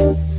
Música 0.00 0.29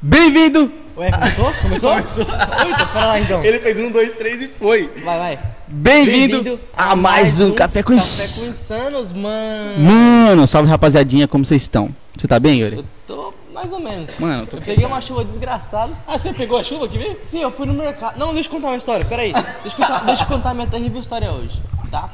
Começou? 0.00 1.52
Começou. 1.60 1.92
Eita, 1.94 2.86
pera 2.86 3.06
lá 3.06 3.20
então. 3.20 3.44
Ele 3.44 3.60
fez 3.60 3.78
um, 3.78 3.90
dois, 3.90 4.14
três 4.14 4.40
e 4.40 4.48
foi. 4.48 4.90
Vai, 5.04 5.18
vai. 5.18 5.38
Bem-vindo 5.68 6.58
a 6.74 6.96
mais 6.96 7.42
um 7.42 7.52
Café 7.52 7.82
com 7.82 7.94
Café 7.94 8.40
com 8.40 8.48
Insanos, 8.48 9.12
mano. 9.12 9.78
Mano, 9.78 10.46
salve 10.46 10.70
rapaziadinha, 10.70 11.28
como 11.28 11.44
vocês 11.44 11.60
estão? 11.60 11.94
Você 12.16 12.26
tá 12.26 12.40
bem, 12.40 12.60
Yuri? 12.60 12.76
Eu 12.78 12.84
tô 13.06 13.34
mais 13.52 13.74
ou 13.74 13.78
menos. 13.78 14.10
Mano, 14.18 14.44
eu 14.44 14.46
tô... 14.46 14.56
Eu 14.56 14.62
peguei 14.62 14.86
uma 14.86 15.02
chuva 15.02 15.22
desgraçada. 15.22 15.92
Ah, 16.06 16.16
você 16.16 16.32
pegou 16.32 16.58
a 16.58 16.64
chuva 16.64 16.86
aqui, 16.86 16.96
veio? 16.96 17.18
Sim, 17.30 17.42
eu 17.42 17.50
fui 17.50 17.66
no 17.66 17.74
mercado. 17.74 18.18
Não, 18.18 18.32
deixa 18.32 18.48
eu 18.48 18.54
contar 18.54 18.68
uma 18.68 18.78
história, 18.78 19.04
peraí. 19.04 19.34
Deixa 19.34 19.76
eu 19.76 19.86
contar, 19.86 19.98
deixa 20.06 20.22
eu 20.22 20.26
contar 20.28 20.54
minha 20.54 20.66
terrível 20.66 20.98
história 20.98 21.30
hoje, 21.30 21.60
tá? 21.90 22.10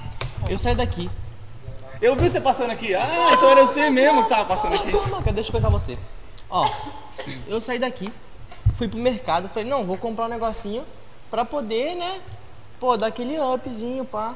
Eu 0.49 0.59
saí 0.59 0.75
daqui. 0.75 1.09
Eu 2.03 2.17
vi 2.17 2.29
você 2.29 2.41
passando 2.41 2.73
aqui. 2.73 2.97
Ah, 2.97 3.31
então 3.33 3.49
era 3.49 3.65
você 3.65 3.89
mesmo 3.91 4.25
que 4.25 4.29
tava 4.29 4.45
passando 4.45 4.75
aqui. 4.75 4.91
Não, 4.91 5.23
cara, 5.23 5.33
deixa 5.33 5.51
eu 5.51 5.53
contar 5.53 5.69
você. 5.69 5.97
Ó, 6.51 6.69
eu 7.47 7.61
saí 7.61 7.79
daqui, 7.79 8.13
fui 8.75 8.89
pro 8.89 8.99
mercado, 8.99 9.49
falei, 9.49 9.69
não, 9.69 9.85
vou 9.85 9.97
comprar 9.97 10.27
um 10.27 10.29
negocinho 10.29 10.85
pra 11.31 11.45
poder, 11.45 11.95
né? 11.95 12.21
Pô, 12.79 12.97
dar 12.97 13.09
aquele 13.09 13.39
upzinho, 13.39 14.05
pá, 14.05 14.35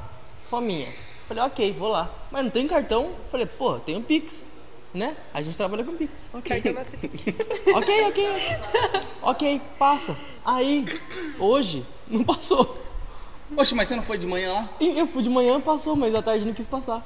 fominha. 0.49 0.88
Falei, 1.29 1.45
ok, 1.45 1.73
vou 1.73 1.88
lá. 1.88 2.11
Mas 2.31 2.43
não 2.43 2.51
tem 2.51 2.66
cartão? 2.66 3.12
Falei, 3.31 3.47
pô, 3.47 3.79
tem 3.79 3.97
um 3.97 4.03
Pix, 4.03 4.49
né? 4.93 5.16
A 5.33 5.43
gente 5.43 5.57
trabalha 5.57 5.85
com 5.85 5.95
Pix. 5.95 6.31
Ok. 6.35 6.61
Cartão 6.61 6.73
Mastercard. 6.73 7.37
ok, 7.77 8.05
ok. 8.09 8.29
Ok, 9.23 9.62
passa. 9.79 10.16
Aí, 10.45 11.01
hoje, 11.38 11.87
não 12.09 12.25
passou. 12.25 12.83
Oxe, 13.57 13.75
mas 13.75 13.88
você 13.88 13.97
não 13.97 14.03
foi 14.03 14.16
de 14.16 14.27
manhã 14.27 14.53
lá? 14.53 14.69
E 14.81 14.99
eu 14.99 15.07
fui 15.07 15.23
de 15.23 15.29
manhã, 15.29 15.61
passou, 15.61 15.95
mas 15.95 16.14
à 16.14 16.23
tarde 16.23 16.45
não 16.45 16.55
quis 16.55 16.66
passar. 16.66 17.05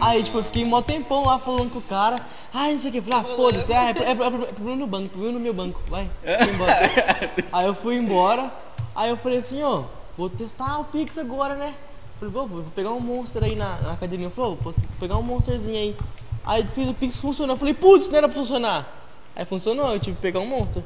Aí, 0.00 0.22
tipo, 0.22 0.38
eu 0.38 0.44
fiquei 0.44 0.64
mó 0.64 0.82
tempão 0.82 1.24
lá 1.24 1.38
falando 1.38 1.70
com 1.72 1.78
o 1.78 1.82
cara. 1.82 2.20
Ai, 2.52 2.72
não 2.72 2.78
sei 2.78 2.90
o 2.90 2.92
que. 2.92 3.00
Falei, 3.00 3.20
ah, 3.20 3.36
foda-se, 3.36 3.72
ah, 3.72 3.90
é, 3.90 3.98
é, 3.98 4.08
é, 4.08 4.10
é 4.10 4.14
problema 4.52 4.76
no 4.76 4.86
banco, 4.86 5.08
problema 5.10 5.38
no 5.38 5.40
meu 5.40 5.54
banco, 5.54 5.80
vai. 5.88 6.10
Fui 6.22 6.54
embora. 6.54 6.74
Aí 7.52 7.66
eu 7.66 7.74
fui 7.74 7.96
embora. 7.96 8.52
Aí 8.94 9.10
eu 9.10 9.16
falei 9.16 9.38
assim, 9.38 9.62
ó, 9.62 9.84
vou 10.16 10.28
testar 10.28 10.78
o 10.78 10.84
Pix 10.84 11.16
agora, 11.18 11.54
né? 11.54 11.74
Falei, 12.18 12.34
pô, 12.34 12.46
vou 12.46 12.64
pegar 12.74 12.90
um 12.90 13.00
monster 13.00 13.42
aí 13.44 13.54
na, 13.54 13.76
na 13.76 13.92
academia. 13.92 14.28
Falei, 14.30 14.58
vou 14.60 14.74
pegar 14.98 15.16
um 15.16 15.22
monsterzinho 15.22 15.76
aí. 15.76 15.96
Aí 16.44 16.66
fiz 16.66 16.88
o 16.88 16.94
Pix 16.94 17.16
funcionou. 17.16 17.54
Eu 17.54 17.58
falei, 17.58 17.72
putz, 17.72 18.08
não 18.08 18.18
era 18.18 18.28
pra 18.28 18.36
funcionar. 18.36 18.86
Aí 19.34 19.44
funcionou, 19.44 19.92
eu 19.92 20.00
tive 20.00 20.16
que 20.16 20.22
pegar 20.22 20.40
um 20.40 20.46
monster. 20.46 20.82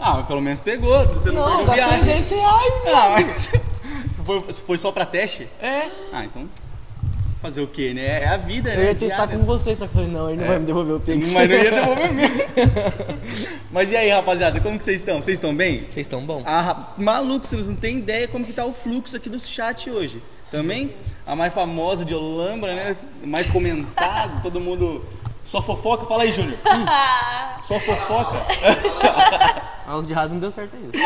Ah, 0.00 0.14
mas 0.14 0.26
pelo 0.26 0.40
menos 0.40 0.60
pegou. 0.60 1.06
Você 1.08 1.30
não, 1.30 1.48
Não, 1.48 1.56
perdeu 1.58 1.76
gastei 1.76 1.98
viagem. 1.98 2.06
10 2.06 2.30
reais, 2.30 2.82
velho. 2.82 2.96
Ah, 2.96 3.10
mas 3.10 3.50
foi, 4.24 4.52
foi 4.52 4.78
só 4.78 4.90
pra 4.90 5.04
teste? 5.04 5.48
É. 5.60 5.90
Ah, 6.12 6.24
então 6.24 6.48
fazer 7.40 7.60
o 7.60 7.66
quê, 7.66 7.94
né? 7.94 8.22
É 8.22 8.28
a 8.28 8.36
vida, 8.36 8.70
né? 8.70 8.76
Eu 8.76 8.84
ia 8.84 8.94
testar 8.94 9.26
diária. 9.26 9.38
com 9.38 9.44
você, 9.44 9.76
só 9.76 9.86
que 9.86 9.92
eu 9.92 10.00
falei, 10.00 10.08
não, 10.08 10.28
ele 10.28 10.40
não 10.40 10.48
vai 10.48 10.58
me 10.58 10.66
devolver 10.66 10.96
o 10.96 11.00
Pix. 11.00 11.32
Mas 11.32 11.48
não 11.48 11.56
ia 11.56 11.70
devolver 11.70 12.12
mesmo. 12.12 12.36
Mas 13.70 13.92
e 13.92 13.96
aí, 13.96 14.10
rapaziada, 14.10 14.60
como 14.60 14.76
que 14.76 14.84
vocês 14.84 15.00
estão? 15.00 15.20
Vocês 15.20 15.36
estão 15.36 15.54
bem? 15.54 15.86
Vocês 15.90 16.06
estão 16.06 16.20
bom? 16.24 16.42
Ah, 16.44 16.92
maluco, 16.96 17.46
vocês 17.46 17.68
não 17.68 17.76
têm 17.76 17.98
ideia 17.98 18.26
como 18.26 18.44
que 18.44 18.52
tá 18.52 18.64
o 18.64 18.72
fluxo 18.72 19.16
aqui 19.16 19.28
do 19.28 19.40
chat 19.40 19.90
hoje. 19.90 20.22
Também, 20.50 20.94
a 21.26 21.36
mais 21.36 21.52
famosa 21.52 22.04
de 22.04 22.14
Olambra, 22.14 22.74
né? 22.74 22.96
Mais 23.22 23.48
comentado, 23.48 24.40
todo 24.42 24.60
mundo... 24.60 25.04
Só 25.44 25.62
fofoca? 25.62 26.04
Fala 26.04 26.24
aí, 26.24 26.32
Júnior. 26.32 26.58
Ih, 26.58 27.62
Só 27.64 27.78
fofoca? 27.80 28.46
Algo 29.86 30.06
de 30.06 30.12
errado 30.12 30.30
não 30.30 30.38
deu 30.38 30.50
certo 30.50 30.76
ainda. 30.76 30.98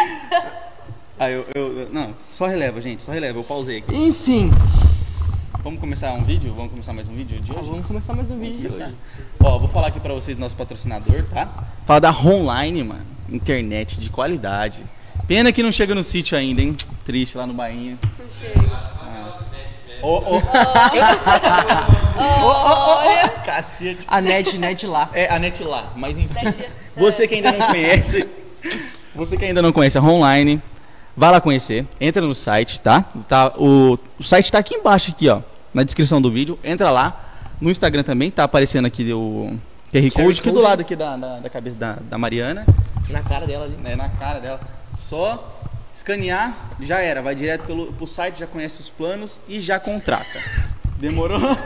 Ah, 1.16 1.31
eu, 1.31 1.47
eu... 1.55 1.88
Não, 1.92 2.12
só 2.29 2.47
releva, 2.47 2.81
gente, 2.81 3.05
só 3.05 3.12
releva. 3.12 3.38
Eu 3.38 3.45
pausei 3.45 3.79
aqui. 3.79 3.95
Enfim, 3.95 4.51
Vamos 5.62 5.79
começar 5.79 6.12
um 6.14 6.25
vídeo? 6.25 6.53
Vamos 6.53 6.72
começar 6.72 6.92
mais 6.92 7.07
um 7.07 7.14
vídeo 7.14 7.40
de 7.40 7.53
ah, 7.53 7.61
hoje? 7.61 7.70
vamos 7.70 7.87
começar 7.87 8.14
mais 8.14 8.33
um 8.33 8.38
vídeo 8.40 8.68
de 8.68 8.83
hoje. 8.83 8.96
Ó, 9.38 9.61
vou 9.61 9.68
falar 9.68 9.87
aqui 9.88 10.01
pra 10.01 10.12
vocês 10.12 10.37
do 10.37 10.40
nosso 10.40 10.57
patrocinador, 10.57 11.22
tá? 11.27 11.55
Fala 11.85 12.01
da 12.01 12.11
Online, 12.11 12.83
mano. 12.83 13.07
Internet 13.31 13.96
de 13.96 14.11
qualidade. 14.11 14.85
Pena 15.29 15.53
que 15.53 15.62
não 15.62 15.70
chega 15.70 15.94
no 15.94 16.03
sítio 16.03 16.37
ainda, 16.37 16.61
hein? 16.62 16.77
Triste 17.05 17.38
lá 17.38 17.46
no 17.46 17.55
Bahia. 17.55 17.96
Não 18.18 18.29
chega. 18.29 18.61
Ô, 20.03 20.18
ô. 20.18 20.38
Ô, 22.42 22.48
ô. 22.48 23.29
Cacete. 23.44 24.05
A 24.09 24.20
net, 24.20 24.59
net 24.59 24.85
lá. 24.85 25.11
É, 25.12 25.33
a 25.33 25.38
net 25.38 25.62
lá, 25.62 25.92
mas 25.94 26.18
enfim. 26.18 26.44
Você 26.96 27.29
que 27.29 27.37
ainda 27.37 27.53
não 27.53 27.68
conhece, 27.68 28.29
você 29.14 29.37
que 29.37 29.44
ainda 29.44 29.62
não 29.62 29.72
conhece 29.72 29.96
a 29.96 30.03
Online, 30.03 30.61
vai 31.16 31.31
lá 31.31 31.40
conhecer, 31.40 31.87
entra 32.01 32.20
no 32.20 32.35
site, 32.35 32.81
tá? 32.81 33.03
tá 33.29 33.53
o, 33.57 33.96
o 34.18 34.22
site 34.25 34.51
tá 34.51 34.59
aqui 34.59 34.75
embaixo, 34.75 35.12
aqui, 35.12 35.29
ó, 35.29 35.40
na 35.74 35.82
descrição 35.82 36.20
do 36.20 36.30
vídeo. 36.30 36.58
Entra 36.64 36.90
lá. 36.90 37.28
No 37.61 37.70
Instagram 37.70 38.02
também, 38.02 38.30
tá 38.30 38.42
aparecendo 38.44 38.87
aqui 38.87 39.12
o 39.12 39.56
QR 39.92 40.11
Code, 40.12 40.40
aqui 40.40 40.50
do 40.50 40.61
lado 40.61 40.80
aqui 40.80 40.96
da, 40.96 41.16
da, 41.16 41.38
da 41.38 41.48
cabeça 41.48 41.78
da, 41.78 41.92
da 41.94 42.18
Mariana, 42.18 42.66
Na 43.08 43.22
cara 43.22 43.46
dela 43.46 43.66
ali. 43.66 43.76
né, 43.76 43.94
na 43.94 44.08
cara 44.08 44.40
dela. 44.40 44.61
Só 44.96 45.61
escanear, 45.94 46.70
já 46.80 46.98
era. 47.00 47.22
Vai 47.22 47.37
direto 47.37 47.64
pelo, 47.64 47.92
pro 47.92 48.04
site, 48.06 48.40
já 48.40 48.46
conhece 48.48 48.80
os 48.80 48.90
planos 48.90 49.40
e 49.48 49.61
já 49.61 49.78
contrata. 49.78 50.40
Demorou? 50.98 51.38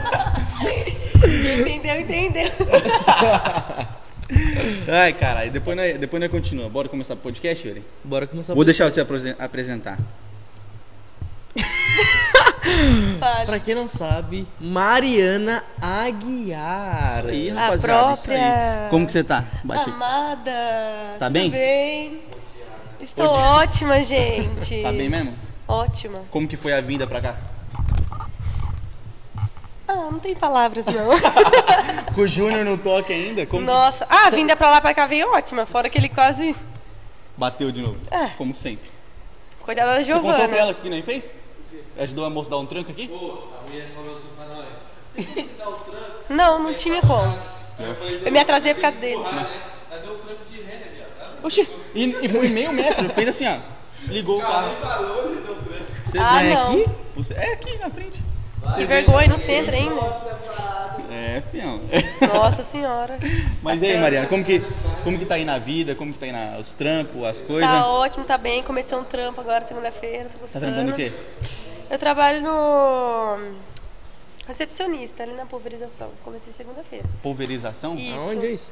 Entendeu, 1.67 2.01
entendeu. 2.01 2.51
Ai, 4.91 5.13
caralho, 5.13 5.49
depois 5.51 5.75
nós, 5.75 5.97
depois 5.97 6.21
nós 6.21 6.29
continua. 6.31 6.69
Bora 6.69 6.87
começar 6.89 7.15
o 7.15 7.17
podcast, 7.17 7.67
Yuri? 7.67 7.83
Bora 8.03 8.27
começar 8.27 8.53
Vou 8.53 8.63
deixar 8.63 8.89
você 8.91 9.01
apresen- 9.01 9.35
apresentar. 9.39 9.97
Fale. 13.19 13.45
Pra 13.45 13.59
quem 13.59 13.73
não 13.75 13.87
sabe, 13.87 14.47
Mariana 14.59 15.63
Aguiar. 15.81 17.19
Isso 17.19 17.27
aí, 17.27 17.49
A 17.51 17.53
rapaziada, 17.53 18.13
isso 18.13 18.31
aí. 18.31 18.37
própria- 18.37 18.87
Como 18.89 19.05
que 19.05 19.11
você 19.11 19.23
tá? 19.23 19.43
Bate. 19.63 19.89
Amada. 19.89 20.51
Tá 21.19 21.25
tudo 21.27 21.31
bem? 21.33 21.49
bem? 21.49 22.21
Estou 22.99 23.29
ótima, 23.29 24.03
gente. 24.03 24.81
Tá 24.83 24.91
bem 24.91 25.09
mesmo? 25.09 25.33
Ótima. 25.67 26.21
Como 26.31 26.47
que 26.47 26.55
foi 26.57 26.73
a 26.73 26.81
vinda 26.81 27.05
pra 27.07 27.21
cá? 27.21 27.37
Ah, 29.87 30.09
não 30.11 30.19
tem 30.19 30.35
palavras, 30.35 30.85
não. 30.85 31.11
Com 32.13 32.21
o 32.21 32.27
Júnior 32.27 32.65
no 32.65 32.77
toque 32.77 33.13
ainda? 33.13 33.45
Como 33.45 33.61
que 33.61 33.67
Nossa. 33.67 34.05
Ah, 34.09 34.27
a 34.27 34.29
vinda 34.29 34.55
pra 34.55 34.69
lá 34.69 34.81
pra 34.81 34.93
cá 34.93 35.05
veio 35.05 35.31
ótima. 35.31 35.65
Fora 35.65 35.89
que 35.89 35.97
ele 35.97 36.09
quase. 36.09 36.55
bateu 37.37 37.71
de 37.71 37.81
novo? 37.81 37.97
É. 38.11 38.27
Como 38.37 38.53
sempre. 38.53 38.91
Cuidado 39.61 39.87
da 39.87 40.03
Você 40.03 40.11
contou 40.13 40.29
pra 40.29 40.37
Giovana. 40.39 40.57
ela 40.57 40.71
o 40.71 40.75
que 40.75 40.89
nem 40.89 41.01
fez? 41.01 41.37
Ajudou 41.99 42.25
a 42.25 42.29
moça 42.29 42.49
a 42.49 42.51
dar 42.51 42.57
um 42.57 42.65
tranco 42.65 42.91
aqui? 42.91 43.09
Não, 46.29 46.59
não 46.63 46.73
tinha 46.73 47.01
como. 47.01 47.37
Eu 48.25 48.31
me 48.31 48.39
atrasei 48.39 48.73
por 48.73 48.81
causa 48.81 48.97
dele. 48.97 49.21
Oxi, 51.43 51.67
e, 51.93 52.03
e 52.21 52.29
foi 52.29 52.49
meio 52.49 52.73
metro. 52.73 53.09
Fez 53.09 53.27
assim, 53.29 53.47
ó. 53.47 53.57
Ligou 54.07 54.39
o 54.39 54.41
carro. 54.41 54.71
Você 56.05 56.17
Ah, 56.19 56.43
é 56.43 56.53
não. 56.53 56.71
aqui? 56.71 56.85
Você- 57.15 57.33
É 57.33 57.53
aqui 57.53 57.77
na 57.77 57.89
frente. 57.89 58.23
Que 58.75 58.85
vergonha 58.85 59.27
no 59.27 59.37
centro 59.37 59.73
ainda. 59.75 60.27
É, 61.09 61.41
fião. 61.51 61.81
Nossa 62.33 62.63
senhora. 62.63 63.17
Mas 63.61 63.81
e 63.81 63.85
aí, 63.85 63.97
Mariana, 63.97 64.27
como 64.27 64.43
que, 64.43 64.61
como 65.03 65.17
que 65.17 65.25
tá 65.25 65.35
aí 65.35 65.45
na 65.45 65.57
vida? 65.57 65.95
Como 65.95 66.11
que 66.11 66.19
tá 66.19 66.25
aí 66.25 66.31
na, 66.31 66.57
os 66.57 66.73
trampos, 66.73 67.23
as 67.23 67.39
coisas? 67.41 67.69
Tá 67.69 67.87
ótimo, 67.87 68.25
tá 68.25 68.37
bem. 68.37 68.61
Comecei 68.63 68.97
um 68.97 69.03
trampo 69.03 69.39
agora 69.39 69.65
segunda-feira, 69.65 70.25
tô 70.25 70.31
Tá 70.33 70.37
gostando. 70.39 70.65
trampando 70.65 70.91
o 70.91 70.95
quê? 70.95 71.13
Eu 71.89 71.97
trabalho 71.99 72.41
no 72.41 73.53
recepcionista 74.47 75.23
ali 75.23 75.33
na 75.33 75.45
pulverização. 75.45 76.09
Comecei 76.23 76.51
segunda-feira. 76.53 77.05
Pulverização? 77.23 77.95
Isso. 77.95 78.17
Aonde 78.19 78.45
é 78.45 78.51
isso? 78.51 78.69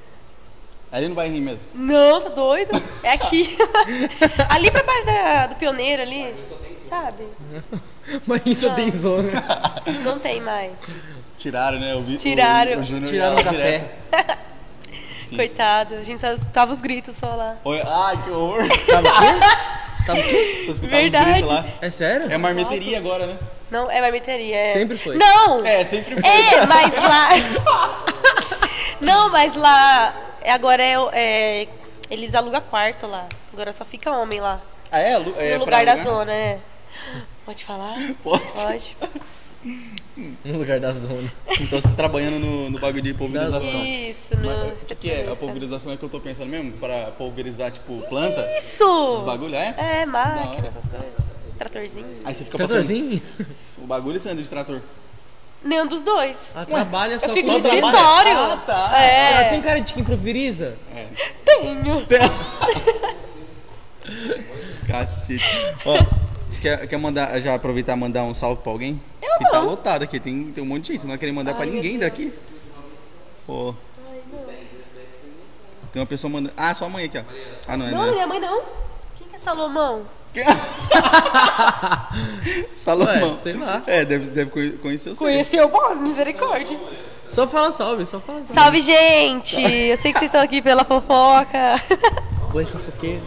Ali 0.91 1.07
no 1.09 1.15
bairro 1.15 1.35
mesmo. 1.37 1.59
Não, 1.73 2.21
tá 2.21 2.29
doido? 2.29 2.71
É 3.03 3.11
aqui. 3.13 3.57
ali 4.49 4.71
pra 4.71 4.83
baixo 4.83 5.05
da- 5.05 5.47
do 5.47 5.55
pioneiro 5.55 6.01
ali. 6.03 6.33
Sabe? 6.87 7.25
Mas 8.25 8.41
isso 8.45 8.67
Não. 8.69 8.75
tem 8.75 8.91
zona. 8.91 9.31
Não 10.03 10.19
tem 10.19 10.39
mais. 10.41 10.79
Tiraram, 11.37 11.79
né? 11.79 11.93
Eu 11.93 12.03
vi, 12.03 12.17
Tiraram. 12.17 12.77
O, 12.77 12.81
o 12.81 12.83
Júnior 12.83 13.09
Tiraram 13.11 13.35
o 13.35 13.43
café. 13.43 13.95
Coitado. 15.35 15.95
A 15.95 16.03
gente 16.03 16.21
só 16.21 16.31
escutava 16.31 16.71
os 16.71 16.79
gritos 16.79 17.15
só 17.17 17.27
lá. 17.35 17.57
Oi, 17.63 17.81
ai, 17.85 18.23
que 18.23 18.29
horror. 18.29 18.67
Sabe 18.89 19.07
o 19.09 19.11
quê? 19.11 19.94
Quê? 20.13 20.61
Só 20.65 20.71
escutava 20.71 21.01
Verdade. 21.01 21.29
os 21.29 21.33
gritos 21.33 21.49
lá. 21.49 21.65
É 21.81 21.91
sério? 21.91 22.31
É 22.31 22.37
marmeteria 22.37 22.97
agora, 22.97 23.25
né? 23.27 23.39
Não, 23.71 23.89
é 23.89 23.99
marmiteria. 24.01 24.55
É... 24.55 24.73
Sempre 24.73 24.97
foi. 24.97 25.17
Não! 25.17 25.65
É, 25.65 25.83
sempre 25.83 26.19
foi. 26.21 26.29
É, 26.29 26.65
mas 26.65 26.93
lá. 26.95 27.29
Não, 29.01 29.29
mas 29.29 29.53
lá. 29.55 30.15
é- 30.41 30.51
Agora 30.51 30.81
é, 30.81 30.95
é. 31.13 31.67
Eles 32.09 32.35
alugam 32.35 32.61
quarto 32.61 33.07
lá. 33.07 33.27
Agora 33.51 33.73
só 33.73 33.83
fica 33.83 34.11
homem 34.11 34.39
lá. 34.39 34.61
Ah, 34.91 34.99
é? 34.99 35.13
É 35.13 35.53
no 35.57 35.65
lugar 35.65 35.85
da 35.85 35.95
zona, 35.97 36.31
é. 36.31 36.59
Pode 37.45 37.65
falar? 37.65 37.95
Pode. 38.23 38.43
Pode. 38.43 38.95
No 40.17 40.57
lugar 40.57 40.79
da 40.79 40.93
zona. 40.93 41.31
Então 41.59 41.79
você 41.81 41.89
tá 41.89 41.95
trabalhando 41.95 42.39
no, 42.39 42.69
no 42.69 42.79
bagulho 42.79 43.01
de 43.03 43.13
pulverização. 43.13 43.85
Isso. 43.85 44.33
Mas, 44.41 44.83
O 44.83 44.85
que, 44.85 44.95
que 44.95 45.11
é? 45.11 45.29
A 45.29 45.35
pulverização 45.35 45.91
é 45.91 45.97
que 45.97 46.03
eu 46.03 46.09
tô 46.09 46.19
pensando 46.19 46.47
mesmo? 46.47 46.71
Pra 46.73 47.11
pulverizar, 47.11 47.71
tipo, 47.71 48.01
planta? 48.07 48.41
Isso! 48.57 49.17
Os 49.17 49.23
bagulho, 49.23 49.55
é? 49.55 49.75
É, 49.77 50.05
máquina, 50.05 50.67
essas 50.67 50.87
coisas. 50.87 51.35
Tratorzinho. 51.57 52.05
Aí 52.23 52.33
você 52.33 52.43
fica 52.43 52.57
passando 52.57 52.85
Tratorzinho? 52.85 53.21
o 53.83 53.87
bagulho 53.87 54.19
você 54.19 54.29
anda 54.29 54.41
de 54.41 54.47
trator. 54.47 54.81
Nenhum 55.63 55.87
dos 55.87 56.03
dois. 56.03 56.37
Ah, 56.53 56.63
trabalha 56.65 57.19
só 57.19 57.27
com... 57.27 57.35
no 57.35 57.41
trabalha? 57.41 57.67
escritório. 57.67 58.37
Ah, 58.37 58.63
tá. 58.65 58.93
É. 59.01 59.31
Ela 59.31 59.49
tem 59.49 59.61
cara 59.61 59.79
de 59.79 59.93
quem 59.93 60.03
pulveriza? 60.03 60.77
É. 60.95 61.07
Tenho. 61.43 62.05
Cacete. 64.87 65.43
Ó, 65.85 65.97
você 66.55 66.61
quer, 66.61 66.87
quer 66.87 66.97
mandar, 66.97 67.39
já 67.39 67.53
aproveitar 67.55 67.93
e 67.93 67.99
mandar 67.99 68.23
um 68.23 68.33
salve 68.33 68.61
pra 68.61 68.71
alguém? 68.71 68.99
Eu 69.21 69.37
que 69.37 69.45
tá 69.45 69.59
não. 69.61 69.65
lotado 69.65 70.03
aqui, 70.03 70.19
tem, 70.19 70.51
tem 70.51 70.63
um 70.63 70.67
monte 70.67 70.83
de 70.83 70.87
gente. 70.93 71.01
Você 71.01 71.05
não 71.07 71.11
vai 71.11 71.17
querer 71.19 71.31
mandar 71.31 71.53
pra 71.53 71.63
Ai, 71.63 71.67
meu 71.69 71.75
ninguém 71.75 71.99
Deus. 71.99 72.11
daqui? 72.11 72.33
Pô. 73.45 73.73
Tem 75.93 76.01
uma 76.01 76.05
pessoa 76.05 76.31
mandando. 76.31 76.53
Ah, 76.57 76.73
sua 76.73 76.89
mãe 76.89 77.05
aqui, 77.05 77.17
ó. 77.17 77.23
Ah, 77.67 77.77
não, 77.77 77.87
é 77.87 77.91
Não, 77.91 78.01
não. 78.01 78.07
é. 78.09 78.11
minha 78.11 78.27
mãe 78.27 78.39
não. 78.39 78.61
Quem 79.17 79.27
que 79.29 79.35
é 79.35 79.37
Salomão? 79.37 80.01
Salomão. 82.73 83.31
Ué, 83.31 83.37
sei 83.37 83.53
lá. 83.53 83.81
É, 83.87 84.05
deve, 84.05 84.29
deve 84.29 84.51
conhe- 84.51 84.71
conhecer 84.73 85.09
o 85.11 85.15
seu. 85.15 85.25
Conheceu, 85.27 85.69
pô, 85.69 85.95
misericórdia. 85.95 86.77
Só 87.29 87.47
fala 87.47 87.71
salve, 87.71 88.05
só 88.05 88.19
fala 88.19 88.39
salve. 88.45 88.53
Salve, 88.53 88.81
gente! 88.81 89.59
Eu 89.61 89.97
sei 89.97 90.11
que 90.13 90.19
vocês 90.19 90.29
estão 90.29 90.41
aqui 90.41 90.61
pela 90.61 90.83
fofoca. 90.83 91.81
Boi 92.51 92.65
fofoqueiro. 92.65 93.23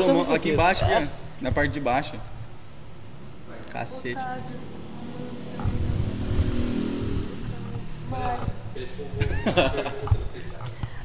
Salomão, 0.00 0.34
aqui 0.34 0.50
embaixo, 0.50 0.84
aqui, 0.84 0.94
ó, 0.94 1.02
na 1.40 1.52
parte 1.52 1.72
de 1.72 1.80
baixo. 1.80 2.14
Cacete. 3.74 4.22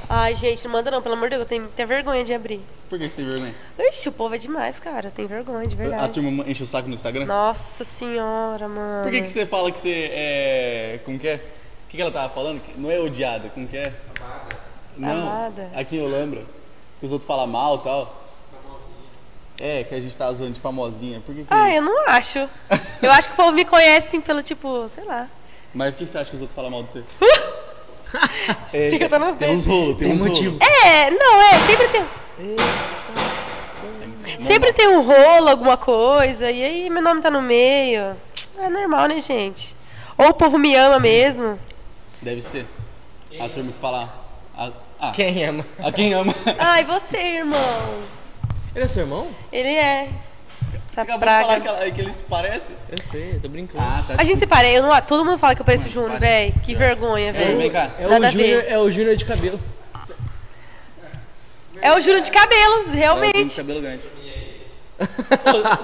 Ai, 0.07 0.35
gente, 0.35 0.63
não 0.65 0.71
manda 0.71 0.89
não, 0.91 1.01
pelo 1.01 1.15
amor 1.15 1.25
de 1.29 1.35
Deus, 1.35 1.41
eu 1.41 1.47
tenho 1.47 1.65
até 1.65 1.85
vergonha 1.85 2.23
de 2.23 2.33
abrir. 2.33 2.61
Por 2.89 2.97
que 2.99 3.09
você 3.09 3.15
tem 3.15 3.25
vergonha? 3.25 3.55
Ixi, 3.77 4.09
o 4.09 4.11
povo 4.11 4.35
é 4.35 4.37
demais, 4.37 4.79
cara. 4.79 5.09
Tem 5.11 5.25
vergonha, 5.25 5.67
de 5.67 5.75
A 5.75 5.77
verdade. 5.77 6.13
turma 6.13 6.43
enche 6.47 6.63
o 6.63 6.67
saco 6.67 6.87
no 6.87 6.93
Instagram? 6.93 7.25
Nossa 7.25 7.83
senhora, 7.83 8.67
mano. 8.67 9.03
Por 9.03 9.11
que, 9.11 9.21
que 9.21 9.29
você 9.29 9.45
fala 9.45 9.71
que 9.71 9.79
você 9.79 10.09
é. 10.11 10.99
Como 11.05 11.19
que 11.19 11.27
é? 11.27 11.35
O 11.35 11.89
que, 11.89 11.97
que 11.97 12.01
ela 12.01 12.11
tava 12.11 12.33
falando? 12.33 12.61
Não 12.75 12.89
é 12.89 12.99
odiada, 12.99 13.49
como 13.49 13.67
que 13.67 13.77
é? 13.77 13.93
Amada. 14.19 14.57
Não, 14.97 15.29
Amada. 15.29 15.71
aqui 15.75 15.97
em 15.97 16.01
Olambra. 16.01 16.43
Que 16.99 17.05
os 17.05 17.11
outros 17.11 17.27
falam 17.27 17.47
mal 17.47 17.77
e 17.77 17.83
tal. 17.83 18.28
É, 19.59 19.83
que 19.83 19.93
a 19.93 19.99
gente 19.99 20.15
tá 20.15 20.31
zoando 20.31 20.53
de 20.53 20.59
famosinha. 20.59 21.21
Por 21.25 21.35
que 21.35 21.41
que... 21.41 21.47
Ah, 21.49 21.69
eu 21.69 21.81
não 21.81 22.09
acho. 22.09 22.39
Eu 23.01 23.11
acho 23.11 23.27
que 23.27 23.33
o 23.33 23.37
povo 23.37 23.51
me 23.51 23.65
conhece 23.65 24.07
assim, 24.07 24.21
pelo 24.21 24.41
tipo, 24.41 24.87
sei 24.87 25.03
lá. 25.03 25.27
Mas 25.73 25.93
por 25.93 25.99
que 25.99 26.05
você 26.05 26.17
acha 26.17 26.29
que 26.29 26.35
os 26.35 26.41
outros 26.41 26.55
falam 26.55 26.71
mal 26.71 26.83
de 26.83 26.91
você? 26.91 27.03
é, 28.73 28.89
Fica 28.89 29.07
dando 29.07 29.25
uns 29.25 29.37
tem 29.37 29.55
uns 29.55 29.65
rolos, 29.65 29.97
tem, 29.97 30.07
Tem 30.07 30.15
uns 30.15 30.21
motivo. 30.25 30.57
rolos. 30.57 30.85
É, 30.85 31.11
não, 31.11 31.41
é, 31.41 31.59
sempre 31.67 31.87
tem. 31.89 32.05
Sempre 34.39 34.73
tem 34.73 34.87
um 34.87 35.01
rolo, 35.01 35.49
alguma 35.49 35.77
coisa, 35.77 36.49
e 36.49 36.63
aí 36.63 36.89
meu 36.89 37.03
nome 37.03 37.21
tá 37.21 37.29
no 37.29 37.41
meio. 37.41 38.15
É 38.57 38.69
normal, 38.69 39.07
né, 39.07 39.19
gente? 39.19 39.75
Ou 40.17 40.29
o 40.29 40.33
povo 40.33 40.57
me 40.57 40.75
ama 40.75 40.99
mesmo. 40.99 41.59
Deve 42.21 42.41
ser. 42.41 42.65
A 43.39 43.47
turma 43.47 43.71
que 43.71 43.79
fala. 43.79 44.13
A, 44.57 44.71
ah, 44.99 45.11
Quem 45.11 45.45
ama? 45.45 45.65
a 45.81 45.91
quem 45.91 46.13
ama. 46.13 46.33
Ai, 46.57 46.83
você, 46.83 47.17
irmão. 47.17 48.18
Ele 48.75 48.85
é 48.85 48.87
seu 48.87 49.03
irmão? 49.03 49.27
Ele 49.51 49.69
é. 49.69 50.09
Você 50.87 50.99
acabou 51.01 51.27
de 51.27 51.33
falar 51.33 51.45
praga. 51.45 51.61
que, 51.61 51.67
ela, 51.67 51.91
que 51.91 52.01
eles 52.01 52.15
se 52.15 52.23
parecem? 52.23 52.75
Eu 52.89 52.97
sei, 53.11 53.31
eu 53.35 53.39
tô 53.41 53.49
brincando. 53.49 53.83
Ah, 53.83 54.03
tá. 54.07 54.15
A 54.17 54.23
gente 54.23 54.39
se 54.39 54.47
parece, 54.47 54.75
eu 54.75 54.83
não, 54.83 55.01
todo 55.01 55.23
mundo 55.23 55.37
fala 55.37 55.55
que 55.55 55.61
eu 55.61 55.65
pareço 55.65 55.85
o 55.87 55.89
Júnior, 55.89 56.19
velho. 56.19 56.53
Que 56.63 56.75
vergonha, 56.75 57.31
Vem 57.31 57.57
velho. 57.57 57.71
cá. 57.71 57.91
é, 57.97 58.03
a 58.03 58.07
o 58.07 58.31
Júnior, 58.31 58.63
é 58.67 58.79
o 58.79 58.91
Júnior 58.91 59.15
de 59.15 59.25
cabelo. 59.25 59.59
É 61.81 61.93
o 61.93 61.99
Júnior 62.01 62.21
de 62.21 62.31
cabelo, 62.31 62.89
realmente. 62.91 63.55
cabelo 63.55 63.81
grande. 63.81 64.03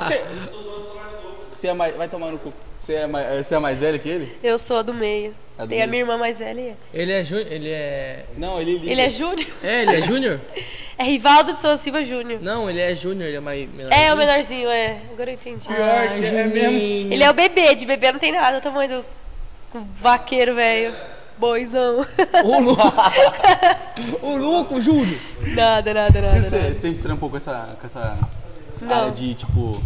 Você, 1.49 1.67
é 1.67 1.73
mais. 1.73 1.95
Vai 1.95 2.09
tomar 2.09 2.31
no 2.31 2.37
cu. 2.37 2.49
Você 2.77 2.93
é 2.95 3.07
mais, 3.07 3.45
você 3.45 3.55
é 3.55 3.59
mais 3.59 3.79
velho 3.79 3.99
que 3.99 4.09
ele? 4.09 4.37
Eu 4.43 4.59
sou 4.59 4.77
a 4.77 4.81
do 4.81 4.93
meio. 4.93 5.33
A 5.57 5.65
Tem 5.65 5.81
a 5.81 5.87
minha 5.87 6.01
irmã 6.01 6.17
mais 6.17 6.39
velha. 6.39 6.77
Ele 6.93 7.11
é 7.13 7.23
Júnior. 7.23 7.47
Ele 7.49 7.69
é. 7.69 8.25
Não, 8.37 8.59
ele 8.59 8.77
liga. 8.77 8.91
Ele 8.91 9.01
é 9.01 9.09
Júnior? 9.09 9.47
É, 9.63 9.81
ele 9.83 9.95
é 9.95 10.01
Júnior? 10.01 10.41
É 10.97 11.03
Rivaldo 11.03 11.51
de 11.51 11.59
Souza 11.59 11.75
Silva 11.75 12.01
Júnior. 12.05 12.39
Não, 12.41 12.69
ele 12.69 12.79
é 12.79 12.95
Júnior, 12.95 13.27
ele 13.27 13.35
é 13.35 13.39
mais 13.41 13.69
menor. 13.69 13.91
É, 13.91 14.13
o 14.13 14.17
menorzinho, 14.17 14.69
é. 14.69 15.01
Agora 15.11 15.29
eu 15.29 15.33
entendi. 15.33 15.67
Pior 15.67 16.07
que 16.07 16.25
é 16.25 16.45
mesmo. 16.45 17.13
Ele 17.13 17.21
é 17.21 17.29
o 17.29 17.33
bebê, 17.33 17.75
de 17.75 17.85
bebê 17.85 18.13
não 18.13 18.19
tem 18.19 18.31
nada, 18.31 18.59
o 18.59 18.61
tamanho 18.61 19.03
do 19.73 19.81
vaqueiro, 19.99 20.55
velho. 20.55 20.95
Boizão. 21.37 22.05
Ô, 22.45 22.59
louco! 22.61 22.81
Ô, 24.21 24.37
louco, 24.37 24.79
Júnior! 24.79 25.19
nada, 25.53 25.93
nada, 25.93 26.21
nada. 26.21 26.37
E 26.37 26.41
você 26.41 26.59
nada. 26.59 26.73
sempre 26.73 27.03
trampou 27.03 27.29
com 27.29 27.35
essa, 27.35 27.75
com 27.77 27.85
essa 27.85 28.17
Não. 28.81 28.95
área 28.95 29.11
de, 29.11 29.33
tipo, 29.33 29.83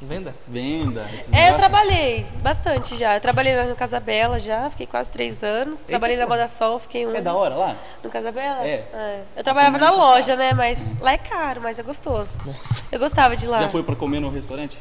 Venda? 0.00 0.34
venda? 0.46 1.08
Esses 1.12 1.32
É, 1.32 1.50
eu 1.50 1.56
trabalhei 1.56 2.24
bastante 2.40 2.96
já. 2.96 3.16
Eu 3.16 3.20
trabalhei 3.20 3.56
na 3.56 3.74
Casa 3.74 3.98
Bela 3.98 4.38
já, 4.38 4.70
fiquei 4.70 4.86
quase 4.86 5.10
três 5.10 5.42
anos. 5.42 5.82
Trabalhei 5.82 6.16
na 6.16 6.24
pô. 6.24 6.30
Moda 6.30 6.46
Sol, 6.46 6.78
fiquei 6.78 7.06
um. 7.06 7.14
É 7.14 7.20
da 7.20 7.34
hora 7.34 7.56
lá? 7.56 7.76
No 8.02 8.08
Casa 8.08 8.30
Bela? 8.30 8.66
É. 8.66 9.22
Eu 9.36 9.42
trabalhava 9.42 9.76
na 9.76 9.90
loja, 9.90 10.36
né? 10.36 10.52
Mas 10.52 10.94
lá 11.00 11.12
é 11.12 11.18
caro, 11.18 11.60
mas 11.60 11.78
é 11.78 11.82
gostoso. 11.82 12.38
Nossa. 12.46 12.84
Eu 12.92 12.98
gostava 13.00 13.36
de 13.36 13.46
lá. 13.46 13.62
Já 13.62 13.68
foi 13.70 13.82
pra 13.82 13.96
comer 13.96 14.20
no 14.20 14.30
restaurante? 14.30 14.78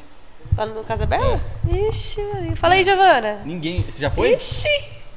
Lá 0.55 0.65
no 0.67 0.83
Casa 0.83 1.05
Bela? 1.05 1.41
Ixi, 1.67 2.21
Maria. 2.21 2.55
Fala 2.55 2.75
aí, 2.75 2.83
Giovana. 2.83 3.41
Ninguém. 3.43 3.83
Você 3.83 3.99
já 3.99 4.11
foi? 4.11 4.33
Ixi, 4.33 4.67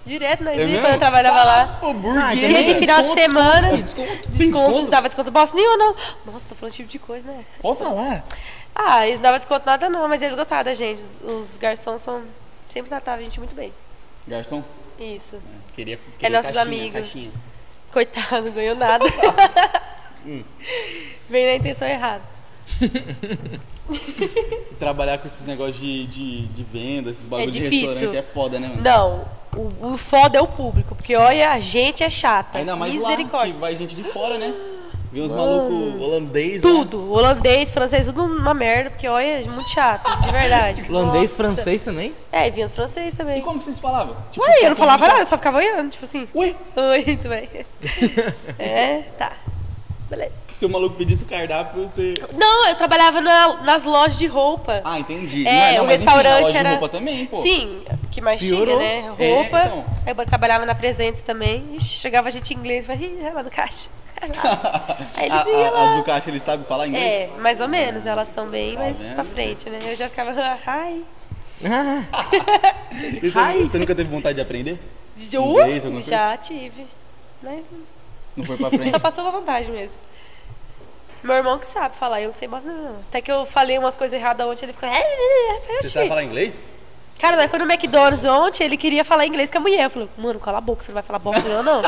direto 0.07 0.43
nós 0.45 0.57
É 0.57 0.61
ia 0.61 0.67
mesmo? 0.67 0.81
quando 0.83 0.93
eu 0.95 0.99
trabalhava 0.99 1.45
lá. 1.45 1.79
Ô, 1.83 1.93
burguês. 1.93 2.39
Dia 2.39 2.65
de 2.65 2.75
final 2.77 3.03
de 3.03 3.13
semana. 3.15 3.77
Desconto, 3.77 4.29
Desconto, 4.29 4.83
não 4.83 4.91
dava 4.91 5.09
desconto 5.09 5.31
bosta 5.31 5.55
nenhuma, 5.57 5.77
não. 5.77 5.95
Nossa, 6.33 6.47
tô 6.49 6.55
falando 6.55 6.75
tipo 6.75 6.89
de 6.89 6.99
coisa, 6.99 7.27
né? 7.27 7.45
Pode 7.61 7.79
falar. 7.79 8.25
Ah, 8.75 9.07
eles 9.07 9.19
não 9.19 9.25
davam 9.25 9.39
desconto 9.39 9.67
nada 9.67 9.89
não, 9.89 10.09
mas 10.09 10.23
eles 10.23 10.35
gostavam 10.35 10.65
da 10.65 10.75
gente. 10.75 11.03
Os, 11.03 11.51
os 11.51 11.57
garçons 11.57 12.01
são. 12.03 12.23
Sempre 12.73 12.89
tratavam 12.89 13.21
a 13.21 13.25
gente 13.25 13.39
muito 13.41 13.55
bem. 13.55 13.73
Garçom? 14.29 14.63
Isso. 14.99 15.41
Queria, 15.75 15.99
queria 16.19 16.37
nossos 16.39 16.53
caixinha, 16.55 16.77
amigos. 16.79 17.01
caixinha. 17.01 17.31
Coitado, 17.93 18.43
não 18.43 18.53
ganhou 18.53 18.77
nada. 18.77 19.05
Hum. 20.25 20.45
Vem 21.29 21.47
na 21.47 21.55
intenção 21.55 21.89
errada. 21.89 22.23
Trabalhar 24.79 25.19
com 25.19 25.27
esses 25.27 25.45
negócios 25.47 25.79
de, 25.79 26.07
de, 26.07 26.47
de 26.49 26.63
venda, 26.65 27.11
esses 27.11 27.25
bagulho 27.25 27.51
de 27.51 27.59
É 27.59 27.63
difícil. 27.63 27.89
restaurante 27.89 28.17
é 28.17 28.23
foda, 28.23 28.61
né, 28.61 28.69
mano? 28.69 28.83
Não, 28.83 29.29
o, 29.57 29.93
o 29.93 29.99
foda 29.99 30.39
é 30.39 30.41
o 30.41 30.47
público, 30.47 30.95
porque 30.95 31.17
olha, 31.17 31.51
a 31.51 31.61
gente 31.61 32.03
é 32.03 32.11
chata. 32.11 32.59
Ainda 32.59 32.77
mais 32.77 32.95
lá, 32.95 33.11
Misericórdia. 33.11 33.55
que 33.55 33.61
vai 33.61 33.77
gente 33.77 33.97
de 33.97 34.05
fora, 34.05 34.39
né? 34.39 34.55
Vem 35.13 35.25
uns 35.25 35.33
malucos 35.33 36.01
holandês 36.01 36.63
Tudo. 36.63 37.11
Holandês, 37.13 37.73
francês, 37.73 38.07
tudo 38.07 38.23
uma 38.23 38.55
merda, 38.55 38.91
porque 38.91 39.09
olha, 39.09 39.41
é 39.41 39.45
muito 39.45 39.69
chato, 39.69 40.09
de 40.21 40.31
verdade. 40.31 40.83
Holandês, 40.89 41.31
Nossa. 41.31 41.37
francês 41.37 41.83
também? 41.83 42.15
É, 42.31 42.47
e 42.47 42.51
vinha 42.53 42.67
os 42.67 42.73
franceses 42.73 43.19
lá. 43.19 43.25
E 43.25 43.27
também. 43.27 43.43
como 43.43 43.59
que 43.59 43.65
vocês 43.65 43.81
falavam? 43.81 44.17
Tipo, 44.31 44.47
Ué, 44.47 44.59
eu 44.63 44.71
não 44.71 44.77
falava 44.77 45.09
nada, 45.09 45.21
eu 45.21 45.27
só 45.27 45.37
ficava 45.37 45.59
olhando, 45.59 45.91
tipo 45.91 46.05
assim. 46.05 46.29
Ué, 46.33 46.55
Oi, 46.77 47.05
muito 47.05 47.29
bem. 47.29 47.49
É, 48.57 49.03
tá. 49.19 49.33
Beleza. 50.09 50.50
Se 50.61 50.67
o 50.67 50.69
maluco 50.69 50.95
pedisse 50.97 51.25
o 51.25 51.27
cardápio, 51.27 51.89
você... 51.89 52.13
Não, 52.37 52.69
eu 52.69 52.77
trabalhava 52.77 53.23
na- 53.23 53.63
nas 53.63 53.83
lojas 53.83 54.19
de 54.19 54.27
roupa. 54.27 54.83
Ah, 54.85 55.01
entendi. 55.01 55.49
É, 55.49 55.77
Não, 55.79 55.85
o 55.85 55.87
mas 55.87 55.95
enfim, 56.03 56.05
restaurante 56.05 56.43
loja 56.43 56.53
de 56.53 56.59
era. 56.59 56.71
roupa 56.73 56.89
também, 56.91 57.25
pô. 57.25 57.43
Sim, 57.43 57.83
que 58.11 58.21
mais 58.21 58.43
Piorou. 58.43 58.77
tinha, 58.79 58.79
né? 58.79 59.15
É, 59.19 59.33
Roupa. 59.35 59.59
então. 59.65 59.85
Aí 60.07 60.15
eu 60.15 60.27
trabalhava 60.27 60.67
na 60.67 60.75
Presentes 60.75 61.23
também. 61.23 61.65
Ixi, 61.77 61.89
chegava 61.99 62.31
gente 62.31 62.53
em 62.53 62.59
inglês 62.59 62.85
e 62.85 62.87
falava, 62.89 63.05
ih, 63.07 63.25
é 63.25 63.31
lá 63.33 63.41
do 63.43 63.51
caixa. 63.51 63.89
Aí 65.17 65.27
eles 65.31 65.39
a, 65.47 65.49
iam 65.49 65.67
a, 65.67 65.71
lá. 65.71 65.95
a 65.95 65.97
do 65.97 66.05
caixa, 66.05 66.29
ele 66.29 66.39
sabe 66.41 66.67
falar 66.67 66.87
inglês? 66.89 67.05
É, 67.07 67.31
mais 67.41 67.59
ou 67.63 67.69
menos. 67.69 68.05
Elas 68.05 68.29
são 68.29 68.47
bem 68.47 68.75
Tá 68.75 68.81
mais 68.81 69.01
vendo? 69.01 69.15
pra 69.15 69.25
frente, 69.25 69.71
né? 69.71 69.79
Eu 69.83 69.97
já 69.97 70.11
ficava. 70.11 70.33
Ah, 70.67 70.89
E 73.23 73.31
você, 73.31 73.63
você 73.63 73.79
nunca 73.79 73.95
teve 73.95 74.11
vontade 74.11 74.37
de 74.37 74.43
aprender? 74.43 74.79
Inglês, 75.17 75.87
alguma 75.87 76.03
coisa? 76.03 76.11
Já 76.11 76.37
tive. 76.37 76.87
Mas 77.43 77.67
Não 78.37 78.45
foi 78.45 78.59
pra 78.59 78.69
frente? 78.69 78.91
só 78.91 78.99
passou 78.99 79.27
a 79.27 79.31
vontade 79.31 79.71
mesmo. 79.71 79.99
Meu 81.23 81.37
irmão 81.37 81.59
que 81.59 81.67
sabe 81.67 81.97
falar, 81.97 82.21
eu 82.23 82.29
não 82.29 82.35
sei 82.35 82.49
mais 82.49 82.65
não. 82.65 82.97
Até 83.09 83.21
que 83.21 83.31
eu 83.31 83.45
falei 83.45 83.79
umas 83.79 83.97
coisas 83.97 84.19
erradas 84.19 84.47
ontem, 84.47 84.65
ele 84.65 84.73
ficou. 84.73 84.89
"É, 84.89 84.97
é, 84.99 85.57
é, 85.77 85.79
Você 85.83 85.91
sabe 85.91 86.09
falar 86.09 86.23
inglês? 86.25 86.63
Cara, 87.19 87.37
nós 87.37 87.51
foi 87.51 87.59
no 87.59 87.71
McDonald's 87.71 88.25
ontem, 88.25 88.65
ele 88.65 88.79
queria 88.79 89.05
falar 89.05 89.27
inglês 89.27 89.51
com 89.51 89.59
a 89.59 89.61
mulher. 89.61 89.85
Eu 89.85 89.91
falei, 89.91 90.09
mano, 90.17 90.41
cala 90.41 90.57
a 90.59 90.61
boca, 90.63 90.83
você 90.83 90.91
não 90.91 90.95
vai 90.95 91.03
falar 91.03 91.19
bosta 91.19 91.43
nenhuma, 91.47 91.63
não. 91.63 91.83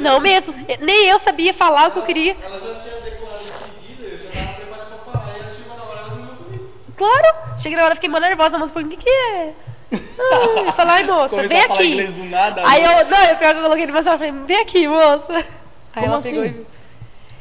não 0.00 0.20
mesmo. 0.20 0.54
Nem 0.80 1.06
eu 1.08 1.18
sabia 1.18 1.54
falar 1.54 1.88
o 1.88 1.92
que 1.92 1.98
eu 2.00 2.02
queria. 2.02 2.36
Ela 2.42 2.60
já 2.60 2.80
tinha 2.80 3.00
decorado 3.00 3.40
em 3.42 3.46
seguida, 3.46 4.04
eu 4.04 4.18
já 4.18 4.40
tava 4.42 4.54
preparado 4.56 4.88
pra 5.04 5.12
falar. 5.12 5.34
E 5.34 5.40
ela 5.40 5.50
chegou 5.56 5.76
na 5.76 5.84
hora, 5.84 5.98
ela 6.00 6.16
não 6.16 6.36
comigo. 6.36 6.68
Claro. 6.96 7.34
Cheguei 7.56 7.78
na 7.78 7.84
hora, 7.86 7.94
fiquei 7.94 8.10
mó 8.10 8.18
nervosa, 8.18 8.58
mas 8.58 8.70
por 8.70 8.84
que 8.86 8.96
que 8.98 9.08
é? 9.08 9.54
Ai, 9.92 10.72
falar, 10.72 10.92
ai, 10.94 11.04
moça, 11.04 11.28
Começou 11.36 11.48
vem 11.48 11.60
a 11.60 11.66
falar 11.68 11.80
aqui. 11.80 11.88
inglês 11.92 12.12
do 12.12 12.24
nada. 12.24 12.62
Aí 12.66 12.84
eu, 12.84 13.06
não, 13.06 13.24
eu 13.24 13.36
pior 13.36 13.52
que 13.52 13.58
eu 13.58 13.62
coloquei 13.62 13.86
no 13.86 13.92
meu 13.94 14.02
celular, 14.02 14.18
falei, 14.18 14.34
vem 14.46 14.60
aqui, 14.60 14.86
moça. 14.88 15.32
Aí 15.32 15.44
Como 15.94 16.06
ela 16.06 16.18
assim? 16.18 16.30
pegou 16.30 16.44
e... 16.44 16.73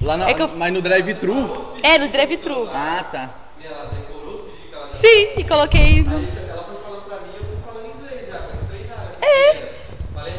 Lá 0.03 0.17
na, 0.17 0.29
É 0.29 0.35
eu- 0.41 0.47
Mas 0.49 0.73
no 0.73 0.81
drive-thru? 0.81 1.73
É, 1.81 1.97
no 1.97 2.09
drive-thru. 2.09 2.69
Ah, 2.73 3.05
tá. 3.11 3.29
E 3.59 3.65
ela 3.65 3.85
decorou 3.85 4.35
os 4.35 4.41
pedidos 4.41 4.69
que 4.69 4.75
ela 4.75 4.87
Sim, 4.89 5.39
e 5.39 5.43
coloquei 5.43 6.03
no... 6.03 6.15
Ela 6.17 6.63
foi 6.63 6.75
falando 6.83 7.01
pra 7.07 7.15
mim, 7.21 7.33
eu 7.35 7.43
fui 7.45 7.57
falando 7.65 7.95
inglês 7.95 8.27
já, 8.27 8.37
pra 8.39 8.57
treinar. 8.67 9.11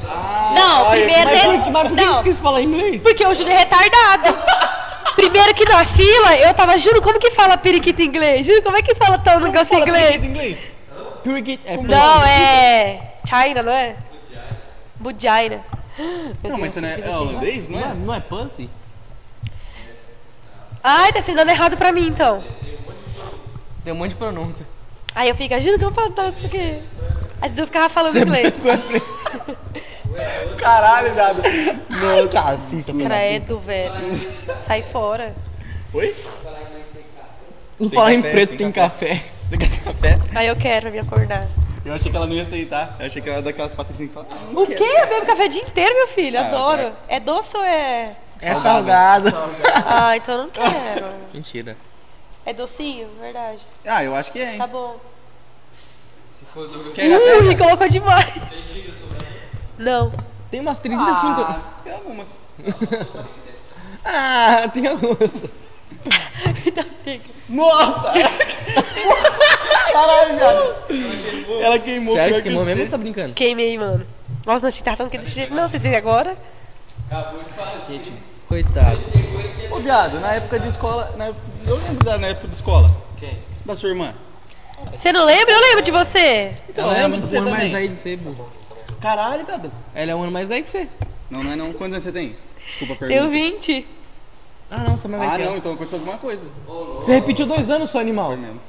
Ah, 0.06 0.54
Não, 0.54 0.90
primeiro 0.90 1.24
mas- 1.30 1.44
ele- 1.44 1.56
mas, 1.58 1.68
mas 1.72 1.88
por 1.88 1.96
que 1.96 2.04
Não. 2.04 2.12
você 2.14 2.22
quis 2.24 2.38
falar 2.38 2.62
inglês? 2.62 3.02
Porque 3.02 3.26
o 3.26 3.34
Júnior 3.34 3.54
é 3.54 3.58
retardado. 3.58 4.36
Primeiro 5.16 5.54
que 5.54 5.64
na 5.64 5.84
fila, 5.84 6.36
eu 6.38 6.52
tava, 6.54 6.76
juro, 6.76 7.00
como 7.00 7.18
que 7.20 7.30
fala 7.30 7.56
periquito 7.56 8.02
em 8.02 8.06
inglês? 8.06 8.44
Juro, 8.46 8.62
como 8.62 8.76
é 8.76 8.82
que 8.82 8.94
fala 8.96 9.16
tal 9.16 9.38
negócio 9.40 9.72
em 9.74 9.80
inglês? 9.80 10.16
inglês, 10.22 10.24
inglês. 10.24 10.72
Purgit 11.22 11.60
é 11.64 11.76
Não, 11.78 12.22
é. 12.24 13.12
China, 13.26 13.62
não 13.62 13.72
é? 13.72 13.96
Budjaina. 14.96 15.64
Não, 16.42 16.58
mas 16.58 16.72
você 16.72 16.80
não 16.80 16.88
é, 16.88 16.98
é 17.00 17.08
holandês, 17.16 17.68
não 17.68 17.78
Não 17.80 17.86
é, 17.86 17.90
é? 17.90 17.94
não 17.94 18.14
é 18.14 18.20
pussy? 18.20 18.68
Ai, 20.86 21.10
tá 21.14 21.20
ensinando 21.20 21.50
errado 21.50 21.78
pra 21.78 21.90
mim, 21.90 22.06
então. 22.06 22.44
Tem 23.82 23.90
um 23.90 23.96
monte 23.96 24.10
de 24.10 24.16
pronúncia. 24.16 24.66
Aí 25.14 25.30
eu 25.30 25.34
fico, 25.34 25.54
agindo 25.54 25.78
que 25.78 25.84
eu 25.86 25.92
falo 25.92 26.10
tal, 26.10 26.28
isso 26.28 26.44
aqui. 26.44 26.78
Aí 27.40 27.50
eu 27.56 27.64
ficava 27.64 27.88
falando 27.88 28.12
Você 28.12 28.18
é 28.18 28.22
inglês. 28.22 28.54
Caralho, 30.60 31.14
viado. 31.14 31.40
Nossa. 31.88 32.40
Racista, 32.40 32.92
mano. 32.92 33.06
Credo, 33.06 33.58
velho. 33.60 33.94
Sai 34.66 34.82
fora. 34.82 35.34
Oi? 35.94 36.14
Não 37.80 37.88
falar 37.88 38.12
em 38.12 38.20
café, 38.20 38.32
preto, 38.32 38.48
tem 38.50 38.58
tem 38.58 38.72
café. 38.72 39.24
Você 39.38 39.56
quer 39.56 39.84
café? 39.84 40.18
Aí 40.34 40.48
eu 40.48 40.56
quero 40.56 40.90
me 40.90 40.98
acordar. 40.98 41.48
Eu 41.82 41.94
achei 41.94 42.10
que 42.10 42.16
ela 42.16 42.26
não 42.26 42.34
ia 42.34 42.42
aceitar. 42.42 42.96
Eu 43.00 43.06
achei 43.06 43.22
que 43.22 43.28
ela 43.28 43.38
ia 43.38 43.42
dar 43.42 43.50
aquelas 43.50 43.72
patricinhas 43.72 44.12
que. 44.12 44.18
Ah, 44.18 44.24
não 44.52 44.62
O 44.62 44.66
quê? 44.66 44.84
Eu 44.84 45.06
bebo 45.08 45.24
café 45.26 45.46
o 45.46 45.48
dia 45.48 45.62
inteiro, 45.62 45.94
meu 45.94 46.08
filho. 46.08 46.38
Ah, 46.38 46.46
Adoro. 46.46 46.90
tá. 46.90 46.96
É 47.08 47.18
doce 47.20 47.56
ou 47.56 47.64
é. 47.64 48.16
É 48.40 48.54
salgado. 48.56 49.32
Ah, 49.86 50.16
então 50.16 50.34
eu 50.34 50.42
não 50.44 50.50
quero. 50.50 51.06
Mentira. 51.32 51.76
É 52.46 52.52
docinho? 52.52 53.08
Verdade. 53.20 53.60
Ah, 53.84 54.02
eu 54.04 54.14
acho 54.14 54.30
que 54.32 54.38
é, 54.38 54.52
hein? 54.52 54.58
Tá 54.58 54.66
bom. 54.66 54.96
Quer 56.94 57.10
café? 57.10 57.38
Ui, 57.38 57.56
colocou 57.56 57.88
demais. 57.88 58.34
Não. 59.78 60.12
Tem 60.50 60.60
umas 60.60 60.78
35. 60.78 61.40
Ah, 61.40 61.60
tem 61.82 61.92
algumas. 61.92 62.36
Ah, 64.06 64.68
tem 64.68 64.86
algumas. 64.86 65.42
Então 66.66 66.84
fica. 67.02 67.30
Nossa! 67.48 68.12
Caralho, 69.92 70.36
viado. 70.36 70.74
Ela 71.62 71.78
queimou 71.78 72.14
Sério, 72.14 72.28
pior 72.30 72.36
você 72.36 72.42
que 72.42 72.48
queimou 72.48 72.64
mesmo 72.66 72.80
ou 72.80 72.86
você 72.86 72.90
tá 72.90 72.98
brincando? 72.98 73.32
Queimei, 73.32 73.78
mano. 73.78 74.06
Nossa, 74.44 74.60
não 74.60 74.68
achei 74.68 74.78
que 74.78 74.84
tava 74.84 74.96
tão 74.98 75.08
quente 75.08 75.22
desse 75.22 75.34
jeito. 75.34 75.54
Não, 75.54 75.68
vocês 75.68 75.82
viram 75.82 75.96
agora? 75.96 76.36
Cacete. 77.08 78.12
Coitado. 78.48 78.98
Ô, 79.70 79.78
viado, 79.80 80.20
na 80.20 80.34
época 80.34 80.58
de 80.60 80.68
escola. 80.68 81.14
na- 81.16 81.28
Eu 81.66 81.76
lembro 81.76 82.04
da 82.04 82.18
na 82.18 82.28
época 82.28 82.48
de 82.48 82.54
escola. 82.54 82.94
Quem? 83.18 83.38
Da 83.64 83.74
sua 83.74 83.88
irmã. 83.90 84.14
Você 84.94 85.12
não 85.12 85.24
lembra? 85.24 85.54
Eu 85.54 85.60
lembro 85.60 85.82
de 85.82 85.90
você. 85.90 86.52
Eu 86.76 86.88
lembro 86.88 87.20
de 87.20 87.26
você 87.26 87.38
um 87.38 87.42
ano 87.42 87.50
mais 87.50 87.74
aí 87.74 87.88
de 87.88 87.96
você, 87.96 88.16
burro. 88.16 88.48
Caralho, 89.00 89.44
viado. 89.44 89.72
Ela 89.94 90.10
é 90.12 90.14
um 90.14 90.22
ano 90.22 90.32
mais 90.32 90.50
aí 90.50 90.62
que 90.62 90.68
você. 90.68 90.88
Não, 91.30 91.42
não 91.42 91.52
é 91.52 91.56
não. 91.56 91.72
Quantos 91.72 91.94
anos 91.94 92.04
você 92.04 92.12
tem? 92.12 92.36
Desculpa 92.66 92.94
a 92.94 92.96
Tenho 92.96 93.08
pergunta. 93.30 93.30
20. 93.30 93.86
Ah, 94.70 94.78
não, 94.78 94.96
você 94.96 95.06
é 95.06 95.10
mais 95.10 95.22
Ah, 95.22 95.26
velho 95.32 95.42
que 95.44 95.48
não, 95.50 95.56
então 95.56 95.72
aconteceu 95.74 95.98
alguma 95.98 96.18
coisa. 96.18 96.48
Você 96.96 97.12
repetiu 97.14 97.46
dois 97.46 97.70
anos, 97.70 97.90
seu 97.90 98.00
animal. 98.00 98.28
Foi 98.28 98.36
mesmo. 98.36 98.60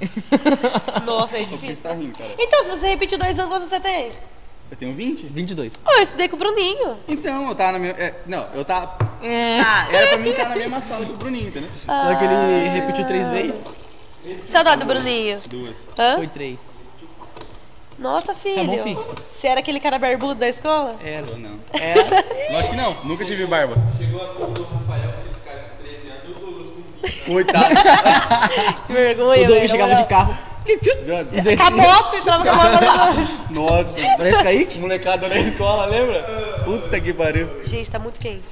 Nossa, 1.04 1.36
é 1.36 1.40
Só 1.44 1.50
porque 1.50 1.56
você 1.56 1.56
difícil. 1.56 1.82
tá 1.84 1.92
rindo, 1.92 2.18
cara. 2.18 2.30
Então, 2.38 2.64
se 2.64 2.70
você 2.70 2.88
repetiu 2.88 3.18
dois 3.18 3.38
anos, 3.38 3.52
quantos 3.52 3.68
você 3.68 3.80
tem? 3.80 4.10
Eu 4.74 4.78
tenho 4.78 4.92
20? 4.92 5.26
22. 5.28 5.80
Oh, 5.86 5.90
eu 5.92 6.02
estudei 6.02 6.28
com 6.28 6.34
o 6.34 6.38
Bruninho. 6.38 6.96
Então, 7.06 7.48
eu 7.48 7.54
tava 7.54 7.72
na 7.72 7.78
minha. 7.78 7.92
é, 7.92 8.12
não, 8.26 8.48
eu 8.54 8.64
tava. 8.64 8.98
Ah, 9.64 9.86
era 9.92 10.08
pra 10.08 10.18
mim 10.18 10.30
estar 10.30 10.48
na 10.48 10.56
mesma 10.56 10.82
sala 10.82 11.06
que 11.06 11.12
o 11.12 11.16
Bruninho, 11.16 11.46
entendeu? 11.46 11.70
Só 11.76 12.14
que 12.16 12.24
ele 12.24 12.68
repetiu 12.70 13.06
três 13.06 13.28
vezes. 13.28 13.64
Saudade 14.50 14.80
do 14.80 14.86
Bruninho. 14.86 15.40
Duas. 15.48 15.88
Hã? 15.96 16.16
Foi 16.16 16.26
três. 16.26 16.58
Nossa, 17.96 18.34
filho. 18.34 18.56
Tá 18.56 18.64
bom, 18.64 18.82
filho. 18.82 19.06
Você 19.30 19.46
era 19.46 19.60
aquele 19.60 19.78
cara 19.78 19.96
barbudo 19.96 20.34
da 20.34 20.48
escola? 20.48 20.96
Era. 21.04 21.24
Eu 21.28 21.38
não. 21.38 21.60
Era. 21.72 22.24
Lógico 22.50 22.70
que 22.70 22.76
não, 22.76 22.96
nunca 23.04 23.24
tive 23.24 23.46
barba. 23.46 23.76
Chegou 23.96 24.20
a 24.22 24.26
turma 24.34 24.54
do 24.54 24.64
Rafael, 24.64 25.10
aqueles 25.10 25.36
caras 25.44 25.64
de 25.66 25.88
13 26.00 26.08
anos, 26.08 26.24
e 26.26 26.30
o 26.32 26.34
Douglas 26.34 26.68
com 26.68 27.06
20. 27.06 27.20
Coitado. 27.30 27.74
Que 28.88 28.92
vergonha, 28.92 29.42
O 29.44 29.46
Doug 29.46 29.56
velho, 29.56 29.68
chegava 29.68 29.94
de 29.94 30.04
carro. 30.06 30.36
Viado. 31.04 31.28
Com 31.56 31.62
a 31.62 31.70
moto, 31.70 32.16
entrava 32.16 32.44
com 32.44 32.50
a 32.50 32.54
moto. 32.54 33.52
Nossa. 33.52 34.00
Parece 34.16 34.42
Kaique. 34.42 34.78
Molecada 34.80 35.28
na 35.28 35.36
escola, 35.38 35.86
lembra? 35.86 36.22
Puta 36.64 37.00
que 37.00 37.12
pariu. 37.12 37.48
Gente, 37.64 37.90
tá 37.90 37.98
muito 37.98 38.18
quente. 38.20 38.44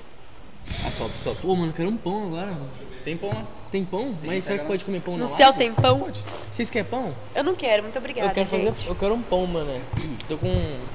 Ah, 0.86 0.90
sobe, 0.90 1.12
sobe. 1.18 1.38
Pô, 1.42 1.54
mano, 1.54 1.68
eu 1.70 1.72
quero 1.74 1.88
um 1.88 1.96
pão 1.96 2.24
agora. 2.24 2.46
mano. 2.46 2.68
Tem 3.04 3.16
pão 3.16 3.30
lá? 3.30 3.44
Tem 3.72 3.84
pão? 3.84 4.14
Mas 4.24 4.44
será 4.44 4.60
que 4.60 4.66
pode 4.66 4.84
comer 4.84 5.00
pão 5.00 5.14
na 5.14 5.24
No 5.24 5.24
live? 5.24 5.36
céu 5.42 5.52
tem 5.54 5.72
pão? 5.72 6.08
Vocês 6.52 6.70
querem 6.70 6.88
pão? 6.88 7.12
Eu 7.34 7.42
não 7.42 7.54
quero, 7.54 7.82
muito 7.82 7.98
obrigada, 7.98 8.28
eu 8.28 8.32
quero 8.32 8.48
gente. 8.48 8.66
fazer. 8.76 8.88
Eu 8.88 8.94
quero 8.94 9.14
um 9.14 9.22
pão, 9.22 9.44
mano. 9.46 9.80
Tô 10.28 10.38
com. 10.38 10.48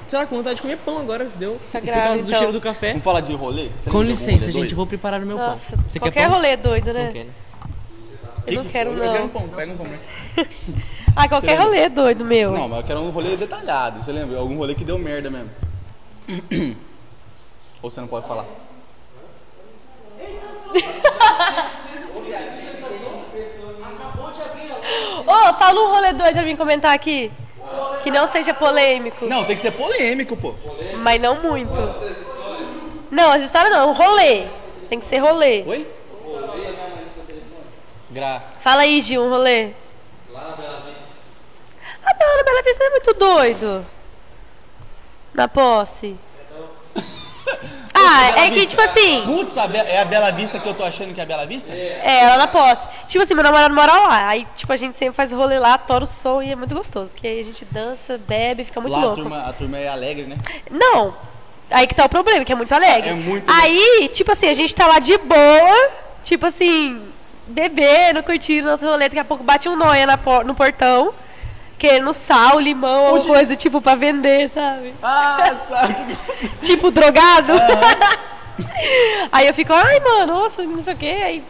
Sei 0.06 0.18
lá, 0.18 0.24
com 0.24 0.36
vontade 0.36 0.56
de 0.56 0.62
comer 0.62 0.78
pão 0.78 0.98
agora. 0.98 1.26
Deu. 1.36 1.60
Tá 1.70 1.80
Por 1.80 1.84
grávida, 1.86 2.06
causa 2.08 2.22
do 2.22 2.28
então. 2.28 2.38
cheiro 2.38 2.52
do 2.54 2.60
café. 2.62 2.88
Vamos 2.90 3.04
falar 3.04 3.20
de 3.20 3.34
rolê? 3.34 3.68
Você 3.78 3.90
Com 3.90 4.02
licença, 4.02 4.30
rolê 4.30 4.40
gente. 4.46 4.54
doido? 4.54 4.76
Vou 4.76 4.86
preparar 4.86 5.20
o 5.22 5.26
meu 5.26 5.36
Nossa, 5.36 5.76
pão. 5.76 5.84
Você 5.90 5.98
qualquer 5.98 6.20
quer 6.20 6.26
pão? 6.28 6.36
rolê 6.36 6.48
é 6.48 6.56
doido, 6.56 6.92
né? 6.94 7.04
Não 7.04 7.12
quero. 7.12 7.28
Eu 8.46 8.54
não 8.54 8.62
Que- 8.64 8.68
quero, 8.70 8.90
Eu 8.90 8.96
não. 9.04 9.12
quero 9.12 9.24
um 9.24 9.28
pão, 9.28 9.48
pega 9.48 9.72
um 9.72 9.76
pão, 9.76 9.86
né? 9.86 9.98
Ah, 11.20 11.28
qualquer 11.28 11.56
Você 11.56 11.62
rolê 11.64 11.78
é 11.78 11.88
doido, 11.88 12.24
meu. 12.24 12.52
Não, 12.52 12.68
mas 12.68 12.78
eu 12.78 12.84
quero 12.84 13.00
um 13.00 13.10
rolê 13.10 13.36
detalhado, 13.36 14.00
você 14.00 14.12
lembra? 14.12 14.38
Algum 14.38 14.56
rolê 14.56 14.76
que 14.76 14.84
deu 14.84 14.96
merda 14.96 15.28
mesmo. 15.28 15.50
Ou 17.82 17.90
você 17.90 18.00
não 18.00 18.06
pode 18.06 18.28
falar? 18.28 18.44
Ô, 25.26 25.54
fala 25.54 25.80
um 25.80 25.90
rolê 25.90 26.12
doido 26.12 26.34
pra 26.34 26.42
mim 26.44 26.54
comentar 26.54 26.94
aqui. 26.94 27.32
Que 28.04 28.12
não 28.12 28.28
seja 28.28 28.54
polêmico. 28.54 29.26
Não, 29.26 29.44
tem 29.44 29.56
que 29.56 29.62
ser 29.62 29.72
polêmico, 29.72 30.36
pô. 30.36 30.54
Mas 30.98 31.20
não 31.20 31.42
muito. 31.42 31.74
Não, 33.10 33.32
as 33.32 33.42
histórias 33.42 33.72
não, 33.72 33.90
um 33.90 33.92
rolê. 33.92 34.44
Tem 34.88 35.00
que 35.00 35.04
ser 35.04 35.18
rolê. 35.18 35.64
Oi? 35.66 35.90
Gra. 38.08 38.44
Fala 38.60 38.82
aí, 38.82 39.02
Gil, 39.02 39.24
um 39.24 39.30
rolê. 39.30 39.72
Não, 42.20 42.36
na 42.36 42.42
Bela 42.42 42.62
Vista 42.62 42.78
não 42.84 42.86
é 42.86 42.90
muito 42.90 43.14
doido. 43.14 43.86
Na 45.34 45.48
posse. 45.48 46.16
Ah, 48.00 48.44
é 48.44 48.50
que, 48.50 48.64
tipo 48.66 48.80
assim, 48.80 49.22
Putz, 49.26 49.58
a 49.58 49.66
Be- 49.66 49.78
é 49.78 50.00
a 50.00 50.04
Bela 50.04 50.30
Vista 50.30 50.60
que 50.60 50.68
eu 50.68 50.74
tô 50.74 50.84
achando 50.84 51.12
que 51.14 51.18
é 51.18 51.22
a 51.22 51.26
Bela 51.26 51.46
Vista? 51.46 51.72
é, 51.72 52.20
ela 52.22 52.36
na 52.36 52.46
posse. 52.46 52.86
Tipo 53.08 53.24
assim, 53.24 53.34
meu 53.34 53.42
namorado 53.42 53.74
mora 53.74 53.92
lá. 53.92 54.28
Aí, 54.28 54.46
tipo, 54.54 54.72
a 54.72 54.76
gente 54.76 54.96
sempre 54.96 55.14
faz 55.16 55.32
rolê 55.32 55.58
lá, 55.58 55.76
tora 55.78 56.04
o 56.04 56.06
som 56.06 56.40
e 56.40 56.52
é 56.52 56.54
muito 56.54 56.74
gostoso. 56.76 57.10
Porque 57.10 57.26
aí 57.26 57.40
a 57.40 57.44
gente 57.44 57.64
dança, 57.64 58.16
bebe, 58.18 58.64
fica 58.64 58.80
muito 58.80 58.92
Lá 58.92 58.98
a 59.00 59.02
louco. 59.06 59.16
turma, 59.20 59.40
a 59.42 59.52
turma 59.52 59.78
é 59.78 59.88
alegre, 59.88 60.26
né? 60.26 60.36
Não. 60.70 61.16
Aí 61.70 61.86
que 61.88 61.94
tá 61.94 62.04
o 62.04 62.08
problema, 62.08 62.44
que 62.44 62.52
é 62.52 62.54
muito 62.54 62.72
alegre. 62.72 63.10
É 63.10 63.14
muito 63.14 63.50
Aí, 63.50 64.08
tipo 64.12 64.30
assim, 64.30 64.48
a 64.48 64.54
gente 64.54 64.72
tá 64.74 64.86
lá 64.86 65.00
de 65.00 65.18
boa, 65.18 65.90
tipo 66.22 66.46
assim, 66.46 67.02
bebendo, 67.48 68.22
curtindo 68.22 68.68
nosso 68.70 68.84
rolê. 68.84 69.08
Daqui 69.08 69.18
a 69.18 69.24
pouco 69.24 69.42
bate 69.42 69.68
um 69.68 69.74
noia 69.74 70.06
na 70.06 70.16
por- 70.16 70.44
no 70.44 70.54
portão, 70.54 71.12
querendo 71.78 72.12
sal, 72.12 72.58
limão, 72.58 72.90
alguma 73.06 73.14
Oxi. 73.16 73.28
coisa, 73.28 73.56
tipo, 73.56 73.80
pra 73.80 73.94
vender, 73.94 74.48
sabe? 74.50 74.92
Ah, 75.02 75.54
sabe? 75.68 76.18
Tipo, 76.62 76.90
drogado. 76.90 77.52
Aí 79.32 79.46
eu 79.46 79.54
fico, 79.54 79.72
ai, 79.72 80.00
mano, 80.00 80.34
nossa, 80.34 80.62
não 80.64 80.80
sei 80.80 80.94
o 80.94 80.96
quê. 80.96 81.06
Aí, 81.24 81.44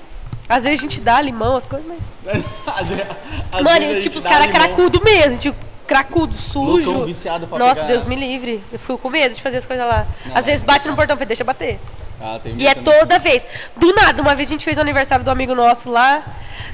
às 0.49 0.65
vezes 0.65 0.79
a 0.79 0.83
gente 0.83 1.01
dá 1.01 1.21
limão, 1.21 1.57
as 1.57 1.67
coisas, 1.67 1.87
mas. 1.89 2.13
Mano, 3.63 3.85
e, 3.85 4.01
tipo, 4.03 4.19
os 4.19 4.25
caras 4.25 4.47
cracudo 4.49 5.03
mesmo, 5.03 5.39
tipo, 5.39 5.57
cracudo, 5.87 6.35
sujo. 6.35 6.91
Loucão, 6.91 7.07
viciado 7.07 7.47
pra 7.47 7.59
Nossa, 7.59 7.77
pegar- 7.77 7.87
Deus 7.89 8.05
me 8.07 8.15
livre. 8.17 8.63
Eu 8.71 8.79
fico 8.79 8.99
com 8.99 9.09
medo 9.11 9.35
de 9.35 9.43
fazer 9.43 9.57
as 9.59 9.67
coisas 9.67 9.87
lá. 9.87 10.07
Às 10.35 10.45
vezes 10.47 10.65
bate 10.65 10.87
no 10.87 10.95
portão, 10.95 11.17
falei, 11.17 11.27
deixa 11.29 11.45
bater. 11.45 11.81
Ah, 12.21 12.39
tem 12.43 12.55
E 12.59 12.67
é 12.67 12.75
também. 12.75 12.93
toda 12.99 13.19
vez. 13.19 13.47
Do 13.77 13.95
nada, 13.95 14.21
uma 14.23 14.35
vez 14.35 14.49
a 14.49 14.53
gente 14.53 14.65
fez 14.65 14.77
o 14.77 14.81
aniversário 14.81 15.25
do 15.25 15.31
amigo 15.31 15.55
nosso 15.55 15.91
lá. 15.91 16.25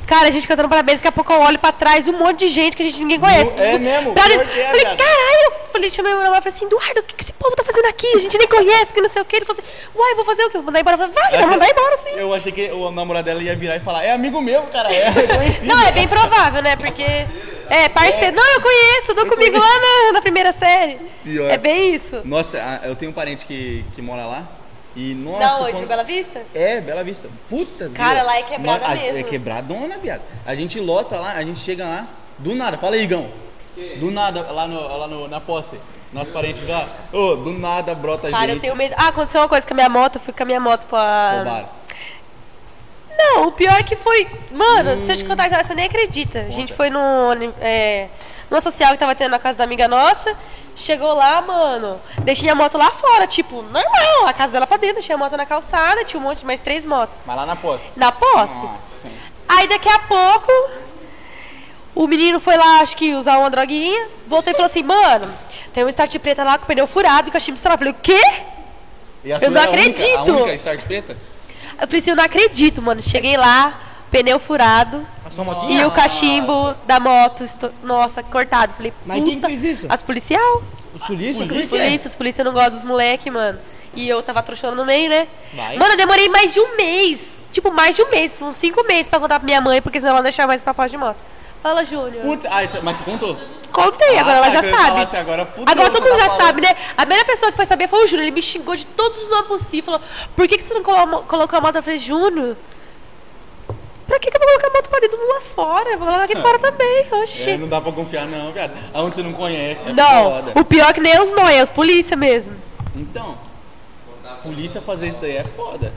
Cara, 0.06 0.28
a 0.28 0.30
gente 0.30 0.46
cantando 0.46 0.68
parabéns, 0.68 0.98
daqui 1.00 1.08
a 1.08 1.12
pouco 1.12 1.32
eu 1.32 1.40
olho 1.40 1.58
pra 1.58 1.72
trás, 1.72 2.06
um 2.06 2.12
monte 2.18 2.40
de 2.40 2.48
gente 2.48 2.76
que 2.76 2.82
a 2.82 2.86
gente 2.86 3.00
ninguém 3.00 3.18
conhece. 3.18 3.54
É 3.56 3.78
mesmo? 3.78 4.12
Pra 4.12 4.24
é, 4.26 4.28
falei, 4.28 4.84
caralho, 4.84 5.44
eu 5.46 5.50
falei, 5.72 5.90
chamei 5.90 6.12
meu 6.12 6.20
namorado 6.22 6.46
e 6.46 6.50
falei 6.50 6.56
assim, 6.56 6.66
Eduardo, 6.66 7.00
o 7.00 7.02
que, 7.04 7.14
que 7.14 7.24
esse 7.24 7.32
povo 7.32 7.56
tá 7.56 7.64
fazendo 7.64 7.86
aqui? 7.86 8.06
A 8.14 8.18
gente 8.18 8.36
nem 8.36 8.46
conhece, 8.46 8.92
que 8.92 9.00
não 9.00 9.08
sei 9.08 9.22
o 9.22 9.24
que. 9.24 9.36
Ele 9.36 9.46
falou 9.46 9.62
assim, 9.62 9.76
uai, 9.94 10.14
vou 10.14 10.24
fazer 10.26 10.44
o 10.44 10.50
quê? 10.50 10.58
Vou 10.58 10.64
mandar 10.64 10.80
embora. 10.80 10.96
Eu 10.96 11.08
falei, 11.08 11.14
vai, 11.14 11.40
vou 11.40 11.50
mandar 11.50 11.70
embora 11.70 11.96
sim. 11.96 12.10
Eu 12.10 12.34
achei 12.34 12.52
que 12.52 12.70
o 12.70 12.90
namorado 12.90 13.24
dela 13.24 13.42
ia 13.42 13.56
virar 13.56 13.76
e 13.76 13.80
falar, 13.80 14.04
é 14.04 14.12
amigo 14.12 14.42
meu, 14.42 14.62
cara, 14.64 14.92
é. 14.94 15.10
Não, 15.64 15.80
é 15.86 15.90
bem 15.92 16.06
provável, 16.06 16.62
né? 16.62 16.76
Porque. 16.76 17.02
É, 17.70 17.88
parceiro. 17.88 18.36
Não, 18.36 18.52
eu 18.54 18.60
conheço, 18.60 19.14
dou 19.14 19.26
comigo 19.26 19.58
lá 19.58 19.80
na, 19.80 20.12
na 20.12 20.20
primeira 20.20 20.52
série. 20.52 20.98
Pior. 21.22 21.50
É 21.50 21.56
bem 21.56 21.94
isso. 21.94 22.20
Nossa, 22.24 22.58
a- 22.58 22.86
eu 22.86 22.94
tenho 22.94 23.10
um 23.10 23.14
parente 23.14 23.46
que, 23.46 23.84
que 23.94 24.02
mora 24.02 24.26
lá. 24.26 24.46
E, 24.96 25.14
nossa. 25.14 25.38
Não, 25.44 25.62
hoje, 25.62 25.72
quando- 25.72 25.88
Bela 25.88 26.04
Vista? 26.04 26.42
É, 26.54 26.80
Bela 26.80 27.02
Vista. 27.02 27.28
Putas, 27.48 27.92
Cara, 27.92 28.10
grila. 28.20 28.24
lá 28.26 28.36
é 28.38 28.42
quebrada 28.42 28.78
No- 28.86 28.92
a- 28.92 28.94
mesmo. 28.94 29.18
É 29.18 29.22
quebradona, 29.24 29.98
viado. 29.98 30.22
A 30.46 30.54
gente 30.54 30.78
lota 30.78 31.18
lá, 31.18 31.32
a 31.32 31.42
gente 31.44 31.58
chega 31.58 31.84
lá, 31.84 32.06
do 32.38 32.54
nada. 32.54 32.78
Fala 32.78 32.94
aí, 32.94 33.02
Igão. 33.02 33.28
Do 33.98 34.10
nada, 34.12 34.40
lá, 34.52 34.68
no, 34.68 34.80
lá 34.98 35.08
no, 35.08 35.26
na 35.26 35.40
posse. 35.40 35.76
Nosso 36.12 36.30
parente 36.30 36.64
lá. 36.64 36.86
Ô, 37.12 37.34
do 37.34 37.52
nada 37.52 37.92
brota 37.92 38.30
Cara, 38.30 38.42
gente. 38.46 38.54
eu 38.54 38.60
tenho 38.60 38.76
medo. 38.76 38.94
Ah, 38.96 39.08
aconteceu 39.08 39.40
uma 39.40 39.48
coisa 39.48 39.66
com 39.66 39.74
a 39.74 39.76
minha 39.76 39.88
moto, 39.88 40.14
eu 40.14 40.20
fui 40.20 40.32
com 40.32 40.44
a 40.44 40.46
minha 40.46 40.60
moto 40.60 40.86
pra. 40.86 41.32
Roubaram. 41.38 41.68
Não, 43.18 43.48
o 43.48 43.52
pior 43.52 43.82
que 43.82 43.96
foi. 43.96 44.28
Mano, 44.52 45.02
se 45.04 45.10
eu 45.12 45.16
te 45.16 45.24
contar 45.24 45.52
a 45.52 45.62
você 45.62 45.74
nem 45.74 45.86
acredita. 45.86 46.40
A 46.42 46.50
gente 46.50 46.72
foi 46.72 46.88
no. 46.88 47.00
É, 47.60 48.08
numa 48.50 48.60
social 48.60 48.92
que 48.92 48.98
tava 48.98 49.14
tendo 49.14 49.30
na 49.30 49.38
casa 49.38 49.58
da 49.58 49.64
amiga 49.64 49.86
nossa. 49.88 50.36
Chegou 50.76 51.14
lá, 51.14 51.40
mano. 51.40 52.00
Deixei 52.22 52.48
a 52.48 52.54
moto 52.54 52.76
lá 52.76 52.90
fora, 52.90 53.26
tipo, 53.26 53.62
normal. 53.62 54.26
A 54.26 54.32
casa 54.32 54.52
dela 54.52 54.66
pra 54.66 54.76
dentro, 54.76 54.96
deixei 54.96 55.14
a 55.14 55.18
moto 55.18 55.36
na 55.36 55.46
calçada, 55.46 56.04
tinha 56.04 56.18
um 56.18 56.22
monte, 56.22 56.44
mais 56.44 56.58
três 56.60 56.84
motos. 56.84 57.14
Mas 57.24 57.36
lá 57.36 57.46
na 57.46 57.54
posse. 57.56 57.84
Na 57.96 58.10
posse. 58.10 58.66
Nossa. 58.66 59.08
Aí 59.48 59.68
daqui 59.68 59.88
a 59.88 59.98
pouco, 60.00 60.50
o 61.94 62.06
menino 62.08 62.40
foi 62.40 62.56
lá, 62.56 62.80
acho 62.80 62.96
que 62.96 63.14
usar 63.14 63.38
uma 63.38 63.48
droguinha, 63.50 64.08
voltou 64.26 64.50
e 64.52 64.56
falou 64.56 64.66
assim, 64.66 64.82
mano, 64.82 65.32
tem 65.72 65.84
um 65.84 65.88
start 65.88 66.18
preta 66.18 66.42
lá 66.42 66.58
com 66.58 66.64
o 66.64 66.66
pneu 66.66 66.86
furado 66.88 67.28
e 67.28 67.30
com 67.30 67.36
a 67.36 67.40
chip 67.40 67.56
estourada. 67.56 67.84
Eu 67.84 67.92
falei, 67.92 67.92
o 67.92 68.02
quê? 68.02 68.42
E 69.22 69.32
a 69.32 69.38
Eu 69.38 69.50
não 69.52 69.60
é 69.60 69.64
a 69.64 69.68
única- 69.70 69.82
acredito. 69.90 70.18
A 70.18 70.22
única 70.36 70.54
start 70.54 70.80
preta? 70.82 71.16
Eu 71.80 71.86
falei 71.86 72.00
assim, 72.00 72.10
eu 72.10 72.16
não 72.16 72.24
acredito, 72.24 72.82
mano. 72.82 73.00
Cheguei 73.00 73.36
lá, 73.36 73.80
pneu 74.14 74.38
furado. 74.38 75.04
A 75.26 75.30
sua 75.30 75.42
motinha? 75.44 75.82
E 75.82 75.84
o 75.84 75.90
cachimbo 75.90 76.74
da 76.86 77.00
moto, 77.00 77.44
nossa, 77.82 78.22
cortado. 78.22 78.72
Falei, 78.72 78.92
Mas 79.04 79.24
quem 79.24 79.40
fez 79.40 79.64
isso? 79.64 79.86
As 79.90 80.02
policial? 80.02 80.62
Os 80.94 81.02
polícia? 81.04 81.42
Os 81.44 81.68
polícia, 81.68 82.08
os 82.08 82.14
polícia 82.14 82.44
não 82.44 82.52
gostam 82.52 82.70
dos 82.70 82.84
moleque, 82.84 83.28
mano. 83.30 83.58
E 83.94 84.08
eu 84.08 84.22
tava 84.22 84.42
trouxando 84.42 84.76
no 84.76 84.84
meio, 84.84 85.08
né? 85.10 85.26
Vai. 85.52 85.76
Mano, 85.76 85.92
eu 85.94 85.96
demorei 85.96 86.28
mais 86.28 86.52
de 86.52 86.60
um 86.60 86.76
mês. 86.76 87.34
Tipo, 87.50 87.70
mais 87.72 87.94
de 87.96 88.02
um 88.02 88.10
mês, 88.10 88.40
uns 88.42 88.54
cinco 88.56 88.84
meses 88.86 89.08
pra 89.08 89.18
contar 89.20 89.38
pra 89.40 89.46
minha 89.46 89.60
mãe, 89.60 89.80
porque 89.82 89.98
senão 89.98 90.10
ela 90.10 90.18
não 90.18 90.24
deixava 90.24 90.48
mais 90.48 90.62
pra 90.62 90.74
pós 90.74 90.90
de 90.90 90.96
moto. 90.96 91.16
Fala, 91.62 91.84
Júnior. 91.84 92.22
Putz, 92.22 92.46
ah, 92.50 92.62
isso- 92.62 92.78
mas 92.82 92.96
você 92.98 93.04
contou? 93.04 93.36
Contei, 93.72 94.18
agora 94.18 94.34
Ah, 94.34 94.46
ela 94.46 94.50
tá, 94.50 94.62
já 94.62 94.76
sabe. 94.76 95.00
assim, 95.02 95.16
agora 95.16 95.46
fudeu, 95.46 95.64
Agora 95.66 95.90
todo 95.90 96.02
você 96.02 96.08
mundo 96.10 96.18
tá 96.18 96.24
já 96.24 96.30
falando. 96.30 96.46
sabe, 96.46 96.60
né? 96.62 96.68
A 96.96 97.00
primeira 97.00 97.24
pessoa 97.24 97.50
que 97.50 97.56
foi 97.56 97.66
saber 97.66 97.88
foi 97.88 98.04
o 98.04 98.06
Júnior. 98.06 98.24
Ele 98.26 98.30
me 98.34 98.42
xingou 98.42 98.76
de 98.76 98.86
todos 98.86 99.22
os 99.22 99.28
nomes 99.30 99.46
possíveis. 99.48 99.84
Falou, 99.84 100.00
por 100.36 100.46
que, 100.46 100.58
que 100.58 100.62
você 100.62 100.74
não 100.74 100.82
colo- 100.82 101.22
colocou 101.24 101.58
a 101.58 101.62
moto? 101.62 101.76
Eu 101.76 101.82
falei, 101.82 101.98
Júnior, 101.98 102.56
pra 104.06 104.18
que, 104.18 104.30
que 104.30 104.36
eu 104.36 104.40
vou 104.40 104.48
colocar 104.48 104.66
a 104.68 104.70
moto 104.70 104.90
pra 104.90 105.00
dentro 105.00 105.18
lá 105.28 105.40
fora? 105.40 105.90
Eu 105.90 105.98
vou 105.98 106.06
colocar 106.06 106.24
aqui 106.24 106.36
fora 106.36 106.58
também, 106.58 107.06
oxi. 107.22 107.50
É, 107.50 107.56
não 107.56 107.68
dá 107.68 107.80
pra 107.80 107.92
confiar 107.92 108.26
não, 108.26 108.52
viado. 108.52 108.72
Aonde 108.92 109.16
você 109.16 109.22
não 109.22 109.32
conhece, 109.32 109.88
é 109.88 109.92
não, 109.92 110.30
foda. 110.30 110.52
o 110.60 110.64
pior 110.64 110.92
que 110.92 111.00
nem 111.00 111.12
é 111.12 111.22
os 111.22 111.32
nóia, 111.32 111.56
é 111.56 111.62
os 111.62 111.70
polícia 111.70 112.16
mesmo. 112.16 112.56
Então, 112.94 113.36
polícia 114.42 114.80
fazer 114.80 115.08
isso 115.08 115.20
daí 115.20 115.36
é 115.36 115.44
foda. 115.44 115.92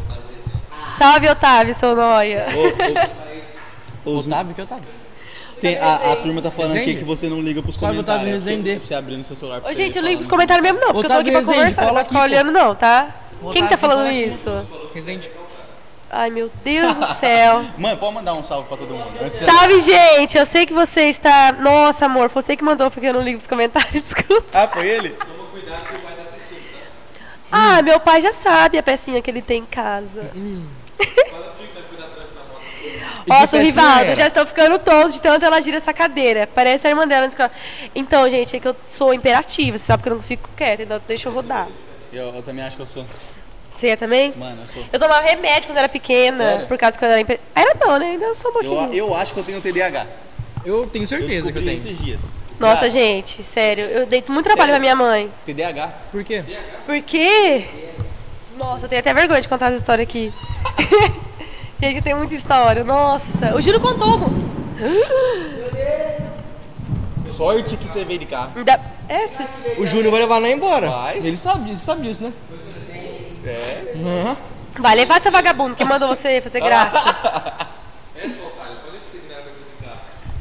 Salve, 0.97 1.27
Otávio, 1.29 1.73
seu 1.73 1.95
nóia. 1.95 2.45
Ô, 4.05 4.09
ô, 4.11 4.17
os, 4.17 4.27
Otávio, 4.27 4.53
que 4.55 4.61
Otávio? 4.61 4.83
tem, 5.59 5.77
a, 5.77 6.11
a 6.13 6.15
turma 6.17 6.39
tá 6.41 6.51
falando 6.51 6.71
aqui 6.73 6.79
Resende? 6.81 6.99
que 6.99 7.03
você 7.05 7.27
não 7.29 7.41
liga 7.41 7.61
pros 7.63 7.75
Sabe 7.75 7.97
Otávio 7.97 8.21
comentários. 8.21 8.43
Você, 8.43 8.49
Resende? 8.51 8.79
você 8.85 8.93
abrindo 8.93 9.23
seu 9.23 9.35
celular 9.35 9.59
pra 9.61 9.71
Ô, 9.71 9.73
você 9.73 9.83
gente, 9.83 9.95
eu 9.97 10.01
não 10.03 10.09
ligo 10.09 10.19
pros 10.19 10.29
comentários 10.29 10.63
mesmo, 10.63 10.79
não, 10.79 10.93
porque 10.93 11.07
eu 11.07 11.09
tô 11.09 11.17
aqui 11.17 11.31
pra 11.31 11.39
Rezende, 11.39 11.57
conversar, 11.57 11.81
não 11.81 11.87
fala 11.87 11.99
vai 11.99 12.05
ficar 12.05 12.19
aqui, 12.19 12.29
pô. 12.29 12.35
olhando, 12.35 12.51
não, 12.51 12.75
tá? 12.75 13.15
Quem 13.51 13.51
que 13.51 13.59
tá 13.59 13.65
Otávio, 13.65 13.77
falando 13.79 13.97
fala 13.97 14.09
aqui, 14.09 14.23
isso? 14.23 14.67
Resende. 14.93 15.31
Ai, 16.09 16.29
meu 16.29 16.49
Deus 16.63 16.95
do 16.95 17.05
céu. 17.15 17.65
Mãe, 17.77 17.95
pode 17.97 18.15
mandar 18.15 18.33
um 18.33 18.43
salve 18.43 18.67
pra 18.67 18.77
todo 18.77 18.93
mundo. 18.93 19.29
Salve, 19.29 19.79
gente! 19.81 20.37
Eu 20.37 20.45
sei 20.45 20.65
que 20.65 20.73
você 20.73 21.09
está. 21.09 21.51
Nossa, 21.51 22.05
amor, 22.05 22.29
foi 22.29 22.41
você 22.41 22.55
que 22.55 22.63
mandou 22.63 22.89
porque 22.89 23.07
eu 23.07 23.13
não 23.13 23.21
ligo 23.21 23.37
os 23.37 23.47
comentários, 23.47 24.03
desculpa. 24.07 24.45
Ah, 24.53 24.67
foi 24.67 24.87
ele? 24.87 25.17
Ah, 27.51 27.81
meu 27.81 27.99
pai 27.99 28.21
já 28.21 28.31
sabe 28.31 28.77
a 28.77 28.83
pecinha 28.83 29.21
que 29.21 29.29
ele 29.29 29.41
tem 29.41 29.61
em 29.61 29.65
casa. 29.65 30.31
Nossa, 33.27 33.57
o 33.57 33.59
Rivaldo, 33.59 34.05
era? 34.05 34.15
já 34.15 34.27
estão 34.27 34.45
ficando 34.45 34.79
tontos 34.79 35.15
de 35.15 35.21
tanto 35.21 35.45
ela 35.45 35.59
gira 35.59 35.75
essa 35.77 35.93
cadeira. 35.93 36.47
Parece 36.47 36.87
a 36.87 36.89
irmã 36.89 37.05
dela. 37.05 37.29
Então, 37.93 38.29
gente, 38.29 38.55
é 38.55 38.59
que 38.59 38.67
eu 38.67 38.75
sou 38.87 39.13
imperativa. 39.13 39.77
Você 39.77 39.83
sabe 39.83 40.01
que 40.01 40.09
eu 40.09 40.15
não 40.15 40.23
fico 40.23 40.49
quieta, 40.55 40.83
então 40.83 41.01
deixa 41.05 41.27
eu 41.27 41.33
rodar. 41.33 41.67
Eu, 42.11 42.33
eu 42.33 42.41
também 42.41 42.63
acho 42.63 42.77
que 42.77 42.81
eu 42.81 42.87
sou. 42.87 43.05
Você 43.77 43.89
é 43.89 43.95
também? 43.95 44.33
Mano, 44.35 44.61
eu 44.63 44.65
sou. 44.65 44.83
Eu 44.91 44.99
tomava 44.99 45.21
remédio 45.23 45.67
quando 45.67 45.77
era 45.77 45.87
pequena, 45.87 46.43
Sério? 46.43 46.67
por 46.67 46.77
causa 46.79 46.97
que 46.97 47.05
eu 47.05 47.09
era 47.09 47.21
imper... 47.21 47.39
Era 47.53 47.75
não, 47.79 47.99
né? 47.99 48.07
Ainda 48.07 48.33
sou 48.33 48.49
um 48.49 48.53
pouquinho. 48.55 48.81
Eu, 48.91 49.09
eu 49.09 49.15
acho 49.15 49.31
que 49.31 49.39
eu 49.39 49.43
tenho 49.43 49.61
TDAH. 49.61 50.07
Eu 50.65 50.87
tenho 50.87 51.03
Eu 51.03 51.07
certeza 51.07 51.51
que 51.51 51.59
eu 51.59 51.63
tenho. 51.63 51.75
esses 51.75 51.99
dias. 52.03 52.27
Nossa, 52.59 52.77
Cara, 52.77 52.89
gente, 52.89 53.43
sério. 53.43 53.83
Eu 53.85 54.07
dei 54.07 54.23
muito 54.29 54.45
trabalho 54.45 54.71
Sério? 54.71 54.73
pra 54.73 54.79
minha 54.79 54.95
mãe. 54.95 55.31
TDAH. 55.45 55.93
Por 56.11 56.23
quê? 56.23 56.43
Por 56.87 57.01
quê? 57.03 57.65
Nossa, 58.57 58.85
eu 58.85 58.89
tenho 58.89 58.99
até 58.99 59.13
vergonha 59.13 59.41
de 59.41 59.47
contar 59.47 59.67
essa 59.67 59.75
história 59.75 60.01
aqui. 60.01 60.33
Gente, 61.79 62.01
tem 62.01 62.15
muita 62.15 62.33
história. 62.33 62.83
Nossa, 62.83 63.55
o 63.55 63.61
Júlio 63.61 63.79
contou. 63.79 64.19
Sorte 67.23 67.77
que 67.77 67.87
você 67.87 68.03
veio 68.03 68.17
de 68.19 68.25
carro. 68.25 68.53
Ainda- 68.55 68.79
É, 69.07 69.27
se- 69.27 69.45
O 69.79 69.85
Júnior 69.85 70.11
vai 70.11 70.21
levar 70.21 70.39
nós 70.39 70.51
embora. 70.51 70.89
Vai. 70.89 71.17
Ele 71.17 71.37
sabe 71.37 71.69
disso, 71.69 71.85
sabe 71.85 72.01
disso, 72.07 72.23
né? 72.23 72.33
É. 73.47 73.93
Uhum. 73.95 74.35
Vai 74.79 74.95
levar 74.95 75.21
seu 75.21 75.31
vagabundo. 75.31 75.75
Quem 75.75 75.85
mandou 75.85 76.07
você 76.07 76.41
fazer 76.41 76.61
graça? 76.61 77.67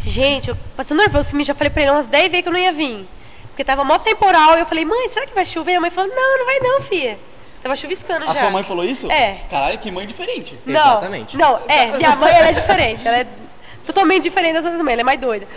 Gente, 0.01 0.51
eu 0.51 0.57
passei 0.77 0.97
nervoso. 0.97 1.31
Já 1.45 1.55
falei 1.55 1.71
pra 1.71 1.83
ele 1.83 1.91
umas 1.91 2.07
10 2.07 2.31
vezes 2.31 2.43
que 2.43 2.49
eu 2.49 2.53
não 2.53 2.61
ia 2.61 2.73
vir. 2.73 3.09
Porque 3.49 3.65
tava 3.65 3.85
mó 3.85 3.99
temporal. 3.99 4.57
E 4.57 4.61
eu 4.61 4.67
falei, 4.67 4.85
mãe, 4.85 5.09
será 5.09 5.27
que 5.27 5.35
vai 5.35 5.47
chover? 5.47 5.77
A 5.77 5.81
mãe 5.81 5.91
falou, 5.91 6.11
não, 6.15 6.39
não 6.39 6.47
vai 6.47 6.59
não, 6.61 6.81
filha. 6.81 7.19
Tava 7.63 7.75
chuviscando 7.75 8.25
A 8.25 8.35
já. 8.35 8.41
sua 8.41 8.51
mãe 8.51 8.63
falou 8.63 8.85
isso? 8.85 9.11
É. 9.11 9.41
Caralho, 9.51 9.79
que 9.79 9.91
mãe 9.91 10.07
diferente. 10.07 10.59
Não, 10.65 10.81
Exatamente. 10.81 11.37
Não, 11.37 11.59
é, 11.67 11.87
minha 11.97 12.15
mãe 12.15 12.33
ela 12.33 12.49
é 12.49 12.53
diferente. 12.53 13.07
Ela 13.07 13.19
é 13.19 13.27
totalmente 13.85 14.25
diferente 14.25 14.55
das 14.55 14.65
outras 14.65 14.83
mães, 14.83 14.93
ela 14.93 15.01
é 15.01 15.05
mais 15.05 15.19
doida. 15.21 15.49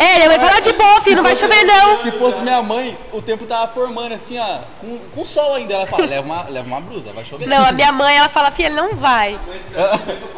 É, 0.00 0.14
minha 0.14 0.28
mãe 0.28 0.38
fala 0.38 0.60
de 0.60 0.72
boa, 0.74 1.00
filho, 1.00 1.16
não 1.16 1.24
vai 1.24 1.34
chover 1.34 1.64
não. 1.64 1.98
Se 1.98 2.12
fosse 2.12 2.40
minha 2.40 2.62
mãe, 2.62 2.96
o 3.12 3.20
tempo 3.20 3.44
tava 3.46 3.66
formando 3.72 4.14
assim, 4.14 4.38
ó, 4.38 4.60
com, 4.80 4.96
com 5.12 5.24
sol 5.24 5.54
ainda. 5.54 5.74
Ela 5.74 5.86
fala, 5.88 6.06
leva 6.06 6.24
uma, 6.24 6.42
leva 6.44 6.68
uma 6.68 6.80
blusa, 6.80 7.12
vai 7.12 7.24
chover. 7.24 7.48
Não, 7.48 7.64
a 7.66 7.72
minha 7.72 7.90
mãe, 7.90 8.16
ela 8.16 8.28
fala, 8.28 8.52
filha, 8.52 8.70
não 8.70 8.94
vai. 8.94 9.38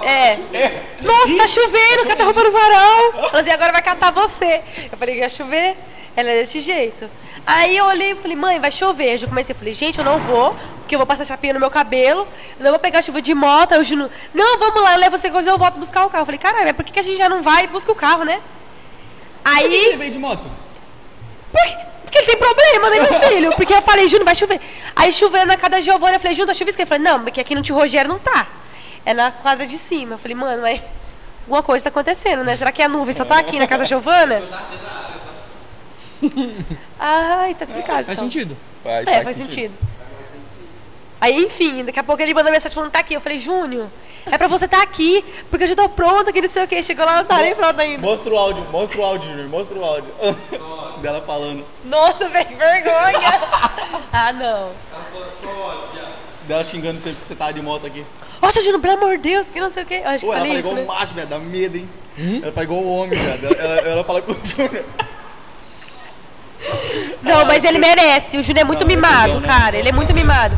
É. 0.02 0.38
Nossa, 1.02 1.36
tá 1.36 1.46
chovendo, 1.46 2.08
cata 2.08 2.24
roupa 2.24 2.42
no 2.42 2.50
varal. 2.50 3.28
Ela 3.32 3.42
dizia, 3.42 3.54
agora 3.54 3.70
vai 3.70 3.82
catar 3.82 4.10
você. 4.10 4.62
Eu 4.90 4.96
falei 4.96 5.18
ia 5.18 5.28
chover. 5.28 5.76
Ela 6.16 6.30
é 6.30 6.40
desse 6.40 6.60
jeito. 6.60 7.08
Aí 7.46 7.76
eu 7.76 7.84
olhei 7.84 8.12
e 8.12 8.14
falei, 8.16 8.36
mãe, 8.36 8.58
vai 8.58 8.72
chover. 8.72 9.12
Eu 9.12 9.18
já 9.18 9.26
comecei, 9.26 9.54
falei, 9.54 9.74
gente, 9.74 9.98
eu 9.98 10.04
não 10.04 10.18
vou, 10.18 10.56
porque 10.78 10.94
eu 10.94 10.98
vou 10.98 11.06
passar 11.06 11.24
chapinha 11.24 11.52
no 11.52 11.60
meu 11.60 11.70
cabelo, 11.70 12.26
eu 12.58 12.64
não 12.64 12.70
vou 12.70 12.78
pegar 12.78 13.02
chuva 13.02 13.20
de 13.20 13.34
moto. 13.34 13.72
Aí 13.72 13.80
o 13.80 13.84
Juno, 13.84 14.10
não, 14.34 14.58
vamos 14.58 14.82
lá, 14.82 14.94
eu 14.94 15.00
levo 15.00 15.18
você 15.18 15.28
e 15.28 15.46
eu 15.46 15.58
volto 15.58 15.78
buscar 15.78 16.06
o 16.06 16.10
carro. 16.10 16.22
Eu 16.22 16.26
falei, 16.26 16.38
caralho, 16.38 16.64
mas 16.64 16.76
por 16.76 16.84
que, 16.84 16.92
que 16.92 17.00
a 17.00 17.02
gente 17.02 17.18
já 17.18 17.28
não 17.28 17.42
vai 17.42 17.64
e 17.64 17.66
busca 17.66 17.92
o 17.92 17.94
carro, 17.94 18.24
né? 18.24 18.40
Por 19.42 19.52
que 19.52 19.64
ele 19.64 19.76
Aí, 19.92 19.96
veio 19.96 20.10
de 20.10 20.18
moto? 20.18 20.50
por 21.52 21.62
quê? 21.62 21.76
porque 22.02 22.18
ele 22.18 22.26
tem 22.26 22.36
problema, 22.38 22.90
né, 22.90 23.00
meu 23.00 23.20
filho? 23.28 23.50
Porque 23.56 23.72
eu 23.72 23.82
falei, 23.82 24.08
Juno, 24.08 24.24
vai 24.24 24.34
chover. 24.34 24.60
Aí 24.96 25.12
chovendo 25.12 25.46
na 25.46 25.56
casa 25.56 25.70
da 25.70 25.80
Giovana, 25.80 26.16
eu 26.16 26.20
falei, 26.20 26.34
Juno, 26.34 26.48
tá 26.48 26.54
chuviscando? 26.54 26.82
Ele 26.82 26.88
falou, 26.88 27.04
não, 27.18 27.24
porque 27.24 27.40
aqui 27.40 27.54
no 27.54 27.62
Tio 27.62 27.74
Rogério 27.76 28.08
não 28.10 28.18
tá. 28.18 28.48
É 29.06 29.14
na 29.14 29.30
quadra 29.30 29.66
de 29.66 29.78
cima. 29.78 30.14
Eu 30.14 30.18
falei, 30.18 30.34
mano, 30.34 30.62
mas 30.62 30.80
alguma 31.42 31.62
coisa 31.62 31.84
tá 31.84 31.88
acontecendo, 31.88 32.42
né? 32.44 32.56
Será 32.56 32.72
que 32.72 32.82
a 32.82 32.88
nuvem 32.88 33.14
só 33.14 33.24
tá 33.24 33.38
aqui 33.38 33.58
na 33.58 33.66
casa 33.66 33.84
da 33.84 33.88
Giovana? 33.88 34.42
Ai, 36.98 37.54
tá 37.54 37.64
explicado. 37.64 38.04
Faz 38.04 38.18
então. 38.18 38.24
sentido. 38.24 38.56
Faz, 38.82 39.06
É, 39.06 39.22
faz 39.22 39.36
sentido. 39.36 39.74
Aí, 41.20 41.44
enfim, 41.44 41.84
daqui 41.84 41.98
a 41.98 42.02
pouco 42.02 42.22
ele 42.22 42.32
mandou 42.32 42.50
mensagem 42.50 42.74
falando, 42.74 42.90
tá 42.90 43.00
aqui. 43.00 43.14
Eu 43.14 43.20
falei, 43.20 43.38
Júnior, 43.38 43.88
é 44.24 44.38
pra 44.38 44.48
você 44.48 44.66
tá 44.66 44.82
aqui, 44.82 45.24
porque 45.50 45.64
eu 45.64 45.68
já 45.68 45.76
tô 45.76 45.88
pronta, 45.88 46.32
que 46.32 46.40
não 46.40 46.48
sei 46.48 46.64
o 46.64 46.68
quê. 46.68 46.82
Chegou 46.82 47.04
lá, 47.04 47.18
não 47.18 47.24
tá 47.24 47.38
nem 47.38 47.54
pronta 47.54 47.82
ainda. 47.82 48.00
Mostra 48.00 48.32
o 48.32 48.38
áudio, 48.38 48.64
mostra 48.70 48.98
o 48.98 49.04
áudio, 49.04 49.28
Júnior, 49.28 49.48
mostra 49.48 49.78
o 49.78 49.84
áudio. 49.84 50.10
Dela 51.02 51.20
falando. 51.22 51.64
Nossa, 51.84 52.28
velho, 52.28 52.46
que 52.46 52.54
vergonha. 52.54 53.40
ah, 54.12 54.32
não. 54.32 54.70
Dela 56.48 56.64
xingando 56.64 56.98
você 56.98 57.10
que 57.10 57.16
você 57.16 57.34
tava 57.34 57.52
de 57.52 57.60
moto 57.60 57.86
aqui. 57.86 58.04
Nossa, 58.40 58.62
Júnior, 58.62 58.80
pelo 58.80 58.94
amor 58.94 59.18
de 59.18 59.28
Deus, 59.28 59.50
que 59.50 59.60
não 59.60 59.70
sei 59.70 59.82
o 59.82 59.86
quê. 59.86 60.00
Eu 60.02 60.08
acho 60.10 60.20
que 60.20 60.26
Pô, 60.26 60.32
ela 60.32 60.46
fala 60.46 60.58
isso, 60.58 60.68
igual 60.70 60.74
né? 60.74 60.84
macho, 60.84 61.14
velho, 61.14 61.28
dá 61.28 61.38
medo, 61.38 61.76
hein? 61.76 61.88
Ela 62.42 62.52
fala 62.52 62.64
igual 62.64 62.84
homem, 62.84 63.18
velho. 63.18 63.56
Ela, 63.58 63.74
ela 63.80 64.04
fala 64.04 64.22
com 64.22 64.32
o 64.32 64.40
Júnior. 64.42 64.84
Não, 67.22 67.44
mas 67.44 67.64
ele 67.64 67.78
merece. 67.78 68.38
O 68.38 68.42
Júnior 68.42 68.62
é 68.62 68.64
muito 68.64 68.80
Não, 68.80 68.86
mimado, 68.88 69.34
legal, 69.34 69.40
né? 69.40 69.46
cara. 69.48 69.76
Ele 69.76 69.88
é 69.88 69.92
muito 69.92 70.14
mimado. 70.14 70.56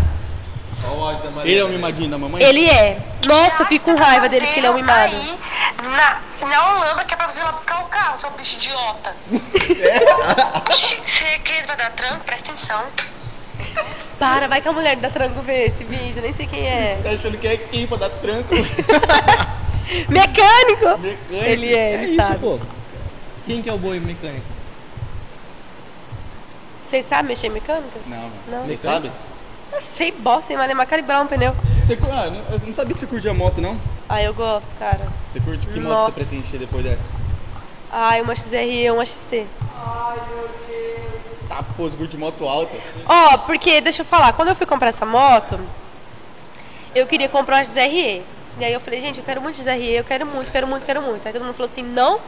Ele 1.44 1.58
é 1.58 1.64
o 1.64 1.68
mimadinho 1.68 2.10
da 2.10 2.18
mamãe? 2.18 2.42
Ele 2.42 2.68
é. 2.68 3.00
Nossa, 3.24 3.62
eu 3.62 3.66
fico 3.66 3.84
com 3.84 3.94
raiva 3.94 4.28
dele 4.28 4.44
porque 4.44 4.60
ele 4.60 4.66
é 4.66 4.70
um 4.70 4.74
mimado. 4.74 5.14
Aí, 5.14 5.38
na, 5.82 6.20
na 6.46 6.70
Holanda, 6.70 7.04
que 7.04 7.14
é 7.14 7.16
pra 7.16 7.28
você 7.28 7.40
ir 7.40 7.44
lá 7.44 7.52
buscar 7.52 7.80
o 7.80 7.84
carro, 7.86 8.18
seu 8.18 8.30
bicho 8.30 8.56
idiota. 8.56 9.14
Você 10.70 11.38
quer 11.40 11.66
vai 11.66 11.76
dar 11.76 11.90
tranco? 11.92 12.24
Presta 12.24 12.50
atenção. 12.50 12.84
Para, 14.18 14.48
vai 14.48 14.60
que 14.60 14.68
a 14.68 14.72
mulher 14.72 14.96
da 14.96 15.10
tranco 15.10 15.40
ver 15.42 15.68
esse 15.68 15.84
vídeo, 15.84 16.20
nem 16.22 16.32
sei 16.32 16.46
quem 16.46 16.66
é. 16.66 16.98
Tá 17.02 17.10
achando 17.10 17.38
que 17.38 17.46
é 17.46 17.56
quem 17.56 17.86
pra 17.86 17.96
dar 17.96 18.10
tranco? 18.10 18.54
Mecânico! 20.08 20.98
Mecânico. 20.98 21.18
Ele 21.30 21.74
é, 21.74 21.92
ele 21.94 22.04
É 22.04 22.04
isso, 22.04 22.22
sabe. 22.22 22.38
pô. 22.38 22.58
Quem 23.46 23.60
que 23.62 23.68
é 23.68 23.72
o 23.72 23.78
boi 23.78 23.98
mecânico? 24.00 24.46
Vocês 26.82 27.06
sabem 27.06 27.28
mexer 27.28 27.46
em 27.48 27.50
mecânica? 27.50 28.00
Não, 28.06 28.30
Não. 28.48 28.66
Você 28.66 28.76
sabe? 28.76 29.10
Eu 29.72 29.80
sei 29.80 30.12
bosta, 30.12 30.48
sem 30.48 30.56
malemar 30.56 30.86
calibrar 30.86 31.22
um 31.22 31.26
pneu. 31.26 31.54
Você, 31.82 31.94
ah, 32.02 32.30
não- 32.30 32.44
eu 32.52 32.58
não 32.66 32.72
sabia 32.72 32.94
que 32.94 33.00
você 33.00 33.06
curtia 33.06 33.32
moto, 33.32 33.60
não? 33.60 33.78
Ah, 34.08 34.22
eu 34.22 34.34
gosto, 34.34 34.74
cara. 34.76 35.08
Você 35.26 35.40
curte 35.40 35.66
que 35.66 35.80
moto 35.80 35.92
Nossa. 35.92 36.10
você 36.12 36.24
pretende 36.24 36.48
ter 36.50 36.58
depois 36.58 36.84
dessa? 36.84 37.08
Ai, 37.90 38.20
uma 38.22 38.34
XRE, 38.34 38.90
uma 38.90 39.04
XT. 39.04 39.46
Tá, 41.48 41.62
pô, 41.76 41.88
você 41.88 41.96
curte 41.96 42.16
moto 42.16 42.46
alta. 42.46 42.76
Ó, 43.06 43.38
porque, 43.38 43.80
deixa 43.80 44.02
eu 44.02 44.06
falar, 44.06 44.32
quando 44.32 44.48
eu 44.48 44.54
fui 44.56 44.66
comprar 44.66 44.88
essa 44.88 45.04
moto, 45.04 45.58
eu 46.94 47.06
queria 47.06 47.28
comprar 47.28 47.56
uma 47.58 47.64
XRE. 47.64 48.22
E 48.58 48.64
aí 48.64 48.72
eu 48.72 48.80
falei, 48.80 49.00
gente, 49.00 49.18
eu 49.18 49.24
quero 49.24 49.40
muito 49.40 49.56
XRE, 49.56 49.92
eu 49.94 50.04
quero 50.04 50.26
muito, 50.26 50.52
quero 50.52 50.66
muito, 50.66 50.84
quero 50.84 51.00
muito. 51.02 51.26
Aí 51.26 51.32
todo 51.32 51.42
mundo 51.44 51.54
falou 51.54 51.70
assim, 51.70 51.82
não. 51.82 52.20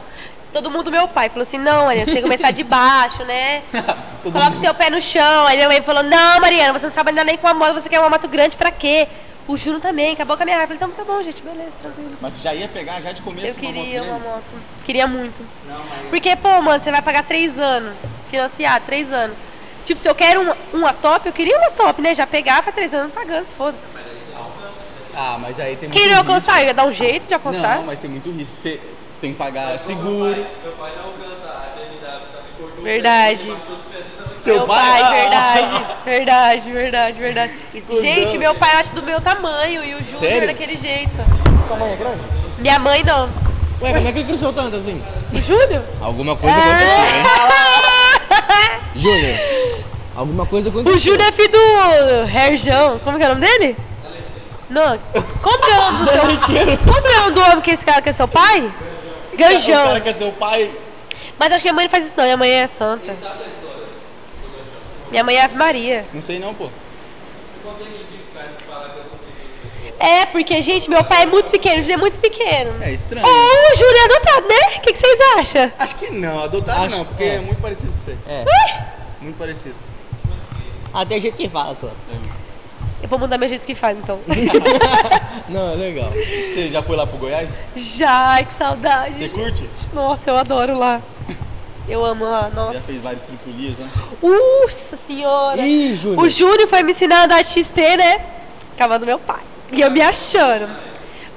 Todo 0.55 0.71
mundo, 0.71 0.89
meu 0.89 1.05
pai, 1.05 1.27
falou 1.27 1.41
assim, 1.41 1.57
não, 1.57 1.87
Mariana, 1.87 2.05
você 2.05 2.13
tem 2.13 2.21
que 2.21 2.29
começar 2.29 2.49
de 2.51 2.63
baixo, 2.63 3.25
né? 3.25 3.61
Coloca 4.23 4.51
mundo- 4.51 4.61
seu 4.61 4.73
pé 4.73 4.89
no 4.89 5.01
chão. 5.01 5.45
Aí 5.47 5.57
minha 5.57 5.67
mãe 5.67 5.81
falou, 5.81 6.01
não, 6.01 6.39
Mariana, 6.39 6.71
você 6.71 6.85
não 6.85 6.93
sabe 6.93 7.11
andar 7.11 7.25
nem 7.25 7.37
com 7.37 7.45
uma 7.45 7.53
moto, 7.53 7.73
você 7.73 7.89
quer 7.89 7.99
uma 7.99 8.09
moto 8.09 8.25
grande 8.29 8.55
pra 8.55 8.71
quê? 8.71 9.05
O 9.49 9.57
Juno 9.57 9.81
também, 9.81 10.13
acabou 10.13 10.37
com 10.37 10.43
a 10.43 10.45
minha 10.45 10.55
raiva. 10.55 10.73
Falei, 10.73 10.93
então 10.93 11.05
tá 11.05 11.11
bom, 11.13 11.21
gente, 11.21 11.41
beleza, 11.43 11.77
tranquilo. 11.77 12.11
Mas 12.21 12.35
você 12.35 12.41
já 12.41 12.53
ia 12.55 12.69
pegar 12.69 13.01
já 13.01 13.11
de 13.11 13.21
começo 13.21 13.47
Eu 13.49 13.53
queria 13.55 14.01
uma 14.01 14.11
uma 14.11 14.19
moto 14.19 14.31
moto. 14.35 14.61
Queria 14.85 15.05
muito. 15.05 15.45
Porque, 16.09 16.33
pô, 16.37 16.61
mano, 16.61 16.81
você 16.81 16.89
vai 16.89 17.01
pagar 17.01 17.23
três 17.23 17.59
anos. 17.59 17.93
Financiar, 18.31 18.79
três 18.85 19.11
anos. 19.11 19.35
Tipo, 19.83 19.99
se 19.99 20.07
eu 20.07 20.15
quero 20.15 20.39
uma, 20.39 20.57
uma 20.71 20.93
top, 20.93 21.27
eu 21.27 21.33
queria 21.33 21.57
uma 21.57 21.71
top, 21.71 22.01
né? 22.01 22.15
Já 22.15 22.25
pegava 22.25 22.71
três 22.71 22.93
anos 22.93 23.11
pagando, 23.13 23.45
se 23.45 23.53
foda. 23.55 23.77
Ah, 25.13 25.37
mas 25.37 25.59
aí 25.59 25.75
tem 25.75 25.89
muito 25.89 25.91
Quem 25.99 26.07
não 26.07 26.15
risco. 26.15 26.29
alcançar, 26.31 26.61
eu 26.61 26.67
ia 26.67 26.73
dar 26.73 26.85
um 26.85 26.93
jeito 26.93 27.27
de 27.27 27.33
alcançar. 27.33 27.75
Não, 27.75 27.83
mas 27.87 27.99
tem 27.99 28.09
muito 28.09 28.31
risco. 28.31 28.55
Você 28.55 28.79
tem 29.25 29.33
que 29.33 29.39
pagar 29.39 29.79
seguro. 29.79 30.35
Meu 30.63 30.71
pai 30.77 30.91
não 30.97 31.05
alcança 31.05 31.47
a 31.47 31.75
BMW, 31.75 31.99
sabe? 32.31 32.45
Cortou 32.59 32.83
Verdade. 32.83 33.43
também 33.45 34.35
Seu 34.35 34.55
meu 34.57 34.67
pai? 34.67 35.01
pai, 35.01 35.01
Ah, 35.01 35.09
verdade, 35.09 35.93
verdade, 36.05 36.71
verdade, 36.71 37.19
verdade. 37.19 37.53
Gente, 38.01 38.37
meu 38.37 38.53
pai 38.53 38.69
acha 38.75 38.93
do 38.93 39.01
meu 39.01 39.19
tamanho 39.19 39.83
e 39.83 39.95
o 39.95 40.03
Júnior 40.11 40.45
daquele 40.45 40.77
jeito. 40.77 41.11
Sua 41.67 41.75
mãe 41.75 41.93
é 41.93 41.95
grande? 41.95 42.19
Minha 42.59 42.77
mãe 42.77 43.03
não. 43.03 43.27
Ué, 43.81 43.93
como 43.93 44.07
é 44.07 44.11
que 44.11 44.19
ele 44.19 44.27
cresceu 44.27 44.53
tanto 44.53 44.75
assim? 44.75 45.01
O 45.33 45.41
Júnior? 45.41 45.81
Alguma 45.99 46.35
coisa 46.35 46.55
aconteceu, 46.55 46.87
hein? 47.15 47.23
Júnior, 48.95 49.39
alguma 50.15 50.45
coisa 50.45 50.69
aconteceu. 50.69 50.95
O 50.95 50.99
Júnior 50.99 51.27
é 51.29 51.31
filho 51.31 51.51
do 51.51 52.29
Herjão. 52.29 52.99
Como 52.99 53.17
que 53.17 53.23
é 53.23 53.25
o 53.25 53.29
nome 53.29 53.41
dele? 53.41 53.75
Não. 54.69 54.99
Como 55.41 55.57
que 55.59 55.71
é 55.71 55.73
o 55.79 55.81
nome 55.81 55.97
do 55.99 56.11
seu 56.11 56.21
Como 56.21 57.01
que 57.01 57.07
é 57.07 57.17
o 57.17 57.21
nome 57.21 57.31
do 57.33 57.41
homem 57.41 57.61
que 57.61 57.71
esse 57.71 57.85
cara 57.85 58.01
que 58.03 58.09
é 58.09 58.11
seu 58.11 58.27
pai? 58.27 58.71
O 59.35 59.37
Ganjão. 59.37 59.85
cara 59.87 60.01
quer 60.01 60.15
ser 60.15 60.23
o 60.25 60.31
pai. 60.31 60.71
Mas 61.37 61.51
acho 61.51 61.59
que 61.63 61.65
minha 61.67 61.73
mãe 61.75 61.85
não 61.85 61.91
faz 61.91 62.05
isso 62.05 62.15
não, 62.17 62.23
minha 62.23 62.37
mãe 62.37 62.49
é 62.51 62.67
santa. 62.67 63.15
Minha 65.11 65.23
mãe 65.23 65.35
é 65.35 65.43
Ave 65.43 65.55
Maria. 65.55 66.05
Não 66.13 66.21
sei 66.21 66.39
não, 66.39 66.53
pô. 66.53 66.69
É, 69.97 70.25
porque, 70.25 70.61
gente, 70.61 70.89
meu 70.89 71.03
pai 71.03 71.23
é 71.23 71.25
muito 71.25 71.49
pequeno, 71.49 71.75
o 71.77 71.81
Júnior 71.81 71.97
é 71.97 72.01
muito 72.01 72.19
pequeno. 72.19 72.83
É 72.83 72.91
estranho. 72.91 73.25
Ou 73.25 73.31
o 73.33 73.75
Júnior 73.77 73.95
é 73.97 74.05
adotado, 74.05 74.47
né? 74.47 74.77
O 74.77 74.81
que, 74.81 74.91
que 74.93 74.99
vocês 74.99 75.19
acham? 75.37 75.71
Acho 75.79 75.95
que 75.95 76.09
não, 76.11 76.43
adotado 76.43 76.83
Acho- 76.83 76.97
não, 76.97 77.05
porque 77.05 77.23
é. 77.23 77.35
é. 77.35 77.39
muito 77.39 77.61
parecido 77.61 77.91
com 77.91 77.97
você. 77.97 78.17
É. 78.27 78.45
Muito 79.21 79.37
parecido. 79.37 79.75
Até 80.93 81.19
jeito 81.19 81.37
que 81.37 81.47
fala 81.49 81.73
só. 81.75 81.89
Eu 83.05 83.09
vou 83.09 83.19
mudar 83.19 83.37
meu 83.37 83.47
jeito 83.47 83.67
que 83.67 83.75
faz, 83.75 83.95
então. 83.95 84.19
Não, 85.47 85.73
é 85.73 85.75
legal. 85.75 86.09
Você 86.09 86.69
já 86.71 86.81
foi 86.81 86.95
lá 86.95 87.05
pro 87.05 87.19
Goiás? 87.19 87.51
Já, 87.75 88.43
que 88.43 88.51
saudade. 88.51 89.19
Você 89.19 89.29
curte? 89.29 89.69
Nossa, 89.93 90.31
eu 90.31 90.35
adoro 90.35 90.75
lá. 90.75 90.99
Eu 91.87 92.03
amo 92.03 92.25
lá, 92.25 92.49
Já 92.49 92.49
nossa. 92.49 92.79
fez 92.79 93.03
vários 93.03 93.21
tripulias, 93.21 93.77
né? 93.77 93.87
Nossa 94.23 94.95
senhora. 94.97 95.61
Ih, 95.61 95.95
Júnior. 95.95 96.25
O 96.25 96.27
Júnior 96.27 96.67
foi 96.67 96.81
me 96.81 96.93
ensinar 96.93 97.19
a 97.19 97.23
andar 97.25 97.43
de 97.43 97.49
XT, 97.49 97.95
né? 97.95 98.25
Cavalo 98.75 99.01
do 99.01 99.05
meu 99.05 99.19
pai. 99.19 99.43
E 99.71 99.81
eu 99.81 99.91
me 99.91 100.01
achando. 100.01 100.67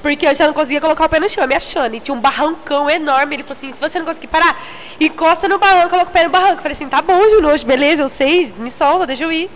Porque 0.01 0.27
eu 0.27 0.35
já 0.35 0.47
não 0.47 0.55
conseguia 0.55 0.81
colocar 0.81 1.05
o 1.05 1.09
pé 1.11 1.21
no 1.21 1.29
chão, 1.29 1.45
eu 1.45 1.49
me 1.49 1.55
achando. 1.55 1.95
E 1.95 2.01
tinha 2.01 2.15
um 2.15 2.21
barrancão 2.21 2.89
enorme. 2.89 3.37
Ele 3.37 3.43
falou 3.43 3.59
assim: 3.59 3.75
se 3.75 3.79
você 3.79 3.99
não 3.99 4.07
conseguir 4.07 4.29
parar, 4.29 4.59
encosta 4.99 5.47
no 5.47 5.59
barranco, 5.59 5.91
coloca 5.91 6.09
o 6.09 6.13
pé 6.15 6.25
no 6.25 6.31
barranco. 6.31 6.55
Eu 6.55 6.63
falei 6.63 6.73
assim: 6.73 6.89
tá 6.89 7.03
bom, 7.03 7.21
Júnior, 7.29 7.53
hoje, 7.53 7.67
beleza, 7.67 8.01
eu 8.01 8.09
sei, 8.09 8.55
me 8.57 8.71
solta, 8.71 9.07
deixa 9.07 9.25
eu 9.25 9.31
ir. 9.31 9.51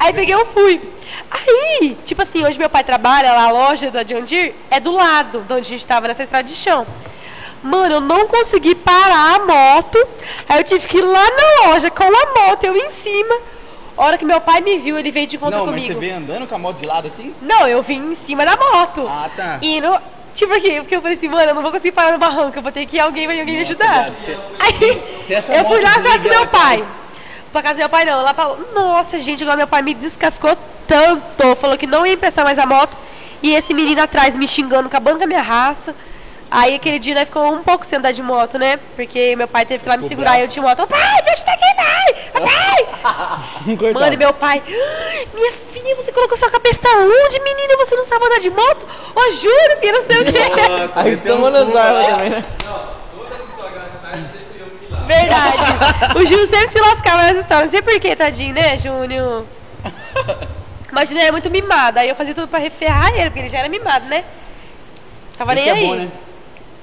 Aí 0.00 0.14
peguei 0.14 0.34
eu 0.34 0.46
fui. 0.46 0.95
Aí, 1.30 1.96
tipo 2.04 2.22
assim, 2.22 2.44
hoje 2.44 2.58
meu 2.58 2.68
pai 2.68 2.84
trabalha 2.84 3.32
lá, 3.32 3.44
a 3.46 3.50
loja 3.50 3.90
da 3.90 4.02
John 4.02 4.22
Deere 4.22 4.54
é 4.70 4.78
do 4.80 4.92
lado 4.92 5.40
de 5.40 5.52
onde 5.52 5.62
a 5.62 5.70
gente 5.70 5.86
tava, 5.86 6.06
nessa 6.08 6.22
estrada 6.22 6.46
de 6.48 6.54
chão. 6.54 6.86
Mano, 7.62 7.94
eu 7.94 8.00
não 8.00 8.26
consegui 8.28 8.74
parar 8.74 9.36
a 9.36 9.38
moto. 9.44 9.98
Aí 10.48 10.58
eu 10.58 10.64
tive 10.64 10.86
que 10.86 10.98
ir 10.98 11.02
lá 11.02 11.24
na 11.24 11.68
loja 11.68 11.90
com 11.90 12.04
a 12.04 12.10
moto, 12.48 12.64
eu 12.64 12.76
em 12.76 12.90
cima. 12.90 13.34
A 13.96 14.04
hora 14.04 14.18
que 14.18 14.24
meu 14.24 14.40
pai 14.40 14.60
me 14.60 14.78
viu, 14.78 14.98
ele 14.98 15.10
veio 15.10 15.26
de 15.26 15.36
encontro 15.36 15.58
não, 15.58 15.66
mas 15.66 15.74
comigo. 15.82 15.94
você 15.94 15.98
veio 16.06 16.16
andando 16.16 16.46
com 16.46 16.54
a 16.54 16.58
moto 16.58 16.76
de 16.76 16.86
lado 16.86 17.08
assim? 17.08 17.34
Não, 17.40 17.66
eu 17.66 17.82
vim 17.82 18.12
em 18.12 18.14
cima 18.14 18.44
da 18.44 18.56
moto. 18.56 19.06
Ah, 19.08 19.28
tá. 19.34 19.58
E 19.62 19.80
no. 19.80 19.98
Tipo 20.34 20.52
aqui, 20.52 20.78
porque 20.80 20.94
eu 20.94 21.00
falei 21.00 21.16
assim, 21.16 21.28
mano, 21.28 21.50
eu 21.50 21.54
não 21.54 21.62
vou 21.62 21.72
conseguir 21.72 21.92
parar 21.92 22.12
no 22.12 22.18
barranco, 22.18 22.58
eu 22.58 22.62
vou 22.62 22.70
ter 22.70 22.84
que 22.84 22.96
ir 22.96 23.00
alguém, 23.00 23.26
vai 23.26 23.40
alguém 23.40 23.54
me 23.56 23.62
ajudar. 23.62 24.10
você- 24.10 24.36
Aí, 24.60 25.22
se 25.26 25.32
eu 25.32 25.64
fui 25.64 25.80
lá 25.80 25.94
pra 25.94 26.02
casa 26.02 26.18
do 26.18 26.28
meu 26.28 26.46
pai. 26.48 26.84
Pra 27.50 27.62
casa 27.62 27.74
do 27.76 27.78
meu 27.78 27.88
pai 27.88 28.04
não, 28.04 28.22
lá 28.22 28.34
pra. 28.34 28.50
Nossa, 28.74 29.18
gente, 29.18 29.42
agora 29.42 29.56
meu 29.56 29.66
pai 29.66 29.80
me 29.80 29.94
descascou 29.94 30.54
tanto. 30.86 31.54
Falou 31.56 31.76
que 31.76 31.86
não 31.86 32.06
ia 32.06 32.14
emprestar 32.14 32.44
mais 32.44 32.58
a 32.58 32.66
moto. 32.66 32.96
E 33.42 33.54
esse 33.54 33.74
menino 33.74 34.00
atrás 34.02 34.34
me 34.36 34.48
xingando, 34.48 34.86
acabando 34.86 35.18
com 35.18 35.24
a 35.24 35.26
minha 35.26 35.42
raça. 35.42 35.94
Aí 36.50 36.76
aquele 36.76 36.98
dia, 37.00 37.14
né, 37.14 37.24
ficou 37.24 37.52
um 37.52 37.62
pouco 37.62 37.84
sem 37.84 37.98
andar 37.98 38.12
de 38.12 38.22
moto, 38.22 38.56
né? 38.56 38.78
Porque 38.94 39.34
meu 39.36 39.48
pai 39.48 39.66
teve 39.66 39.82
que 39.82 39.88
ir 39.88 39.90
lá 39.90 39.96
me 39.96 40.04
Ficou 40.04 40.08
segurar 40.10 40.30
bravo. 40.30 40.42
e 40.42 40.44
eu 40.44 40.48
de 40.48 40.60
moto. 40.60 40.82
Ô 40.84 40.86
pai, 40.86 41.22
deixa 41.24 41.44
daqui, 41.44 41.74
pai! 41.76 42.14
Ô 42.34 42.40
pai! 42.46 43.76
Coitado. 43.76 44.00
Mano, 44.00 44.14
e 44.14 44.16
meu 44.16 44.32
pai, 44.32 44.62
"Ai, 44.64 45.28
minha 45.34 45.52
filha, 45.72 45.96
você 45.96 46.12
colocou 46.12 46.36
sua 46.36 46.48
cabeça 46.50 46.88
onde, 46.88 47.40
menina? 47.40 47.76
Você 47.78 47.96
não 47.96 48.04
sabe 48.04 48.26
andar 48.26 48.38
de 48.38 48.50
moto? 48.50 48.86
Ô, 49.16 49.30
juro 49.32 49.80
que 49.80 49.90
não 49.92 50.02
sei 50.04 50.20
o 50.20 50.24
quê. 50.24 50.68
Nossa, 50.68 51.00
Aí 51.02 51.12
estamos 51.12 51.52
nas 51.52 51.74
armas 51.74 52.06
também, 52.06 52.30
né? 52.30 52.44
Histórias 52.44 54.24
eu. 54.90 55.06
Verdade. 55.06 56.18
O 56.18 56.24
Júnior 56.26 56.48
sempre 56.48 56.68
se 56.68 56.80
lascava 56.80 57.22
nessa 57.24 57.40
história. 57.40 57.64
Não 57.64 57.70
sei 57.70 57.82
porquê, 57.82 58.14
tadinho, 58.16 58.54
né, 58.54 58.78
Júnior? 58.78 59.44
Mas 60.96 61.10
Júnior 61.10 61.24
era 61.24 61.32
muito 61.32 61.50
mimado. 61.50 61.98
Aí 61.98 62.08
eu 62.08 62.14
fazia 62.16 62.32
tudo 62.34 62.48
pra 62.48 62.58
ferrar 62.70 63.12
ele, 63.14 63.24
porque 63.28 63.40
ele 63.40 63.48
já 63.50 63.58
era 63.58 63.68
mimado, 63.68 64.06
né? 64.06 64.24
Tava 65.36 65.52
Isso 65.52 65.62
nem 65.62 65.68
é 65.70 65.72
aí. 65.74 65.86
bom, 65.86 65.94
né? 65.94 66.10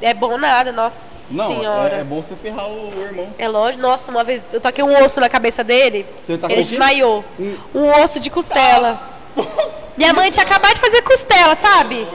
É 0.04 0.14
bom 0.14 0.38
nada, 0.38 0.72
nossa 0.72 1.26
Não, 1.32 1.48
senhora. 1.48 1.96
é, 1.96 2.00
é 2.02 2.04
bom 2.04 2.22
você 2.22 2.36
ferrar 2.36 2.68
o, 2.68 2.90
o 2.96 3.02
irmão. 3.02 3.34
É 3.40 3.48
lógico, 3.48 3.82
nossa, 3.82 4.12
uma 4.12 4.24
vez 4.24 4.44
eu 4.54 4.62
toquei 4.62 4.84
um 4.84 5.04
osso 5.04 5.20
na 5.20 5.28
cabeça 5.30 5.64
dele, 5.64 6.06
Você 6.22 6.38
tá 6.38 6.46
ele 6.48 6.62
desmaiou. 6.64 7.26
Um 7.74 7.90
osso 8.04 8.20
de 8.20 8.30
costela. 8.30 9.02
Minha 9.98 10.14
mãe 10.14 10.30
tinha 10.30 10.46
acabado 10.46 10.76
de 10.76 10.80
fazer 10.80 11.02
costela, 11.02 11.56
sabe? 11.56 12.08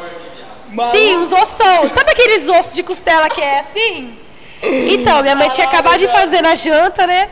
Sim, 0.93 1.17
uns 1.17 1.33
ossão. 1.33 1.89
Sabe 1.89 2.13
aqueles 2.13 2.49
ossos 2.49 2.75
de 2.75 2.85
costela 2.85 3.29
que 3.29 3.41
é 3.41 3.59
assim? 3.59 4.17
Então, 4.63 5.21
minha 5.23 5.35
mãe 5.35 5.49
tinha 5.49 5.67
acabado 5.67 5.99
de 5.99 6.07
fazer 6.07 6.43
na 6.43 6.55
janta, 6.55 7.09
né? 7.09 7.29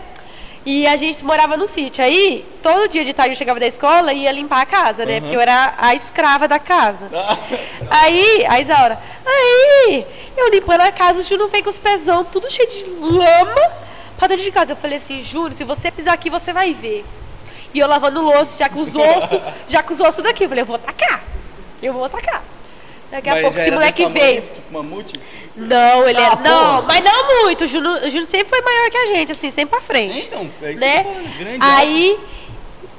E 0.66 0.84
a 0.84 0.96
gente 0.96 1.24
morava 1.24 1.56
no 1.56 1.68
sítio. 1.68 2.02
Aí, 2.02 2.44
todo 2.60 2.88
dia 2.88 3.04
de 3.04 3.14
tarde 3.14 3.32
eu 3.32 3.36
chegava 3.36 3.60
da 3.60 3.68
escola 3.68 4.12
e 4.12 4.24
ia 4.24 4.32
limpar 4.32 4.62
a 4.62 4.66
casa, 4.66 5.06
né? 5.06 5.20
Porque 5.20 5.36
eu 5.36 5.40
era 5.40 5.74
a 5.78 5.94
escrava 5.94 6.48
da 6.48 6.58
casa. 6.58 7.08
Aí, 7.88 8.44
a 8.48 8.60
Isaura, 8.60 9.00
aí, 9.24 10.04
eu 10.36 10.50
limpando 10.50 10.80
a 10.80 10.90
casa, 10.90 11.20
o 11.20 11.22
Júnior 11.22 11.48
veio 11.48 11.62
com 11.62 11.70
os 11.70 11.78
pezão, 11.78 12.24
tudo 12.24 12.50
cheio 12.50 12.68
de 12.68 12.84
lama, 13.00 13.72
pra 14.18 14.26
dentro 14.26 14.42
de 14.42 14.50
casa. 14.50 14.72
Eu 14.72 14.76
falei 14.76 14.96
assim, 14.96 15.22
Júnior, 15.22 15.52
se 15.52 15.62
você 15.62 15.88
pisar 15.88 16.14
aqui, 16.14 16.28
você 16.28 16.52
vai 16.52 16.74
ver. 16.74 17.04
E 17.72 17.78
eu 17.78 17.86
lavando 17.86 18.20
o 18.20 18.24
louço, 18.24 18.58
já 18.58 18.68
com 18.68 18.80
os 18.80 18.94
ossos, 18.96 19.40
já 19.68 19.84
com 19.84 19.92
os 19.92 20.00
ossos 20.00 20.24
daqui. 20.24 20.44
Eu 20.44 20.48
falei, 20.48 20.62
eu 20.62 20.66
vou 20.66 20.78
tacar. 20.78 21.22
Eu 21.80 21.92
vou 21.92 22.08
tacar. 22.08 22.42
Daqui 23.10 23.28
a 23.28 23.32
Mas 23.34 23.42
pouco 23.42 23.56
já 23.56 23.62
esse 23.62 23.70
moleque 23.70 24.02
tamanho, 24.02 24.24
veio. 24.24 24.42
Tipo 24.42 24.72
mamute? 24.72 25.14
Não, 25.56 26.08
ele 26.08 26.18
Ah, 26.18 26.26
era. 26.26 26.36
Não, 26.36 26.74
porra. 26.76 26.82
mas 26.82 27.04
não 27.04 27.42
muito. 27.44 27.64
O 27.64 27.66
Júnior, 27.66 27.98
o 28.02 28.10
Júnior 28.10 28.26
sempre 28.26 28.48
foi 28.48 28.60
maior 28.62 28.90
que 28.90 28.96
a 28.98 29.06
gente, 29.06 29.32
assim, 29.32 29.50
sempre 29.50 29.70
pra 29.78 29.80
frente. 29.80 30.26
Então, 30.28 30.50
é 30.62 30.70
isso 30.72 30.80
né? 30.80 31.02
que 31.04 31.08
eu 31.08 31.38
grande. 31.38 31.58
Aí, 31.60 32.18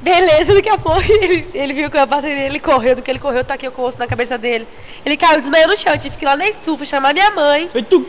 beleza, 0.02 0.54
daqui 0.56 0.70
a 0.70 0.78
pouco 0.78 1.02
ele, 1.12 1.48
ele 1.54 1.74
viu 1.74 1.90
que 1.92 1.98
a 1.98 2.06
bateria, 2.06 2.46
ele 2.46 2.60
correu, 2.60 2.96
do 2.96 3.02
que 3.02 3.12
ele 3.12 3.20
correu, 3.20 3.40
eu 3.40 3.44
taquei 3.46 3.70
o 3.70 3.82
osso 3.82 4.00
na 4.00 4.08
cabeça 4.08 4.38
dele. 4.38 4.68
Ele 5.06 5.18
caiu, 5.18 5.40
desmaiou 5.42 5.68
no 5.68 5.78
chão, 5.78 5.92
eu 5.94 6.00
tive 6.00 6.16
que 6.18 6.24
ir 6.24 6.28
lá 6.28 6.36
na 6.38 6.48
estufa, 6.48 6.86
chamar 6.86 7.14
minha 7.14 7.30
mãe, 7.32 7.70
Foi 7.72 7.84
tu. 7.84 8.08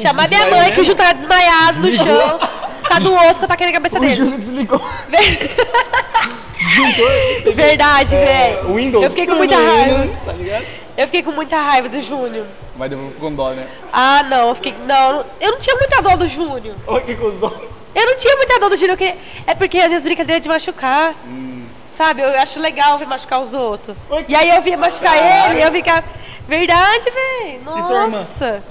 chamar 0.00 0.26
minha 0.28 0.46
mãe, 0.46 0.64
que 0.72 0.80
o 0.80 0.84
mesmo? 0.84 0.84
Ju 0.84 0.94
tava 0.94 1.12
desmaiado 1.14 1.80
no 1.80 1.92
chão, 1.92 2.38
causa 2.88 3.00
do 3.02 3.14
osso 3.14 3.38
que 3.38 3.44
eu 3.44 3.48
taquei 3.48 3.66
na 3.66 3.72
cabeça 3.74 3.98
O 3.98 4.00
dele. 4.00 4.14
Júnior 4.14 4.38
desligou. 4.38 4.80
Verdade, 7.54 8.10
velho. 8.10 8.26
É, 8.68 8.72
Windows. 8.74 9.04
Eu 9.04 9.10
fiquei 9.10 9.26
com 9.26 9.34
muita 9.34 9.56
raiva. 9.56 10.08
Tá 10.24 10.32
ligado? 10.32 10.66
Eu 10.96 11.06
fiquei 11.06 11.22
com 11.22 11.30
muita 11.30 11.56
raiva 11.60 11.88
do 11.88 12.00
Júnior. 12.02 12.44
Mas 12.76 12.90
ficou 12.90 13.10
com 13.20 13.32
dó, 13.34 13.50
né? 13.50 13.68
Ah, 13.92 14.22
não, 14.24 14.48
eu 14.48 14.54
fiquei. 14.56 14.74
Não, 14.84 15.24
eu 15.40 15.52
não 15.52 15.58
tinha 15.58 15.76
muita 15.76 16.02
dor 16.02 16.16
do 16.16 16.26
Júnior. 16.28 16.74
Olha 16.86 17.00
que 17.00 17.14
cuzão. 17.14 17.52
Eu 17.94 18.04
não 18.06 18.16
tinha 18.16 18.36
muita 18.36 18.58
dor 18.58 18.70
do 18.70 18.76
Júnior, 18.76 18.96
queria- 18.96 19.16
é 19.46 19.54
porque 19.54 19.78
as 19.78 19.86
minhas 19.88 20.02
brincadeiras 20.02 20.42
de 20.42 20.48
machucar. 20.48 21.14
Sabe, 21.96 22.22
eu 22.22 22.28
acho 22.40 22.60
legal 22.60 22.96
ver 22.98 23.06
machucar 23.06 23.40
os 23.40 23.54
outros. 23.54 23.96
Oi, 24.10 24.24
E 24.28 24.34
aí 24.34 24.50
eu 24.50 24.62
via 24.62 24.76
machucar 24.76 25.16
caralho. 25.18 25.52
ele, 25.52 25.60
e 25.60 25.66
eu 25.66 25.72
ficava. 25.72 26.04
Verdade, 26.48 27.10
velho. 27.10 27.82
Sua 27.82 28.04
irmã? 28.04 28.18
Nossa. 28.18 28.62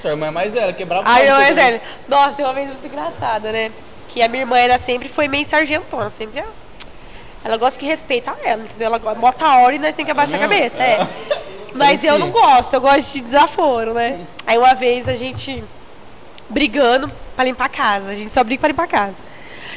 Sua 0.00 0.10
irmã 0.10 0.26
é 0.26 0.30
mais 0.30 0.52
velha, 0.54 0.72
quebrava 0.74 1.08
o 1.08 1.12
Aí 1.12 1.26
eu 1.26 1.36
é 1.36 1.52
sério. 1.54 1.80
Nossa, 2.08 2.36
tem 2.36 2.44
uma 2.44 2.52
vez 2.54 2.68
muito 2.68 2.84
engraçada, 2.86 3.50
né? 3.52 3.70
Que 4.08 4.22
a 4.22 4.28
minha 4.28 4.42
irmã 4.42 4.58
era 4.58 4.78
sempre 4.78 5.08
foi 5.08 5.26
meio 5.26 5.44
sargentona, 5.46 6.08
sempre. 6.10 6.42
Ela 7.44 7.56
gosta 7.56 7.78
que 7.78 7.86
respeita 7.86 8.34
ela, 8.44 8.62
entendeu? 8.64 8.86
Ela 8.86 8.98
bota 8.98 9.44
a 9.44 9.60
hora 9.60 9.74
e 9.74 9.78
nós 9.78 9.94
tem 9.94 10.04
que 10.04 10.10
abaixar 10.10 10.38
a 10.38 10.42
cabeça, 10.42 10.82
é. 10.82 11.06
Mas 11.74 12.02
eu 12.02 12.18
não 12.18 12.30
gosto, 12.30 12.72
eu 12.74 12.80
gosto 12.80 13.12
de 13.12 13.20
desaforo, 13.20 13.94
né? 13.94 14.20
Aí 14.46 14.58
uma 14.58 14.74
vez 14.74 15.08
a 15.08 15.14
gente 15.14 15.62
brigando 16.48 17.10
pra 17.34 17.44
limpar 17.44 17.66
a 17.66 17.68
casa. 17.68 18.10
A 18.10 18.14
gente 18.14 18.32
só 18.32 18.42
briga 18.42 18.60
pra 18.60 18.68
limpar 18.68 18.84
a 18.84 18.88
casa. 18.88 19.16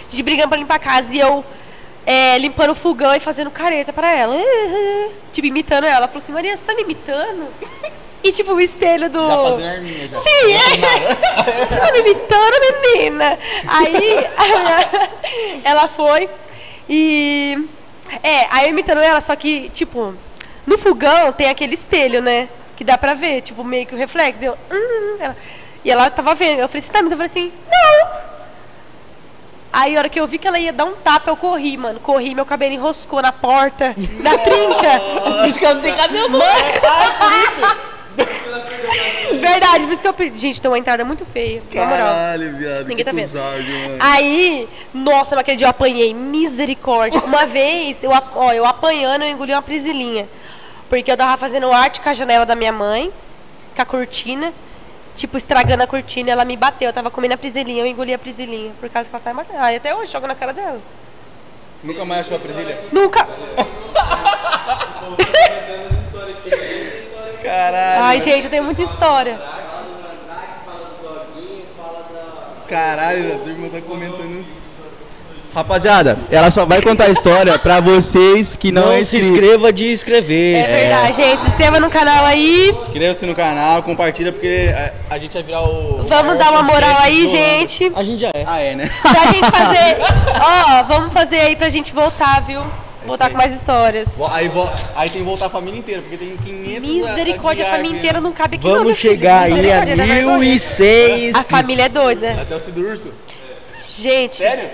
A 0.07 0.11
gente 0.11 0.23
brigando 0.23 0.49
pra 0.49 0.57
limpar 0.57 0.75
a 0.75 0.79
casa 0.79 1.13
e 1.13 1.19
eu 1.19 1.43
é, 2.05 2.37
limpando 2.37 2.71
o 2.71 2.75
fogão 2.75 3.13
e 3.15 3.19
fazendo 3.19 3.51
careta 3.51 3.93
pra 3.93 4.11
ela. 4.11 4.35
Tipo, 5.31 5.47
imitando 5.47 5.83
ela. 5.83 5.97
Ela 5.97 6.07
falou 6.07 6.23
assim, 6.23 6.31
Maria, 6.31 6.57
você 6.57 6.63
tá 6.63 6.73
me 6.73 6.81
imitando? 6.81 7.47
E 8.21 8.33
tipo, 8.33 8.51
o 8.51 8.59
espelho 8.59 9.09
do. 9.09 9.25
Já 9.25 9.37
fazendo 9.37 9.65
arminha 9.65 10.09
já. 10.09 10.19
Sim, 10.19 10.53
é. 10.53 11.65
Você 11.65 11.79
tá 11.79 11.91
me 11.93 11.99
imitando, 11.99 12.53
menina? 12.81 13.39
Aí 13.65 14.19
ela 15.63 15.87
foi 15.87 16.29
e. 16.89 17.67
É, 18.23 18.47
aí 18.49 18.65
eu 18.65 18.69
imitando 18.71 18.99
ela, 19.01 19.21
só 19.21 19.35
que, 19.35 19.69
tipo, 19.69 20.15
no 20.65 20.77
fogão 20.77 21.31
tem 21.31 21.47
aquele 21.49 21.75
espelho, 21.75 22.21
né? 22.21 22.49
Que 22.75 22.83
dá 22.83 22.97
pra 22.97 23.13
ver, 23.13 23.41
tipo, 23.41 23.63
meio 23.63 23.85
que 23.85 23.93
o 23.93 23.97
reflexo. 23.97 24.43
Eu, 24.45 24.57
hum, 24.71 25.17
ela- 25.19 25.37
e 25.85 25.91
ela 25.91 26.09
tava 26.09 26.33
vendo. 26.33 26.59
Eu 26.59 26.67
falei, 26.67 26.81
você 26.81 26.91
tá 26.91 27.01
me? 27.01 27.09
Eu 27.11 27.17
falei 27.17 27.29
assim, 27.31 27.53
não! 27.71 28.09
Aí, 29.71 29.95
a 29.95 29.99
hora 29.99 30.09
que 30.09 30.19
eu 30.19 30.25
vi 30.25 30.39
que 30.39 30.47
ela 30.47 30.57
ia 30.57 30.73
dar 30.73 30.85
um 30.85 30.93
tapa, 30.95 31.29
eu 31.29 31.37
corri, 31.37 31.77
mano. 31.77 31.99
Corri, 31.99 32.33
meu 32.33 32.45
cabelo 32.45 32.73
enroscou 32.73 33.21
na 33.21 33.31
porta, 33.31 33.95
na 34.19 34.35
trinca. 34.37 34.99
Isso 35.47 35.59
que 35.59 35.65
ela 35.65 35.75
não 35.75 35.81
tem 35.83 35.95
cabelo, 35.95 36.29
não. 36.29 36.39
Verdade, 39.39 39.85
por 39.85 39.93
isso 39.93 40.01
que 40.01 40.07
eu 40.07 40.13
perdi. 40.13 40.39
Gente, 40.39 40.61
tem 40.61 40.69
uma 40.69 40.77
entrada 40.77 41.05
muito 41.05 41.25
feia. 41.25 41.61
Na 41.73 41.85
moral. 41.85 42.07
Caralho, 42.07 42.57
viado. 42.57 42.79
Ninguém 42.79 42.97
que 42.97 43.03
tá 43.03 43.11
vendo. 43.11 43.31
Aí, 43.99 44.67
nossa, 44.93 45.35
naquele 45.35 45.57
dia 45.57 45.67
eu 45.67 45.69
apanhei, 45.69 46.13
misericórdia. 46.13 47.21
Uma 47.21 47.45
vez, 47.45 48.03
eu, 48.03 48.11
ó, 48.35 48.53
eu 48.53 48.65
apanhando, 48.65 49.23
eu 49.23 49.29
engoli 49.29 49.53
uma 49.53 49.61
prisilinha. 49.61 50.27
Porque 50.87 51.11
eu 51.11 51.17
tava 51.17 51.37
fazendo 51.37 51.71
arte 51.71 52.01
com 52.01 52.09
a 52.09 52.13
janela 52.13 52.45
da 52.45 52.55
minha 52.55 52.71
mãe, 52.71 53.13
com 53.75 53.81
a 53.81 53.85
cortina, 53.85 54.51
tipo, 55.15 55.37
estragando 55.37 55.83
a 55.83 55.87
cortina, 55.87 56.31
ela 56.31 56.43
me 56.43 56.57
bateu. 56.57 56.89
Eu 56.89 56.93
tava 56.93 57.11
comendo 57.11 57.35
a 57.35 57.37
prisilinha, 57.37 57.83
eu 57.83 57.87
engoli 57.87 58.13
a 58.13 58.17
prisilinha, 58.17 58.71
por 58.79 58.89
causa 58.89 59.09
que 59.09 59.15
ela 59.15 59.23
tá 59.23 59.31
me 59.31 59.37
batendo. 59.37 59.61
Aí 59.61 59.75
até 59.75 59.95
hoje, 59.95 60.11
jogo 60.11 60.25
na 60.25 60.35
cara 60.35 60.53
dela. 60.53 60.81
Nunca 61.83 62.03
mais 62.03 62.21
achou 62.21 62.37
a 62.37 62.39
presilha? 62.39 62.79
Nunca. 62.91 63.27
Caralho. 67.49 68.03
Ai, 68.03 68.21
gente, 68.21 68.43
eu 68.43 68.51
tenho 68.51 68.63
muita 68.63 68.83
história. 68.83 69.39
Caralho, 72.67 73.33
a 73.33 73.37
turma 73.39 73.69
tá 73.69 73.81
comentando. 73.81 74.45
Rapaziada, 75.51 76.15
ela 76.29 76.51
só 76.51 76.63
vai 76.63 76.79
contar 76.79 77.05
a 77.05 77.09
história 77.09 77.57
pra 77.57 77.79
vocês 77.79 78.55
que 78.55 78.71
não, 78.71 78.85
Não 78.85 78.91
é 78.91 79.01
se 79.01 79.17
inscreva 79.17 79.73
de 79.73 79.91
inscrever. 79.91 80.57
É 80.63 80.81
verdade, 80.81 81.15
gente. 81.15 81.41
Se 81.41 81.47
inscreva 81.47 81.79
no 81.79 81.89
canal 81.89 82.23
aí. 82.23 82.69
Inscreva-se 82.69 83.25
no 83.25 83.33
canal, 83.33 83.81
compartilha, 83.81 84.31
porque 84.31 84.71
a, 85.09 85.15
a 85.15 85.17
gente 85.17 85.33
vai 85.33 85.41
virar 85.41 85.63
o. 85.63 86.03
Vamos 86.03 86.37
dar 86.37 86.51
uma 86.51 86.61
moral 86.61 86.97
aí, 86.99 87.25
gente. 87.25 87.91
A 87.95 88.03
gente 88.03 88.19
já 88.21 88.29
é. 88.31 88.43
Ah, 88.45 88.59
é, 88.59 88.75
né? 88.75 88.91
Pra 89.01 89.25
gente 89.31 89.49
fazer. 89.49 89.97
Ó, 90.39 90.83
vamos 90.83 91.11
fazer 91.11 91.39
aí 91.39 91.55
pra 91.55 91.67
gente 91.69 91.91
voltar, 91.93 92.43
viu? 92.43 92.61
Voltar 93.09 93.29
com 93.29 93.37
mais 93.37 93.53
histórias. 93.53 94.09
Aí, 94.31 94.47
vo- 94.47 94.69
aí 94.95 95.09
tem 95.09 95.21
que 95.21 95.25
voltar 95.27 95.47
a 95.47 95.49
família 95.49 95.79
inteira, 95.79 96.01
porque 96.01 96.17
tem 96.17 96.37
500 96.37 96.89
Misericórdia, 96.89 97.67
a 97.67 97.71
família 97.71 97.97
inteira 97.97 98.21
não 98.21 98.31
cabe 98.31 98.55
aqui 98.57 98.65
não, 98.65 98.73
meu 98.75 98.83
Vamos 98.83 98.97
filho. 98.99 99.13
chegar 99.13 99.41
aí 99.43 99.51
a 99.51 99.55
Misericórdia, 99.55 99.95
dá 99.97 100.03
vergonha. 100.05 100.37
1006. 100.39 101.35
A 101.35 101.43
família 101.43 101.83
é 101.85 101.89
doida. 101.89 102.41
Até 102.41 102.55
o 102.55 102.59
Cido 102.59 102.81
Urso. 102.81 103.11
Gente, 103.97 104.35
Sério? 104.35 104.69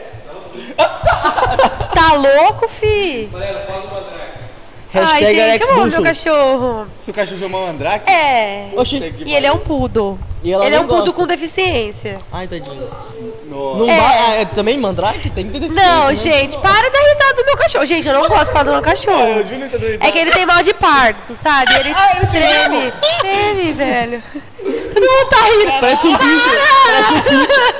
tá 1.95 2.13
louco, 2.13 2.67
fi? 2.69 3.29
Ai, 3.33 4.24
Hashtag 5.01 5.25
gente, 5.25 5.41
Alex 5.41 5.69
eu 5.69 5.73
amo 5.75 5.81
meu 5.83 5.91
Busto. 5.91 6.03
cachorro. 6.03 6.87
Se 6.97 7.11
o 7.11 7.13
cachorro 7.13 7.39
chamar 7.39 7.57
o 7.59 7.65
Andrake? 7.67 8.09
É. 8.11 8.69
Oxi. 8.75 8.97
E 9.25 9.33
ele 9.35 9.45
é 9.45 9.51
um. 9.53 9.59
E 10.43 10.51
ela 10.53 10.65
Ele 10.65 10.75
é 10.75 10.77
não 10.77 10.85
um 10.85 10.87
poodle 10.87 11.05
gosta. 11.07 11.19
com 11.21 11.27
deficiência. 11.27 12.19
Ai, 12.31 12.47
tadinho. 12.47 12.87
Nossa. 13.49 13.79
Não 13.79 13.89
É. 13.89 13.99
vai. 13.99 14.17
ah, 14.17 14.35
É 14.41 14.45
também 14.45 14.77
mandrake? 14.79 15.29
Tem 15.31 15.47
que 15.47 15.53
ter 15.53 15.59
deficiência. 15.59 15.91
Não, 15.91 16.07
né? 16.09 16.15
gente, 16.15 16.57
para 16.59 16.89
da 16.89 16.99
risada 16.99 17.33
do 17.35 17.45
meu 17.45 17.57
cachorro. 17.57 17.85
Gente, 17.87 18.07
eu 18.07 18.13
não 18.13 18.27
gosto 18.27 18.45
de 18.45 18.51
falar 18.51 18.63
do 18.63 18.69
meu 18.69 18.79
Ah, 18.79 18.83
cachorro. 18.83 19.39
o 19.39 19.47
Júnior 19.47 19.69
tá 19.69 19.77
doido. 19.77 20.03
É 20.03 20.11
que 20.11 20.19
ele 20.19 20.31
tem 20.31 20.45
mal 20.45 20.61
de 20.61 20.73
Parkinson, 20.75 21.33
sabe? 21.33 21.73
Ele 21.73 21.95
treme. 22.31 22.93
Treme, 23.21 23.71
velho. 23.73 24.23
Mundo 24.63 25.29
tá 25.29 25.37
rindo. 25.45 25.79
Parece 25.79 26.07
um 26.07 26.15
pincher. 26.17 27.75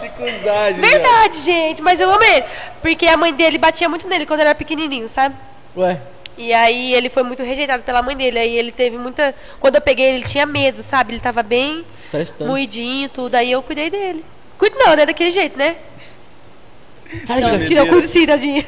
Que 0.00 0.08
cusagem, 0.10 0.80
Verdade, 0.80 1.40
gente, 1.40 1.82
mas 1.82 2.00
eu 2.00 2.10
amo 2.10 2.22
ele. 2.22 2.44
Porque 2.80 3.06
a 3.06 3.16
mãe 3.16 3.32
dele 3.34 3.58
batia 3.58 3.88
muito 3.88 4.06
nele 4.06 4.26
quando 4.26 4.40
ele 4.40 4.48
era 4.50 4.54
pequenininho, 4.56 5.08
sabe? 5.08 5.34
Ué. 5.76 5.98
E 6.36 6.52
aí 6.52 6.94
ele 6.94 7.08
foi 7.08 7.22
muito 7.22 7.42
rejeitado 7.42 7.82
pela 7.82 8.02
mãe 8.02 8.16
dele. 8.16 8.38
Aí 8.38 8.56
ele 8.56 8.72
teve 8.72 8.96
muita. 8.96 9.34
Quando 9.60 9.76
eu 9.76 9.80
peguei 9.80 10.06
ele, 10.06 10.16
ele 10.18 10.24
tinha 10.24 10.46
medo, 10.46 10.82
sabe? 10.82 11.12
Ele 11.12 11.20
tava 11.20 11.42
bem 11.42 11.84
Parece 12.10 12.32
tanto. 12.32 12.48
moidinho 12.48 13.04
e 13.06 13.08
tudo. 13.08 13.34
Aí 13.34 13.50
eu 13.52 13.62
cuidei 13.62 13.90
dele. 13.90 14.24
Cuido 14.58 14.76
não, 14.78 14.94
né? 14.94 15.04
Daquele 15.06 15.30
jeito, 15.30 15.58
né? 15.58 15.76
Sai 17.26 17.40
Não, 17.40 17.50
daqui. 17.52 17.66
tira 17.66 17.84
o 17.84 17.88
cu 17.88 18.00
sim, 18.02 18.26
tadinha. 18.26 18.64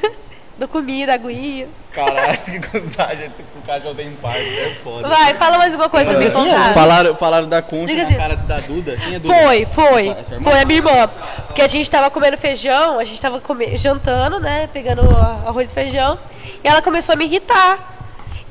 Dou 0.59 0.69
comida, 0.69 1.15
aguinha. 1.15 1.67
Caralho, 1.93 2.39
que 2.45 2.61
cusagem. 2.69 3.31
O 3.57 3.67
cachorro 3.67 3.95
tem 3.95 4.11
parto, 4.17 4.39
é 4.41 4.75
foda. 4.83 5.09
Vai, 5.09 5.33
fala 5.35 5.57
mais 5.59 5.73
alguma 5.73 5.89
coisa 5.89 6.11
pra 6.11 6.19
me 6.21 6.27
assim, 6.27 6.37
contar. 6.45 6.75
Falaram, 6.75 7.15
falaram 7.15 7.47
da 7.49 7.63
concha 7.63 7.87
Diga 7.87 8.03
na 8.03 8.09
assim. 8.09 8.17
cara 8.19 8.37
da 8.37 8.61
Duda. 8.61 8.97
Quem 8.97 9.15
é 9.15 9.19
Duda? 9.19 9.35
Foi, 9.35 9.65
foi. 9.67 10.09
Essa- 10.09 10.21
essa 10.21 10.35
irmã? 10.35 10.51
Foi 10.51 10.61
a 10.61 10.65
minha 10.65 10.79
irmã. 10.81 11.09
Porque 11.47 11.63
a 11.63 11.67
gente 11.69 11.89
tava 11.91 12.11
comendo 12.11 12.37
feijão, 12.37 12.99
a 12.99 13.05
gente 13.05 13.21
tava 13.21 13.41
come- 13.41 13.77
jantando, 13.77 14.39
né? 14.41 14.69
Pegando 14.73 15.03
arroz 15.47 15.71
e 15.71 15.75
feijão. 15.75 16.19
E 16.65 16.69
ela 16.69 16.81
começou 16.81 17.13
a 17.13 17.17
me 17.17 17.27
irritar. 17.27 17.93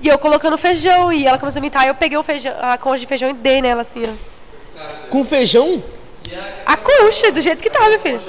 E 0.02 0.08
eu 0.08 0.20
colocando 0.20 0.58
feijão, 0.58 1.12
e 1.12 1.26
ela 1.26 1.40
começou 1.40 1.60
a 1.60 1.62
me 1.62 1.68
irritar. 1.68 1.88
Eu 1.88 1.96
peguei 1.96 2.18
o 2.18 2.24
feijão, 2.24 2.54
a 2.62 2.78
concha 2.78 3.00
de 3.00 3.08
feijão 3.08 3.30
e 3.30 3.34
dei 3.34 3.62
nela 3.62 3.82
assim, 3.82 4.04
ó. 4.06 5.10
Com 5.10 5.26
feijão? 5.26 5.84
A 6.66 6.78
concha, 6.78 7.32
do 7.32 7.42
jeito 7.42 7.62
que 7.62 7.70
tava, 7.70 7.90
meu 7.90 8.00
filho. 8.00 8.22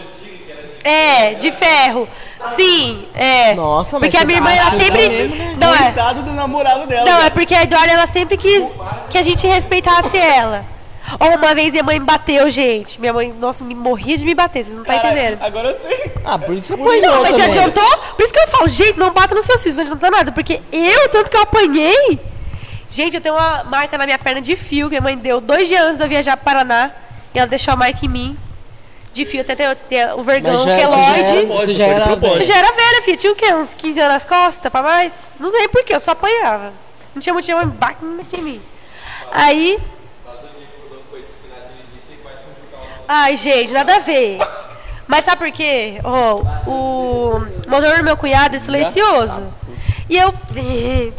É, 0.82 1.34
de 1.34 1.50
ferro. 1.52 2.08
Sim, 2.54 3.06
é. 3.14 3.54
Nossa, 3.54 3.98
mas 3.98 4.10
Porque 4.10 4.22
a 4.22 4.26
minha 4.26 4.42
tá 4.42 4.50
irmã, 4.52 4.62
ela 4.62 4.70
sempre. 4.78 5.08
mesmo, 5.08 5.36
né? 5.36 5.56
Não, 5.58 5.74
é. 5.74 6.14
Do 6.22 6.32
namorado 6.32 6.86
dela. 6.86 7.10
Não, 7.10 7.22
é 7.22 7.30
porque 7.30 7.54
a 7.54 7.62
Eduarda 7.62 7.92
ela 7.92 8.06
sempre 8.06 8.36
quis 8.36 8.78
que 9.10 9.16
a 9.16 9.22
gente 9.22 9.46
respeitasse 9.46 10.16
ela. 10.16 10.66
Ou 11.20 11.34
uma 11.36 11.54
vez 11.54 11.70
minha 11.72 11.82
mãe 11.82 11.98
me 11.98 12.04
bateu, 12.06 12.48
gente. 12.50 13.00
Minha 13.00 13.12
mãe, 13.12 13.32
nossa, 13.40 13.64
me 13.64 13.74
morria 13.74 14.16
de 14.16 14.24
me 14.24 14.34
bater, 14.34 14.64
vocês 14.64 14.76
não 14.76 14.84
tá 14.84 14.94
Caralho, 14.94 15.18
entendendo. 15.18 15.42
Agora 15.42 15.68
eu 15.68 15.74
sei. 15.74 16.12
Ah, 16.24 16.38
por 16.38 16.54
isso 16.54 16.68
você 16.68 16.80
apanhou 16.80 17.02
Não, 17.02 17.20
mas 17.22 17.30
também. 17.30 17.46
adiantou? 17.46 17.98
Por 18.16 18.22
isso 18.24 18.32
que 18.32 18.40
eu 18.40 18.48
falo, 18.48 18.68
gente, 18.68 18.98
não 18.98 19.12
bata 19.12 19.34
nos 19.34 19.44
seus 19.46 19.62
filhos, 19.62 19.76
não 19.76 19.84
adianta 19.84 20.10
nada. 20.10 20.32
Porque 20.32 20.60
eu, 20.72 21.08
tanto 21.10 21.30
que 21.30 21.36
eu 21.36 21.42
apanhei. 21.42 22.18
Gente, 22.90 23.14
eu 23.16 23.20
tenho 23.20 23.34
uma 23.34 23.64
marca 23.64 23.96
na 23.98 24.04
minha 24.06 24.18
perna 24.18 24.40
de 24.40 24.54
fio 24.56 24.86
que 24.88 24.90
minha 24.90 25.00
mãe 25.00 25.16
deu 25.16 25.40
dois 25.40 25.66
dias 25.68 25.82
antes 25.82 25.96
de 25.98 26.04
eu 26.04 26.08
viajar 26.08 26.36
para 26.36 26.44
Paraná. 26.64 26.90
E 27.34 27.38
ela 27.38 27.46
deixou 27.48 27.72
a 27.74 27.76
marca 27.76 28.04
em 28.04 28.08
mim. 28.08 28.38
De 29.12 29.24
fio, 29.24 29.40
até 29.42 29.54
ter, 29.54 29.74
ter 29.76 30.12
o 30.14 30.22
vergão, 30.22 30.64
já- 30.64 30.76
queloide. 30.76 31.46
você 31.46 31.74
já 31.74 31.86
era- 31.86 32.04
Você 32.06 32.14
já 32.14 32.24
era. 32.34 32.44
já 32.44 32.56
era 32.56 32.72
velha, 32.72 33.02
filha. 33.02 33.16
Tinha 33.16 33.32
o 33.32 33.36
quê? 33.36 33.54
Uns 33.54 33.72
15 33.74 34.00
anos 34.00 34.12
nas 34.14 34.24
costas, 34.24 34.70
pra 34.72 34.82
mais? 34.82 35.28
Não 35.38 35.50
sei 35.50 35.68
por 35.68 35.84
quê, 35.84 35.94
eu 35.94 36.00
só 36.00 36.10
apanhava. 36.12 36.72
Não 37.14 37.22
tinha 37.22 37.32
motivo, 37.32 37.58
mas 37.58 37.68
bate 37.68 38.04
em 38.36 38.42
mim. 38.42 38.62
Aí. 39.30 39.78
Ai, 43.06 43.36
gente, 43.36 43.72
nada 43.72 43.96
a 43.96 43.98
ver. 44.00 44.38
Mas 45.06 45.24
sabe 45.24 45.38
por 45.44 45.52
quê? 45.52 46.00
Ó, 46.02 46.40
o 46.66 47.40
motor 47.68 47.96
do 47.98 48.04
meu 48.04 48.16
cunhado 48.16 48.56
é 48.56 48.58
silencioso. 48.58 49.52
E 50.08 50.16
eu. 50.16 50.34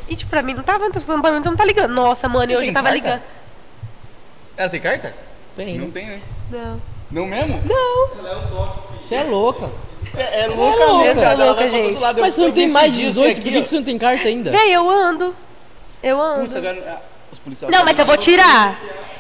E 0.08 0.16
tipo, 0.16 0.30
pra 0.30 0.42
mim 0.44 0.54
não 0.54 0.64
tava 0.64 0.80
pra 0.90 1.32
mim, 1.32 1.40
então 1.40 1.52
não 1.52 1.56
tá 1.58 1.66
ligando. 1.66 1.92
Nossa, 1.94 2.28
mano, 2.28 2.52
eu 2.52 2.64
já 2.66 2.74
tava 2.74 2.90
carta? 2.90 2.96
ligando. 2.96 3.22
Ela 4.58 4.70
tem 4.70 4.82
carta? 4.82 5.16
Tem. 5.56 5.78
Não 5.78 5.92
tem, 5.92 6.06
né? 6.08 6.22
Não. 6.52 6.82
Não 7.12 7.26
mesmo? 7.26 7.62
Você 8.98 9.16
é 9.16 9.24
louca. 9.24 9.72
É, 10.18 10.44
é 10.46 10.48
louca, 10.48 10.86
louca, 10.86 11.08
eu 11.08 11.16
sou 11.16 11.38
louca, 11.46 11.70
gente. 11.70 12.00
Mas 12.20 12.34
você 12.34 12.42
não 12.42 12.52
tem 12.52 12.70
mais 12.70 12.94
de 12.94 13.02
18, 13.02 13.42
por 13.42 13.44
que 13.52 13.62
que 13.62 13.68
você 13.68 13.76
não 13.76 13.84
tem 13.84 13.98
carta 13.98 14.28
ainda? 14.28 14.52
Véi, 14.52 14.74
eu 14.74 14.90
ando. 14.90 15.36
Eu 16.02 16.22
ando. 16.22 16.42
Putz, 16.42 16.56
agora. 16.56 16.84
ah, 16.98 17.02
Os 17.32 17.40
policiais. 17.40 17.74
Não, 17.74 17.84
mas 17.84 17.98
eu 18.00 18.06
vou 18.06 18.18
tirar. 18.18 18.76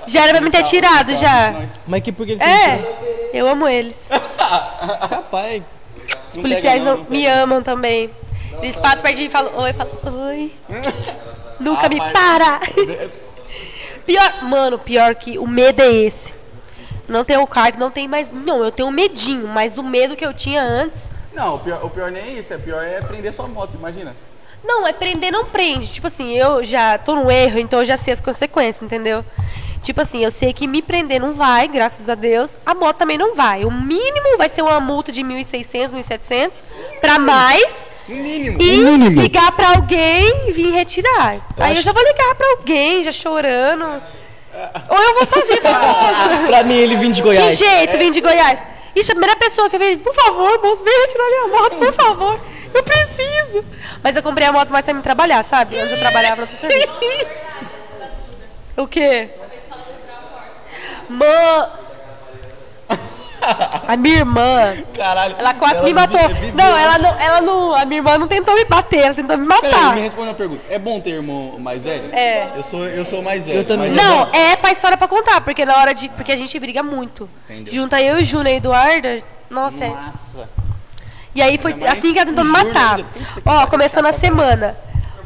Já 0.08 0.24
era 0.24 0.34
pra 0.34 0.41
me 0.41 0.51
ter 0.51 0.64
tirado 0.64 1.16
já. 1.16 1.56
Mas 1.88 2.01
que 2.01 2.12
por 2.12 2.26
que 2.26 2.36
que 2.36 2.43
você 2.43 2.49
não 2.49 2.58
É, 2.58 3.30
eu 3.34 3.47
amo 3.47 3.68
eles. 3.68 4.10
tirou? 4.45 5.10
Capaz. 5.10 5.64
Os 6.28 6.38
policiais 6.38 6.84
não, 6.84 7.06
me 7.10 7.26
amam 7.26 7.62
também. 7.62 8.10
Eles 8.62 8.80
passam 8.80 9.01
perto 9.01 9.16
de 9.16 9.22
mim 9.22 9.28
e 9.28 9.32
falam, 9.32 9.58
oi, 9.58 9.70
eu 9.72 9.74
falo, 9.74 10.28
oi. 10.28 10.53
Nunca 11.60 11.89
me 11.89 11.97
para. 11.97 12.62
Pior, 14.06 14.43
mano, 14.43 14.78
pior 14.78 15.16
que 15.16 15.39
o 15.39 15.47
medo 15.47 15.82
é 15.82 15.91
esse. 15.91 16.32
Não 17.08 17.24
tenho 17.24 17.45
carta, 17.47 17.80
não 17.80 17.89
tem 17.89 18.08
mais. 18.08 18.32
Não, 18.32 18.64
eu 18.64 18.72
tenho 18.72 18.91
medinho, 18.91 19.47
mas 19.47 19.80
o 19.80 19.84
medo 19.84 20.16
que 20.16 20.26
eu 20.26 20.34
tinha 20.34 20.62
antes. 20.62 21.10
Não, 21.34 21.56
o 21.56 21.60
pior, 21.60 21.84
o 21.84 21.89
pior 21.89 22.12
nem 22.12 22.22
é 22.22 22.30
isso. 22.34 22.53
O 22.53 22.60
pior 22.60 22.84
é 22.84 23.01
prender 23.01 23.34
sua 23.34 23.47
moto, 23.47 23.76
imagina. 23.76 24.16
Não, 24.66 24.88
é 24.88 24.93
prender, 24.93 25.32
não 25.32 25.45
prende. 25.45 25.88
Tipo 25.91 26.07
assim, 26.07 26.34
eu 26.36 26.63
já 26.63 26.97
tô 26.97 27.16
no 27.16 27.30
erro, 27.30 27.59
então 27.59 27.80
eu 27.80 27.86
já 27.86 27.97
sei 27.97 28.13
as 28.13 28.22
consequências, 28.22 28.82
entendeu? 28.82 29.24
Tipo 29.84 30.01
assim, 30.01 30.24
eu 30.24 30.32
sei 30.32 30.51
que 30.51 30.66
me 30.66 30.82
prender 30.82 31.22
não 31.22 31.34
vai, 31.34 31.68
graças 31.68 32.09
a 32.09 32.16
Deus. 32.16 32.49
A 32.66 32.74
moto 32.74 32.97
também 32.97 33.18
não 33.18 33.36
vai. 33.36 33.63
O 33.66 33.72
mínimo 33.72 34.38
vai 34.38 34.49
ser 34.49 34.63
uma 34.63 34.80
multa 34.80 35.11
de 35.11 35.22
1.600, 35.24 35.91
1.700 35.93 36.63
pra 36.99 37.20
mais. 37.20 37.88
Mínimo. 38.07 38.57
E 38.61 38.78
mínimo. 38.78 39.22
ligar 39.22 39.51
pra 39.51 39.70
alguém 39.76 40.47
e 40.49 40.51
vir 40.51 40.72
retirar. 40.72 41.28
Aí 41.30 41.39
eu 41.57 41.66
acho- 41.74 41.82
já 41.84 41.91
vou 41.93 42.03
ligar 42.03 42.34
pra 42.36 42.47
alguém, 42.57 43.03
já 43.03 43.11
chorando. 43.11 43.84
Ou 44.89 44.97
eu 45.03 45.13
vou 45.16 45.26
sozinha 45.28 45.61
pra 46.47 46.63
mim, 46.63 46.76
ele 46.76 46.95
vim 46.95 47.11
de 47.11 47.22
Que 47.22 47.28
Goiás. 47.28 47.57
jeito, 47.57 47.97
vim 47.97 48.09
de 48.09 48.22
Goiás. 48.22 48.63
Ixi, 48.95 49.11
a 49.11 49.16
primeira 49.16 49.36
pessoa 49.36 49.70
que 49.70 49.76
eu 49.76 49.80
vi, 49.80 49.97
por 49.97 50.13
favor, 50.16 50.59
moço, 50.63 50.84
vem 50.84 51.01
retirar 51.01 51.26
minha 51.26 51.47
moto, 51.61 51.78
por 51.78 51.93
favor. 51.93 52.39
Eu 52.76 52.84
preciso. 52.84 53.65
Mas 54.03 54.15
eu 54.15 54.21
comprei 54.23 54.47
a 54.47 54.51
moto 54.51 54.71
mais 54.71 54.84
pra 54.86 54.93
me 54.93 55.01
trabalhar, 55.01 55.43
sabe? 55.43 55.80
Antes 55.80 55.93
eu 55.93 55.99
trabalhava 55.99 56.36
no 56.38 56.41
outro 56.43 56.57
serviço. 56.59 56.93
O 58.78 58.86
quê? 58.88 59.30
Mã... 61.09 61.69
A 63.88 63.95
minha 63.95 64.17
irmã, 64.17 64.76
Caralho. 64.95 65.36
ela 65.38 65.53
quase 65.53 65.84
me 65.84 65.93
matou. 65.93 66.19
vive- 66.30 66.51
Não, 66.53 66.76
ela 66.78 66.97
não, 66.97 67.19
ela 67.19 67.41
não. 67.41 67.76
A 67.76 67.86
minha 67.86 67.99
irmã 67.99 68.17
não 68.17 68.28
tentou 68.28 68.55
me 68.55 68.65
bater, 68.65 68.99
ela 69.01 69.13
tentou 69.13 69.38
me 69.38 69.47
Peraí, 69.47 69.71
matar. 69.71 69.93
me 69.95 70.01
responde 70.01 70.30
uma 70.30 70.34
pergunta. 70.34 70.61
É 70.69 70.80
bom 70.80 70.99
ter 70.99 71.11
irmão 71.11 71.57
mais 71.59 71.84
velho? 71.84 72.13
É. 72.13 72.49
Eu 72.55 72.63
sou, 72.63 72.84
eu 72.86 73.05
sou 73.05 73.21
mais 73.21 73.45
velho. 73.45 73.59
Eu 73.59 73.63
também. 73.63 73.91
mas 73.91 74.03
Não, 74.03 74.26
bom. 74.26 74.32
é 74.34 74.55
pra 74.55 74.71
história 74.71 74.97
pra 74.97 75.07
contar, 75.07 75.41
porque 75.41 75.63
na 75.63 75.78
hora 75.78 75.93
de. 75.93 76.09
Porque 76.09 76.32
a 76.32 76.36
gente 76.36 76.59
briga 76.59 76.82
muito. 76.82 77.30
Entendeu. 77.47 77.73
Junta 77.73 78.01
eu, 78.01 78.23
Juna 78.26 78.49
e 78.49 78.55
Eduarda. 78.55 79.21
Nossa, 79.49 79.86
é. 79.86 79.93
E 81.36 81.41
aí 81.41 81.57
foi 81.57 81.73
assim 81.86 82.13
que 82.13 82.19
ela 82.19 82.27
tentou 82.27 82.45
me 82.45 82.51
matar. 82.51 82.99
Ó, 83.45 83.67
começou 83.67 84.01
na 84.01 84.13
semana. 84.13 84.77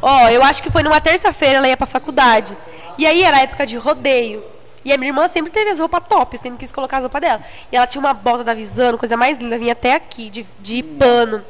Ó, 0.02 0.28
eu 0.28 0.42
acho 0.42 0.62
que 0.62 0.70
foi 0.70 0.82
numa 0.82 1.00
terça-feira 1.00 1.58
ela 1.58 1.68
ia 1.68 1.76
pra 1.76 1.86
faculdade. 1.86 2.56
E 2.98 3.06
aí 3.06 3.22
era 3.22 3.40
época 3.40 3.64
de 3.64 3.76
rodeio. 3.76 4.42
E 4.84 4.92
a 4.92 4.96
minha 4.96 5.10
irmã 5.10 5.28
sempre 5.28 5.52
teve 5.52 5.70
as 5.70 5.78
roupas 5.78 6.02
top, 6.08 6.36
sempre 6.38 6.58
quis 6.58 6.72
colocar 6.72 6.96
as 6.96 7.02
roupas 7.04 7.20
dela. 7.20 7.40
E 7.70 7.76
ela 7.76 7.86
tinha 7.86 8.00
uma 8.00 8.14
bota 8.14 8.42
da 8.42 8.54
Visano, 8.54 8.98
coisa 8.98 9.16
mais 9.16 9.38
linda, 9.38 9.58
vinha 9.58 9.72
até 9.72 9.94
aqui, 9.94 10.30
de, 10.30 10.46
de 10.58 10.82
pano. 10.82 11.44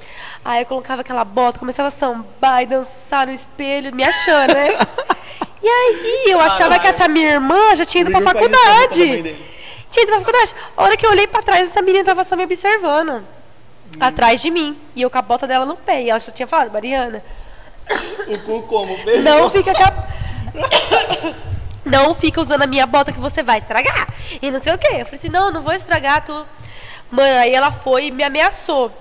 Aí 0.44 0.62
eu 0.62 0.66
colocava 0.66 1.02
aquela 1.02 1.24
bota, 1.24 1.58
começava 1.58 1.88
a 1.88 1.90
sambar 1.92 2.62
e 2.62 2.66
dançar 2.66 3.26
no 3.26 3.32
espelho, 3.32 3.94
me 3.94 4.02
achando, 4.04 4.52
né? 4.52 4.76
E 5.62 5.68
aí 5.68 6.24
eu 6.28 6.40
achava 6.40 6.78
que 6.78 6.86
essa 6.86 7.06
minha 7.06 7.30
irmã 7.32 7.76
já 7.76 7.84
tinha 7.84 8.02
ido 8.02 8.11
pra 8.11 8.20
faculdade. 8.20 8.98
dele. 8.98 9.46
Tinha 9.90 10.02
ido 10.02 10.11
pra 10.12 10.20
faculdade. 10.20 10.54
A 10.76 10.82
hora 10.82 10.96
que 10.96 11.06
eu 11.06 11.11
olhei 11.11 11.26
pra 11.26 11.42
trás, 11.42 11.70
essa 11.70 11.82
menina 11.82 12.04
tava 12.04 12.24
só 12.24 12.34
me 12.34 12.44
observando. 12.44 13.22
Atrás 13.99 14.41
de 14.41 14.51
mim. 14.51 14.78
E 14.95 15.03
eu 15.03 15.11
com 15.11 15.18
a 15.18 15.22
bota 15.22 15.47
dela 15.47 15.66
no 15.66 15.76
pé. 15.76 16.03
E 16.03 16.11
ela 16.11 16.18
já 16.18 16.30
tinha 16.32 16.47
falado, 16.47 16.72
Mariana, 16.72 17.22
O 18.28 18.38
cu 18.38 18.62
como? 18.62 18.97
Beijo. 19.05 19.22
não 19.22 19.51
fica 19.51 19.72
com 19.74 19.82
a... 19.82 21.41
Não 21.84 22.14
fica 22.14 22.41
usando 22.41 22.62
a 22.62 22.66
minha 22.66 22.86
bota 22.86 23.11
que 23.12 23.18
você 23.18 23.43
vai 23.43 23.59
estragar. 23.59 24.09
E 24.41 24.51
não 24.51 24.61
sei 24.61 24.74
o 24.74 24.78
quê. 24.78 24.88
Eu 24.93 25.05
falei 25.07 25.14
assim, 25.14 25.28
não, 25.28 25.51
não 25.51 25.62
vou 25.62 25.72
estragar, 25.72 26.24
tu. 26.24 26.47
Mano, 27.11 27.38
aí 27.38 27.53
ela 27.53 27.72
foi 27.72 28.07
e 28.07 28.11
me 28.11 28.22
ameaçou. 28.22 28.93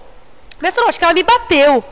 Ameaçou 0.59 0.81
não, 0.81 0.89
acho 0.89 0.97
que 0.97 1.05
ela 1.05 1.13
me 1.13 1.23
bateu. 1.23 1.83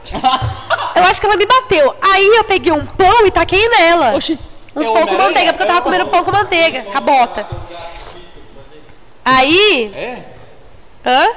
Eu 0.96 1.04
acho 1.04 1.20
que 1.20 1.28
ela 1.28 1.38
me 1.38 1.46
bateu. 1.46 1.96
Aí 2.02 2.28
eu 2.38 2.44
peguei 2.46 2.72
um 2.72 2.86
pão 2.86 3.26
e 3.26 3.32
taquei 3.32 3.68
nela. 3.70 4.16
Oxi. 4.16 4.40
Um 4.76 4.82
É 4.82 4.86
pão 4.86 5.08
com 5.08 5.18
manteiga, 5.24 5.54
porque 5.54 5.64
eu 5.64 5.68
tava 5.68 5.82
comendo 5.82 6.08
pão 6.08 6.24
com 6.24 6.32
manteiga, 6.32 6.84
com 6.84 6.98
a 6.98 7.02
bota. 7.02 7.48
Aí. 9.24 9.92
É? 9.94 10.24
Hã? 11.06 11.28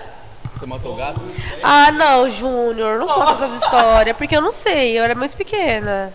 Você 0.60 0.66
matou 0.66 0.92
o 0.92 0.96
gato? 0.96 1.18
Ah, 1.62 1.90
não, 1.90 2.28
Júnior, 2.28 2.98
não 2.98 3.06
conta 3.06 3.32
essas 3.32 3.62
histórias, 3.62 4.14
porque 4.14 4.36
eu 4.36 4.42
não 4.42 4.52
sei, 4.52 4.98
eu 4.98 5.02
era 5.02 5.14
muito 5.14 5.34
pequena. 5.34 6.12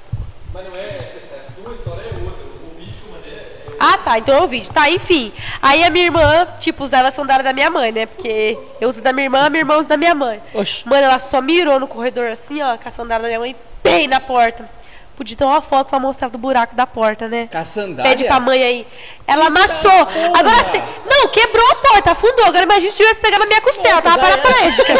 Mas 0.53 0.65
não 0.65 0.75
é, 0.75 0.81
é 0.81 1.43
sua 1.49 1.73
história 1.73 2.01
é 2.01 2.13
outra. 2.13 2.45
O 2.45 2.77
vídeo 2.77 2.93
que 2.93 3.07
eu 3.07 3.11
mandei 3.11 3.33
é 3.33 3.75
Ah, 3.79 3.97
tá, 3.97 4.19
então 4.19 4.37
é 4.37 4.41
o 4.43 4.47
vídeo. 4.47 4.71
Tá, 4.71 4.87
enfim. 4.87 5.33
Aí 5.59 5.83
a 5.83 5.89
minha 5.89 6.05
irmã, 6.05 6.45
tipo, 6.59 6.83
usava 6.83 7.07
a 7.07 7.11
sandália 7.11 7.43
da 7.43 7.53
minha 7.53 7.71
mãe, 7.71 7.91
né? 7.91 8.05
Porque 8.05 8.55
eu 8.79 8.87
uso 8.87 9.01
da 9.01 9.11
minha 9.11 9.25
irmã, 9.25 9.47
a 9.47 9.49
minha 9.49 9.61
irmã 9.61 9.77
usa 9.77 9.89
da 9.89 9.97
minha 9.97 10.13
mãe. 10.13 10.39
Oxi. 10.53 10.87
Mano, 10.87 11.05
ela 11.07 11.17
só 11.17 11.41
mirou 11.41 11.79
no 11.79 11.87
corredor 11.87 12.27
assim, 12.27 12.61
ó, 12.61 12.77
com 12.77 12.87
a 12.87 12.91
sandália 12.91 13.23
da 13.23 13.27
minha 13.29 13.39
mãe, 13.39 13.55
bem 13.83 14.07
na 14.07 14.19
porta. 14.19 14.69
Podia 15.15 15.37
ter 15.37 15.45
uma 15.45 15.61
foto 15.61 15.89
pra 15.89 15.99
mostrar 15.99 16.27
do 16.27 16.37
buraco 16.37 16.75
da 16.75 16.85
porta, 16.85 17.27
né? 17.29 17.47
Com 17.49 17.57
a 17.57 17.63
sandália? 17.63 18.03
Pede 18.11 18.25
pra 18.25 18.39
mãe 18.39 18.61
aí. 18.61 18.87
Ela 19.25 19.47
amassou. 19.47 19.89
Agora 19.91 20.63
sim. 20.71 20.81
Não, 21.09 21.29
quebrou 21.29 21.65
a 21.71 21.75
porta, 21.75 22.11
afundou. 22.11 22.45
Agora 22.45 22.63
imagina 22.63 22.91
se 22.91 22.97
tivesse 22.97 23.21
pegado 23.21 23.39
na 23.39 23.47
minha 23.47 23.61
costela, 23.61 24.01
tava 24.01 24.19
já 24.21 24.27
era. 24.27 24.37
paraplégica. 24.41 24.93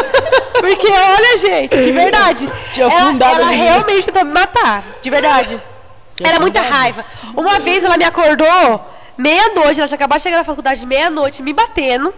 Porque 0.58 0.86
olha, 0.88 1.38
gente, 1.38 1.76
de 1.76 1.92
verdade. 1.92 2.46
Tinha 2.72 2.86
ela 2.86 2.96
afundado 2.96 3.34
ela 3.34 3.46
a 3.46 3.50
menina. 3.50 3.64
realmente 3.72 4.06
tentou 4.06 4.24
me 4.24 4.32
matar. 4.32 4.82
De 5.02 5.10
verdade. 5.10 5.60
Tinha 6.16 6.30
Era 6.30 6.40
muita 6.40 6.62
raiva. 6.62 7.04
Uma 7.36 7.58
vez 7.58 7.84
ela 7.84 7.98
me 7.98 8.04
acordou, 8.04 8.80
meia-noite, 9.18 9.78
ela 9.78 9.86
tinha 9.86 9.96
acabado 9.96 10.18
de 10.18 10.22
chegar 10.22 10.38
na 10.38 10.44
faculdade 10.44 10.86
meia-noite, 10.86 11.42
me 11.42 11.52
batendo. 11.52 12.14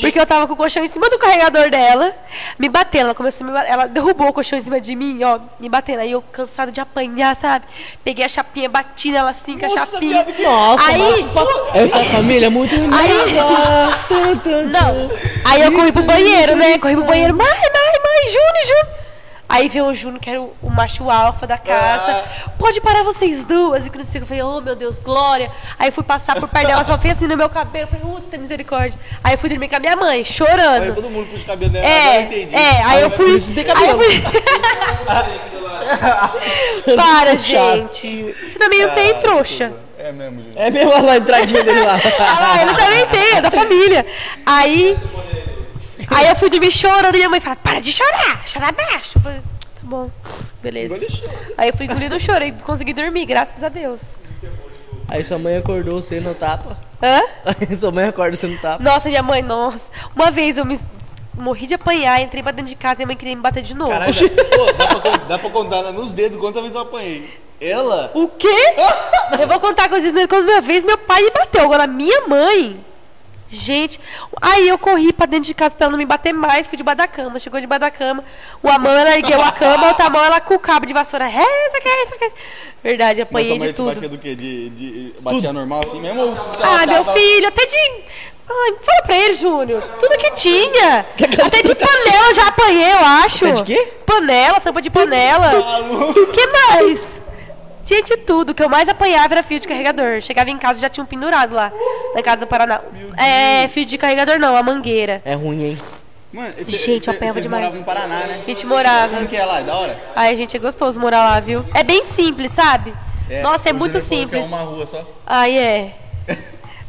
Porque 0.00 0.18
eu 0.18 0.26
tava 0.26 0.46
com 0.46 0.54
o 0.54 0.56
colchão 0.56 0.82
em 0.84 0.88
cima 0.88 1.08
do 1.08 1.18
carregador 1.18 1.70
dela, 1.70 2.14
me 2.58 2.68
batendo. 2.68 3.06
Ela 3.06 3.14
começou 3.14 3.44
a 3.44 3.48
me 3.48 3.52
bater, 3.56 3.70
ela 3.70 3.86
derrubou 3.86 4.28
o 4.28 4.32
colchão 4.32 4.58
em 4.58 4.62
cima 4.62 4.80
de 4.80 4.94
mim, 4.96 5.22
ó, 5.22 5.38
me 5.60 5.68
batendo. 5.68 6.00
Aí 6.00 6.10
eu, 6.10 6.20
cansada 6.22 6.72
de 6.72 6.80
apanhar, 6.80 7.36
sabe? 7.36 7.64
Peguei 8.02 8.24
a 8.24 8.28
chapinha, 8.28 8.68
bati 8.68 9.10
nela 9.12 9.30
assim 9.30 9.58
com 9.58 9.66
a 9.66 9.68
chapinha. 9.68 10.24
que- 10.24 10.42
Nossa, 10.42 10.84
Aí, 10.90 11.00
Essa 11.74 12.04
família 12.06 12.46
é 12.46 12.50
muito 12.50 12.74
tum. 12.74 14.64
Não. 14.68 15.10
Aí 15.44 15.62
eu 15.62 15.72
corri 15.72 15.92
pro 15.92 16.02
banheiro, 16.02 16.56
né? 16.56 16.78
Corri 16.78 16.96
pro 16.96 17.04
banheiro. 17.04 17.34
Mãe, 17.34 17.46
mãe, 17.46 17.92
mãe, 18.04 18.26
Júnior, 18.32 18.66
Júnior. 18.66 18.97
Aí 19.48 19.66
veio 19.68 19.86
o 19.86 19.94
Júnior, 19.94 20.20
que 20.20 20.28
era 20.28 20.42
o, 20.42 20.52
o 20.62 20.70
macho 20.70 21.08
alfa 21.10 21.46
da 21.46 21.56
casa. 21.56 22.22
Pode 22.58 22.80
parar 22.82 23.02
vocês 23.02 23.46
duas. 23.46 23.86
E 23.86 23.90
que 23.90 23.96
não 23.96 24.04
sei 24.04 24.20
o 24.20 24.26
que. 24.26 24.32
Eu 24.34 24.38
falei, 24.38 24.58
oh 24.58 24.60
meu 24.60 24.76
Deus, 24.76 24.98
Glória. 24.98 25.50
Aí 25.78 25.88
eu 25.88 25.92
fui 25.92 26.04
passar 26.04 26.38
por 26.38 26.48
perto 26.48 26.66
dela, 26.66 26.84
só 26.84 26.98
fez 26.98 27.16
assim 27.16 27.26
no 27.26 27.36
meu 27.36 27.48
cabelo. 27.48 27.88
Eu 27.90 27.98
falei, 27.98 28.14
puta 28.20 28.36
misericórdia. 28.36 29.00
Aí 29.24 29.32
eu 29.34 29.38
fui 29.38 29.48
dormir 29.48 29.68
com 29.68 29.76
a 29.76 29.80
minha 29.80 29.96
mãe, 29.96 30.18
Aí 30.18 30.24
chorando. 30.24 30.94
todo 30.94 31.08
mundo 31.08 31.26
puxa 31.30 31.44
o 31.44 31.46
cabelo 31.46 31.72
dela, 31.72 31.86
agora 31.86 32.04
eu 32.04 32.12
É, 32.12 32.22
entendi. 32.24 32.54
é, 32.54 32.82
aí 32.84 33.00
eu 33.02 33.10
fui. 33.10 33.34
isso 33.36 33.54
tem 33.54 33.64
Aí 33.64 33.70
eu 33.70 33.74
cabelo. 33.74 34.02
fui. 34.02 34.22
Para, 36.96 37.36
gente. 37.36 38.34
Você 38.50 38.58
também 38.58 38.82
não 38.86 38.94
tem 38.94 39.14
trouxa. 39.20 39.72
É 39.98 40.12
mesmo, 40.12 40.42
gente. 40.42 40.58
É 40.58 40.70
mesmo 40.70 40.90
olha 40.92 41.02
lá 41.02 41.12
a 41.12 41.16
entradinha 41.16 41.62
dele 41.64 41.80
lá. 41.82 41.98
Ah 42.18 42.40
lá, 42.40 42.62
ele 42.62 42.74
também 42.74 43.06
tem, 43.06 43.36
é 43.36 43.40
da 43.40 43.50
família. 43.50 44.06
Aí. 44.46 44.96
Aí 46.10 46.28
eu 46.28 46.36
fui 46.36 46.48
dormir 46.48 46.70
chorando 46.70 47.14
e 47.14 47.18
minha 47.18 47.28
mãe 47.28 47.40
fala, 47.40 47.56
para 47.56 47.80
de 47.80 47.92
chorar, 47.92 48.46
chorar 48.46 48.72
baixo. 48.72 49.18
Eu 49.18 49.22
falei, 49.22 49.40
tá 49.40 49.80
bom, 49.82 50.10
beleza. 50.62 50.98
Aí 51.56 51.68
eu 51.68 51.76
fui 51.76 51.86
engolindo 51.86 52.16
o 52.16 52.20
choro 52.20 52.44
e 52.44 52.52
consegui 52.52 52.92
dormir, 52.92 53.26
graças 53.26 53.62
a 53.62 53.68
Deus. 53.68 54.18
Aí 55.08 55.24
sua 55.24 55.38
mãe 55.38 55.56
acordou, 55.56 56.02
você 56.02 56.20
não 56.20 56.34
tapa. 56.34 56.78
Hã? 57.02 57.22
Aí 57.44 57.76
sua 57.76 57.90
mãe 57.90 58.06
acorda, 58.06 58.36
você 58.36 58.46
não 58.46 58.58
tapa. 58.58 58.82
Nossa, 58.82 59.08
minha 59.08 59.22
mãe, 59.22 59.42
nossa. 59.42 59.90
Uma 60.14 60.30
vez 60.30 60.58
eu 60.58 60.64
me 60.64 60.78
morri 61.34 61.66
de 61.66 61.74
apanhar, 61.74 62.20
entrei 62.20 62.42
pra 62.42 62.52
dentro 62.52 62.68
de 62.68 62.76
casa 62.76 62.96
e 62.96 62.98
minha 62.98 63.08
mãe 63.08 63.16
queria 63.16 63.36
me 63.36 63.42
bater 63.42 63.62
de 63.62 63.74
novo. 63.74 63.90
Caralho, 63.90 64.12
pô, 64.14 64.72
dá, 64.72 64.86
pra, 64.86 65.16
dá 65.16 65.38
pra 65.38 65.50
contar 65.50 65.82
nos 65.92 66.12
dedos 66.12 66.38
quantas 66.38 66.60
vezes 66.62 66.74
eu 66.74 66.82
apanhei. 66.82 67.38
Ela? 67.60 68.10
O 68.14 68.28
quê? 68.28 68.48
Eu 69.38 69.48
vou 69.48 69.58
contar 69.60 69.88
coisas 69.88 70.12
né? 70.12 70.26
quando 70.26 70.48
uma 70.48 70.60
vez 70.60 70.84
meu 70.84 70.96
pai 70.96 71.22
me 71.22 71.30
bateu. 71.30 71.64
Agora 71.64 71.86
minha 71.86 72.26
mãe. 72.26 72.84
Gente, 73.50 73.98
aí 74.42 74.68
eu 74.68 74.76
corri 74.76 75.10
pra 75.12 75.24
dentro 75.24 75.46
de 75.46 75.54
casa 75.54 75.74
pra 75.74 75.86
ela 75.86 75.92
não 75.92 75.98
me 75.98 76.04
bater 76.04 76.34
mais, 76.34 76.66
fui 76.66 76.76
debaixo 76.76 76.98
da 76.98 77.08
cama. 77.08 77.38
Chegou 77.38 77.60
debaixo 77.60 77.80
da 77.80 77.90
cama, 77.90 78.22
uma 78.62 78.78
mão 78.78 78.92
ela 78.92 79.16
ergueu 79.16 79.40
a 79.40 79.50
cama, 79.52 79.86
a 79.86 79.88
outra 79.88 80.10
mão 80.10 80.22
ela 80.22 80.40
com 80.40 80.54
o 80.54 80.58
cabo 80.58 80.84
de 80.84 80.92
vassoura. 80.92 81.24
É, 81.26 81.66
isso 81.66 81.76
aqui, 81.76 81.88
isso 81.88 82.14
aqui. 82.14 82.32
Verdade, 82.82 83.22
apanhei 83.22 83.58
mãe 83.58 83.68
de 83.68 83.74
tudo. 83.74 83.86
batia 83.86 84.08
do 84.08 84.18
quê? 84.18 84.34
De, 84.34 84.70
de, 84.70 85.14
batia 85.20 85.52
normal 85.52 85.80
assim 85.84 86.00
mesmo? 86.00 86.20
ou 86.22 86.34
Ah, 86.62 86.86
meu 86.86 87.04
filho, 87.06 87.48
até 87.48 87.64
de. 87.66 87.78
Ai, 88.50 88.72
fala 88.80 89.02
pra 89.04 89.16
ele, 89.16 89.34
Júnior. 89.34 89.82
Tudo 89.98 90.16
que 90.18 90.30
tinha. 90.32 91.06
Até 91.44 91.62
de 91.62 91.74
panela 91.74 92.34
já 92.34 92.48
apanhei, 92.48 92.92
eu 92.92 92.98
acho. 92.98 93.46
Até 93.46 93.54
de 93.56 93.62
quê? 93.64 93.92
Panela, 94.06 94.60
tampa 94.60 94.80
de 94.80 94.90
panela. 94.90 95.52
O 95.90 96.26
que 96.26 96.46
mais? 96.46 97.20
Gente, 97.88 98.18
tudo. 98.18 98.50
O 98.50 98.54
que 98.54 98.62
eu 98.62 98.68
mais 98.68 98.86
apanhava 98.86 99.32
era 99.32 99.42
fio 99.42 99.58
de 99.58 99.66
carregador. 99.66 100.20
Chegava 100.20 100.50
em 100.50 100.58
casa 100.58 100.78
e 100.78 100.82
já 100.82 100.90
tinha 100.90 101.02
um 101.02 101.06
pendurado 101.06 101.54
lá. 101.54 101.72
Na 102.14 102.22
casa 102.22 102.36
do 102.36 102.46
Paraná. 102.46 102.82
É, 103.16 103.66
fio 103.68 103.86
de 103.86 103.96
carregador 103.96 104.38
não, 104.38 104.54
a 104.54 104.62
mangueira. 104.62 105.22
É 105.24 105.32
ruim, 105.32 105.64
hein? 105.64 105.78
Mano, 106.30 106.52
esse, 106.58 106.72
Gente, 106.72 106.98
esse, 106.98 107.08
eu 107.08 107.14
apanhava 107.14 107.40
demais. 107.40 107.62
moravam 107.62 107.80
em 107.80 107.84
Paraná, 107.84 108.26
né? 108.26 108.42
A 108.44 108.50
gente 108.50 108.66
morava. 108.66 109.14
Como 109.14 109.26
que 109.26 109.36
é 109.36 109.42
lá? 109.42 109.60
É 109.60 109.62
da 109.62 109.74
hora? 109.74 110.02
Ai, 110.14 110.36
gente, 110.36 110.54
é 110.54 110.60
gostoso 110.60 111.00
morar 111.00 111.24
lá, 111.24 111.40
viu? 111.40 111.64
É 111.72 111.82
bem 111.82 112.04
simples, 112.04 112.52
sabe? 112.52 112.92
Nossa, 113.42 113.70
é 113.70 113.72
muito 113.72 113.98
simples. 114.02 114.44
É 114.44 114.48
uma 114.48 114.60
rua 114.60 114.84
só. 114.84 115.06
Ai, 115.26 115.56
é. 115.56 115.96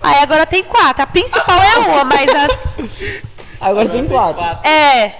Aí 0.04 0.22
agora 0.22 0.46
tem 0.46 0.66
quatro. 0.66 1.02
A 1.02 1.08
principal 1.08 1.62
é 1.62 1.78
uma, 1.78 2.04
mas 2.04 2.30
as. 2.36 2.78
Agora 3.62 3.90
tem 3.90 4.06
quatro. 4.08 4.42
É. 4.68 5.16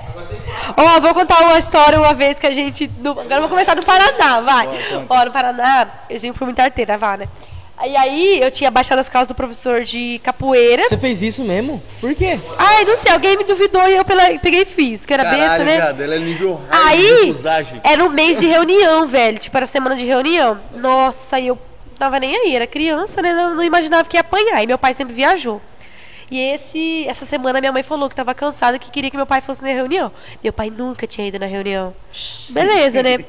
Ó, 0.78 1.00
vou 1.02 1.14
contar 1.14 1.42
uma 1.42 1.58
história 1.58 2.00
uma 2.00 2.14
vez 2.14 2.40
que 2.40 2.48
a 2.48 2.52
gente. 2.52 2.88
do- 2.88 3.12
Agora 3.12 3.36
eu 3.36 3.40
vou 3.42 3.50
começar 3.50 3.76
do 3.76 3.86
Paraná, 3.86 4.42
vai. 4.42 4.68
Ó, 5.10 5.26
no 5.26 5.32
Paraná, 5.32 5.88
a 6.10 6.18
gente 6.18 6.38
foi 6.38 6.46
muita 6.46 6.64
arteira, 6.64 6.98
vá, 6.98 7.18
né? 7.18 7.28
Aí, 7.78 7.96
aí 7.96 8.42
eu 8.42 8.52
tinha 8.52 8.70
baixado 8.70 9.00
as 9.00 9.08
calças 9.08 9.30
do 9.30 9.36
professor 9.36 9.84
de 9.86 10.20
capoeira. 10.22 10.84
Você 10.84 10.98
fez 10.98 11.22
isso 11.22 11.44
mesmo? 11.46 11.82
Por 12.02 12.14
quê? 12.14 12.38
Ai, 12.58 12.84
não 12.84 12.98
sei, 12.98 13.10
alguém 13.10 13.38
me 13.38 13.46
duvidou 13.46 13.88
e 13.88 13.96
eu 13.96 14.04
peguei 14.42 14.64
e 14.64 14.66
fiz, 14.66 15.06
que 15.06 15.14
era 15.14 15.24
besta, 15.24 15.64
né? 15.64 15.76
viado, 15.78 16.02
ela 16.02 16.16
é 16.16 16.20
nível 16.20 16.60
Aí, 16.70 17.34
era 17.84 18.04
um 18.04 18.10
mês 18.10 18.38
de 18.40 18.48
reunião, 18.48 19.08
velho. 19.08 19.40
Tipo, 19.40 19.56
era 19.56 19.66
semana 19.66 19.96
de 19.96 20.06
reunião. 20.06 20.60
Nossa, 20.76 21.40
e 21.40 21.48
eu 21.48 21.58
tava 21.98 22.20
nem 22.20 22.36
aí, 22.36 22.54
era 22.54 22.68
criança, 22.68 23.22
né? 23.22 23.32
Não, 23.34 23.56
não 23.56 23.64
imaginava 23.64 24.04
que 24.10 24.18
ia 24.18 24.22
apanhar. 24.22 24.62
E 24.62 24.68
meu 24.68 24.78
pai 24.78 24.94
sempre 24.94 25.14
viajou. 25.14 25.62
E 26.32 26.40
esse, 26.40 27.08
essa 27.08 27.26
semana 27.26 27.60
minha 27.60 27.72
mãe 27.72 27.82
falou 27.82 28.08
que 28.08 28.16
tava 28.16 28.34
cansada, 28.34 28.78
que 28.78 28.92
queria 28.92 29.10
que 29.10 29.18
meu 29.18 29.26
pai 29.26 29.42
fosse 29.42 29.62
na 29.62 29.70
reunião. 29.70 30.12
Meu 30.44 30.54
pai 30.54 30.70
nunca 30.70 31.08
tinha 31.08 31.28
ido 31.28 31.40
na 31.40 31.48
reunião. 31.48 31.94
Beleza, 32.50 33.02
né? 33.02 33.26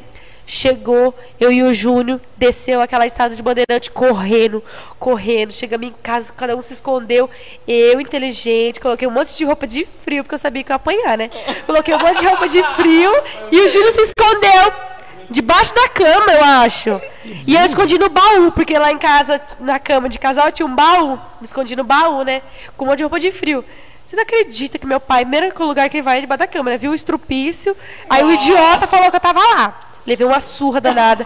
Chegou, 0.47 1.15
eu 1.39 1.53
e 1.53 1.63
o 1.63 1.73
Júnior, 1.73 2.21
desceu 2.37 2.81
aquela 2.81 3.07
estrada 3.07 3.37
de 3.37 3.43
bandeirante 3.43 3.91
correndo, 3.91 4.63
correndo. 4.99 5.53
Chegamos 5.53 5.87
em 5.87 5.93
casa, 6.03 6.33
cada 6.37 6.57
um 6.57 6.61
se 6.61 6.73
escondeu. 6.73 7.31
Eu, 7.67 8.01
inteligente, 8.01 8.81
coloquei 8.81 9.07
um 9.07 9.13
monte 9.13 9.35
de 9.37 9.45
roupa 9.45 9.67
de 9.67 9.85
frio, 9.85 10.25
porque 10.25 10.35
eu 10.35 10.39
sabia 10.39 10.65
que 10.65 10.73
eu 10.73 10.75
ia 10.75 10.77
apanhar, 10.77 11.17
né? 11.17 11.31
Coloquei 11.65 11.95
um 11.95 11.99
monte 11.99 12.19
de 12.19 12.27
roupa 12.27 12.49
de 12.49 12.63
frio 12.75 13.13
e 13.53 13.61
o 13.61 13.69
Júnior 13.69 13.93
se 13.93 14.01
escondeu 14.01 14.91
debaixo 15.31 15.75
da 15.75 15.89
cama, 15.89 16.33
eu 16.33 16.45
acho. 16.45 17.01
E 17.47 17.55
eu 17.55 17.65
escondi 17.65 17.99
no 17.99 18.09
baú, 18.09 18.53
porque 18.53 18.79
lá 18.79 18.91
em 18.91 18.99
casa, 18.99 19.41
na 19.61 19.79
cama 19.79 20.09
de 20.09 20.19
casal, 20.19 20.51
tinha 20.51 20.67
um 20.67 20.75
baú. 20.75 21.17
Me 21.41 21.45
escondi 21.45 21.77
no 21.77 21.85
baú, 21.85 22.23
né? 22.23 22.43
Com 22.77 22.85
um 22.85 22.89
monte 22.89 22.99
de 22.99 23.05
roupa 23.05 23.21
de 23.21 23.31
frio. 23.31 23.65
Vocês 24.05 24.21
acreditam 24.21 24.81
que 24.81 24.87
meu 24.87 24.99
pai, 24.99 25.25
primeiro 25.25 25.55
lugar 25.65 25.89
que 25.89 25.99
ele 25.99 26.03
vai 26.03 26.19
é 26.19 26.21
debaixo 26.23 26.41
da 26.41 26.47
cama, 26.47 26.71
né? 26.71 26.77
Viu 26.77 26.91
o 26.91 26.95
estrupício, 26.95 27.77
aí 28.09 28.25
o 28.25 28.33
idiota 28.33 28.87
falou 28.89 29.09
que 29.09 29.17
eu 29.17 29.21
tava 29.21 29.39
lá. 29.39 29.91
Levei 30.05 30.27
uma 30.27 30.41
surra 30.41 30.81
danada. 30.81 31.25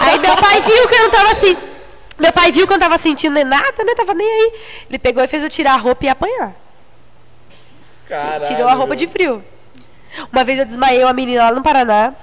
Aí 0.00 0.18
meu 0.18 0.36
pai 0.36 0.60
viu 0.60 0.88
que 0.88 0.94
eu 0.94 1.02
não 1.02 1.10
tava 1.10 1.32
assim. 1.32 1.56
Meu 2.18 2.32
pai 2.32 2.52
viu 2.52 2.66
que 2.66 2.72
eu 2.72 2.78
não 2.78 2.86
tava 2.86 2.98
sentindo 2.98 3.32
nem 3.32 3.44
nada, 3.44 3.82
né? 3.84 3.94
Tava 3.96 4.14
nem 4.14 4.26
aí. 4.26 4.52
Ele 4.88 4.98
pegou 4.98 5.24
e 5.24 5.26
fez 5.26 5.42
eu 5.42 5.50
tirar 5.50 5.74
a 5.74 5.76
roupa 5.76 6.04
e 6.04 6.08
apanhar. 6.08 6.54
Caralho, 8.06 8.46
Tirou 8.46 8.68
a 8.68 8.74
roupa 8.74 8.94
de 8.94 9.08
frio. 9.08 9.42
Uma 10.32 10.44
vez 10.44 10.58
eu 10.58 10.64
desmaiei 10.64 11.02
uma 11.02 11.12
menina 11.12 11.44
lá 11.44 11.52
no 11.52 11.62
Paraná. 11.62 12.14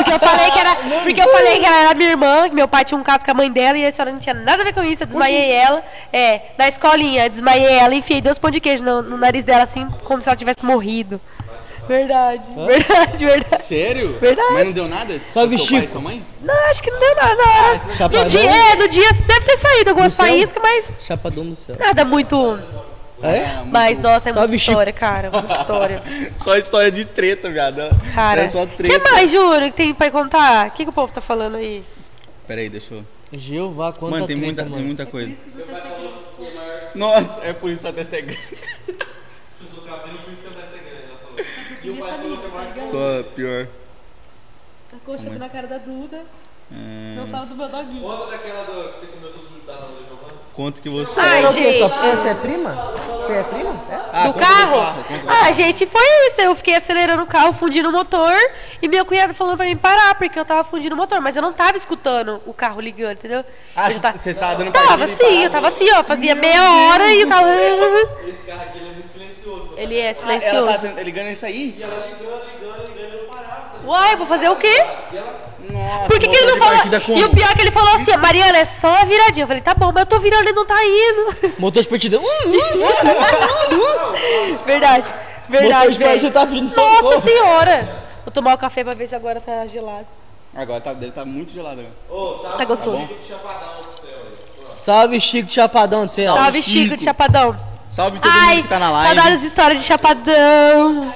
Porque 0.00 0.12
eu 0.12 0.18
falei 0.18 0.50
que 0.50 0.58
era, 0.58 0.76
porque 1.02 1.20
eu 1.20 1.28
falei 1.30 1.58
que 1.58 1.66
ela 1.66 1.80
era 1.82 1.94
minha 1.94 2.10
irmã, 2.10 2.48
que 2.48 2.54
meu 2.54 2.66
pai 2.68 2.84
tinha 2.84 2.98
um 2.98 3.02
caso 3.02 3.24
com 3.24 3.30
a 3.30 3.34
mãe 3.34 3.50
dela 3.50 3.76
e 3.78 3.84
a 3.84 3.88
história 3.88 4.12
não 4.12 4.18
tinha 4.18 4.34
nada 4.34 4.62
a 4.62 4.64
ver 4.64 4.72
com 4.72 4.82
isso. 4.82 5.02
Eu 5.02 5.06
desmaiei 5.06 5.52
ela. 5.52 5.82
É, 6.12 6.40
na 6.58 6.68
escolinha, 6.68 7.26
eu 7.26 7.30
desmaiei 7.30 7.72
ela, 7.78 7.94
enfiei 7.94 8.20
dois 8.20 8.38
pão 8.38 8.50
de 8.50 8.60
queijo 8.60 8.82
no, 8.82 9.02
no 9.02 9.16
nariz 9.16 9.44
dela, 9.44 9.62
assim, 9.64 9.88
como 10.04 10.22
se 10.22 10.28
ela 10.28 10.36
tivesse 10.36 10.64
morrido. 10.64 11.20
Verdade, 11.88 12.46
verdade, 12.54 13.24
verdade. 13.24 13.62
Sério? 13.64 14.16
Verdade. 14.20 14.52
Mas 14.52 14.64
não 14.66 14.72
deu 14.72 14.86
nada? 14.86 15.20
Só 15.32 15.40
Seu 15.40 15.48
vestiu. 15.48 15.76
pai 15.78 15.86
e 15.86 15.88
sua 15.90 16.00
mãe? 16.00 16.24
Não, 16.40 16.54
acho 16.70 16.82
que 16.82 16.90
não 16.90 17.00
deu 17.00 17.14
nada. 17.16 17.34
na 17.34 17.42
hora. 17.42 17.74
No 17.84 17.96
Chapadão? 17.96 18.24
dia, 18.26 18.50
é, 18.50 18.76
no 18.76 18.88
dia 18.88 19.12
deve 19.26 19.40
ter 19.40 19.56
saído 19.56 19.90
algumas 19.90 20.12
Do 20.12 20.16
faíscas, 20.16 20.62
mas 20.62 20.92
Chapadão 21.04 21.44
do 21.46 21.56
céu. 21.56 21.74
nada 21.80 22.04
muito. 22.04 22.36
É? 23.22 23.62
Mas, 23.66 24.00
nossa, 24.00 24.30
é 24.30 24.32
Só 24.32 24.38
muita 24.40 24.52
vestiu. 24.52 24.72
história, 24.72 24.92
cara. 24.92 25.30
Muita 25.30 25.52
história. 25.52 26.02
Só 26.36 26.56
história 26.56 26.90
de 26.90 27.04
treta, 27.04 27.50
viado. 27.50 27.80
Cara, 28.14 28.42
É 28.42 28.48
só 28.48 28.62
o 28.62 28.66
treta. 28.66 28.98
que 28.98 29.10
mais, 29.10 29.30
Juro, 29.30 29.66
que 29.66 29.72
tem 29.72 29.94
pra 29.94 30.10
contar? 30.10 30.68
O 30.68 30.70
que, 30.70 30.84
que 30.84 30.90
o 30.90 30.92
povo 30.92 31.12
tá 31.12 31.20
falando 31.20 31.56
aí? 31.56 31.84
Pera 32.46 32.60
aí, 32.60 32.68
deixa 32.68 32.94
eu... 32.94 33.04
Jeová, 33.32 33.92
quanta 33.92 34.10
Mano, 34.16 34.26
tem 34.26 34.36
treta, 34.36 34.46
muita, 34.46 34.62
mano. 34.64 34.76
tem 34.76 34.84
muita 34.84 35.06
coisa. 35.06 35.36
Nossa, 36.94 37.40
é 37.42 37.52
por 37.52 37.70
isso 37.70 37.82
que 37.82 37.88
a 37.88 37.92
testa 37.92 38.16
é 38.16 38.22
grande. 38.22 38.40
Se 39.52 39.64
usou 39.64 39.84
cabelo, 39.84 40.18
por 40.18 40.32
isso 40.32 40.42
que 40.42 40.48
eu 40.48 40.52
testa 40.54 40.76
grande, 40.76 41.04
ela 41.08 41.18
falou. 41.18 41.36
E 41.84 41.90
o 41.90 41.96
pai 41.96 42.10
falou 42.18 42.38
que 42.38 42.46
é 42.46 42.48
mais 42.50 42.90
Só 42.90 43.22
pior. 43.34 43.68
A 44.92 44.96
coxa 45.06 45.30
na 45.30 45.48
cara 45.48 45.66
da 45.68 45.78
Duda. 45.78 46.22
É, 46.72 47.14
Não 47.16 47.26
fala 47.28 47.46
do 47.46 47.54
meu 47.54 47.68
doguinho. 47.68 48.02
Conta 48.02 48.30
daquela 48.32 48.64
do, 48.64 48.92
que 48.92 48.98
você 49.00 49.06
comeu 49.06 49.32
tudo 49.32 49.66
da 49.66 49.72
mão 49.80 49.90
do 49.92 50.04
Giovanni. 50.08 50.38
Quanto 50.60 50.82
que 50.82 50.90
você... 50.90 51.18
Ai, 51.18 51.46
gente. 51.46 51.78
você 51.78 52.28
é 52.28 52.34
prima? 52.34 52.70
Você 52.70 53.32
é 53.32 53.42
prima? 53.44 53.82
É? 53.90 53.98
Ah, 54.12 54.26
do 54.26 54.34
carro? 54.34 55.02
do 55.02 55.30
Ah, 55.30 55.52
gente, 55.52 55.86
foi 55.86 56.02
isso. 56.26 56.38
Eu 56.42 56.54
fiquei 56.54 56.74
acelerando 56.74 57.22
o 57.22 57.26
carro, 57.26 57.54
fundindo 57.54 57.88
o 57.88 57.92
motor. 57.92 58.34
E 58.82 58.86
meu 58.86 59.06
cunhado 59.06 59.32
falando 59.32 59.56
pra 59.56 59.64
mim 59.64 59.74
parar, 59.74 60.16
porque 60.16 60.38
eu 60.38 60.44
tava 60.44 60.62
fundindo 60.62 60.92
o 60.92 60.98
motor. 60.98 61.18
Mas 61.22 61.34
eu 61.34 61.40
não 61.40 61.54
tava 61.54 61.78
escutando 61.78 62.42
o 62.44 62.52
carro 62.52 62.78
ligando, 62.78 63.12
entendeu? 63.12 63.42
Ah, 63.74 63.90
Eu 63.90 63.94
você 64.14 64.34
tá 64.34 64.52
dando 64.52 64.70
Tava 64.70 64.98
partida 64.98 65.12
e 65.12 65.16
sim, 65.16 65.44
eu 65.44 65.50
tava 65.50 65.68
assim, 65.68 65.90
ó. 65.94 66.04
Fazia 66.04 66.34
meia 66.34 66.62
hora 66.70 67.10
e 67.10 67.24
o 67.24 67.28
carro. 67.30 67.46
Esse 68.28 68.42
carro 68.46 68.60
aqui 68.60 68.78
ele 68.80 68.88
é 68.90 68.92
muito 68.92 69.08
silencioso. 69.10 69.74
Ele 69.78 69.96
é 69.96 70.00
Ela 70.04 70.12
tá 70.14 70.20
silencioso. 70.20 70.82
dando- 70.82 71.00
ligando 71.02 71.28
isso 71.28 71.46
aí? 71.46 71.74
E 71.78 71.82
ela 71.82 71.94
ligando, 72.06 72.42
ligando, 72.52 72.86
ligando 72.94 73.14
e 73.14 73.16
não 73.22 73.34
parava. 73.34 73.70
Uai, 73.86 74.16
vou 74.16 74.26
fazer 74.26 74.50
o 74.50 74.56
quê? 74.56 74.84
Nossa, 75.70 76.06
Por 76.06 76.18
que, 76.18 76.28
que 76.28 76.36
ele 76.36 76.46
não 76.46 76.58
motor 76.58 76.88
de 76.88 77.00
falou? 77.00 77.18
E 77.20 77.24
o 77.24 77.30
pior 77.30 77.50
é 77.50 77.54
que 77.54 77.60
ele 77.60 77.70
falou 77.70 77.94
assim, 77.94 78.12
ó, 78.12 78.18
Mariana, 78.18 78.58
é 78.58 78.64
só 78.64 78.88
a 78.96 79.04
viradinha. 79.04 79.44
Eu 79.44 79.46
falei, 79.48 79.62
tá 79.62 79.74
bom, 79.74 79.92
mas 79.92 80.00
eu 80.02 80.06
tô 80.06 80.18
virando 80.20 80.48
e 80.48 80.52
não 80.52 80.64
tá 80.66 80.76
indo. 80.84 81.54
Motor 81.58 81.82
de 81.82 81.88
partida. 81.88 82.18
Verdade, 84.66 85.04
Motor 85.04 85.48
verdade, 85.48 85.92
de 85.92 85.98
partida 86.04 86.20
velho. 86.20 86.30
tá 86.32 86.46
pedindo 86.46 86.74
Nossa 86.74 87.02
socorro. 87.02 87.22
senhora! 87.22 88.04
Vou 88.24 88.32
tomar 88.32 88.54
o 88.54 88.58
café 88.58 88.84
pra 88.84 88.94
ver 88.94 89.06
se 89.08 89.14
agora 89.14 89.40
tá 89.40 89.66
gelado. 89.66 90.06
Agora 90.54 90.80
tá, 90.80 90.92
deve 90.92 91.12
tá 91.12 91.24
muito 91.24 91.52
gelado 91.52 91.80
agora. 91.80 91.94
Ô, 92.10 92.36
sabe 92.38 92.58
Tá 92.58 92.64
gostoso. 92.64 92.98
Chico? 92.98 93.14
Salve, 94.74 95.20
Chico 95.20 95.50
Chapadão 95.52 96.06
do 96.06 96.10
céu. 96.10 96.34
Salve, 96.34 96.62
Chico 96.62 96.96
de 96.96 97.04
Chapadão. 97.04 97.56
Salve 97.88 98.18
todo 98.20 98.30
Ai, 98.32 98.56
mundo 98.56 98.62
que 98.64 98.68
tá 98.68 98.78
na 98.78 98.90
live. 98.90 99.14
saudades 99.20 99.42
histórias 99.44 99.80
de 99.80 99.86
Chapadão. 99.86 101.14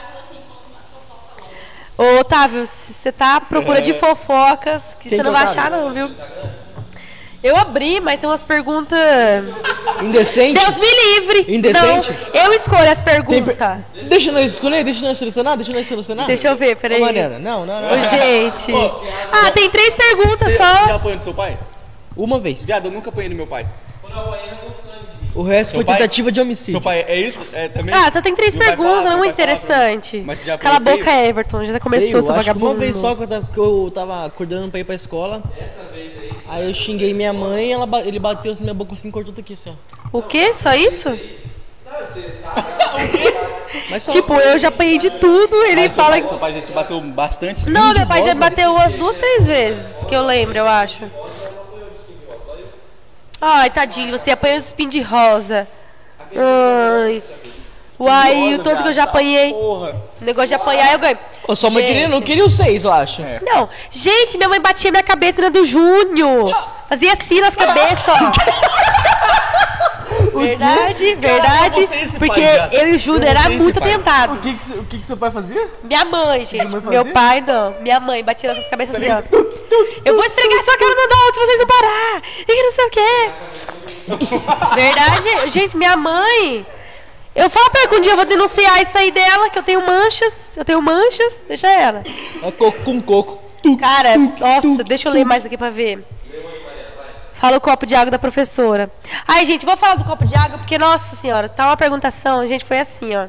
Ô, 1.96 2.20
Otávio, 2.20 2.66
você 2.66 3.12
tá 3.12 3.36
à 3.36 3.40
procura 3.40 3.80
de 3.80 3.94
fofocas, 3.94 4.96
que 4.98 5.08
você 5.08 5.22
não 5.22 5.32
vai 5.32 5.44
achar 5.44 5.70
não, 5.70 5.92
viu? 5.92 6.10
Eu 7.42 7.56
abri, 7.56 8.00
mas 8.00 8.18
tem 8.18 8.28
umas 8.28 8.42
perguntas... 8.42 8.98
Indecente? 10.02 10.58
Deus 10.58 10.78
me 10.78 10.86
livre! 10.86 11.54
Indecente? 11.54 12.10
Não, 12.10 12.40
eu 12.42 12.52
escolho 12.54 12.90
as 12.90 13.00
perguntas. 13.02 13.54
per- 13.54 14.04
Deixa 14.08 14.32
nós 14.32 14.50
escolher, 14.50 14.82
deixa 14.82 15.06
nós 15.06 15.18
selecionar, 15.18 15.54
deixa 15.56 15.70
nós 15.70 15.86
selecionar. 15.86 16.26
Deixa 16.26 16.48
eu 16.48 16.56
ver, 16.56 16.74
peraí. 16.76 17.02
Ô, 17.02 17.04
Mariana, 17.04 17.38
não, 17.38 17.66
não, 17.66 17.82
não. 17.82 17.92
Ô, 17.92 18.08
gente. 18.08 18.72
Ah, 19.30 19.50
tem 19.52 19.68
três 19.68 19.94
perguntas 19.94 20.52
Você 20.52 20.56
já 20.58 20.86
só. 20.86 20.94
apanhou 20.94 21.18
do 21.18 21.24
seu 21.24 21.34
pai? 21.34 21.58
Uma 22.16 22.40
vez. 22.40 22.64
Viado, 22.64 22.86
eu 22.86 22.92
nunca 22.92 23.10
apanhei 23.10 23.28
do 23.28 23.36
meu 23.36 23.46
pai. 23.46 23.66
Quando 24.00 24.14
eu 24.16 24.20
apanhei 24.20 24.48
com 24.48 24.70
sangue. 24.70 24.73
O 25.34 25.42
resto 25.42 25.70
Seu 25.70 25.78
foi 25.78 25.84
pai? 25.84 25.96
tentativa 25.96 26.30
de 26.30 26.40
homicídio. 26.40 26.72
Seu 26.72 26.80
pai 26.80 27.04
é 27.08 27.18
isso? 27.18 27.40
É 27.52 27.68
também? 27.68 27.92
Ah, 27.92 28.10
só 28.12 28.22
tem 28.22 28.34
três 28.36 28.54
Meu 28.54 28.64
perguntas, 28.66 29.02
fala, 29.04 29.16
não 29.16 29.24
é 29.24 29.28
interessante. 29.28 30.22
Mas 30.24 30.38
você 30.38 30.44
já 30.46 30.58
Cala 30.58 30.76
a 30.76 30.80
boca, 30.80 31.10
Everton. 31.10 31.64
Já 31.64 31.80
começou, 31.80 32.08
Feio, 32.08 32.22
seu 32.22 32.34
vagabundo. 32.34 32.66
uma 32.66 32.74
vez 32.74 32.96
só 32.96 33.14
que 33.16 33.22
eu 33.24 33.26
tava, 33.26 33.48
que 33.52 33.58
eu 33.58 33.90
tava 33.92 34.24
acordando 34.26 34.70
pra 34.70 34.78
ir 34.80 34.84
pra 34.84 34.94
escola. 34.94 35.42
Aí 36.48 36.68
eu 36.68 36.74
xinguei 36.74 37.12
minha 37.12 37.32
mãe, 37.32 37.72
ela, 37.72 37.86
ba- 37.86 38.02
ele 38.02 38.18
bateu 38.20 38.52
assim 38.52 38.62
na 38.62 38.66
minha 38.72 38.74
boca 38.74 38.94
assim, 38.94 39.10
cortou 39.10 39.32
tudo 39.34 39.42
aqui, 39.42 39.54
assim, 39.54 39.70
ó. 39.70 40.18
O 40.18 40.22
quê? 40.22 40.54
Só 40.54 40.72
isso? 40.74 41.08
Mas 43.90 44.02
só. 44.02 44.12
Tipo, 44.12 44.34
eu 44.34 44.58
já 44.58 44.68
apanhei 44.68 44.98
de 44.98 45.10
tudo, 45.10 45.56
ele 45.64 45.82
Mas 45.82 45.92
seu 45.92 46.02
fala 46.02 46.10
pai, 46.12 46.22
que... 46.22 46.28
seu 46.28 46.38
pai 46.38 46.54
já 46.54 46.60
te 46.62 46.72
bateu 46.72 47.00
bastante? 47.00 47.68
Não, 47.70 47.92
meu 47.92 48.06
pai 48.06 48.22
já 48.22 48.34
bateu 48.34 48.72
umas 48.72 48.94
duas, 48.94 49.16
três 49.16 49.46
vezes, 49.46 50.06
que 50.06 50.14
eu 50.14 50.24
lembro, 50.24 50.56
eu 50.58 50.66
acho. 50.68 51.04
Ai, 53.46 53.68
tadinho, 53.68 54.10
você 54.10 54.30
apanhou 54.30 54.56
os 54.56 54.64
espinhos 54.64 54.90
de 54.90 55.02
rosa. 55.02 55.68
Ai. 56.34 57.22
Uai, 58.00 58.54
o 58.54 58.58
tanto 58.62 58.82
que 58.82 58.88
eu 58.88 58.92
já 58.94 59.02
apanhei. 59.04 59.52
Porra. 59.52 60.02
O 60.18 60.24
negócio 60.24 60.48
de 60.48 60.54
apanhar, 60.54 60.94
eu 60.94 60.98
ganho. 60.98 61.18
Ô, 61.46 61.54
sua 61.54 61.68
mãe 61.68 61.84
queria, 61.84 62.08
não 62.08 62.22
queria 62.22 62.42
os 62.42 62.56
seis, 62.56 62.84
eu 62.84 62.92
acho. 62.92 63.20
É. 63.20 63.40
Não, 63.42 63.68
gente, 63.90 64.38
minha 64.38 64.48
mãe 64.48 64.58
batia 64.58 64.90
minha 64.90 65.02
cabeça 65.02 65.42
na 65.42 65.50
do 65.50 65.62
Júnior. 65.62 66.56
Fazia 66.88 67.12
assim 67.12 67.42
nas 67.42 67.54
cabeças, 67.54 68.08
ó. 68.08 68.32
Verdade, 70.34 71.14
verdade. 71.14 71.80
esse 71.80 72.18
Porque 72.18 72.40
pai, 72.40 72.68
eu 72.72 72.88
e 72.88 72.96
o 72.96 72.98
Júnior 72.98 73.30
era 73.30 73.48
muito 73.50 73.80
tentado. 73.80 74.34
O 74.34 74.38
que 74.38 74.54
que, 74.54 74.72
o 74.72 74.84
que 74.84 74.98
que 74.98 75.06
seu 75.06 75.16
pai 75.16 75.30
fazia? 75.30 75.68
Minha 75.82 76.04
mãe, 76.04 76.44
gente. 76.44 76.66
mãe 76.68 76.82
Meu 76.82 77.06
pai 77.06 77.40
não. 77.40 77.74
Minha 77.80 78.00
mãe 78.00 78.22
batia 78.24 78.52
nas 78.52 78.68
cabeças 78.68 78.96
assim, 78.96 79.10
ó. 79.10 79.22
Eu 80.04 80.14
vou 80.14 80.24
esfregar 80.24 80.62
sua 80.62 80.76
cara 80.78 80.94
no 80.94 81.02
adulto 81.02 81.34
se 81.34 81.46
vocês 81.46 81.58
não 81.58 81.66
parar. 81.66 82.22
E 82.40 82.44
que 82.44 82.62
não 82.62 82.72
sei 82.72 82.84
o 82.86 82.90
quê. 82.90 83.30
Verdade, 84.74 85.50
gente, 85.50 85.76
minha 85.76 85.96
mãe. 85.96 86.66
Eu 87.34 87.50
falo 87.50 87.68
pra 87.70 87.80
ela 87.80 87.90
que 87.90 87.96
um 87.96 88.00
dia 88.00 88.12
eu 88.12 88.16
vou 88.16 88.24
denunciar 88.24 88.80
isso 88.80 88.96
aí 88.96 89.10
dela, 89.10 89.50
que 89.50 89.58
eu 89.58 89.62
tenho 89.62 89.84
manchas. 89.84 90.56
Eu 90.56 90.64
tenho 90.64 90.80
manchas, 90.80 91.44
deixa 91.48 91.68
ela. 91.68 92.04
É 92.42 92.50
coco 92.52 92.82
com 92.84 93.02
coco. 93.02 93.42
Cara, 93.78 94.16
nossa, 94.16 94.84
deixa 94.84 95.08
eu 95.08 95.12
ler 95.12 95.24
mais 95.24 95.44
aqui 95.44 95.56
pra 95.56 95.70
ver. 95.70 96.04
Fala 97.44 97.58
o 97.58 97.60
copo 97.60 97.84
de 97.84 97.94
água 97.94 98.10
da 98.10 98.18
professora. 98.18 98.90
Ai, 99.28 99.44
gente, 99.44 99.66
vou 99.66 99.76
falar 99.76 99.96
do 99.96 100.04
copo 100.06 100.24
de 100.24 100.34
água 100.34 100.56
porque, 100.56 100.78
nossa 100.78 101.14
senhora, 101.14 101.46
tá 101.46 101.66
uma 101.66 101.76
perguntação, 101.76 102.48
gente, 102.48 102.64
foi 102.64 102.78
assim, 102.78 103.14
ó. 103.14 103.26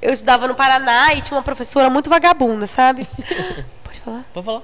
Eu 0.00 0.14
estudava 0.14 0.48
no 0.48 0.54
Paraná 0.54 1.12
e 1.12 1.20
tinha 1.20 1.36
uma 1.36 1.42
professora 1.42 1.90
muito 1.90 2.08
vagabunda, 2.08 2.66
sabe? 2.66 3.06
Pode 3.84 4.00
falar? 4.00 4.24
Pode 4.32 4.46
falar. 4.46 4.60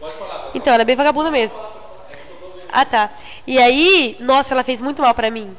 Pode 0.00 0.16
falar. 0.18 0.50
Então, 0.56 0.72
ela 0.72 0.82
é 0.82 0.84
bem 0.84 0.96
vagabunda 0.96 1.30
mesmo. 1.30 1.62
Ah, 2.72 2.84
tá. 2.84 3.10
E 3.46 3.60
aí, 3.60 4.16
nossa, 4.18 4.54
ela 4.54 4.64
fez 4.64 4.80
muito 4.80 5.00
mal 5.00 5.14
pra 5.14 5.30
mim. 5.30 5.56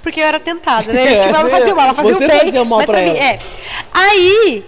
Porque 0.00 0.20
eu 0.20 0.26
era 0.26 0.38
tentada, 0.38 0.92
né? 0.92 1.12
É, 1.12 1.26
Tipo, 1.26 1.40
ela 1.40 1.50
fazia 1.50 1.74
mal, 1.74 1.84
ela 1.86 1.94
fazia 1.94 2.14
você 2.14 2.24
o 2.24 2.28
bem. 2.28 2.38
fazia 2.38 2.64
mal 2.64 2.78
mas 2.78 2.86
pra 2.86 3.00
mim, 3.00 3.16
ela. 3.16 3.18
é. 3.18 3.38
Aí, 3.92 4.64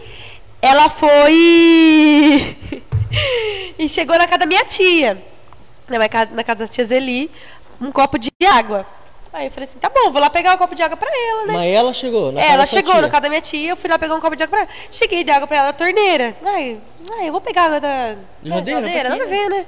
ela 0.61 0.89
foi. 0.89 2.57
e 3.79 3.89
chegou 3.89 4.19
na 4.19 4.27
casa 4.27 4.39
da 4.39 4.47
minha 4.47 4.65
tia. 4.65 5.36
Na, 5.89 5.99
minha 5.99 6.09
casa, 6.09 6.31
na 6.35 6.43
casa 6.45 6.67
da 6.67 6.69
tia 6.69 6.85
Zeli, 6.85 7.31
um 7.81 7.93
copo 7.93 8.19
de 8.19 8.31
água. 8.47 8.87
Aí 9.33 9.47
eu 9.47 9.51
falei 9.51 9.65
assim: 9.69 9.79
tá 9.79 9.91
bom, 9.91 10.11
vou 10.11 10.21
lá 10.21 10.31
pegar 10.31 10.55
o 10.55 10.59
copo 10.59 10.75
de 10.75 10.83
água 10.83 10.97
pra 10.97 11.11
ela, 11.11 11.47
né? 11.47 11.53
Mas 11.53 11.75
ela 11.75 11.93
chegou, 11.93 12.33
na 12.33 12.41
É, 12.41 12.53
ela 12.53 12.65
chegou 12.67 12.93
tia. 12.93 13.03
no 13.03 13.09
casa 13.09 13.21
da 13.21 13.29
minha 13.29 13.41
tia, 13.41 13.71
eu 13.71 13.77
fui 13.77 13.89
lá 13.89 13.99
pegar 13.99 14.15
um 14.15 14.21
copo 14.21 14.35
de 14.35 14.43
água 14.43 14.51
pra 14.57 14.61
ela. 14.61 14.69
Cheguei 14.91 15.23
de 15.25 15.31
água 15.31 15.47
pra 15.47 15.57
ela 15.59 15.67
da 15.67 15.73
torneira. 15.75 16.35
Ai, 16.45 16.79
ai, 17.19 17.29
eu 17.29 17.33
vou 17.33 17.41
pegar 17.41 17.65
água 17.65 17.81
da 17.81 18.15
da 18.15 18.17
Geladeira, 18.43 18.81
geladeira, 18.81 19.09
nada 19.11 19.25
a 19.25 19.27
ver, 19.27 19.49
né? 19.51 19.67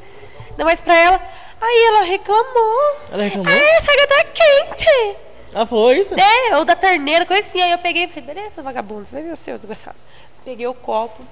Ainda 0.51 0.65
mais 0.65 0.81
pra 0.81 0.97
ela. 0.97 1.21
Aí 1.61 1.85
ela 1.89 2.03
reclamou. 2.03 2.97
Ela 3.13 3.23
reclamou? 3.25 3.53
Ai, 3.53 3.69
essa 3.77 3.93
água 3.93 4.07
tá 4.07 4.25
quente. 4.25 5.17
Ela 5.53 5.67
falou 5.67 5.93
isso? 5.93 6.15
É, 6.19 6.57
ou 6.57 6.65
da 6.65 6.75
torneira, 6.75 7.27
coisa 7.27 7.47
assim. 7.47 7.61
Aí 7.61 7.71
eu 7.71 7.79
peguei 7.79 8.05
e 8.05 8.09
falei, 8.09 8.23
beleza, 8.23 8.63
vagabundo, 8.63 9.07
você 9.07 9.15
vai 9.15 9.23
ver 9.23 9.33
o 9.33 9.37
seu, 9.37 9.57
desgraçado. 9.57 9.97
Peguei 10.45 10.67
o 10.67 10.75
copo. 10.75 11.23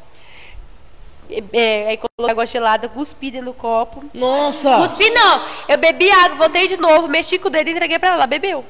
É, 1.30 1.42
é, 1.52 1.88
aí 1.88 1.96
coloquei 1.96 2.30
água 2.32 2.46
gelada, 2.46 2.88
cuspi 2.88 3.30
dentro 3.30 3.46
do 3.46 3.54
copo. 3.54 4.04
Nossa! 4.14 4.76
Cuspi 4.78 5.10
não! 5.10 5.42
Eu 5.68 5.78
bebi 5.78 6.10
água, 6.10 6.36
voltei 6.36 6.68
de 6.68 6.76
novo, 6.76 7.08
mexi 7.08 7.38
com 7.38 7.48
o 7.48 7.50
dedo 7.50 7.68
e 7.68 7.72
entreguei 7.72 7.98
pra 7.98 8.10
ela. 8.10 8.18
Ela 8.18 8.26
bebeu. 8.26 8.64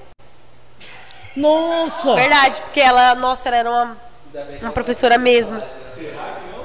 Nossa! 1.37 2.15
Verdade, 2.15 2.61
porque 2.63 2.81
ela, 2.81 3.15
nossa, 3.15 3.49
ela 3.49 3.57
era 3.57 3.71
uma, 3.71 3.97
uma 4.63 4.73
professora 4.73 5.19
mesmo. 5.19 5.61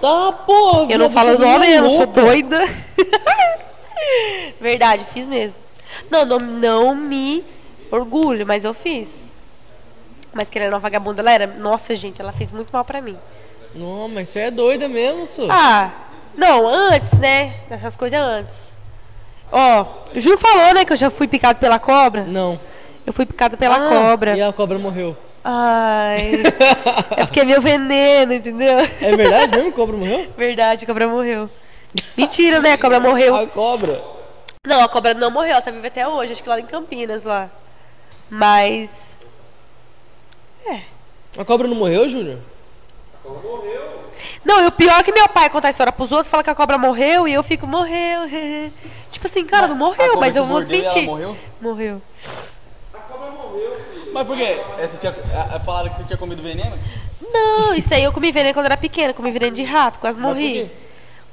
Tá, 0.01 0.31
porra! 0.45 0.91
Eu 0.91 0.97
não 0.97 1.11
falo 1.11 1.33
o 1.33 1.37
tá 1.37 1.43
nome, 1.45 1.71
eu 1.71 1.83
não 1.83 1.97
sou 1.97 2.07
doida. 2.07 2.59
Verdade, 4.59 5.05
fiz 5.13 5.27
mesmo. 5.27 5.61
Não, 6.09 6.25
não, 6.25 6.39
não 6.39 6.95
me 6.95 7.43
orgulho, 7.91 8.47
mas 8.47 8.63
eu 8.63 8.73
fiz. 8.73 9.35
Mas 10.33 10.49
que 10.49 10.57
ela 10.57 10.67
era 10.67 10.75
uma 10.75 10.79
vagabunda, 10.79 11.21
ela 11.21 11.31
era. 11.31 11.47
Nossa, 11.47 11.95
gente, 11.95 12.21
ela 12.21 12.31
fez 12.31 12.51
muito 12.51 12.71
mal 12.71 12.85
pra 12.85 13.01
mim. 13.01 13.17
Não, 13.73 14.07
mas 14.09 14.29
você 14.29 14.39
é 14.39 14.51
doida 14.51 14.87
mesmo, 14.87 15.25
só. 15.25 15.47
Ah, 15.49 15.91
não, 16.35 16.67
antes, 16.67 17.13
né? 17.13 17.55
Essas 17.69 17.95
coisas 17.95 18.19
antes. 18.19 18.75
Ó, 19.51 19.85
o 20.15 20.19
Ju 20.19 20.37
falou, 20.37 20.73
né, 20.73 20.85
que 20.85 20.93
eu 20.93 20.97
já 20.97 21.09
fui 21.09 21.27
picado 21.27 21.59
pela 21.59 21.79
cobra. 21.79 22.23
Não. 22.23 22.59
Eu 23.05 23.13
fui 23.13 23.25
picado 23.25 23.57
pela 23.57 23.75
Ah, 23.75 23.89
cobra. 23.89 24.37
E 24.37 24.41
a 24.41 24.51
cobra 24.53 24.77
morreu. 24.77 25.17
Ai. 25.43 26.43
é 27.17 27.25
porque 27.25 27.39
é 27.41 27.45
meu 27.45 27.61
veneno, 27.61 28.33
entendeu? 28.33 28.77
É 28.79 29.15
verdade 29.15 29.55
mesmo? 29.55 29.71
Cobra 29.71 29.97
morreu? 29.97 30.31
Verdade, 30.37 30.83
a 30.83 30.87
cobra 30.87 31.07
morreu. 31.07 31.49
Mentira, 32.15 32.59
né? 32.59 32.73
A 32.73 32.77
cobra 32.77 32.99
morreu. 32.99 33.35
A 33.35 33.47
cobra. 33.47 33.99
Não, 34.65 34.83
a 34.83 34.87
cobra 34.87 35.13
não 35.13 35.31
morreu, 35.31 35.53
ela 35.53 35.61
tá 35.61 35.71
viva 35.71 35.87
até 35.87 36.07
hoje, 36.07 36.33
acho 36.33 36.43
que 36.43 36.49
lá 36.49 36.59
em 36.59 36.65
Campinas 36.65 37.25
lá. 37.25 37.49
Mas. 38.29 39.19
A 41.37 41.45
cobra 41.45 41.67
não 41.67 41.75
morreu, 41.75 42.07
Júnior? 42.09 42.39
Não, 44.43 44.63
e 44.63 44.67
o 44.67 44.71
pior 44.71 44.99
é 44.99 45.03
que 45.03 45.11
meu 45.11 45.27
pai 45.29 45.49
conta 45.49 45.67
a 45.67 45.69
história 45.69 45.91
pros 45.91 46.11
outros, 46.11 46.29
fala 46.29 46.43
que 46.43 46.49
a 46.49 46.55
cobra 46.55 46.77
morreu 46.77 47.27
e 47.27 47.33
eu 47.33 47.43
fico, 47.43 47.65
morreu. 47.67 48.21
tipo 49.11 49.27
assim, 49.27 49.45
cara, 49.45 49.67
não 49.67 49.75
A 49.75 49.77
morreu, 49.79 50.05
cobra 50.13 50.19
mas 50.19 50.35
eu 50.35 50.45
vou 50.45 50.57
mordeu 50.57 50.75
e 50.75 50.79
ela 50.79 50.87
desmentir. 50.87 51.09
morreu? 51.09 51.37
Morreu. 51.61 52.01
Mas 54.13 54.27
por 54.27 54.35
quê? 54.35 54.61
É, 54.77 54.87
você 54.87 54.97
tinha, 54.97 55.15
a- 55.35 55.55
a- 55.55 55.59
falaram 55.59 55.89
que 55.89 55.97
você 55.97 56.03
tinha 56.03 56.17
comido 56.17 56.41
veneno? 56.41 56.77
Não, 57.33 57.73
isso 57.73 57.93
aí 57.93 58.03
eu 58.03 58.11
comi 58.11 58.31
veneno 58.31 58.53
quando 58.53 58.65
era 58.65 58.75
pequena, 58.77 59.13
comi 59.13 59.31
veneno 59.31 59.55
de 59.55 59.63
rato, 59.63 59.99
quase 59.99 60.19
Mas 60.19 60.27
por 60.29 60.35
morri. 60.35 60.53
quê? 60.53 60.71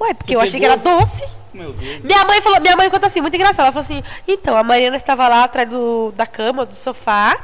Ué, 0.01 0.15
porque 0.15 0.31
Você 0.33 0.37
eu 0.37 0.41
achei 0.41 0.61
que 0.61 0.67
pegou? 0.69 0.83
era 0.95 1.01
doce. 1.01 1.29
Meu 1.53 1.73
Deus. 1.73 2.05
Minha 2.05 2.25
mãe 2.25 2.41
falou, 2.41 2.61
minha 2.61 2.77
mãe 2.77 2.89
conta 2.89 3.07
assim, 3.09 3.21
muito 3.21 3.35
engraçado. 3.35 3.61
Ela 3.63 3.73
falou 3.73 3.81
assim: 3.85 4.03
então, 4.29 4.57
a 4.57 4.63
Mariana 4.63 4.97
estava 4.97 5.27
lá 5.27 5.43
atrás 5.45 5.69
do, 5.69 6.13
da 6.15 6.25
cama, 6.27 6.65
do 6.65 6.77
sofá, 6.77 7.37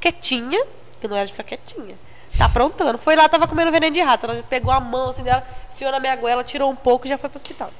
quietinha, 0.00 0.64
que 1.00 1.06
não 1.08 1.16
era 1.16 1.26
de 1.26 1.32
ficar 1.32 1.44
quietinha. 1.44 1.96
Tá 2.38 2.44
aprontando. 2.46 2.96
Foi 2.98 3.16
lá, 3.16 3.28
tava 3.28 3.46
comendo 3.48 3.70
veneno 3.72 3.92
de 3.92 4.00
rato. 4.00 4.24
Ela 4.26 4.42
pegou 4.48 4.72
a 4.72 4.78
mão 4.80 5.10
assim 5.10 5.22
dela, 5.24 5.44
enfiou 5.72 5.90
na 5.90 5.98
minha 6.00 6.14
goela, 6.16 6.44
tirou 6.44 6.70
um 6.70 6.76
pouco 6.76 7.06
e 7.06 7.08
já 7.10 7.18
foi 7.18 7.28
pro 7.28 7.36
hospital. 7.36 7.70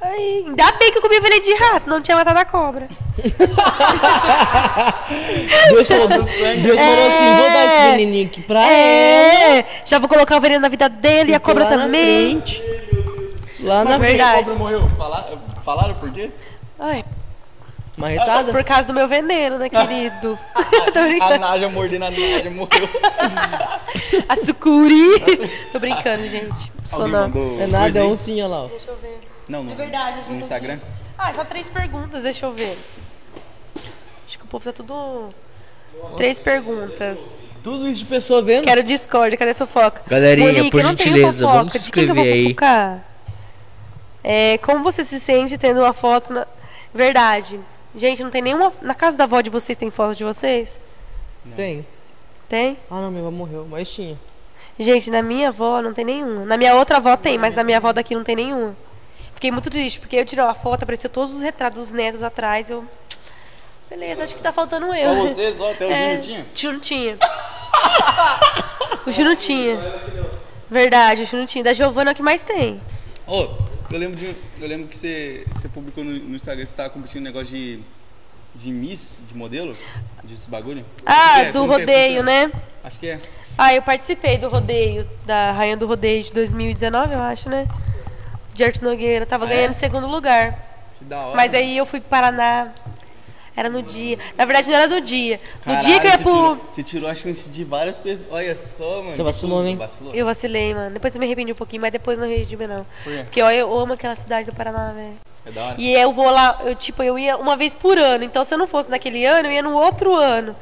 Aí, 0.00 0.44
ainda 0.46 0.72
bem 0.78 0.92
que 0.92 0.98
eu 0.98 1.02
comi 1.02 1.18
veneno 1.18 1.42
de 1.42 1.54
rato, 1.54 1.88
não 1.88 2.00
tinha 2.00 2.16
matado 2.16 2.38
a 2.38 2.44
cobra. 2.44 2.86
Deus 5.70 5.88
falou, 5.88 6.08
Deus 6.08 6.28
falou 6.30 7.06
assim, 7.08 7.36
vou 7.36 7.50
dar 7.50 7.66
esse 7.66 7.90
veneninho 7.90 8.26
aqui 8.26 8.40
pra 8.42 8.60
ela. 8.60 9.56
É, 9.58 9.66
já 9.84 9.98
vou 9.98 10.08
colocar 10.08 10.36
o 10.36 10.40
veneno 10.40 10.60
na 10.60 10.68
vida 10.68 10.88
dele 10.88 11.32
e 11.32 11.34
a 11.34 11.40
cobra 11.40 11.64
lá 11.64 11.70
na 11.70 11.82
também. 11.82 12.40
frente. 12.42 12.62
Lá 13.60 13.82
na 13.84 13.90
que 13.90 13.96
a 13.96 13.98
verdade. 13.98 14.38
cobra 14.44 14.54
morreu? 14.54 14.88
Fala- 14.96 15.38
falaram 15.64 15.94
por 15.94 16.12
quê? 16.12 16.30
Ai, 16.78 17.04
Marretada? 17.98 18.52
por 18.52 18.64
causa 18.64 18.84
do 18.84 18.94
meu 18.94 19.08
veneno, 19.08 19.58
né, 19.58 19.68
querido? 19.68 20.38
Tô 20.54 21.24
A. 21.24 21.38
Naja 21.38 21.68
mordendo 21.68 22.04
a 22.04 22.10
Naja 22.10 22.50
morreu. 22.50 22.88
A 24.28 24.36
sucuri. 24.36 25.20
Tô 25.72 25.78
brincando, 25.78 26.28
gente. 26.28 26.72
Sou 26.84 27.08
não. 27.08 27.30
É 27.60 27.66
nada, 27.66 27.98
é 27.98 28.02
oncinha 28.02 28.46
lá, 28.46 28.64
ó. 28.64 28.66
Deixa 28.68 28.90
eu 28.90 28.96
ver. 28.96 29.18
Não, 29.48 29.64
no, 29.64 29.72
É 29.72 29.74
verdade, 29.74 30.18
no. 30.28 30.36
Instagram. 30.36 30.78
Ah, 31.16 31.32
só 31.32 31.44
três 31.44 31.66
perguntas, 31.68 32.22
deixa 32.22 32.46
eu 32.46 32.52
ver. 32.52 32.78
Acho 34.26 34.38
que 34.38 34.44
o 34.44 34.48
povo 34.48 34.64
tá 34.64 34.72
tudo. 34.72 35.30
Três 36.16 36.38
perguntas. 36.38 37.58
Tudo 37.62 37.88
isso 37.88 38.00
de 38.00 38.04
pessoa 38.04 38.42
vendo. 38.42 38.64
Quero 38.64 38.82
Discord, 38.82 39.36
cadê 39.36 39.50
a 39.52 39.54
fofoca? 39.54 40.02
Galerinha, 40.06 40.52
Monique, 40.52 40.70
por 40.70 40.82
não 40.82 40.90
gentileza, 40.90 41.38
fofoca. 41.38 41.58
vamos 41.58 41.72
se 41.72 41.84
De 41.84 41.90
quem 41.90 42.04
que 42.04 42.10
eu 42.10 42.14
vou 42.14 42.24
inscrever 42.24 42.64
aí. 42.64 43.00
É, 44.22 44.58
como 44.58 44.84
você 44.84 45.02
se 45.04 45.18
sente 45.18 45.56
tendo 45.56 45.80
uma 45.80 45.92
foto 45.92 46.32
na. 46.32 46.46
Verdade. 46.94 47.58
Gente, 47.98 48.22
não 48.22 48.30
tem 48.30 48.40
nenhuma. 48.42 48.72
Na 48.80 48.94
casa 48.94 49.16
da 49.18 49.24
avó 49.24 49.40
de 49.40 49.50
vocês 49.50 49.76
tem 49.76 49.90
foto 49.90 50.16
de 50.16 50.24
vocês? 50.24 50.78
Tem. 51.56 51.84
Tem? 52.48 52.78
Ah, 52.90 53.00
não, 53.00 53.10
minha 53.10 53.22
avó 53.22 53.30
morreu, 53.30 53.66
mas 53.68 53.92
tinha. 53.92 54.18
Gente, 54.78 55.10
na 55.10 55.20
minha 55.22 55.48
avó 55.48 55.82
não 55.82 55.92
tem 55.92 56.04
nenhuma. 56.04 56.44
Na 56.44 56.56
minha 56.56 56.74
outra 56.76 56.98
avó 56.98 57.16
tem, 57.16 57.36
mas 57.36 57.54
na 57.54 57.64
minha 57.64 57.78
avó 57.78 57.92
daqui 57.92 58.14
não 58.14 58.22
tem 58.22 58.36
nenhuma. 58.36 58.76
Fiquei 59.34 59.50
muito 59.50 59.68
triste, 59.70 59.98
porque 60.00 60.16
eu 60.16 60.24
tirei 60.24 60.44
uma 60.44 60.54
foto, 60.54 60.82
apareceu 60.84 61.10
todos 61.10 61.34
os 61.34 61.42
retratos 61.42 61.80
dos 61.80 61.92
netos 61.92 62.22
atrás. 62.22 62.70
Eu. 62.70 62.84
Beleza, 63.90 64.22
acho 64.24 64.34
que 64.34 64.42
tá 64.42 64.52
faltando 64.52 64.86
eu. 64.94 65.14
Só 65.14 65.14
vocês, 65.34 65.60
ó, 65.60 65.70
até 65.72 65.86
o 65.86 65.90
É, 65.90 66.22
Júnior 66.22 66.22
tinha? 66.22 66.46
Tio 66.54 66.72
não 66.72 66.80
tinha. 66.80 67.18
o 69.06 69.10
Ju 69.12 69.24
não 69.24 69.36
tinha. 69.36 69.76
Verdade, 70.70 71.22
o 71.22 71.26
Ju 71.26 71.36
não 71.36 71.46
tinha. 71.46 71.64
Da 71.64 71.72
Giovana 71.72 72.10
é 72.10 72.12
o 72.12 72.16
que 72.16 72.22
mais 72.22 72.42
tem. 72.42 72.80
Ô, 73.26 73.48
eu 73.90 73.98
lembro, 73.98 74.16
de, 74.16 74.26
eu 74.60 74.68
lembro 74.68 74.86
que 74.88 74.96
você, 74.96 75.46
você 75.52 75.68
publicou 75.68 76.04
no, 76.04 76.10
no 76.12 76.36
Instagram 76.36 76.64
que 76.64 76.70
você 76.70 76.76
tava 76.76 76.90
competindo 76.90 77.20
um 77.20 77.24
negócio 77.24 77.48
de, 77.48 77.80
de 78.54 78.70
Miss, 78.70 79.18
de 79.26 79.34
modelo, 79.36 79.74
desse 80.24 80.48
bagulho. 80.48 80.84
Ah, 81.06 81.40
é? 81.42 81.52
do 81.52 81.60
Como 81.60 81.72
é? 81.72 81.78
rodeio, 81.78 82.18
Funciona? 82.22 82.46
né? 82.46 82.52
Acho 82.84 82.98
que 82.98 83.08
é. 83.08 83.18
Ah, 83.56 83.74
eu 83.74 83.82
participei 83.82 84.38
do 84.38 84.48
rodeio, 84.48 85.08
da 85.26 85.50
Rainha 85.52 85.76
do 85.76 85.86
Rodeio 85.86 86.22
de 86.22 86.32
2019, 86.32 87.14
eu 87.14 87.22
acho, 87.22 87.48
né? 87.48 87.66
De 88.54 88.62
Arthur 88.62 88.84
Nogueira. 88.84 89.26
Tava 89.26 89.46
Ah, 89.46 89.50
é? 89.52 89.56
ganhando 89.56 89.74
segundo 89.74 90.06
lugar. 90.06 90.66
Que 90.98 91.04
da 91.04 91.20
hora. 91.20 91.36
Mas 91.36 91.52
aí 91.54 91.76
eu 91.76 91.84
fui 91.86 92.00
para 92.00 92.08
Paraná. 92.32 92.72
Era 93.58 93.68
no 93.68 93.82
dia. 93.82 94.16
Na 94.36 94.44
verdade, 94.44 94.68
não 94.68 94.76
era 94.76 94.86
no 94.86 95.00
dia. 95.00 95.40
No 95.66 95.72
Caralho, 95.72 95.84
dia 95.84 95.98
que 95.98 96.06
eu 96.06 96.10
ia 96.12 96.18
pro. 96.18 96.32
Tirou, 96.32 96.60
você 96.70 96.82
tirou 96.84 97.10
a 97.10 97.14
chance 97.16 97.50
de 97.50 97.64
várias 97.64 97.98
pessoas. 97.98 98.30
Olha 98.30 98.54
só, 98.54 99.02
mano. 99.02 99.16
Você 99.16 99.22
vacilou, 99.24 99.66
hein? 99.66 99.76
Vacilou. 99.76 100.14
Eu 100.14 100.26
vacilei, 100.26 100.72
mano. 100.74 100.90
Depois 100.92 101.12
eu 101.12 101.18
me 101.18 101.26
arrependi 101.26 101.50
um 101.50 101.56
pouquinho, 101.56 101.82
mas 101.82 101.90
depois 101.90 102.16
não 102.16 102.24
arrependi, 102.24 102.56
não. 102.68 102.86
Por 103.02 103.12
quê? 103.12 103.22
Porque 103.24 103.42
ó, 103.42 103.50
eu 103.50 103.76
amo 103.76 103.94
aquela 103.94 104.14
cidade 104.14 104.48
do 104.48 104.54
Paraná, 104.54 104.92
velho. 104.92 105.16
É 105.44 105.50
da 105.50 105.64
hora. 105.64 105.74
E 105.76 105.92
eu 105.92 106.12
vou 106.12 106.30
lá, 106.30 106.60
eu 106.62 106.74
tipo, 106.76 107.02
eu 107.02 107.18
ia 107.18 107.36
uma 107.36 107.56
vez 107.56 107.74
por 107.74 107.98
ano. 107.98 108.22
Então 108.22 108.44
se 108.44 108.54
eu 108.54 108.58
não 108.58 108.68
fosse 108.68 108.88
naquele 108.88 109.26
ano, 109.26 109.48
eu 109.48 109.52
ia 109.52 109.62
no 109.62 109.72
outro 109.72 110.14
ano. 110.14 110.54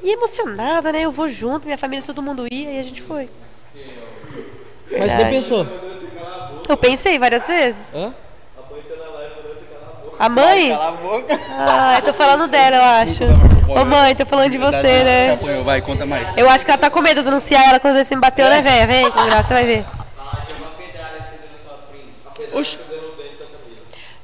E 0.00 0.12
emocionada, 0.12 0.92
né? 0.92 1.00
Eu 1.00 1.10
vou 1.10 1.28
junto, 1.28 1.64
minha 1.64 1.76
família, 1.78 2.04
todo 2.06 2.22
mundo 2.22 2.46
ia 2.52 2.70
e 2.70 2.78
a 2.78 2.84
gente 2.84 3.02
foi. 3.02 3.28
Mas 4.96 5.10
você 5.10 5.24
pensou. 5.24 5.66
Eu 6.68 6.76
pensei 6.76 7.18
várias 7.18 7.48
vezes. 7.48 7.92
Hã? 7.92 8.14
A 10.18 10.28
mãe? 10.28 10.70
Cala 10.70 10.88
a 10.88 10.92
boca. 10.92 11.40
Ai, 11.58 12.02
tô 12.02 12.12
falando 12.12 12.48
dela, 12.48 12.76
eu 12.76 12.82
acho. 12.82 13.24
Ô 13.68 13.84
mãe, 13.84 14.14
tô 14.14 14.24
falando 14.26 14.50
de 14.50 14.58
você, 14.58 15.04
né? 15.04 15.38
vai, 15.64 15.80
conta 15.80 16.06
mais. 16.06 16.36
Eu 16.36 16.48
acho 16.48 16.64
que 16.64 16.70
ela 16.70 16.78
tá 16.78 16.90
com 16.90 17.00
medo 17.00 17.20
de 17.20 17.24
denunciar 17.24 17.68
ela 17.68 17.80
quando 17.80 17.96
você 17.96 18.14
me 18.14 18.20
bateu, 18.20 18.48
né, 18.48 18.62
velho? 18.62 18.86
Vem, 18.86 19.10
com 19.10 19.24
graça, 19.26 19.48
você 19.48 19.54
vai 19.54 19.66
ver. 19.66 19.86
Oxi. 22.52 22.78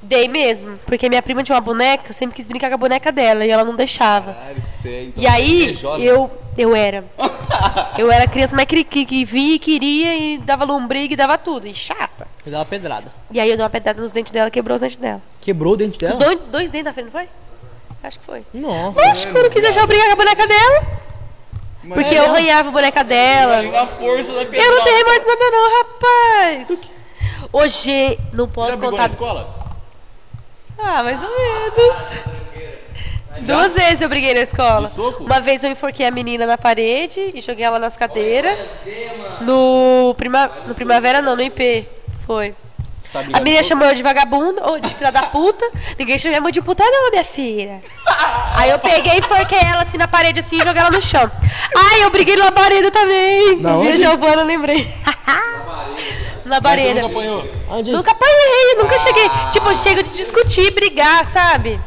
Dei 0.02 0.26
mesmo, 0.28 0.74
porque 0.86 1.08
minha 1.08 1.22
prima 1.22 1.42
tinha 1.42 1.54
uma 1.54 1.60
boneca, 1.60 2.10
eu 2.10 2.14
sempre 2.14 2.34
quis 2.34 2.48
brincar 2.48 2.68
com 2.68 2.74
a 2.74 2.78
boneca 2.78 3.12
dela 3.12 3.44
e 3.44 3.50
ela 3.50 3.64
não 3.64 3.76
deixava. 3.76 4.32
Caralho, 4.32 4.62
você 4.62 4.88
é, 4.88 5.02
então, 5.04 5.22
E 5.22 5.26
aí, 5.26 5.62
invejosa. 5.64 6.02
eu, 6.02 6.30
eu 6.56 6.74
era. 6.74 7.04
Eu 7.98 8.10
era 8.10 8.26
criança, 8.26 8.56
mas 8.56 8.64
que, 8.64 8.82
que, 8.82 9.04
que 9.04 9.24
via 9.24 9.56
e 9.56 9.58
queria 9.58 10.16
e 10.16 10.38
dava 10.38 10.64
lombriga 10.64 11.12
e 11.12 11.16
dava 11.16 11.36
tudo. 11.36 11.66
E 11.66 11.74
chata. 11.74 12.09
Você 12.42 12.50
dá 12.50 12.58
uma 12.58 12.64
pedrada. 12.64 13.12
E 13.30 13.38
aí 13.38 13.50
eu 13.50 13.56
dei 13.56 13.62
uma 13.62 13.70
pedrada 13.70 14.00
nos 14.00 14.12
dentes 14.12 14.32
dela, 14.32 14.50
quebrou 14.50 14.74
os 14.74 14.80
dentes 14.80 14.96
dela. 14.96 15.20
Quebrou 15.40 15.74
o 15.74 15.76
dente 15.76 15.98
dela? 15.98 16.16
Dois, 16.18 16.38
dois 16.50 16.70
dentes 16.70 16.86
da 16.86 16.92
frente, 16.92 17.06
não 17.06 17.12
foi? 17.12 17.28
Acho 18.02 18.18
que 18.18 18.24
foi. 18.24 18.44
Nossa. 18.54 19.00
Oxe, 19.10 19.26
que 19.26 19.36
eu 19.36 19.42
não 19.42 19.50
quis 19.50 19.62
deixar 19.62 19.80
eu 19.80 19.86
brincar 19.86 20.06
com 20.06 20.12
a 20.12 20.16
boneca 20.16 20.46
dela. 20.46 21.00
Porque 21.94 22.14
eu 22.14 22.24
arranhava 22.24 22.68
a 22.68 22.72
boneca 22.72 23.04
dela. 23.04 23.62
Na 23.62 23.86
força 23.86 24.32
da 24.32 24.42
Eu 24.42 24.76
não 24.76 24.84
tenho 24.84 24.96
remorso 24.98 25.26
nada 25.26 25.50
não, 25.50 25.78
rapaz. 25.78 26.80
Hoje, 27.52 28.18
não 28.32 28.46
Já 28.46 28.52
posso 28.52 28.70
brigou 28.72 28.90
na 28.90 28.96
contar. 28.96 29.10
escola? 29.10 29.54
Ah, 30.78 31.02
mais 31.02 31.18
ou 31.22 31.28
menos. 31.28 32.40
Duas 33.46 33.74
vezes 33.74 34.00
eu 34.00 34.08
briguei 34.08 34.34
na 34.34 34.40
escola. 34.40 34.90
Uma 35.20 35.40
vez 35.40 35.62
eu 35.62 35.70
enforquei 35.70 36.06
a 36.06 36.10
menina 36.10 36.46
na 36.46 36.56
parede 36.58 37.32
e 37.34 37.40
joguei 37.40 37.64
ela 37.64 37.78
nas 37.78 37.96
cadeiras. 37.96 38.58
No, 39.40 40.14
prima, 40.16 40.50
no 40.66 40.74
Primavera 40.74 41.20
não, 41.22 41.36
no 41.36 41.42
IP. 41.42 41.88
Foi. 42.30 42.54
Sabe 43.00 43.32
A 43.34 43.40
menina 43.40 43.60
chamou 43.64 43.88
eu 43.88 43.94
de 43.96 44.04
vagabunda, 44.04 44.64
ou 44.64 44.78
de 44.78 44.94
filha 44.94 45.10
da 45.10 45.24
puta. 45.24 45.68
Ninguém 45.98 46.16
chamou 46.16 46.30
minha 46.30 46.40
mãe 46.40 46.52
de 46.52 46.62
puta, 46.62 46.84
não, 46.84 47.10
minha 47.10 47.24
filha. 47.24 47.82
Aí 48.54 48.70
eu 48.70 48.78
peguei 48.78 49.14
e 49.14 49.18
enforquei 49.18 49.58
ela 49.58 49.82
assim 49.82 49.98
na 49.98 50.06
parede 50.06 50.38
assim 50.38 50.60
e 50.60 50.62
joguei 50.62 50.80
ela 50.80 50.92
no 50.92 51.02
chão. 51.02 51.28
Ai, 51.76 52.04
eu 52.04 52.10
briguei 52.10 52.36
no 52.36 52.44
labareda 52.44 52.88
também. 52.92 53.56
Na 53.56 53.72
Minha 53.72 53.90
onde? 53.94 53.96
Giovana, 53.98 54.42
eu 54.42 54.46
lembrei. 54.46 54.94
Labareda. 56.46 57.02
nunca 57.02 57.06
apanhou? 57.06 57.44
Nunca 57.84 58.10
apanhei, 58.12 58.74
nunca 58.76 58.98
cheguei. 59.00 59.28
Tipo, 59.50 59.68
eu 59.70 59.74
chego 59.74 60.02
de 60.04 60.10
discutir, 60.10 60.70
brigar, 60.72 61.26
sabe? 61.26 61.80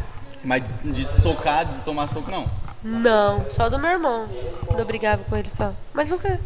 Mas 0.44 0.64
de, 0.64 0.92
de 0.92 1.06
socar, 1.08 1.64
de 1.68 1.80
tomar 1.84 2.10
soco, 2.10 2.30
não. 2.30 2.52
Não, 2.84 3.46
só 3.56 3.70
do 3.70 3.80
meu 3.80 3.92
irmão. 3.92 4.28
Quando 4.66 4.82
eu 4.82 4.86
brigava 4.86 5.24
com 5.24 5.38
ele 5.38 5.50
só. 5.50 5.72
Mas 5.94 6.10
nunca. 6.10 6.38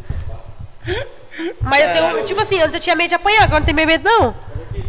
Mas 1.60 1.84
eu 1.84 1.92
tenho. 1.92 2.26
Tipo 2.26 2.40
assim, 2.40 2.60
antes 2.60 2.74
eu 2.74 2.80
tinha 2.80 2.96
medo 2.96 3.08
de 3.08 3.14
apanhar, 3.14 3.44
agora 3.44 3.60
não 3.60 3.66
tenho 3.66 3.86
medo, 3.86 4.04
não. 4.04 4.34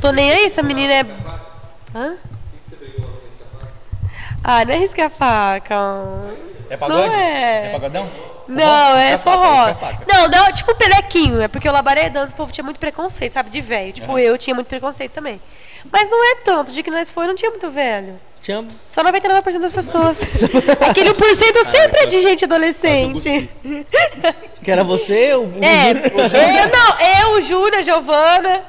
Tô 0.02 0.12
nem 0.12 0.32
aí, 0.32 0.46
essa 0.46 0.64
menina 0.64 0.94
é. 0.94 1.06
Hã? 1.96 2.18
Ah, 4.44 4.64
não 4.66 4.74
é 4.74 4.78
risca 4.78 5.06
a 5.06 5.10
faca. 5.10 5.76
É 6.70 6.78
pagode? 6.78 7.08
Não 7.08 7.14
é. 7.14 7.70
pagodão? 7.70 8.10
Não, 8.50 8.98
é 8.98 9.18
faca, 9.18 9.38
forró. 9.38 9.76
faca. 9.76 10.06
Não, 10.08 10.28
não, 10.28 10.52
tipo 10.52 10.74
pelequinho. 10.76 11.42
É 11.42 11.48
porque 11.48 11.70
o 11.70 11.72
labaredando, 11.72 12.32
o 12.32 12.36
povo 12.36 12.52
tinha 12.52 12.64
muito 12.64 12.80
preconceito, 12.80 13.34
sabe? 13.34 13.50
De 13.50 13.62
velho. 13.62 13.94
Tipo, 13.94 14.18
eu 14.18 14.38
tinha 14.38 14.56
muito 14.56 14.68
preconceito 14.68 15.12
também. 15.12 15.40
Mas 15.92 16.10
não 16.10 16.24
é 16.32 16.36
tanto. 16.44 16.72
De 16.72 16.82
que 16.82 16.90
nós 16.90 17.12
foi, 17.12 17.28
não 17.28 17.36
tinha 17.36 17.52
muito 17.52 17.70
velho. 17.70 18.20
Tinha... 18.42 18.66
Só 18.86 19.04
99% 19.04 19.60
das 19.60 19.74
pessoas. 19.74 20.20
Aquele 20.90 21.12
1% 21.12 21.64
sempre 21.66 22.02
é 22.02 22.06
de 22.06 22.22
gente 22.22 22.46
adolescente. 22.46 23.50
Que 24.64 24.72
era 24.72 24.84
você, 24.84 25.34
o... 25.36 25.42
o 25.44 25.64
É, 25.64 25.92
eu 25.92 26.70
não, 26.70 27.34
eu, 27.34 27.42
Júlia, 27.42 27.84
Giovana, 27.84 28.64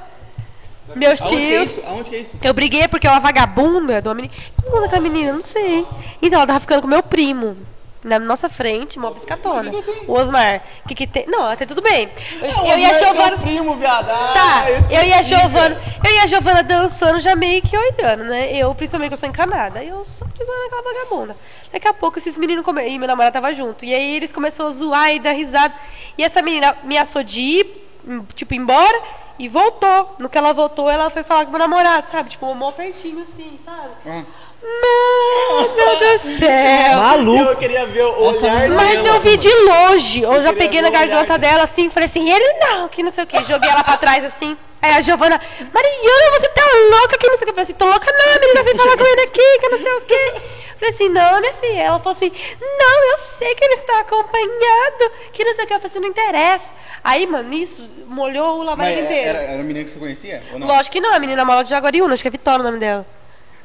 meus 0.95 1.21
Aonde 1.21 1.37
que 1.37 1.41
é 1.43 1.49
tios. 1.49 1.71
isso? 1.71 1.83
Aonde 1.87 2.11
que 2.11 2.17
é 2.17 2.19
isso? 2.21 2.37
Eu 2.43 2.53
briguei 2.53 2.89
porque 2.89 3.07
é 3.07 3.11
uma 3.11 3.21
vagabunda 3.21 4.03
de 4.03 4.09
uma 4.09 4.15
menina. 4.15 4.35
Como 4.69 4.83
é 4.83 4.87
aquela 4.87 5.01
menina? 5.03 5.33
Não 5.33 5.43
sei. 5.43 5.87
Então, 6.21 6.39
ela 6.39 6.47
tava 6.47 6.61
ficando 6.61 6.83
com 6.83 6.89
meu 6.89 7.03
primo. 7.03 7.57
Na 8.03 8.19
nossa 8.19 8.49
frente, 8.49 8.99
uma 8.99 9.13
piscatona. 9.13 9.71
O 10.07 10.13
Osmar, 10.13 10.63
o 10.85 10.89
que 10.89 10.95
que 10.95 11.07
tem? 11.07 11.27
Não, 11.27 11.45
até 11.45 11.67
tudo 11.67 11.83
bem. 11.83 12.09
Eu, 12.41 12.49
eu 12.49 12.49
Osmar 12.49 12.79
e 12.79 12.85
a 12.85 12.89
é 12.89 12.95
Giovana... 12.95 13.37
primo, 13.39 13.77
viado. 13.77 14.09
Ah, 14.11 14.33
Tá, 14.33 14.71
eu 14.71 15.05
e 15.05 15.13
a 15.13 15.21
Giovana, 15.21 15.81
eu 16.03 16.15
e 16.15 16.19
a 16.21 16.27
Giovana 16.27 16.63
dançando 16.63 17.21
já 17.21 17.37
meio 17.37 17.61
que 17.61 17.77
olhando, 17.77 18.25
né? 18.25 18.57
Eu, 18.57 18.75
principalmente, 18.75 19.11
que 19.11 19.15
eu 19.15 19.19
sou 19.19 19.29
encanada. 19.29 19.85
Eu 19.85 20.03
só 20.05 20.25
pisando 20.25 20.59
naquela 20.63 20.83
vagabunda. 20.83 21.37
Daqui 21.73 21.89
a 21.89 21.93
pouco 21.93 22.19
esses 22.19 22.39
meninos 22.39 22.65
come... 22.65 22.89
e 22.89 22.99
meu 22.99 23.07
namorado 23.07 23.35
tava 23.35 23.53
junto. 23.53 23.85
E 23.85 23.95
aí 23.95 24.17
eles 24.17 24.33
começaram 24.33 24.69
a 24.71 24.73
zoar 24.73 25.15
e 25.15 25.19
dar 25.19 25.33
risada. 25.33 25.75
E 26.17 26.25
essa 26.25 26.41
menina 26.41 26.77
me 26.85 26.97
assou 26.97 27.23
de 27.23 27.41
ir, 27.41 27.87
tipo, 28.35 28.55
embora 28.55 29.01
e 29.39 29.49
voltou. 29.49 30.17
No 30.19 30.29
que 30.29 30.39
ela 30.39 30.53
voltou, 30.53 30.89
ela 30.89 31.11
foi 31.11 31.23
falar 31.23 31.45
com 31.45 31.51
meu 31.51 31.59
namorado, 31.59 32.09
sabe? 32.09 32.31
Tipo, 32.31 32.55
mó 32.55 32.71
pertinho 32.73 33.23
assim, 33.23 33.59
sabe? 33.65 33.89
Hum. 34.07 34.25
Mano 34.63 35.97
do 35.97 36.39
céu! 36.39 36.97
Maluco. 36.99 37.51
Eu 37.51 37.57
queria 37.57 37.87
ver 37.87 38.05
o 38.05 38.31
Essa 38.31 38.45
olhar 38.47 38.69
Mas 38.69 39.03
dela. 39.03 39.09
eu 39.17 39.21
vi 39.21 39.37
de 39.37 39.49
longe. 39.55 40.23
Eu 40.23 40.35
já 40.35 40.53
queria 40.53 40.55
peguei 40.55 40.83
na 40.83 40.91
garganta 40.91 41.39
dela. 41.39 41.63
assim, 41.65 41.89
falei 41.91 42.09
assim, 42.09 42.31
ele 42.31 42.53
não, 42.61 42.89
que 42.89 43.03
não 43.03 43.11
sei 43.11 43.25
o 43.25 43.27
que. 43.27 43.43
Joguei 43.45 43.69
ela 43.71 43.83
pra 43.83 43.97
trás 43.97 44.25
assim. 44.25 44.57
Aí 44.83 44.93
a 44.93 45.01
Giovana, 45.03 45.39
Mariana, 45.75 46.39
você 46.39 46.49
tá 46.49 46.63
louca, 46.91 47.19
que 47.19 47.29
não 47.29 47.37
sei 47.37 47.43
o 47.43 47.47
que. 47.47 47.51
Eu 47.51 47.55
falei 47.55 47.63
assim, 47.65 47.75
tô 47.75 47.85
louca 47.87 48.11
não, 48.13 48.35
a 48.35 48.41
menina 48.41 48.63
veio 48.63 48.77
falar 48.79 48.97
com 48.97 49.05
ele 49.05 49.21
aqui, 49.23 49.59
que 49.61 49.69
não 49.69 49.79
sei 49.79 49.93
o 49.93 50.01
que. 50.03 50.33
Falei 50.81 50.95
assim, 50.95 51.09
não, 51.11 51.41
minha 51.41 51.53
filha. 51.55 51.83
Ela 51.83 51.99
falou 51.99 52.17
assim, 52.17 52.33
não, 52.61 53.11
eu 53.13 53.19
sei 53.19 53.55
que 53.55 53.63
ele 53.65 53.75
está 53.75 54.01
acompanhado, 54.01 55.13
que 55.33 55.45
não 55.45 55.53
sei 55.55 55.65
o 55.65 55.67
que. 55.69 55.75
Eu 55.75 55.81
falei 55.81 55.91
assim, 55.91 56.01
não 56.01 56.09
interessa. 56.09 56.73
Aí, 57.05 57.27
mano, 57.27 57.53
isso 57.53 57.87
molhou 58.07 58.61
o 58.61 58.63
labareda 58.63 59.03
inteiro. 59.03 59.29
era, 59.29 59.39
era 59.43 59.61
a 59.61 59.65
menina 59.65 59.85
que 59.85 59.91
você 59.91 59.99
conhecia? 59.99 60.43
Ou 60.53 60.59
não? 60.59 60.67
Lógico 60.67 60.93
que 60.95 61.01
não, 61.01 61.13
a 61.15 61.19
menina 61.19 61.45
mala 61.45 61.63
de 61.63 61.69
Jaguariúna, 61.71 62.15
acho 62.15 62.23
que 62.23 62.29
é 62.29 62.31
Vitória 62.31 62.61
o 62.61 62.65
nome 62.65 62.79
dela. 62.79 63.07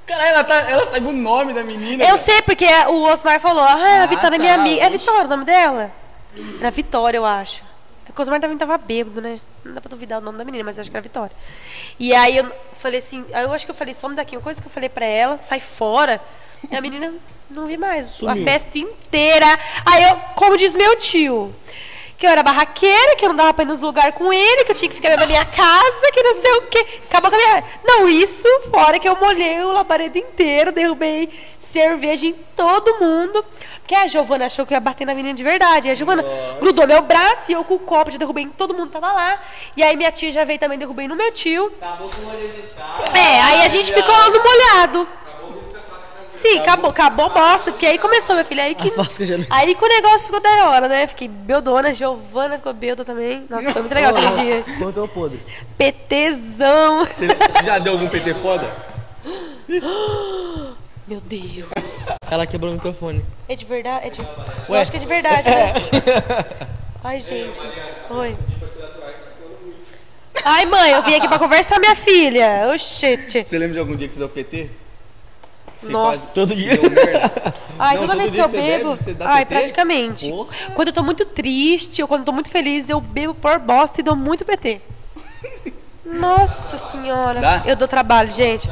Caralho, 0.05 0.27
ela, 0.29 0.43
tá, 0.43 0.55
ela 0.69 0.85
sabe 0.85 1.07
o 1.07 1.11
nome 1.11 1.53
da 1.53 1.63
menina. 1.63 2.03
Eu 2.03 2.07
velho. 2.09 2.17
sei, 2.19 2.41
porque 2.43 2.65
o 2.89 3.03
Osmar 3.05 3.39
falou, 3.39 3.63
ah, 3.63 3.73
a 3.73 4.03
Ah, 4.03 4.05
Vitória 4.05 4.35
é 4.35 4.39
minha 4.39 4.53
tá, 4.55 4.59
amiga. 4.61 4.85
É. 4.85 4.89
Vitória 4.89 5.25
o 5.25 5.27
nome 5.27 5.45
dela? 5.45 5.91
Era 6.59 6.69
Vitória, 6.71 7.17
eu 7.17 7.25
acho. 7.25 7.63
É 8.07 8.11
que 8.11 8.19
o 8.19 8.21
Osmar 8.21 8.39
também 8.39 8.57
tava 8.57 8.77
bêbado, 8.77 9.19
né? 9.21 9.39
Não 9.63 9.73
dá 9.73 9.81
pra 9.81 9.89
duvidar 9.89 10.19
o 10.19 10.21
nome 10.23 10.37
da 10.37 10.45
menina, 10.45 10.63
mas 10.63 10.77
eu 10.77 10.81
acho 10.81 10.91
que 10.91 10.95
era 10.97 11.01
Vitória. 11.01 11.35
E 11.99 12.13
aí 12.13 12.37
eu 12.37 12.51
falei 12.75 12.99
assim, 12.99 13.25
eu 13.29 13.51
acho 13.51 13.65
que 13.65 13.71
eu 13.71 13.75
falei, 13.75 13.93
some 13.95 14.15
daqui, 14.15 14.35
uma 14.35 14.43
coisa 14.43 14.61
que 14.61 14.67
eu 14.67 14.71
falei 14.71 14.89
pra 14.89 15.05
ela, 15.05 15.37
sai 15.39 15.59
fora. 15.59 16.21
E 16.69 16.75
a 16.75 16.81
menina 16.81 17.13
não 17.49 17.65
vi 17.65 17.75
mais. 17.77 18.07
A 18.07 18.11
Sumiu. 18.13 18.43
festa 18.43 18.77
inteira. 18.77 19.47
Aí 19.85 20.03
eu, 20.03 20.17
como 20.35 20.55
diz 20.57 20.75
meu 20.75 20.95
tio, 20.97 21.53
que 22.17 22.25
eu 22.25 22.29
era 22.29 22.43
barraqueira, 22.43 23.15
que 23.15 23.25
eu 23.25 23.29
não 23.29 23.35
dava 23.35 23.53
pra 23.53 23.63
ir 23.63 23.67
nos 23.67 23.81
lugares 23.81 24.15
com 24.15 24.31
ele, 24.31 24.63
que 24.63 24.71
eu 24.71 24.75
tinha 24.75 24.89
que 24.89 24.95
ficar 24.95 25.09
dentro 25.09 25.21
da 25.21 25.27
minha 25.27 25.45
casa, 25.45 26.11
que 26.13 26.23
não 26.23 26.33
sei 26.33 26.51
o 26.53 26.61
quê. 26.63 26.85
Acabou 27.09 27.29
com 27.29 27.35
a 27.35 27.39
minha. 27.39 27.63
Não, 27.83 28.09
isso 28.09 28.47
fora 28.71 28.99
que 28.99 29.07
eu 29.07 29.15
molhei 29.17 29.61
o 29.63 29.71
labareda 29.71 30.17
inteiro, 30.17 30.71
derrubei 30.71 31.29
cerveja 31.73 32.27
em 32.27 32.33
todo 32.55 32.99
mundo. 32.99 33.43
Porque 33.79 33.93
a 33.93 34.07
Giovana 34.07 34.45
achou 34.45 34.65
que 34.65 34.73
eu 34.73 34.77
ia 34.77 34.79
bater 34.79 35.05
na 35.05 35.13
menina 35.13 35.35
de 35.35 35.43
verdade. 35.43 35.89
E 35.89 35.91
a 35.91 35.95
Giovana 35.95 36.23
grudou 36.59 36.87
meu 36.87 37.01
braço 37.01 37.51
e 37.51 37.53
eu 37.53 37.63
com 37.63 37.75
o 37.75 37.79
copo, 37.79 38.09
já 38.09 38.17
derrubei 38.17 38.45
em 38.45 38.49
todo 38.49 38.73
mundo, 38.73 38.91
tava 38.91 39.11
lá. 39.11 39.39
E 39.75 39.83
aí 39.83 39.95
minha 39.95 40.11
tia 40.11 40.31
já 40.31 40.43
veio 40.45 40.57
também, 40.57 40.79
derrubei 40.79 41.07
no 41.07 41.15
meu 41.15 41.31
tio. 41.31 41.71
Acabou 41.81 42.09
com 42.09 42.21
o 42.21 42.29
olho 42.29 42.47
desse 42.47 42.73
cara. 42.73 43.17
É, 43.17 43.41
aí 43.41 43.61
a 43.61 43.67
gente 43.67 43.93
ficou 43.93 44.11
lá 44.11 44.29
no 44.29 44.41
molhado. 44.41 45.07
Sim, 46.35 46.59
acabou, 46.59 46.91
acabou 46.91 47.29
bosta, 47.29 47.71
porque 47.71 47.85
aí 47.85 47.97
começou, 47.97 48.35
minha 48.35 48.45
filha. 48.45 48.63
Aí 48.63 48.75
que, 48.75 48.89
A 48.89 49.57
aí 49.57 49.73
que 49.73 49.83
o 49.83 49.87
negócio 49.87 50.25
ficou 50.27 50.41
da 50.41 50.69
hora, 50.69 50.87
né? 50.87 51.07
Fiquei 51.07 51.27
beldona, 51.27 51.93
Giovana 51.93 52.57
ficou 52.57 52.73
belda 52.73 53.05
também. 53.05 53.45
Nossa, 53.49 53.71
foi 53.71 53.81
muito 53.81 53.95
legal 53.95 54.15
aquele 54.15 54.43
dia. 54.43 54.65
Contou 54.77 55.07
podre. 55.07 55.39
PTzão. 55.77 57.05
Você, 57.05 57.27
você 57.27 57.63
já 57.63 57.79
deu 57.79 57.93
algum 57.93 58.09
PT 58.09 58.33
foda? 58.35 58.69
Meu 61.07 61.21
Deus. 61.21 61.69
Ela 62.29 62.45
quebrou 62.45 62.71
o 62.71 62.75
microfone. 62.75 63.23
É 63.47 63.55
de 63.55 63.65
verdade? 63.65 64.07
É 64.07 64.09
de... 64.09 64.19
Eu 64.67 64.75
acho 64.75 64.91
que 64.91 64.97
é 64.97 64.99
de 64.99 65.05
verdade. 65.05 65.49
né? 65.49 65.73
Ai, 67.03 67.19
gente. 67.19 67.59
Oi. 68.09 68.35
Ai, 70.43 70.65
mãe, 70.65 70.91
eu 70.91 71.03
vim 71.03 71.15
aqui 71.15 71.27
pra 71.27 71.39
conversar, 71.39 71.79
minha 71.79 71.95
filha. 71.95 72.67
Oxente. 72.73 73.43
Você 73.45 73.57
lembra 73.57 73.75
de 73.75 73.79
algum 73.79 73.95
dia 73.95 74.07
que 74.07 74.15
você 74.15 74.19
deu 74.19 74.29
PT? 74.29 74.69
Você 75.77 75.91
Nossa. 75.91 76.33
Todo 76.33 76.55
dia. 76.55 76.71
Ai, 77.77 77.95
Não, 77.97 78.07
toda 78.07 78.13
todo 78.13 78.21
vez 78.21 78.33
que 78.33 78.39
eu 78.39 78.47
bebo. 78.61 78.95
bebe, 78.95 79.17
ai, 79.19 79.45
praticamente. 79.45 80.29
Porra. 80.29 80.55
Quando 80.73 80.87
eu 80.87 80.93
tô 80.93 81.03
muito 81.03 81.25
triste 81.25 82.01
ou 82.01 82.07
quando 82.07 82.21
eu 82.21 82.25
tô 82.25 82.31
muito 82.31 82.49
feliz, 82.49 82.89
eu 82.89 83.01
bebo 83.01 83.33
por 83.33 83.59
bosta 83.59 83.99
e 83.99 84.03
dou 84.03 84.15
muito 84.15 84.45
PT. 84.45 84.79
Nossa 86.05 86.77
senhora. 86.77 87.41
Dá? 87.41 87.63
Eu 87.65 87.75
dou 87.75 87.87
trabalho, 87.87 88.31
gente. 88.31 88.69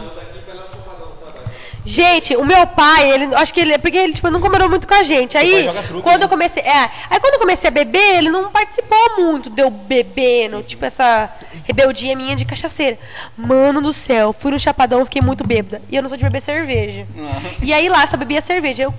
Gente, 1.86 2.36
o 2.36 2.46
meu 2.46 2.66
pai, 2.66 3.12
ele, 3.12 3.36
acho 3.36 3.54
que 3.54 3.60
ele, 3.60 3.78
porque 3.78 3.98
ele 3.98 4.14
tipo, 4.14 4.30
não 4.30 4.40
comemorou 4.40 4.70
muito 4.70 4.88
com 4.88 4.94
a 4.94 5.04
gente. 5.04 5.38
Aí, 5.38 5.68
truco, 5.88 6.02
quando 6.02 6.20
né? 6.20 6.26
eu 6.26 6.30
comecei, 6.30 6.64
é, 6.64 6.90
aí 7.10 7.20
quando 7.20 7.34
eu 7.34 7.40
comecei 7.40 7.68
a 7.68 7.72
beber, 7.72 8.18
ele 8.18 8.30
não 8.30 8.50
participou 8.50 9.18
muito 9.18 9.50
de 9.50 9.62
eu 9.62 9.70
bebendo, 9.70 10.64
tipo 10.64 10.86
essa 10.86 11.30
rebeldia 11.66 12.16
minha 12.16 12.36
de 12.36 12.46
cachaceira. 12.46 12.98
Mano 13.36 13.82
do 13.82 13.92
céu, 13.92 14.32
fui 14.32 14.52
no 14.52 14.60
chapadão, 14.60 15.04
fiquei 15.04 15.22
muito 15.22 15.46
bêbada. 15.46 15.82
E 15.90 15.96
eu 15.96 16.02
não 16.02 16.10
sou 16.10 16.18
de 16.18 16.24
beber 16.24 16.42
cerveja. 16.42 17.06
E 17.62 17.74
aí 17.74 17.90
lá 17.90 18.08
só 18.08 18.16
bebia 18.16 18.42
cerveja. 18.42 18.84
Eu 18.84 18.94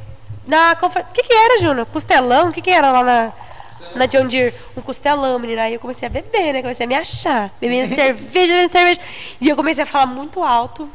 na 0.47 0.77
confer... 0.77 1.02
O 1.02 1.12
que 1.12 1.23
que 1.23 1.32
era, 1.32 1.61
Júnior? 1.61 1.86
Costelão? 1.86 2.48
O 2.48 2.52
que 2.52 2.61
que 2.61 2.70
era 2.70 2.93
lá 2.93 3.02
na 3.02 3.32
na 3.94 4.06
John 4.06 4.27
Deere? 4.27 4.55
Um 4.77 4.82
costelão, 4.82 5.39
menina. 5.39 5.62
Aí 5.62 5.74
eu 5.74 5.81
comecei 5.81 6.06
a 6.06 6.11
beber, 6.11 6.52
né? 6.52 6.62
Comecei 6.62 6.85
a 6.85 6.89
me 6.89 6.94
achar. 6.94 7.51
Bebendo 7.61 7.94
cerveja, 7.94 8.31
bebendo 8.32 8.69
cerveja. 8.69 9.01
E 9.40 9.48
eu 9.48 9.56
comecei 9.56 9.85
a 9.85 9.86
falar 9.86 10.06
muito 10.06 10.43
alto. 10.43 10.90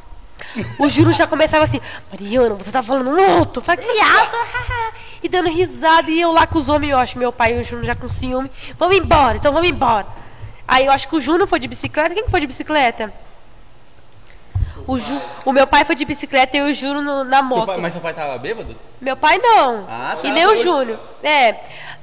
O 0.77 0.87
Júnior 0.89 1.13
já 1.13 1.27
começava 1.27 1.63
assim, 1.63 1.79
Mariana, 2.11 2.55
você 2.55 2.71
tá 2.71 2.81
falando. 2.81 3.17
Eu 3.19 3.61
falei, 3.61 3.85
que 3.85 3.99
alto? 4.01 4.37
e 5.21 5.29
dando 5.29 5.49
risada. 5.49 6.09
E 6.09 6.19
eu 6.19 6.31
lá 6.31 6.47
com 6.47 6.57
os 6.57 6.69
homens, 6.69 6.91
eu 6.91 6.97
acho, 6.97 7.17
meu 7.17 7.31
pai 7.31 7.55
e 7.55 7.59
o 7.59 7.63
Júnior 7.63 7.85
já 7.85 7.95
com 7.95 8.07
ciúme. 8.07 8.49
Vamos 8.77 8.97
embora, 8.97 9.37
então 9.37 9.51
vamos 9.53 9.69
embora. 9.69 10.07
Aí 10.67 10.85
eu 10.85 10.91
acho 10.91 11.07
que 11.07 11.15
o 11.15 11.21
Júnior 11.21 11.47
foi 11.47 11.59
de 11.59 11.67
bicicleta. 11.67 12.13
Quem 12.13 12.23
que 12.25 12.31
foi 12.31 12.39
de 12.39 12.47
bicicleta? 12.47 13.11
O, 14.87 14.97
Ju... 14.97 15.21
o 15.45 15.51
meu 15.51 15.67
pai 15.67 15.85
foi 15.85 15.93
de 15.95 16.03
bicicleta 16.03 16.57
e 16.57 16.61
o 16.61 16.73
Júnior 16.73 17.03
no- 17.03 17.23
na 17.23 17.37
Seu 17.37 17.45
moto. 17.45 17.65
pai- 17.67 17.77
mas 17.77 17.93
seu 17.93 18.01
pai 18.01 18.13
tava 18.13 18.37
bêbado? 18.39 18.75
Meu 18.99 19.15
pai 19.15 19.37
não. 19.37 19.85
Ah, 19.87 20.17
tá. 20.19 20.27
E 20.27 20.31
nem 20.31 20.47
o 20.47 20.55
Júnior. 20.55 20.99
É. 21.21 21.55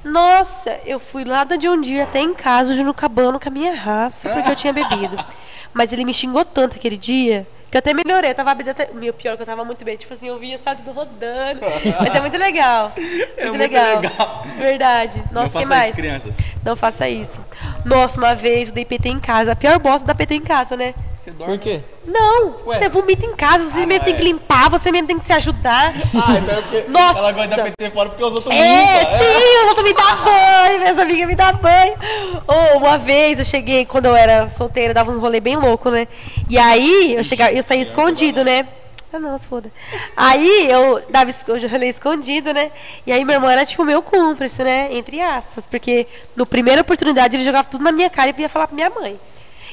Nossa, 0.05 0.79
eu 0.85 1.01
fui 1.01 1.25
lá 1.25 1.43
de 1.43 1.69
um 1.69 1.81
dia 1.81 2.05
até 2.05 2.21
em 2.21 2.33
casa, 2.33 2.73
o 2.73 2.77
Júnior 2.77 2.91
acabando 2.93 3.41
com 3.41 3.49
a 3.49 3.51
minha 3.53 3.75
raça, 3.75 4.29
porque 4.29 4.51
eu 4.51 4.55
tinha 4.57 4.73
bebido. 4.73 5.17
Mas 5.75 5.93
ele 5.93 6.05
me 6.05 6.15
xingou 6.15 6.45
tanto 6.45 6.77
aquele 6.77 6.97
dia. 6.97 7.47
Que 7.71 7.77
eu 7.77 7.81
até 7.81 7.93
melhorei, 7.93 8.31
eu 8.31 8.35
tava 8.35 8.53
até. 8.53 8.89
Meu 8.95 9.13
pior 9.13 9.33
é 9.33 9.37
que 9.37 9.43
eu 9.43 9.47
tava 9.47 9.65
muito 9.65 9.85
bem. 9.85 9.97
Tipo 9.97 10.15
assim, 10.15 10.29
eu 10.29 10.39
via, 10.39 10.59
sabe, 10.63 10.83
tudo 10.83 10.95
rodando. 10.95 11.61
Mas 12.01 12.15
é 12.15 12.21
muito 12.21 12.37
legal. 12.37 12.93
É 13.37 13.47
muito 13.49 13.59
legal. 13.61 14.01
Verdade. 14.57 15.23
Nossa, 15.31 15.55
Não 15.59 15.63
que 15.63 15.69
mais? 15.69 15.87
isso, 15.89 15.97
crianças. 15.97 16.37
Não 16.65 16.75
faça 16.77 17.09
isso. 17.09 17.45
Nossa, 17.85 18.19
uma 18.19 18.35
vez 18.35 18.69
eu 18.69 18.75
dei 18.75 18.85
PT 18.85 19.09
em 19.09 19.21
casa. 19.21 19.53
A 19.53 19.57
pior 19.57 19.79
bosta 19.79 20.07
da 20.07 20.15
PT 20.15 20.37
em 20.37 20.41
casa, 20.41 20.77
né? 20.77 20.95
Você 21.19 21.31
dorme? 21.33 21.59
Por 21.59 21.63
quê? 21.63 21.81
Não, 22.07 22.57
Ué. 22.67 22.79
você 22.79 22.89
vomita 22.89 23.27
em 23.27 23.35
casa, 23.35 23.69
você 23.69 23.81
Ah, 23.81 23.87
mesmo 23.87 23.99
não, 23.99 24.05
tem 24.05 24.15
é. 24.15 24.17
que 24.17 24.23
limpar, 24.25 24.71
você 24.71 24.93
mesmo 24.93 25.09
tem 25.09 25.19
que 25.19 25.25
se 25.25 25.33
ajudar. 25.33 25.93
Ah, 26.15 26.39
então 26.39 26.57
é 26.59 26.63
porque 26.63 26.85
Nossa. 26.89 27.19
ela 27.19 27.33
gosta 27.33 27.57
dar 27.57 27.65
PT 27.65 27.91
fora 27.91 28.09
porque 28.11 28.25
os 28.25 28.33
outros 28.33 28.55
É, 28.55 29.01
limpam. 29.01 29.19
sim, 29.19 29.25
eu 29.25 29.56
vou 29.75 29.85
me 29.85 29.93
dar 29.93 30.25
banho, 30.25 30.79
minhas 30.79 30.99
amigas 30.99 31.29
me 31.29 31.35
dão 31.35 31.53
banho. 31.55 31.95
Ou 32.47 32.79
uma 32.79 32.99
vez 32.99 33.39
eu 33.39 33.45
cheguei, 33.45 33.85
quando 33.85 34.07
eu 34.07 34.17
era 34.17 34.49
solteira, 34.49 34.95
dava 34.95 35.11
uns 35.11 35.17
rolê 35.17 35.41
bem 35.41 35.57
louco, 35.57 35.91
né? 35.91 36.07
E 36.49 36.59
aí 36.59 37.15
eu 37.15 37.25
chegava, 37.25 37.53
eu 37.53 37.63
saía 37.63 37.83
escondido, 37.83 38.45
né? 38.45 38.67
Ah, 39.13 39.19
não, 39.19 39.39
se 39.39 39.47
foda. 39.47 39.73
Aí 40.17 40.69
eu 40.71 41.03
dava 41.09 41.31
eu 41.31 41.69
rolê 41.69 41.89
escondido, 41.89 42.53
né? 42.53 42.71
E 43.07 43.13
aí 43.13 43.25
meu 43.25 43.35
irmão 43.35 43.49
era 43.49 43.65
tipo 43.65 43.85
meu 43.85 44.03
cúmplice, 44.03 44.63
né? 44.63 44.89
Entre 44.91 45.21
aspas, 45.21 45.67
porque 45.67 46.07
no 46.35 46.45
primeira 46.45 46.83
oportunidade 46.83 47.37
ele 47.37 47.45
jogava 47.45 47.69
tudo 47.69 47.85
na 47.85 47.93
minha 47.93 48.11
cara 48.11 48.35
e 48.37 48.41
ia 48.41 48.49
falar 48.49 48.67
pra 48.67 48.75
minha 48.75 48.91
mãe. 48.91 49.19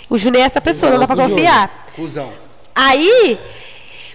O 0.10 0.18
Júnior 0.18 0.44
é 0.44 0.45
essa 0.45 0.61
pessoa, 0.61 0.91
não 0.91 0.99
dá 0.99 1.07
pra 1.07 1.15
confiar. 1.15 1.88
Cusão. 1.95 2.32
Aí, 2.76 3.40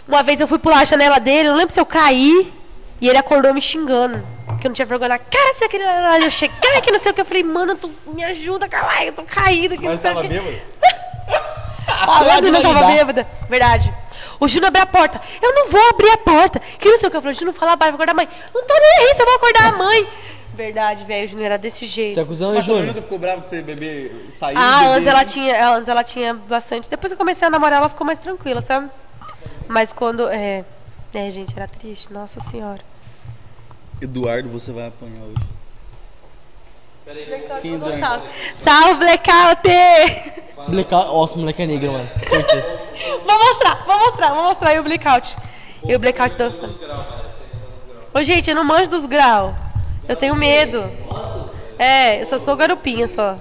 uma 0.07 0.23
vez 0.23 0.41
eu 0.41 0.49
fui 0.49 0.59
pular 0.59 0.81
a 0.81 0.85
janela 0.85 1.19
dele, 1.19 1.49
eu 1.49 1.53
não 1.53 1.59
lembro 1.59 1.73
se 1.73 1.81
eu 1.81 1.87
caí, 1.87 2.53
e 3.01 3.09
ele 3.09 3.19
acordou 3.19 3.53
me 3.53 3.61
xingando. 3.61 4.38
Que 4.61 4.67
eu 4.67 4.71
não 4.71 4.75
tinha 4.75 4.87
vergonha 4.87 5.09
na 5.11 5.19
cara, 5.19 5.55
você 5.55 5.69
queria. 5.69 6.19
Eu 6.21 6.31
cheguei 6.31 6.81
que 6.83 6.91
não 6.91 6.99
sei 6.99 7.13
o 7.13 7.15
que. 7.15 7.21
Eu 7.21 7.25
falei, 7.25 7.43
mano, 7.45 7.77
tu 7.77 7.93
me 8.07 8.25
ajuda, 8.25 8.69
caralho, 8.69 9.07
eu 9.09 9.13
tô 9.13 9.23
caída. 9.23 9.77
Que 9.77 9.85
Mas 9.85 10.01
tava 10.01 10.21
o 10.21 10.23
quê. 10.23 10.29
bêbado? 10.29 10.59
Falando 11.87 12.51
não 12.51 12.63
tava 12.63 12.87
bêbada. 12.87 13.27
Verdade. 13.49 13.95
O 14.41 14.47
Júnior 14.47 14.69
abriu 14.69 14.83
a 14.83 14.87
porta. 14.87 15.21
Eu 15.43 15.53
não 15.55 15.69
vou 15.69 15.89
abrir 15.91 16.11
a 16.11 16.17
porta. 16.19 16.61
Que 16.79 16.89
não 16.91 16.99
sei 16.99 17.09
o 17.09 17.11
que. 17.11 17.17
Eu 17.17 17.21
falei, 17.23 17.35
Júnior, 17.35 17.55
fala 17.55 17.75
baixo, 17.77 17.93
vou 17.97 18.03
acordar 18.03 18.13
a 18.13 18.17
mãe. 18.17 18.29
Não 18.55 18.65
tô 18.67 18.75
nem 18.75 18.99
aí, 19.09 19.15
você 19.15 19.25
vai 19.25 19.35
acordar 19.35 19.65
a 19.67 19.73
mãe. 19.73 20.09
Verdade, 20.55 21.05
velho. 21.05 21.25
O 21.25 21.29
Júnior 21.29 21.47
era 21.47 21.59
desse 21.59 21.87
jeito. 21.87 22.15
Você 22.15 22.21
é 22.21 22.35
sua 22.37 22.53
mãe 22.53 22.63
Júnior? 22.63 22.87
nunca 22.87 23.03
ficou 23.03 23.19
brava 23.19 23.41
de 23.41 23.49
você 23.49 23.63
beber, 23.63 24.27
sair 24.31 24.55
Ah, 24.57 24.81
beber? 24.81 24.93
antes 24.95 25.07
ela 25.07 25.25
tinha, 25.25 25.55
ela- 25.57 25.77
antes 25.77 25.89
ela 25.89 26.05
tinha 26.05 26.35
bastante. 26.35 26.89
Depois 26.91 27.11
que 27.11 27.15
eu 27.15 27.19
comecei 27.19 27.47
a 27.47 27.51
namorar, 27.51 27.79
ela 27.79 27.89
ficou 27.89 28.07
mais 28.07 28.19
tranquila, 28.19 28.61
sabe? 28.61 28.89
Mas 29.67 29.93
quando. 29.93 30.29
É, 30.29 30.65
é 31.15 31.31
gente, 31.31 31.57
era 31.57 31.67
triste. 31.69 32.13
Nossa 32.13 32.39
senhora. 32.41 32.81
Eduardo, 34.01 34.49
você 34.49 34.73
vai 34.73 34.87
apanhar 34.87 35.23
hoje. 35.23 35.49
Quem 37.63 37.73
é 37.73 37.75
Eduardo? 37.75 38.01
Salve, 38.01 38.29
Salve 38.55 38.95
blackout! 38.95 39.69
Blackout. 40.69 41.07
Nossa, 41.07 41.37
o 41.37 41.39
moleque 41.39 41.63
é 41.63 41.67
negro, 41.67 41.93
mano. 41.93 42.09
Certeza. 42.29 42.89
Vou 43.25 43.39
mostrar, 43.39 43.85
vou 43.87 43.97
mostrar, 43.99 44.35
vou 44.35 44.43
mostrar 44.43 44.71
aí 44.71 44.81
o 44.81 44.83
blackout. 44.83 45.37
E 45.87 45.95
o 45.95 45.99
blackout 45.99 46.35
dançando. 46.35 46.75
Ô, 48.13 48.23
gente, 48.25 48.51
eu 48.51 48.57
não 48.57 48.65
manjo 48.65 48.89
dos 48.89 49.07
graus. 49.07 49.55
Eu 50.09 50.17
tenho 50.17 50.35
medo. 50.35 50.91
É, 51.79 52.21
eu 52.21 52.27
só 52.27 52.39
sou 52.41 52.57
garupinha 52.57 53.07
só. 53.07 53.39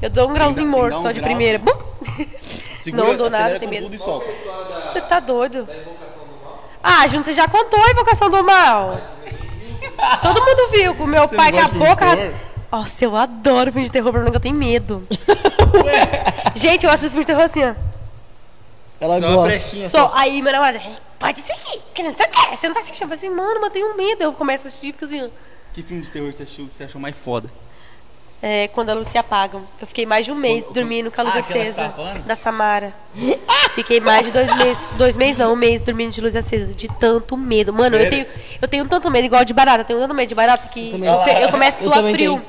Eu 0.00 0.08
dou 0.10 0.28
um 0.30 0.32
grauzinho 0.32 0.68
morto 0.68 1.02
só 1.02 1.10
de 1.10 1.20
primeira. 1.20 1.60
Segura, 2.76 3.04
Não 3.04 3.16
dou 3.16 3.28
nada, 3.28 3.58
com 3.58 3.66
medo. 3.66 3.90
Você 3.90 5.00
tá 5.00 5.18
doido? 5.18 5.68
Ah, 6.82 7.06
Júnior, 7.06 7.24
você 7.24 7.34
já 7.34 7.48
contou 7.48 7.78
a 7.80 7.90
invocação 7.90 8.30
do 8.30 8.42
mal. 8.44 9.00
Todo 10.22 10.42
mundo 10.44 10.70
viu 10.70 10.94
que 10.94 11.02
o 11.02 11.06
meu 11.06 11.26
Você 11.28 11.36
pai 11.36 11.50
não 11.50 11.58
com 11.58 11.64
a 11.64 11.68
gosta 11.68 11.78
de 11.78 11.78
filme 11.78 11.84
de 11.88 11.94
boca. 11.94 12.04
ras- 12.06 12.18
terror? 12.20 12.34
Nossa, 12.70 13.04
eu 13.04 13.16
adoro 13.16 13.72
filme 13.72 13.86
de 13.86 13.92
terror, 13.92 14.12
mim 14.12 14.30
que 14.30 14.36
eu 14.36 14.40
tenho 14.40 14.54
medo. 14.54 15.06
Gente, 16.54 16.84
eu 16.84 16.90
assisto 16.90 17.10
filme 17.10 17.24
de 17.24 17.26
terror 17.26 17.42
assim, 17.44 17.64
ó. 17.64 17.74
Ela 19.00 19.20
Só 19.20 19.26
uma 19.26 19.34
gosta. 19.36 19.48
brechinha. 19.48 19.88
Só, 19.88 20.12
aí 20.14 20.42
meu 20.42 20.52
namorado, 20.52 20.78
"Ei, 20.78 20.96
pode 21.18 21.40
assistir, 21.40 21.80
que 21.94 22.02
não 22.02 22.14
sei 22.14 22.26
o 22.26 22.56
você 22.56 22.66
não 22.66 22.74
tá 22.74 22.80
assistindo. 22.80 23.04
Eu 23.10 23.16
falei 23.16 23.28
assim, 23.28 23.36
mano, 23.36 23.54
mas 23.60 23.64
eu 23.64 23.70
tenho 23.70 23.96
medo. 23.96 24.22
Eu 24.22 24.32
começo 24.32 24.64
a 24.64 24.68
assistir 24.68 24.88
e 24.88 24.92
fico 24.92 25.04
assim, 25.04 25.24
ó. 25.24 25.28
Que 25.72 25.82
filme 25.82 26.02
de 26.02 26.10
terror 26.10 26.32
você 26.32 26.42
achou 26.42 26.66
que 26.66 26.74
você 26.74 26.84
achou 26.84 27.00
mais 27.00 27.16
foda? 27.16 27.50
É, 28.40 28.68
quando 28.68 28.90
a 28.90 28.94
luz 28.94 29.08
se 29.08 29.18
apaga. 29.18 29.60
Eu 29.80 29.86
fiquei 29.86 30.06
mais 30.06 30.24
de 30.24 30.30
um 30.30 30.34
mês 30.36 30.64
Quando- 30.64 30.74
dormindo 30.74 31.10
com 31.10 31.20
a 31.20 31.24
luz 31.24 31.34
Ah, 31.34 31.38
acesa. 31.40 31.94
Da 32.24 32.36
Samara. 32.36 32.94
Fiquei 33.74 33.98
mais 33.98 34.26
de 34.26 34.30
dois 34.32 34.54
meses. 34.56 34.94
Dois 34.96 35.16
meses 35.16 35.36
não, 35.38 35.52
um 35.52 35.56
mês 35.56 35.82
dormindo 35.82 36.12
de 36.12 36.20
luz 36.20 36.36
acesa. 36.36 36.72
De 36.72 36.86
tanto 36.86 37.36
medo. 37.36 37.72
Mano, 37.72 37.96
eu 37.96 38.02
Sério? 38.02 38.24
tenho, 38.26 38.38
eu 38.62 38.68
tenho 38.68 38.86
tanto 38.86 39.10
medo, 39.10 39.24
igual 39.24 39.44
de 39.44 39.52
barata. 39.52 39.80
Eu 39.80 39.84
tenho 39.86 39.98
tanto 39.98 40.14
medo 40.14 40.28
de 40.28 40.34
barata 40.36 40.68
que 40.68 40.90
eu, 40.92 40.98
eu 41.42 41.48
começo 41.50 41.78
a 41.78 41.84
Eu 41.84 41.92
suar 41.92 42.02
frio. 42.12 42.14
tenho. 42.36 42.46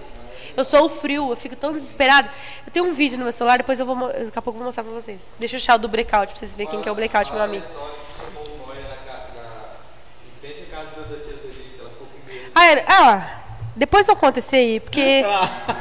Eu 0.55 0.63
sou 0.65 0.85
o 0.85 0.89
frio, 0.89 1.31
eu 1.31 1.35
fico 1.37 1.55
tão 1.55 1.73
desesperada. 1.73 2.29
Eu 2.67 2.71
tenho 2.71 2.85
um 2.85 2.93
vídeo 2.93 3.17
no 3.17 3.23
meu 3.23 3.31
celular, 3.31 3.57
depois 3.57 3.79
eu 3.79 3.85
vou. 3.85 3.95
Daqui 4.09 4.31
a 4.35 4.41
pouco 4.41 4.49
eu 4.57 4.59
vou 4.59 4.65
mostrar 4.65 4.83
pra 4.83 4.93
vocês. 4.93 5.31
Deixa 5.39 5.55
eu 5.55 5.57
achar 5.57 5.75
o 5.75 5.79
do 5.79 5.87
blackout 5.87 6.27
pra 6.33 6.35
vocês 6.37 6.53
verem 6.53 6.69
quem 6.71 6.81
que 6.83 6.89
é 6.89 6.91
o 6.91 6.95
blackout, 6.95 7.31
meu 7.33 7.41
amigo. 7.41 7.65
Ah, 12.55 12.65
é- 12.71 12.85
ah, 12.87 13.39
depois 13.79 14.07
eu 14.07 14.15
conto 14.15 14.37
esse 14.39 14.55
aí, 14.55 14.79
porque. 14.79 15.23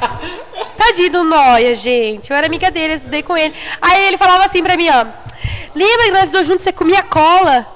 Tadinho 0.77 1.11
do 1.11 1.23
Noia, 1.25 1.75
gente. 1.75 2.31
Eu 2.31 2.37
era 2.37 2.47
amiga 2.47 2.71
dele, 2.71 2.93
eu 2.93 2.97
estudei 2.97 3.21
com 3.21 3.35
ele. 3.37 3.53
Aí 3.81 4.07
ele 4.07 4.17
falava 4.17 4.45
assim 4.45 4.63
pra 4.63 4.77
mim, 4.77 4.87
ó. 4.89 5.05
Lembra 5.75 6.05
que 6.05 6.11
nós 6.11 6.31
dois 6.31 6.47
juntos 6.47 6.63
você 6.63 6.71
comia 6.71 7.03
cola? 7.03 7.67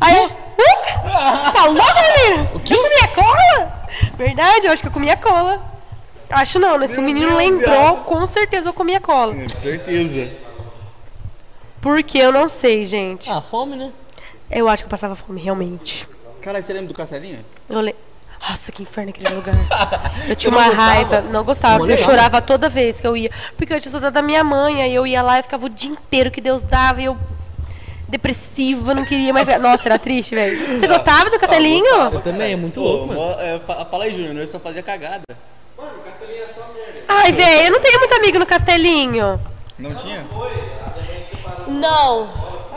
Aí 0.00 0.14
eu. 0.16 0.24
"Hã? 0.24 1.50
Tá 1.52 1.64
louco, 1.64 1.94
menina? 2.28 2.50
O 2.54 2.60
que? 2.60 2.74
Eu 2.74 2.82
comia 2.82 3.08
cola? 3.08 3.86
Verdade, 4.16 4.66
eu 4.66 4.72
acho 4.72 4.82
que 4.82 4.88
eu 4.88 4.92
comia 4.92 5.16
cola. 5.16 5.64
Acho 6.28 6.58
não, 6.58 6.78
né? 6.78 6.86
Se 6.86 6.98
o 6.98 7.02
menino 7.02 7.34
lembrou, 7.36 7.96
com 8.04 8.24
certeza 8.26 8.68
eu 8.68 8.72
comia 8.74 9.00
cola. 9.00 9.34
Com 9.34 9.48
certeza. 9.48 10.30
Porque 11.80 12.18
eu 12.18 12.30
não 12.30 12.48
sei, 12.48 12.84
gente. 12.84 13.28
Ah, 13.30 13.40
fome, 13.40 13.76
né? 13.76 13.90
Eu 14.50 14.68
acho 14.68 14.82
que 14.82 14.86
eu 14.86 14.90
passava 14.90 15.16
fome, 15.16 15.40
realmente. 15.40 16.06
Caralho, 16.42 16.62
você 16.62 16.72
lembra 16.72 16.88
do 16.88 16.94
Castelinho? 16.94 17.44
Eu 17.68 17.80
le... 17.80 17.96
Nossa, 18.48 18.72
que 18.72 18.82
inferno 18.82 19.10
aquele 19.10 19.34
lugar. 19.34 19.54
Eu 20.28 20.34
tinha 20.34 20.50
não 20.50 20.58
uma 20.58 20.66
gostava? 20.68 20.90
raiva, 20.90 21.20
não 21.20 21.44
gostava, 21.44 21.76
porque 21.78 21.92
eu 21.92 21.98
chorava 21.98 22.40
toda 22.40 22.68
vez 22.68 23.00
que 23.00 23.06
eu 23.06 23.16
ia. 23.16 23.30
Porque 23.56 23.72
eu 23.74 23.80
tinha 23.80 23.90
saudade 23.92 24.14
da 24.14 24.22
minha 24.22 24.42
mãe, 24.42 24.82
aí 24.82 24.94
eu 24.94 25.06
ia 25.06 25.22
lá 25.22 25.38
e 25.38 25.42
ficava 25.42 25.66
o 25.66 25.68
dia 25.68 25.90
inteiro 25.90 26.30
que 26.30 26.40
Deus 26.40 26.62
dava 26.62 27.00
e 27.02 27.04
eu. 27.04 27.16
depressiva, 28.08 28.94
não 28.94 29.04
queria 29.04 29.32
mais 29.32 29.46
ver. 29.46 29.58
Nossa, 29.58 29.88
era 29.88 29.98
triste, 29.98 30.34
velho. 30.34 30.80
Você 30.80 30.86
gostava 30.88 31.30
do 31.30 31.38
castelinho? 31.38 31.94
Eu 32.12 32.20
também, 32.20 32.52
é 32.52 32.56
muito 32.56 32.80
Pô, 32.80 32.86
louco, 32.88 33.06
mano. 33.14 33.40
é, 33.40 33.58
fa- 33.60 33.84
fala 33.84 34.04
aí, 34.04 34.12
Júnior, 34.12 34.36
eu 34.36 34.46
só 34.46 34.58
fazia 34.58 34.82
cagada. 34.82 35.22
Ai, 37.08 37.32
velho, 37.32 37.66
eu 37.66 37.72
não 37.72 37.80
tenho 37.80 37.98
muito 37.98 38.14
amigo 38.14 38.38
no 38.38 38.46
castelinho. 38.46 39.40
Não 39.78 39.94
tinha? 39.94 40.24
Não. 41.68 42.28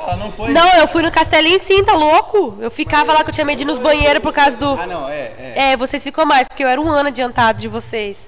Ah, 0.07 0.15
não 0.15 0.31
foi? 0.31 0.49
Não, 0.51 0.67
eu 0.77 0.87
fui 0.87 1.01
no 1.01 1.11
castelinho 1.11 1.59
sim, 1.59 1.83
tá 1.83 1.93
louco? 1.93 2.57
Eu 2.59 2.69
ficava 2.71 3.13
lá 3.13 3.23
que 3.23 3.29
eu 3.29 3.33
tinha 3.33 3.45
medo 3.45 3.57
de 3.57 3.63
ir 3.63 3.67
nos 3.67 3.79
banheiros 3.79 4.21
por 4.21 4.33
causa 4.33 4.57
do. 4.57 4.71
Ah, 4.73 4.85
não, 4.85 5.07
é, 5.09 5.31
é. 5.37 5.53
É, 5.71 5.77
vocês 5.77 6.03
ficou 6.03 6.25
mais, 6.25 6.47
porque 6.47 6.63
eu 6.63 6.67
era 6.67 6.79
um 6.79 6.87
ano 6.89 7.09
adiantado 7.09 7.59
de 7.59 7.67
vocês. 7.67 8.27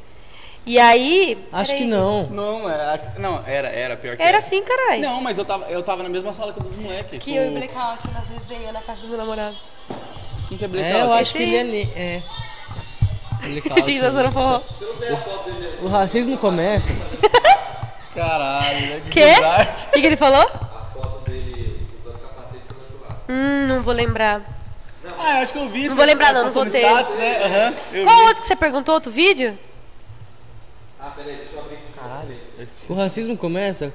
E 0.66 0.80
aí. 0.80 1.38
Acho 1.54 1.72
peraí. 1.74 1.84
que 1.84 1.90
não. 1.90 2.24
Não, 2.28 2.70
é, 2.70 2.74
a- 2.76 3.00
não, 3.20 3.44
era, 3.46 3.68
era 3.68 3.96
pior 3.96 4.18
que 4.18 4.24
Era 4.24 4.40
assim, 4.40 4.64
caralho. 4.64 5.02
Não, 5.02 5.22
mas 5.22 5.38
eu 5.38 5.46
tava, 5.46 5.66
eu 5.70 5.84
tava 5.84 6.02
na 6.02 6.10
mesma 6.10 6.34
sala 6.34 6.54
que 6.54 6.60
dos 6.60 6.76
moleques. 6.78 7.20
Que 7.24 7.36
eu 7.36 7.46
e 7.46 7.50
o 7.50 7.52
blackout 7.52 8.00
nas 8.12 8.28
resenhas 8.30 8.74
na 8.74 8.82
casa 8.82 9.02
do 9.02 9.08
meu 9.10 9.18
namorado. 9.18 9.56
Quem 10.50 10.58
que 10.58 10.64
é 10.64 10.68
É, 10.68 10.70
blackout? 10.70 11.00
eu 11.02 11.14
acho 11.14 11.22
Esse 11.22 11.38
que 11.38 11.44
ele 11.44 11.56
é 11.56 11.62
ali. 11.62 11.90
É. 11.96 12.22
A 13.76 13.80
gente 13.82 14.00
dançando 14.02 14.32
forró. 14.32 14.60
O 15.84 15.88
racismo 15.88 16.36
começa. 16.38 16.92
Caralho, 18.16 18.80
né? 18.88 19.02
que 19.06 19.10
Quê? 19.12 19.34
bizarro. 19.36 19.68
O 19.88 19.92
que, 19.92 20.02
que 20.02 20.08
ele 20.08 20.18
falou? 20.18 20.50
Hum, 23.30 23.68
não 23.68 23.82
vou 23.82 23.94
lembrar. 23.94 24.42
Ah, 25.18 25.38
eu 25.38 25.44
acho 25.44 25.54
que 25.54 25.60
eu 25.60 25.70
vi. 25.70 25.84
Não 25.84 25.90
você 25.90 25.96
vou 25.96 26.06
lembrar, 26.06 26.34
não, 26.34 26.42
não 26.42 26.48
no 26.48 26.54
vou 26.54 26.66
ter. 26.66 26.80
Status, 26.80 27.16
né? 27.16 27.76
Eu 27.94 28.06
Qual 28.06 28.18
vi. 28.18 28.24
outro 28.26 28.42
que 28.42 28.48
você 28.48 28.56
perguntou? 28.56 28.96
Outro 28.96 29.12
vídeo? 29.12 29.58
Caralho. 31.96 32.36
O 32.90 32.94
racismo 32.94 33.38
começa 33.38 33.94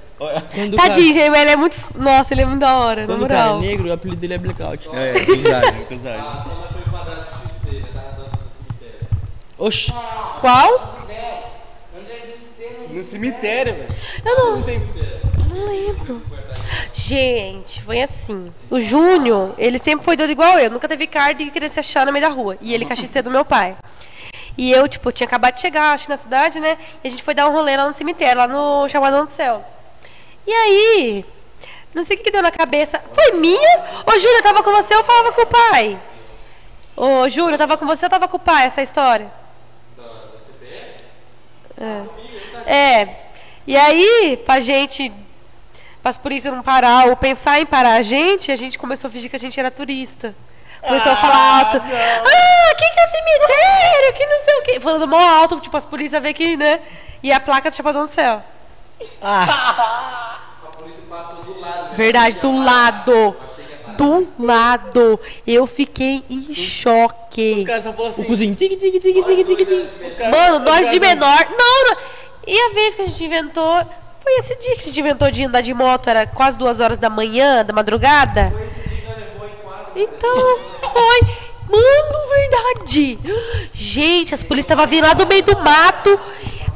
quando 0.54 0.74
o 0.74 0.76
Tadinho, 0.76 1.14
gente, 1.14 1.36
ele 1.36 1.50
é 1.50 1.56
muito. 1.56 1.76
Nossa, 1.96 2.34
ele 2.34 2.42
é 2.42 2.44
muito 2.44 2.60
da 2.60 2.76
hora, 2.78 3.06
cara, 3.06 3.06
na 3.06 3.14
quando 3.14 3.24
o 3.24 3.28
cara 3.28 3.40
é 3.40 3.44
moral. 3.44 3.60
negro, 3.60 3.88
o 3.88 3.92
apelido 3.92 4.20
dele 4.20 4.34
é 4.34 4.38
blackout. 4.38 4.88
É, 4.92 5.24
bizarro, 5.24 5.84
bizarro. 5.88 6.50
Oxi. 9.58 9.92
Qual? 10.40 11.00
No 12.92 13.04
cemitério, 13.04 13.74
velho. 13.74 13.96
Eu 14.24 14.36
não. 14.36 14.56
Não 14.60 15.66
lembro. 15.66 16.22
Gente, 16.92 17.82
foi 17.82 18.02
assim. 18.02 18.52
O 18.70 18.80
Júnior, 18.80 19.54
ele 19.58 19.78
sempre 19.78 20.04
foi 20.04 20.16
doido 20.16 20.30
igual 20.30 20.58
eu. 20.58 20.70
Nunca 20.70 20.88
teve 20.88 21.06
carta 21.06 21.44
de 21.44 21.50
querer 21.50 21.68
se 21.68 21.80
achar 21.80 22.06
no 22.06 22.12
meio 22.12 22.24
da 22.24 22.32
rua. 22.32 22.56
E 22.60 22.72
ele 22.72 22.84
cachiceiro 22.84 23.28
do 23.28 23.32
meu 23.32 23.44
pai. 23.44 23.76
E 24.56 24.70
eu, 24.70 24.86
tipo, 24.88 25.10
tinha 25.10 25.26
acabado 25.26 25.54
de 25.54 25.60
chegar, 25.60 25.94
acho 25.94 26.08
na 26.08 26.16
cidade, 26.16 26.60
né? 26.60 26.76
E 27.02 27.08
a 27.08 27.10
gente 27.10 27.22
foi 27.22 27.34
dar 27.34 27.48
um 27.48 27.52
rolê 27.52 27.76
lá 27.76 27.88
no 27.88 27.94
cemitério, 27.94 28.38
lá 28.38 28.48
no 28.48 28.88
Chamadão 28.88 29.24
do 29.24 29.30
Céu. 29.30 29.64
E 30.46 30.52
aí, 30.52 31.24
não 31.94 32.04
sei 32.04 32.14
o 32.14 32.18
que, 32.18 32.24
que 32.24 32.30
deu 32.30 32.42
na 32.42 32.50
cabeça. 32.50 33.00
Foi 33.12 33.32
minha? 33.32 33.84
Ô, 34.06 34.12
Júnior, 34.12 34.36
eu 34.36 34.42
tava 34.42 34.62
com 34.62 34.70
você 34.72 34.94
ou 34.94 35.04
falava 35.04 35.32
com 35.32 35.42
o 35.42 35.46
pai? 35.46 36.00
Ô, 36.96 37.28
Júnior, 37.28 37.52
eu 37.52 37.58
tava 37.58 37.76
com 37.76 37.86
você 37.86 38.06
ou 38.06 38.10
tava 38.10 38.28
com 38.28 38.36
o 38.36 38.40
pai, 38.40 38.66
essa 38.66 38.82
história? 38.82 39.39
É. 41.80 42.72
É. 42.72 43.16
E 43.66 43.76
aí, 43.76 44.36
pra 44.44 44.60
gente, 44.60 45.12
as 46.04 46.16
polícias 46.16 46.52
não 46.52 46.62
parar 46.62 47.06
ou 47.08 47.16
pensar 47.16 47.60
em 47.60 47.66
parar 47.66 47.94
a 47.94 48.02
gente, 48.02 48.52
a 48.52 48.56
gente 48.56 48.78
começou 48.78 49.08
a 49.08 49.10
fingir 49.10 49.30
que 49.30 49.36
a 49.36 49.38
gente 49.38 49.58
era 49.58 49.70
turista. 49.70 50.34
Começou 50.82 51.12
a 51.12 51.16
falar 51.16 51.58
alto. 51.58 51.76
Ah, 51.76 52.74
que 52.74 52.90
que 52.90 53.00
é 53.00 53.04
o 53.04 53.10
cemitério? 53.10 54.12
Que 54.14 54.26
não 54.26 54.44
sei 54.44 54.54
o 54.54 54.62
quê. 54.62 54.80
Falando 54.80 55.06
mó 55.06 55.18
alto, 55.18 55.60
tipo, 55.60 55.76
as 55.76 55.84
polícias 55.84 56.22
vê 56.22 56.32
que, 56.32 56.56
né? 56.56 56.80
E 57.22 57.30
a 57.30 57.38
placa 57.38 57.70
do 57.70 57.76
Chapadão 57.76 58.02
do 58.02 58.08
Céu. 58.08 58.42
Ah, 59.22 60.38
Verdade, 61.94 62.38
do 62.38 62.52
lado. 62.52 63.36
Do 64.00 64.28
lado. 64.38 65.20
Eu 65.46 65.66
fiquei 65.66 66.22
em 66.30 66.54
choque. 66.54 67.56
Os 67.58 67.64
caras 67.64 67.84
só 67.84 67.90
falaram 67.92 68.06
o 68.06 68.08
assim. 68.10 68.24
cozinho. 68.24 68.54
Tig, 68.54 68.76
tig, 68.76 68.98
tig, 68.98 69.12
tig, 69.22 69.44
tig, 69.44 69.56
tig. 69.66 69.88
os 70.06 70.14
caras- 70.14 70.32
Mano, 70.34 70.58
nós 70.64 70.90
de 70.90 70.98
menor. 70.98 71.46
Não, 71.50 71.84
não. 71.90 71.96
E 72.46 72.58
a 72.58 72.72
vez 72.74 72.94
que 72.94 73.02
a 73.02 73.06
gente 73.06 73.22
inventou. 73.24 73.86
Foi 74.22 74.32
esse 74.38 74.54
dia 74.58 74.74
que 74.76 74.82
a 74.82 74.84
gente 74.84 75.00
inventou 75.00 75.30
de 75.30 75.44
andar 75.44 75.62
de 75.62 75.72
moto, 75.72 76.08
era 76.10 76.26
quase 76.26 76.58
duas 76.58 76.78
horas 76.78 76.98
da 76.98 77.08
manhã, 77.08 77.64
da 77.64 77.72
madrugada. 77.72 78.52
Então, 79.96 80.58
foi. 80.92 81.20
Mano, 81.68 82.28
verdade. 82.34 83.18
Gente, 83.72 84.34
as 84.34 84.42
polícias 84.42 84.64
estavam 84.72 84.86
vindo 84.86 85.06
lá 85.06 85.14
do 85.14 85.26
meio 85.26 85.42
do 85.42 85.56
mato, 85.58 86.18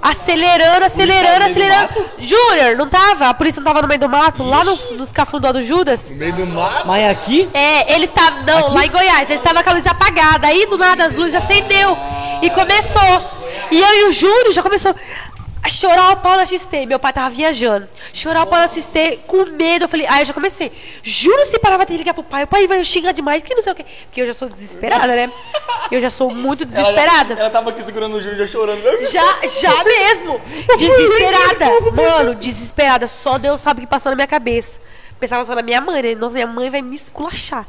acelerando, 0.02 0.84
acelerando, 0.84 1.44
acelerando. 1.44 2.04
Júnior, 2.18 2.76
não 2.76 2.88
tava? 2.88 3.28
A 3.28 3.34
polícia 3.34 3.60
não 3.60 3.66
tava 3.66 3.82
no 3.82 3.88
meio 3.88 4.00
do 4.00 4.08
mato, 4.08 4.42
lá 4.42 4.64
no, 4.64 4.76
nos 4.96 5.10
cafundó 5.12 5.52
do 5.52 5.62
Judas? 5.62 6.10
No 6.10 6.16
meio 6.16 6.32
do 6.34 6.46
mato. 6.46 6.86
Mas 6.86 7.10
aqui, 7.10 7.48
É, 7.54 7.94
eles 7.94 8.10
estavam. 8.10 8.42
Não, 8.44 8.74
lá 8.74 8.84
em 8.86 8.90
Goiás, 8.90 9.28
eles 9.30 9.40
estavam 9.40 9.62
com 9.62 9.70
a 9.70 9.72
luz 9.72 9.86
apagada. 9.86 10.46
Aí 10.46 10.66
do 10.66 10.76
nada 10.78 11.04
as 11.04 11.14
luzes 11.14 11.34
acendeu. 11.34 11.96
E 12.42 12.50
começou. 12.50 13.30
E 13.70 13.80
eu 13.80 13.94
e 13.94 14.08
o 14.08 14.12
Júnior 14.12 14.52
já 14.52 14.62
começou 14.62 14.94
chorar 15.70 16.12
o 16.12 16.16
pau 16.18 16.36
na 16.36 16.44
XT. 16.44 16.86
Meu 16.86 16.98
pai 16.98 17.12
tava 17.12 17.30
viajando. 17.34 17.88
Chorar 18.12 18.42
o 18.42 18.46
pau 18.46 18.58
na 18.58 18.68
XT 18.68 19.20
com 19.26 19.44
medo. 19.46 19.84
Eu 19.84 19.88
falei, 19.88 20.06
aí 20.06 20.22
eu 20.22 20.26
já 20.26 20.32
comecei. 20.32 20.70
Juro 21.02 21.44
se 21.46 21.58
parava 21.58 21.86
de 21.86 21.96
ligar 21.96 22.14
pro 22.14 22.22
pai. 22.22 22.44
O 22.44 22.46
pai 22.46 22.66
vai 22.66 22.84
xingar 22.84 23.12
demais, 23.12 23.42
que 23.42 23.54
não 23.54 23.62
sei 23.62 23.72
o 23.72 23.74
quê. 23.74 23.84
Porque 24.06 24.20
eu 24.20 24.26
já 24.26 24.34
sou 24.34 24.48
desesperada, 24.48 25.14
né? 25.14 25.32
Eu 25.90 26.00
já 26.00 26.10
sou 26.10 26.30
muito 26.30 26.64
Ela, 26.64 26.70
desesperada. 26.72 27.34
ela 27.34 27.50
tava 27.50 27.70
aqui 27.70 27.82
segurando 27.82 28.14
o 28.16 28.20
Júnior 28.20 28.38
já 28.38 28.46
chorando. 28.46 28.82
Já, 29.10 29.40
já 29.46 29.84
mesmo. 29.84 30.40
Desesperada. 30.76 31.92
Mano, 31.92 32.34
desesperada. 32.34 33.08
Só 33.08 33.38
Deus 33.38 33.60
sabe 33.60 33.80
o 33.80 33.80
que 33.82 33.86
passou 33.86 34.10
na 34.10 34.16
minha 34.16 34.26
cabeça. 34.26 34.80
Pensava 35.18 35.44
só 35.44 35.54
na 35.54 35.62
minha 35.62 35.80
mãe, 35.80 36.02
né? 36.02 36.14
Nossa, 36.14 36.34
minha 36.34 36.46
mãe 36.46 36.70
vai 36.70 36.82
me 36.82 36.96
esculachar. 36.96 37.66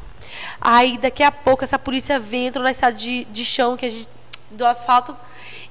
Aí 0.60 0.98
daqui 0.98 1.22
a 1.22 1.30
pouco 1.30 1.64
essa 1.64 1.78
polícia 1.78 2.18
vem, 2.18 2.46
entrou 2.48 2.62
na 2.62 2.70
estrada 2.70 2.96
de, 2.96 3.24
de 3.26 3.44
chão 3.44 3.76
que 3.76 3.86
a 3.86 3.90
gente, 3.90 4.08
do 4.50 4.66
asfalto 4.66 5.16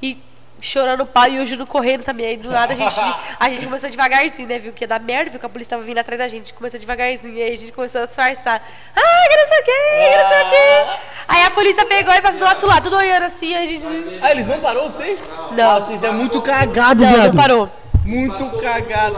e 0.02 0.18
chorando 0.62 1.06
pau 1.06 1.28
e 1.28 1.40
o 1.40 1.46
Júnior 1.46 1.68
correndo 1.68 2.04
também. 2.04 2.26
Aí 2.28 2.38
do 2.38 2.50
nada 2.50 2.74
a 2.74 2.76
gente, 2.76 2.96
a 3.40 3.50
gente 3.50 3.66
começou 3.66 3.90
devagarzinho, 3.90 4.48
né? 4.48 4.60
Viu 4.60 4.74
que 4.74 4.84
ia 4.84 4.88
dar 4.88 5.00
merda, 5.00 5.32
viu 5.32 5.40
que 5.40 5.46
a 5.46 5.50
polícia 5.50 5.78
tava 5.78 5.84
vindo 5.84 5.98
atrás 5.98 6.18
da 6.20 6.28
gente. 6.28 6.54
Começou 6.54 6.80
devagarzinho, 6.80 7.34
e 7.34 7.42
aí 7.44 7.54
a 7.54 7.58
gente 7.58 7.72
começou 7.72 8.02
a 8.02 8.06
disfarçar. 8.06 8.62
Ah, 8.96 9.28
que 9.30 9.36
não 9.36 9.48
sei 9.48 9.60
o 9.60 9.64
quê, 9.64 9.72
que 10.12 10.18
não 10.18 10.30
sei 10.30 10.42
o 10.42 10.50
quê. 10.50 11.00
Aí 11.28 11.44
a 11.44 11.52
polícia 11.52 11.86
pegou 11.86 12.14
e 12.14 12.22
passou 12.22 12.40
do 12.40 12.46
nosso 12.46 12.68
lado, 12.68 12.84
tudo 12.84 12.98
olhando 12.98 13.24
assim, 13.24 13.56
a 13.56 13.66
gente. 13.66 13.84
Ah, 14.22 14.32
eles 14.32 14.46
não 14.48 14.60
parou 14.60 14.90
vocês? 14.90 15.30
Não. 15.52 15.72
Ah, 15.72 15.80
vocês 15.80 16.04
é 16.04 16.12
muito 16.12 16.42
cagado, 16.42 17.04
Não, 17.04 17.12
não 17.12 17.20
viado. 17.22 17.36
parou. 17.38 17.70
Muito 18.04 18.62
cagado. 18.62 19.18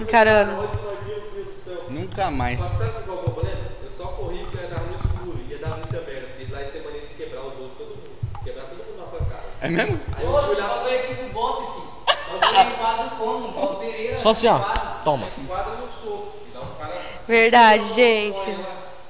Encarando. 0.00 0.68
Nunca 1.90 2.30
mais. 2.30 2.60
Sabe 2.60 2.90
qual 3.04 3.18
é 3.18 3.20
o 3.20 3.22
problema? 3.30 3.60
Eu 3.84 3.90
só 3.90 4.04
corri 4.06 4.38
porque 4.38 4.56
eu 4.58 4.68
tava 4.68 4.84
no 4.86 4.94
escuro, 4.96 5.40
ia 5.48 5.58
dar 5.58 5.76
muita 5.76 6.00
merda. 6.00 6.28
Eles 6.38 6.50
lá 6.50 6.58
têm 6.58 6.82
mania 6.82 7.00
de 7.02 7.14
quebrar 7.14 7.42
os 7.42 7.52
ossos 7.54 7.70
de 7.70 7.76
todo 7.76 7.88
mundo. 7.88 8.10
Quebrar 8.42 8.64
todo 8.64 8.78
mundo 8.78 8.98
na 8.98 9.06
pancada. 9.18 9.42
É 9.64 9.68
mesmo? 9.70 9.98
Aí 10.14 10.22
eu 10.22 10.30
lá, 10.30 10.42
bagulho 10.42 10.94
é 10.94 10.98
tipo 10.98 11.24
Bob, 11.32 11.72
filho. 11.72 12.38
Bagulho 12.38 12.58
é 12.58 12.70
quadro 12.72 13.16
como? 13.16 13.52
Paulo 13.54 13.76
Pereira. 13.76 14.18
Só 14.18 14.32
assim, 14.32 14.46
ó. 14.46 14.58
Toma. 15.02 15.26
quadra 15.48 15.76
no 15.76 15.88
soco. 15.88 16.34
E 16.46 16.54
lá 16.54 16.64
os 16.64 16.74
caras 16.74 16.98
Verdade, 17.26 17.94
gente. 17.94 18.38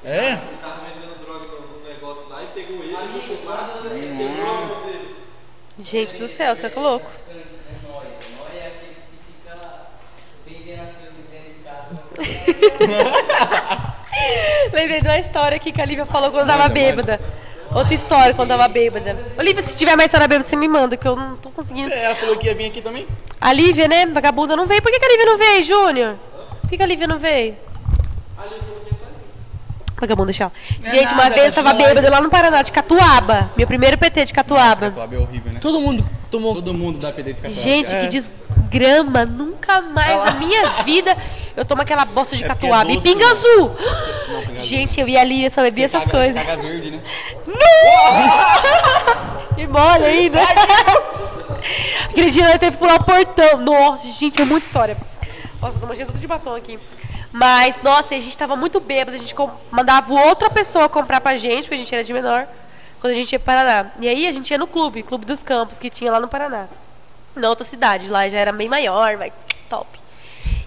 É? 0.04 0.34
ele 0.34 0.58
tava 0.62 0.82
vendendo 0.86 1.18
droga 1.18 1.46
no, 1.46 1.78
no 1.78 1.88
negócio 1.88 2.28
lá 2.28 2.44
e 2.44 2.46
pegou 2.54 2.76
ele, 2.76 2.94
ele 2.94 3.18
deixou 3.18 3.34
o 3.34 3.48
cara, 3.48 3.64
quebrou 3.82 4.46
a 4.46 4.60
mão 4.60 4.86
dele. 4.86 5.16
Gente 5.76 6.16
do 6.16 6.28
céu, 6.28 6.54
você 6.54 6.66
é 6.66 6.72
louco. 6.78 7.10
Nóia 7.88 8.06
é 8.54 8.66
aqueles 8.68 9.02
que 9.02 9.18
ficam 9.26 9.58
vendendo 10.46 10.82
as 10.84 10.92
coisas 10.92 11.14
dentro 11.32 11.52
de 11.52 11.64
casa. 11.64 11.98
Lembrei 14.72 15.00
de 15.00 15.08
uma 15.08 15.18
história 15.18 15.56
aqui 15.56 15.72
que 15.72 15.82
a 15.82 15.84
Lívia 15.84 16.06
falou 16.06 16.30
quando 16.30 16.46
tava 16.46 16.68
bêbada. 16.68 17.20
Outra 17.72 17.94
história 17.94 18.34
quando 18.34 18.48
tava 18.48 18.68
bêbada. 18.68 19.18
Olivia, 19.38 19.62
se 19.62 19.76
tiver 19.76 19.96
mais 19.96 20.06
história 20.06 20.28
bêbada, 20.28 20.48
você 20.48 20.56
me 20.56 20.68
manda, 20.68 20.96
que 20.96 21.06
eu 21.06 21.16
não 21.16 21.36
tô 21.36 21.50
conseguindo. 21.50 21.92
É, 21.92 22.04
ela 22.04 22.14
falou 22.14 22.36
que 22.36 22.46
ia 22.46 22.54
vir 22.54 22.66
aqui 22.66 22.80
também. 22.80 23.06
A 23.40 23.52
Lívia, 23.52 23.88
né? 23.88 24.06
Vagabunda 24.06 24.56
não 24.56 24.66
veio. 24.66 24.82
Por 24.82 24.92
que, 24.92 24.98
que 24.98 25.04
a 25.04 25.08
Lívia 25.08 25.26
não 25.26 25.38
veio, 25.38 25.62
Júnior? 25.62 26.16
Por 26.60 26.70
que, 26.70 26.76
que 26.76 26.82
a 26.82 26.86
Lívia 26.86 27.06
não 27.06 27.18
veio? 27.18 27.56
Vagabunda, 30.00 30.32
tchau. 30.32 30.52
Gente, 30.82 31.12
uma 31.14 31.22
nada, 31.24 31.34
vez 31.34 31.56
eu 31.56 31.62
tá 31.62 31.70
tava 31.70 31.80
só 31.80 31.86
bêbada 31.88 32.10
lá 32.10 32.20
no 32.20 32.28
Paraná, 32.28 32.62
de 32.62 32.72
Catuaba. 32.72 33.50
Meu 33.56 33.66
primeiro 33.66 33.96
PT 33.96 34.24
de 34.26 34.32
Catuaba. 34.32 34.88
Catuaba 34.90 35.14
é 35.14 35.18
horrível, 35.18 35.52
né? 35.52 35.60
Todo 35.60 35.80
mundo 35.80 36.04
tomou. 36.30 36.54
Todo 36.54 36.74
mundo 36.74 36.98
dá 36.98 37.12
PD 37.12 37.32
de 37.32 37.40
catuaba. 37.40 37.62
Gente, 37.62 37.94
É. 37.94 38.00
que 38.02 38.08
desgrama. 38.08 39.24
Nunca 39.24 39.80
mais 39.80 40.24
na 40.24 40.32
minha 40.32 40.68
vida 40.82 41.16
eu 41.56 41.64
tomo 41.64 41.82
aquela 41.82 42.04
bosta 42.04 42.36
de 42.36 42.44
É 42.44 42.48
porque 42.48 42.66
é 42.66 42.70
Catuaba. 42.70 42.90
e 42.92 43.00
pinga 43.00 43.24
né? 43.24 43.30
azul. 43.30 43.70
pinga 44.46 44.58
Gente, 44.60 45.00
eu 45.00 45.08
ia 45.08 45.20
ali, 45.20 45.44
eu 45.44 45.50
só 45.50 45.62
bebia 45.62 45.88
Você 45.88 45.96
essas 45.96 46.10
caga- 46.10 46.24
coisas. 46.24 46.42
Caga 46.44 46.62
verde, 46.62 46.90
né? 46.90 47.00
E 49.56 49.66
mole 49.68 50.04
ainda. 50.04 50.40
Aquele 52.10 52.30
dia 52.32 52.50
eu 52.52 52.58
teve 52.58 52.72
que 52.72 52.78
pular 52.78 52.96
o 53.00 53.04
portão. 53.04 53.58
Nossa, 53.58 54.04
gente, 54.18 54.42
é 54.42 54.44
muita 54.44 54.66
história. 54.66 54.96
Nossa, 55.62 55.78
tô 55.78 55.86
manchando 55.86 56.06
tudo 56.08 56.18
de 56.20 56.26
batom 56.26 56.56
aqui. 56.56 56.76
Mas, 57.36 57.82
nossa, 57.82 58.14
a 58.14 58.20
gente 58.20 58.38
tava 58.38 58.54
muito 58.54 58.78
bêbado. 58.78 59.16
A 59.16 59.18
gente 59.18 59.34
mandava 59.68 60.14
outra 60.14 60.48
pessoa 60.48 60.88
comprar 60.88 61.20
pra 61.20 61.36
gente, 61.36 61.62
porque 61.62 61.74
a 61.74 61.78
gente 61.78 61.92
era 61.92 62.04
de 62.04 62.12
menor, 62.12 62.46
quando 63.00 63.12
a 63.12 63.16
gente 63.16 63.32
ia 63.32 63.40
pro 63.40 63.46
Paraná. 63.46 63.90
E 64.00 64.06
aí 64.06 64.28
a 64.28 64.30
gente 64.30 64.52
ia 64.52 64.56
no 64.56 64.68
clube, 64.68 65.02
Clube 65.02 65.26
dos 65.26 65.42
Campos, 65.42 65.80
que 65.80 65.90
tinha 65.90 66.12
lá 66.12 66.20
no 66.20 66.28
Paraná. 66.28 66.68
Na 67.34 67.48
outra 67.48 67.64
cidade, 67.64 68.06
lá 68.06 68.28
já 68.28 68.38
era 68.38 68.52
bem 68.52 68.68
maior, 68.68 69.16
vai, 69.16 69.32
top. 69.68 69.98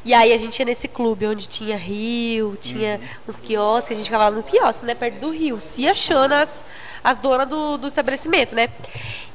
E 0.04 0.14
aí 0.14 0.34
a 0.34 0.38
gente 0.38 0.60
ia 0.60 0.66
nesse 0.66 0.90
clube 0.90 1.26
onde 1.26 1.48
tinha 1.48 1.78
rio, 1.78 2.58
tinha 2.60 3.00
uns 3.26 3.40
quiosques, 3.40 3.94
a 3.94 3.96
gente 3.96 4.08
ficava 4.08 4.26
lá 4.26 4.32
no 4.32 4.44
quiosque, 4.44 4.86
né, 4.86 4.94
perto 4.94 5.20
do 5.22 5.30
rio, 5.30 5.62
se 5.62 5.88
achando 5.88 6.34
as, 6.34 6.66
as 7.02 7.18
donas 7.18 7.48
do, 7.48 7.78
do 7.78 7.88
estabelecimento, 7.88 8.54
né? 8.54 8.68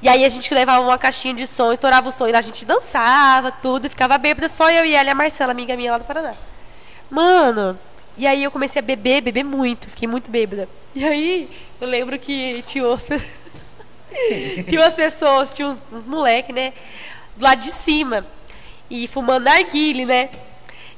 E 0.03 0.09
aí 0.09 0.23
a 0.23 0.29
gente 0.29 0.53
levava 0.53 0.83
uma 0.83 0.99
caixinha 0.99 1.33
de 1.33 1.47
som, 1.47 1.73
estourava 1.73 2.11
o 2.11 2.13
som, 2.13 2.29
e 2.29 2.33
lá 2.33 2.41
a 2.41 2.43
gente 2.43 2.67
dançava, 2.67 3.51
tudo, 3.51 3.87
e 3.87 3.89
ficava 3.89 4.19
bêbada, 4.19 4.51
só 4.51 4.71
eu 4.71 4.85
e 4.85 4.95
ela 4.95 5.09
e 5.09 5.11
a 5.11 5.15
Marcela, 5.15 5.51
amiga 5.51 5.75
minha 5.75 5.93
lá 5.93 5.97
do 5.99 6.05
Paraná. 6.05 6.35
Mano, 7.13 7.79
e 8.17 8.27
aí 8.27 8.43
eu 8.43 8.51
comecei 8.51 8.81
a 8.81 8.83
beber, 8.83 9.21
beber 9.21 9.45
muito, 9.45 9.87
fiquei 9.87 10.09
muito 10.09 10.31
bêbada. 10.31 10.67
E 10.95 11.05
aí 11.05 11.51
eu 11.79 11.87
lembro 11.87 12.19
que 12.19 12.63
tinha 12.67 12.85
pe- 12.97 14.65
tinha 14.67 14.81
umas 14.81 14.95
pessoas, 14.95 15.53
tinha 15.53 15.69
uns, 15.69 15.79
uns 15.93 16.07
moleques, 16.07 16.55
né? 16.55 16.73
Do 17.37 17.45
lado 17.45 17.61
de 17.61 17.71
cima. 17.71 18.25
E 18.89 19.07
fumando 19.07 19.45
narguile, 19.45 20.07
né? 20.07 20.31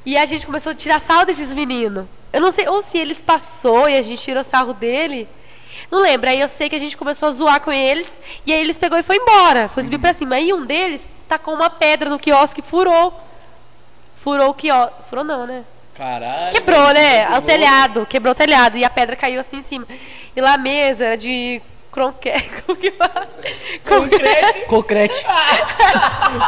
E 0.07 0.17
a 0.17 0.25
gente 0.25 0.47
começou 0.47 0.71
a 0.71 0.75
tirar 0.77 1.01
sarro 1.01 1.25
desses 1.25 1.53
meninos. 1.53 2.07
Eu 2.33 2.41
não 2.41 2.53
sei, 2.53 2.69
ou 2.69 2.81
se 2.81 2.97
eles 2.97 3.21
passou 3.21 3.89
e 3.89 3.97
a 3.97 4.03
gente 4.03 4.23
tirou 4.23 4.45
sarro 4.45 4.73
dele. 4.73 5.27
Não 5.91 6.01
lembro. 6.01 6.31
Aí 6.31 6.39
eu 6.39 6.47
sei 6.49 6.69
que 6.69 6.77
a 6.77 6.79
gente 6.79 6.97
começou 6.97 7.27
a 7.27 7.33
zoar 7.33 7.61
com 7.61 7.73
eles. 7.73 8.21
E 8.47 8.53
aí 8.53 8.61
eles 8.61 8.79
pegou 8.79 8.97
e 8.97 9.03
foi 9.03 9.17
embora. 9.17 9.69
Foi 9.69 9.83
subir 9.83 9.99
pra 9.99 10.13
cima. 10.13 10.37
Aí 10.37 10.53
um 10.53 10.65
deles 10.65 11.09
tacou 11.29 11.55
uma 11.55 11.69
pedra 11.71 12.09
no 12.09 12.21
quiosque 12.21 12.61
e 12.61 12.63
furou. 12.63 13.13
Furou 14.15 14.51
o 14.51 14.55
quiosque. 14.55 15.03
Furou 15.11 15.25
não, 15.25 15.45
né? 15.45 15.65
Caralho. 15.97 16.53
Quebrou, 16.53 16.93
né? 16.93 17.39
O 17.39 17.43
telhado. 17.43 18.07
Quebrou 18.07 18.33
o 18.33 18.35
telhado. 18.35 18.77
E 18.77 18.85
a 18.85 18.91
pedra 18.91 19.15
caiu 19.17 19.41
assim 19.41 19.59
em 19.59 19.63
cima. 19.63 19.87
E 20.35 20.41
lá 20.41 20.55
a 20.55 20.59
mesa 20.59 21.05
era 21.07 21.17
de 21.17 21.63
cronquete. 21.93 22.63
Concreto. 23.87 24.67
Concrete. 24.67 25.25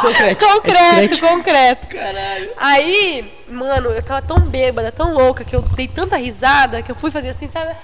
Concrete. 0.03 0.45
Concreto, 0.45 1.21
concreto. 1.21 1.89
Caralho. 1.89 2.51
Aí, 2.57 3.33
mano, 3.49 3.91
eu 3.91 4.03
tava 4.03 4.21
tão 4.23 4.41
bêbada, 4.41 4.91
tão 4.91 5.15
louca, 5.15 5.45
que 5.45 5.55
eu 5.55 5.63
dei 5.63 5.87
tanta 5.87 6.17
risada 6.17 6.83
que 6.83 6.91
eu 6.91 6.97
fui 6.97 7.11
fazer 7.11 7.29
assim, 7.31 7.49
sabe? 7.49 7.75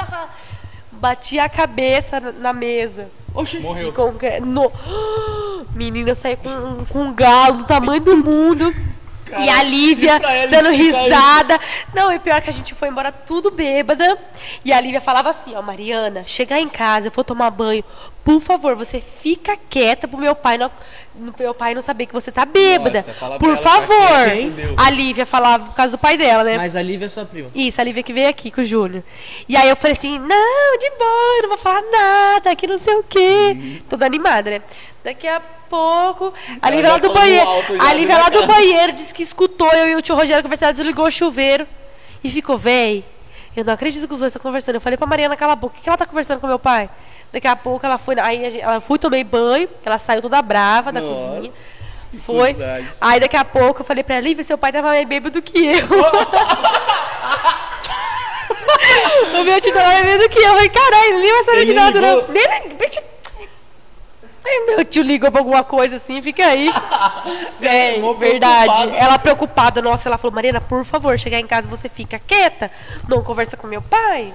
Bati 0.91 1.39
a 1.39 1.49
cabeça 1.49 2.19
na- 2.21 2.33
na 2.33 2.53
mesa. 2.53 3.09
Oxi. 3.35 3.59
Morreu. 3.61 3.87
De 3.87 3.93
concreto. 3.93 4.45
No... 4.45 4.71
Menina, 5.75 6.11
eu 6.11 6.17
saí 6.17 6.37
com, 6.37 6.85
com 6.87 6.99
um 7.03 7.15
galo 7.15 7.59
do 7.59 7.65
tamanho 7.65 8.01
do 8.01 8.17
mundo. 8.17 8.75
E 9.41 9.49
a 9.49 9.63
Lívia 9.63 10.21
e 10.45 10.49
dando 10.49 10.71
risada. 10.71 11.59
Não, 11.95 12.13
e 12.13 12.19
pior 12.19 12.41
que 12.41 12.51
a 12.51 12.53
gente 12.53 12.75
foi 12.75 12.89
embora 12.89 13.11
tudo 13.11 13.51
bêbada. 13.51 14.19
E 14.65 14.73
a 14.73 14.81
Lívia 14.81 15.01
falava 15.01 15.31
assim, 15.31 15.55
ó, 15.55 15.63
Mariana, 15.63 16.25
chegar 16.27 16.61
em 16.61 16.69
casa, 16.69 17.09
eu 17.09 17.13
vou 17.13 17.25
tomar 17.25 17.51
banho. 17.51 17.85
Por 18.25 18.41
favor, 18.41 18.77
você 18.77 19.01
fica 19.01 19.57
quieta 19.69 20.07
pro 20.07 20.17
meu 20.17 20.35
pai 20.35 20.57
não, 20.57 20.71
pro 21.33 21.43
meu 21.43 21.53
pai 21.53 21.75
não 21.75 21.83
saber 21.83 22.07
que 22.07 22.13
você 22.13 22.31
tá 22.31 22.45
bêbada. 22.45 23.05
Nossa, 23.05 23.39
Por 23.39 23.57
favor. 23.57 23.97
A 24.77 24.91
Lívia 24.91 25.27
falava 25.27 25.65
por 25.65 25.75
causa 25.75 25.97
do 25.97 26.01
pai 26.01 26.17
dela, 26.17 26.45
né? 26.45 26.57
Mas 26.57 26.77
a 26.77 26.83
Lívia 26.83 27.07
é 27.07 27.09
sua 27.09 27.25
prima. 27.25 27.49
Isso, 27.53 27.81
a 27.81 27.85
Lívia 27.85 28.03
que 28.03 28.13
veio 28.13 28.29
aqui 28.29 28.51
com 28.51 28.61
o 28.61 28.65
Júnior. 28.65 29.03
E 29.49 29.57
aí 29.57 29.69
eu 29.69 29.75
falei 29.75 29.97
assim, 29.97 30.21
não, 30.21 30.79
de 30.79 30.91
boa, 30.91 31.37
eu 31.37 31.43
não 31.43 31.49
vou 31.49 31.59
falar 31.59 31.83
nada, 31.91 32.55
que 32.55 32.67
não 32.69 32.79
sei 32.79 32.95
o 32.95 33.03
quê. 33.03 33.57
Uhum. 33.57 33.81
Toda 33.89 34.07
animada, 34.07 34.51
né? 34.51 34.63
Daqui 35.05 35.27
a 35.27 35.41
pouco, 35.69 36.33
a 36.61 36.71
Lívia 36.71 36.91
lá 36.91 36.99
do 36.99 37.13
banheiro, 37.13 37.45
já, 37.77 37.89
a 37.89 37.95
Lívia 37.95 38.19
lá 38.19 38.29
do 38.29 38.47
banheiro 38.47 38.93
disse 38.93 39.13
que 39.13 39.25
escutou 39.25 39.69
eu 39.73 39.89
e 39.89 39.97
o 39.97 40.03
tio 40.03 40.15
Rogério 40.15 40.43
conversando, 40.43 40.73
desligou 40.73 41.07
o 41.07 41.11
chuveiro 41.11 41.67
e 42.23 42.31
ficou, 42.31 42.57
véi, 42.57 43.05
eu 43.57 43.65
não 43.65 43.73
acredito 43.73 44.07
que 44.07 44.15
os 44.15 44.21
dois 44.21 44.31
estão 44.31 44.41
conversando. 44.41 44.77
Eu 44.77 44.81
falei 44.81 44.97
pra 44.97 45.07
Mariana, 45.07 45.37
cala 45.37 45.55
a 45.55 45.57
boca, 45.57 45.77
o 45.77 45.83
que 45.83 45.89
ela 45.89 45.99
tá 45.99 46.07
conversando 46.07 46.39
com 46.41 46.47
meu 46.47 46.59
pai? 46.59 46.89
Daqui 47.33 47.49
a 47.49 47.57
pouco 47.57 47.85
ela 47.85 47.99
foi, 47.99 48.19
aí 48.21 48.61
ela 48.61 48.81
fui, 48.81 48.99
tomei 48.99 49.25
banho, 49.25 49.69
ela 49.85 49.99
saiu 49.99 50.23
toda 50.23 50.41
brava 50.41 50.93
da 50.93 51.01
Nossa, 51.01 51.37
cozinha. 51.37 51.53
Foi. 52.25 52.53
verdade. 52.53 52.93
Aí 53.01 53.19
daqui 53.19 53.37
a 53.37 53.45
pouco 53.45 53.81
eu 53.81 53.85
falei 53.85 54.05
pra 54.05 54.15
ela, 54.17 54.25
Lívia, 54.25 54.45
seu 54.45 54.57
pai 54.57 54.71
tava 54.71 54.89
mais 54.89 55.09
bêbado 55.09 55.43
que 55.43 55.67
eu. 55.67 55.89
o 59.41 59.45
meu 59.45 59.61
tio 59.61 59.73
tava 59.73 59.89
mais 59.89 60.05
bêbado 60.05 60.29
que 60.29 60.39
eu. 60.39 60.45
Eu 60.45 60.55
falei, 60.55 60.69
caralho, 60.69 61.45
saber 61.45 61.57
Ele 61.57 61.67
de 61.67 61.75
nada, 61.75 62.01
não. 62.01 62.29
Nem 62.29 62.47
Aí 64.45 64.67
meu 64.67 64.85
tio 64.85 65.03
ligou 65.03 65.31
pra 65.31 65.41
alguma 65.41 65.63
coisa 65.63 65.97
assim, 65.97 66.21
fica 66.21 66.45
aí. 66.45 66.69
Véi, 67.61 68.01
mó 68.01 68.15
verdade. 68.15 68.65
preocupada. 68.65 68.97
Ela 68.97 69.19
preocupada, 69.19 69.83
nossa, 69.83 70.09
ela 70.09 70.19
falou, 70.19 70.35
Mariana, 70.35 70.61
por 70.61 70.85
favor, 70.85 71.19
chegar 71.19 71.39
em 71.39 71.47
casa 71.47 71.69
você 71.69 71.89
fica 71.89 72.19
quieta, 72.19 72.71
não 73.09 73.23
conversa 73.23 73.57
com 73.57 73.67
meu 73.67 73.81
pai. 73.81 74.35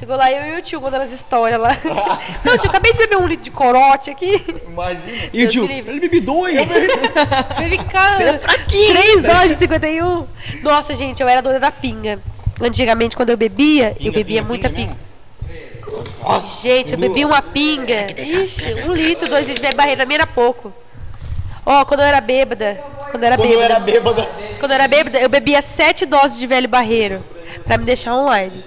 Chegou 0.00 0.16
lá 0.16 0.32
eu 0.32 0.56
e 0.56 0.58
o 0.58 0.62
tio 0.62 0.80
contando 0.80 1.02
as 1.02 1.12
histórias 1.12 1.60
lá. 1.60 1.76
Não, 2.42 2.56
tio, 2.56 2.70
acabei 2.70 2.90
de 2.90 2.96
beber 2.96 3.18
um 3.18 3.26
litro 3.26 3.44
de 3.44 3.50
corote 3.50 4.08
aqui. 4.08 4.42
Imagina. 4.66 5.28
E 5.30 5.44
o 5.44 5.48
tio, 5.50 5.66
livre. 5.66 5.90
ele 5.90 6.00
bebe 6.00 6.22
dois. 6.22 6.56
Bebi 7.58 7.84
cara. 7.84 8.16
Você 8.16 8.22
é 8.22 8.38
fraquinho, 8.38 8.94
3 8.94 9.20
doses 9.20 9.48
de 9.48 9.54
51. 9.56 10.26
Nossa, 10.62 10.96
gente, 10.96 11.20
eu 11.20 11.28
era 11.28 11.42
doida 11.42 11.60
da 11.60 11.70
pinga. 11.70 12.18
Antigamente, 12.58 13.14
quando 13.14 13.28
eu 13.28 13.36
bebia, 13.36 13.88
eu 13.88 13.94
Pinga, 13.96 14.12
bebia 14.12 14.40
pinga, 14.40 14.48
muita 14.48 14.70
pinga 14.70 14.94
pinga. 14.94 15.09
Gente, 16.62 16.92
eu 16.92 16.98
bebi 16.98 17.24
uma 17.24 17.42
pinga. 17.42 18.12
Ixi, 18.20 18.74
um 18.86 18.92
litro, 18.92 19.28
dois 19.28 19.48
litros 19.48 19.68
de 19.70 19.76
barreira. 19.76 20.04
Mim 20.06 20.14
era 20.14 20.26
pouco. 20.26 20.72
Ó, 21.64 21.84
quando 21.84 22.00
eu 22.00 22.06
era 22.06 22.20
bêbada. 22.20 22.80
Quando 23.10 23.22
eu 23.22 23.26
era 23.26 23.36
Quando 23.36 23.50
eu 23.50 23.58
bêbada. 23.58 23.74
era 23.74 23.80
bêbada. 23.80 24.30
Quando 24.58 24.70
eu 24.70 24.74
era 24.74 24.88
bêbada, 24.88 25.18
eu 25.18 25.28
bebia 25.28 25.60
sete 25.62 26.06
doses 26.06 26.38
de 26.38 26.46
velho 26.46 26.68
barreiro. 26.68 27.24
Pra 27.64 27.76
me 27.78 27.84
deixar 27.84 28.14
online. 28.14 28.64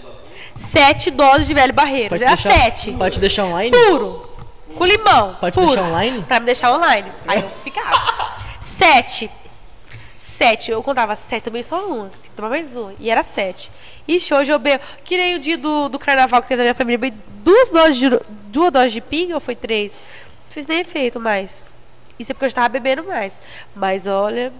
Sete 0.55 1.09
doses 1.09 1.47
de 1.47 1.53
velho 1.53 1.73
barreiro. 1.73 2.17
Te 2.17 2.23
Era 2.23 2.35
deixar- 2.35 2.53
sete. 2.53 2.91
Pra 2.91 3.09
te 3.09 3.19
deixar 3.19 3.45
online? 3.45 3.71
Puro. 3.71 4.29
Com 4.77 4.85
limão. 4.85 5.35
Te 5.35 5.51
puro. 5.51 5.67
deixar 5.67 5.83
online? 5.83 6.23
Pra 6.27 6.39
me 6.39 6.45
deixar 6.45 6.73
online. 6.73 7.11
Aí 7.27 7.41
eu 7.41 7.49
ficava. 7.63 8.33
Sete. 8.59 9.29
Sete. 10.43 10.71
Eu 10.71 10.83
contava 10.83 11.15
sete, 11.15 11.43
tomei 11.43 11.63
só 11.63 11.85
uma. 11.87 12.09
Tem 12.09 12.21
que 12.23 12.29
tomar 12.31 12.49
mais 12.49 12.75
uma. 12.75 12.93
E 12.99 13.09
era 13.09 13.23
sete. 13.23 13.71
Ixi, 14.07 14.33
hoje 14.33 14.51
eu 14.51 14.59
bebo. 14.59 14.83
Que 15.03 15.17
nem 15.17 15.35
o 15.35 15.39
dia 15.39 15.57
do, 15.57 15.89
do 15.89 15.97
carnaval 15.97 16.41
que 16.41 16.47
teve 16.47 16.59
na 16.59 16.63
minha 16.65 16.75
família. 16.75 16.95
Eu 16.95 16.99
bebi 16.99 17.17
duas 17.43 17.69
doses 17.69 17.95
de, 17.95 18.09
duas 18.47 18.71
doses 18.71 18.91
de 18.91 19.01
pinga 19.01 19.35
ou 19.35 19.39
foi 19.39 19.55
três? 19.55 20.01
fiz 20.53 20.67
nem 20.67 20.81
efeito 20.81 21.19
mais. 21.19 21.65
Isso 22.19 22.31
é 22.31 22.33
porque 22.33 22.45
eu 22.45 22.49
estava 22.49 22.69
bebendo 22.69 23.03
mais. 23.03 23.39
Mas 23.75 24.05
olha, 24.05 24.53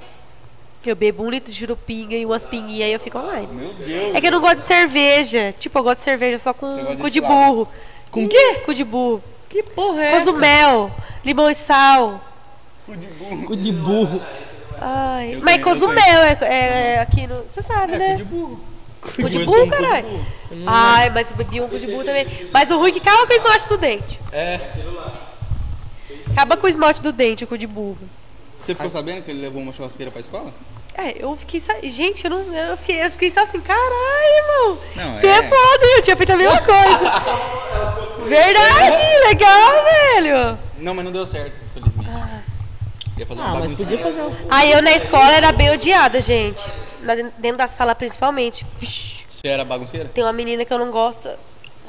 eu 0.86 0.96
bebo 0.96 1.24
um 1.24 1.30
litro 1.30 1.52
de 1.52 1.60
jurupinga 1.60 2.16
e 2.16 2.26
umas 2.26 2.46
pinguinhas 2.46 2.90
e 2.90 2.94
eu 2.94 3.00
fico 3.00 3.20
online. 3.20 3.48
Meu 3.48 3.74
Deus. 3.74 4.16
É 4.16 4.20
que 4.20 4.28
eu 4.28 4.32
não 4.32 4.42
gosto 4.42 4.56
de 4.56 4.62
cerveja. 4.62 5.54
Tipo, 5.60 5.80
eu 5.80 5.84
gosto 5.84 5.98
de 5.98 6.04
cerveja 6.04 6.38
só 6.40 6.54
com 6.54 6.72
de 6.76 6.98
cu 6.98 7.10
de 7.10 7.22
burro. 7.22 7.68
Com 8.10 8.28
quê? 8.28 8.62
Cu 8.66 8.74
de 8.74 8.84
burro. 8.84 9.24
Que 9.48 9.62
porra 9.62 10.04
é 10.04 10.08
essa? 10.14 10.26
Cozumel, 10.26 10.92
limão 11.24 11.50
e 11.50 11.56
sal. 11.56 12.22
Cu 12.86 12.98
de 12.98 13.08
burro. 13.08 13.46
Cu 13.46 13.56
de 13.56 13.72
burro. 13.72 14.22
Ai, 14.86 15.40
mas 15.42 15.64
cozumel 15.64 16.22
é, 16.22 16.38
é 16.42 17.00
aqui 17.00 17.26
no. 17.26 17.38
Você 17.44 17.62
sabe, 17.62 17.98
né? 17.98 18.12
Cu 18.12 18.18
de 18.18 18.24
burro. 18.26 18.60
Cu 19.02 19.30
de 19.30 19.46
burro, 19.46 19.70
caralho. 19.70 20.08
burro. 20.10 20.26
Ai, 20.68 21.10
mas 21.10 21.32
eu 21.32 21.38
bebi 21.38 21.62
um 21.62 21.70
cu 21.70 21.80
de 21.80 21.88
burro 21.88 22.04
também. 22.04 22.50
Mas 22.52 22.70
o 22.70 22.78
ruim 22.78 22.90
é 22.90 22.94
que 22.94 23.00
acaba 23.00 23.26
com 23.26 23.32
o 23.32 23.36
esmalte 23.38 23.70
do 23.70 23.78
dente. 23.78 24.20
É. 24.34 24.60
Acaba 26.32 26.58
com 26.58 26.68
o 26.68 26.70
esmalte 26.70 27.02
do 27.02 27.14
dente, 27.14 27.46
o 27.46 27.48
cu 27.48 27.58
de 27.58 27.66
burro. 27.66 27.98
Você 28.60 28.76
ficou 28.76 28.90
sabendo 28.90 29.24
que 29.24 29.32
ele 29.32 29.40
levou 29.40 29.62
uma 29.62 29.72
churrasqueira 29.72 30.12
pra 30.12 30.20
escola? 30.20 30.54
É, 30.96 31.24
eu 31.24 31.34
fiquei. 31.38 31.62
Gente, 31.84 32.26
eu 32.26 32.30
não. 32.30 32.54
Eu 32.54 32.76
fiquei, 32.76 33.06
eu 33.06 33.12
fiquei 33.12 33.32
só 33.32 33.44
assim, 33.44 33.62
caralho, 33.62 33.88
irmão. 34.38 34.80
Você 35.18 35.28
é. 35.28 35.30
é. 35.30 35.44
foda, 35.44 35.86
eu 35.96 36.02
tinha 36.02 36.16
feito 36.18 36.34
a 36.34 36.38
mesma 36.38 36.62
coisa. 36.62 37.00
Verdade, 38.28 39.20
legal, 39.30 39.72
velho. 39.84 40.60
Não, 40.78 40.94
mas 40.94 41.06
não 41.06 41.12
deu 41.12 41.26
certo, 41.26 41.60
infelizmente. 41.72 41.93
Ia 43.18 43.26
fazer 43.28 43.42
uma 43.42 43.50
Ah, 43.52 43.60
mas 43.60 43.74
podia 43.74 43.98
fazer 44.00 44.22
um. 44.22 44.36
Aí 44.50 44.72
eu 44.72 44.82
na 44.82 44.92
escola 44.94 45.32
era 45.32 45.52
bem 45.52 45.72
odiada, 45.72 46.20
gente. 46.22 46.62
Na- 47.02 47.16
dentro 47.16 47.58
da 47.58 47.68
sala, 47.68 47.94
principalmente. 47.94 48.66
Você 49.30 49.48
era 49.48 49.64
bagunceira? 49.66 50.10
tem 50.10 50.24
uma 50.24 50.34
menina 50.34 50.64
que 50.66 50.74
eu 50.74 50.80
não 50.80 50.90
gosto. 50.90 51.30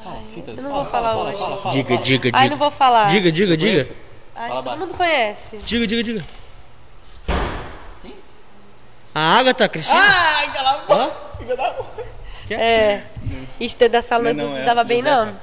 Fala, 0.03 0.23
cita. 0.23 0.51
eu 0.51 0.57
não 0.57 0.69
fala, 0.69 0.83
vou 0.83 0.91
falar 0.91 1.09
fala, 1.13 1.29
hoje. 1.29 1.39
Fala, 1.39 1.57
fala, 1.61 1.73
Diga, 1.75 1.89
fala. 1.89 2.01
diga, 2.01 2.29
Ai, 2.33 2.49
não 2.49 2.57
vou 2.57 2.69
falar. 2.71 3.07
Diga, 3.07 3.31
diga, 3.31 3.57
diga. 3.57 3.89
Ai, 4.35 4.49
Fala, 4.49 4.63
todo 4.63 4.77
mundo 4.77 4.93
conhece. 4.93 5.57
Diga, 5.57 5.87
diga, 5.87 6.03
diga. 6.03 6.25
A 9.15 9.37
Agatha, 9.39 9.67
Cristina? 9.69 9.97
Ai, 9.99 10.51
cala 10.53 10.71
a 10.71 10.77
boca. 10.79 12.05
É. 12.49 13.03
Ixi, 13.59 13.77
dentro 13.77 13.93
da 13.93 14.01
sala 14.01 14.23
não, 14.25 14.33
Não, 14.33 14.43
não, 14.49 14.53
se 14.55 14.61
é 14.61 14.65
dava 14.65 14.83
bem, 14.83 14.99
Josefa. 15.01 15.25
não. 15.25 15.37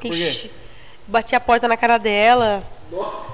quê? 0.00 0.08
Ixi. 0.08 0.50
Bati 1.06 1.34
a 1.36 1.40
porta 1.40 1.68
na 1.68 1.76
cara 1.76 1.98
dela. 1.98 2.62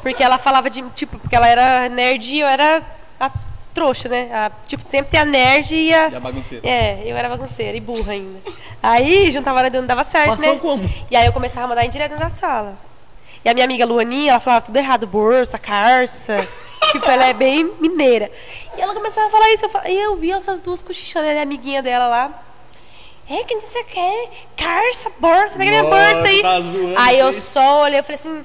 Porque 0.03 0.23
ela 0.23 0.39
falava 0.39 0.69
de. 0.71 0.83
Tipo, 0.91 1.19
porque 1.19 1.37
ela 1.37 1.49
era 1.49 1.89
nerd 1.89 2.25
e 2.35 2.41
eu 2.41 2.47
era 2.47 2.83
a 3.19 3.31
trouxa, 3.75 4.09
né? 4.09 4.29
A- 4.33 4.51
tipo, 4.67 4.83
sempre 4.89 5.11
tem 5.11 5.21
a 5.21 5.25
nerd 5.25 5.75
e 5.75 5.93
a. 5.95 6.09
E 6.09 6.15
a 6.17 6.21
bagunceira. 6.21 6.69
É, 6.69 7.03
eu 7.05 7.17
era 7.17 7.29
bagunceira 7.29 7.77
e 7.77 7.81
burra 7.81 8.13
ainda. 8.13 8.39
Aí, 8.83 9.31
juntava 9.31 9.59
hora 9.59 9.71
não 9.71 9.87
dava 9.87 10.03
certo, 10.05 10.31
Passou 10.31 10.55
né? 10.55 10.61
como? 10.61 10.91
E 11.11 11.17
aí 11.17 11.27
eu 11.27 11.33
começava 11.33 11.67
a 11.67 11.69
mandar 11.69 11.85
indireto 11.85 12.19
na 12.19 12.31
sala. 12.31 12.79
E 13.45 13.49
a 13.49 13.55
minha 13.55 13.65
amiga 13.65 13.87
Luaninha, 13.87 14.33
ela 14.33 14.41
falava 14.41 14.65
tudo 14.67 14.77
errado, 14.77 15.07
bolsa, 15.07 15.59
carça. 15.59 16.37
tipo, 16.93 17.09
ela 17.11 17.27
é 17.27 17.33
bem 17.35 17.73
mineira. 17.81 18.31
E 18.77 18.81
ela 18.81 18.95
começava 18.95 19.27
a 19.29 19.31
falar 19.31 19.51
isso, 19.53 19.65
eu, 19.67 19.69
fa- 19.69 19.89
e 19.89 19.97
eu 19.99 20.17
vi 20.17 20.33
essas 20.33 20.61
duas 20.61 20.83
cochichando, 20.83 21.27
ela 21.27 21.39
é 21.39 21.43
amiguinha 21.43 21.83
dela 21.83 22.07
lá. 22.07 22.43
É, 23.31 23.45
que 23.45 23.55
não 23.55 23.61
sei 23.61 23.83
o 23.83 23.85
que, 23.85 24.29
carça, 24.57 25.09
bolsa, 25.21 25.57
pega 25.57 25.71
minha 25.71 25.85
bolsa 25.85 26.27
aí. 26.27 26.43
tá 26.43 26.57
aí 26.99 27.19
eu 27.21 27.33
só 27.33 27.85
olhei, 27.85 28.01
eu 28.01 28.03
falei 28.03 28.17
assim, 28.19 28.45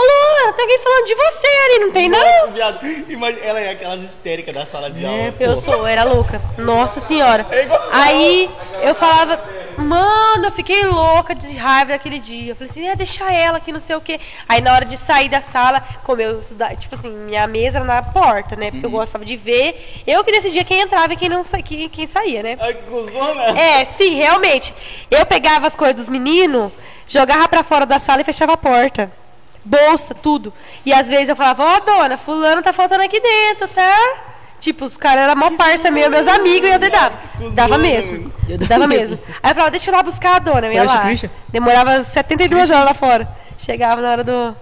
ô 0.00 0.40
Luana, 0.40 0.52
tem 0.54 0.62
alguém 0.64 0.78
falando 0.78 1.04
de 1.06 1.14
você 1.14 1.46
ali, 1.46 1.78
não 1.80 1.90
tem 1.92 2.08
não? 2.08 2.50
Viado, 2.52 2.86
imagina, 3.08 3.44
ela 3.44 3.60
é 3.60 3.70
aquelas 3.70 4.00
histéricas 4.00 4.54
da 4.54 4.66
sala 4.66 4.90
de 4.90 5.04
aula. 5.04 5.34
Eu 5.38 5.56
sou, 5.60 5.74
eu 5.74 5.86
era 5.86 6.04
louca. 6.04 6.40
Nossa 6.58 7.00
senhora. 7.00 7.46
É 7.50 7.64
igual- 7.64 7.88
Aí 7.92 8.50
eu 8.82 8.94
falava, 8.94 9.42
mano, 9.76 10.46
eu 10.46 10.50
fiquei 10.52 10.84
louca 10.86 11.34
de 11.34 11.54
raiva 11.56 11.90
daquele 11.90 12.18
dia. 12.18 12.52
Eu 12.52 12.56
falei 12.56 12.70
assim, 12.70 12.88
é, 12.88 12.96
deixa 12.96 13.30
ela 13.32 13.58
aqui, 13.58 13.72
não 13.72 13.80
sei 13.80 13.96
o 13.96 14.00
quê. 14.00 14.18
Aí 14.48 14.60
na 14.60 14.72
hora 14.74 14.84
de 14.84 14.96
sair 14.96 15.28
da 15.28 15.40
sala, 15.40 15.82
como 16.04 16.20
eu 16.22 16.38
estudava, 16.38 16.74
tipo 16.76 16.94
assim, 16.94 17.10
minha 17.10 17.46
mesa 17.46 17.78
era 17.78 17.84
na 17.86 18.02
porta, 18.02 18.56
né? 18.56 18.70
Porque 18.70 18.86
eu 18.86 18.90
gostava 18.90 19.24
de 19.24 19.36
ver. 19.36 20.02
Eu 20.06 20.24
que 20.24 20.32
decidia 20.32 20.64
quem 20.64 20.80
entrava 20.80 21.12
e 21.12 21.16
quem 21.16 21.28
não 21.28 21.44
sa 21.44 21.60
quem, 21.62 21.88
quem 21.88 22.06
saía, 22.06 22.42
né? 22.42 22.56
Ai, 22.60 22.74
cuzona. 22.74 23.58
É, 23.58 23.84
sim, 23.84 24.14
realmente. 24.14 24.74
Eu 25.10 25.24
pegava 25.26 25.66
as 25.66 25.76
coisas 25.76 25.96
dos 25.96 26.08
meninos, 26.08 26.72
jogava 27.06 27.48
pra 27.48 27.62
fora 27.62 27.84
da 27.84 27.98
sala 27.98 28.20
e 28.22 28.24
fechava 28.24 28.52
a 28.52 28.56
porta. 28.56 29.10
Bolsa, 29.64 30.14
tudo. 30.14 30.52
E 30.84 30.92
às 30.92 31.08
vezes 31.08 31.28
eu 31.28 31.36
falava, 31.36 31.62
ó, 31.64 31.80
dona, 31.80 32.16
fulano 32.16 32.62
tá 32.62 32.72
faltando 32.72 33.02
aqui 33.02 33.20
dentro, 33.20 33.68
tá? 33.68 34.24
Tipo, 34.58 34.84
os 34.84 34.96
caras 34.96 35.24
eram 35.24 35.36
mó 35.36 35.50
parça 35.52 35.90
meu, 35.90 36.10
meus 36.10 36.26
amigos, 36.26 36.68
e 36.68 36.72
eu 36.72 36.78
dava. 36.78 37.16
cuzona, 37.36 37.54
Dava 37.54 37.78
mesmo. 37.78 38.32
Eu 38.48 38.58
Dava 38.58 38.86
mesmo. 38.86 39.18
Aí 39.42 39.50
eu 39.50 39.54
falava, 39.54 39.70
deixa 39.70 39.90
eu 39.90 39.94
ir 39.94 39.96
lá 39.96 40.02
buscar 40.02 40.36
a 40.36 40.38
dona, 40.38 40.66
eu 40.66 40.72
ia 40.72 40.84
lá. 40.84 41.04
Demorava 41.48 42.02
72 42.02 42.70
horas 42.70 42.84
lá 42.84 42.94
fora. 42.94 43.28
Chegava 43.58 44.02
na 44.02 44.10
hora 44.10 44.24
do. 44.24 44.56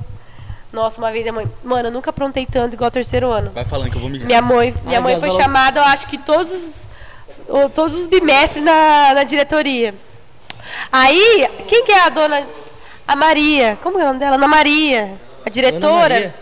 Nossa, 0.72 0.98
uma 1.00 1.10
vez 1.10 1.26
a 1.26 1.32
mãe. 1.32 1.50
Mano, 1.64 1.88
eu 1.88 1.92
nunca 1.92 2.10
aprontei 2.10 2.46
tanto 2.46 2.74
igual 2.74 2.88
o 2.88 2.92
terceiro 2.92 3.30
ano. 3.30 3.50
Vai 3.52 3.64
falando 3.64 3.90
que 3.90 3.96
eu 3.96 4.00
vou 4.00 4.10
mijar. 4.10 4.26
Minha 4.26 4.42
mãe, 4.42 4.74
minha 4.84 4.98
Ai, 4.98 5.02
mãe 5.02 5.18
foi 5.18 5.30
chamada, 5.30 5.80
eu 5.80 5.84
acho 5.84 6.06
que 6.06 6.18
todos 6.18 6.52
os, 6.52 6.88
todos 7.72 7.94
os 7.94 8.06
bimestres 8.08 8.62
na, 8.62 9.14
na 9.14 9.24
diretoria. 9.24 9.94
Aí, 10.92 11.48
quem 11.66 11.84
que 11.84 11.92
é 11.92 12.04
a 12.04 12.08
dona? 12.08 12.46
A 13.08 13.16
Maria. 13.16 13.78
Como 13.82 13.98
é 13.98 14.02
o 14.02 14.06
nome 14.06 14.20
dela? 14.20 14.36
Ana 14.36 14.46
Maria. 14.46 15.18
A 15.44 15.48
diretora. 15.48 16.14
Maria. 16.14 16.34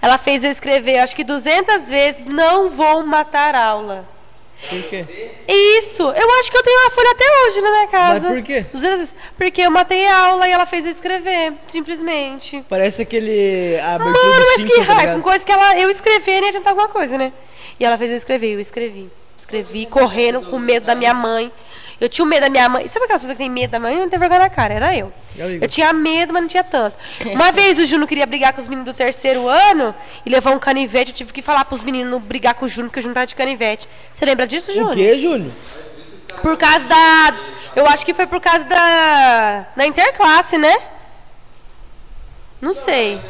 Ela 0.00 0.16
fez 0.16 0.42
eu 0.42 0.50
escrever, 0.50 0.98
acho 0.98 1.14
que 1.14 1.22
200 1.22 1.88
vezes, 1.88 2.24
não 2.24 2.70
vou 2.70 3.04
matar 3.04 3.54
aula. 3.54 4.08
Por 4.68 4.82
quê? 4.84 5.04
Isso, 5.46 6.02
eu 6.02 6.30
acho 6.38 6.50
que 6.50 6.56
eu 6.56 6.62
tenho 6.62 6.80
uma 6.80 6.90
folha 6.90 7.10
até 7.10 7.24
hoje 7.24 7.60
na 7.60 7.70
minha 7.70 7.86
casa. 7.88 8.28
Mas 8.30 8.38
por 8.38 8.42
quê? 8.42 8.66
200 8.72 8.98
vezes. 8.98 9.14
Porque 9.36 9.60
eu 9.60 9.70
matei 9.70 10.06
a 10.06 10.16
aula 10.28 10.48
e 10.48 10.52
ela 10.52 10.64
fez 10.64 10.86
eu 10.86 10.90
escrever, 10.90 11.52
simplesmente. 11.66 12.64
Parece 12.68 13.02
aquele. 13.02 13.78
A 13.80 13.98
Mano, 13.98 14.12
mas 14.14 14.56
cinto, 14.56 14.72
que 14.72 14.86
tá 14.86 14.94
raiva. 14.94 15.14
Com 15.14 15.20
coisa 15.22 15.44
que 15.44 15.52
ela, 15.52 15.78
eu 15.78 15.90
escrever 15.90 16.40
nem 16.40 16.48
adiantar 16.48 16.70
alguma 16.70 16.88
coisa, 16.88 17.18
né? 17.18 17.32
E 17.78 17.84
ela 17.84 17.98
fez 17.98 18.10
eu 18.10 18.16
escrever, 18.16 18.54
eu 18.54 18.60
escrevi. 18.60 19.10
Escrevi, 19.36 19.84
correndo, 19.84 20.42
com 20.42 20.58
medo 20.58 20.86
da 20.86 20.94
minha 20.94 21.12
mãe. 21.12 21.52
Eu 22.04 22.08
tinha 22.08 22.26
medo 22.26 22.42
da 22.42 22.50
minha 22.50 22.68
mãe. 22.68 22.86
Sabe 22.88 23.04
aquelas 23.06 23.22
pessoas 23.22 23.36
que 23.38 23.42
têm 23.42 23.50
medo 23.50 23.70
da 23.70 23.80
mãe? 23.80 23.98
Não 23.98 24.08
tem 24.08 24.18
vergonha 24.18 24.40
na 24.40 24.50
cara, 24.50 24.74
era 24.74 24.96
eu. 24.96 25.12
Eu 25.60 25.68
tinha 25.68 25.92
medo, 25.92 26.32
mas 26.32 26.42
não 26.42 26.48
tinha 26.48 26.62
tanto. 26.62 26.96
Uma 27.32 27.50
vez 27.50 27.78
o 27.78 27.86
Juno 27.86 28.06
queria 28.06 28.26
brigar 28.26 28.52
com 28.52 28.60
os 28.60 28.68
meninos 28.68 28.92
do 28.92 28.94
terceiro 28.94 29.48
ano 29.48 29.94
e 30.24 30.30
levar 30.30 30.50
um 30.50 30.58
canivete. 30.58 31.10
Eu 31.12 31.16
tive 31.16 31.32
que 31.32 31.40
falar 31.42 31.64
pros 31.64 31.82
meninos 31.82 32.10
não 32.10 32.20
brigar 32.20 32.54
com 32.54 32.66
o 32.66 32.68
Juno, 32.68 32.88
porque 32.88 33.00
o 33.00 33.02
Juno 33.02 33.14
tava 33.14 33.26
de 33.26 33.34
canivete. 33.34 33.88
Você 34.14 34.24
lembra 34.24 34.46
disso, 34.46 34.72
Juno? 34.72 34.92
O 34.92 34.94
quê, 34.94 35.16
Júnior? 35.16 35.50
Por 36.42 36.56
causa 36.56 36.84
da. 36.84 37.34
Eu 37.74 37.86
acho 37.86 38.04
que 38.04 38.12
foi 38.12 38.26
por 38.26 38.40
causa 38.40 38.64
da. 38.64 39.66
Da 39.74 39.86
interclasse, 39.86 40.58
né? 40.58 40.76
Não 42.60 42.74
sei. 42.74 43.20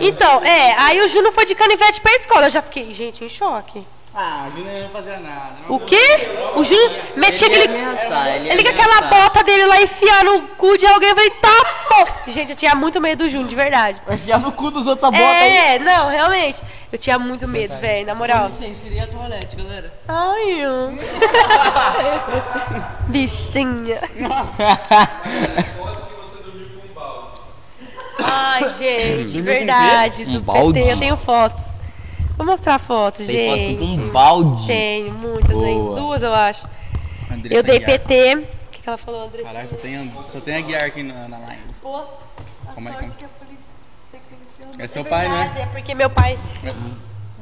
Então, 0.00 0.42
é, 0.44 0.74
aí 0.78 1.00
o 1.00 1.08
Juno 1.08 1.32
foi 1.32 1.44
de 1.44 1.54
canivete 1.54 2.00
pra 2.00 2.14
escola. 2.14 2.46
Eu 2.46 2.50
já 2.50 2.62
fiquei, 2.62 2.92
gente, 2.92 3.24
em 3.24 3.28
choque. 3.28 3.86
Ah, 4.14 4.46
o 4.46 4.50
Júnior 4.50 4.82
não 4.82 4.90
fazia 4.90 5.18
nada. 5.20 5.54
O 5.70 5.80
quê? 5.80 6.28
O 6.54 6.62
Juno 6.62 6.94
metia 7.16 7.46
Ele 7.46 7.56
ia 7.56 7.62
aquele. 7.64 7.78
ameaçar, 7.78 8.28
ele 8.36 8.44
ia 8.46 8.52
Ele 8.52 8.62
com 8.64 8.68
aquela 8.70 8.98
ameaçar. 8.98 9.22
bota 9.22 9.42
dele 9.42 9.64
lá 9.64 9.80
enfiar 9.80 10.22
no 10.24 10.42
cu 10.48 10.76
de 10.76 10.84
alguém. 10.86 11.08
Eu 11.08 11.14
falei, 11.14 11.30
tá, 11.30 11.64
pô. 11.88 12.30
Gente, 12.30 12.50
eu 12.50 12.56
tinha 12.56 12.74
muito 12.74 13.00
medo 13.00 13.24
do 13.24 13.30
Juno, 13.30 13.48
de 13.48 13.56
verdade. 13.56 14.02
Vai 14.06 14.16
enfiar 14.16 14.38
no 14.38 14.52
cu 14.52 14.70
dos 14.70 14.86
outros 14.86 15.04
a 15.04 15.10
bota 15.10 15.22
aí. 15.24 15.56
É, 15.56 15.78
não, 15.78 16.10
realmente. 16.10 16.60
Eu 16.92 16.98
tinha 16.98 17.18
muito 17.18 17.48
medo, 17.48 17.74
velho, 17.78 18.04
na 18.06 18.14
moral. 18.14 18.46
licença, 18.48 18.82
seria 18.82 19.04
a 19.04 19.06
toalete, 19.06 19.56
galera. 19.56 19.90
Ai, 20.06 20.50
eu. 20.60 20.92
Bichinha. 23.08 23.98
Ai, 28.24 28.70
gente, 28.78 29.40
verdade. 29.40 30.24
Um 30.28 30.40
Do? 30.40 30.72
PT, 30.74 30.92
eu 30.92 30.98
tenho 30.98 31.16
fotos. 31.16 31.64
Vou 32.42 32.50
mostrar 32.50 32.78
fotos, 32.80 33.24
Tem 33.24 33.48
foto 33.48 33.58
gente. 33.60 33.78
com 33.78 33.84
um 34.02 34.08
balde. 34.10 34.66
Tenho, 34.66 35.12
muitas, 35.12 35.50
hein? 35.56 35.78
Duas, 35.94 36.22
eu 36.24 36.34
acho. 36.34 36.66
Andressa 37.30 37.54
Eu 37.54 37.62
dei 37.62 37.76
Aguiar. 37.76 38.00
PT. 38.00 38.34
O 38.34 38.70
que, 38.72 38.80
que 38.80 38.88
ela 38.88 38.98
falou, 38.98 39.22
Andressa? 39.26 39.46
Caralho, 39.48 39.68
só 39.68 39.76
tem, 39.76 40.12
só 40.32 40.40
tem 40.40 40.56
a 40.56 40.60
guiar 40.60 40.82
aqui 40.84 41.02
na, 41.04 41.28
na 41.28 41.38
line. 41.38 41.62
Poxa, 41.80 42.16
a 42.68 42.72
Como 42.72 42.88
é 42.88 42.92
sorte 42.92 43.08
que- 43.10 43.16
que 43.18 43.24
a 43.24 43.28
polícia 43.28 43.64
tem 44.10 44.20
que 44.20 44.26
conhecer 44.58 44.76
o 44.76 44.82
É 44.82 44.86
seu 44.88 45.04
pai, 45.04 45.28
verdade, 45.28 45.54
né? 45.54 45.62
É 45.62 45.66
porque 45.66 45.94
meu 45.94 46.10
pai. 46.10 46.36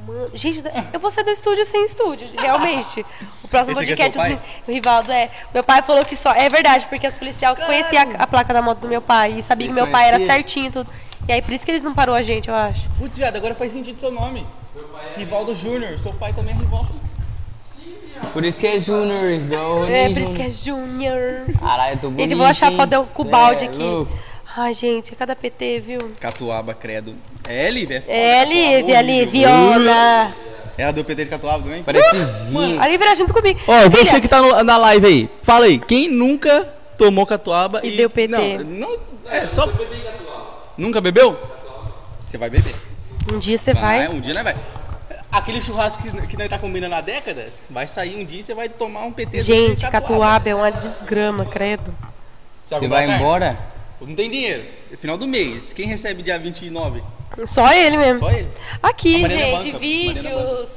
Mano, 0.07 0.31
gente, 0.35 0.63
eu 0.93 1.01
vou 1.01 1.11
sair 1.11 1.25
do 1.25 1.31
estúdio 1.31 1.65
sem 1.65 1.83
estúdio, 1.87 2.29
realmente. 2.39 3.05
O 3.43 3.49
próximo 3.49 3.81
Esse 3.81 3.93
é 3.93 3.97
podcast, 3.97 4.39
o 4.69 4.71
Rivaldo 4.71 5.11
é. 5.13 5.29
Meu 5.55 5.65
pai 5.65 5.81
falou 5.81 6.05
que 6.05 6.15
só. 6.15 6.33
É 6.35 6.49
verdade, 6.51 6.87
porque 6.89 7.07
os 7.07 7.17
policiais 7.17 7.59
conheciam 7.59 8.03
a, 8.19 8.25
a 8.25 8.27
placa 8.27 8.53
da 8.53 8.61
moto 8.61 8.81
do 8.81 8.89
meu 8.89 9.01
pai 9.01 9.39
e 9.39 9.43
sabiam 9.43 9.69
que 9.69 9.75
meu 9.75 9.87
pai 9.89 10.09
era 10.09 10.21
certinho 10.21 10.67
e 10.67 10.71
tudo. 10.71 10.91
E 11.27 11.33
aí 11.33 11.41
por 11.41 11.53
isso 11.55 11.65
que 11.65 11.71
eles 11.71 11.83
não 11.83 11.95
parou 11.95 12.15
a 12.15 12.23
gente, 12.23 12.49
eu 12.51 12.55
acho. 12.55 12.87
Putz, 12.99 13.17
viado, 13.17 13.37
agora 13.37 13.55
faz 13.55 13.73
sentido 13.73 13.99
seu 13.99 14.11
nome. 14.11 14.47
Rivaldo 15.17 15.55
Júnior. 15.55 15.99
Seu 15.99 16.13
pai 16.13 16.33
também 16.33 16.55
é 16.55 16.59
Rivaldo. 16.59 17.01
Por 18.33 18.45
isso 18.45 18.61
que 18.61 18.67
é 18.67 18.79
Júnior, 18.79 19.31
igual 19.31 19.81
o 19.81 19.85
É, 19.89 20.09
por 20.11 20.19
isso 20.19 20.35
que 20.35 20.43
é 20.43 20.51
Júnior. 20.51 21.47
Caralho, 21.59 21.95
eu 21.95 21.99
tô 22.01 22.11
bonito, 22.11 22.29
Gente, 22.29 22.37
vou 22.37 22.47
achar 22.47 22.71
hein? 22.71 22.77
foto 22.77 22.93
eu 22.93 23.05
com 23.05 23.23
o 23.23 23.25
Cê 23.25 23.31
balde 23.31 23.65
é 23.65 23.67
aqui. 23.69 23.79
louco. 23.83 24.13
Ai, 24.57 24.75
gente, 24.75 25.13
é 25.13 25.17
cada 25.17 25.35
PT, 25.35 25.81
viu? 25.81 25.99
Catuaba, 26.21 26.75
credo. 26.75 27.15
É 27.49 27.69
L, 27.69 27.83
é 27.85 28.01
foda, 28.01 28.13
É, 28.13 28.41
Catuaba, 28.45 28.55
Liv, 28.55 28.97
ali. 28.97 29.27
Viola. 29.27 30.35
Ela 30.77 30.93
deu 30.93 31.05
PT 31.05 31.25
de 31.25 31.31
Catuaba 31.31 31.63
também? 31.63 31.83
Parece 31.83 32.17
Uh! 32.17 32.27
vinho. 32.51 32.81
A 32.83 32.89
Liv 32.89 33.01
era 33.01 33.15
junto 33.15 33.33
comigo. 33.33 33.59
Ó, 33.67 33.89
você 33.89 34.05
Filha, 34.05 34.21
que 34.21 34.29
tá 34.29 34.43
no- 34.43 34.63
na 34.65 34.77
live 34.77 35.07
aí, 35.07 35.31
fala 35.43 35.65
aí, 35.67 35.79
quem 35.79 36.09
nunca 36.11 36.75
tomou 36.99 37.25
catuaba 37.25 37.81
E 37.85 37.97
deu 37.97 38.11
PT? 38.11 38.29
Não, 38.65 38.89
não 38.89 38.97
é 39.31 39.47
só. 39.47 39.67
Nunca 40.77 41.01
bebeu? 41.01 41.39
Você 42.23 42.37
vai 42.37 42.51
beber. 42.51 42.75
Um 43.33 43.39
dia 43.39 43.57
você 43.59 43.73
vai. 43.73 44.09
um 44.09 44.21
dia 44.21 44.33
nós 44.35 44.45
vai. 44.45 44.57
Aquele 45.31 45.61
churrasco 45.61 46.03
que, 46.03 46.27
que 46.27 46.37
nós 46.37 46.49
tá 46.49 46.59
combinando 46.59 46.95
há 46.95 47.01
décadas, 47.01 47.65
vai 47.71 47.87
sair 47.87 48.17
um 48.21 48.25
dia 48.25 48.41
e 48.41 48.43
você 48.43 48.55
vai 48.55 48.69
tomar 48.69 49.03
um 49.03 49.13
PT 49.13 49.43
Gente, 49.43 49.89
catuaba 49.89 50.49
é 50.49 50.55
uma 50.55 50.71
desgrama, 50.73 51.45
credo. 51.47 51.95
Você 52.65 52.89
vai 52.89 53.09
embora? 53.11 53.59
Não 54.01 54.15
tem 54.15 54.31
dinheiro. 54.31 54.65
É 54.93 54.97
Final 54.97 55.17
do 55.17 55.27
mês. 55.29 55.73
Quem 55.73 55.87
recebe 55.87 56.23
dia 56.23 56.39
29? 56.39 57.03
Só 57.45 57.73
ele 57.73 57.97
mesmo. 57.97 58.19
Só 58.21 58.31
ele. 58.31 58.49
Aqui, 58.83 59.29
gente, 59.29 59.67
banca, 59.69 59.79
vídeos. 59.79 60.69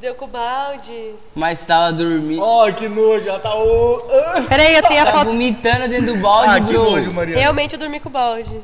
Deu 0.00 0.14
com 0.14 0.26
balde. 0.28 1.14
Mas 1.34 1.66
tava 1.66 1.92
dormindo. 1.92 2.42
Ó, 2.42 2.70
que 2.72 2.88
nojo, 2.88 3.24
já 3.24 3.38
tá 3.38 3.54
o. 3.54 4.02
Peraí, 4.48 4.74
eu 4.76 4.82
tenho 4.82 5.02
a 5.02 5.06
Tá 5.06 5.12
foto. 5.12 5.24
vomitando 5.26 5.88
dentro 5.88 6.06
do 6.14 6.16
balde, 6.16 6.48
Ah, 6.48 6.54
que 6.60 6.72
bro. 6.72 6.90
nojo, 6.90 7.12
Mariana. 7.12 7.40
Realmente 7.40 7.72
eu 7.74 7.78
dormi 7.78 8.00
com 8.00 8.08
balde. 8.08 8.60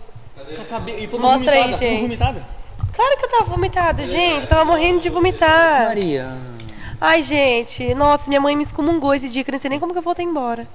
E 0.99 1.07
toda 1.09 1.23
Mostra 1.23 1.53
aí, 1.53 1.73
gente. 1.75 2.03
vomitada. 2.03 2.56
Claro 2.97 3.17
que 3.19 3.25
eu 3.27 3.29
tava 3.31 3.45
vomitada, 3.45 4.07
gente. 4.07 4.43
Eu 4.45 4.47
tava 4.49 4.65
morrendo 4.65 5.01
de 5.01 5.11
vomitar. 5.11 5.89
Maria. 5.89 6.33
Ai, 6.99 7.23
gente. 7.23 7.95
Nossa, 7.95 8.27
minha 8.27 8.41
mãe 8.41 8.57
me 8.57 8.63
excomungou 8.63 9.15
esse 9.15 9.29
dia, 9.29 9.45
que 9.45 9.51
eu 9.51 9.53
não 9.53 9.59
sei 9.59 9.69
nem 9.69 9.79
como 9.79 9.93
que 9.93 9.99
eu 9.99 10.03
voltei 10.03 10.25
embora. 10.25 10.67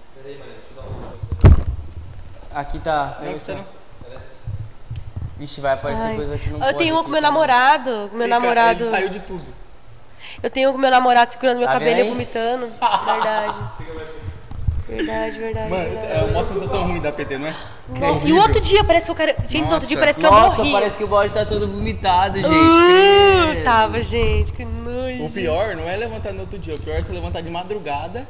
Aqui 2.54 2.78
tá. 2.80 3.18
Não, 3.24 3.34
você 3.34 3.56
não. 3.56 3.66
Vixe, 5.40 5.60
vai 5.60 5.74
aparecer 5.74 6.04
Ai. 6.04 6.16
coisa 6.16 6.38
que 6.38 6.50
não 6.52 6.60
Eu 6.60 6.66
pode 6.66 6.78
tenho 6.78 6.94
um 6.94 6.98
aqui 7.00 7.06
com 7.06 7.12
meu 7.12 7.22
namorado. 7.22 8.08
com 8.12 8.16
Meu 8.16 8.26
Ele, 8.26 8.34
namorado. 8.34 8.84
Ele 8.84 8.90
saiu 8.90 9.10
de 9.10 9.20
tudo. 9.22 9.46
Eu 10.44 10.50
tenho 10.52 10.70
um 10.70 10.74
com 10.74 10.78
meu 10.78 10.92
namorado 10.92 11.32
segurando 11.32 11.58
meu 11.58 11.66
Tá 11.66 11.74
cabelo 11.74 12.00
e 12.02 12.04
vomitando. 12.04 12.72
Verdade. 13.06 13.56
Verdade, 14.92 15.40
verdade. 15.40 15.70
Mano, 15.70 15.90
verdade. 15.90 16.14
é 16.14 16.24
uma 16.26 16.44
sensação 16.44 16.84
ruim 16.84 17.00
da 17.00 17.14
PT, 17.14 17.38
não 17.38 17.48
é? 17.48 17.56
Não, 17.98 18.28
E 18.28 18.34
o 18.34 18.36
outro 18.38 18.60
dia 18.60 18.84
parece 18.84 19.06
que 19.06 19.12
eu 19.12 19.16
quero. 19.16 19.36
Gente, 19.48 19.66
no 19.66 19.74
outro 19.74 19.88
dia 19.88 19.96
Nossa. 19.96 20.00
parece 20.00 20.20
que 20.20 20.26
eu 20.26 20.32
Nossa, 20.32 20.58
morri. 20.58 20.72
parece 20.74 20.98
que 20.98 21.04
o 21.04 21.08
balde 21.08 21.34
tá 21.34 21.46
todo 21.46 21.66
vomitado, 21.68 22.38
gente. 22.42 22.50
Credo. 22.50 23.64
tava, 23.64 24.02
gente, 24.02 24.52
que 24.52 24.66
nojo. 24.66 25.24
O 25.24 25.30
pior 25.32 25.76
não 25.78 25.88
é 25.88 25.96
levantar 25.96 26.34
no 26.34 26.42
outro 26.42 26.60
dia, 26.60 26.76
o 26.76 26.80
pior 26.80 26.98
é 26.98 27.02
você 27.02 27.14
levantar 27.14 27.42
de 27.42 27.50
madrugada, 27.50 28.28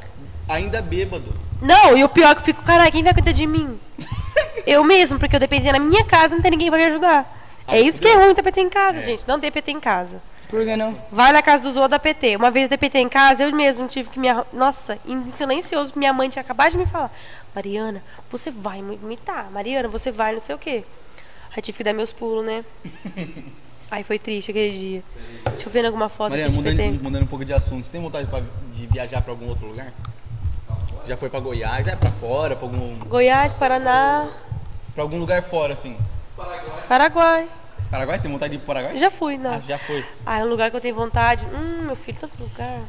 ainda 0.47 0.81
bêbado. 0.83 1.33
Não, 1.59 1.97
e 1.97 2.03
o 2.03 2.09
pior 2.09 2.29
é 2.29 2.35
que 2.35 2.41
eu 2.41 2.45
fico, 2.45 2.63
caralho, 2.63 2.91
quem 2.91 3.03
vai 3.03 3.13
cuidar 3.13 3.31
de 3.31 3.47
mim? 3.47 3.79
eu 4.67 4.83
mesmo, 4.83 5.17
porque 5.17 5.35
eu 5.35 5.39
dependia 5.39 5.71
na 5.71 5.79
minha 5.79 6.03
casa, 6.03 6.35
não 6.35 6.41
tem 6.43 6.51
ninguém 6.51 6.69
pra 6.69 6.77
me 6.77 6.85
ajudar. 6.85 7.39
É 7.67 7.79
isso 7.79 8.01
que 8.01 8.07
é 8.07 8.15
ruim 8.15 8.35
ter 8.35 8.43
PT 8.43 8.61
em 8.61 8.69
casa, 8.69 8.99
gente. 8.99 9.23
Não 9.27 9.39
dê 9.39 9.49
PT 9.49 9.71
em 9.71 9.79
casa. 9.79 10.21
Por 10.51 10.63
que 10.65 10.75
não? 10.75 10.95
Vai 11.11 11.31
na 11.31 11.41
casa 11.41 11.63
dos 11.63 11.75
outros 11.75 11.89
da 11.91 11.97
PT. 11.99 12.35
Uma 12.35 12.51
vez 12.51 12.65
eu 12.65 12.69
dei 12.69 12.77
PT 12.77 12.99
em 12.99 13.09
casa, 13.09 13.43
eu 13.43 13.55
mesmo 13.55 13.87
tive 13.87 14.09
que 14.09 14.19
me 14.19 14.27
Nossa, 14.53 14.99
em 15.07 15.27
silencioso, 15.29 15.93
minha 15.95 16.11
mãe 16.13 16.29
tinha 16.29 16.41
acabado 16.41 16.71
de 16.71 16.77
me 16.77 16.85
falar. 16.85 17.09
Mariana, 17.55 18.03
você 18.29 18.51
vai 18.51 18.81
me 18.81 18.95
imitar. 19.01 19.49
Mariana, 19.49 19.87
você 19.87 20.11
vai 20.11 20.33
não 20.33 20.39
sei 20.41 20.53
o 20.53 20.57
quê. 20.59 20.83
Aí 21.55 21.61
tive 21.61 21.77
que 21.77 21.83
dar 21.83 21.93
meus 21.93 22.11
pulos, 22.13 22.45
né? 22.45 22.63
Aí 23.89 24.03
foi 24.03 24.17
triste 24.19 24.51
aquele 24.51 24.71
dia. 24.77 25.03
Deixa 25.51 25.67
eu 25.67 25.71
ver 25.71 25.85
alguma 25.85 26.07
foto 26.07 26.29
Mariana, 26.29 26.53
mudando, 26.53 26.77
PT. 26.77 26.91
mudando 27.01 27.23
um 27.23 27.27
pouco 27.27 27.43
de 27.43 27.51
assunto, 27.53 27.85
você 27.85 27.91
tem 27.91 28.01
vontade 28.01 28.27
pra- 28.27 28.41
de 28.71 28.85
viajar 28.87 29.21
pra 29.21 29.31
algum 29.33 29.47
outro 29.49 29.67
lugar? 29.67 29.91
Já 31.05 31.17
foi 31.17 31.29
pra 31.29 31.39
Goiás, 31.39 31.87
é 31.87 31.95
pra 31.95 32.11
fora, 32.11 32.55
pra 32.55 32.65
algum, 32.65 32.95
Goiás, 32.99 33.53
Paraná, 33.53 34.29
pra 34.93 35.03
algum 35.03 35.17
lugar 35.17 35.41
fora, 35.43 35.73
assim? 35.73 35.97
Paraguai. 36.37 36.83
Paraguai, 36.87 37.49
você 37.91 38.19
tem 38.23 38.31
vontade 38.31 38.51
de 38.51 38.55
ir 38.57 38.59
pro 38.59 38.67
Paraguai? 38.67 38.95
Já 38.95 39.11
fui, 39.11 39.37
não. 39.37 39.53
Ah, 39.53 39.59
já 39.59 39.77
foi. 39.77 40.05
Ah, 40.25 40.39
é 40.39 40.43
um 40.43 40.47
lugar 40.47 40.69
que 40.69 40.77
eu 40.77 40.81
tenho 40.81 40.95
vontade. 40.95 41.45
Hum, 41.53 41.83
meu 41.85 41.95
filho, 41.95 42.17
tanto 42.19 42.41
lugar. 42.41 42.79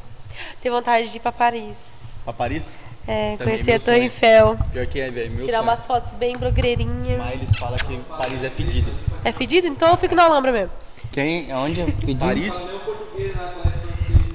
Tenho 0.61 0.75
vontade 0.75 1.11
de 1.11 1.17
ir 1.17 1.21
pra 1.21 1.33
Paris. 1.33 1.87
Pra 2.25 2.33
Paris? 2.33 2.81
É, 3.07 3.37
Também 3.37 3.55
conhecer 3.55 3.73
a 3.73 3.81
Torre 3.81 3.97
sonho. 3.97 4.03
Eiffel. 4.05 4.59
Pior 4.73 4.87
que 4.87 5.01
é, 5.01 5.11
velho, 5.11 5.31
meu 5.33 5.45
Tirar 5.47 5.59
sonho. 5.59 5.71
umas 5.71 5.87
fotos 5.87 6.13
bem 6.15 6.37
blogueirinha. 6.37 7.19
Mas 7.19 7.35
eles 7.35 7.57
falam 7.57 7.77
que 7.77 7.97
Paris 7.99 8.45
é 8.45 8.51
fedido. 8.51 8.93
É 9.25 9.33
fedido? 9.33 9.67
Então 9.67 9.91
eu 9.91 9.97
fico 9.97 10.15
na 10.15 10.25
Alhambra 10.25 10.53
mesmo. 10.53 10.71
Quem? 11.11 11.53
Onde? 11.53 11.83
Pedido? 11.93 12.21
Paris? 12.25 12.71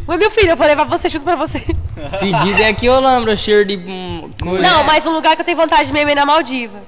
Mas 0.06 0.20
meu 0.20 0.32
filho, 0.32 0.52
eu 0.52 0.58
vou 0.58 0.68
levar 0.68 0.84
você 0.86 1.10
junto 1.10 1.24
pra 1.24 1.36
você. 1.36 1.60
Pedido 2.20 2.62
é 2.62 2.68
aqui, 2.70 2.86
eu 2.86 3.00
lembro, 3.00 3.36
cheiro 3.36 3.66
de 3.66 3.78
hum, 3.78 4.30
coisa. 4.42 4.62
Não, 4.62 4.84
mas 4.84 5.06
um 5.06 5.12
lugar 5.12 5.36
que 5.36 5.42
eu 5.42 5.46
tenho 5.46 5.58
vontade 5.58 5.92
mesmo 5.92 6.10
é 6.12 6.16
na 6.16 6.26
Maldiva. 6.26 6.80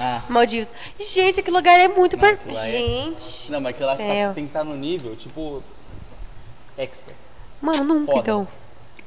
Ah. 0.00 0.22
Maldivas. 0.28 0.72
Gente, 0.98 1.40
aquele 1.40 1.56
lugar 1.56 1.78
é 1.78 1.86
muito 1.88 2.16
per... 2.16 2.34
aquilo 2.34 2.54
lá 2.54 2.66
é- 2.66 2.70
Gente. 2.70 3.52
Não, 3.52 3.60
mas 3.60 3.76
que 3.76 3.82
lá 3.84 3.94
tá- 3.96 4.32
tem 4.34 4.44
que 4.44 4.50
estar 4.50 4.64
no 4.64 4.74
nível, 4.76 5.14
tipo. 5.14 5.62
Expert. 6.78 7.16
Mano, 7.60 7.84
nunca 7.84 8.06
Foda. 8.12 8.18
então. 8.20 8.48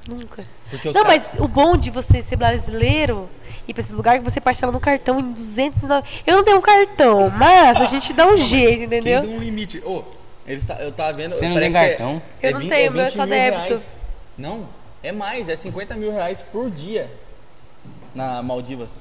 Nunca. 0.07 0.45
Não, 0.71 0.93
caras- 0.93 1.29
mas 1.33 1.39
o 1.39 1.47
bom 1.47 1.77
de 1.77 1.89
você 1.89 2.21
ser 2.21 2.35
brasileiro 2.35 3.29
e 3.67 3.73
pra 3.73 3.81
esse 3.81 3.95
lugar 3.95 4.19
que 4.19 4.23
você 4.23 4.39
parcela 4.41 4.71
no 4.71 4.79
cartão 4.79 5.19
em 5.19 5.31
209. 5.31 6.07
Eu 6.27 6.35
não 6.37 6.43
tenho 6.43 6.57
um 6.57 6.61
cartão, 6.61 7.29
mas 7.31 7.79
a 7.81 7.85
gente 7.85 8.11
dá 8.13 8.27
um 8.27 8.35
jeito, 8.37 8.83
entendeu? 8.83 9.21
deu 9.21 9.31
um 9.31 9.39
limite. 9.39 9.81
Ô, 9.85 10.03
eles 10.45 10.65
tá- 10.65 10.75
eu 10.75 10.91
tava 10.91 11.13
vendo. 11.13 11.33
Você 11.35 11.47
não 11.47 11.55
tem 11.55 11.67
que 11.67 11.73
cartão? 11.73 12.21
Eu 12.41 12.51
não 12.51 12.67
tenho, 12.67 12.91
meu 12.91 13.01
é 13.01 13.05
20 13.05 13.15
só 13.15 13.25
débito. 13.25 13.63
reais. 13.67 13.97
Não, 14.37 14.67
é 15.01 15.11
mais, 15.11 15.47
é 15.49 15.55
50 15.55 15.95
mil 15.95 16.11
reais 16.11 16.43
por 16.51 16.69
dia 16.69 17.09
na 18.13 18.43
Maldivas. 18.43 18.99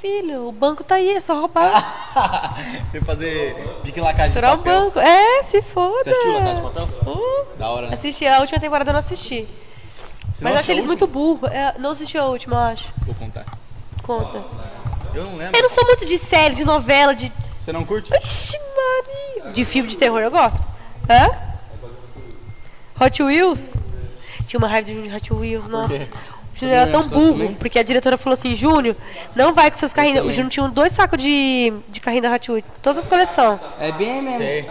Filho, 0.00 0.46
o 0.48 0.52
banco 0.52 0.84
tá 0.84 0.94
aí, 0.94 1.10
é 1.10 1.20
só 1.20 1.40
roubar. 1.40 2.54
Tem 2.92 3.00
que 3.00 3.06
fazer 3.06 3.54
pique 3.82 4.00
lacagem 4.00 4.28
de 4.28 4.34
Furar 4.34 4.54
o 4.54 4.58
papel. 4.58 4.80
banco. 4.84 5.00
É, 5.00 5.42
se 5.42 5.60
foda. 5.60 6.04
Você 6.04 6.10
assistiu 6.10 6.32
La 6.34 6.40
Casa 6.40 6.54
de 6.54 6.62
Papel? 6.62 6.88
Uh, 7.12 7.46
Da 7.58 7.68
hora, 7.70 7.88
né? 7.88 7.94
assisti, 7.94 8.26
a 8.26 8.38
última 8.40 8.60
temporada 8.60 8.90
eu 8.90 8.92
não 8.92 9.00
assisti. 9.00 9.48
Você 10.32 10.44
Mas 10.44 10.52
não 10.52 10.52
eu 10.52 10.58
achei 10.58 10.74
eles 10.74 10.84
muito 10.84 11.04
burros. 11.06 11.50
É, 11.50 11.74
não 11.78 11.90
assisti 11.90 12.16
a 12.16 12.24
última, 12.26 12.54
eu 12.54 12.60
acho. 12.60 12.92
Vou 13.04 13.14
contar. 13.16 13.44
Conta. 14.04 14.44
Eu 15.14 15.24
não 15.24 15.36
lembro. 15.36 15.56
Eu 15.56 15.62
não 15.62 15.70
sou 15.70 15.84
muito 15.84 16.06
de 16.06 16.16
série, 16.16 16.54
de 16.54 16.64
novela, 16.64 17.12
de. 17.12 17.32
Você 17.60 17.72
não 17.72 17.84
curte? 17.84 18.10
Ixi, 18.22 18.56
Maria. 19.36 19.52
De 19.52 19.64
filme 19.64 19.88
de 19.88 19.98
terror 19.98 20.20
eu 20.20 20.30
gosto. 20.30 20.60
Hã? 21.10 21.28
Hot 23.04 23.22
Wheels? 23.22 23.74
Tinha 24.46 24.58
uma 24.58 24.68
raiva 24.68 24.90
de 24.92 25.12
Hot 25.14 25.32
Wheels, 25.32 25.66
nossa. 25.68 26.08
O 26.58 26.60
Júnior 26.60 26.76
era 26.76 26.90
tão 26.90 27.08
burro, 27.08 27.32
também? 27.32 27.54
porque 27.54 27.78
a 27.78 27.84
diretora 27.84 28.18
falou 28.18 28.34
assim, 28.34 28.52
Júnior, 28.52 28.96
não 29.34 29.54
vai 29.54 29.70
com 29.70 29.76
seus 29.76 29.92
carrinhos. 29.92 30.26
O 30.26 30.32
Júnior 30.32 30.50
tinha 30.50 30.66
um 30.66 30.70
dois 30.70 30.90
sacos 30.90 31.22
de, 31.22 31.72
de 31.88 32.00
carrinho 32.00 32.22
da 32.22 32.34
Hot 32.34 32.50
Wheels, 32.50 32.64
todas 32.82 32.98
as 32.98 33.06
coleções. 33.06 33.60
É 33.78 33.92
bem 33.92 34.20
mesmo. 34.20 34.38
Sei. 34.38 34.66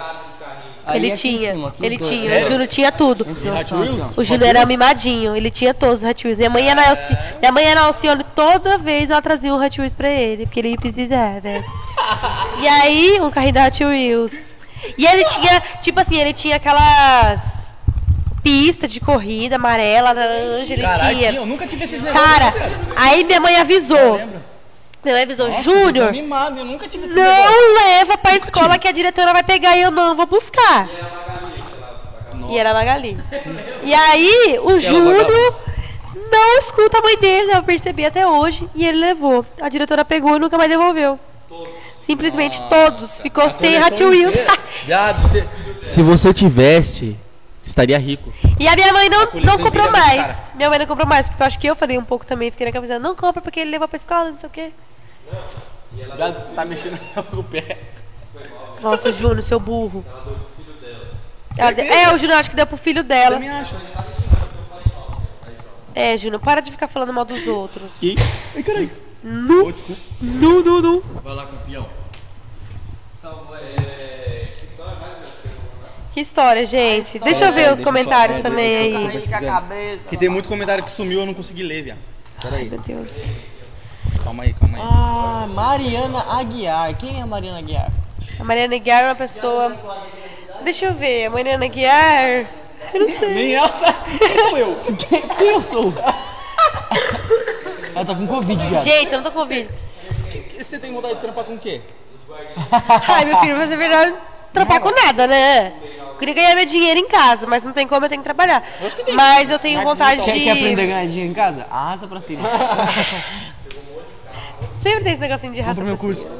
Ele 0.93 1.11
tinha, 1.11 1.51
cima, 1.51 1.75
ele 1.81 1.97
tinha, 1.97 2.45
o 2.45 2.49
Júnior 2.49 2.67
tinha 2.67 2.91
tudo. 2.91 3.25
É 3.25 4.19
o 4.19 4.23
Júnior 4.23 4.49
era 4.49 4.65
mimadinho, 4.65 5.35
ele 5.35 5.49
tinha 5.49 5.73
todos 5.73 6.03
os 6.03 6.09
Hot 6.09 6.25
Wheels. 6.25 6.37
Minha 6.37 6.49
mãe 6.49 6.65
ia 6.65 6.75
na 6.75 6.89
Alcione, 6.89 7.17
minha 7.39 7.51
mãe 7.51 7.75
na 7.75 7.81
Alcione 7.83 8.23
toda 8.35 8.77
vez 8.77 9.09
ela 9.09 9.21
trazia 9.21 9.53
um 9.53 9.63
Hot 9.63 9.79
Wheels 9.79 9.93
pra 9.93 10.09
ele, 10.09 10.45
porque 10.45 10.59
ele 10.59 10.77
precisava. 10.77 11.63
E 12.59 12.67
aí, 12.67 13.19
um 13.21 13.29
carrinho 13.29 13.53
da 13.53 13.67
Hot 13.67 13.83
Wheels. 13.83 14.49
E 14.97 15.05
ele 15.05 15.25
tinha, 15.25 15.61
tipo 15.81 15.99
assim, 15.99 16.19
ele 16.19 16.31
tinha 16.31 16.55
aquelas 16.55 17.66
pistas 18.47 18.89
de 18.89 19.01
corrida 19.01 19.57
amarela, 19.57 20.13
laranja, 20.13 20.73
ele 20.73 20.81
Caralho, 20.81 21.17
tinha. 21.17 21.29
tinha, 21.31 21.41
eu 21.41 21.45
nunca 21.45 21.67
tive 21.67 21.83
esses 21.83 22.01
negócios. 22.01 22.29
Cara, 22.31 22.53
aí 22.95 23.25
minha 23.25 23.41
mãe 23.41 23.55
Eu 23.55 23.61
avisou. 23.61 24.15
lembro. 24.15 24.41
Minha 25.03 25.15
mãe 25.15 25.23
avisou, 25.23 25.49
Nossa, 25.49 25.63
Júnior, 25.63 26.05
você 26.07 26.11
mimado, 26.21 26.59
eu 26.59 26.65
nunca 26.65 26.87
tive 26.87 27.03
esses 27.03 27.15
negócios. 27.15 27.45
não 27.45 27.75
leva 27.75 28.17
pra 28.17 28.35
escola 28.37 28.79
que 28.79 28.87
a 28.87 28.91
diretora 28.93 29.33
vai 29.33 29.43
pegar 29.43 29.75
e 29.75 29.81
eu 29.81 29.91
não 29.91 30.15
vou 30.15 30.25
buscar. 30.25 30.87
E 32.49 32.57
era 32.57 32.73
Magali. 32.73 33.17
E 33.83 33.93
aí, 33.93 34.57
o 34.63 34.79
Júnior 34.79 35.27
não 36.31 36.59
escuta 36.59 36.99
a 36.99 37.01
mãe 37.01 37.17
dele, 37.17 37.51
eu 37.53 37.63
percebi 37.63 38.05
até 38.05 38.25
hoje, 38.25 38.69
e 38.73 38.85
ele 38.85 38.97
levou. 38.97 39.45
A 39.61 39.67
diretora 39.67 40.05
pegou 40.05 40.37
e 40.37 40.39
nunca 40.39 40.57
mais 40.57 40.69
devolveu. 40.69 41.19
Simplesmente 41.99 42.61
todos. 42.69 43.19
Ficou 43.19 43.49
sem 43.49 43.83
Hot 43.83 44.01
Wheels. 44.01 44.33
Viado, 44.85 45.21
você... 45.21 45.45
Se 45.83 46.01
você 46.01 46.33
tivesse, 46.33 47.17
estaria 47.59 47.97
rico. 47.97 48.31
e 48.59 48.67
a 48.67 48.75
minha 48.75 48.93
mãe 48.93 49.09
não, 49.09 49.21
não 49.41 49.57
comprou 49.57 49.89
desse 49.91 50.05
mais. 50.05 50.53
Minha 50.55 50.69
mãe 50.69 50.79
não 50.79 50.85
comprou 50.85 51.07
mais, 51.07 51.27
porque 51.27 51.41
eu 51.43 51.47
acho 51.47 51.59
que 51.59 51.67
eu 51.67 51.75
falei 51.75 51.97
um 51.97 52.03
pouco 52.03 52.25
também. 52.25 52.51
Fiquei 52.51 52.65
na 52.67 52.71
cabeça, 52.73 52.99
não 52.99 53.15
compra 53.15 53.41
porque 53.41 53.59
ele 53.59 53.71
levou 53.71 53.87
pra 53.87 53.97
escola, 53.97 54.29
não 54.29 54.35
sei 54.37 54.47
o 54.47 54.51
quê. 54.51 54.71
Viado, 55.91 56.45
você 56.47 56.53
tá 56.55 56.65
mexendo 56.65 56.97
com 57.29 57.37
o 57.37 57.43
pé. 57.43 57.79
Nossa, 58.81 59.11
Júnior, 59.11 59.41
seu 59.41 59.59
burro. 59.59 60.05
Ela 61.57 61.71
de- 61.71 61.81
É, 61.81 62.13
o 62.13 62.17
Júnior 62.17 62.37
acho 62.39 62.49
que 62.49 62.55
deu 62.55 62.67
pro 62.67 62.77
filho 62.77 63.03
dela. 63.03 63.35
Também 63.35 63.49
acho. 63.49 63.75
É, 65.95 66.15
Júnior, 66.15 66.39
para 66.39 66.61
de 66.61 66.69
ficar 66.69 66.87
falando 66.87 67.11
mal 67.11 67.25
dos 67.25 67.47
outros. 67.47 67.89
E... 68.01 68.15
Ai, 68.55 68.61
caralho. 68.61 68.91
Nu, 69.23 69.65
Ô, 69.65 69.71
desculpa. 69.71 69.99
nu, 70.21 70.61
nu, 70.63 70.79
nu. 70.81 71.03
Vai 71.23 71.33
lá, 71.33 71.47
campeão. 71.47 71.87
Que 76.17 76.21
história, 76.21 76.65
gente. 76.65 77.19
Deixa 77.19 77.45
eu 77.45 77.53
ver 77.53 77.65
É, 77.65 77.71
os 77.71 77.79
comentários 77.79 78.37
só- 78.37 78.41
também 78.41 78.75
aí. 78.75 79.23
Que 80.09 80.17
tem 80.17 80.27
muito 80.27 80.49
comentário 80.49 80.83
que 80.83 80.91
sumiu, 80.91 81.19
eu 81.19 81.27
não 81.27 81.33
consegui 81.35 81.61
ler, 81.61 81.83
viado. 81.83 81.99
Aí. 82.51 82.67
Meu 82.67 82.79
Deus. 82.79 83.35
Calma 84.23 84.41
aí, 84.41 84.51
calma 84.55 84.79
aí. 84.79 84.83
Ah, 84.83 85.47
Mariana 85.47 86.25
Aguiar. 86.27 86.95
Quem 86.97 87.19
é 87.19 87.21
a 87.21 87.27
Mariana 87.27 87.59
Aguiar? 87.59 87.91
A 88.39 88.43
Mariana 88.43 88.73
Aguiar 88.77 89.03
é 89.03 89.05
uma 89.09 89.15
pessoa. 89.15 89.77
Deixa 90.63 90.87
eu 90.87 90.93
ver, 90.95 91.27
a 91.27 91.29
Mariana 91.29 91.65
Aguiar. 91.65 92.47
Eu 92.95 92.99
não 93.07 93.19
sei. 93.19 93.33
Nem 93.35 93.53
ela 93.53 93.69
sabe. 93.71 94.17
Quem 94.17 94.37
sou 94.39 94.57
eu? 94.57 94.75
Quem, 95.07 95.21
quem 95.21 95.47
eu 95.49 95.63
sou? 95.63 95.93
Ela 97.93 98.03
tá 98.05 98.15
com 98.15 98.25
Covid, 98.25 98.67
viado. 98.69 98.83
Gente, 98.83 99.13
eu 99.13 99.21
não 99.21 99.31
tô 99.31 99.39
com 99.39 99.45
vídeo. 99.45 99.69
Você 100.57 100.79
tem 100.79 100.91
vontade 100.91 101.13
de 101.13 101.21
trampar 101.21 101.43
com 101.43 101.53
o 101.53 101.59
quê? 101.59 101.79
Ai, 103.07 103.23
meu 103.25 103.37
filho, 103.37 103.55
mas 103.55 103.71
é 103.71 103.77
verdade, 103.77 104.15
trampar 104.53 104.79
com 104.79 104.91
nada, 104.91 105.27
né? 105.27 105.73
Eu 105.99 106.15
queria 106.19 106.33
ganhar 106.33 106.55
meu 106.55 106.65
dinheiro 106.65 106.99
em 106.99 107.07
casa, 107.07 107.45
mas 107.45 107.63
não 107.63 107.71
tem 107.73 107.87
como, 107.87 108.05
eu 108.05 108.09
tenho 108.09 108.21
que 108.21 108.25
trabalhar. 108.25 108.63
Mas 109.13 109.51
eu 109.51 109.59
tenho 109.59 109.81
vontade 109.83 110.23
Quer, 110.23 110.33
de. 110.33 110.43
quer 110.43 110.51
aprender 110.51 110.81
a 110.81 110.85
ganhar 110.85 111.07
dinheiro 111.07 111.31
em 111.31 111.33
casa? 111.33 111.67
Arrasa 111.69 112.07
pra 112.07 112.19
cima. 112.21 112.49
Sempre 114.79 115.03
tem 115.03 115.13
esse 115.13 115.21
negocinho 115.21 115.53
de 115.53 115.61
raça. 115.61 115.83
Meu 115.83 115.95
pra 115.95 115.97
cima. 115.97 116.13
curso. 116.15 116.31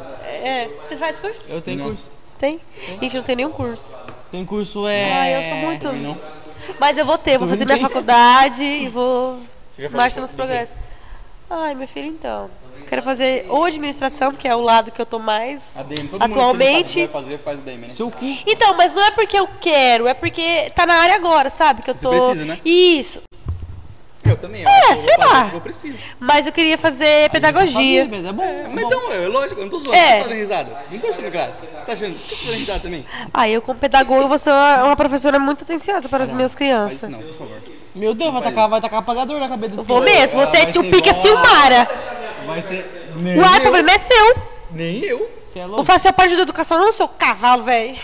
É. 0.44 0.70
Você 0.84 0.98
faz 0.98 1.20
curso? 1.20 1.44
Eu 1.48 1.62
tenho 1.62 1.78
Não. 1.80 1.86
curso. 1.88 2.12
Você 2.30 2.38
tem? 2.40 2.60
Gente, 3.02 3.18
não 3.18 3.24
tem 3.24 3.36
nenhum 3.36 3.52
curso. 3.52 3.98
Tem 4.32 4.46
curso 4.46 4.88
é. 4.88 5.12
Ai, 5.14 5.36
eu 5.36 5.44
sou 5.44 5.58
muito. 5.58 5.94
Não? 5.94 6.18
Mas 6.80 6.98
eu 6.98 7.06
vou 7.06 7.18
ter, 7.18 7.38
vou 7.38 7.48
fazer 7.48 7.66
minha 7.66 7.80
faculdade 7.80 8.64
e 8.64 8.90
vou 8.90 9.40
quer 9.76 9.90
marcha 9.92 10.20
nos 10.22 10.32
progressos. 10.32 10.76
Ai, 11.50 11.76
meu 11.76 11.88
filho, 11.88 12.08
então. 12.08 12.50
Quero 12.88 13.02
fazer 13.02 13.46
ou 13.50 13.66
administração, 13.66 14.32
que 14.32 14.48
é 14.48 14.56
o 14.56 14.62
lado 14.62 14.92
que 14.92 15.02
eu 15.02 15.06
tô 15.06 15.18
mais 15.20 15.76
ADM, 15.76 16.08
todo 16.08 16.22
atualmente. 16.24 17.00
mundo 17.00 17.08
que 17.08 17.14
vai 17.14 17.24
fazer, 17.24 17.38
faz 17.40 17.60
ADM, 17.60 17.78
né? 17.82 17.90
Seu 17.90 18.10
cu. 18.12 18.38
Então, 18.46 18.76
mas 18.78 18.94
não 18.94 19.04
é 19.04 19.12
porque 19.12 19.38
eu 19.38 19.48
quero, 19.60 20.08
é 20.08 20.14
porque 20.14 20.72
tá 20.76 20.86
na 20.86 20.96
área 20.96 21.16
agora, 21.16 21.50
sabe? 21.50 21.82
Que 21.82 21.90
eu 21.90 21.96
Você 21.96 22.04
tô. 22.04 22.10
precisa, 22.30 22.46
né? 22.46 22.60
Isso. 22.64 23.22
Eu 24.24 24.36
também. 24.38 24.62
eu 24.62 24.70
É, 24.70 24.96
sei 24.96 25.16
lá. 25.18 25.50
Eu 25.54 25.62
preciso. 25.62 25.98
Mas 26.20 26.46
eu 26.48 26.52
queria 26.54 26.78
fazer 26.78 27.30
pedagogia. 27.30 28.04
Fazer, 28.06 28.22
velho, 28.22 28.28
É 28.28 28.34
bom. 28.34 28.44
é 28.44 28.68
Mas 28.74 28.84
bom. 28.84 28.88
então, 28.88 29.12
é 29.14 29.28
lógico, 29.28 29.60
eu 29.62 29.64
não 29.64 29.70
tô 29.72 29.80
zoando, 29.80 29.96
É. 29.96 30.16
você 30.16 30.18
tá 30.24 30.28
dando 30.28 30.38
risada. 30.38 30.78
Não 30.92 31.00
tô 31.00 31.08
achando 31.08 31.32
graça. 31.32 31.54
Você 31.62 31.86
tá 31.86 31.94
achando? 31.94 32.14
Por 32.20 32.28
que 32.28 32.36
você 32.36 32.42
tá 32.46 32.52
dando 32.52 32.60
risada 32.60 32.80
também? 32.82 33.06
Ah, 33.34 33.50
eu 33.50 33.62
como 33.62 33.80
pedagoga 33.80 34.28
vou 34.28 34.38
ser 34.38 34.52
uma, 34.52 34.96
professora 34.98 35.40
muito 35.40 35.64
atenciosa 35.64 36.10
para 36.10 36.26
as 36.26 36.32
minhas 36.34 36.52
Faz 36.54 36.58
crianças. 36.58 37.04
isso 37.04 37.10
não, 37.10 37.20
por 37.22 37.36
favor. 37.38 37.62
Meu 37.98 38.14
Deus, 38.14 38.32
vai 38.32 38.42
tacar, 38.42 38.68
vai 38.70 38.82
tacar 38.82 39.00
apagador 39.00 39.40
na 39.40 39.48
cabeça 39.50 39.76
desse 39.76 39.88
Vou 39.88 40.02
cara. 40.02 40.12
mesmo, 40.12 40.40
você 40.46 40.58
é 40.58 40.72
ser 40.72 40.84
Pica 40.84 40.98
igual 41.10 41.10
a- 41.10 41.22
Silmara. 41.22 41.90
Vai 42.46 42.62
ser. 42.62 43.12
Nem 43.16 43.40
Uai, 43.40 43.54
o 43.54 43.56
eu. 43.58 43.62
problema 43.62 43.92
é 43.92 43.98
seu. 43.98 44.36
Nem 44.72 45.04
eu. 45.04 45.30
Você 45.46 45.60
é 45.60 45.62
Vou 45.64 45.72
louco? 45.72 45.86
fazer 45.86 46.04
seu 46.04 46.14
pai 46.14 46.28
de 46.28 46.40
educação, 46.40 46.78
não 46.80 46.92
seu 46.94 47.08
cavalo, 47.08 47.64
velho. 47.64 47.98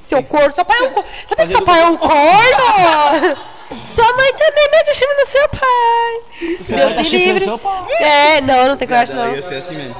Seu 0.00 0.22
corno, 0.22 0.52
seu 0.54 0.64
pai 0.64 0.78
é 0.78 0.82
um 0.82 0.90
corno. 0.92 1.08
Sabe 1.28 1.42
que 1.42 1.48
seu 1.48 1.62
pai 1.62 1.80
é 1.82 1.86
um 1.86 1.96
corno? 1.96 3.36
Sua 3.94 4.16
mãe 4.16 4.32
também 4.34 4.68
mete 4.70 4.94
chifre 4.94 5.14
no 5.14 5.26
seu 5.26 5.48
pai. 5.48 6.56
Você 6.60 6.74
Deus 6.76 6.92
tá 6.92 6.98
me 6.98 7.04
chifrando 7.04 7.24
livre. 7.34 7.44
seu 7.44 7.58
pai. 7.58 7.92
É, 7.98 8.40
não, 8.40 8.68
não 8.68 8.76
tem 8.76 8.86
coragem 8.86 9.14
não. 9.16 9.34
ia 9.34 9.42
ser 9.42 9.56
assim 9.56 9.74
mesmo. 9.74 9.96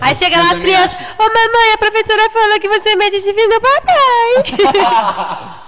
Aí 0.00 0.14
chega 0.14 0.36
lá 0.36 0.50
Eu 0.50 0.52
as 0.56 0.58
crianças, 0.60 0.98
ô 1.18 1.22
mamãe, 1.22 1.72
a 1.74 1.78
professora 1.78 2.28
falou 2.30 2.60
que 2.60 2.68
você 2.68 2.94
mete 2.96 3.20
chifre 3.22 3.46
no 3.46 3.60
papai. 3.60 5.56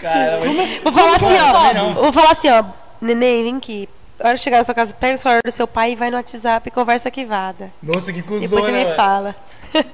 Cara, 0.00 0.22
ela 0.24 0.38
vai. 0.54 0.80
Vou 0.80 0.92
falar 0.92 1.16
assim, 1.16 1.36
ó. 1.38 1.92
Vou 2.02 2.12
falar 2.12 2.30
assim, 2.32 2.48
ó. 2.50 2.64
Neném, 3.00 3.42
vem 3.42 3.56
aqui. 3.56 3.88
A 4.18 4.28
hora 4.28 4.36
de 4.36 4.42
chegar 4.42 4.58
na 4.58 4.64
sua 4.64 4.74
casa, 4.74 4.94
pega 4.94 5.14
o 5.14 5.18
celular 5.18 5.42
do 5.44 5.50
seu 5.50 5.66
pai 5.68 5.92
e 5.92 5.96
vai 5.96 6.10
no 6.10 6.16
WhatsApp 6.16 6.66
e 6.68 6.70
conversa 6.70 7.08
arquivada. 7.08 7.70
Nossa, 7.82 8.12
que 8.12 8.22
Depois 8.22 8.40
cuzona, 8.42 8.62
você 8.62 8.72
me 8.72 8.84
velho. 8.84 8.96
fala. 8.96 9.36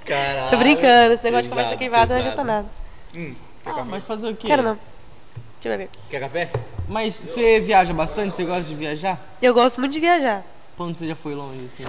Caralho. 0.05 0.51
Tô 0.51 0.57
brincando, 0.59 1.15
esse 1.15 1.25
negócio 1.25 1.45
de 1.45 1.49
conversa 1.49 1.71
Pesado, 1.71 1.73
arquivada 1.73 2.15
não 2.15 2.23
pesado. 2.23 2.41
adianta 2.41 2.45
nada. 2.45 2.69
Hum, 3.15 3.35
quer 3.65 3.71
Ah, 3.71 3.75
café? 3.75 3.89
mas 3.91 4.05
fazer 4.05 4.29
o 4.29 4.37
quê? 4.37 4.47
Quero 4.47 4.63
não. 4.63 4.79
Deixa 5.61 5.75
eu 5.75 5.79
ver. 5.79 5.91
Quer 6.09 6.21
café? 6.21 6.51
Mas 6.89 7.15
você 7.17 7.61
viaja 7.61 7.93
bastante? 7.93 8.35
Você 8.37 8.45
gosta 8.45 8.63
de 8.63 8.75
viajar? 8.77 9.19
Eu 9.41 9.53
gosto 9.55 9.81
muito 9.81 9.93
de 9.93 9.99
viajar. 10.01 10.43
Onde 10.79 10.99
você 10.99 11.09
já 11.09 11.17
foi 11.17 11.35
longe, 11.35 11.65
assim? 11.65 11.85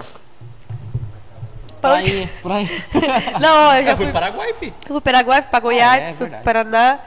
Pra 1.80 1.94
onde- 1.94 2.10
Prainha, 2.10 2.30
prainha. 2.42 2.70
Não, 3.40 3.76
eu 3.76 3.84
já 3.84 3.90
Eu 3.92 3.96
fui 3.96 4.04
fui. 4.06 4.12
pro 4.12 4.12
Paraguai, 4.20 4.54
fi. 4.54 4.66
Eu 4.66 4.72
fui 4.72 4.86
pro 4.88 5.00
Paraguai, 5.02 5.42
fui 5.42 5.50
pra 5.50 5.60
Goiás, 5.60 6.02
é 6.04 6.06
fui 6.08 6.14
pro 6.16 6.24
verdade. 6.26 6.44
Paraná. 6.44 6.98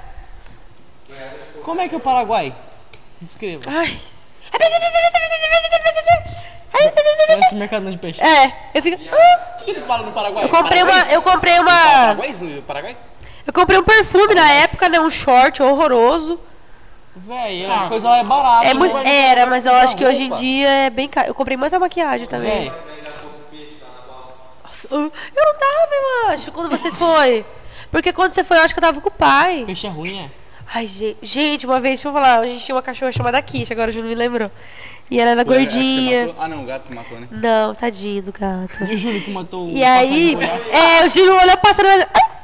Como 1.63 1.81
é 1.81 1.87
que 1.87 1.95
é 1.95 1.97
o 1.97 2.01
Paraguai? 2.01 2.53
Descreva. 3.21 3.63
Ai. 3.67 3.99
Parece 7.27 7.55
mercado 7.55 7.91
de 7.91 7.97
peixe. 7.97 8.21
É, 8.21 8.53
eu 8.73 8.81
fico. 8.81 8.97
Ah, 9.11 9.57
O 9.61 9.63
que 9.63 9.71
eles 9.71 9.85
falam 9.85 10.05
no 10.05 10.11
Paraguai? 10.11 10.45
Eu 10.45 10.49
comprei 10.49 10.83
uma. 10.83 11.11
Eu 11.11 11.21
comprei 11.21 11.59
uma. 11.59 11.71
Paraguai? 11.71 12.35
no 12.39 12.61
Paraguai? 12.61 12.97
Eu 13.45 13.53
comprei 13.53 13.79
um 13.79 13.83
perfume 13.83 14.33
na 14.33 14.51
época, 14.53 14.89
né? 14.89 14.99
Um 14.99 15.09
short 15.09 15.61
horroroso. 15.61 16.39
Véi, 17.15 17.65
as 17.65 17.87
coisas 17.87 18.09
lá 18.09 18.17
é 18.19 18.23
barato. 18.23 18.67
É 18.67 18.73
muito, 18.73 18.95
né? 18.95 19.29
era, 19.29 19.45
mas 19.45 19.65
eu 19.65 19.73
acho 19.73 19.95
que 19.95 20.05
hoje 20.05 20.23
em 20.23 20.31
dia 20.33 20.69
é 20.69 20.89
bem 20.89 21.07
caro. 21.07 21.27
Eu 21.27 21.33
comprei 21.33 21.57
muita 21.57 21.79
maquiagem 21.79 22.27
também. 22.27 22.71
Nossa, 24.63 24.87
eu 24.91 24.99
não 24.99 25.53
tava, 25.57 25.89
eu 25.91 26.29
acho, 26.29 26.51
quando 26.51 26.69
vocês 26.69 26.95
foi. 26.97 27.45
Porque 27.89 28.13
quando 28.13 28.33
você 28.33 28.43
foi, 28.43 28.57
eu 28.57 28.61
acho 28.61 28.73
que 28.73 28.79
eu 28.79 28.83
tava 28.83 29.01
com 29.01 29.07
o 29.07 29.11
pai. 29.11 29.63
peixe 29.65 29.87
é 29.87 29.89
ruim, 29.89 30.25
é? 30.25 30.29
Ai, 30.73 30.85
gente, 30.85 31.17
gente, 31.21 31.65
uma 31.65 31.79
vez, 31.79 31.99
deixa 31.99 32.09
eu 32.09 32.13
falar, 32.13 32.39
a 32.39 32.45
gente 32.47 32.63
tinha 32.65 32.75
uma 32.75 32.81
cachorra 32.81 33.11
chamada 33.11 33.41
Kisha, 33.41 33.73
agora 33.73 33.89
o 33.89 33.93
Júnior 33.93 34.09
me 34.09 34.15
lembrou. 34.15 34.51
E 35.09 35.19
ela 35.19 35.31
era 35.31 35.43
que 35.45 35.49
você 35.49 35.59
gordinha. 35.59 36.27
matou? 36.27 36.43
Ah, 36.43 36.47
não, 36.49 36.63
o 36.63 36.65
gato 36.65 36.83
que 36.87 36.93
matou, 36.93 37.19
né? 37.19 37.27
Não, 37.31 37.73
tadinho 37.73 38.21
do 38.23 38.31
gato. 38.33 38.83
E 38.83 38.95
o 38.95 38.97
Júlio 38.99 39.21
que 39.23 39.31
matou 39.31 39.67
o 39.67 39.69
E 39.71 39.81
aí, 39.83 40.35
é, 40.71 41.05
o 41.05 41.09
Júnior 41.09 41.41
olhou 41.41 41.57
passando. 41.57 41.87
e- 41.87 42.07
Ah! 42.13 42.37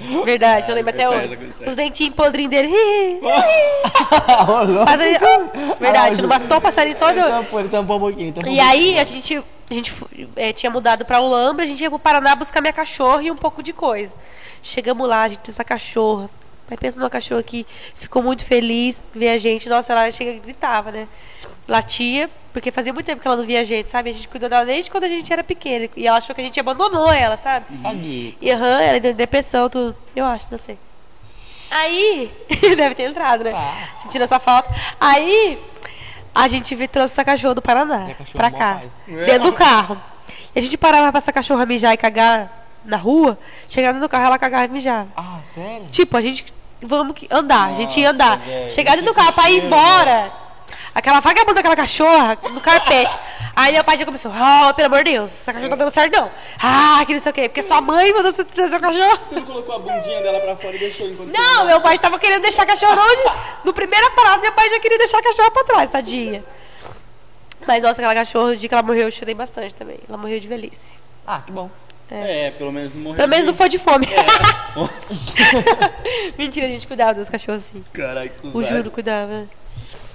Verdade, 0.24 0.68
eu 0.70 0.74
lembro 0.74 0.90
até 0.94 1.02
Essa- 1.02 1.14
hoje. 1.14 1.38
essa- 1.60 1.70
Os 1.70 1.76
dentinhos 1.76 2.14
podrinhos 2.14 2.50
dele. 2.50 2.70
Passarinho- 4.86 5.18
Ah, 5.22 5.76
Verdade, 5.78 6.22
não 6.22 6.28
matou 6.28 6.58
o 6.58 6.60
passarinho 6.60 6.94
só 6.96 7.10
Ele 7.10 7.20
do. 7.20 7.28
tampou, 7.28 7.60
ele 7.60 7.68
tampou 7.68 7.96
um 7.96 8.00
pouquinho. 8.00 8.32
tampou 8.32 8.50
um 8.50 8.54
E 8.54 8.60
aí 8.60 8.98
a 8.98 9.04
gente, 9.04 9.42
a 9.70 9.74
gente 9.74 9.94
eh, 10.36 10.52
tinha 10.52 10.70
mudado 10.70 11.04
pra 11.04 11.20
Olambra, 11.20 11.64
a 11.64 11.68
gente 11.68 11.82
ia 11.82 11.90
pro 11.90 11.98
Paraná 11.98 12.34
buscar 12.34 12.60
minha 12.60 12.72
cachorra 12.72 13.22
e 13.22 13.30
um 13.30 13.34
pouco 13.36 13.62
de 13.62 13.72
coisa. 13.72 14.14
Chegamos 14.62 15.06
lá, 15.08 15.24
a 15.24 15.28
gente 15.28 15.38
tem 15.40 15.52
essa 15.52 15.64
cachorra. 15.64 16.30
Aí 16.70 16.76
pensa 16.76 16.98
numa 17.00 17.10
cachorra 17.10 17.42
que 17.42 17.66
ficou 17.94 18.22
muito 18.22 18.44
feliz, 18.44 19.10
ver 19.14 19.30
a 19.30 19.38
gente. 19.38 19.68
Nossa, 19.68 19.92
ela 19.92 20.10
chega 20.12 20.30
e 20.30 20.38
gritava, 20.38 20.92
né? 20.92 21.08
Latia, 21.66 22.30
porque 22.52 22.70
fazia 22.70 22.92
muito 22.92 23.06
tempo 23.06 23.20
que 23.20 23.26
ela 23.28 23.36
não 23.36 23.44
via 23.44 23.60
a 23.60 23.64
gente, 23.64 23.90
sabe? 23.90 24.10
A 24.10 24.12
gente 24.12 24.28
cuidou 24.28 24.48
dela 24.48 24.64
desde 24.64 24.90
quando 24.90 25.04
a 25.04 25.08
gente 25.08 25.32
era 25.32 25.42
pequena. 25.42 25.88
E 25.96 26.06
ela 26.06 26.18
achou 26.18 26.34
que 26.34 26.40
a 26.40 26.44
gente 26.44 26.58
abandonou 26.58 27.10
ela, 27.10 27.36
sabe? 27.36 27.66
Tadinho. 27.82 28.34
E 28.40 28.50
aham, 28.50 28.80
ela 28.80 29.00
deu 29.00 29.14
depressão, 29.14 29.68
tudo. 29.68 29.96
Eu 30.14 30.24
acho, 30.24 30.48
não 30.50 30.58
sei. 30.58 30.78
Aí, 31.70 32.30
deve 32.76 32.94
ter 32.94 33.04
entrado, 33.04 33.44
né? 33.44 33.52
Ah. 33.54 33.90
Sentindo 33.96 34.22
essa 34.24 34.38
falta. 34.38 34.68
Aí, 35.00 35.58
a 36.34 36.48
gente 36.48 36.76
trouxe 36.88 37.14
essa 37.14 37.24
cachorra 37.24 37.54
do 37.54 37.62
Paraná 37.62 38.14
cachorra 38.14 38.26
pra 38.34 38.50
cá, 38.50 38.74
paz. 38.80 38.92
dentro 39.06 39.50
do 39.50 39.52
carro. 39.52 40.00
E 40.54 40.58
a 40.58 40.62
gente 40.62 40.76
parava 40.76 41.10
pra 41.12 41.18
essa 41.18 41.32
cachorra 41.32 41.64
mijar 41.66 41.94
e 41.94 41.96
cagar 41.96 42.60
na 42.84 42.96
rua, 42.96 43.38
chegava 43.68 44.00
do 44.00 44.08
carro, 44.08 44.26
ela 44.26 44.38
cagava 44.38 44.64
e 44.64 44.68
mijava. 44.68 45.08
Ah, 45.16 45.38
sério? 45.42 45.86
Tipo, 45.90 46.16
a 46.16 46.22
gente, 46.22 46.44
vamos 46.82 47.14
que- 47.14 47.28
andar, 47.30 47.70
a 47.70 47.74
gente 47.74 48.00
ia 48.00 48.12
Nossa, 48.12 48.24
andar. 48.34 48.38
velho, 48.46 48.70
Chegar 48.72 48.92
dentro 48.96 49.06
do 49.12 49.14
carro 49.14 49.32
pra 49.32 49.48
ir 49.50 49.52
cheiro, 49.54 49.66
embora. 49.66 50.32
Aquela 50.94 51.20
vagabunda 51.20 51.54
daquela 51.54 51.76
cachorra 51.76 52.36
no 52.50 52.60
carpete. 52.60 53.16
Aí 53.54 53.72
meu 53.72 53.84
pai 53.84 53.96
já 53.96 54.04
começou, 54.04 54.32
oh, 54.32 54.74
pelo 54.74 54.86
amor 54.86 55.04
de 55.04 55.12
Deus, 55.12 55.30
essa 55.30 55.52
cachorra 55.52 55.70
tá 55.70 55.76
dando 55.76 55.90
certo 55.90 56.12
não. 56.16 56.30
Ah, 56.60 57.02
que 57.06 57.12
não 57.12 57.20
sei 57.20 57.30
o 57.30 57.34
quê, 57.34 57.48
porque 57.48 57.62
sua 57.62 57.80
mãe 57.80 58.12
mandou 58.12 58.32
você 58.32 58.44
ter 58.44 58.68
seu 58.68 58.80
cachorro. 58.80 59.18
Você 59.22 59.34
não 59.36 59.42
colocou 59.42 59.76
a 59.76 59.78
bundinha 59.78 60.20
dela 60.22 60.40
pra 60.40 60.56
fora 60.56 60.74
e 60.74 60.78
deixou 60.78 61.08
enquanto 61.08 61.32
Não, 61.32 61.64
meu 61.66 61.80
pai 61.80 61.98
tava 61.98 62.18
querendo 62.18 62.42
deixar 62.42 62.62
a 62.62 62.66
cachorra 62.66 63.00
onde? 63.02 63.22
No 63.64 63.72
primeiro 63.72 64.10
parada, 64.12 64.42
meu 64.42 64.52
pai 64.52 64.68
já 64.68 64.80
queria 64.80 64.98
deixar 64.98 65.18
a 65.18 65.22
cachorra 65.22 65.50
pra 65.50 65.64
trás, 65.64 65.90
tadinha. 65.90 66.44
Mas 67.66 67.82
nossa, 67.82 68.00
aquela 68.00 68.14
cachorra, 68.14 68.46
o 68.52 68.56
dia 68.56 68.68
que 68.68 68.74
ela 68.74 68.82
morreu, 68.82 69.02
eu 69.06 69.12
chorei 69.12 69.34
bastante 69.34 69.74
também. 69.74 69.98
Ela 70.08 70.16
morreu 70.18 70.40
de 70.40 70.48
velhice. 70.48 70.98
Ah, 71.26 71.40
que 71.44 71.52
bom. 71.52 71.70
É, 72.10 72.50
pelo 72.52 72.72
menos 72.72 72.94
não 72.94 73.02
morreu. 73.02 73.16
Pelo 73.16 73.28
menos 73.28 73.46
não 73.46 73.54
foi 73.54 73.68
de 73.68 73.78
fome. 73.78 74.06
Nossa, 74.76 75.14
Mentira, 76.36 76.66
a 76.66 76.68
gente 76.70 76.86
cuidava 76.86 77.14
das 77.14 77.28
cachorras 77.28 77.62
assim. 77.66 77.84
caralho, 77.92 78.32
O. 78.52 78.62
Juro 78.62 78.90
cuidava. 78.90 79.46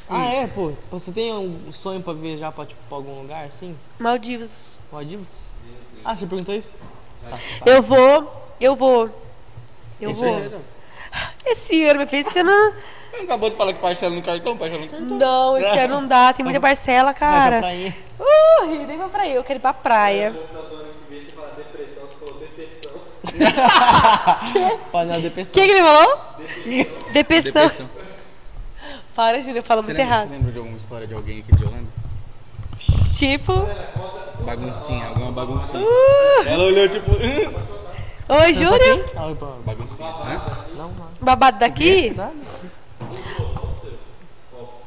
Ah, 0.09 0.25
é, 0.25 0.47
pô. 0.47 0.73
Você 0.91 1.11
tem 1.11 1.33
um 1.33 1.71
sonho 1.71 2.01
pra 2.01 2.13
viajar 2.13 2.51
pra, 2.51 2.65
tipo, 2.65 2.79
pra 2.87 2.97
algum 2.97 3.21
lugar, 3.21 3.45
assim? 3.45 3.75
Maldivas. 3.97 4.65
Maldivas? 4.91 5.51
Ah, 6.03 6.15
você 6.15 6.27
perguntou 6.27 6.53
isso? 6.53 6.73
Eu 7.65 7.81
vou, 7.81 8.31
eu 8.61 8.75
vou. 8.75 9.09
Eu 9.99 10.11
Esse 10.11 10.21
vou. 10.21 10.35
ano. 10.35 10.61
Esse 11.45 11.85
ano, 11.85 11.99
meu 11.99 12.07
filho, 12.07 12.27
esse 12.27 12.37
ano. 12.39 12.51
Não 13.13 13.23
acabou 13.23 13.49
de 13.49 13.55
falar 13.55 13.73
que 13.73 13.79
parcela 13.79 14.13
no 14.13 14.21
cartão, 14.21 14.57
parcela 14.57 14.81
no 14.83 14.89
cartão. 14.89 15.07
Não, 15.17 15.57
esse 15.57 15.79
ano 15.79 16.01
não 16.01 16.07
dá, 16.07 16.33
tem 16.33 16.43
muita 16.43 16.59
parcela, 16.59 17.05
Vai 17.05 17.13
pra 17.13 17.27
cara. 17.27 17.59
prainha. 17.59 17.95
Uh, 18.19 18.65
nem 18.85 18.97
pra 18.97 19.07
praia, 19.07 19.33
eu 19.33 19.43
quero 19.43 19.57
ir 19.59 19.61
pra 19.61 19.73
praia. 19.73 20.35
Panela 24.91 25.21
de 25.21 25.27
O 25.27 25.31
pessoa. 25.31 25.53
que, 25.53 25.61
que 25.67 25.71
ele 25.71 25.83
falou? 25.83 26.19
Depressão. 27.13 27.51
Depressão. 27.63 27.89
Para, 29.13 29.39
Júlio, 29.41 29.59
eu 29.59 29.63
falo 29.63 29.81
Você 29.81 29.93
muito 29.93 29.97
lembra, 29.97 30.15
você 30.15 30.21
errado. 30.23 30.31
lembra 30.31 30.51
de 30.51 30.57
alguma 30.57 30.77
história 30.77 31.07
de 31.07 31.13
alguém 31.13 31.39
aqui 31.39 31.55
de 31.55 31.63
Holanda? 31.63 31.87
Tipo. 33.13 33.53
Baguncinha, 34.43 35.05
alguma 35.07 35.31
baguncinha. 35.31 35.83
Uh, 35.83 36.43
Ela 36.45 36.63
olhou 36.65 36.87
tipo. 36.89 37.11
oi, 37.13 38.53
Júlio. 38.53 39.05
Baguncinha. 39.65 40.09
Hã? 40.09 40.41
Não, 40.75 40.89
não. 40.89 41.07
Babado 41.21 41.59
daqui? 41.59 42.13
Nada. 42.15 42.33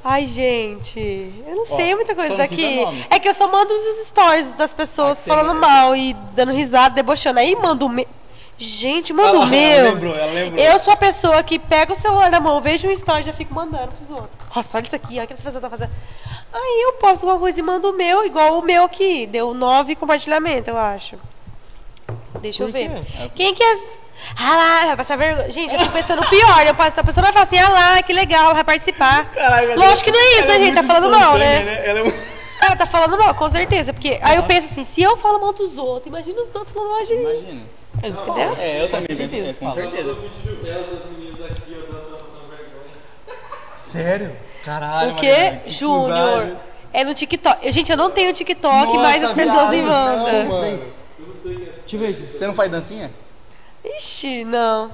Ai, 0.05 0.27
gente. 0.27 1.01
Eu 1.47 1.57
não 1.57 1.67
sei 1.67 1.95
muita 1.95 2.15
coisa 2.15 2.37
daqui. 2.37 2.79
É 3.11 3.19
que 3.19 3.29
eu 3.29 3.35
só 3.35 3.51
mando 3.51 3.73
os 3.73 4.07
stories 4.07 4.55
das 4.55 4.73
pessoas 4.73 5.19
Ah, 5.19 5.23
que 5.23 5.29
falando 5.29 5.55
você- 5.55 5.67
mal 5.67 5.97
e 5.97 6.15
dando 6.35 6.53
risada, 6.53 6.95
debochando. 6.95 7.39
Aí 7.41 7.55
manda 7.57 7.85
o 7.85 7.89
meu. 7.89 8.07
Gente, 8.59 9.13
manda 9.13 9.29
Ela- 9.29 9.39
o 9.45 9.47
meu. 9.47 9.61
ela 9.61 9.91
lembrou, 9.91 10.15
ela 10.17 10.33
lembrou. 10.33 10.65
Eu 10.65 10.81
sou 10.81 10.93
a 10.93 10.97
pessoa 10.97 11.43
que 11.45 11.61
pega 11.61 11.93
o 11.93 11.97
celular 11.97 12.29
na 12.29 12.41
mão, 12.41 12.61
vejo 12.61 12.89
um 12.89 12.91
story 12.91 13.21
e 13.21 13.25
já 13.25 13.33
fico 13.33 13.55
mandando 13.55 13.95
pros 13.95 14.11
outros. 14.11 14.31
Nossa, 14.55 14.79
olha 14.79 14.87
isso 14.87 14.97
aqui, 14.97 15.15
olha 15.15 15.25
o 15.25 15.27
que 15.29 15.33
essa 15.35 15.43
pessoa 15.43 15.61
tá 15.61 15.71
fazendo. 15.71 15.91
Aí 16.53 16.83
eu 16.87 16.95
posto 16.95 17.23
alguma 17.23 17.39
coisa 17.39 17.61
e 17.61 17.63
mando 17.63 17.89
o 17.91 17.93
meu, 17.97 18.27
igual 18.27 18.59
o 18.59 18.63
meu 18.63 18.83
aqui. 18.85 19.27
Deu 19.29 19.55
nove 19.55 19.95
compartilhamentos, 19.95 20.67
eu 20.67 20.77
acho. 20.77 21.17
Deixa 22.41 22.65
eu 22.65 22.67
Por 22.67 22.73
ver. 22.73 22.89
quê? 23.05 23.31
Quem 23.37 23.55
que 23.55 23.63
é. 23.63 23.73
Ah 24.37 24.57
lá, 24.57 24.87
vai 24.87 24.97
passar 24.97 25.17
vergonha. 25.17 25.51
Gente, 25.53 25.73
eu 25.75 25.79
fico 25.79 25.93
pensando 25.93 26.29
pior. 26.29 26.67
Eu 26.67 26.75
passo, 26.75 26.99
a 27.01 27.05
pessoa 27.05 27.23
vai 27.23 27.33
falar 27.33 27.45
assim, 27.45 27.59
ah 27.59 27.69
lá, 27.69 28.03
que 28.03 28.13
legal, 28.13 28.55
vai 28.55 28.65
participar. 28.65 29.31
Lógico 29.77 30.11
que 30.11 30.11
não 30.11 30.21
é 30.21 30.39
isso, 30.41 30.49
né, 30.49 30.59
gente? 30.59 30.75
Tá 30.75 30.83
falando 30.83 31.11
mal, 31.11 31.39
né? 31.39 31.87
Ela 31.89 32.01
é 32.01 32.03
muito... 32.03 32.19
Ela 32.61 32.75
tá 32.75 32.87
falando 32.87 33.17
mal, 33.17 33.33
com 33.37 33.49
certeza. 33.49 33.93
Porque 33.93 34.19
aí 34.21 34.35
eu 34.37 34.43
penso 34.43 34.67
assim, 34.73 34.85
se 34.85 35.01
eu 35.01 35.17
falo 35.17 35.41
mal 35.41 35.53
dos 35.53 35.79
outros, 35.79 36.07
imagina 36.09 36.41
os 36.41 36.53
outros 36.53 36.73
falando 36.75 36.91
mal 36.91 37.07
de 37.07 37.15
mim. 37.15 37.23
Imagina. 37.23 37.78
Mas, 38.01 38.21
Entendeu? 38.21 38.57
É, 38.59 38.83
eu 38.83 38.91
também, 38.91 39.09
Com 39.09 39.17
certeza, 39.17 39.45
gente, 39.45 39.49
é, 39.49 39.53
com 39.55 39.73
fala. 39.73 39.73
certeza. 39.73 40.19
Sério? 43.77 44.37
Caralho, 44.65 45.13
O 45.13 45.17
quê? 45.17 45.27
Mariana, 45.33 45.57
que 45.61 45.71
Júnior. 45.71 46.57
É 46.93 47.05
no 47.05 47.15
TikTok. 47.15 47.73
Gente, 47.73 47.91
eu 47.91 47.97
não 47.97 48.11
tenho 48.11 48.33
TikTok, 48.33 48.87
Nossa, 48.87 48.99
mas 48.99 49.23
as 49.23 49.33
pessoas 49.33 49.71
me 49.71 49.83
mandam. 49.83 50.45
não, 50.45 50.49
mano. 50.49 50.83
Eu 51.91 51.99
ver. 51.99 52.31
Você 52.33 52.47
não 52.47 52.55
faz 52.55 52.71
dancinha? 52.71 53.11
Ixi, 53.85 54.45
não. 54.45 54.91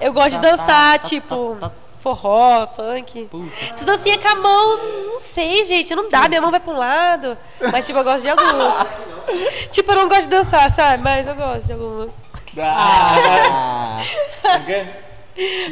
Eu 0.00 0.12
gosto 0.12 0.30
de 0.30 0.36
tá, 0.36 0.50
dançar, 0.50 0.98
tá, 0.98 1.08
tipo, 1.08 1.56
tá, 1.60 1.68
tá. 1.68 1.74
Forró, 2.00 2.66
funk. 2.68 3.28
Se 3.74 3.84
dancinha 3.84 4.18
com 4.18 4.28
a 4.28 4.34
mão, 4.36 4.78
não 5.12 5.20
sei, 5.20 5.64
gente, 5.64 5.94
não 5.94 6.08
dá, 6.08 6.28
minha 6.28 6.40
mão 6.40 6.50
vai 6.50 6.60
pra 6.60 6.72
um 6.72 6.76
lado. 6.76 7.36
Mas, 7.72 7.86
tipo, 7.86 7.98
eu 7.98 8.04
gosto 8.04 8.22
de 8.22 8.28
algumas. 8.28 8.86
tipo, 9.70 9.90
eu 9.92 9.96
não 9.96 10.08
gosto 10.08 10.22
de 10.22 10.28
dançar, 10.28 10.70
sabe? 10.70 11.02
Mas 11.02 11.26
eu 11.26 11.34
gosto 11.34 11.66
de 11.66 11.72
algumas. 11.72 12.14
Ah. 12.60 14.00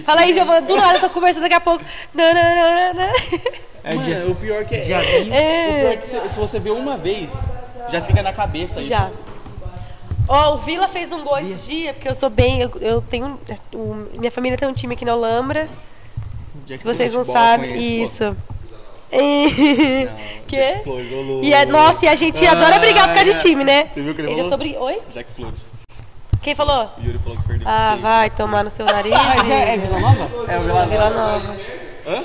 Fala 0.05 0.21
aí, 0.21 0.33
Giovana, 0.33 0.61
do 0.61 0.77
nada 0.77 0.99
eu 0.99 1.01
tô 1.01 1.11
conversando 1.11 1.43
daqui 1.43 1.55
a 1.55 1.61
pouco. 1.61 1.85
Não, 2.15 2.33
não, 2.33 2.43
não, 2.43 2.75
não, 2.75 2.95
não. 2.95 3.13
É, 3.83 3.95
Mano, 3.95 4.31
o 4.33 4.35
pior 4.37 4.65
que 4.65 4.75
é. 4.77 4.85
já 4.85 5.01
vi. 5.01 5.31
É. 5.33 5.69
O 5.69 5.81
pior 5.81 5.93
é 5.93 5.97
que 5.97 6.07
se, 6.07 6.29
se 6.29 6.39
você 6.39 6.59
vê 6.59 6.71
uma 6.71 6.97
vez, 6.97 7.45
já 7.91 8.01
fica 8.01 8.23
na 8.23 8.33
cabeça 8.33 8.81
isso. 8.81 8.89
Já. 8.89 9.11
Ó, 10.29 10.55
o 10.55 10.59
Vila 10.59 10.89
fez 10.89 11.13
um 11.13 11.23
gol 11.23 11.39
esses 11.39 11.65
dias, 11.67 11.95
porque 11.95 12.09
eu 12.09 12.15
sou 12.15 12.29
bem. 12.29 12.61
Eu, 12.61 12.71
eu 12.81 13.01
tenho. 13.03 13.39
o- 13.75 14.07
minha 14.19 14.31
família 14.31 14.59
tem 14.59 14.69
um 14.69 14.73
time 14.73 14.95
aqui 14.95 15.05
na 15.05 15.15
Olambra. 15.15 15.69
Já 16.67 16.79
Se 16.79 16.85
vocês 16.85 17.15
não 17.15 17.25
sabem, 17.25 18.03
isso. 18.03 18.37
É. 19.11 20.09
Que? 20.47 20.81
Flores. 20.85 21.09
E 21.43 21.53
é, 21.53 21.67
nossa, 21.67 22.05
e 22.05 22.09
a 22.09 22.15
gente 22.15 22.47
adora 22.47 22.79
brigar 22.79 23.09
por 23.09 23.15
causa 23.17 23.33
de 23.33 23.37
Ah, 23.37 23.41
time, 23.41 23.65
né? 23.65 23.89
Você 23.89 24.01
viu 24.01 24.13
o 24.13 24.15
que 24.15 24.21
ele 24.23 24.35
falou? 24.35 24.49
sobre. 24.49 24.77
Oi? 24.79 25.03
Jack 25.13 25.33
Flores. 25.33 25.73
Quem 26.41 26.55
falou? 26.55 26.89
O 26.99 27.05
Yuri 27.05 27.19
falou 27.19 27.37
que 27.39 27.49
perdeu. 27.49 27.67
Ah, 27.69 27.99
vai 28.01 28.31
tomar 28.31 28.63
no 28.63 28.71
seu 28.71 28.87
nariz. 28.87 29.11
Mas 29.13 29.51
é, 29.51 29.75
é 29.75 29.79
Vila 29.79 29.99
Nova? 29.99 30.31
É 30.53 30.59
o 30.59 30.63
Vila 30.63 30.87
Vila 30.87 31.11
Nova. 31.11 31.57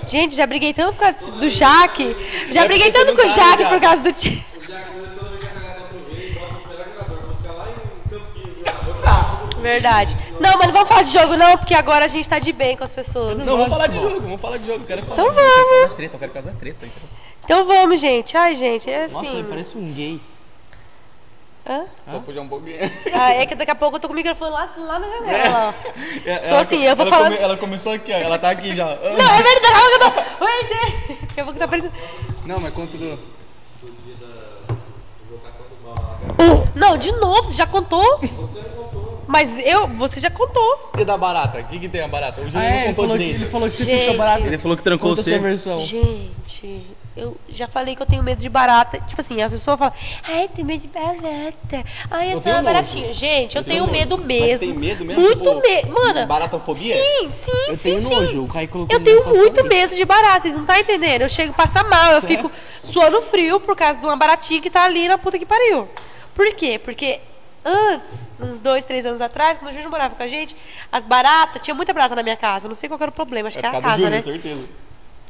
Gente, 0.07 0.35
já 0.35 0.45
briguei 0.45 0.71
tanto 0.71 0.93
por 0.93 0.99
causa 0.99 1.31
do 1.31 1.49
Jaque. 1.49 2.15
Já 2.51 2.61
É 2.61 2.67
briguei 2.67 2.91
tanto 2.91 3.15
com 3.15 3.21
o 3.21 3.25
não 3.25 3.33
Jaque 3.33 3.65
por 3.65 3.81
causa 3.81 4.03
do 4.03 4.13
time. 4.13 4.45
O 4.55 4.59
Jack 4.67 4.85
Wilson, 4.95 5.15
toda 5.17 5.29
vez 5.31 5.39
que 5.41 5.47
a 5.47 5.53
galera 5.59 5.79
contra 5.79 5.97
o 5.97 6.15
Vini, 6.15 6.35
bota 6.35 6.55
os 6.57 6.67
melhores 6.67 6.93
jogadores. 6.93 7.25
Vou 7.25 7.35
ficar 7.35 7.53
lá 7.53 7.67
em 7.71 8.09
Campinas. 8.09 9.03
lá. 9.03 9.41
Verdade. 9.61 10.15
Não, 10.39 10.57
mas 10.57 10.67
não 10.67 10.73
vamos 10.73 10.87
falar 10.89 11.03
de 11.03 11.11
jogo, 11.11 11.35
não, 11.37 11.57
porque 11.57 11.73
agora 11.73 12.05
a 12.05 12.07
gente 12.07 12.27
tá 12.27 12.39
de 12.39 12.51
bem 12.51 12.75
com 12.75 12.83
as 12.83 12.93
pessoas. 12.93 13.37
Não, 13.45 13.57
vamos 13.57 13.69
falar 13.69 13.87
de 13.87 13.99
jogo, 13.99 14.21
vamos 14.21 14.41
falar 14.41 14.57
de 14.57 14.65
jogo. 14.67 14.83
Eu 14.83 14.87
quero 14.87 15.03
falar. 15.05 15.21
Então 15.21 15.33
de 15.33 15.39
jogo. 15.39 15.49
Eu 15.49 15.55
quero 15.55 15.69
vamos. 15.69 15.81
casar 15.83 15.95
treta, 15.95 16.15
eu 16.15 16.19
quero 16.19 16.31
casar 16.31 16.53
treta. 16.55 16.85
então. 16.85 17.09
Então 17.43 17.65
vamos, 17.65 17.99
gente. 18.01 18.35
Ai, 18.37 18.55
gente, 18.55 18.89
é 18.89 19.03
assim. 19.05 19.13
Nossa, 19.15 19.31
ele 19.31 19.43
parece 19.47 19.77
um 19.77 19.91
gay. 19.93 20.19
Hã? 21.67 21.83
Só 22.09 22.19
podia 22.19 22.41
um 22.41 22.47
pouquinho. 22.47 22.77
Ah, 23.13 23.33
é 23.33 23.45
que 23.45 23.53
daqui 23.53 23.69
a 23.71 23.75
pouco 23.75 23.95
eu 23.97 23.99
tô 23.99 24.07
com 24.07 24.13
o 24.13 24.15
microfone 24.15 24.51
lá, 24.51 24.69
lá 24.77 24.97
na 24.99 25.07
janela. 25.07 25.75
ó. 25.75 25.89
É, 26.25 26.39
Sou 26.39 26.47
ela- 26.49 26.61
assim, 26.61 26.83
eu 26.83 26.95
vou 26.95 27.05
ela 27.05 27.15
falando- 27.15 27.31
come- 27.33 27.43
ela 27.43 27.57
começou 27.57 27.91
aqui, 27.93 28.11
ó. 28.11 28.15
Ela 28.17 28.39
tá 28.39 28.49
aqui 28.49 28.75
já. 28.75 28.85
Não, 28.97 29.35
é 29.35 29.43
verdade. 29.43 29.91
Eu 29.93 29.99
tô... 29.99 30.45
Oi, 30.45 30.63
gente. 30.63 31.19
Daqui 31.27 31.39
a 31.41 31.43
pouco 31.43 31.59
tá 31.59 31.67
parecendo. 31.67 31.93
Não, 32.45 32.59
mas 32.59 32.73
conta 32.73 32.97
do. 32.97 33.19
Não, 36.75 36.97
de 36.97 37.11
novo, 37.13 37.43
você 37.43 37.57
já 37.57 37.67
contou? 37.67 38.19
Mas 39.31 39.57
eu, 39.59 39.87
você 39.87 40.19
já 40.19 40.29
contou. 40.29 40.91
E 40.97 41.05
da 41.05 41.17
barata? 41.17 41.59
O 41.59 41.63
que, 41.63 41.79
que 41.79 41.87
tem 41.89 42.01
a 42.01 42.07
barata? 42.07 42.41
O 42.41 42.49
Júnior 42.49 42.63
Ah, 42.65 42.69
não 42.69 42.75
é, 42.75 42.83
ele 42.83 42.87
contou 42.89 43.03
falou, 43.05 43.17
que, 43.17 43.23
direito. 43.23 43.41
ele 43.43 43.49
falou 43.49 43.69
que 43.69 43.75
você 43.75 43.83
Gente. 43.85 43.99
puxou 43.99 44.17
barato. 44.17 44.43
Ele 44.45 44.57
falou 44.57 44.77
que 44.77 44.83
trancou 44.83 45.09
Conta 45.11 45.21
você. 45.23 45.39
versão. 45.39 45.77
Gente, 45.77 46.85
eu 47.15 47.37
já 47.47 47.67
falei 47.67 47.95
que 47.95 48.01
eu 48.01 48.05
tenho 48.05 48.21
medo 48.23 48.39
de 48.41 48.49
barata. 48.49 48.99
Tipo 49.07 49.21
assim, 49.21 49.41
a 49.41 49.49
pessoa 49.49 49.77
fala, 49.77 49.93
ai, 50.27 50.49
tem 50.53 50.65
medo 50.65 50.81
de 50.81 50.87
barata. 50.89 51.83
Ai, 52.09 52.33
Eu 52.33 52.37
essa 52.37 52.39
é 52.39 52.43
tenho 52.43 52.55
uma 52.57 52.61
nojo. 52.61 52.73
baratinha. 52.73 53.13
Gente, 53.13 53.55
eu, 53.55 53.61
Eu 53.61 53.65
tenho 53.65 53.83
tenho 53.87 53.91
medo 53.91 54.17
mesmo. 54.17 54.49
Mas 54.49 54.59
tem 54.59 54.73
medo 54.73 55.05
mesmo? 55.05 55.21
Muito 55.21 55.37
Tipo, 55.39 55.61
medo. 55.61 55.93
Mano. 55.93 56.27
baratofobia? 56.27 56.95
Sim, 56.97 57.31
sim, 57.31 57.51
Eu 57.69 57.75
sim, 57.77 57.83
tenho 57.83 57.99
sim. 58.01 58.15
nojo. 58.15 58.43
O 58.43 58.47
Caio 58.49 58.67
colocou 58.67 58.93
Eu 58.95 58.99
no 58.99 59.05
tenho 59.05 59.25
meu 59.25 59.35
muito 59.35 59.55
papel. 59.63 59.69
medo 59.69 59.95
de 59.95 60.03
barata, 60.05 60.41
vocês 60.41 60.55
não 60.55 60.61
estão 60.61 60.77
entendendo. 60.77 61.21
Eu 61.21 61.29
chego 61.29 61.51
a 61.51 61.55
passar 61.55 61.85
mal, 61.85 62.13
eu 62.13 62.21
fico 62.21 62.51
suando 62.83 63.21
frio 63.21 63.59
por 63.61 63.75
causa 63.77 63.99
de 63.99 64.05
uma 64.05 64.17
baratinha 64.17 64.59
que 64.61 64.69
tá 64.69 64.83
ali 64.83 65.07
na 65.07 65.17
puta 65.17 65.39
que 65.39 65.45
pariu. 65.45 65.87
Por 66.35 66.53
quê? 66.53 66.79
Porque 66.83 67.19
antes, 67.63 68.29
uns 68.39 68.59
dois, 68.61 68.83
três 68.83 69.05
anos 69.05 69.21
atrás, 69.21 69.57
quando 69.57 69.69
o 69.71 69.73
Júnior 69.73 69.91
morava 69.91 70.15
com 70.15 70.23
a 70.23 70.27
gente, 70.27 70.55
as 70.91 71.03
baratas, 71.03 71.61
tinha 71.61 71.73
muita 71.75 71.93
barata 71.93 72.15
na 72.15 72.23
minha 72.23 72.37
casa. 72.37 72.67
Não 72.67 72.75
sei 72.75 72.89
qual 72.89 72.99
era 73.01 73.09
o 73.09 73.13
problema, 73.13 73.49
acho 73.49 73.57
É 73.57 73.61
que 73.61 73.67
era 73.67 73.77
a 73.77 73.81
casa, 73.81 73.95
Júnior, 73.95 74.11
né? 74.11 74.21
certeza. 74.21 74.69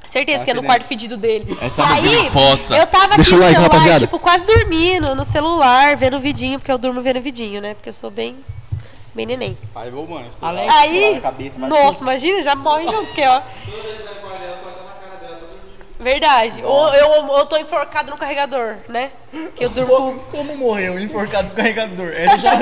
Certeza 0.03 0.43
que 0.43 0.49
é 0.49 0.53
no 0.55 0.61
Acho 0.61 0.67
que 0.67 0.73
quarto 0.73 0.83
fedido 0.87 1.15
dele. 1.15 1.55
Essa 1.61 1.83
e 1.83 1.85
aí, 2.17 2.29
fossa. 2.31 2.75
eu 2.75 2.87
tava 2.87 3.15
Deixa 3.15 3.21
aqui 3.21 3.33
o 3.33 3.37
no 3.37 3.43
like, 3.43 3.55
celular, 3.55 3.71
rapaziada. 3.71 3.99
tipo, 3.99 4.17
quase 4.19 4.45
dormindo 4.47 5.13
no 5.15 5.23
celular, 5.23 5.95
vendo 5.95 6.19
vidinho, 6.19 6.57
porque 6.57 6.71
eu 6.71 6.77
durmo 6.79 7.01
vendo 7.03 7.21
vidinho, 7.21 7.61
né? 7.61 7.75
Porque 7.75 7.89
eu 7.89 7.93
sou 7.93 8.09
bem, 8.09 8.35
bem 9.13 9.27
neném. 9.27 9.55
Aí, 9.75 9.91
vou, 9.91 10.07
mano. 10.07 10.27
estourar 10.27 10.67
Aí, 10.75 11.13
na 11.15 11.21
cabeça, 11.21 11.59
nossa, 11.59 11.99
tudo. 11.99 12.01
imagina, 12.09 12.41
já 12.41 12.55
morre 12.55 12.85
junto, 12.85 13.05
porque, 13.05 13.21
ó. 13.27 13.41
Verdade. 16.01 16.63
Ou 16.63 16.93
eu, 16.93 17.37
eu 17.37 17.45
tô 17.45 17.57
enforcado 17.57 18.09
no 18.11 18.17
carregador, 18.17 18.77
né? 18.89 19.11
Que 19.55 19.63
eu 19.65 19.69
durmo 19.71 19.87
com... 19.95 20.01
Como, 20.01 20.19
como 20.47 20.57
morreu 20.57 20.99
enforcado 20.99 21.49
no 21.49 21.55
carregador? 21.55 22.11
É 22.13 22.37
já... 22.37 22.55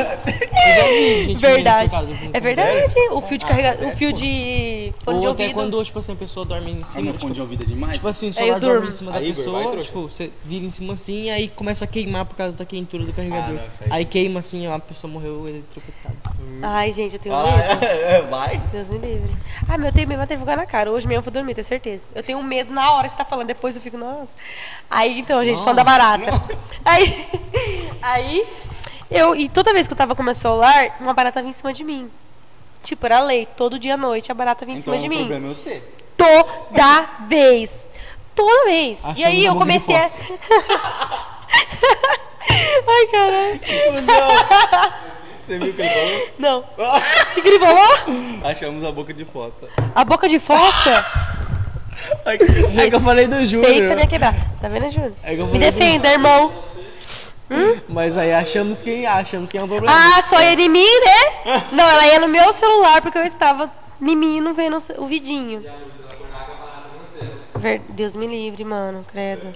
Vi 1.26 1.36
Verdade. 1.36 1.92
É 2.34 2.40
verdade. 2.40 2.94
O 3.12 3.22
fio 3.22 3.38
de 3.38 3.46
carregador, 3.46 3.88
o 3.88 3.92
fio 3.92 4.14
de 4.14 4.94
fone 5.04 5.20
de 5.20 5.26
Ou 5.28 5.34
até 5.34 5.44
ouvido. 5.44 5.54
quando, 5.56 5.84
tipo 5.84 6.00
assim, 6.00 6.14
a 6.14 6.16
pessoa 6.16 6.46
dorme 6.46 6.72
em 6.72 6.84
cima, 6.84 7.06
não 7.06 7.12
tipo, 7.14 7.22
fone 7.22 7.34
de 7.34 7.42
ouvido 7.42 7.64
é 7.64 7.66
demais? 7.66 7.94
tipo 7.94 8.08
assim, 8.08 8.30
o 8.30 8.34
celular 8.34 8.60
dorme 8.60 8.88
em 8.88 8.92
cima 8.92 9.12
da 9.12 9.20
Aí, 9.20 9.32
vai, 9.32 9.36
pessoa, 9.36 9.62
trouxa. 9.72 9.84
tipo, 9.86 10.02
você 10.04 10.32
vira 10.44 10.66
em 10.66 10.72
cima 10.72 10.94
assim 10.94 11.24
e 11.24 11.30
aí 11.30 11.48
começa 11.48 11.86
a 11.86 11.88
queimar 11.88 12.26
por 12.26 12.36
causa 12.36 12.56
da 12.56 12.66
quentura 12.66 13.04
do 13.06 13.14
carregador. 13.14 13.56
Ah, 13.58 13.62
não, 13.62 13.68
isso 13.68 13.84
aí- 13.84 13.90
aí 13.92 14.06
queima 14.06 14.40
assim, 14.40 14.68
ó, 14.68 14.76
a 14.76 14.80
pessoa 14.80 15.12
morreu 15.12 15.46
eletrocutado. 15.48 16.16
Ai, 16.62 16.92
gente, 16.94 17.14
eu 17.14 17.20
tenho 17.20 17.36
Ah, 17.36 17.44
medo. 17.46 17.86
é, 17.86 18.18
é, 18.18 18.22
vai. 18.24 18.62
Deus 18.72 18.88
me 18.88 18.98
livre. 18.98 19.36
Ah, 19.68 19.78
meu, 19.78 19.88
eu 19.88 19.94
tenho 19.94 20.08
medo, 20.08 20.26
tem 20.28 20.38
que 20.38 20.44
ficar 20.44 20.58
na 20.58 20.66
cara. 20.66 20.92
Hoje 20.92 21.08
mesmo 21.08 21.20
eu 21.20 21.24
vou 21.24 21.32
dormir, 21.34 21.54
tenho 21.54 21.66
certeza. 21.66 22.04
Eu 22.14 22.22
tenho 22.24 22.42
medo 22.44 22.74
na 22.74 22.92
hora 22.94 23.08
que 23.08 23.14
você 23.14 23.18
tá 23.18 23.26
falando, 23.30 23.48
depois 23.48 23.76
eu 23.76 23.82
fico, 23.82 23.98
nossa. 23.98 24.28
Aí, 24.90 25.20
então, 25.20 25.44
gente, 25.46 25.58
falando 25.60 25.76
da 25.78 25.84
barata. 25.84 26.26
Aí, 26.84 27.28
aí, 28.02 28.46
eu, 29.10 29.36
e 29.36 29.48
toda 29.48 29.72
vez 29.74 29.88
que 29.88 29.94
eu 29.94 29.98
tava 29.98 30.16
com 30.16 30.24
meu 30.24 30.34
celular, 30.36 30.98
uma 31.00 31.14
barata 31.14 31.40
vinha 31.42 31.52
em 31.52 31.54
cima 31.54 31.72
de 31.72 31.84
mim. 31.84 32.10
Tipo, 32.84 33.06
era 33.06 33.22
lei, 33.22 33.46
todo 33.46 33.78
dia 33.78 33.94
à 33.94 33.98
noite 33.98 34.32
a 34.32 34.36
barata 34.36 34.66
vinha 34.66 34.78
em 34.78 34.82
Então 34.82 34.94
cima 34.94 35.02
de 35.02 35.08
o 35.08 35.10
mim. 35.10 35.28
problema 35.28 35.48
é 35.48 35.50
você. 35.54 35.84
Toda 36.18 37.10
vez. 37.28 37.88
Toda 38.36 38.66
vez. 38.66 39.00
e 39.16 39.24
aí 39.24 39.46
eu 39.46 39.54
de 39.54 39.60
comecei 39.60 39.96
a. 39.96 40.10
Ai, 42.88 43.08
caralho. 43.12 43.60
Você 45.46 45.58
viu 45.60 45.70
o 45.72 45.74
que 45.74 45.82
ele 45.82 45.90
falou? 45.90 46.30
Não. 46.38 46.60
O 46.60 47.34
que, 47.36 47.42
que 47.42 47.48
ele 47.48 47.60
falou? 47.60 47.88
Achamos 48.44 48.84
a 48.84 48.92
boca 48.92 49.14
de 49.14 49.26
fossa. 49.26 49.68
A 49.96 50.04
boca 50.06 50.28
de 50.30 50.40
fossa? 50.40 51.06
É 52.26 52.90
que 52.90 52.96
eu 52.96 53.02
falei 53.02 53.28
do 53.28 53.44
Júnior. 53.46 53.96
minha 53.96 54.08
quebrada. 54.08 54.38
Tá 54.62 54.68
vendo, 54.68 54.90
Júnior? 54.90 55.14
É 55.24 55.34
eu 55.34 55.48
Me 55.48 55.60
defenda, 55.60 56.10
irmão. 56.10 56.52
Mas 57.88 58.18
aí 58.18 58.34
achamos 58.34 58.82
quem 58.82 59.06
achamos 59.06 59.50
quem 59.50 59.60
é 59.60 59.64
um 59.64 59.68
problema. 59.68 59.96
Ah, 59.96 60.22
só 60.22 60.40
ia 60.40 60.54
em 60.54 60.70
mim, 60.70 60.84
né? 60.84 61.64
Não, 61.72 61.84
ela 61.84 62.08
ia 62.08 62.20
no 62.20 62.28
meu 62.28 62.54
celular 62.54 63.02
porque 63.02 63.18
eu 63.18 63.26
estava 63.26 63.72
mimino 64.00 64.54
vendo 64.54 64.78
o 64.98 65.08
vidinho. 65.08 65.64
Deus 67.90 68.16
me 68.16 68.28
livre, 68.28 68.64
mano, 68.64 69.06
credo. 69.12 69.48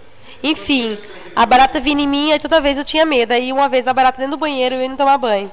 Enfim, 0.42 0.98
a 1.36 1.46
barata 1.46 1.80
vinha 1.80 2.04
em 2.04 2.08
mim 2.08 2.32
e 2.32 2.40
toda 2.40 2.60
vez 2.60 2.78
eu 2.78 2.84
tinha 2.84 3.06
medo. 3.06 3.32
Aí 3.32 3.54
uma 3.54 3.70
vez 3.70 3.88
a 3.88 3.94
barata 3.94 4.18
dentro 4.18 4.36
do 4.36 4.40
banheiro 4.40 4.76
eu 4.76 4.82
ia 4.82 4.90
não 4.90 4.98
tomar 4.98 5.18
banho. 5.18 5.50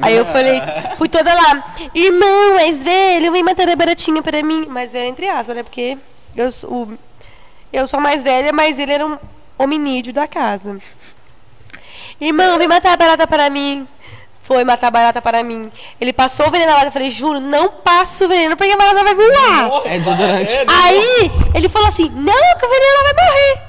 Aí 0.00 0.16
eu 0.16 0.24
falei, 0.26 0.60
fui 0.96 1.08
toda 1.08 1.32
lá, 1.32 1.74
irmão 1.94 2.54
mais 2.54 2.82
velho, 2.82 3.32
vem 3.32 3.42
matar 3.42 3.68
a 3.68 3.76
baratinha 3.76 4.22
pra 4.22 4.42
mim. 4.42 4.66
Mas 4.68 4.94
era 4.94 5.06
entre 5.06 5.28
aspas, 5.28 5.54
né? 5.54 5.62
Porque 5.62 5.98
eu 6.36 6.50
sou, 6.50 6.88
eu 7.72 7.86
sou 7.86 8.00
mais 8.00 8.22
velha, 8.22 8.52
mas 8.52 8.78
ele 8.78 8.92
era 8.92 9.06
um 9.06 9.18
hominídeo 9.58 10.12
da 10.12 10.26
casa. 10.28 10.78
Irmão, 12.20 12.58
vem 12.58 12.68
matar 12.68 12.92
a 12.92 12.96
barata 12.96 13.26
para 13.26 13.50
mim. 13.50 13.86
Foi 14.42 14.62
matar 14.62 14.88
a 14.88 14.90
barata 14.90 15.20
para 15.20 15.42
mim. 15.42 15.72
Ele 16.00 16.12
passou 16.12 16.46
o 16.46 16.50
veneno 16.50 16.70
na 16.70 16.76
barata. 16.76 16.88
Eu 16.88 16.92
falei, 16.92 17.10
juro, 17.10 17.40
não 17.40 17.68
passo 17.68 18.24
o 18.24 18.28
veneno 18.28 18.56
porque 18.56 18.72
a 18.72 18.76
barata 18.76 19.02
vai 19.02 19.14
voar. 19.14 19.82
É 19.86 19.98
desodorante. 19.98 20.54
Aí 20.68 21.30
ele 21.52 21.68
falou 21.68 21.88
assim: 21.88 22.08
Não, 22.10 22.58
que 22.58 22.64
o 22.64 22.68
veneno 22.68 22.94
ela 22.94 23.12
vai 23.12 23.26
morrer. 23.26 23.66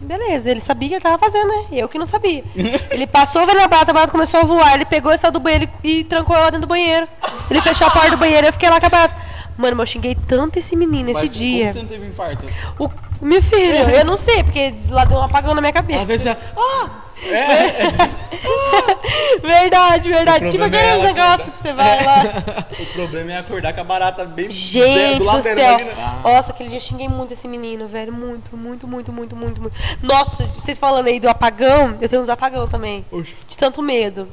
Beleza, 0.00 0.50
ele 0.50 0.60
sabia 0.60 0.86
o 0.86 0.90
que 0.90 0.94
ele 0.94 1.02
tava 1.02 1.18
fazendo, 1.18 1.48
né? 1.48 1.66
Eu 1.72 1.88
que 1.88 1.98
não 1.98 2.06
sabia. 2.06 2.42
Ele 2.90 3.06
passou 3.06 3.42
o 3.42 3.46
veneno 3.46 3.62
na 3.62 3.68
barata, 3.68 3.90
a 3.90 3.94
barata 3.94 4.12
começou 4.12 4.40
a 4.40 4.44
voar. 4.44 4.74
Ele 4.74 4.86
pegou 4.86 5.12
e 5.12 5.18
saiu 5.18 5.32
do 5.32 5.40
banheiro 5.40 5.68
e 5.84 6.04
trancou 6.04 6.34
ela 6.34 6.46
dentro 6.46 6.62
do 6.62 6.66
banheiro. 6.66 7.06
Ele 7.50 7.60
fechou 7.60 7.86
a 7.86 7.90
porta 7.90 8.12
do 8.12 8.16
banheiro 8.16 8.46
eu 8.46 8.52
fiquei 8.52 8.70
lá 8.70 8.80
com 8.80 8.86
a 8.86 8.88
barata. 8.88 9.16
Mano, 9.58 9.76
mas 9.76 9.88
eu 9.88 9.92
xinguei 9.94 10.14
tanto 10.14 10.58
esse 10.58 10.76
menino 10.76 11.10
esse 11.10 11.22
Mas 11.22 11.34
dia. 11.34 11.58
Como 11.58 11.72
você 11.72 11.78
não 11.80 11.88
teve 11.88 12.06
infarto? 12.06 12.46
O... 12.78 12.88
Meu 13.20 13.42
filho, 13.42 13.90
eu 13.90 14.04
não 14.04 14.16
sei, 14.16 14.44
porque 14.44 14.72
lá 14.88 15.04
deu 15.04 15.18
um 15.18 15.22
apagão 15.22 15.52
na 15.52 15.60
minha 15.60 15.72
cabeça. 15.72 15.98
Ela 15.98 16.06
fez 16.06 16.26
assim, 16.26 16.38
ó, 16.54 16.62
ah! 16.62 16.88
Verdade, 19.42 20.08
verdade. 20.08 20.46
O 20.46 20.50
Tipo 20.50 20.62
problema 20.62 20.86
é 20.86 21.12
negócios 21.12 21.48
que 21.48 21.62
você 21.62 21.72
vai 21.72 22.04
lá. 22.04 22.22
O 22.78 22.86
problema 22.94 23.32
é 23.32 23.38
acordar 23.38 23.72
com 23.72 23.80
a 23.80 23.84
barata 23.84 24.24
bem 24.24 24.48
Gente 24.48 25.18
do 25.18 25.24
do 25.30 25.42
céu. 25.42 25.80
imagina. 25.80 26.20
Nossa, 26.22 26.52
aquele 26.52 26.68
dia 26.68 26.78
eu 26.78 26.82
xinguei 26.82 27.08
muito 27.08 27.32
esse 27.32 27.48
menino, 27.48 27.88
velho. 27.88 28.12
Muito, 28.12 28.56
muito, 28.56 28.86
muito, 28.86 29.12
muito, 29.12 29.34
muito, 29.34 29.60
muito. 29.60 29.76
Nossa, 30.00 30.44
vocês 30.44 30.78
falando 30.78 31.08
aí 31.08 31.18
do 31.18 31.28
apagão, 31.28 31.96
eu 32.00 32.08
tenho 32.08 32.22
uns 32.22 32.28
apagão 32.28 32.68
também. 32.68 33.04
De 33.48 33.56
tanto 33.56 33.82
medo. 33.82 34.28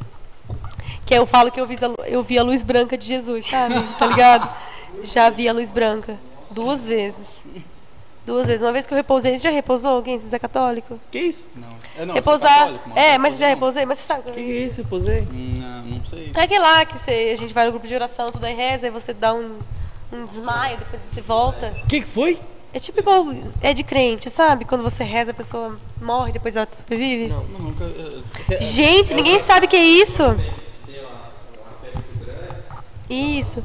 Que 1.05 1.15
eu 1.15 1.25
falo 1.25 1.51
que 1.51 1.59
eu 1.59 1.65
vi, 1.65 1.75
a, 1.75 2.07
eu 2.07 2.21
vi 2.21 2.37
a 2.37 2.43
luz 2.43 2.61
branca 2.61 2.95
de 2.95 3.07
Jesus, 3.07 3.47
sabe? 3.47 3.81
Tá 3.97 4.05
ligado? 4.05 4.47
Já 5.03 5.29
vi 5.29 5.47
a 5.47 5.53
luz 5.53 5.71
branca. 5.71 6.17
Duas 6.51 6.85
vezes. 6.85 7.43
Duas 8.25 8.47
vezes. 8.47 8.61
Uma 8.61 8.71
vez 8.71 8.87
que 8.87 8.93
eu 8.93 8.97
repousei. 8.97 9.37
Você 9.37 9.43
já 9.43 9.49
repousou 9.49 9.91
alguém? 9.91 10.19
Você 10.19 10.35
é 10.35 10.39
católico? 10.39 10.99
Que 11.11 11.19
isso? 11.19 11.45
Não. 11.55 11.69
Eu 11.97 12.07
não, 12.07 12.13
Repousar. 12.15 12.49
católico, 12.59 12.89
mano. 12.89 12.99
é, 13.01 13.17
mas 13.17 13.33
você 13.35 13.39
já 13.41 13.47
repousei? 13.49 13.85
Mas 13.85 13.99
você 13.99 14.07
sabe. 14.07 14.31
Que 14.31 14.39
isso, 14.41 14.81
eu 14.81 14.85
posei? 14.85 15.27
Não, 15.31 15.81
não 15.83 16.05
sei. 16.05 16.31
É 16.33 16.41
aquele 16.41 16.59
lá 16.59 16.85
que 16.85 16.97
você, 16.97 17.29
a 17.33 17.35
gente 17.37 17.53
vai 17.53 17.65
no 17.65 17.71
grupo 17.71 17.87
de 17.87 17.93
oração, 17.95 18.31
tudo 18.31 18.45
aí 18.45 18.53
reza, 18.55 18.87
aí 18.87 18.91
você 18.91 19.13
dá 19.13 19.33
um, 19.33 19.59
um 20.11 20.25
desmaio, 20.25 20.77
depois 20.79 21.01
você 21.03 21.21
volta. 21.21 21.75
O 21.83 21.87
que 21.87 22.01
que 22.01 22.07
foi? 22.07 22.39
É 22.73 22.79
tipo 22.79 22.99
igual. 22.99 23.25
É 23.61 23.73
de 23.73 23.83
crente, 23.83 24.29
sabe? 24.29 24.65
Quando 24.65 24.81
você 24.83 25.03
reza, 25.03 25.31
a 25.31 25.33
pessoa 25.33 25.79
morre, 26.01 26.31
depois 26.33 26.55
ela 26.55 26.67
sobrevive. 26.77 27.27
Não, 27.31 27.43
não, 27.45 27.59
nunca. 27.59 27.83
eu- 27.85 28.21
você- 28.21 28.59
Gente, 28.59 29.13
ninguém 29.13 29.39
sabe 29.39 29.65
o 29.65 29.69
que 29.69 29.77
é 29.77 29.83
isso. 29.83 30.23
Isso. 33.09 33.63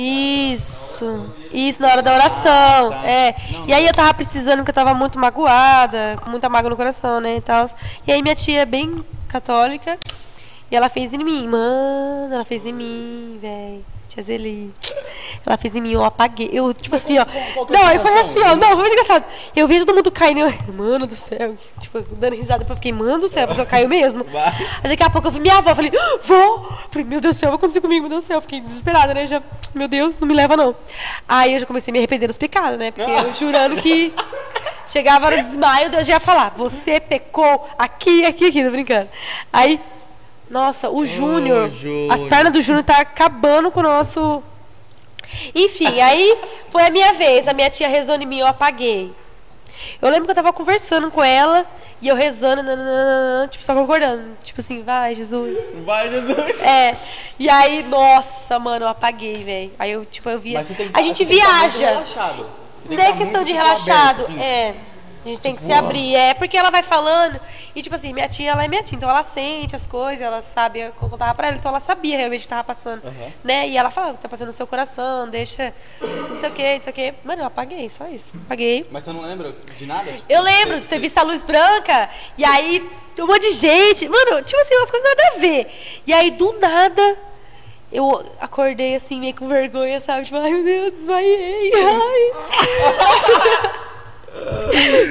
Isso. 0.00 1.34
Isso, 1.52 1.82
na 1.82 1.88
hora 1.88 2.02
da 2.02 2.14
oração. 2.14 2.90
tá. 2.90 3.04
É. 3.04 3.34
Não, 3.50 3.66
E 3.66 3.72
aí 3.72 3.84
eu 3.84 3.92
tava 3.92 4.14
precisando, 4.14 4.58
porque 4.58 4.70
eu 4.70 4.74
tava 4.74 4.94
muito 4.94 5.18
magoada, 5.18 6.16
com 6.22 6.30
muita 6.30 6.48
mágoa 6.48 6.70
no 6.70 6.76
coração, 6.76 7.20
né? 7.20 7.36
E, 7.36 7.40
tal. 7.40 7.68
e 8.06 8.12
aí 8.12 8.22
minha 8.22 8.36
tia 8.36 8.60
é 8.60 8.66
bem 8.66 9.04
católica. 9.26 9.98
E 10.70 10.76
ela 10.76 10.88
fez 10.88 11.12
em 11.12 11.18
mim, 11.18 11.48
mano, 11.48 12.32
ela 12.32 12.44
fez 12.44 12.64
em 12.64 12.72
mim, 12.72 13.38
velho. 13.40 13.84
Tia 14.18 14.22
Zeli. 14.22 14.74
Ela 15.46 15.56
fez 15.56 15.74
em 15.76 15.80
mim, 15.80 15.92
eu 15.92 16.04
apaguei. 16.04 16.50
Eu, 16.52 16.74
tipo 16.74 16.94
assim, 16.96 17.18
ó. 17.18 17.22
é 17.22 17.54
Não, 17.56 17.64
foi 17.64 17.98
sensação? 17.98 18.20
assim, 18.20 18.40
ó. 18.42 18.56
Não, 18.56 18.66
foi 18.68 18.76
muito 18.76 18.92
engraçado. 18.92 19.24
Eu 19.54 19.68
vi 19.68 19.78
todo 19.78 19.94
mundo 19.94 20.10
caindo. 20.10 20.40
eu, 20.40 20.52
Mano 20.74 21.06
do 21.06 21.14
céu. 21.14 21.56
Tipo, 21.80 22.00
dando 22.16 22.34
risada. 22.34 22.66
Eu 22.68 22.74
fiquei, 22.76 22.92
mano 22.92 23.20
do 23.20 23.28
céu, 23.28 23.44
a 23.44 23.48
pessoa 23.48 23.66
caiu 23.66 23.88
mesmo. 23.88 24.24
Aí 24.82 24.90
daqui 24.90 25.02
a 25.02 25.10
pouco 25.10 25.28
eu 25.28 25.32
vi 25.32 25.40
minha 25.40 25.58
avó. 25.58 25.74
Falei, 25.74 25.92
"Ah, 25.94 26.18
vó! 26.22 26.78
Falei, 26.90 27.06
meu 27.06 27.20
Deus 27.20 27.36
do 27.36 27.38
céu, 27.38 27.50
vai 27.50 27.56
acontecer 27.56 27.80
comigo, 27.80 28.02
meu 28.02 28.10
Deus 28.10 28.24
do 28.24 28.26
céu. 28.26 28.40
Fiquei 28.40 28.60
desesperada, 28.60 29.14
né? 29.14 29.26
Já, 29.26 29.42
meu 29.74 29.88
Deus, 29.88 30.18
não 30.18 30.26
me 30.26 30.34
leva 30.34 30.56
não. 30.56 30.74
Aí 31.28 31.54
eu 31.54 31.60
já 31.60 31.66
comecei 31.66 31.90
a 31.90 31.92
me 31.92 31.98
arrepender 31.98 32.26
dos 32.26 32.36
pecados, 32.36 32.78
né? 32.78 32.90
Porque 32.90 33.10
eu 33.10 33.34
jurando 33.38 33.76
que. 33.80 34.12
Chegava 34.86 35.30
no 35.30 35.42
desmaio, 35.42 35.90
Deus 35.90 36.06
já 36.06 36.14
ia 36.14 36.20
falar: 36.20 36.52
Você 36.56 36.98
pecou 36.98 37.68
aqui, 37.78 38.24
aqui, 38.24 38.46
aqui, 38.46 38.64
tô 38.64 38.70
brincando. 38.70 39.06
Aí, 39.52 39.78
nossa, 40.50 40.88
o 40.90 41.04
Júnior, 41.04 41.70
Júnior. 41.70 42.12
as 42.12 42.24
pernas 42.24 42.52
do 42.52 42.62
Júnior 42.62 42.84
tá 42.84 42.98
acabando 43.00 43.70
com 43.70 43.80
o 43.80 43.82
nosso. 43.82 44.42
Enfim, 45.54 46.00
aí 46.00 46.38
foi 46.70 46.82
a 46.84 46.90
minha 46.90 47.12
vez. 47.12 47.46
A 47.48 47.52
minha 47.52 47.68
tia 47.68 47.88
rezou 47.88 48.14
em 48.16 48.26
mim, 48.26 48.38
eu 48.38 48.46
apaguei. 48.46 49.12
Eu 50.00 50.08
lembro 50.10 50.24
que 50.24 50.30
eu 50.30 50.34
tava 50.34 50.52
conversando 50.52 51.10
com 51.10 51.22
ela 51.22 51.66
e 52.00 52.08
eu 52.08 52.14
rezando, 52.14 52.62
nananana, 52.62 53.48
tipo, 53.48 53.64
só 53.64 53.74
concordando. 53.74 54.36
Tipo 54.42 54.60
assim, 54.60 54.82
vai, 54.82 55.14
Jesus. 55.14 55.80
Vai, 55.80 56.08
Jesus. 56.10 56.62
É. 56.62 56.96
E 57.38 57.48
aí, 57.48 57.82
nossa, 57.82 58.58
mano, 58.58 58.84
eu 58.84 58.88
apaguei, 58.88 59.44
velho. 59.44 59.72
Aí 59.78 59.92
eu, 59.92 60.04
tipo, 60.04 60.28
eu 60.30 60.38
via. 60.38 60.58
Mas 60.58 60.68
você 60.68 60.74
tem 60.74 60.88
que 60.88 60.98
a 60.98 61.02
gente 61.02 61.24
que 61.26 61.34
estar 61.34 61.58
muito 61.58 61.72
viaja. 61.72 61.90
relaxado. 61.90 62.46
Não 62.88 62.96
é 62.98 63.00
estar 63.00 63.18
questão 63.18 63.44
de 63.44 63.52
relaxado, 63.52 64.22
aberto, 64.24 64.30
assim. 64.32 64.42
é. 64.42 64.74
A 65.24 65.28
gente 65.28 65.40
tem 65.40 65.54
que 65.54 65.62
se 65.62 65.72
abrir. 65.72 66.14
É 66.14 66.32
porque 66.34 66.56
ela 66.56 66.70
vai 66.70 66.82
falando. 66.82 67.38
E, 67.74 67.82
tipo 67.82 67.94
assim, 67.94 68.12
minha 68.12 68.28
tia, 68.28 68.50
ela 68.52 68.64
é 68.64 68.68
minha 68.68 68.82
tia. 68.82 68.96
Então 68.96 69.10
ela 69.10 69.22
sente 69.22 69.76
as 69.76 69.86
coisas, 69.86 70.20
ela 70.22 70.40
sabe. 70.40 70.80
Eu 70.80 70.92
contava 70.92 71.34
pra 71.34 71.48
ela, 71.48 71.56
então 71.56 71.70
ela 71.70 71.80
sabia 71.80 72.16
realmente 72.16 72.40
o 72.40 72.42
que 72.42 72.48
tava 72.48 72.64
passando. 72.64 73.02
Né? 73.44 73.68
E 73.68 73.76
ela 73.76 73.90
falava, 73.90 74.16
tá 74.16 74.28
passando 74.28 74.46
no 74.46 74.52
seu 74.52 74.66
coração, 74.66 75.28
deixa. 75.28 75.74
Não 76.00 76.38
sei 76.38 76.48
o 76.48 76.52
quê, 76.52 76.74
não 76.76 76.82
sei 76.82 76.90
o 76.90 76.94
quê. 76.94 77.14
Mano, 77.24 77.42
eu 77.42 77.46
apaguei, 77.46 77.88
só 77.90 78.06
isso. 78.08 78.36
Apaguei. 78.46 78.86
Mas 78.90 79.04
você 79.04 79.12
não 79.12 79.20
lembra 79.22 79.54
de 79.76 79.86
nada? 79.86 80.10
Tipo, 80.12 80.24
Eu 80.28 80.42
lembro 80.42 80.76
você- 80.76 80.82
de 80.82 80.88
ter 80.88 80.98
visto 80.98 81.18
a 81.18 81.22
luz 81.22 81.44
branca, 81.44 82.08
e 82.38 82.44
aí 82.44 82.88
um 83.18 83.26
monte 83.26 83.42
de 83.50 83.52
gente. 83.56 84.08
Mano, 84.08 84.42
tipo 84.42 84.60
assim, 84.60 84.74
umas 84.76 84.90
coisas 84.90 85.08
nada 85.08 85.22
a 85.34 85.38
ver. 85.40 85.66
E 86.06 86.12
aí, 86.12 86.30
do 86.30 86.52
nada, 86.60 87.16
eu 87.92 88.24
acordei 88.40 88.94
assim, 88.94 89.18
meio 89.20 89.34
com 89.34 89.48
vergonha, 89.48 90.00
sabe? 90.00 90.24
Tipo, 90.24 90.36
ai 90.38 90.52
meu 90.52 90.64
Deus, 90.64 90.92
desmaiei. 90.92 91.72
Ai. 91.74 92.32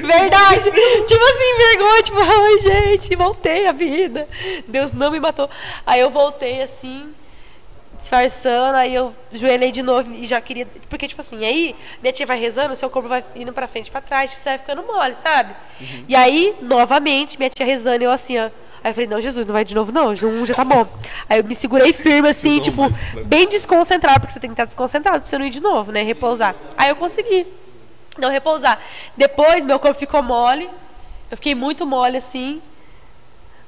Verdade. 0.06 0.72
tipo 1.06 1.24
assim, 1.24 1.58
vergonha, 1.58 2.04
tipo, 2.04 2.18
ai, 2.20 2.60
gente, 2.60 3.16
voltei 3.16 3.68
à 3.68 3.72
vida. 3.72 4.28
Deus 4.68 4.94
não 4.94 5.12
me 5.12 5.20
matou. 5.20 5.50
Aí 5.86 6.00
eu 6.00 6.10
voltei 6.10 6.62
assim, 6.62 7.14
disfarçando, 7.98 8.78
aí 8.78 8.94
eu 8.94 9.14
joelhei 9.32 9.72
de 9.72 9.82
novo 9.82 10.14
e 10.14 10.26
já 10.26 10.40
queria. 10.40 10.68
Porque, 10.90 11.08
tipo 11.08 11.22
assim, 11.22 11.46
aí 11.46 11.76
minha 12.02 12.14
tia 12.14 12.26
vai 12.26 12.40
rezando, 12.40 12.76
seu 12.76 12.90
corpo 12.90 13.10
vai 13.10 13.24
indo 13.36 13.52
pra 13.52 13.68
frente 13.68 13.88
e 13.88 13.92
pra 13.92 14.02
trás, 14.02 14.30
tipo, 14.30 14.42
você 14.42 14.50
vai 14.50 14.60
ficando 14.60 14.84
mole, 14.84 15.14
sabe? 15.14 15.56
E 16.08 16.16
aí, 16.16 16.56
novamente, 16.62 17.38
minha 17.38 17.50
tia 17.50 17.66
rezando, 17.66 18.04
eu 18.04 18.12
assim, 18.12 18.38
ó. 18.38 18.50
Aí 18.84 18.92
eu 18.92 18.94
falei, 18.94 19.08
não, 19.08 19.20
Jesus, 19.20 19.46
não 19.46 19.54
vai 19.54 19.66
de 19.66 19.74
novo, 19.74 19.92
não. 19.92 20.10
Um 20.10 20.46
já 20.46 20.54
tá 20.54 20.64
bom. 20.64 20.86
Aí 21.28 21.40
eu 21.40 21.44
me 21.44 21.56
segurei 21.56 21.92
firme, 21.92 22.30
assim, 22.30 22.60
tipo, 22.60 22.84
bem 23.26 23.48
desconcentrado, 23.48 24.22
porque 24.22 24.34
você 24.34 24.40
tem 24.40 24.50
que 24.50 24.54
estar 24.54 24.66
desconcentrado 24.66 25.20
pra 25.22 25.28
você 25.28 25.38
não 25.38 25.46
ir 25.46 25.50
de 25.50 25.60
novo, 25.60 25.92
né? 25.92 26.04
Repousar. 26.04 26.56
Aí 26.78 26.90
eu 26.90 26.96
consegui 26.96 27.48
não 28.22 28.30
repousar. 28.30 28.80
Depois, 29.16 29.66
meu 29.66 29.80
corpo 29.80 30.00
ficou 30.00 30.22
mole. 30.22 30.70
Eu 31.30 31.38
fiquei 31.38 31.56
muito 31.56 31.86
mole, 31.86 32.18
assim. 32.18 32.62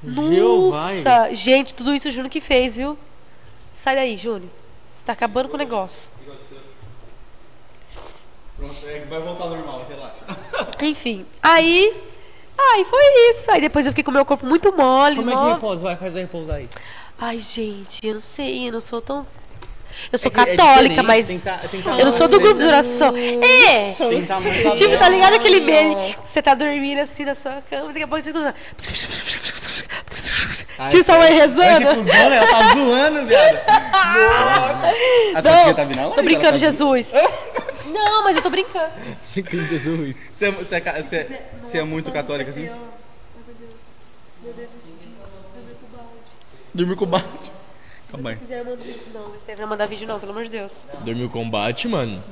Jeová, 0.03 0.93
Nossa, 0.93 1.33
gente, 1.35 1.73
tudo 1.73 1.93
isso 1.93 2.07
o 2.07 2.11
Júnior 2.11 2.29
que 2.29 2.39
fez, 2.39 2.75
viu? 2.75 2.97
Sai 3.71 3.95
daí, 3.95 4.15
Júnior. 4.15 4.49
Você 4.95 5.05
tá 5.05 5.13
acabando 5.13 5.49
com 5.49 5.55
o 5.55 5.59
negócio. 5.59 6.09
Pronto, 8.57 8.75
é, 8.87 9.05
vai 9.05 9.21
voltar 9.21 9.43
ao 9.45 9.49
normal, 9.51 9.85
relaxa. 9.87 10.25
Enfim, 10.81 11.25
aí. 11.41 12.03
Aí 12.57 12.83
foi 12.83 13.29
isso. 13.29 13.49
Aí 13.51 13.61
depois 13.61 13.85
eu 13.85 13.93
fiquei 13.93 14.03
com 14.03 14.11
o 14.11 14.13
meu 14.13 14.25
corpo 14.25 14.45
muito 14.45 14.75
mole. 14.75 15.15
Como 15.15 15.29
é 15.29 15.35
que 15.35 15.53
repousa? 15.53 15.83
Vai, 15.83 15.95
faz 15.95 16.15
a 16.15 16.19
repousa 16.19 16.55
aí. 16.55 16.69
Ai, 17.17 17.39
gente, 17.39 18.05
eu 18.05 18.15
não 18.15 18.21
sei, 18.21 18.67
eu 18.67 18.73
não 18.73 18.79
sou 18.79 19.01
tão. 19.01 19.25
Eu 20.11 20.19
sou 20.19 20.31
É 20.31 20.33
é 20.33 20.45
católica, 20.45 20.81
diferente, 21.01 21.01
mas. 21.03 21.27
tem 21.27 21.39
tá- 21.39 21.57
tem 21.69 21.81
tá 21.81 21.97
eu 21.99 22.05
não 22.05 22.13
sou 22.13 22.27
do 22.27 22.39
grupo 22.39 22.59
de 22.59 22.65
oração. 22.65 23.13
É! 23.17 23.95
Muito 23.99 24.75
Tipo, 24.77 24.97
tá 24.97 25.09
ligado 25.09 25.35
aquele 25.35 25.59
meme? 25.61 26.15
Você 26.23 26.41
tá 26.41 26.53
dormindo 26.53 26.99
assim 26.99 27.25
na 27.25 27.35
sua 27.35 27.61
cama, 27.69 27.87
daqui 27.87 28.03
a 28.03 28.07
pouco 28.07 28.23
você 28.23 28.29
escuta. 28.29 28.55
Tipo, 30.89 31.03
sua 31.03 31.17
mãe 31.17 31.27
Ai, 31.27 31.33
rezando. 31.33 32.03
né? 32.03 32.37
Ela 32.37 32.47
tá 32.47 32.73
zoando, 32.73 33.25
viado. 33.27 33.55
Nossa. 33.65 34.93
A 35.35 35.41
sua 35.41 35.63
tia 35.63 35.73
tá 35.73 35.83
vindo 35.83 35.99
aonde? 35.99 36.15
tô 36.15 36.23
brincando, 36.23 36.51
tá- 36.51 36.57
Jesus. 36.57 37.13
Não, 37.91 38.23
mas 38.23 38.35
eu 38.37 38.41
tô 38.41 38.49
brincando. 38.49 38.91
Em 39.35 39.67
Jesus. 39.67 40.15
Você 40.31 40.45
é, 40.45 40.51
você 40.51 40.75
é 40.75 40.79
você 41.03 41.15
é- 41.17 41.49
você 41.61 41.77
é 41.79 41.83
muito 41.83 42.11
católica 42.11 42.49
assim? 42.51 42.69
Dormir 46.73 46.95
com 46.95 47.03
o 47.03 47.07
balde. 47.07 47.51
Calma 48.11 48.31
aí, 48.31 48.35
quiser 48.37 48.63
mandar 48.65 48.75
vídeo, 48.81 49.01
não, 49.13 49.35
Estevam 49.35 49.61
não 49.61 49.67
mandar 49.69 49.85
vídeo, 49.87 50.07
não, 50.07 50.19
pelo 50.19 50.31
amor 50.31 50.43
de 50.43 50.49
Deus. 50.49 50.85
Dormiu 51.01 51.29
combate, 51.29 51.87
mano. 51.87 52.23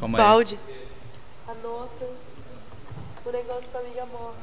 calma 0.00 0.18
aí. 0.18 0.24
Balde. 0.24 0.58
Anota. 1.46 2.06
O 3.24 3.30
negócio 3.30 3.70
sua 3.70 3.80
amiga 3.80 4.06
morre. 4.06 4.34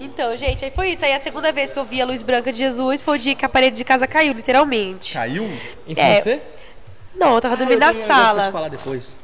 Então, 0.00 0.34
gente, 0.36 0.64
aí 0.64 0.70
foi 0.70 0.90
isso. 0.92 1.04
Aí 1.04 1.12
a 1.12 1.18
segunda 1.18 1.52
vez 1.52 1.72
que 1.72 1.78
eu 1.78 1.84
vi 1.84 2.00
a 2.00 2.06
luz 2.06 2.22
branca 2.22 2.50
de 2.52 2.58
Jesus 2.58 3.02
foi 3.02 3.16
o 3.16 3.20
dia 3.20 3.34
que 3.34 3.44
a 3.44 3.48
parede 3.48 3.76
de 3.76 3.84
casa 3.84 4.06
caiu, 4.06 4.32
literalmente. 4.32 5.12
Caiu? 5.14 5.44
Em 5.86 5.94
cima 5.94 6.06
É. 6.06 6.16
de 6.16 6.22
você? 6.22 6.42
Não, 7.14 7.34
eu 7.34 7.40
tava 7.40 7.56
dormindo 7.56 7.82
Ah, 7.82 7.86
na 7.86 7.92
pra 7.92 8.00
te 8.02 8.06
sala. 8.06 8.52
falar 8.52 8.68
depois. 8.68 9.16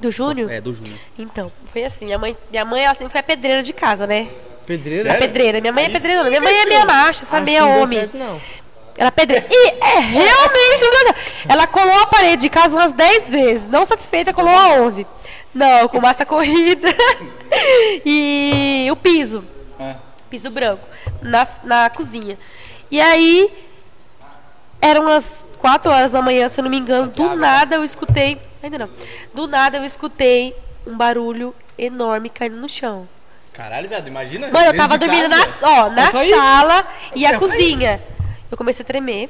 Do 0.00 0.10
Júnior? 0.10 0.50
É, 0.50 0.60
do 0.60 0.72
Júnior. 0.72 0.98
Então, 1.18 1.50
foi 1.66 1.84
assim. 1.84 2.04
Minha 2.06 2.18
mãe, 2.18 2.36
minha 2.50 2.64
mãe 2.64 2.84
ela 2.84 2.94
sempre 2.94 3.12
foi 3.12 3.20
a 3.20 3.24
pedreira 3.24 3.62
de 3.62 3.72
casa, 3.72 4.06
né? 4.06 4.28
Pedreira? 4.66 5.12
A 5.12 5.16
pedreira. 5.16 5.60
Minha 5.60 5.72
mãe 5.72 5.84
é 5.84 5.88
pedreira. 5.88 6.22
sim, 6.22 6.28
Minha 6.28 6.40
mãe 6.40 6.54
é 6.54 6.66
meia 6.66 6.84
macha, 6.84 7.24
sabe? 7.24 7.44
Meia 7.46 7.66
homem. 7.66 8.00
certo, 8.00 8.16
não. 8.16 8.40
Ela 8.96 9.08
é 9.08 9.10
pedreira. 9.10 9.46
E 9.50 9.68
é 9.80 9.98
realmente. 9.98 10.84
Ela 11.48 11.66
colou 11.66 11.98
a 12.00 12.06
parede 12.06 12.42
de 12.42 12.50
casa 12.50 12.76
umas 12.76 12.92
10 12.92 13.30
vezes. 13.30 13.68
Não 13.68 13.84
satisfeita, 13.84 14.32
colou 14.32 14.54
a 14.54 14.80
11. 14.82 15.06
Não, 15.54 15.88
com 15.88 16.00
massa 16.00 16.24
corrida. 16.24 16.88
e 18.04 18.88
o 18.90 18.96
piso. 18.96 19.44
Ah, 19.78 19.96
Piso 20.30 20.50
branco. 20.50 20.86
Na, 21.20 21.46
na 21.64 21.90
cozinha. 21.90 22.38
E 22.90 23.00
aí. 23.00 23.50
Eram 24.80 25.02
umas 25.02 25.46
4 25.58 25.90
horas 25.92 26.10
da 26.10 26.20
manhã, 26.20 26.48
se 26.48 26.58
eu 26.60 26.64
não 26.64 26.70
me 26.70 26.78
engano. 26.78 27.06
Do 27.08 27.36
nada 27.36 27.76
eu 27.76 27.84
escutei. 27.84 28.40
Ainda 28.62 28.78
não. 28.78 28.90
Do 29.32 29.46
nada 29.46 29.78
eu 29.78 29.84
escutei 29.84 30.56
um 30.86 30.96
barulho 30.96 31.54
enorme 31.78 32.28
caindo 32.28 32.56
no 32.56 32.68
chão. 32.68 33.08
Caralho, 33.52 33.88
viado, 33.88 34.08
imagina. 34.08 34.50
Mano, 34.50 34.66
eu 34.66 34.76
tava 34.76 34.96
dormindo 34.96 35.28
casa. 35.28 35.60
na, 35.60 35.70
ó, 35.84 35.90
na 35.90 36.10
Tá 36.10 36.20
aí. 36.20 36.30
sala 36.30 36.86
e 37.14 37.26
a 37.26 37.38
cozinha. 37.38 38.02
Eu 38.50 38.56
comecei 38.56 38.82
a 38.82 38.86
tremer. 38.86 39.28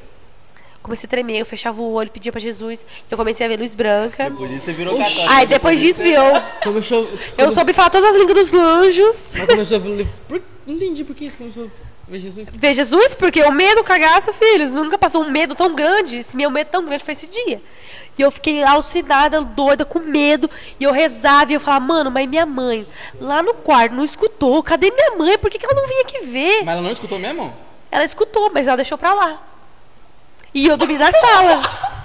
Comecei 0.83 1.07
a 1.07 1.11
tremer, 1.11 1.39
eu 1.39 1.47
fechava 1.47 1.81
o 1.81 1.93
olho, 1.93 2.11
pedia 2.11 2.33
pra 2.33 2.41
Jesus. 2.41 2.85
Eu 3.09 3.17
comecei 3.17 3.47
a 3.47 3.49
ver 3.49 3.57
luz 3.59 3.73
branca. 3.75 4.29
Por 4.31 4.51
isso 4.51 4.65
você 4.65 4.73
virou 4.73 4.99
católico. 4.99 5.31
Aí 5.31 5.47
depois 5.47 5.79
disso, 5.81 6.03
viu? 6.03 6.21
Começou. 6.63 7.09
Eu 7.39 7.51
soube 7.53 7.73
falar 7.73 7.91
todas 7.91 8.11
as 8.15 8.17
línguas 8.21 8.51
dos 8.51 8.53
anjos. 8.61 9.17
Mas 9.35 9.47
começou 9.47 9.77
a 9.77 9.81
ver. 9.81 10.09
Não 10.67 10.75
entendi 10.75 11.05
por 11.05 11.15
que 11.15 11.25
isso 11.25 11.39
começou 11.39 11.71
ver 12.13 12.21
Jesus. 12.21 12.49
Ver 12.53 12.75
Jesus, 12.75 13.15
porque 13.15 13.43
o 13.43 13.51
medo, 13.51 13.83
cagaço, 13.83 14.33
filhos. 14.33 14.73
Nunca 14.73 14.99
passou 14.99 15.23
um 15.23 15.31
medo 15.31 15.55
tão 15.55 15.75
grande. 15.75 16.19
Esse 16.19 16.37
meu 16.37 16.51
medo 16.51 16.69
tão 16.69 16.85
grande 16.85 17.03
foi 17.03 17.13
esse 17.13 17.27
dia. 17.27 17.61
E 18.17 18.23
eu 18.23 18.31
fiquei 18.31 18.63
alucinada, 18.63 19.43
doida, 19.43 19.85
com 19.85 19.99
medo. 19.99 20.51
E 20.79 20.85
eu 20.85 20.93
rezava 20.93 21.51
e 21.51 21.55
eu 21.55 21.61
falava, 21.61 21.85
mano, 21.85 22.11
mas 22.11 22.29
minha 22.29 22.45
mãe, 22.45 22.87
lá 23.21 23.43
no 23.43 23.55
quarto, 23.55 23.95
não 23.95 24.05
escutou. 24.05 24.63
Cadê 24.63 24.91
minha 24.91 25.17
mãe? 25.17 25.39
Por 25.39 25.51
que, 25.51 25.59
que 25.59 25.65
ela 25.65 25.75
não 25.75 25.89
vinha 25.89 26.03
aqui 26.03 26.27
ver? 26.27 26.63
Mas 26.65 26.75
ela 26.75 26.83
não 26.83 26.93
escutou 26.93 27.19
mesmo? 27.19 27.55
Ela 27.91 28.05
escutou, 28.05 28.51
mas 28.53 28.67
ela 28.67 28.77
deixou 28.77 28.99
pra 28.99 29.15
lá. 29.15 29.43
E 30.55 30.67
eu 30.67 30.77
dormi 30.77 30.99
na 30.99 31.11
sala. 31.11 31.63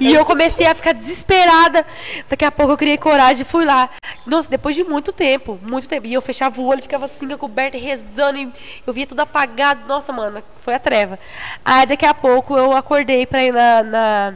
E 0.00 0.12
eu 0.14 0.24
comecei 0.24 0.66
a 0.66 0.74
ficar 0.74 0.92
desesperada. 0.92 1.84
Daqui 2.28 2.44
a 2.44 2.50
pouco 2.50 2.72
eu 2.72 2.76
criei 2.76 2.96
coragem 2.98 3.42
e 3.42 3.44
fui 3.44 3.64
lá. 3.64 3.90
Nossa, 4.26 4.48
depois 4.48 4.74
de 4.76 4.84
muito 4.84 5.12
tempo, 5.12 5.58
muito 5.68 5.88
tempo. 5.88 6.06
E 6.06 6.14
eu 6.14 6.22
fechava 6.22 6.60
o 6.60 6.66
olho, 6.66 6.82
ficava 6.82 7.04
assim, 7.04 7.28
coberta 7.36 7.76
e 7.76 7.80
rezando. 7.80 8.38
E 8.38 8.52
eu 8.86 8.92
via 8.92 9.06
tudo 9.06 9.20
apagado. 9.20 9.86
Nossa, 9.86 10.12
mano, 10.12 10.42
foi 10.60 10.74
a 10.74 10.78
treva. 10.78 11.18
Aí 11.64 11.86
daqui 11.86 12.06
a 12.06 12.14
pouco 12.14 12.56
eu 12.56 12.72
acordei 12.72 13.26
pra 13.26 13.42
ir 13.44 13.52
na, 13.52 13.82
na- 13.82 14.34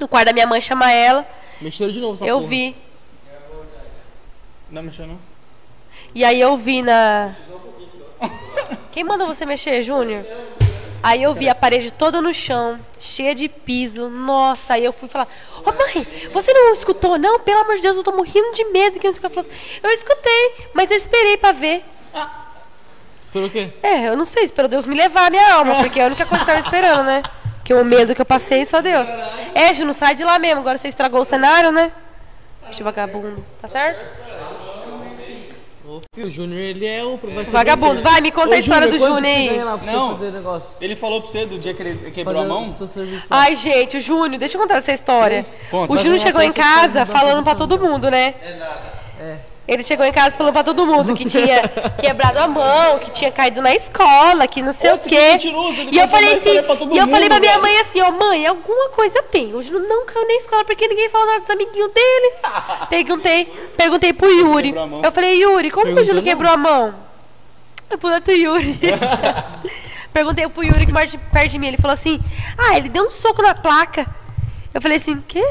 no 0.00 0.08
quarto 0.08 0.26
da 0.26 0.32
minha 0.32 0.46
mãe 0.46 0.60
chamar 0.60 0.90
ela. 0.92 1.26
Mexeram 1.60 1.92
de 1.92 2.00
novo 2.00 2.14
essa 2.14 2.26
eu 2.26 2.36
porra. 2.38 2.48
vi. 2.48 2.76
Não 4.70 4.82
mexeu 4.82 5.06
não. 5.06 5.18
E 6.14 6.24
aí 6.24 6.40
eu 6.40 6.56
vi 6.56 6.82
na. 6.82 7.34
Quem 8.90 9.04
mandou 9.04 9.26
você 9.26 9.44
mexer, 9.46 9.82
Júnior? 9.82 10.24
Aí 11.02 11.22
eu 11.22 11.34
vi 11.34 11.48
a 11.48 11.54
parede 11.54 11.90
toda 11.90 12.20
no 12.20 12.32
chão, 12.32 12.78
cheia 12.98 13.34
de 13.34 13.48
piso. 13.48 14.08
Nossa, 14.08 14.74
aí 14.74 14.84
eu 14.84 14.92
fui 14.92 15.08
falar: 15.08 15.26
Ô 15.64 15.72
mãe, 15.72 16.06
você 16.32 16.52
não 16.52 16.72
escutou, 16.72 17.18
não? 17.18 17.40
Pelo 17.40 17.60
amor 17.62 17.76
de 17.76 17.82
Deus, 17.82 17.96
eu 17.96 18.04
tô 18.04 18.12
morrendo 18.12 18.52
de 18.54 18.64
medo 18.66 19.00
que 19.00 19.08
não 19.08 19.14
falou. 19.14 19.46
Eu 19.82 19.90
escutei, 19.90 20.68
mas 20.72 20.90
eu 20.90 20.96
esperei 20.96 21.36
pra 21.36 21.50
ver. 21.52 21.84
Esperou 23.20 23.48
o 23.48 23.50
quê? 23.50 23.72
É, 23.82 24.08
eu 24.08 24.16
não 24.16 24.24
sei, 24.24 24.44
esperou 24.44 24.68
Deus 24.68 24.86
me 24.86 24.94
levar 24.94 25.26
a 25.26 25.30
minha 25.30 25.54
alma, 25.54 25.76
porque 25.76 25.98
é 25.98 26.04
a 26.04 26.06
única 26.06 26.24
coisa 26.24 26.44
que 26.44 26.50
eu 26.50 26.54
tava 26.54 26.64
esperando, 26.64 27.04
né? 27.04 27.22
Que 27.64 27.74
o 27.74 27.84
medo 27.84 28.14
que 28.14 28.20
eu 28.20 28.26
passei, 28.26 28.64
só 28.64 28.80
Deus. 28.80 29.08
É, 29.54 29.72
Ju, 29.72 29.84
não 29.84 29.92
sai 29.94 30.14
de 30.14 30.22
lá 30.22 30.38
mesmo, 30.38 30.60
agora 30.60 30.78
você 30.78 30.88
estragou 30.88 31.20
o 31.20 31.24
cenário, 31.24 31.72
né? 31.72 31.90
Bicho 32.68 32.84
vagabundo, 32.84 33.44
tá 33.60 33.66
certo? 33.66 34.00
O 36.16 36.30
Júnior, 36.30 36.60
ele 36.60 36.86
é 36.86 37.04
o. 37.04 37.16
Vai 37.16 37.44
ser 37.44 37.52
Vagabundo, 37.52 38.02
vai, 38.02 38.20
me 38.20 38.30
conta 38.30 38.50
Ô, 38.50 38.52
a 38.52 38.58
história 38.58 38.86
do 38.88 38.98
Júnior 38.98 39.24
aí. 39.24 39.50
Não. 39.86 40.18
Ele 40.80 40.96
falou 40.96 41.20
pra 41.20 41.30
você 41.30 41.44
do 41.44 41.58
dia 41.58 41.74
que 41.74 41.82
ele 41.82 42.10
quebrou 42.10 42.42
a 42.42 42.44
mão? 42.44 42.74
Ai, 43.28 43.56
gente, 43.56 43.96
o 43.96 44.00
Júnior, 44.00 44.38
deixa 44.38 44.56
eu 44.56 44.60
contar 44.60 44.76
essa 44.76 44.92
história. 44.92 45.44
Conta. 45.70 45.92
O 45.92 45.96
Júnior 45.96 46.18
Vai, 46.18 46.18
vai, 46.18 46.26
chegou 46.26 46.42
em 46.42 46.52
vai, 46.52 46.62
vai, 46.62 46.74
casa 46.74 47.04
vai, 47.04 47.04
vai, 47.04 47.20
falando 47.20 47.42
pra 47.42 47.54
vai, 47.54 47.68
todo 47.68 47.78
mundo, 47.78 48.10
né? 48.10 48.34
É. 49.20 49.51
Ele 49.66 49.82
chegou 49.84 50.04
em 50.04 50.12
casa 50.12 50.36
falando 50.36 50.52
pra 50.52 50.64
todo 50.64 50.84
mundo 50.84 51.14
que 51.14 51.24
tinha 51.24 51.68
quebrado 52.00 52.38
a 52.40 52.48
mão, 52.48 52.98
que 52.98 53.12
tinha 53.12 53.30
caído 53.30 53.62
na 53.62 53.72
escola, 53.74 54.46
que 54.48 54.60
não 54.60 54.72
sei 54.72 54.90
Nossa, 54.90 55.06
o 55.06 55.08
quê. 55.08 55.36
E 55.92 55.98
eu 55.98 56.08
falei 56.08 56.34
assim, 56.34 56.50
e 56.90 56.98
eu 56.98 57.06
falei 57.08 57.28
pra 57.28 57.38
minha 57.38 57.52
velho. 57.52 57.62
mãe 57.62 57.78
assim, 57.80 58.00
ó, 58.00 58.10
mãe, 58.10 58.44
alguma 58.44 58.88
coisa 58.88 59.22
tem. 59.22 59.54
O 59.54 59.62
Júnior 59.62 59.88
não 59.88 60.04
caiu 60.04 60.26
na 60.26 60.34
escola 60.34 60.64
porque 60.64 60.88
ninguém 60.88 61.08
falou 61.08 61.26
nada 61.28 61.40
dos 61.40 61.50
amiguinhos 61.50 61.92
dele. 61.92 62.32
Perguntei, 62.90 63.44
perguntei 63.76 64.12
pro 64.12 64.28
Yuri. 64.28 64.74
Eu 65.02 65.12
falei, 65.12 65.40
Yuri, 65.40 65.70
como 65.70 65.86
que 65.86 65.92
o 65.92 65.94
Perguntou 65.94 66.14
não? 66.16 66.22
quebrou 66.22 66.52
a 66.52 66.56
mão? 66.56 66.94
Eu 67.88 67.98
falei 67.98 68.20
pro 68.20 68.32
Yuri. 68.32 68.78
Perguntei 70.12 70.48
pro 70.48 70.62
Yuri 70.64 70.86
que 70.86 71.06
de- 71.06 71.18
perto 71.18 71.48
de 71.50 71.58
mim. 71.58 71.68
Ele 71.68 71.76
falou 71.78 71.92
assim: 71.94 72.20
Ah, 72.58 72.76
ele 72.76 72.88
deu 72.88 73.04
um 73.06 73.10
soco 73.10 73.40
na 73.42 73.54
placa. 73.54 74.06
Eu 74.74 74.80
falei 74.82 74.96
assim: 74.96 75.22
Quê? 75.26 75.42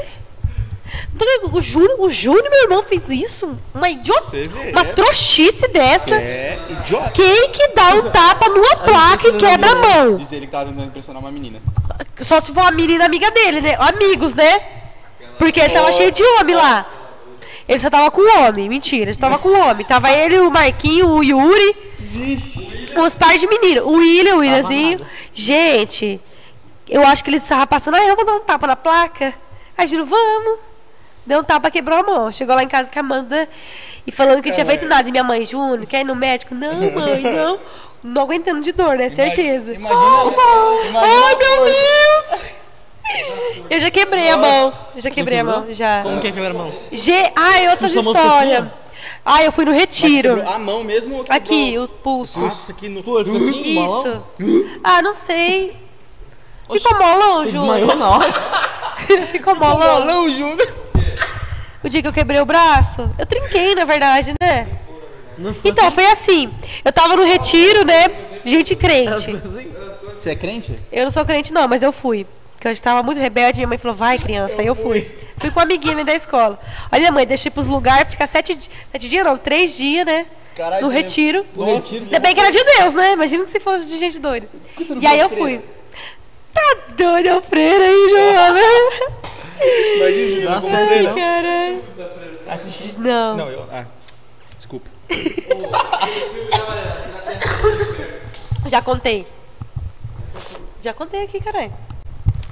O 1.52 1.60
Júnior, 1.60 2.00
o 2.00 2.10
Júnior, 2.10 2.48
meu 2.50 2.62
irmão, 2.62 2.82
fez 2.82 3.08
isso? 3.10 3.58
Uma 3.74 3.90
idiota. 3.90 4.36
Uma 4.70 4.80
é. 4.80 4.92
trouxice 4.94 5.68
dessa. 5.68 6.14
É, 6.14 6.58
idiota. 6.70 7.10
Quem 7.10 7.50
que 7.50 7.68
dá 7.68 7.94
um 7.94 8.10
tapa 8.10 8.48
numa 8.48 8.76
placa 8.76 9.28
e 9.28 9.32
quebra 9.34 9.72
a 9.72 9.76
mão? 9.76 10.16
Diz 10.16 10.32
ele 10.32 10.46
que 10.46 10.52
tava 10.52 10.70
tentando 10.70 10.86
impressionar 10.86 11.22
uma 11.22 11.30
menina. 11.30 11.60
Só 12.20 12.40
se 12.40 12.52
for 12.52 12.62
a 12.62 12.70
menina 12.70 13.04
amiga 13.04 13.30
dele, 13.30 13.60
né? 13.60 13.76
Amigos, 13.78 14.34
né? 14.34 14.60
Porque 15.38 15.60
ele 15.60 15.74
tava 15.74 15.92
cheio 15.92 16.10
de 16.10 16.22
homem 16.22 16.54
lá. 16.54 16.86
Ele 17.68 17.78
só 17.78 17.90
tava 17.90 18.10
com 18.10 18.20
homem. 18.38 18.68
Mentira, 18.68 19.04
ele 19.04 19.14
só 19.14 19.20
tava 19.20 19.38
com 19.38 19.50
homem. 19.50 19.84
Tava 19.84 20.10
ele, 20.10 20.38
o 20.38 20.50
Marquinho, 20.50 21.08
o 21.08 21.22
Yuri. 21.22 21.76
Os 23.04 23.16
pais 23.16 23.40
de 23.40 23.46
menino. 23.46 23.82
O 23.86 23.92
William, 23.98 24.36
o 24.36 24.38
Williamzinho. 24.38 24.98
Gente, 25.32 26.20
eu 26.88 27.06
acho 27.06 27.22
que 27.22 27.30
ele 27.30 27.36
estava 27.38 27.66
passando. 27.66 27.96
Ah, 27.96 28.04
eu 28.04 28.16
vou 28.16 28.24
dar 28.24 28.34
um 28.34 28.40
tapa 28.40 28.66
na 28.66 28.76
placa. 28.76 29.34
Aí, 29.76 29.86
Giro, 29.88 30.04
vamos. 30.04 30.71
Deu 31.26 31.40
um 31.40 31.44
tapa, 31.44 31.70
quebrou 31.70 31.98
a 31.98 32.02
mão. 32.02 32.32
Chegou 32.32 32.54
lá 32.54 32.62
em 32.62 32.68
casa 32.68 32.90
com 32.90 32.98
a 32.98 33.00
Amanda 33.00 33.48
e 34.06 34.10
falando 34.12 34.42
que 34.42 34.48
não 34.48 34.54
tinha 34.54 34.66
feito 34.66 34.86
nada. 34.86 35.08
E 35.08 35.12
minha 35.12 35.24
mãe, 35.24 35.44
Júnior, 35.46 35.86
quer 35.86 36.00
ir 36.00 36.04
no 36.04 36.14
médico? 36.16 36.54
Não, 36.54 36.90
mãe, 36.90 37.22
não. 37.22 37.60
Não 38.02 38.22
aguentando 38.22 38.60
de 38.60 38.72
dor, 38.72 38.96
né? 38.96 39.10
Certeza. 39.10 39.74
imagina- 39.74 40.00
Oh, 40.00 40.84
imagina 40.88 41.14
Ai, 41.24 41.34
meu. 41.36 41.64
Deus! 41.64 42.42
Eu 43.70 43.80
já 43.80 43.90
quebrei 43.90 44.28
a 44.30 44.36
mão. 44.36 44.72
Eu 44.96 45.02
já 45.02 45.10
quebrei 45.10 45.38
a 45.38 45.44
mão, 45.44 45.66
já. 45.70 46.02
Como 46.02 46.20
que 46.20 46.26
é 46.26 46.32
quebrar 46.32 46.50
a 46.50 46.54
mão? 46.54 46.72
G... 46.90 47.12
Ai, 47.36 47.68
outras 47.68 47.92
ficou 47.92 48.12
histórias. 48.12 48.64
Ai, 49.24 49.46
eu 49.46 49.52
fui 49.52 49.64
no 49.64 49.72
retiro. 49.72 50.42
a 50.48 50.58
mão 50.58 50.82
mesmo 50.82 51.24
Aqui, 51.28 51.78
o 51.78 51.86
pulso. 51.86 52.40
Nossa, 52.40 52.72
que 52.72 52.88
no... 52.88 53.00
Ficou 53.02 53.18
assim? 53.18 53.60
Isso. 53.62 54.24
Ah, 54.82 55.00
não 55.00 55.12
sei. 55.12 55.76
Ficou 56.70 56.96
molão, 56.98 57.46
Júnior. 57.46 57.52
desmaiou 57.76 57.96
na 57.96 58.08
hora? 58.08 58.32
Ficou 59.30 59.54
molão. 59.54 60.00
Molão, 60.00 60.28
Júnior. 60.30 60.68
O 61.82 61.88
dia 61.88 62.00
que 62.00 62.08
eu 62.08 62.12
quebrei 62.12 62.40
o 62.40 62.46
braço, 62.46 63.10
eu 63.18 63.26
trinquei, 63.26 63.74
na 63.74 63.84
verdade, 63.84 64.34
né? 64.40 64.68
Então, 65.64 65.90
foi 65.90 66.06
assim. 66.06 66.52
Eu 66.84 66.92
tava 66.92 67.16
no 67.16 67.24
retiro, 67.24 67.84
né? 67.84 68.10
Gente 68.44 68.76
crente. 68.76 69.12
assim? 69.12 69.40
Você 70.16 70.30
é 70.30 70.36
crente? 70.36 70.78
Eu 70.92 71.04
não 71.04 71.10
sou 71.10 71.24
crente, 71.24 71.52
não, 71.52 71.66
mas 71.66 71.82
eu 71.82 71.90
fui. 71.92 72.26
Porque 72.54 72.68
eu 72.68 72.72
estava 72.72 73.02
muito 73.02 73.18
rebelde. 73.18 73.58
Minha 73.58 73.68
mãe 73.68 73.78
falou, 73.78 73.96
vai, 73.96 74.18
criança. 74.18 74.60
Aí 74.60 74.66
eu 74.66 74.74
fui. 74.74 75.10
Fui 75.38 75.50
com 75.50 75.58
uma 75.58 75.64
amiguinha 75.64 75.94
minha 75.94 76.04
da 76.04 76.14
escola. 76.14 76.60
Aí 76.90 77.00
minha 77.00 77.10
mãe, 77.10 77.26
deixei 77.26 77.50
pros 77.50 77.66
lugares, 77.66 78.08
ficar 78.08 78.28
sete, 78.28 78.56
sete 78.92 79.08
dias, 79.08 79.24
não, 79.24 79.36
três 79.36 79.76
dias, 79.76 80.06
né? 80.06 80.26
Caralho, 80.54 80.82
no 80.82 80.88
retiro. 80.88 81.44
Nossa, 81.56 81.72
retiro. 81.72 82.04
Ainda 82.04 82.20
bem 82.20 82.34
que 82.34 82.40
era 82.40 82.50
de 82.52 82.62
Deus, 82.62 82.94
né? 82.94 83.12
Imagina 83.14 83.42
que 83.42 83.50
se 83.50 83.58
fosse 83.58 83.86
de 83.86 83.98
gente 83.98 84.20
doida. 84.20 84.48
E 85.00 85.06
aí 85.06 85.18
eu 85.18 85.28
freira? 85.28 85.44
fui. 85.44 85.60
Tá 86.52 86.76
doido, 86.96 87.26
é 87.26 87.36
o 87.36 87.42
freira 87.42 87.84
aí, 87.84 88.08
Joana? 88.10 88.60
Imagina, 89.96 90.28
Júnior, 90.28 90.50
Nossa, 90.50 90.76
é 90.76 90.86
freira. 90.86 91.08
não. 91.08 91.14
Caralho. 91.14 91.82
Assisti. 92.48 92.98
Não. 92.98 93.36
Não, 93.36 93.48
eu... 93.48 93.68
Ah, 93.72 93.86
desculpa. 94.56 94.90
Já 98.66 98.80
contei. 98.82 99.26
Já 100.82 100.92
contei 100.92 101.24
aqui, 101.24 101.40
caralho. 101.40 101.72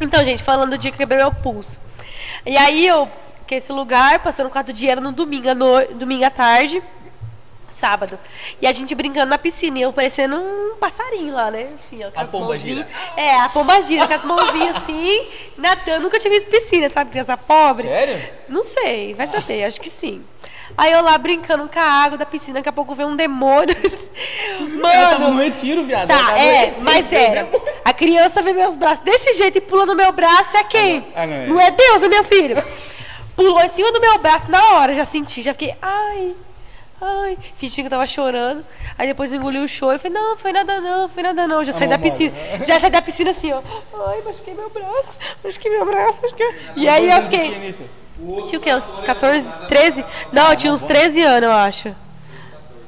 Então, 0.00 0.24
gente, 0.24 0.42
falando 0.42 0.70
do 0.70 0.78
dia 0.78 0.90
que 0.90 0.96
eu 0.96 0.98
quebrei 0.98 1.18
meu 1.18 1.32
pulso. 1.32 1.78
E 2.46 2.56
aí 2.56 2.86
eu, 2.86 3.08
que 3.46 3.56
esse 3.56 3.72
lugar, 3.72 4.20
passando 4.20 4.48
quatro 4.48 4.72
dias, 4.72 4.92
era 4.92 5.00
no 5.00 5.12
domingo 5.12 5.52
no... 5.54 5.94
domingo 5.94 6.24
à 6.24 6.30
tarde, 6.30 6.82
sábado. 7.70 8.18
E 8.60 8.66
a 8.66 8.72
gente 8.72 8.94
brincando 8.94 9.30
na 9.30 9.38
piscina, 9.38 9.78
e 9.78 9.82
eu 9.82 9.92
parecendo 9.92 10.36
um 10.36 10.76
passarinho 10.76 11.34
lá, 11.34 11.50
né? 11.50 11.68
Assim, 11.74 12.04
ó, 12.04 12.10
com 12.10 12.20
A 12.20 12.22
as 12.24 12.30
pomba 12.30 12.46
mãozinhas. 12.46 12.86
É, 13.16 13.40
a 13.40 13.48
pomba 13.48 13.82
gira, 13.82 14.06
com 14.06 14.14
as 14.14 14.24
mãozinhas 14.24 14.76
assim, 14.82 15.26
nadando. 15.56 16.02
Nunca 16.02 16.18
tinha 16.18 16.32
visto 16.32 16.50
piscina, 16.50 16.88
sabe? 16.88 17.10
Criança 17.10 17.36
pobre. 17.36 17.86
Sério? 17.88 18.28
Não 18.48 18.64
sei, 18.64 19.14
vai 19.14 19.26
saber, 19.26 19.64
acho 19.64 19.80
que 19.80 19.90
sim. 19.90 20.22
Aí 20.76 20.92
eu 20.92 21.02
lá 21.02 21.18
brincando 21.18 21.68
com 21.68 21.78
a 21.78 21.82
água 21.82 22.16
da 22.16 22.24
piscina, 22.24 22.60
daqui 22.60 22.68
a 22.68 22.72
pouco 22.72 22.94
veio 22.94 23.08
um 23.08 23.16
demônio. 23.16 23.74
Ela 24.82 25.10
tava 25.10 25.28
no 25.28 25.34
Mano, 25.34 25.42
retiro, 25.42 25.84
viado. 25.84 26.08
Tá, 26.08 26.22
no 26.22 26.38
é, 26.38 26.64
retiro, 26.64 26.82
mas 26.82 27.06
demônio. 27.06 27.62
A 27.84 27.92
criança 27.92 28.42
vê 28.42 28.52
meus 28.52 28.76
braços 28.76 29.04
desse 29.04 29.34
jeito 29.34 29.58
e 29.58 29.60
pula 29.60 29.84
no 29.84 29.94
meu 29.94 30.12
braço, 30.12 30.56
é 30.56 30.64
quem? 30.64 31.06
Ah, 31.14 31.26
não 31.26 31.34
é. 31.34 31.46
Não 31.46 31.60
é 31.60 31.70
Deus, 31.70 32.02
é 32.02 32.08
meu 32.08 32.24
filho. 32.24 32.62
Pulou 33.36 33.60
em 33.62 33.68
cima 33.68 33.90
do 33.92 34.00
meu 34.00 34.18
braço 34.18 34.50
na 34.50 34.74
hora, 34.74 34.94
já 34.94 35.04
senti, 35.04 35.42
já 35.42 35.52
fiquei, 35.52 35.74
ai, 35.80 36.34
ai, 37.00 37.38
fingindo 37.56 37.82
que 37.82 37.86
eu 37.86 37.90
tava 37.90 38.06
chorando. 38.06 38.64
Aí 38.98 39.06
depois 39.06 39.32
engoliu 39.32 39.62
o 39.62 39.68
choro, 39.68 39.94
eu 39.94 39.98
falei, 39.98 40.18
não, 40.18 40.36
foi 40.36 40.52
nada 40.52 40.80
não, 40.80 41.08
foi 41.08 41.22
nada 41.22 41.46
não. 41.46 41.64
Já 41.64 41.72
saí 41.72 41.88
da 41.88 41.98
piscina, 41.98 42.32
já 42.64 42.78
saí 42.78 42.90
da 42.90 43.02
piscina 43.02 43.30
assim, 43.30 43.52
ó. 43.52 43.62
Ai, 44.08 44.22
machuquei 44.22 44.54
meu 44.54 44.70
braço, 44.70 45.18
machuquei 45.42 45.70
meu 45.70 45.86
braço, 45.86 46.18
machuquei. 46.22 46.54
E 46.76 46.88
aí 46.88 47.10
eu 47.10 47.22
fiquei. 47.22 47.72
tinha 48.46 48.58
o 48.58 48.62
quê? 48.62 48.74
Uns 48.74 48.86
14, 49.04 49.46
13? 49.68 50.04
Não, 50.32 50.50
eu 50.50 50.56
tinha 50.56 50.72
uns 50.72 50.82
13 50.82 51.22
anos, 51.22 51.42
eu 51.42 51.52
acho. 51.52 51.96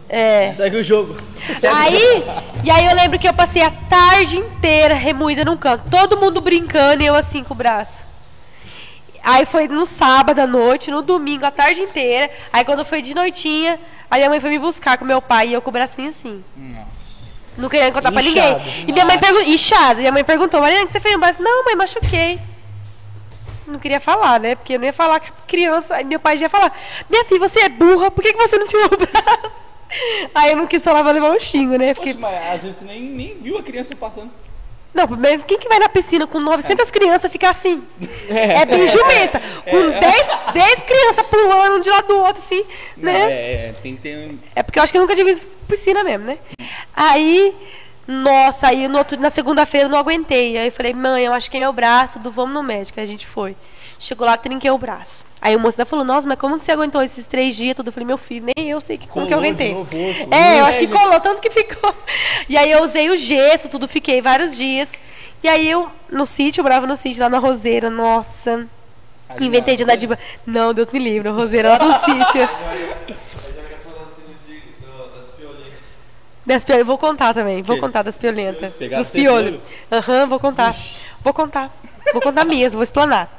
É. 0.08 0.52
Segue 0.52 0.76
o 0.76 0.82
jogo. 0.82 1.16
Aí, 1.74 2.22
e 2.62 2.70
aí 2.70 2.84
eu 2.84 2.94
lembro 2.94 3.18
que 3.18 3.26
eu 3.26 3.32
passei 3.32 3.62
a 3.62 3.70
tarde 3.70 4.36
inteira 4.36 4.94
remoída 4.94 5.42
num 5.42 5.56
canto. 5.56 5.88
Todo 5.90 6.18
mundo 6.18 6.38
brincando 6.42 7.02
e 7.02 7.06
eu 7.06 7.14
assim 7.14 7.42
com 7.42 7.54
o 7.54 7.56
braço. 7.56 8.11
Aí 9.22 9.46
foi 9.46 9.68
no 9.68 9.86
sábado 9.86 10.40
à 10.40 10.46
noite, 10.46 10.90
no 10.90 11.02
domingo, 11.02 11.44
a 11.46 11.50
tarde 11.50 11.80
inteira. 11.80 12.30
Aí 12.52 12.64
quando 12.64 12.84
foi 12.84 13.02
de 13.02 13.14
noitinha, 13.14 13.78
aí 14.10 14.22
a 14.24 14.28
mãe 14.28 14.40
foi 14.40 14.50
me 14.50 14.58
buscar 14.58 14.98
com 14.98 15.04
meu 15.04 15.22
pai 15.22 15.48
e 15.48 15.52
eu 15.52 15.62
com 15.62 15.70
o 15.70 15.72
bracinho 15.72 16.10
assim. 16.10 16.44
Não 17.56 17.68
queria 17.68 17.92
contar 17.92 18.10
pra 18.10 18.22
Inchado. 18.22 18.58
ninguém. 18.58 18.84
E 18.88 18.92
minha 18.92 19.04
mãe 19.04 19.18
perguntou, 19.18 19.52
inchado. 19.52 20.00
Minha 20.00 20.12
mãe 20.12 20.24
perguntou, 20.24 20.60
Mariana, 20.60 20.84
o 20.84 20.86
que 20.86 20.92
você 20.92 21.00
fez 21.00 21.14
no 21.14 21.20
braço? 21.20 21.42
Não, 21.42 21.64
mãe, 21.64 21.76
machuquei. 21.76 22.40
Não 23.66 23.78
queria 23.78 24.00
falar, 24.00 24.40
né? 24.40 24.54
Porque 24.54 24.74
eu 24.74 24.78
não 24.78 24.86
ia 24.86 24.92
falar 24.92 25.20
com 25.20 25.26
a 25.26 25.46
criança. 25.46 25.96
Aí 25.96 26.04
meu 26.04 26.18
pai 26.18 26.36
já 26.36 26.46
ia 26.46 26.50
falar, 26.50 26.76
minha 27.08 27.24
filha, 27.24 27.40
você 27.40 27.60
é 27.60 27.68
burra, 27.68 28.10
por 28.10 28.24
que, 28.24 28.32
que 28.32 28.38
você 28.38 28.56
não 28.58 28.66
tirou 28.66 28.86
o 28.86 28.96
braço? 28.96 29.62
Aí 30.34 30.50
eu 30.50 30.56
não 30.56 30.66
quis 30.66 30.82
falar 30.82 31.02
pra 31.02 31.12
levar 31.12 31.30
um 31.30 31.38
xingo, 31.38 31.76
né? 31.76 31.92
Fiquei... 31.94 32.14
Poxa, 32.14 32.26
mas 32.26 32.54
às 32.54 32.62
vezes 32.62 32.78
você 32.78 32.84
nem, 32.86 33.02
nem 33.02 33.38
viu 33.38 33.58
a 33.58 33.62
criança 33.62 33.94
passando. 33.94 34.30
Não, 34.94 35.08
primeiro, 35.08 35.42
quem 35.44 35.58
que 35.58 35.68
vai 35.68 35.78
na 35.78 35.88
piscina 35.88 36.26
com 36.26 36.38
900 36.38 36.90
crianças 36.90 37.32
ficar 37.32 37.50
assim? 37.50 37.82
É, 38.28 38.64
bem 38.66 38.86
jumenta. 38.88 39.40
Com 39.68 39.90
10, 40.00 40.28
10 40.52 40.80
crianças 40.82 41.26
pulando 41.26 41.76
um 41.76 41.80
de 41.80 41.88
lado 41.88 42.08
do 42.08 42.18
outro, 42.18 42.42
assim, 42.42 42.64
Não, 42.96 43.10
né? 43.12 43.32
é, 43.32 43.68
é, 43.68 43.74
tem 43.82 43.94
que 43.96 44.02
ter 44.02 44.18
um... 44.18 44.38
É 44.54 44.62
porque 44.62 44.78
eu 44.78 44.82
acho 44.82 44.92
que 44.92 44.98
eu 44.98 45.02
nunca 45.02 45.14
tive 45.14 45.34
piscina 45.66 46.04
mesmo, 46.04 46.26
né? 46.26 46.38
Aí, 46.94 47.54
nossa, 48.06 48.68
aí 48.68 48.86
no 48.86 48.98
outro, 48.98 49.18
na 49.18 49.30
segunda-feira 49.30 49.86
eu 49.86 49.90
não 49.90 49.98
aguentei. 49.98 50.58
Aí 50.58 50.66
eu 50.66 50.72
falei, 50.72 50.92
mãe, 50.92 51.24
eu 51.24 51.32
acho 51.32 51.50
que 51.50 51.56
é 51.56 51.60
meu 51.60 51.72
braço, 51.72 52.18
do 52.18 52.30
vamos 52.30 52.52
no 52.52 52.62
médico. 52.62 53.00
Aí 53.00 53.04
a 53.04 53.08
gente 53.08 53.26
foi. 53.26 53.56
Chegou 54.02 54.26
lá, 54.26 54.36
trinquei 54.36 54.68
o 54.68 54.76
braço. 54.76 55.24
Aí 55.40 55.54
o 55.54 55.60
moço 55.60 55.76
ainda 55.76 55.86
falou, 55.86 56.04
nossa, 56.04 56.26
mas 56.26 56.36
como 56.36 56.58
que 56.58 56.64
você 56.64 56.72
aguentou 56.72 57.00
esses 57.04 57.24
três 57.24 57.54
dias 57.54 57.76
tudo? 57.76 57.86
Eu 57.86 57.92
falei, 57.92 58.04
meu 58.04 58.18
filho, 58.18 58.46
nem 58.56 58.68
eu 58.68 58.80
sei 58.80 58.98
que, 58.98 59.06
como 59.06 59.28
que 59.28 59.32
eu 59.32 59.38
aguentei. 59.38 59.72
novo 59.72 59.96
o 59.96 60.10
osso. 60.10 60.34
É, 60.34 60.58
eu 60.58 60.64
acho 60.64 60.80
que 60.80 60.88
colou, 60.88 61.20
tanto 61.20 61.40
que 61.40 61.48
ficou. 61.48 61.94
E 62.48 62.56
aí 62.56 62.68
eu 62.68 62.82
usei 62.82 63.10
o 63.10 63.16
gesso, 63.16 63.68
tudo, 63.68 63.86
fiquei 63.86 64.20
vários 64.20 64.56
dias. 64.56 64.92
E 65.40 65.46
aí 65.46 65.70
eu, 65.70 65.88
no 66.10 66.26
sítio, 66.26 66.60
eu 66.60 66.64
morava 66.64 66.84
no 66.84 66.96
sítio, 66.96 67.22
lá 67.22 67.28
na 67.28 67.38
Roseira, 67.38 67.88
nossa. 67.88 68.66
Inventei 69.40 69.76
de 69.76 69.84
andar 69.84 69.94
de... 69.94 70.08
Não, 70.44 70.74
Deus 70.74 70.90
me 70.90 70.98
livre, 70.98 71.28
Roseira 71.28 71.68
lá 71.68 71.78
no 71.78 71.94
sítio. 72.04 72.40
Já 72.40 72.48
que 72.48 73.14
falando 73.84 74.10
assim 74.10 74.34
de, 74.48 74.84
do, 74.84 75.16
das 75.16 75.30
piolinhas. 75.36 75.78
Das 76.44 76.64
piolhas, 76.64 76.86
vou 76.86 76.98
contar 76.98 77.32
também. 77.34 77.62
Vou 77.62 77.76
Que? 77.76 77.80
contar 77.82 78.02
das 78.02 78.18
piolentas. 78.18 78.72
Dos 78.74 79.10
piolhos. 79.10 79.60
Aham, 79.90 80.26
vou 80.26 80.40
contar. 80.40 80.74
Vou 81.22 81.32
contar. 81.32 81.70
Vou 82.12 82.20
contar 82.20 82.44
mesmo, 82.44 82.78
vou 82.78 82.82
explanar. 82.82 83.30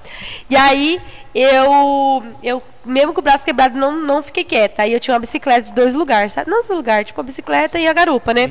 E 0.49 0.55
aí, 0.55 1.01
eu, 1.35 2.23
eu 2.41 2.63
mesmo 2.85 3.13
com 3.13 3.19
o 3.19 3.23
braço 3.23 3.43
quebrado, 3.43 3.77
não, 3.77 3.91
não 3.91 4.23
fiquei 4.23 4.43
quieta. 4.43 4.83
Aí 4.83 4.93
eu 4.93 4.99
tinha 4.99 5.13
uma 5.13 5.19
bicicleta 5.19 5.63
de 5.63 5.73
dois 5.73 5.93
lugares, 5.93 6.31
sabe? 6.33 6.49
Não 6.49 6.59
dois 6.59 6.69
lugares, 6.69 7.07
tipo 7.07 7.19
a 7.19 7.23
bicicleta 7.23 7.77
e 7.77 7.87
a 7.87 7.93
garupa, 7.93 8.33
né? 8.33 8.49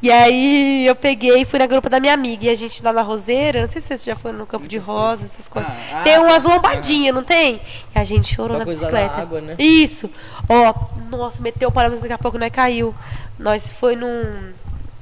E 0.00 0.12
aí 0.12 0.86
eu 0.86 0.94
peguei 0.94 1.42
e 1.42 1.44
fui 1.44 1.58
na 1.58 1.66
garupa 1.66 1.90
da 1.90 1.98
minha 1.98 2.14
amiga. 2.14 2.46
E 2.46 2.48
a 2.48 2.54
gente 2.54 2.82
lá 2.82 2.92
na 2.92 3.02
Roseira, 3.02 3.62
não 3.62 3.70
sei 3.70 3.80
se 3.80 3.98
você 3.98 4.10
já 4.10 4.16
foi 4.16 4.30
no 4.32 4.46
Campo 4.46 4.68
de 4.68 4.78
Rosa, 4.78 5.24
essas 5.24 5.48
coisas. 5.48 5.70
Ah, 5.92 6.02
tem 6.02 6.14
ah, 6.14 6.22
umas 6.22 6.44
lombadinhas, 6.44 7.14
não 7.14 7.24
tem? 7.24 7.60
E 7.94 7.98
a 7.98 8.04
gente 8.04 8.32
chorou 8.32 8.58
na 8.58 8.64
bicicleta. 8.64 9.22
água, 9.22 9.40
né? 9.40 9.56
Isso. 9.58 10.08
Ó, 10.48 10.74
nossa, 11.10 11.42
meteu 11.42 11.68
o 11.68 11.72
parâmetro, 11.72 12.02
daqui 12.02 12.14
a 12.14 12.18
pouco 12.18 12.38
nós 12.38 12.50
caiu. 12.50 12.94
Nós 13.38 13.72
foi 13.72 13.96
num. 13.96 14.52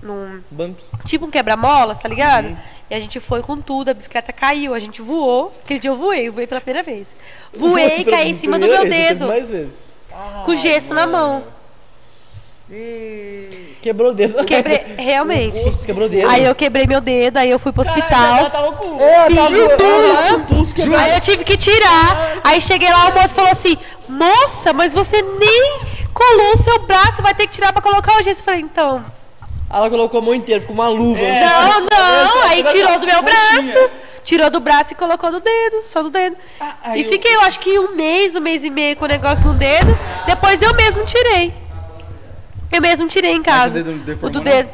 num 0.03 0.41
Bump. 0.51 0.79
tipo 1.05 1.27
um 1.27 1.31
quebra-molas, 1.31 1.99
tá 1.99 2.09
ligado? 2.09 2.47
Uhum. 2.47 2.57
E 2.89 2.95
a 2.95 3.01
gente 3.01 3.21
foi 3.21 3.43
com 3.43 3.61
tudo, 3.61 3.91
a 3.91 3.95
bicicleta 3.95 4.33
caiu, 4.33 4.73
a 4.73 4.79
gente 4.79 5.03
voou. 5.03 5.55
Aquele 5.63 5.81
dia 5.81 5.91
eu 5.91 5.97
voei, 5.97 6.29
eu 6.29 6.33
voei 6.33 6.47
pela 6.47 6.61
primeira 6.61 6.83
vez. 6.83 7.09
Voei 7.53 7.99
e 7.99 8.05
caí 8.05 8.31
em 8.31 8.35
cima 8.35 8.59
do 8.59 8.67
meu 8.67 8.83
vez, 8.83 8.91
dedo, 8.91 9.27
Mais 9.27 9.51
vezes. 9.51 9.75
com 10.45 10.55
gesso 10.55 10.95
na 10.95 11.07
mão. 11.07 11.56
Quebrou 13.81 14.11
o 14.11 14.15
dedo. 14.15 14.45
Quebrei, 14.45 14.85
realmente. 14.99 15.63
Putz, 15.63 15.85
quebrou 15.85 16.07
o 16.07 16.11
dedo. 16.11 16.29
Aí 16.29 16.45
eu 16.45 16.55
quebrei 16.55 16.87
meu 16.87 17.01
dedo, 17.01 17.37
aí 17.37 17.51
eu 17.51 17.59
fui 17.59 17.73
pro 17.73 17.83
hospital. 17.83 18.51
tava 18.51 18.73
com 18.73 18.99
Sim, 19.29 19.35
tava 19.35 19.49
com- 19.51 19.77
pulso. 19.77 20.29
Ah, 20.29 20.35
o 20.35 20.41
pulso. 20.41 20.75
Aí 20.97 21.15
eu 21.15 21.21
tive 21.21 21.45
que 21.45 21.57
tirar. 21.57 22.41
Aí 22.43 22.61
cheguei 22.61 22.91
lá, 22.91 23.09
o 23.09 23.15
moço 23.15 23.35
falou 23.35 23.51
assim: 23.51 23.77
Moça, 24.09 24.73
mas 24.73 24.93
você 24.93 25.23
nem 25.23 25.81
colou 26.13 26.55
o 26.55 26.57
seu 26.57 26.79
braço, 26.81 27.23
vai 27.23 27.35
ter 27.35 27.47
que 27.47 27.53
tirar 27.53 27.73
pra 27.73 27.81
colocar 27.83 28.19
o 28.19 28.23
gesso. 28.23 28.41
Eu 28.41 28.45
falei, 28.45 28.61
então. 28.61 29.05
Ela 29.73 29.91
colocou 29.91 30.19
a 30.21 30.23
mão 30.23 30.35
inteira, 30.35 30.61
ficou 30.61 30.75
uma 30.75 30.89
luva. 30.89 31.21
Não, 31.21 31.81
não. 31.81 32.43
Aí 32.49 32.63
tirou 32.65 32.99
do 32.99 33.07
meu 33.07 33.23
Pontinha. 33.23 33.63
braço. 33.63 33.91
Tirou 34.25 34.51
do 34.51 34.59
braço 34.59 34.93
e 34.93 34.97
colocou 34.97 35.31
do 35.31 35.39
dedo, 35.39 35.83
só 35.85 36.03
do 36.03 36.11
dedo. 36.11 36.37
aí 36.83 37.01
e 37.01 37.05
fiquei, 37.05 37.33
eu 37.37 37.43
acho 37.43 37.61
que 37.61 37.79
um 37.79 37.95
mês, 37.95 38.35
um 38.35 38.41
mês 38.41 38.65
e 38.65 38.71
meio 38.71 38.97
com 38.97 39.05
o 39.05 39.09
negócio 39.09 39.45
no 39.45 39.55
dedo. 39.55 39.97
Depois 40.27 40.61
eu 40.63 40.75
mesmo 40.75 41.05
tirei. 41.05 41.55
Eu 42.73 42.81
mesmo 42.81 43.07
tirei 43.09 43.33
em 43.33 43.43
casa. 43.43 43.81
O 43.81 43.85
do 44.31 44.39
não? 44.39 44.45
dedo. 44.45 44.69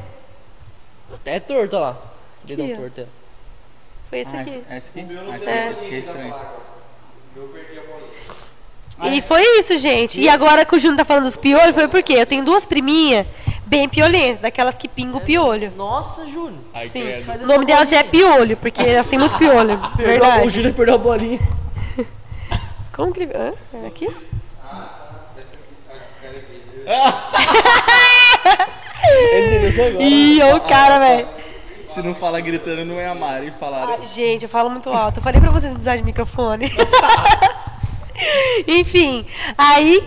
É 1.24 1.38
torto, 1.40 1.76
olha 1.76 1.84
lá. 1.86 1.96
Dedão 2.44 2.64
Aqui, 2.66 2.74
ó. 2.74 2.78
torto. 2.78 3.00
é. 3.02 3.06
Foi 4.10 4.18
esse 4.20 4.36
Ah, 4.36 4.40
aqui. 4.40 4.50
esse, 4.50 4.76
esse 4.76 5.00
aqui? 5.00 5.18
Ah, 5.30 5.36
esse 5.36 5.48
É. 5.48 5.68
aqui 5.68 5.94
é 5.94 5.98
estranho. 5.98 6.34
Eu 7.36 7.42
perdi 7.48 7.78
a 7.78 7.82
bolinha. 7.82 9.16
E 9.16 9.22
foi 9.22 9.42
isso, 9.58 9.76
gente. 9.78 10.20
E 10.20 10.28
agora 10.28 10.64
que 10.64 10.74
o 10.76 10.78
Júnior 10.78 10.98
tá 10.98 11.04
falando 11.04 11.24
dos 11.24 11.36
piolhos, 11.36 11.74
foi 11.74 11.88
porque 11.88 12.12
eu 12.12 12.26
tenho 12.26 12.44
duas 12.44 12.64
priminhas 12.66 13.26
bem 13.66 13.88
piolentas, 13.88 14.42
daquelas 14.42 14.76
que 14.76 14.86
pingam 14.86 15.16
o 15.18 15.20
piolho. 15.20 15.72
Nossa, 15.76 16.26
Júnior. 16.26 16.60
Ai, 16.74 16.88
Sim. 16.88 17.02
credo. 17.02 17.44
O 17.44 17.46
nome 17.46 17.64
delas 17.66 17.88
já 17.88 17.98
é 17.98 18.02
piolho, 18.04 18.56
porque 18.56 18.82
elas 18.82 19.08
têm 19.08 19.18
muito 19.18 19.36
piolho. 19.38 19.78
Perdeu- 19.96 20.04
O 20.04 20.20
Verdade. 20.20 20.48
Júnior 20.50 20.74
perdeu 20.74 20.94
a 20.94 20.98
bolinha. 20.98 21.40
Como 22.92 23.12
que. 23.12 23.24
Hã? 23.24 23.54
É 23.82 23.86
Aqui? 23.86 24.04
Ele 24.04 24.14
entendeu 24.14 24.32
só 26.22 26.28
agora. 26.28 26.71
Ih, 30.00 30.42
ô 30.42 30.60
cara, 30.60 30.98
velho. 30.98 31.28
Se 31.88 32.02
não 32.02 32.14
falar 32.14 32.40
gritando, 32.40 32.84
não 32.84 32.98
é 32.98 33.06
a 33.06 33.14
Mari. 33.14 33.52
Falaram. 33.52 33.98
Ai, 34.00 34.06
gente, 34.06 34.44
eu 34.44 34.48
falo 34.48 34.70
muito 34.70 34.88
alto. 34.88 35.18
Eu 35.18 35.22
falei 35.22 35.40
pra 35.40 35.50
vocês 35.50 35.72
precisarem 35.72 36.00
de 36.00 36.06
microfone. 36.06 36.72
Enfim, 38.66 39.26
aí. 39.58 40.02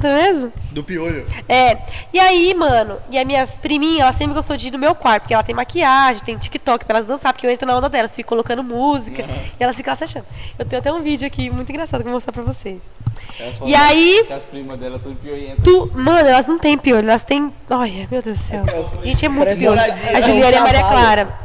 Mesmo? 0.00 0.52
Do 0.70 0.82
piolho. 0.82 1.26
É. 1.48 1.78
E 2.12 2.18
aí, 2.18 2.54
mano, 2.54 2.98
e 3.10 3.18
as 3.18 3.24
minhas 3.26 3.56
priminhas, 3.56 4.00
elas 4.00 4.16
sempre 4.16 4.34
gostou 4.34 4.56
de 4.56 4.68
ir 4.68 4.70
no 4.70 4.78
meu 4.78 4.94
quarto, 4.94 5.22
porque 5.22 5.34
ela 5.34 5.42
tem 5.42 5.54
maquiagem, 5.54 6.22
tem 6.24 6.36
TikTok 6.38 6.84
pra 6.84 6.96
elas 6.96 7.06
dançar, 7.06 7.32
porque 7.32 7.46
eu 7.46 7.50
entro 7.50 7.66
na 7.66 7.76
onda 7.76 7.88
delas, 7.88 8.14
fico 8.14 8.28
colocando 8.30 8.62
música, 8.64 9.22
e 9.58 9.62
elas 9.62 9.76
ficam 9.76 9.94
se 9.96 10.04
achando. 10.04 10.24
Eu 10.58 10.64
tenho 10.64 10.80
até 10.80 10.92
um 10.92 11.02
vídeo 11.02 11.26
aqui 11.26 11.50
muito 11.50 11.70
engraçado 11.70 12.00
que 12.00 12.06
eu 12.06 12.10
vou 12.10 12.16
mostrar 12.16 12.32
pra 12.32 12.42
vocês. 12.42 12.92
Elas 13.38 13.56
E 13.64 13.74
aí, 13.74 14.26
as 14.30 14.44
primas 14.44 14.78
dela 14.78 14.96
estão 14.96 15.14
piolentas. 15.14 15.64
tu, 15.64 15.90
mano, 15.94 16.28
elas 16.28 16.46
não 16.46 16.58
têm 16.58 16.78
piolho, 16.78 17.08
elas 17.08 17.22
têm. 17.24 17.52
Olha, 17.70 18.08
meu 18.10 18.22
Deus 18.22 18.38
do 18.38 18.42
céu. 18.42 18.64
Gente, 19.04 19.24
é 19.26 19.28
muito 19.28 19.56
piolho. 19.56 19.80
A 19.80 19.86
é 19.86 20.22
Juliana 20.22 20.52
e 20.52 20.56
a 20.56 20.62
Maria. 20.62 20.80
Clara. 20.80 21.38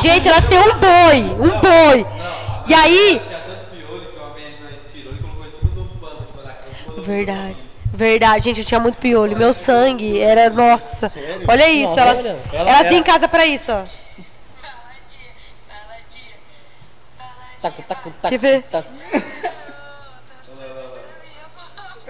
Gente, 0.00 0.28
elas 0.28 0.44
têm 0.46 0.58
um 0.58 0.78
boi, 0.78 1.46
um 1.46 1.60
boi. 1.60 2.06
E 2.66 2.74
aí, 2.74 3.20
Tinha 3.26 3.38
tanto 3.40 3.64
piolho 3.70 4.06
que 4.10 4.18
uma 4.18 4.30
menina 4.34 4.70
tirou 4.92 5.12
e 5.12 5.18
colocou 5.18 5.44
em 5.44 5.50
cima 5.50 5.70
do 5.74 5.84
pano, 6.00 6.20
em 6.22 6.26
cima 6.26 6.42
da 6.42 6.52
cama. 6.54 6.93
Verdade. 7.04 7.56
Verdade, 7.92 8.44
gente, 8.44 8.60
eu 8.60 8.66
tinha 8.66 8.80
muito 8.80 8.98
piolho. 8.98 9.36
Meu 9.36 9.54
sangue 9.54 10.20
era. 10.20 10.50
Nossa. 10.50 11.12
Olha 11.46 11.68
isso, 11.70 11.94
Nossa. 11.94 12.00
Ela- 12.00 12.28
elas 12.52 12.80
iam 12.82 12.86
ela- 12.86 12.92
em 12.94 13.02
casa 13.02 13.28
pra 13.28 13.46
isso, 13.46 13.70
ó. 13.70 13.84
Taco, 17.60 17.82
taco, 17.82 18.10
taco. 18.20 18.28
Quer 18.28 18.38
ver? 18.38 18.62
taco. 18.62 18.88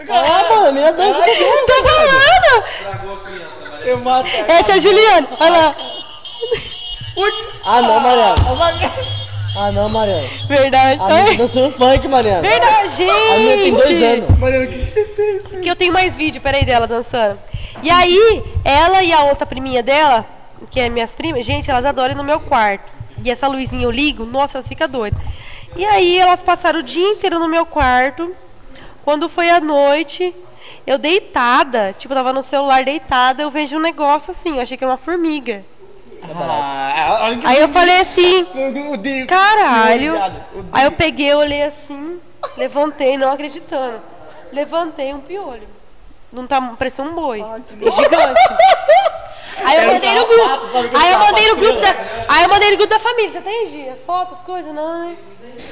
Ah, 0.09 0.45
mano, 0.51 0.66
a 0.69 0.73
menina 0.73 0.93
dança. 0.93 1.23
Tô 1.23 1.85
falando! 1.89 2.65
Estragou 2.66 3.15
a 3.15 3.21
criança. 3.21 3.83
Eu 3.85 3.99
mato. 4.01 4.29
Essa 4.49 4.73
é 4.73 4.75
a 4.75 4.79
Juliana. 4.79 5.29
Olha 5.39 5.51
lá. 5.53 5.77
Ah, 7.65 7.83
não, 7.83 8.01
Mariana. 8.01 8.35
Ah, 9.56 9.70
não, 9.70 9.89
Mariana. 9.89 10.28
Verdade. 10.48 11.01
A 11.01 11.06
menina 11.09 11.28
Ai, 11.31 11.36
dançando 11.36 11.70
funk, 11.70 12.09
Mariana. 12.09 12.40
Verdade, 12.43 13.09
A 13.09 13.39
menina 13.39 13.56
tem 13.62 13.72
dois 13.72 13.98
gente. 13.98 14.24
anos. 14.24 14.39
Mariana, 14.39 14.64
o 14.64 14.68
que, 14.68 14.78
que 14.81 14.90
você 14.90 15.05
fez? 15.05 15.48
Que 15.48 15.68
eu 15.68 15.76
tenho 15.76 15.93
mais 15.93 16.16
vídeo, 16.16 16.40
peraí, 16.40 16.64
dela 16.64 16.86
dançando. 16.86 17.39
E 17.82 17.90
aí, 17.90 18.43
ela 18.64 19.02
e 19.02 19.12
a 19.12 19.24
outra 19.24 19.47
priminha 19.47 19.82
dela, 19.82 20.26
que 20.70 20.81
é 20.81 20.89
minhas 20.89 21.14
primas, 21.14 21.44
gente, 21.44 21.70
elas 21.70 21.85
adoram 21.85 22.12
ir 22.12 22.16
no 22.16 22.24
meu 22.24 22.40
quarto. 22.40 22.93
E 23.24 23.31
essa 23.31 23.47
luzinha 23.47 23.85
eu 23.85 23.90
ligo, 23.93 24.24
nossa, 24.24 24.59
elas 24.59 24.68
ficam 24.68 24.89
doidas. 24.89 25.20
E 25.76 25.85
aí, 25.85 26.18
elas 26.18 26.43
passaram 26.43 26.81
o 26.81 26.82
dia 26.82 27.09
inteiro 27.10 27.39
no 27.39 27.48
meu 27.48 27.64
quarto. 27.64 28.35
Quando 29.05 29.28
foi 29.28 29.51
à 29.51 29.60
noite, 29.60 30.35
eu 30.86 30.98
deitada, 30.98 31.94
tipo, 31.97 32.12
eu 32.12 32.16
tava 32.16 32.32
no 32.32 32.43
celular 32.43 32.85
deitada, 32.85 33.43
eu 33.43 33.51
vejo 33.51 33.76
um 33.76 33.81
negócio 33.81 34.31
assim, 34.32 34.56
eu 34.56 34.60
achei 34.62 34.76
que 34.76 34.82
era 34.82 34.90
uma 34.90 34.98
formiga. 34.98 35.64
Ah, 36.33 37.37
que 37.41 37.47
Aí 37.47 37.59
eu 37.61 37.69
falei 37.69 38.01
assim. 38.01 38.47
Caralho. 39.29 40.15
Aí 40.73 40.85
eu 40.85 40.93
peguei, 40.93 41.35
olhei 41.35 41.63
assim, 41.63 42.21
levantei, 42.57 43.17
não 43.17 43.33
acreditando. 43.33 44.01
Levantei 44.53 45.13
um 45.13 45.21
piolho. 45.21 45.69
Não 46.35 46.47
tá, 46.47 46.61
parecia 46.77 47.05
um 47.05 47.15
boi. 47.15 47.39
Gigante. 47.39 48.40
Aí 49.65 49.77
eu 49.77 49.93
mandei 49.93 50.15
no 50.15 50.27
grupo. 50.27 50.98
Aí 50.98 51.12
eu 51.12 51.19
mandei 51.19 51.48
no 51.48 51.56
grupo 51.56 51.81
da. 51.81 51.97
Aí 52.28 52.43
eu 52.43 52.48
mandei 52.48 52.70
no 52.73 52.77
grupo 52.77 52.90
da 52.93 52.98
família. 52.98 53.31
Você 53.31 53.40
tem 53.40 53.70
Gi, 53.70 53.89
as 53.89 54.02
fotos, 54.02 54.39
as 54.39 54.44
coisas? 54.44 54.74
Não, 54.74 55.06
né? 55.06 55.16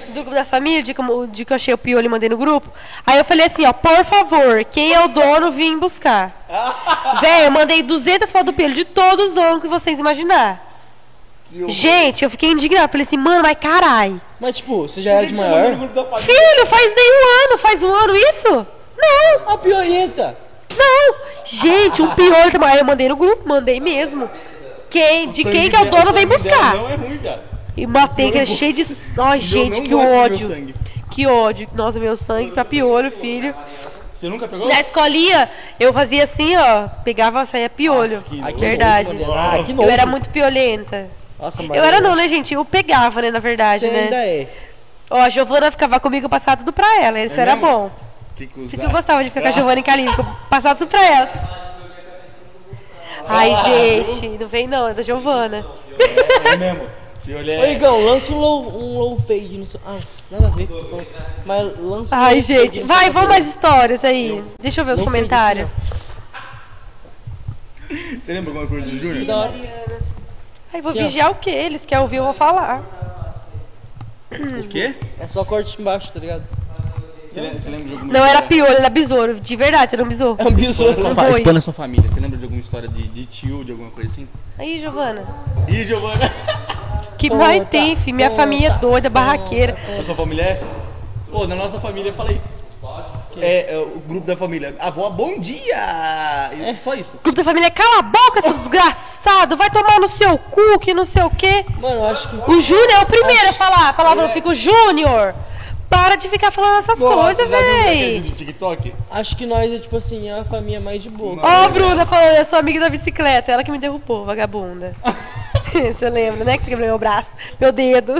Do 0.08 0.14
grupo 0.14 0.30
da 0.30 0.44
família, 0.44 0.82
de, 0.82 0.94
como, 0.94 1.26
de 1.26 1.44
que 1.44 1.52
eu 1.52 1.56
achei 1.56 1.74
o 1.74 1.78
piolho 1.78 2.06
e 2.06 2.08
mandei 2.08 2.28
no 2.28 2.36
grupo. 2.36 2.70
Aí 3.04 3.18
eu 3.18 3.24
falei 3.24 3.46
assim, 3.46 3.66
ó, 3.66 3.72
por 3.72 4.04
favor, 4.04 4.64
quem 4.64 4.92
é 4.92 5.04
o 5.04 5.08
dono, 5.08 5.50
vim 5.50 5.78
buscar. 5.78 6.46
Véi, 7.20 7.46
eu 7.46 7.50
mandei 7.50 7.82
200 7.82 8.30
fotos 8.30 8.46
do 8.46 8.52
piolho 8.52 8.74
de 8.74 8.84
todos 8.84 9.32
os 9.32 9.36
ângulos 9.36 9.62
que 9.62 9.68
vocês 9.68 9.98
imaginar. 9.98 10.70
Gente, 11.68 12.24
eu 12.24 12.30
fiquei 12.30 12.50
indignada. 12.50 12.88
Falei 12.88 13.06
assim, 13.06 13.18
mano, 13.18 13.42
mas 13.42 13.58
carai. 13.60 14.20
Mas, 14.40 14.56
tipo, 14.56 14.82
você 14.88 15.02
já 15.02 15.12
era 15.12 15.26
de 15.26 15.34
maior? 15.34 15.76
grupo 15.76 15.94
da 15.94 16.04
família? 16.04 16.24
Filho, 16.24 16.66
faz 16.66 16.94
nem 16.94 17.12
um 17.12 17.44
ano, 17.44 17.58
faz 17.58 17.82
um 17.82 17.94
ano 17.94 18.16
isso? 18.16 18.66
Não. 18.96 19.52
A 19.52 19.58
piorenta. 19.58 20.36
Não! 20.76 21.14
Gente, 21.44 22.02
um 22.02 22.14
piolho. 22.14 22.50
também. 22.50 22.68
Aí 22.68 22.78
eu 22.78 22.84
mandei 22.84 23.08
no 23.08 23.16
grupo, 23.16 23.48
mandei 23.48 23.80
mesmo. 23.80 24.28
Quem, 24.90 25.30
de 25.30 25.42
quem 25.42 25.70
que 25.70 25.76
é 25.76 25.80
o 25.80 25.86
dono 25.86 26.12
vem 26.12 26.26
buscar. 26.26 26.74
Não 26.74 26.88
é 26.88 26.94
ruim, 26.94 27.18
cara. 27.18 27.44
E 27.76 27.86
matei, 27.86 28.30
que 28.30 28.36
era 28.36 28.46
cheio 28.46 28.72
de. 28.72 28.86
Ai, 29.18 29.40
gente, 29.40 29.80
que 29.82 29.94
ódio. 29.94 30.74
Que 31.10 31.26
ódio. 31.26 31.68
Nossa, 31.74 31.98
meu 31.98 32.14
sangue 32.16 32.50
pra 32.50 32.64
piolho, 32.64 33.10
filho. 33.10 33.54
Você 34.12 34.28
nunca 34.28 34.46
pegou? 34.46 34.68
Na 34.68 34.80
escolinha, 34.80 35.50
eu 35.80 35.92
fazia 35.92 36.24
assim, 36.24 36.56
ó. 36.56 36.88
Pegava, 37.02 37.44
saía 37.46 37.68
piolho. 37.70 38.12
Nossa, 38.12 38.24
que. 38.52 38.60
Verdade. 38.60 39.16
Ah, 39.34 39.62
que 39.64 39.72
Eu 39.72 39.88
era 39.88 40.06
muito 40.06 40.28
piolenta. 40.30 41.10
Nossa, 41.40 41.62
Eu 41.62 41.82
era 41.82 42.00
não, 42.00 42.14
né, 42.14 42.28
gente? 42.28 42.54
Eu 42.54 42.64
pegava, 42.64 43.20
né, 43.20 43.30
na 43.30 43.40
verdade, 43.40 43.86
Você 43.86 43.90
né? 43.90 44.04
ainda 44.04 44.16
é. 44.24 44.46
Ó, 45.10 45.18
a 45.18 45.28
Giovana 45.28 45.70
ficava 45.70 45.98
comigo, 45.98 46.26
eu 46.26 46.30
passava 46.30 46.58
tudo 46.58 46.72
pra 46.72 47.02
ela. 47.02 47.18
Isso 47.20 47.40
era 47.40 47.56
mesmo? 47.56 47.68
bom. 47.68 47.90
Que 48.36 48.46
Por 48.46 48.60
isso 48.60 48.70
que 48.70 48.76
cuzada. 48.76 48.84
eu 48.84 48.90
gostava 48.90 49.22
de 49.22 49.30
ficar 49.30 49.42
com 49.42 49.48
a 49.48 49.50
Giovana 49.50 49.80
em 49.80 49.82
Calinho, 49.82 50.14
porque 50.14 50.22
eu 50.22 50.36
passava 50.48 50.78
tudo 50.78 50.88
pra 50.88 51.06
ela. 51.06 51.30
Ai, 53.28 53.54
gente, 53.56 54.28
não 54.38 54.48
vem 54.48 54.66
não, 54.66 54.88
é 54.88 54.94
da 54.94 55.02
Giovana. 55.02 55.64
É 56.44 56.56
mesmo. 56.56 56.88
Piolho 57.24 57.46
Ô, 57.46 57.64
é... 57.64 57.72
Igão, 57.72 58.04
lança 58.04 58.32
um 58.32 58.38
low, 58.38 58.82
um 58.82 58.98
low 58.98 59.20
fade 59.20 59.56
no 59.56 59.64
seu. 59.64 59.80
Ah, 59.86 59.98
nada 60.30 60.48
a 60.48 60.50
ver. 60.50 60.66
com 60.66 60.74
que 60.74 60.80
eu 60.80 60.88
falando. 60.88 61.06
Mas 61.46 61.80
lança 61.80 62.16
um 62.16 62.18
Ai, 62.18 62.40
gente. 62.40 62.82
Vai, 62.82 63.10
vamos 63.10 63.28
mais 63.28 63.48
histórias 63.48 64.04
aí. 64.04 64.42
Deixa 64.60 64.80
eu 64.80 64.84
ver 64.84 64.92
os 64.92 64.98
Low 64.98 65.06
comentários. 65.06 65.68
Você 68.18 68.32
lembra 68.32 68.50
alguma 68.50 68.66
coisa 68.66 68.86
do 68.86 68.96
ó. 68.96 69.00
Júnior? 69.00 70.02
Ai, 70.72 70.82
vou 70.82 70.92
ó. 70.92 70.94
vigiar 70.94 71.30
o 71.30 71.36
quê? 71.36 71.50
Eles 71.50 71.86
querem 71.86 72.02
ouvir, 72.02 72.16
eu 72.16 72.24
vou 72.24 72.34
falar. 72.34 72.82
O 74.32 74.68
quê? 74.68 74.96
É 75.20 75.28
só 75.28 75.44
corte 75.44 75.80
embaixo, 75.80 76.10
tá 76.10 76.18
ligado? 76.18 76.42
Você 77.32 77.40
lembra, 77.40 77.60
você 77.60 77.70
lembra 77.70 77.86
de 77.86 77.92
alguma 77.94 78.12
Não 78.12 78.26
era 78.26 78.42
piolho, 78.42 78.72
era 78.74 78.90
besouro. 78.90 79.40
De 79.40 79.56
verdade, 79.56 79.94
era 79.94 80.04
um 80.04 80.08
besouro. 80.08 80.36
É 80.38 80.46
um 80.46 80.52
besouro. 80.52 80.92
Expõe 80.92 80.92
a 80.92 81.14
sua, 81.14 81.24
Não 81.24 81.44
fa- 81.44 81.58
a 81.58 81.60
sua 81.62 81.72
família. 81.72 82.10
Você 82.10 82.20
lembra 82.20 82.36
de 82.36 82.44
alguma 82.44 82.60
história 82.60 82.86
de, 82.88 83.08
de 83.08 83.24
tio, 83.24 83.64
de 83.64 83.72
alguma 83.72 83.90
coisa 83.90 84.10
assim? 84.10 84.28
Aí, 84.58 84.78
Giovana. 84.78 85.24
Ih, 85.66 85.82
Giovana. 85.82 86.30
Que 87.16 87.30
Conta, 87.30 87.42
mais 87.42 87.68
tem, 87.70 87.96
filho? 87.96 88.16
Minha 88.16 88.28
conta, 88.28 88.42
família 88.42 88.68
é 88.68 88.78
doida, 88.78 89.08
barraqueira. 89.08 89.78
A 89.98 90.02
sua 90.02 90.14
família 90.14 90.42
é? 90.42 90.60
Ô, 91.32 91.46
na 91.46 91.54
nossa 91.56 91.80
família, 91.80 92.10
eu 92.10 92.14
falei. 92.14 92.38
É, 93.38 93.74
é, 93.74 93.78
o 93.78 93.98
grupo 94.06 94.26
da 94.26 94.36
família. 94.36 94.76
Avó, 94.78 95.08
bom 95.08 95.38
dia! 95.38 96.50
É 96.66 96.74
só 96.74 96.92
isso. 96.92 97.16
Grupo 97.22 97.38
da 97.38 97.44
família, 97.44 97.70
cala 97.70 98.00
a 98.00 98.02
boca, 98.02 98.42
seu 98.42 98.52
desgraçado! 98.58 99.56
Vai 99.56 99.70
tomar 99.70 99.98
no 100.00 100.08
seu 100.08 100.36
cu, 100.36 100.78
que 100.80 100.92
não 100.92 101.06
sei 101.06 101.22
o 101.22 101.30
quê. 101.30 101.64
Mano, 101.80 101.94
eu 101.94 102.06
acho 102.08 102.28
que. 102.28 102.50
O 102.50 102.60
Júnior 102.60 102.90
é 102.90 103.00
o 103.00 103.06
primeiro 103.06 103.48
a 103.48 103.52
falar 103.54 103.88
a 103.88 103.92
palavra, 103.94 104.24
eu 104.24 104.28
fico 104.30 104.54
Júnior. 104.54 105.34
Para 105.92 106.16
de 106.16 106.28
ficar 106.28 106.50
falando 106.50 106.78
essas 106.78 106.98
coisas, 106.98 107.48
véi. 107.48 108.14
vídeo 108.14 108.22
de 108.22 108.32
TikTok? 108.32 108.94
Acho 109.10 109.36
que 109.36 109.44
nós 109.44 109.70
é 109.70 109.78
tipo 109.78 109.96
assim, 109.96 110.28
é 110.28 110.34
uma 110.34 110.44
família 110.44 110.80
mais 110.80 111.02
de 111.02 111.10
boa. 111.10 111.38
Ó, 111.42 111.64
a 111.64 111.68
Bruna 111.68 112.06
falando, 112.06 112.36
eu 112.36 112.44
sou 112.46 112.58
amiga 112.58 112.80
da 112.80 112.88
bicicleta, 112.88 113.52
ela 113.52 113.62
que 113.62 113.70
me 113.70 113.78
derrubou, 113.78 114.24
vagabunda. 114.24 114.96
você 115.92 116.08
lembra, 116.08 116.44
né? 116.44 116.56
Que 116.56 116.64
você 116.64 116.70
quebrou 116.70 116.88
meu 116.88 116.98
braço, 116.98 117.34
meu 117.60 117.70
dedo. 117.70 118.14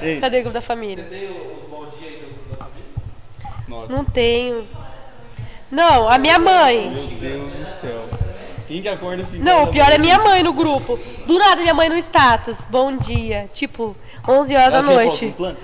Ei. 0.00 0.18
Cadê 0.18 0.38
o 0.38 0.42
grupo 0.42 0.54
da 0.54 0.62
família? 0.62 1.04
Tem 1.04 1.24
os 1.24 1.68
bom 1.68 1.86
dia 1.98 2.08
aí 2.08 2.16
do 2.16 2.26
grupo 2.26 2.50
da 2.50 2.56
família? 2.56 2.88
Nossa. 3.68 3.92
Não 3.92 4.04
tenho. 4.04 4.66
Não, 5.70 6.08
a 6.08 6.16
minha 6.16 6.38
mãe. 6.38 6.90
Meu 6.90 7.06
Deus 7.06 7.52
do 7.52 7.64
céu. 7.66 8.08
Quem 8.66 8.82
que 8.82 8.88
acorda 8.88 9.22
assim? 9.22 9.38
Não, 9.38 9.64
o 9.64 9.66
pior 9.68 9.90
é 9.90 9.98
minha 9.98 10.18
mãe 10.18 10.42
no 10.42 10.52
grupo. 10.52 10.98
Do 11.26 11.38
nada, 11.38 11.62
minha 11.62 11.74
mãe 11.74 11.88
no 11.88 11.96
status. 11.96 12.66
Bom 12.68 12.96
dia. 12.96 13.48
Tipo, 13.52 13.96
11 14.28 14.56
horas 14.56 14.72
da 14.72 14.82
noite. 14.82 15.34
planta? 15.36 15.60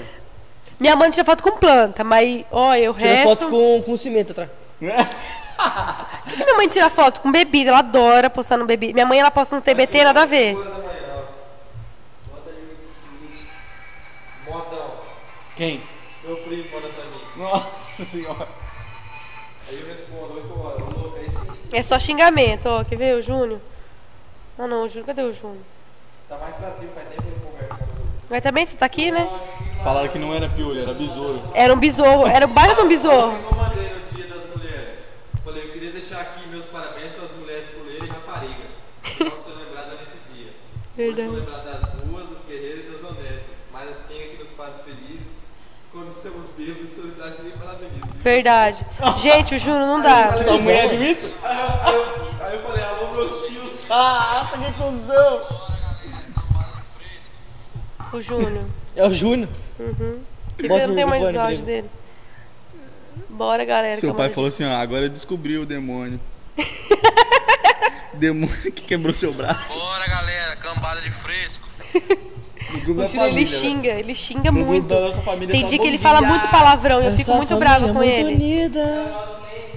Minha 0.78 0.96
mãe 0.96 1.10
tira 1.10 1.24
foto 1.24 1.42
com 1.42 1.56
planta, 1.56 2.02
mas, 2.02 2.44
olha, 2.50 2.90
o 2.90 2.94
Tira 2.94 3.08
resto... 3.08 3.28
foto 3.28 3.48
com, 3.48 3.82
com 3.82 3.96
cimento 3.96 4.32
atrás. 4.32 4.50
Por 6.24 6.30
que 6.30 6.36
que 6.36 6.44
minha 6.44 6.56
mãe 6.56 6.68
tira 6.68 6.90
foto 6.90 7.20
com 7.20 7.30
bebida? 7.30 7.70
Ela 7.70 7.78
adora 7.78 8.28
postar 8.28 8.56
no 8.56 8.66
bebida. 8.66 8.92
Minha 8.92 9.06
mãe, 9.06 9.20
ela 9.20 9.30
posta 9.30 9.54
no 9.56 9.62
TBT, 9.62 10.04
nada 10.04 10.22
a 10.22 10.26
ver. 10.26 10.56
Hora 10.56 10.70
da 10.70 10.78
manhã, 10.78 11.24
ó. 14.48 14.52
Modão. 14.52 14.90
Quem? 15.56 15.82
Meu 16.24 16.36
primo 16.38 16.64
manda 16.72 16.88
pra 16.88 17.04
mim. 17.04 17.20
Nossa 17.36 18.04
senhora. 18.04 18.48
Aí 19.68 19.80
eu 19.80 19.86
respondo 19.86 20.34
8 20.34 20.60
horas. 20.60 20.80
Louco, 20.94 21.18
aí 21.18 21.30
sim. 21.30 21.46
É 21.72 21.82
só 21.82 21.98
xingamento, 21.98 22.66
ó. 22.68 22.84
Quer 22.84 22.96
ver 22.96 23.14
o 23.14 23.22
Júnior? 23.22 23.60
Ah, 24.58 24.66
não, 24.66 24.84
o 24.84 24.88
Júnior. 24.88 25.06
Cadê 25.06 25.22
o 25.22 25.32
Júnior? 25.32 25.62
Tá 26.28 26.36
mais 26.38 26.56
pra 26.56 26.70
cima, 26.72 26.90
faz 26.94 27.08
tempo 27.08 27.22
que 27.22 27.28
eu 27.28 27.58
ele. 27.60 27.68
Mas 28.28 28.42
também, 28.42 28.66
você 28.66 28.76
tá 28.76 28.86
aqui, 28.86 29.10
né? 29.10 29.28
Falaram 29.84 30.08
que 30.08 30.18
não 30.18 30.34
era 30.34 30.48
piolho, 30.48 30.80
era 30.80 30.94
besouro. 30.94 31.42
Era 31.54 31.74
um 31.74 31.78
besouro. 31.78 32.26
Era 32.26 32.46
o 32.46 32.48
bairro 32.48 32.74
de 32.76 32.80
um 32.82 32.88
besouro. 32.88 33.32
Eu 33.36 33.54
mandei 33.56 33.90
no 33.90 34.16
dia 34.16 34.26
das 34.34 34.44
mulheres. 34.56 34.98
Falei, 35.44 35.64
eu 35.64 35.72
queria 35.72 35.92
deixar 35.92 36.20
aqui 36.22 36.48
meus 36.48 36.64
parabéns 36.66 37.12
para 37.12 37.24
as 37.26 37.32
mulheres 37.32 37.64
fuleiras 37.76 38.08
e 38.08 38.10
rapariga. 38.10 38.64
Que 39.02 39.24
nós 39.24 39.34
ser 39.44 39.50
lembradas 39.52 39.98
nesse 40.00 40.16
dia. 40.34 40.52
Verdade. 40.96 41.28
Vamos 41.28 41.40
lembrar 41.44 41.58
das 41.58 41.90
boas, 42.06 42.24
das 42.30 42.38
guerreiras 42.48 42.84
e 42.86 42.88
das 42.92 43.10
honestas. 43.10 43.56
Mas 43.72 43.90
as 43.90 44.02
quem 44.08 44.18
é 44.18 44.22
que 44.28 44.38
nos 44.42 44.50
faz 44.56 44.72
felizes 44.86 45.26
quando 45.92 46.10
estamos 46.10 46.46
bêbados 46.56 46.90
e 46.90 46.96
solidários 46.96 47.38
nem 47.44 47.52
parabeniza. 47.52 48.06
Verdade. 48.22 48.86
Gente, 49.18 49.54
o 49.54 49.58
Júnior 49.58 49.86
não 49.86 50.00
dá. 50.00 50.36
Sua 50.38 50.58
mulher 50.58 50.88
viu 50.88 51.02
isso? 51.02 51.30
Aí 51.42 51.58
eu, 51.58 51.66
aí 51.66 51.94
eu- 51.94 52.46
aí 52.46 52.54
eu 52.56 52.62
falei, 52.62 52.82
alô 52.84 53.12
meus 53.12 53.46
tios. 53.48 53.90
Ah, 53.90 54.46
essa 54.46 54.56
que 54.58 54.72
cuzão! 54.72 55.42
O 58.14 58.20
Júnior. 58.20 58.64
É 58.96 59.06
o 59.06 59.12
Júnior. 59.12 59.48
Quer 60.58 60.68
Bota 60.68 60.80
ver? 60.80 60.88
Não 60.88 60.94
tem 60.94 61.04
mais 61.04 61.24
primo. 61.24 61.62
dele. 61.66 61.90
Bora, 63.28 63.64
galera. 63.64 63.98
Seu 63.98 64.14
pai 64.14 64.28
falou 64.30 64.48
assim, 64.48 64.64
ó, 64.64 64.76
agora 64.76 65.06
eu 65.06 65.10
descobri 65.10 65.58
o 65.58 65.66
demônio. 65.66 66.20
demônio 68.14 68.72
que 68.72 68.82
quebrou 68.82 69.12
seu 69.12 69.32
braço. 69.32 69.74
Bora 69.74 70.06
galera, 70.06 70.56
cambada 70.56 71.00
de 71.00 71.10
fresco. 71.10 71.68
O 72.74 72.78
Júnior, 72.78 73.04
ele 73.04 73.46
família, 73.46 73.46
xinga, 73.46 73.88
ele 73.90 74.14
xinga 74.16 74.50
No 74.50 74.64
muito. 74.64 74.92
Tem 75.48 75.64
dia 75.64 75.78
que 75.78 75.86
ele 75.86 75.98
fala 75.98 76.20
muito 76.20 76.48
palavrão 76.48 77.00
e 77.02 77.06
eu 77.06 77.12
fico 77.12 77.30
muito 77.32 77.50
família 77.50 77.68
brava 77.78 77.86
com 77.86 77.94
muito 78.00 78.10
ele. 78.10 78.34
Unida. 78.34 79.14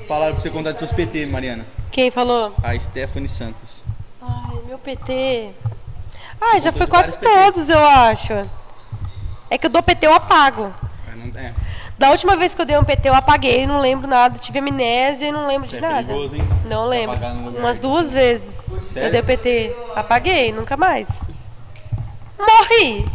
Falaram 0.08 0.34
pra 0.34 0.42
você 0.42 0.50
contar 0.50 0.72
de 0.72 0.80
seus 0.80 0.92
PT, 0.92 1.28
Mariana. 1.28 1.68
Quem 1.92 2.10
falou? 2.10 2.56
A 2.64 2.78
Stephanie 2.80 3.28
Santos. 3.28 3.86
Ai, 4.20 4.56
meu 4.66 4.80
PT. 4.80 5.52
Ai, 6.42 6.60
já 6.60 6.72
foi 6.72 6.88
quase 6.88 7.12
vários 7.12 7.18
PT. 7.18 7.44
todos, 7.44 7.70
eu 7.70 7.80
acho. 7.80 8.34
É 9.50 9.58
que 9.58 9.66
eu 9.66 9.70
dou 9.70 9.82
PT, 9.84 10.06
eu 10.08 10.14
apago. 10.14 10.74
É, 11.36 11.52
Da 11.98 12.12
última 12.12 12.36
vez 12.36 12.54
que 12.54 12.62
eu 12.62 12.66
dei 12.66 12.78
um 12.78 12.84
PT, 12.84 13.10
eu 13.10 13.14
apaguei, 13.16 13.66
não 13.66 13.80
lembro 13.80 14.08
nada. 14.08 14.38
Tive 14.40 14.60
amnésia 14.60 15.28
e 15.28 15.32
não 15.32 15.48
lembro 15.48 15.68
Você 15.68 15.78
de 15.80 15.84
é 15.84 15.88
nada. 15.90 16.08
perigoso, 16.08 16.36
hein? 16.36 16.42
Não 16.66 16.86
lembro. 16.86 17.18
Umas 17.58 17.80
duas 17.80 18.12
vezes 18.12 18.74
eu 18.74 18.82
Sério? 18.92 19.12
dei 19.12 19.24
PT. 19.24 19.76
Apaguei, 19.96 20.52
nunca 20.52 20.78
mais. 20.78 21.22
Morri. 22.38 23.06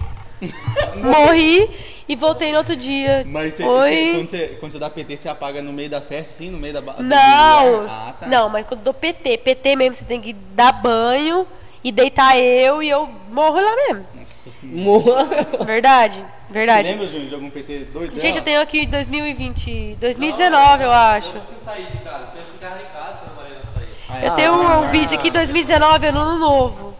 Morri 0.96 1.70
e 2.08 2.16
voltei 2.16 2.50
no 2.52 2.58
outro 2.58 2.74
dia. 2.76 3.24
Mas 3.26 3.58
Oi. 3.60 3.64
você- 3.66 4.12
quando, 4.14 4.28
você, 4.28 4.48
quando 4.60 4.72
você 4.72 4.78
dá 4.78 4.90
PT, 4.90 5.16
você 5.16 5.28
apaga 5.28 5.62
no 5.62 5.72
meio 5.72 5.88
da 5.88 6.00
festa, 6.00 6.34
assim? 6.34 6.50
No 6.50 6.58
meio 6.58 6.74
da... 6.74 6.80
Não? 6.80 7.86
Ah, 7.88 8.14
tá. 8.18 8.26
não, 8.26 8.48
mas 8.48 8.66
quando 8.66 8.80
eu 8.80 8.84
dou 8.84 8.94
PT, 8.94 9.38
PT 9.38 9.76
mesmo, 9.76 9.94
você 9.94 10.04
tem 10.04 10.20
que 10.20 10.32
dar 10.32 10.72
banho 10.72 11.46
e 11.84 11.92
deitar 11.92 12.36
eu 12.36 12.82
e 12.82 12.88
eu 12.90 13.08
morro 13.30 13.60
lá 13.60 13.76
mesmo. 13.76 14.06
Nossa 14.44 14.50
senhora. 14.50 14.82
Morra. 14.82 15.28
Verdade, 15.64 16.16
Você 16.48 16.52
verdade. 16.52 16.88
lembra, 16.88 17.06
Júnior, 17.06 17.28
de 17.28 17.34
algum 17.34 17.50
PT 17.50 17.78
doido? 17.92 18.20
Gente, 18.20 18.38
eu 18.38 18.42
tenho 18.42 18.60
aqui 18.60 18.86
2020, 18.86 19.96
2019, 20.00 20.82
eu 20.84 20.90
acho. 20.90 21.36
Eu 21.36 21.40
que 21.42 21.64
saí 21.64 21.84
de 21.84 21.98
casa, 21.98 22.32
em 22.36 22.92
casa 22.92 23.18
quando 23.18 23.38
a 23.38 23.42
Mariana 23.42 23.62
saía. 23.72 24.26
Eu 24.26 24.34
tenho 24.34 24.52
um, 24.54 24.82
um 24.82 24.90
vídeo 24.90 25.16
aqui 25.16 25.30
2019, 25.30 26.06
ano 26.08 26.38
novo. 26.38 26.92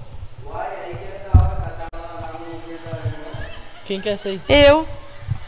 Quem 3.85 4.01
quer 4.01 4.17
sair? 4.17 4.41
Eu, 4.49 4.87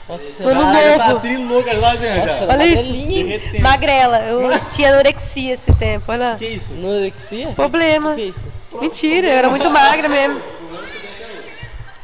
Nossa, 0.09 0.43
Ano 0.43 0.65
novo. 0.73 0.99
Tá 0.99 1.15
trilouca, 1.21 1.71
olha 1.71 1.81
lá, 1.81 1.95
Nossa, 1.95 2.47
olha 2.51 2.66
isso. 2.66 3.61
Magrela, 3.62 4.19
eu 4.23 4.51
tinha 4.75 4.93
anorexia 4.93 5.55
esse 5.55 5.73
tempo, 5.75 6.07
olha 6.09 6.31
lá. 6.31 6.37
Que 6.37 6.47
isso? 6.47 6.73
Anorexia? 6.73 7.53
Problema. 7.53 8.12
O 8.12 8.16
que 8.16 8.23
é 8.23 8.25
isso? 8.25 8.47
Mentira, 8.81 9.29
eu 9.29 9.39
era 9.39 9.49
muito 9.49 9.71
magra 9.71 10.09
mesmo. 10.09 10.43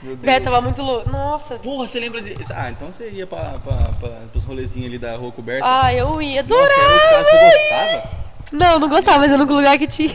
Meu 0.02 0.16
Deus. 0.16 0.24
Beto 0.24 0.44
tava 0.44 0.60
muito 0.60 0.80
louco. 0.82 1.10
Nossa. 1.10 1.58
Porra, 1.58 1.86
você 1.86 2.00
lembra 2.00 2.22
de... 2.22 2.34
Ah, 2.54 2.70
então 2.70 2.90
você 2.90 3.10
ia 3.10 3.26
pra, 3.26 3.58
pra, 3.62 3.76
pra, 4.00 4.10
pros 4.32 4.44
rolezinhos 4.44 4.88
ali 4.88 4.98
da 4.98 5.14
rua 5.16 5.30
coberta? 5.30 5.64
Ah, 5.66 5.92
eu 5.92 6.20
ia 6.22 6.42
Nossa, 6.42 6.54
era 6.62 6.84
adorar. 6.84 7.10
cara, 7.10 7.24
você 7.24 7.58
gostava? 7.58 8.10
Não, 8.52 8.78
não 8.78 8.88
gostava, 8.88 9.18
mas 9.18 9.30
eu 9.30 9.38
no 9.38 9.44
lugar 9.44 9.78
que 9.78 9.86
tinha. 9.86 10.14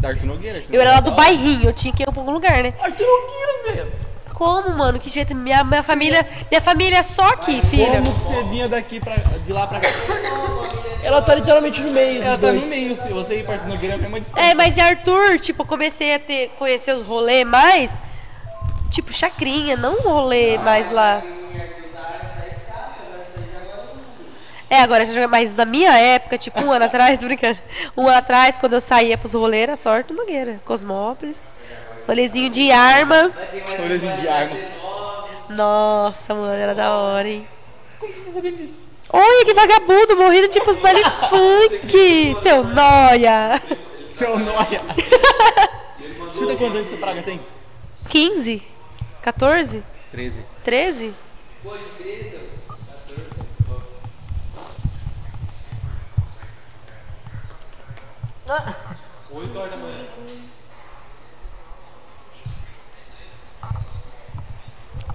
Da 0.00 0.08
Arthur 0.10 0.26
Nogueira. 0.26 0.58
Arthur 0.58 0.74
Eu 0.74 0.80
era 0.80 0.92
lá 0.92 1.00
do 1.00 1.12
bairrinho, 1.12 1.68
eu 1.68 1.72
tinha 1.72 1.92
que 1.92 2.02
ir 2.02 2.06
pra 2.06 2.20
algum 2.20 2.32
lugar, 2.32 2.62
né? 2.62 2.74
Arthur 2.80 3.04
Nogueira, 3.06 3.76
velho. 3.84 3.92
Como, 4.34 4.70
mano? 4.76 4.98
Que 5.00 5.08
jeito? 5.10 5.34
Minha, 5.34 5.64
minha 5.64 5.82
família. 5.82 6.24
Minha 6.48 6.60
família 6.60 6.98
é 6.98 7.02
só 7.02 7.24
aqui, 7.26 7.60
filha. 7.66 8.00
Como 8.02 8.14
que 8.18 8.24
você 8.24 8.42
vinha 8.44 8.68
daqui 8.68 9.00
pra, 9.00 9.14
de 9.16 9.52
lá 9.52 9.66
pra 9.66 9.80
cá? 9.80 9.88
Ela 11.02 11.22
tá 11.22 11.34
literalmente 11.34 11.80
no 11.80 11.90
meio 11.90 12.22
Ela 12.22 12.36
tá 12.38 12.48
dois. 12.48 12.60
no 12.62 12.66
meio, 12.68 12.94
se 12.94 13.08
você 13.12 13.40
ir 13.40 13.44
pra 13.44 13.54
Arthur 13.54 13.68
Nogueira 13.68 13.94
é 13.94 13.96
a 13.96 13.98
mesma 13.98 14.20
distância. 14.20 14.50
É, 14.50 14.54
mas 14.54 14.76
em 14.76 14.80
Arthur, 14.80 15.38
tipo, 15.40 15.64
comecei 15.64 16.14
a 16.14 16.18
ter, 16.20 16.50
conhecer 16.58 16.94
os 16.94 17.04
rolês 17.06 17.44
mais. 17.46 17.92
Tipo, 18.90 19.12
chacrinha, 19.12 19.76
não 19.76 19.98
um 19.98 20.02
rolê 20.02 20.58
mais 20.58 20.90
lá. 20.90 21.22
É, 24.70 24.80
agora 24.82 25.06
já 25.06 25.14
joga 25.14 25.28
mais 25.28 25.54
na 25.54 25.64
minha 25.64 25.98
época, 25.98 26.36
tipo 26.36 26.60
um 26.60 26.70
ano 26.70 26.84
atrás, 26.84 27.16
tô 27.20 27.24
brincando. 27.24 27.58
Um 27.96 28.06
ano 28.06 28.18
atrás, 28.18 28.58
quando 28.58 28.74
eu 28.74 28.80
saía 28.80 29.16
pros 29.16 29.32
rolês, 29.32 29.62
era 29.62 29.76
só 29.76 29.90
Arthur 29.90 30.14
Nogueira, 30.14 30.60
Cosmópolis, 30.64 31.50
rolezinho 32.06 32.50
de 32.50 32.70
arma. 32.70 33.32
Rolezinho 33.78 34.16
de 34.16 34.28
arma. 34.28 34.56
Nossa, 35.48 36.34
mano, 36.34 36.52
era 36.52 36.74
da 36.74 36.94
hora, 36.94 37.28
hein? 37.28 37.48
Como 37.98 38.14
você 38.14 38.26
tá 38.26 38.32
sabendo 38.32 38.56
disso? 38.56 38.86
Olha 39.10 39.44
que 39.44 39.54
vagabundo, 39.54 40.16
morrendo 40.16 40.48
tipo 40.48 40.70
os 40.70 40.78
baile 40.80 41.02
funk, 41.30 42.36
seu 42.42 42.62
noia. 42.62 43.62
Seu 44.10 44.38
nóia. 44.38 44.82
Chuta 46.34 46.56
quantos 46.56 46.76
anos 46.76 46.92
essa 46.92 46.96
praga 46.98 47.22
tem? 47.22 47.40
15? 48.10 48.62
14? 49.22 49.82
13. 50.10 50.44
13? 50.64 51.14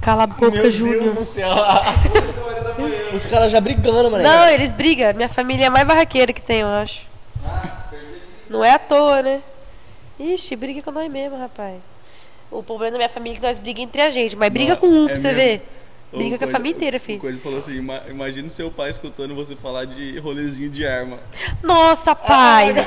Cala 0.02 0.24
a 0.24 0.28
boca, 0.28 0.52
Meu 0.52 0.70
Júnior. 0.70 1.02
Deus 1.02 1.16
do 1.16 1.24
céu. 1.24 1.48
Os 3.16 3.26
caras 3.26 3.52
já 3.52 3.62
brigando, 3.62 4.12
mano. 4.12 4.24
Não, 4.24 4.50
eles 4.50 4.74
brigam. 4.74 5.14
Minha 5.14 5.30
família 5.30 5.66
é 5.66 5.68
a 5.68 5.72
mais 5.72 5.88
barraqueira 5.88 6.34
que 6.34 6.42
tem, 6.42 6.60
eu 6.60 6.68
acho. 6.68 7.08
Não 8.50 8.64
é 8.64 8.72
à 8.72 8.80
toa, 8.80 9.22
né? 9.22 9.42
Ixi, 10.20 10.56
briga 10.56 10.82
com 10.82 10.92
nós 10.92 11.10
mesmo, 11.10 11.38
rapaz. 11.38 11.76
O 12.54 12.64
problema 12.64 12.92
da 12.92 12.98
minha 12.98 13.10
família 13.10 13.36
é 13.38 13.40
que 13.40 13.46
nós 13.48 13.58
brigamos 13.60 13.88
entre 13.90 14.02
a 14.02 14.10
gente, 14.10 14.36
mas 14.36 14.50
briga 14.52 14.74
Não, 14.74 14.80
com 14.80 14.88
um 14.88 15.06
é 15.06 15.08
pra 15.08 15.18
você 15.18 15.28
mesmo. 15.34 15.42
ver. 15.42 15.70
Briga 16.16 16.38
com 16.38 16.46
a 16.46 16.48
família 16.48 16.76
inteira, 16.76 16.98
O 16.98 17.00
filho. 17.00 17.20
Coisa 17.20 17.42
falou 17.42 17.58
assim: 17.58 17.76
"Ima- 17.78 18.04
imagina 18.08 18.48
seu 18.50 18.70
pai 18.70 18.92
escutando 18.92 19.34
você 19.34 19.56
falar 19.56 19.86
de 19.86 20.20
rolezinho 20.20 20.70
de 20.70 20.86
arma. 20.86 21.18
Nossa, 21.64 22.16
pai! 22.16 22.74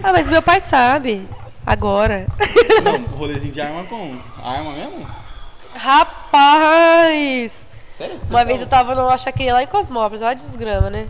Ah, 0.00 0.12
mas 0.12 0.30
meu 0.30 0.40
pai 0.40 0.60
sabe. 0.60 1.28
Agora. 1.66 2.28
Não, 2.84 3.16
rolezinho 3.16 3.52
de 3.52 3.60
arma 3.60 3.82
com 3.82 4.16
arma 4.40 4.72
mesmo? 4.74 5.04
Rapaz! 5.74 7.66
Sério? 7.90 8.16
Uma 8.30 8.44
vez 8.44 8.60
eu 8.60 8.66
tava 8.68 8.94
numa 8.94 9.18
chacrinha 9.18 9.52
lá 9.54 9.62
em 9.62 9.66
Cosmópolis, 9.66 10.22
olha 10.22 10.30
a 10.30 10.34
desgrama, 10.34 10.88
né? 10.88 11.08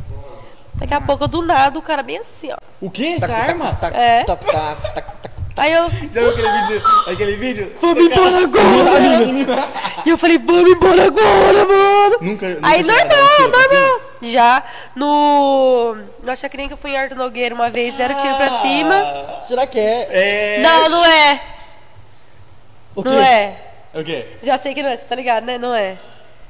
Daqui 0.74 0.94
a 0.94 1.00
pouco, 1.02 1.28
do 1.28 1.42
nada, 1.42 1.78
o 1.78 1.82
cara 1.82 2.02
bem 2.02 2.16
assim, 2.18 2.50
ó. 2.50 2.56
O 2.80 2.90
quê? 2.90 3.18
Com 3.20 3.30
arma? 3.30 3.78
É. 3.92 4.24
Tá, 4.24 4.36
tá, 4.36 4.74
tá, 4.76 5.00
tá. 5.02 5.30
Aí 5.58 5.72
eu, 5.72 5.90
Já 6.12 6.20
viu 6.20 6.30
aquele 6.30 6.66
vídeo? 6.66 6.82
Aquele 7.06 7.36
vídeo? 7.36 7.72
vamos 7.80 8.04
embora 8.04 8.38
agora! 8.44 9.68
E 10.06 10.10
eu 10.10 10.16
falei, 10.16 10.38
vamos 10.38 10.70
embora 10.70 11.04
agora, 11.06 11.64
mano! 11.66 12.16
Nunca. 12.20 12.48
nunca 12.48 12.68
Aí, 12.68 12.82
normal, 12.82 13.50
normal. 13.50 14.00
Já 14.22 14.62
no. 14.94 15.96
Na 16.22 16.36
chacrinha 16.36 16.68
que 16.68 16.74
eu 16.74 16.78
fui 16.78 16.92
em 16.92 16.96
Arthur 16.96 17.16
Nogueira 17.16 17.54
uma 17.54 17.70
vez, 17.70 17.94
deram 17.94 18.20
tiro 18.20 18.36
pra 18.36 18.60
cima. 18.60 19.42
Será 19.42 19.66
que 19.66 19.78
é? 19.78 20.08
É. 20.10 20.60
Não, 20.60 20.88
não 20.88 21.04
é. 21.04 21.40
O 22.94 23.02
quê? 23.02 23.08
Não 23.08 23.20
é. 23.20 23.56
O 23.94 24.04
quê? 24.04 24.26
Já 24.42 24.58
sei 24.58 24.74
que 24.74 24.82
não 24.82 24.90
é, 24.90 24.96
você 24.96 25.04
tá 25.04 25.14
ligado, 25.14 25.44
né? 25.44 25.58
Não 25.58 25.74
é. 25.74 25.98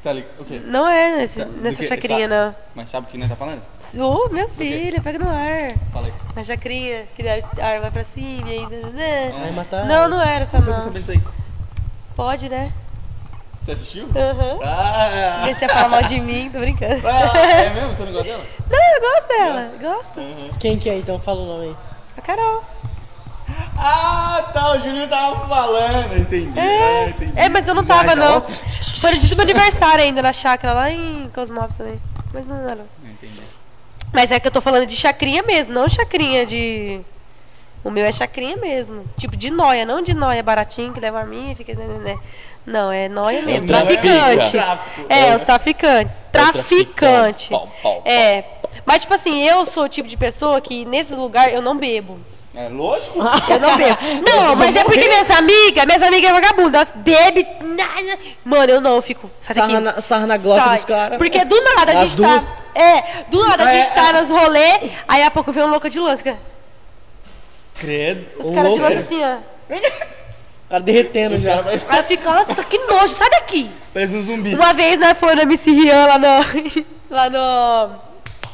Tá 0.02 0.12
ligado? 0.12 0.40
O 0.40 0.44
quê? 0.44 0.60
Não 0.64 0.86
é 0.88 1.16
nesse, 1.16 1.44
Do 1.44 1.60
nessa 1.60 1.82
quê? 1.82 1.88
chacrinha, 1.88 2.28
Sabe? 2.28 2.34
não. 2.34 2.54
Mas 2.74 2.90
sabe 2.90 3.06
o 3.08 3.10
que 3.10 3.18
nós 3.18 3.28
tá 3.28 3.34
falando? 3.36 3.62
Ô, 4.00 4.28
meu 4.28 4.48
filho, 4.50 5.02
pega 5.02 5.18
no 5.18 5.28
ar. 5.28 5.74
Fala 5.92 6.06
aí. 6.06 6.12
Na 6.36 6.44
chacrinha, 6.44 7.04
que 7.16 7.22
deram 7.22 7.48
arma 7.60 7.90
pra 7.90 8.04
cima 8.04 8.48
e 8.48 8.58
aí. 8.60 8.66
né? 8.92 9.32
Vai 9.40 9.50
matar. 9.52 9.84
Não, 9.86 10.08
não 10.08 10.20
era 10.22 10.42
essa 10.42 10.60
Você 10.62 10.70
não. 10.70 10.80
sabendo 10.80 11.00
disso 11.00 11.10
aí? 11.12 11.20
Pode, 12.14 12.48
né? 12.48 12.72
Você 13.60 13.72
assistiu? 13.72 14.08
Aham. 14.16 14.58
Ah! 14.62 15.42
Vê 15.44 15.54
se 15.54 15.64
ia 15.64 15.68
falar 15.68 15.88
mal 15.88 16.02
de 16.04 16.20
mim, 16.20 16.48
tô 16.50 16.60
brincando. 16.60 17.06
Ah, 17.06 17.36
é 17.36 17.70
mesmo? 17.70 17.90
Você 17.90 18.04
não 18.04 18.12
gosta 18.12 18.28
dela? 18.28 18.44
Não, 18.70 18.94
eu 18.94 19.00
gosto 19.00 19.28
dela, 19.28 19.72
gosto. 19.80 20.58
Quem 20.60 20.78
que 20.78 20.88
é 20.88 20.96
então? 20.98 21.18
Fala 21.20 21.40
o 21.40 21.46
nome 21.46 21.64
aí. 21.66 21.76
A 22.16 22.22
Carol. 22.22 22.64
Ah, 23.76 24.50
tá, 24.52 24.72
o 24.72 24.78
Júnior 24.80 25.08
tava 25.08 25.46
falando. 25.48 26.18
Entendi. 26.18 26.58
Ah, 26.58 27.08
entendi. 27.08 27.32
É, 27.36 27.48
mas 27.48 27.66
eu 27.66 27.74
não 27.74 27.84
tava, 27.84 28.14
Viaja, 28.14 28.16
não. 28.16 28.42
Foi 28.42 29.12
no 29.12 29.18
dia 29.18 29.28
do 29.28 29.36
meu 29.36 29.44
aniversário 29.44 30.04
ainda, 30.04 30.20
na 30.20 30.32
chácara, 30.32 30.74
lá 30.74 30.90
em 30.90 31.30
Cosmópolis 31.34 31.76
também. 31.76 32.00
Mas 32.32 32.46
não 32.46 32.56
era. 32.56 32.86
Entendi. 33.04 33.40
Mas 34.12 34.32
é 34.32 34.40
que 34.40 34.46
eu 34.46 34.50
tô 34.50 34.60
falando 34.60 34.86
de 34.86 34.96
chacrinha 34.96 35.42
mesmo, 35.42 35.74
não 35.74 35.88
chacrinha 35.88 36.44
de. 36.44 37.00
O 37.84 37.90
meu 37.90 38.04
é 38.04 38.12
chacrinha 38.12 38.56
mesmo. 38.56 39.04
Tipo 39.16 39.36
de 39.36 39.50
noia, 39.50 39.86
não 39.86 40.02
de 40.02 40.12
noia 40.12 40.42
baratinho 40.42 40.92
que 40.92 41.00
leva 41.00 41.20
a 41.20 41.24
minha 41.24 41.52
e 41.52 41.54
fica. 41.54 41.74
Né, 41.74 41.84
né, 41.84 41.98
né. 41.98 42.18
Não, 42.66 42.92
é 42.92 43.08
noia 43.08 43.42
mesmo. 43.42 43.66
Traficante. 43.66 44.50
Tráfico. 44.50 45.06
É, 45.08 45.34
os 45.34 45.44
traficantes. 45.44 46.12
Traficante. 46.32 47.48
Pau, 47.48 47.68
pau, 47.82 47.94
pau. 47.94 48.02
É. 48.04 48.44
Mas, 48.84 49.02
tipo 49.02 49.14
assim, 49.14 49.42
eu 49.42 49.64
sou 49.64 49.84
o 49.84 49.88
tipo 49.88 50.08
de 50.08 50.16
pessoa 50.16 50.60
que 50.60 50.84
nesses 50.84 51.16
lugares 51.16 51.54
eu 51.54 51.62
não 51.62 51.76
bebo. 51.76 52.18
É 52.60 52.68
lógico. 52.68 53.18
Eu 53.48 53.60
não 53.60 53.76
bebo. 53.76 53.96
Não, 54.28 54.56
mas 54.56 54.74
é 54.74 54.82
porque 54.82 55.06
minhas 55.06 55.30
amigas, 55.30 55.86
minhas 55.86 56.02
amigas 56.02 56.32
vagabundas, 56.32 56.74
elas 56.74 56.92
bebem. 56.96 57.46
nada. 57.62 58.18
Mano, 58.44 58.72
eu 58.72 58.80
não, 58.80 58.96
eu 58.96 59.02
fico. 59.02 59.30
Sarra 59.40 59.78
na, 59.78 60.02
sarra 60.02 60.26
na 60.26 60.36
glock 60.36 60.68
dos 60.70 60.84
caras. 60.84 61.18
Porque 61.18 61.44
do 61.44 61.54
nada 61.62 61.92
a 62.00 62.04
gente 62.04 62.16
duas. 62.16 62.46
tá. 62.46 62.56
É, 62.74 63.22
do 63.28 63.46
nada 63.46 63.62
a 63.62 63.68
Ah, 63.68 63.74
gente 63.74 63.86
é, 63.90 63.94
tá 63.94 64.08
é. 64.08 64.12
nos 64.20 64.30
rolê, 64.30 64.90
aí 65.06 65.22
a 65.22 65.30
pouco 65.30 65.52
vem 65.52 65.62
um 65.62 65.68
louco 65.68 65.88
de 65.88 66.00
lança. 66.00 66.16
fica- 66.24 66.36
Credo. 67.76 68.26
Os 68.40 68.50
caras 68.50 68.74
de 68.74 68.82
é. 68.82 68.96
assim, 68.98 69.20
ó. 69.22 69.36
O 69.70 70.70
cara 70.70 70.82
derretendo 70.82 71.34
Os 71.36 71.40
já. 71.42 71.62
caras 71.62 71.64
parecem 71.84 71.88
Aí 71.90 71.98
eu 72.00 72.04
fico, 72.04 72.24
nossa, 72.24 72.64
que 72.64 72.78
nojo, 72.78 73.08
sai 73.14 73.30
daqui. 73.30 73.70
parece 73.94 74.16
um 74.16 74.22
zumbi. 74.22 74.54
Uma 74.54 74.72
vez, 74.72 74.98
né, 74.98 75.14
foi 75.14 75.34
na 75.36 75.42
MC 75.42 75.70
Rian 75.70 76.06
lá 76.06 76.18
no. 76.18 76.84
lá 77.08 77.30
no. 77.30 77.90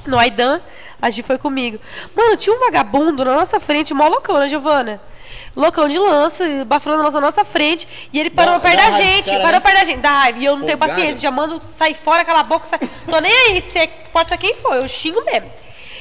No 0.06 0.18
Aidan. 0.18 0.60
A 1.04 1.10
Gi 1.10 1.22
foi 1.22 1.36
comigo. 1.36 1.78
Mano, 2.16 2.34
tinha 2.34 2.56
um 2.56 2.60
vagabundo 2.60 3.22
na 3.26 3.34
nossa 3.34 3.60
frente, 3.60 3.92
mó 3.92 4.08
loucão, 4.08 4.38
né, 4.38 4.48
Giovana? 4.48 5.02
Loucão 5.54 5.86
de 5.86 5.98
lança, 5.98 6.44
bafurando 6.64 7.02
lança 7.02 7.20
na 7.20 7.26
nossa 7.26 7.44
frente. 7.44 7.86
E 8.10 8.18
ele 8.18 8.30
parou 8.30 8.54
Dá- 8.54 8.60
perto 8.60 8.76
da 8.76 8.82
raiva, 8.84 9.02
gente. 9.02 9.26
cara, 9.30 9.42
parou 9.42 9.52
né? 9.52 9.60
perto 9.60 9.78
da 9.80 9.84
gente. 9.84 10.00
Dá 10.00 10.10
raiva. 10.10 10.38
E 10.38 10.44
eu 10.46 10.56
não 10.56 10.64
tenho 10.64 10.78
Folgado. 10.78 10.98
paciência. 10.98 11.20
Já 11.20 11.30
mando 11.30 11.60
sair 11.62 11.94
fora, 11.94 12.24
cala 12.24 12.40
a 12.40 12.42
boca. 12.42 12.64
Sai. 12.66 12.78
Tô 13.08 13.20
nem 13.20 13.30
aí. 13.50 13.60
Você 13.60 13.86
pode 14.12 14.30
ser 14.30 14.38
quem 14.38 14.54
for. 14.54 14.74
Eu 14.76 14.88
xingo 14.88 15.22
mesmo. 15.24 15.50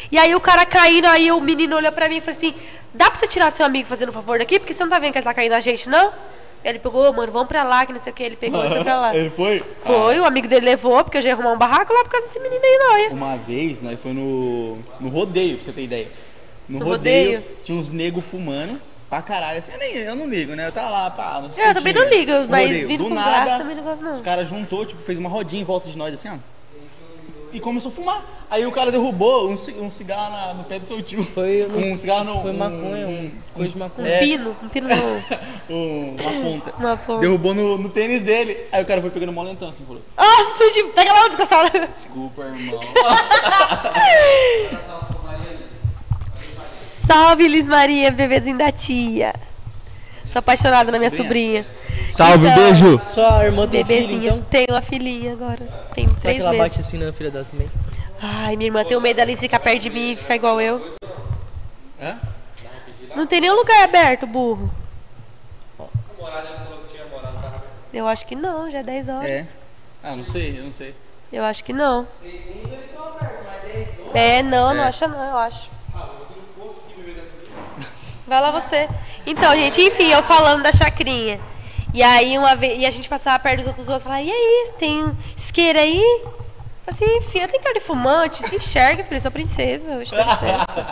E 0.10 0.18
aí 0.18 0.34
o 0.34 0.40
cara 0.40 0.66
caindo, 0.66 1.06
aí 1.08 1.30
o 1.34 1.42
menino 1.42 1.76
olhou 1.76 1.92
pra 1.92 2.08
mim 2.08 2.18
e 2.18 2.22
falou 2.22 2.38
assim: 2.38 2.56
dá 2.94 3.08
pra 3.08 3.16
você 3.16 3.28
tirar 3.28 3.52
seu 3.52 3.66
amigo 3.66 3.88
fazendo 3.90 4.10
um 4.10 4.14
favor 4.14 4.40
daqui? 4.40 4.58
Porque 4.58 4.74
você 4.74 4.84
não 4.84 4.90
tá 4.90 5.00
vendo 5.00 5.12
que 5.12 5.18
ele 5.18 5.26
tá 5.26 5.34
caindo 5.34 5.52
na 5.52 5.60
gente, 5.60 5.90
não? 5.90 6.14
Ele 6.64 6.80
pegou, 6.80 7.12
mano, 7.14 7.32
vamos 7.32 7.48
pra 7.48 7.64
lá, 7.64 7.86
que 7.86 7.92
não 7.94 8.00
sei 8.00 8.12
o 8.12 8.16
que. 8.16 8.24
Ele 8.24 8.36
pegou 8.36 8.64
e 8.66 8.70
foi 8.70 8.84
pra 8.84 9.00
lá. 9.00 9.14
Ele 9.16 9.30
foi? 9.30 9.60
Foi, 9.60 10.20
o 10.20 10.26
amigo 10.26 10.48
dele 10.48 10.66
levou, 10.66 11.04
porque 11.04 11.18
eu 11.18 11.22
já 11.22 11.30
ia 11.30 11.34
arrumar 11.34 11.52
um 11.52 11.58
barraco 11.58 11.94
lá 11.94 12.04
por 12.04 12.10
causa 12.10 12.28
desse 12.28 12.40
menino 12.40 12.62
aí, 12.64 12.78
não. 12.78 13.00
ia. 13.00 13.10
Uma 13.10 13.38
vez, 13.38 13.82
nós 13.82 14.00
foi 14.00 14.14
no, 14.14 14.78
no 15.00 15.10
rodeio, 15.10 15.58
pra 15.58 15.66
você 15.66 15.72
ter 15.74 15.84
ideia. 15.84 16.08
No, 16.68 16.80
No 16.80 16.86
rodeio, 16.86 17.40
rodeio? 17.40 17.58
tinha 17.64 17.78
uns 17.78 17.90
negros 17.90 18.24
fumando 18.24 18.80
pra 19.10 19.22
caralho. 19.22 19.60
Assim, 19.60 19.74
eu, 19.74 19.78
nem, 19.80 19.96
eu 19.96 20.16
não 20.16 20.28
ligo, 20.28 20.56
né? 20.56 20.68
Eu 20.68 20.72
tava 20.72 20.90
lá, 20.90 21.12
pá, 21.12 21.42
nos 21.42 21.58
Eu 21.58 21.74
também 21.74 21.94
não 21.94 22.08
ligo, 22.08 22.32
mas 22.50 22.98
Do 22.98 23.10
nada, 23.10 23.46
graça 23.46 23.64
não 23.64 23.84
gosto, 23.84 24.04
não. 24.04 24.14
Os 24.14 24.22
caras 24.22 24.48
juntou, 24.48 24.86
tipo, 24.86 25.02
fez 25.02 25.18
uma 25.18 25.30
rodinha 25.30 25.62
em 25.62 25.66
volta 25.66 25.90
de 25.90 25.98
nós, 25.98 26.14
assim, 26.14 26.30
ó. 26.30 26.38
E 27.54 27.60
começou 27.60 27.92
a 27.92 27.94
fumar. 27.94 28.26
Aí 28.50 28.66
o 28.66 28.72
cara 28.72 28.92
derrubou 28.92 29.48
um, 29.50 29.56
ci- 29.56 29.76
um 29.80 29.90
cigarro 29.90 30.32
na- 30.32 30.54
no 30.56 30.64
pé 30.64 30.80
do 30.80 30.86
seu 30.88 31.02
tio. 31.04 31.24
Foi 31.24 31.68
no- 31.70 31.94
um 31.94 31.98
cigarro 31.98 32.24
no. 32.24 32.42
Foi 32.42 32.52
um- 32.52 32.58
maconha, 32.58 33.08
um 33.08 33.32
coisa 33.54 33.70
de 33.72 33.76
Um 33.78 33.80
maconha. 33.80 34.08
É. 34.10 34.20
pino, 34.20 34.58
um 34.64 34.68
pino 34.70 34.88
não. 34.90 35.24
um- 35.70 36.16
uma 36.20 36.32
ponta. 36.42 36.74
Uma 36.80 36.98
ponta. 36.98 37.22
Derrubou 37.22 37.54
no, 37.54 37.78
no 37.78 37.90
tênis 37.90 38.24
dele. 38.24 38.58
Aí 38.72 38.82
o 38.82 38.86
cara 38.88 39.02
foi 39.02 39.12
pegando 39.12 39.32
mó 39.32 39.44
lentão, 39.44 39.70
assim, 39.70 39.86
falou. 39.86 40.02
Nossa, 40.18 40.72
tipo, 40.74 40.90
pega 40.94 41.14
lá 41.14 41.26
onde 41.26 41.36
você 41.38 41.88
Desculpa, 41.88 42.42
irmão. 42.44 42.80
Salve, 47.06 47.48
Liz 47.48 47.68
Maria, 47.68 48.12
bebezinho 48.12 48.58
da 48.58 48.72
tia. 48.72 49.34
Sou 50.34 50.40
apaixonada 50.40 50.92
na 50.92 50.98
minha 50.98 51.12
Sobrinha? 51.12 51.64
Salve, 52.12 52.48
Então, 52.48 52.64
beijo! 52.66 53.02
Sua 53.08 53.46
irmã 53.46 53.68
tem 53.68 53.86
filho, 53.86 54.00
Bebezinha, 54.08 54.32
então? 54.32 54.42
tem 54.50 54.66
uma 54.68 54.82
filhinha 54.82 55.32
agora. 55.34 55.60
Tem 55.94 56.08
Será 56.08 56.20
três 56.22 56.36
que 56.38 56.42
ela 56.42 56.50
meses. 56.50 56.68
bate 56.70 56.80
assim 56.80 56.98
na 56.98 57.14
filha 57.14 57.30
dela 57.30 57.46
também? 57.52 57.70
Ai, 58.20 58.56
minha 58.56 58.68
irmã 58.70 58.84
tem 58.84 58.98
o 58.98 59.02
medo 59.02 59.18
dela 59.18 59.38
ficar 59.38 59.60
perto 59.60 59.82
de 59.84 59.92
mim 59.92 60.14
e 60.14 60.16
ficar 60.16 60.36
igual 60.36 60.60
eu. 60.60 60.96
Hã? 62.02 62.18
Não 63.16 63.28
tem 63.28 63.42
nenhum 63.42 63.54
lugar 63.56 63.84
aberto, 63.84 64.26
burro. 64.26 64.72
Eu 67.94 68.08
acho 68.08 68.26
que 68.26 68.36
não, 68.36 68.72
já 68.72 68.80
é 68.80 68.84
10 68.84 69.10
horas. 69.10 69.30
É. 69.30 69.48
Ah, 70.04 70.16
não 70.16 70.24
sei, 70.24 70.58
eu 70.58 70.64
não 70.64 70.72
sei. 70.72 70.96
Eu 71.32 71.44
acho 71.44 71.64
que 71.64 71.72
não. 71.72 72.08
É, 74.16 74.42
não, 74.42 74.74
não 74.74 74.84
É. 74.84 74.88
acha 74.88 75.08
não, 75.08 75.24
eu 75.24 75.38
acho. 75.38 75.70
Vai 78.28 78.42
lá 78.42 78.52
você. 78.52 78.88
Então, 79.26 79.52
gente, 79.52 79.82
enfim, 79.82 80.08
eu 80.12 80.24
falando 80.24 80.64
da 80.64 80.72
chacrinha. 80.72 81.40
E 81.94 82.02
aí 82.02 82.38
uma 82.38 82.56
vez, 82.56 82.80
e 82.80 82.86
a 82.86 82.90
gente 82.92 83.08
passava 83.08 83.38
perto 83.40 83.58
dos 83.58 83.68
outros 83.68 83.88
outros, 83.88 84.04
falava, 84.04 84.22
e 84.22 84.32
aí, 84.32 84.72
tem 84.80 85.16
isqueiro 85.38 85.78
aí? 85.80 86.02
Eu 86.26 86.44
Assim, 86.88 87.22
filha, 87.22 87.48
tem 87.48 87.62
cara 87.62 87.74
de 87.76 87.80
fumante, 87.80 88.46
se 88.48 88.56
enxerga, 88.58 89.04
filha, 89.04 89.20
sou 89.22 89.32
princesa, 89.32 89.92
hoje 89.96 90.12
dá 90.12 90.24
licença. 90.24 90.86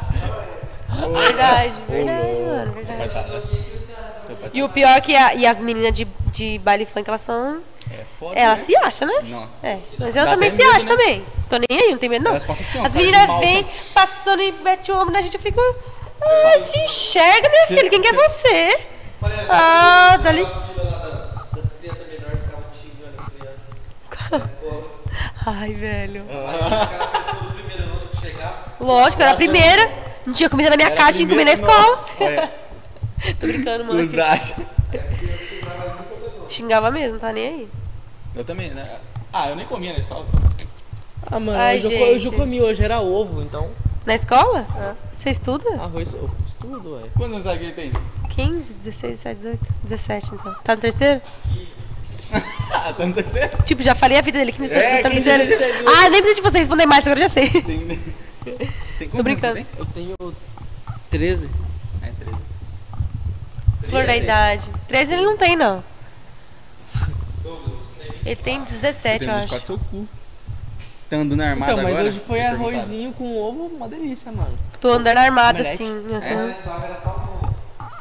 verdade, 1.25 1.73
verdade, 1.89 2.41
mano, 2.41 2.71
verdade. 2.73 2.97
Pai 2.97 3.09
tá- 3.09 4.49
E 4.53 4.63
o 4.63 4.69
pior 4.69 4.95
é 4.97 5.01
que 5.01 5.15
a- 5.15 5.33
e 5.33 5.45
as 5.45 5.59
meninas 5.59 5.93
de, 5.93 6.05
de 6.31 6.59
baile 6.59 6.85
funk, 6.85 7.09
elas 7.09 7.21
são 7.21 7.61
É 7.91 8.03
foda. 8.19 8.39
Ela 8.39 8.51
né? 8.51 8.57
se 8.57 8.75
acha, 8.77 9.05
né? 9.05 9.13
Não. 9.23 9.47
É, 9.63 9.79
mas 9.99 10.15
eu 10.15 10.23
Dá 10.25 10.31
também 10.31 10.49
se 10.49 10.57
medo, 10.59 10.71
acho 10.75 10.85
né? 10.87 10.91
também. 10.95 11.25
Tô 11.49 11.57
nem 11.57 11.79
aí, 11.81 11.91
não 11.91 11.97
tem 11.97 12.07
medo 12.09 12.23
não. 12.23 12.35
Assim, 12.35 12.79
ó, 12.79 12.85
As 12.85 12.93
meninas 12.93 13.27
vêm 13.39 13.59
assim. 13.59 13.93
passando 13.93 14.41
e 14.41 14.51
mete 14.63 14.91
o 14.91 14.97
ombro 14.97 15.11
na 15.11 15.21
gente, 15.21 15.33
eu 15.35 15.41
fico... 15.41 15.59
Ai, 16.23 16.59
se 16.59 16.77
enxerga, 16.79 17.49
minha 17.49 17.67
filha, 17.67 17.89
quem 17.89 18.01
que 18.01 18.07
é 18.07 18.13
você? 18.13 18.79
Ah, 19.49 20.17
dá 20.17 20.31
licença. 20.31 20.67
fila 20.67 20.83
lá 20.83 20.97
da- 20.99 21.59
das 21.61 21.71
crianças 21.79 22.07
menores 22.07 22.39
que 22.39 22.45
ficavam 22.45 22.65
xingando 22.81 23.15
as 23.19 23.29
crianças 23.29 24.31
na 24.31 24.37
escola. 24.37 24.83
Ai, 25.45 25.73
velho. 25.73 26.25
Chegava. 28.21 28.55
Lógico, 28.79 29.21
era 29.21 29.31
a 29.31 29.35
primeira. 29.35 29.91
Não 30.25 30.33
tinha 30.33 30.49
comida 30.49 30.69
na 30.69 30.75
minha 30.77 30.87
Era 30.89 30.95
casa, 30.95 31.13
tinha 31.13 31.25
que 31.27 31.31
comer 31.33 31.45
na 31.45 31.53
escola. 31.53 31.99
olha, 32.19 32.51
Tô 33.39 33.47
brincando, 33.47 33.83
mano. 33.85 34.01
Xingava 36.49 36.91
mesmo, 36.91 37.19
tá 37.19 37.31
nem 37.31 37.47
aí. 37.47 37.69
Eu 38.35 38.43
também, 38.43 38.69
né? 38.71 38.99
Ah, 39.33 39.49
eu 39.49 39.55
nem 39.55 39.65
comia 39.65 39.93
na 39.93 39.99
escola. 39.99 40.25
Ah, 41.29 41.39
mano, 41.39 41.57
Ai, 41.59 41.77
hoje, 41.77 41.85
eu, 41.85 41.91
co- 41.99 42.05
hoje 42.05 42.13
eu 42.27 42.31
gente. 42.31 42.35
comi, 42.39 42.61
hoje 42.61 42.83
era 42.83 42.99
ovo, 42.99 43.41
então. 43.41 43.69
Na 44.05 44.15
escola? 44.15 44.65
Você 45.13 45.29
estuda? 45.29 45.69
Arroz, 45.75 46.13
eu 46.13 46.29
estudo, 46.45 46.95
ué. 46.95 47.03
Quantos 47.15 47.45
anos 47.45 47.59
que 47.59 47.65
ele 47.65 47.73
tem? 47.73 47.91
15, 48.29 48.73
16, 48.73 49.23
17, 49.23 49.35
18, 49.37 49.73
17 49.83 50.33
então. 50.35 50.55
Tá 50.63 50.75
no 50.75 50.81
terceiro? 50.81 51.21
Ah, 52.73 52.93
tá 52.93 53.05
no 53.05 53.13
terceiro? 53.13 53.61
Tipo, 53.63 53.83
já 53.83 53.93
falei 53.93 54.17
a 54.17 54.21
vida 54.21 54.39
dele, 54.39 54.53
15, 54.53 54.73
É, 54.73 55.01
17, 55.01 55.03
tá 55.03 55.09
no 55.09 55.15
15, 55.15 55.25
terceiro. 55.25 55.49
17, 55.59 55.77
18. 55.83 55.89
Ah, 55.97 56.09
nem 56.09 56.21
preciso 56.21 56.35
de 56.41 56.49
você 56.49 56.57
responder 56.59 56.85
mais, 56.85 57.05
agora 57.05 57.19
eu 57.19 57.23
já 57.23 57.29
sei. 57.29 57.49
Tem. 57.61 58.57
tem 58.97 59.09
quantos 59.09 59.13
anos 59.13 59.23
brincando. 59.23 59.53
você 59.53 59.65
tem? 59.65 59.67
Eu 59.77 59.85
tenho 59.85 60.35
13. 61.11 61.51
É, 62.01 62.11
13. 62.23 62.37
Flor 63.83 64.05
da 64.05 64.15
idade. 64.15 64.71
13 64.87 65.13
ele 65.13 65.23
não 65.25 65.35
tem, 65.37 65.55
não. 65.57 65.83
Ele 68.25 68.35
tem 68.37 68.63
17, 68.63 69.13
eu 69.13 69.19
Tem 69.19 69.29
acho. 69.29 69.41
24 69.49 69.67
seu 69.67 69.77
cu. 69.77 70.07
Andando 71.11 71.41
armado 71.41 71.71
Então, 71.73 71.83
mas 71.83 71.93
agora? 71.93 72.07
hoje 72.09 72.21
foi 72.25 72.41
arrozinho 72.41 73.11
com 73.13 73.35
ovo, 73.37 73.63
uma 73.75 73.87
delícia, 73.89 74.31
mano. 74.31 74.57
Tô 74.79 74.93
andando 74.93 75.17
armada 75.17 75.59
Omelete. 75.59 75.83
assim. 75.83 76.05
É. 76.21 76.35
no. 76.35 77.51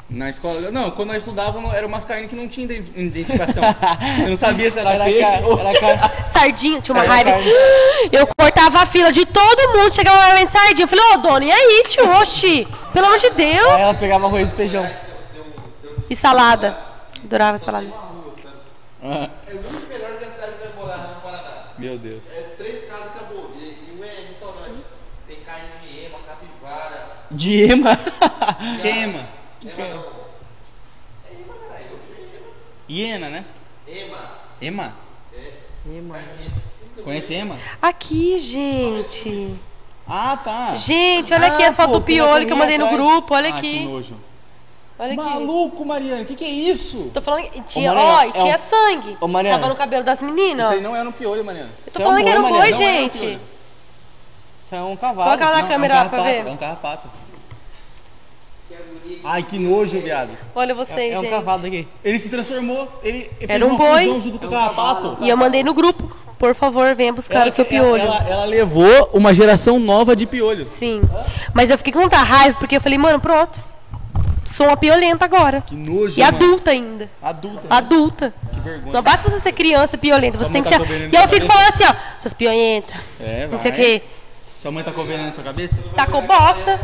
Na 0.08 0.28
escola. 0.28 0.70
Não, 0.72 0.90
quando 0.90 1.08
nós 1.08 1.18
estudávamos, 1.18 1.72
era 1.72 1.86
umas 1.86 2.04
carnes 2.04 2.28
que 2.28 2.34
não 2.34 2.48
tinha 2.48 2.64
ident- 2.64 2.88
identificação. 2.96 3.62
Você 4.18 4.28
não 4.28 4.36
sabia 4.36 4.68
se 4.70 4.78
era, 4.80 4.92
Era 4.94 5.04
peixe 5.04 5.38
ca- 5.40 5.46
ou 5.46 5.60
era 5.60 6.26
Sardinha, 6.26 6.80
tinha 6.80 6.94
uma 6.96 7.04
raiva. 7.04 7.30
Eu 8.10 8.26
cortava 8.36 8.80
a 8.80 8.86
fila 8.86 9.12
de 9.12 9.24
todo 9.24 9.72
mundo, 9.78 9.94
chegava 9.94 10.16
lá 10.18 10.40
em 10.42 10.46
sardinha. 10.46 10.84
Eu 10.84 10.88
falei, 10.88 11.04
ô 11.14 11.16
dona, 11.18 11.44
e 11.44 11.52
aí, 11.52 11.84
tio? 11.86 12.10
Oxi, 12.20 12.66
pelo 12.92 13.06
amor 13.06 13.18
de 13.18 13.30
Deus. 13.30 13.70
Aí 13.70 13.82
ela 13.82 13.94
pegava 13.94 14.26
arroz 14.26 14.50
e 14.50 14.54
feijão. 14.54 14.88
E 16.08 16.16
salada. 16.16 16.76
Adorava 17.22 17.58
salada. 17.58 17.86
Ah, 19.02 19.30
É 19.48 19.54
muito 19.54 19.88
melhor 19.88 20.18
que 20.18 20.24
a 20.24 20.28
cidade 20.30 20.52
que 20.60 20.66
vai 20.66 20.72
morar 20.76 20.98
no 21.14 21.20
Paraná. 21.20 21.50
Meu 21.78 21.96
Deus. 21.96 22.24
É 22.32 22.40
três 22.58 22.84
casas 22.88 23.06
acabou. 23.14 23.52
E, 23.56 23.62
e 23.64 23.96
um 23.98 24.02
é 24.04 24.08
restaurante. 24.28 24.82
Tem 25.28 25.36
carne 25.46 25.68
de 25.80 26.04
ema, 26.06 26.18
capivara. 26.26 27.08
De 27.30 27.62
ema. 27.70 27.90
Ema 27.98 27.98
não. 28.72 28.80
É 28.84 28.88
ema, 28.88 29.28
caralho. 31.54 31.86
Eu 31.92 31.98
chamo 32.00 32.46
Hiena, 32.88 33.28
né? 33.28 33.44
ema. 33.86 34.18
Ema. 34.60 34.94
ema. 35.86 36.18
Conhece 37.04 37.32
Ema? 37.34 37.56
Aqui, 37.80 38.38
gente. 38.38 39.54
Ah, 40.06 40.36
tá. 40.36 40.74
Gente, 40.74 41.32
olha 41.32 41.46
aqui 41.46 41.62
Ah, 41.62 41.68
as 41.68 41.76
fotos 41.76 41.92
do 41.92 42.00
Piolho 42.02 42.46
que 42.46 42.52
eu 42.52 42.56
mandei 42.56 42.76
no 42.76 42.86
atrás. 42.86 43.00
grupo. 43.02 43.34
Olha 43.34 43.54
Ah, 43.54 43.58
aqui. 43.58 43.78
que 43.78 43.84
nojo. 43.84 44.16
Olha 44.98 45.12
aqui. 45.14 45.22
Maluco, 45.22 45.84
Mariana, 45.84 46.22
o 46.22 46.24
que, 46.26 46.34
que 46.34 46.44
é 46.44 46.48
isso? 46.50 47.10
Tô 47.14 47.22
falando 47.22 47.44
que 47.48 47.60
tinha, 47.62 47.90
Ô, 47.90 47.94
Mariana, 47.94 48.18
ó, 48.18 48.22
é 48.22 48.32
tinha 48.32 48.54
um- 48.56 48.58
sangue. 48.58 49.16
Ô, 49.20 49.28
Mariana. 49.28 49.58
Tava 49.58 49.68
no 49.72 49.76
cabelo 49.78 50.04
das 50.04 50.20
meninas, 50.20 50.66
Isso 50.66 50.74
aí 50.74 50.82
não 50.82 50.94
é 50.94 51.02
no 51.02 51.12
piolho, 51.12 51.42
Mariana. 51.44 51.70
Eu 51.70 51.86
Isso 51.86 51.96
tô 51.96 52.02
é 52.02 52.04
falando 52.04 52.20
um 52.20 52.24
que 52.24 52.28
era 52.30 52.40
um 52.40 52.48
boi, 52.48 52.52
boi, 52.58 52.70
é 52.70 52.74
um 52.74 52.76
gente. 52.76 53.38
Isso 54.60 54.74
é 54.74 54.82
um 54.82 54.96
cavalo. 54.96 55.24
Coloca 55.30 55.44
lá 55.48 55.56
na 55.56 55.62
Não, 55.62 55.68
câmera 55.68 55.94
é 55.94 55.96
um 56.02 56.08
pra 56.08 56.18
carrapato, 56.18 56.42
ver. 56.44 56.48
É 56.48 56.52
um 56.52 56.56
carrapato. 56.58 57.10
Ai, 59.24 59.42
que 59.42 59.58
nojo, 59.58 60.00
viado. 60.00 60.30
Olha 60.54 60.74
vocês, 60.74 61.12
É 61.14 61.18
um 61.18 61.22
gente. 61.22 61.30
cavalo 61.30 61.62
daqui. 61.62 61.86
Ele 62.04 62.18
se 62.18 62.30
transformou, 62.30 62.88
ele 63.02 63.30
Era 63.40 63.48
fez 63.58 63.62
um 63.62 63.68
uma 63.74 63.78
boi. 63.78 64.04
junto 64.20 64.38
com 64.38 64.46
o 64.46 64.50
carrapato. 64.50 65.18
E 65.20 65.28
eu 65.28 65.36
mandei 65.36 65.62
no 65.62 65.74
grupo. 65.74 66.16
Por 66.38 66.54
favor, 66.54 66.94
venha 66.94 67.12
buscar 67.12 67.46
o 67.46 67.50
seu 67.50 67.66
piolho. 67.66 68.02
Ela, 68.02 68.26
ela 68.26 68.44
levou 68.46 69.10
uma 69.12 69.34
geração 69.34 69.78
nova 69.78 70.16
de 70.16 70.24
piolho. 70.26 70.66
Sim. 70.66 71.02
Mas 71.52 71.68
eu 71.68 71.76
fiquei 71.76 71.92
com 71.92 71.98
muita 72.00 72.16
raiva 72.16 72.58
porque 72.58 72.76
eu 72.76 72.80
falei, 72.80 72.96
mano, 72.96 73.20
pronto. 73.20 73.62
Sou 74.54 74.66
uma 74.66 74.76
piolenta 74.76 75.24
agora. 75.24 75.60
Que 75.66 75.76
nojo, 75.76 76.18
E 76.18 76.22
mano. 76.22 76.36
adulta 76.36 76.70
ainda. 76.70 77.10
Adulta. 77.20 77.66
Adulta. 77.68 78.34
Que 78.54 78.60
vergonha. 78.60 78.92
Não 78.92 79.02
basta 79.02 79.28
você 79.28 79.38
ser 79.38 79.52
criança 79.52 79.98
piolenta, 79.98 80.38
você 80.38 80.50
tem 80.50 80.62
que 80.62 80.70
tá 80.70 80.78
ser. 80.78 81.10
E 81.12 81.16
eu 81.16 81.28
fico 81.28 81.46
falando 81.46 81.68
assim, 81.68 81.84
ó, 81.84 81.94
suas 82.20 82.32
pionhentas. 82.34 82.94
É, 83.20 83.46
Não 83.46 83.60
sei 83.60 83.70
o 83.70 83.74
vai. 83.74 83.82
quê. 83.84 84.02
Sua 84.58 84.70
mãe 84.70 84.82
tá 84.84 84.92
comendo 84.92 85.22
na 85.24 85.32
sua 85.32 85.44
cabeça? 85.44 85.78
Tacou 85.94 86.22
bosta. 86.22 86.80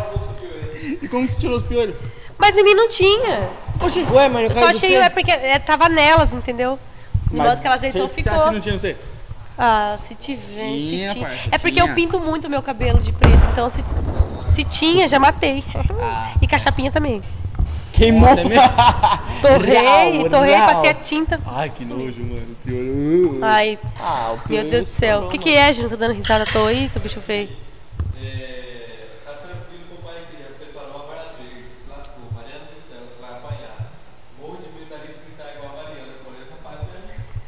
E 1.03 1.09
como 1.09 1.27
que 1.27 1.33
você 1.35 1.41
tirou 1.41 1.57
os 1.57 1.63
piolhos? 1.63 1.97
Mas 2.39 2.57
em 2.57 2.63
mim 2.65 2.75
não 2.75 2.89
tinha. 2.89 3.49
Oxi, 3.81 4.07
ué, 4.11 4.29
mano, 4.29 4.47
eu 4.47 4.51
Eu 4.51 4.55
só 4.55 4.67
achei, 4.67 4.97
é 4.97 5.09
porque 5.09 5.31
é, 5.31 5.59
tava 5.59 5.89
nelas, 5.89 6.33
entendeu? 6.33 6.79
No 7.31 7.43
modo 7.43 7.61
que 7.61 7.67
elas 7.67 7.81
deitou, 7.81 8.07
Você 8.09 8.15
ficou. 8.15 8.33
acha 8.33 8.49
que 8.49 8.55
não 8.55 8.61
tinha 8.61 8.73
não 8.75 8.81
sei? 8.81 8.97
Ah, 9.59 9.97
se 9.99 10.15
tiver, 10.15 10.43
Tinha, 10.65 11.09
se 11.09 11.15
tinha. 11.15 11.27
parça, 11.29 11.43
É 11.51 11.59
porque 11.59 11.73
tinha. 11.81 11.87
eu 11.91 11.95
pinto 11.95 12.21
muito 12.21 12.49
meu 12.49 12.63
cabelo 12.63 12.99
de 13.01 13.11
preto, 13.13 13.41
então 13.53 13.69
se, 13.71 13.83
se 14.47 14.65
tinha, 14.65 15.09
já 15.09 15.19
matei. 15.19 15.65
Ah. 16.03 16.35
e 16.43 16.47
cachapinha 16.47 16.91
também. 16.93 17.23
Queimou. 17.93 18.29
Nossa, 18.29 18.41
é 18.43 18.45
mesmo? 18.45 18.63
Torrei, 19.41 19.75
Real, 20.19 20.31
torrei, 20.31 20.55
real. 20.55 20.67
passei 20.75 20.91
a 20.91 20.95
tinta. 20.95 21.41
Ai, 21.47 21.71
que 21.71 21.85
nojo, 21.87 22.21
mano. 22.23 22.55
Piolho. 22.65 23.39
Ai, 23.43 23.79
Ah, 23.99 24.35
o 24.35 24.49
meu 24.53 24.65
Deus 24.69 24.85
do 24.85 24.89
céu. 24.91 25.23
O 25.23 25.29
que, 25.31 25.39
que 25.39 25.55
é, 25.55 25.73
Júnior? 25.73 25.91
Tá 25.91 25.97
dando 25.97 26.13
risada 26.13 26.45
à 26.45 26.47
toa 26.47 26.69
aí, 26.69 26.87
seu 26.91 27.01
bicho 27.01 27.21
feio? 27.23 27.49
É, 28.23 29.07
tá 29.25 29.33
tranquilo 29.33 29.85
com 29.89 29.95
o 29.95 30.05
pai 30.05 30.21
Guilherme, 30.31 30.55
preparou 30.59 31.03
a 31.03 31.07
vara 31.07 31.33
verde, 31.39 31.65
se 31.73 31.89
lascou. 31.91 32.25
Mariana 32.35 32.65
dos 32.75 32.85
Céus, 32.85 33.09
você 33.09 33.21
vai 33.23 33.31
apanhar. 33.33 33.93
Morro 34.41 34.59
de 34.59 34.69
medo 34.79 34.91
da 34.91 34.97
Alice 34.97 35.19
gritar 35.25 35.55
igual 35.57 35.73
a 35.73 35.77
Mariana, 35.83 36.13
porém 36.23 36.41
eu 36.45 36.57
pago 36.63 36.85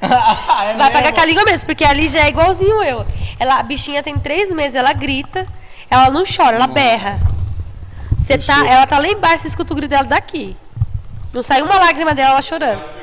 É 0.69 0.75
Vai 0.75 0.91
pagar 0.93 1.13
com 1.13 1.21
a 1.21 1.25
língua 1.25 1.45
mesmo, 1.45 1.67
porque 1.67 1.85
ali 1.85 2.09
já 2.09 2.21
é 2.21 2.29
igualzinho 2.29 2.83
eu. 2.83 3.05
Ela, 3.39 3.59
a 3.59 3.63
bichinha 3.63 4.03
tem 4.03 4.17
três 4.19 4.53
meses, 4.53 4.75
ela 4.75 4.93
grita, 4.93 5.47
ela 5.91 6.11
não 6.11 6.25
chora, 6.25 6.57
ela 6.57 6.67
berra. 6.67 7.19
Você 8.17 8.37
tá, 8.39 8.67
ela 8.67 8.87
tá 8.87 8.99
lá 8.99 9.09
embaixo, 9.09 9.43
você 9.43 9.49
escuta 9.49 9.73
o 9.73 9.77
grito 9.77 9.91
dela 9.91 10.05
daqui. 10.05 10.57
Não 11.33 11.43
sai 11.43 11.63
uma 11.63 11.77
lágrima 11.79 12.15
dela 12.15 12.33
ela 12.33 12.43
chorando. 12.43 12.81
piolho. 12.83 12.99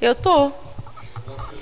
Eu 0.00 0.14
tô. 0.14 0.52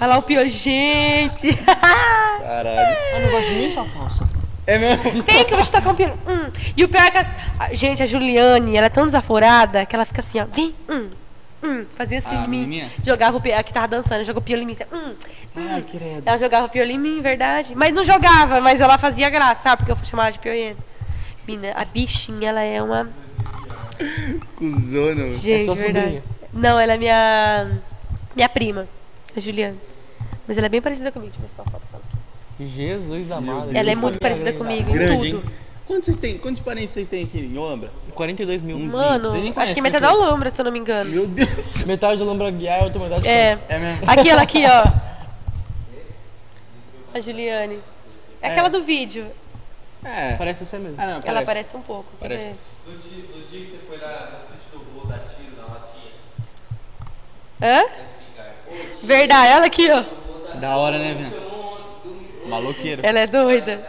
Olha 0.00 0.06
lá 0.06 0.18
o 0.18 0.22
pior, 0.22 0.46
gente. 0.48 1.52
Caralho. 1.64 2.96
Ah, 3.14 3.20
não 3.22 3.30
gosto 3.30 3.48
de 3.48 3.54
mim, 3.54 3.70
sua 3.72 3.84
falsa. 3.84 4.28
É 4.66 4.78
mesmo? 4.78 5.02
Vem 5.22 5.44
que 5.44 5.52
eu 5.52 5.56
vou 5.58 5.62
te 5.64 5.70
tocar 5.70 5.90
um 5.90 5.94
piano. 5.94 6.18
Hum. 6.26 6.48
E 6.76 6.84
o 6.84 6.88
pior 6.88 7.04
é 7.04 7.10
que 7.10 7.18
as... 7.18 7.30
a- 7.58 7.72
Gente, 7.74 8.02
a 8.02 8.06
Juliane, 8.06 8.76
ela 8.76 8.86
é 8.86 8.90
tão 8.90 9.04
desaforada 9.06 9.84
que 9.86 9.94
ela 9.94 10.04
fica 10.04 10.20
assim, 10.20 10.40
ó. 10.40 10.46
Vem, 10.50 10.74
hum, 10.88 11.10
hum. 11.64 11.86
Fazia 11.96 12.18
assim 12.18 12.28
Ah, 12.36 12.44
em 12.44 12.48
mim. 12.48 12.60
menininha? 12.60 12.90
Jogava 13.04 13.36
o 13.36 13.40
piano, 13.40 13.64
que 13.64 13.72
tava 13.72 13.88
dançando, 13.88 14.24
jogou 14.24 14.40
o 14.40 14.44
piano 14.44 14.62
em 14.62 14.66
mim. 14.66 14.72
assim, 14.72 14.84
Hum, 14.92 15.14
Ai, 15.56 15.82
credo. 15.82 16.22
Ela 16.26 16.38
jogava 16.38 16.68
piolho 16.68 16.90
em 16.90 16.98
mim, 16.98 17.20
verdade. 17.20 17.74
Mas 17.74 17.92
não 17.94 18.04
jogava, 18.04 18.60
mas 18.60 18.80
ela 18.80 18.98
fazia 18.98 19.30
graça, 19.30 19.62
sabe? 19.62 19.78
Porque 19.84 19.92
eu 19.92 20.04
chamava 20.04 20.30
de 20.32 20.38
piolhena. 20.38 20.76
Mina, 21.46 21.72
a 21.74 21.84
bichinha, 21.84 22.48
ela 22.48 22.62
é 22.62 22.82
uma. 22.82 23.08
Cusona. 24.56 25.28
Gente, 25.36 25.64
sua 25.64 25.74
verdade. 25.74 26.06
sobrinha? 26.06 26.22
Não, 26.52 26.78
ela 26.80 26.94
é 26.94 26.98
minha. 26.98 27.80
Minha 28.34 28.48
prima, 28.48 28.88
a 29.36 29.40
Juliana. 29.40 29.76
Mas 30.46 30.56
ela 30.58 30.66
é 30.66 30.68
bem 30.68 30.82
parecida 30.82 31.10
comigo. 31.12 31.32
Deixa 31.32 31.38
eu 31.38 31.42
ver 31.42 31.48
se 31.48 31.54
tá 31.54 31.62
uma 31.62 31.70
foto 31.72 31.86
dela 31.90 32.02
aqui. 32.04 32.66
Jesus 32.66 33.30
amado. 33.30 33.76
Ela 33.76 33.90
é 33.90 33.94
muito 33.94 34.16
é 34.16 34.18
parecida 34.18 34.52
comigo, 34.52 34.90
em 34.90 34.92
Grande, 34.92 35.30
tudo. 35.32 35.46
hein? 35.46 35.54
Quantos 35.86 36.06
vocês 36.06 36.16
têm? 36.18 36.38
Quantos 36.38 36.62
parentes 36.62 36.90
vocês 36.90 37.08
têm 37.08 37.24
aqui 37.24 37.38
em 37.38 37.58
Olambra? 37.58 37.90
42 38.14 38.62
mil. 38.62 38.78
Mano, 38.78 39.28
Você 39.30 39.36
nem 39.36 39.44
acho 39.48 39.54
conhece, 39.54 39.74
que 39.74 39.80
né, 39.82 39.90
metade 39.90 40.02
da? 40.02 40.12
Lombra, 40.12 40.48
se 40.50 40.60
eu 40.60 40.64
não 40.64 40.72
me 40.72 40.78
engano. 40.78 41.10
Meu 41.10 41.26
Deus. 41.26 41.84
Metade 41.84 42.16
do 42.18 42.24
Lombra 42.24 42.50
Guiar, 42.50 42.82
outra 42.84 42.98
metade 42.98 43.28
É. 43.28 43.50
Campos. 43.54 43.66
É 43.70 43.78
mesmo? 43.78 44.10
Aqui, 44.10 44.30
ela 44.30 44.42
aqui, 44.42 44.64
ó. 44.66 44.84
A 47.14 47.20
Juliane. 47.20 47.80
É 48.40 48.48
aquela 48.48 48.68
do 48.68 48.82
vídeo. 48.82 49.30
É. 50.02 50.34
Parece 50.36 50.64
você 50.64 50.78
mesmo. 50.78 50.96
Ah, 50.98 51.06
não, 51.06 51.20
Ela 51.24 51.42
parece 51.42 51.76
um 51.76 51.80
pouco. 51.82 52.06
quer 52.18 52.28
Parece. 52.28 52.48
ver? 52.48 52.56
No 52.86 52.98
dia, 52.98 53.24
no 53.34 53.42
dia 53.46 53.60
que 53.64 53.70
você 53.72 53.78
foi 53.86 53.98
lá 53.98 54.32
no 54.32 54.40
sítio 54.40 54.78
do 54.78 55.00
Rô, 55.00 55.06
dar 55.06 55.18
tiro 55.20 55.56
na 55.56 55.64
latinha, 55.74 56.12
Hã? 57.62 57.84
Verdade, 59.02 59.52
ela 59.52 59.66
aqui, 59.66 59.88
ó. 59.90 60.04
Da 60.58 60.76
hora, 60.76 60.98
né, 60.98 61.14
velho? 61.14 61.53
Maloqueiro. 62.46 63.02
Ela 63.04 63.20
é 63.20 63.26
doida. 63.26 63.86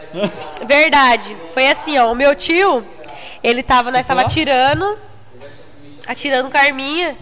Verdade. 0.66 1.36
Foi 1.52 1.68
assim, 1.68 1.98
ó. 1.98 2.10
O 2.10 2.14
meu 2.14 2.34
tio, 2.34 2.84
ele 3.42 3.62
tava, 3.62 3.90
nós 3.90 4.06
tava 4.06 4.22
atirando. 4.22 4.98
Atirando 6.06 6.50
com 6.50 6.56
a 6.56 6.60
arminha. 6.60 7.16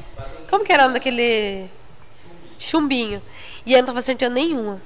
Como 0.48 0.65
que 0.65 0.73
era 0.73 0.82
o 0.82 0.86
nome 0.86 0.94
daquele. 0.94 1.69
Chumbinho. 2.59 3.20
E 3.66 3.73
eu 3.73 3.78
não 3.78 3.86
tava 3.86 3.98
acertando 3.98 4.35
nenhuma. 4.35 4.81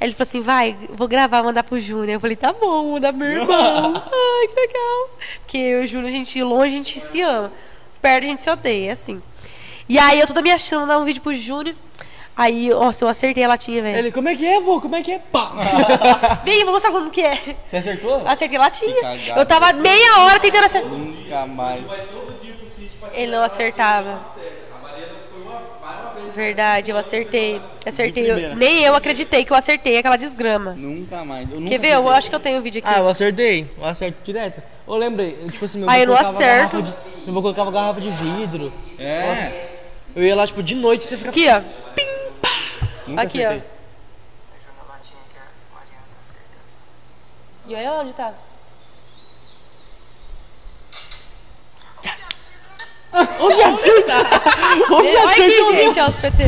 Aí 0.00 0.06
ele 0.06 0.14
falou 0.14 0.28
assim: 0.28 0.40
vai, 0.40 0.76
vou 0.90 1.08
gravar, 1.08 1.42
mandar 1.42 1.64
pro 1.64 1.80
Júnior. 1.80 2.10
Eu 2.10 2.20
falei: 2.20 2.36
tá 2.36 2.52
bom, 2.52 2.82
vou 2.82 2.92
mandar 2.92 3.12
pro 3.12 3.18
meu 3.18 3.40
irmão. 3.40 3.94
Ai, 3.96 4.48
que 4.48 4.60
legal. 4.60 5.10
Porque 5.40 5.58
eu 5.58 5.82
e 5.82 5.84
o 5.84 5.88
Júnior, 5.88 6.08
a 6.08 6.12
gente 6.12 6.42
longe, 6.42 6.74
a 6.74 6.76
gente 6.78 7.00
se 7.00 7.20
ama. 7.20 7.52
Perto, 8.00 8.24
a 8.24 8.26
gente 8.28 8.42
se 8.42 8.50
odeia, 8.50 8.90
é 8.90 8.92
assim. 8.92 9.20
E 9.88 9.98
aí 9.98 10.20
eu 10.20 10.26
toda 10.26 10.42
me 10.42 10.52
achando, 10.52 10.82
mandar 10.82 10.98
um 10.98 11.04
vídeo 11.04 11.22
pro 11.22 11.34
Júnior. 11.34 11.74
Aí, 12.38 12.68
nossa, 12.68 13.04
eu 13.04 13.08
acertei 13.08 13.42
a 13.42 13.48
latinha, 13.48 13.82
velho. 13.82 13.98
Ele, 13.98 14.12
como 14.12 14.28
é 14.28 14.36
que 14.36 14.46
é, 14.46 14.60
vô? 14.60 14.80
Como 14.80 14.94
é 14.94 15.02
que 15.02 15.10
é? 15.10 15.18
Pá! 15.18 15.50
Vem, 16.44 16.62
vou 16.64 16.72
mostrar 16.72 16.92
como 16.92 17.10
que 17.10 17.20
é. 17.20 17.56
Você 17.66 17.78
acertou? 17.78 18.22
Acertei 18.24 18.56
a 18.56 18.60
latinha. 18.60 18.94
Que 18.94 19.00
cagada. 19.00 19.40
Eu 19.40 19.44
tava 19.44 19.72
meia 19.72 20.18
hora 20.20 20.38
tentando 20.38 20.64
acertar. 20.66 20.88
Nunca 20.88 21.46
mais. 21.48 21.82
Ele 23.12 23.32
não 23.32 23.42
acertava. 23.42 24.20
Verdade, 26.34 26.92
eu 26.92 26.96
acertei. 26.96 27.60
Acertei. 27.84 28.30
Eu- 28.30 28.54
nem 28.54 28.82
eu 28.84 28.94
acreditei 28.94 29.44
que 29.44 29.52
eu 29.52 29.56
acertei 29.56 29.98
aquela 29.98 30.16
desgrama. 30.16 30.74
Nunca 30.74 31.24
mais. 31.24 31.50
Eu 31.50 31.56
nunca 31.58 31.70
Quer 31.70 31.78
ver? 31.78 31.94
Eu 31.94 32.08
acho 32.08 32.28
que 32.30 32.36
eu 32.36 32.40
tenho 32.40 32.58
um 32.58 32.62
vídeo 32.62 32.78
aqui. 32.78 32.88
Ah, 32.88 32.98
eu 33.00 33.08
acertei. 33.08 33.68
Eu 33.76 33.84
acerto 33.84 34.18
direto. 34.22 34.62
Eu 34.86 34.94
lembrei. 34.94 35.36
Tipo 35.50 35.64
assim, 35.64 35.80
meu 35.80 35.90
Ah, 35.90 35.98
eu 35.98 36.06
não 36.06 36.14
acerto. 36.16 36.80
de- 36.82 36.92
Meu 37.26 37.30
avô 37.30 37.42
colocava 37.42 37.72
garrafa 37.72 38.00
de 38.00 38.10
vidro. 38.10 38.72
É. 38.96 39.50
Eu 40.14 40.22
ia 40.22 40.36
lá, 40.36 40.46
tipo, 40.46 40.62
de 40.62 40.76
noite 40.76 41.04
você 41.04 41.16
fica. 41.16 41.30
Aqui, 41.30 41.46
ó. 41.48 41.60
Nunca 43.08 43.22
Aqui, 43.22 43.44
ó. 43.44 43.48
acertei. 43.48 43.70
E 47.66 47.74
olha 47.74 47.92
onde 47.94 48.12
tá. 48.12 48.32
Ô, 53.40 53.48
viado, 53.48 53.74
acerta! 53.74 54.14
Ô, 54.90 55.02
viado, 55.02 55.16
Olha 55.16 55.30
aqui, 55.32 55.42
acertou 55.42 55.72
mesmo! 55.72 55.94
gente, 55.94 56.00
ó, 56.00 56.08
os 56.08 56.16
PT. 56.16 56.44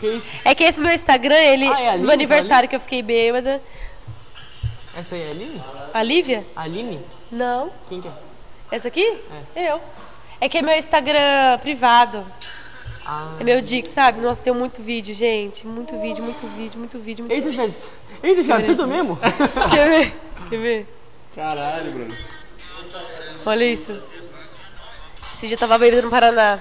Que 0.00 0.06
isso? 0.06 0.30
É 0.44 0.54
que 0.54 0.64
esse 0.64 0.80
meu 0.80 0.92
Instagram, 0.92 1.36
ele. 1.36 1.68
Ah, 1.68 1.80
é 1.80 1.88
a 1.90 1.96
no 1.98 2.10
aniversário 2.10 2.68
que 2.68 2.74
eu 2.74 2.80
fiquei 2.80 3.02
bêbada. 3.02 3.62
Essa 4.96 5.14
aí 5.14 5.22
é 5.22 5.26
a 5.28 5.30
Aline? 5.30 5.62
A 5.94 6.02
Lívia? 6.02 6.44
A 6.56 6.62
Aline? 6.62 7.04
Não. 7.30 7.70
Quem 7.88 8.00
que 8.00 8.08
é? 8.08 8.12
Essa 8.70 8.88
aqui? 8.88 9.20
Eu. 9.54 9.80
É 10.40 10.48
que 10.48 10.58
é 10.58 10.62
meu 10.62 10.76
Instagram 10.76 11.58
privado. 11.60 12.26
Ah. 13.04 13.34
É 13.40 13.44
meu 13.44 13.60
dick, 13.60 13.88
sabe? 13.88 14.20
Nossa, 14.20 14.42
tem 14.42 14.52
muito 14.52 14.82
vídeo, 14.82 15.14
gente. 15.14 15.66
Muito 15.66 15.98
vídeo, 15.98 16.22
muito 16.22 16.46
vídeo, 16.56 16.78
muito 16.78 16.98
vídeo. 16.98 17.24
Muito... 17.24 17.34
Eita, 17.34 17.48
viado. 17.48 17.74
Eita, 18.22 18.42
viado, 18.42 18.62
acertou 18.62 18.86
mesmo? 18.86 19.18
Quer 19.70 19.88
ver? 19.88 20.14
Quer 20.48 20.58
ver? 20.58 20.86
Caralho, 21.34 21.92
Bruno. 21.92 22.14
Olha 23.44 23.64
isso. 23.64 24.00
Esse 25.36 25.48
dia 25.48 25.54
eu 25.54 25.58
tava 25.58 25.78
bêbado 25.78 26.02
no 26.02 26.10
Paraná. 26.10 26.58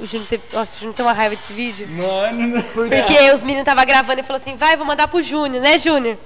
O 0.00 0.06
Júnior 0.06 0.28
teve. 0.28 0.42
Nossa, 0.52 0.76
o 0.76 0.78
Júnior 0.78 0.94
tem 0.94 1.04
uma 1.04 1.12
raiva 1.12 1.34
desse 1.34 1.52
vídeo. 1.52 1.86
Mano, 1.88 2.62
Porque 2.62 3.30
os 3.32 3.42
meninos 3.42 3.62
estavam 3.62 3.84
gravando 3.84 4.20
e 4.20 4.22
falou 4.22 4.40
assim: 4.40 4.56
vai, 4.56 4.76
vou 4.76 4.86
mandar 4.86 5.08
pro 5.08 5.22
Júnior, 5.22 5.62
né, 5.62 5.78
Júnior? 5.78 6.16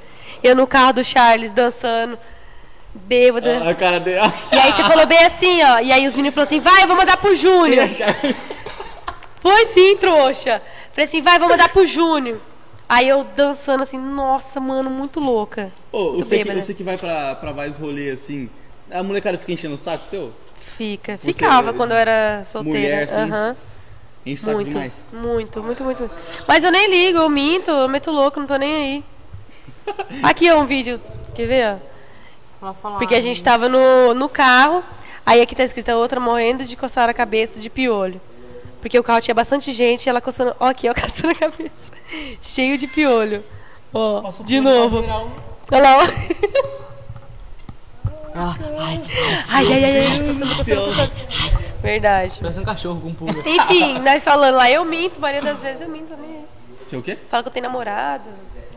Eu 0.42 0.54
no 0.54 0.66
carro 0.66 0.94
do 0.94 1.04
Charles 1.04 1.52
dançando, 1.52 2.18
bêbada. 2.94 3.68
a 3.68 3.74
cara 3.74 3.98
dele. 4.00 4.20
E 4.52 4.56
aí 4.56 4.72
você 4.72 4.82
falou 4.84 5.06
bem 5.06 5.24
assim, 5.24 5.62
ó. 5.62 5.80
E 5.80 5.92
aí 5.92 6.06
os 6.06 6.14
meninos 6.14 6.34
falaram 6.34 6.48
assim: 6.48 6.60
vai, 6.60 6.86
vou 6.86 6.96
mandar 6.96 7.16
pro 7.16 7.34
Júnior. 7.34 7.88
Foi 9.40 9.66
sim, 9.66 9.96
trouxa. 9.96 10.62
Falei 10.92 11.04
assim: 11.06 11.22
vai, 11.22 11.38
vou 11.38 11.48
mandar 11.48 11.68
pro 11.70 11.86
Júnior. 11.86 12.38
Aí 12.88 13.08
eu 13.08 13.22
dançando 13.22 13.84
assim, 13.84 13.98
nossa, 13.98 14.58
mano, 14.58 14.90
muito 14.90 15.20
louca. 15.20 15.70
Ô, 15.92 16.10
Muito 16.12 16.24
você, 16.26 16.42
que, 16.42 16.52
você 16.52 16.74
que 16.74 16.82
vai 16.82 16.98
pra, 16.98 17.36
pra 17.36 17.52
vários 17.52 17.78
rolês 17.78 18.14
assim, 18.14 18.50
a 18.90 19.00
molecada 19.02 19.38
fica 19.38 19.52
enchendo 19.52 19.74
o 19.76 19.78
saco 19.78 20.04
seu? 20.04 20.32
Fica. 20.76 21.16
Você- 21.16 21.32
Ficava 21.32 21.72
quando 21.72 21.92
eu 21.92 21.96
era 21.96 22.42
solteira. 22.44 22.78
mulher, 22.78 23.08
sim? 23.08 23.20
Aham. 23.20 23.56
Enche 24.26 24.42
o 24.42 24.44
saco 24.44 24.56
Muito, 24.56 24.70
demais. 24.70 25.04
muito, 25.12 25.62
muito, 25.62 25.84
muito, 25.84 26.02
muito. 26.02 26.14
Mas 26.48 26.64
eu 26.64 26.72
nem 26.72 26.90
ligo, 26.90 27.18
eu 27.18 27.28
minto, 27.28 27.70
eu 27.70 27.88
meto 27.88 28.10
louco, 28.10 28.40
não 28.40 28.46
tô 28.46 28.56
nem 28.56 28.74
aí. 28.74 29.04
Aqui 30.22 30.50
ó, 30.50 30.58
um 30.60 30.66
vídeo, 30.66 31.00
quer 31.34 31.46
ver? 31.46 31.76
Porque 32.98 33.14
a 33.14 33.20
gente 33.20 33.42
tava 33.42 33.68
no, 33.68 34.12
no 34.14 34.28
carro, 34.28 34.84
aí 35.24 35.40
aqui 35.40 35.54
tá 35.54 35.64
escrito 35.64 35.88
a 35.90 35.96
outra 35.96 36.20
morrendo 36.20 36.64
de 36.64 36.76
coçar 36.76 37.08
a 37.08 37.14
cabeça 37.14 37.58
de 37.60 37.70
piolho. 37.70 38.20
Porque 38.80 38.98
o 38.98 39.02
carro 39.02 39.20
tinha 39.20 39.34
bastante 39.34 39.72
gente 39.72 40.06
e 40.06 40.08
ela 40.08 40.20
coçando. 40.20 40.54
Ó, 40.58 40.66
aqui, 40.66 40.88
ó, 40.88 40.94
coçando 40.98 41.32
a 41.32 41.34
cabeça. 41.34 41.92
Cheio 42.40 42.76
de 42.78 42.86
piolho. 42.86 43.44
Ó, 43.92 44.22
Passou 44.22 44.44
de 44.46 44.60
novo. 44.60 45.00
um- 45.00 45.30
Olha 45.72 45.82
lá, 45.82 45.98
ó. 45.98 46.06
Ela, 48.32 48.56
ai, 48.78 49.02
Ai, 49.48 49.72
ai, 49.72 49.84
ai, 49.84 50.06
ai, 50.06 50.26
coçando, 50.26 50.56
coçando, 50.56 50.84
coçando. 50.86 51.12
Verdade. 51.82 52.38
parece 52.40 52.60
um 52.60 52.64
cachorro 52.64 53.00
com 53.00 53.12
pulga. 53.14 53.40
Enfim, 53.48 53.98
nós 54.00 54.22
falando 54.24 54.54
lá, 54.56 54.70
eu 54.70 54.84
minto, 54.84 55.16
a 55.16 55.20
maioria 55.20 55.42
das 55.52 55.60
vezes 55.62 55.80
eu 55.80 55.88
minto 55.88 56.08
também. 56.14 56.44
Você 56.86 56.96
o 56.96 57.02
quê? 57.02 57.18
Fala 57.28 57.42
que 57.42 57.48
eu 57.48 57.52
tenho 57.52 57.66
namorado. 57.66 58.28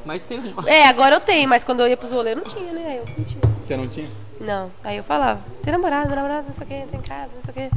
Mas 0.06 0.26
tem 0.26 0.40
uma. 0.40 0.70
É, 0.70 0.88
agora 0.88 1.16
eu 1.16 1.20
tenho, 1.22 1.48
mas 1.48 1.64
quando 1.64 1.80
eu 1.82 1.88
ia 1.88 1.96
pros 1.98 2.12
rolês 2.12 2.36
não 2.36 2.44
tinha, 2.44 2.72
né? 2.74 2.84
Aí 2.88 2.98
eu 2.98 3.06
mentia. 3.18 3.40
Você 3.62 3.78
não 3.78 3.88
tinha? 3.88 4.08
Não, 4.40 4.72
aí 4.84 4.98
eu 4.98 5.04
falava, 5.04 5.40
tem 5.64 5.72
namorado, 5.72 6.08
meu 6.08 6.16
namorado, 6.16 6.48
não 6.48 6.54
sei 6.54 6.66
o 6.66 6.70
que, 6.70 6.88
tô 6.92 6.98
em 6.98 7.02
casa, 7.02 7.36
não 7.36 7.44
sei 7.44 7.52
o 7.66 7.70
que. 7.70 7.76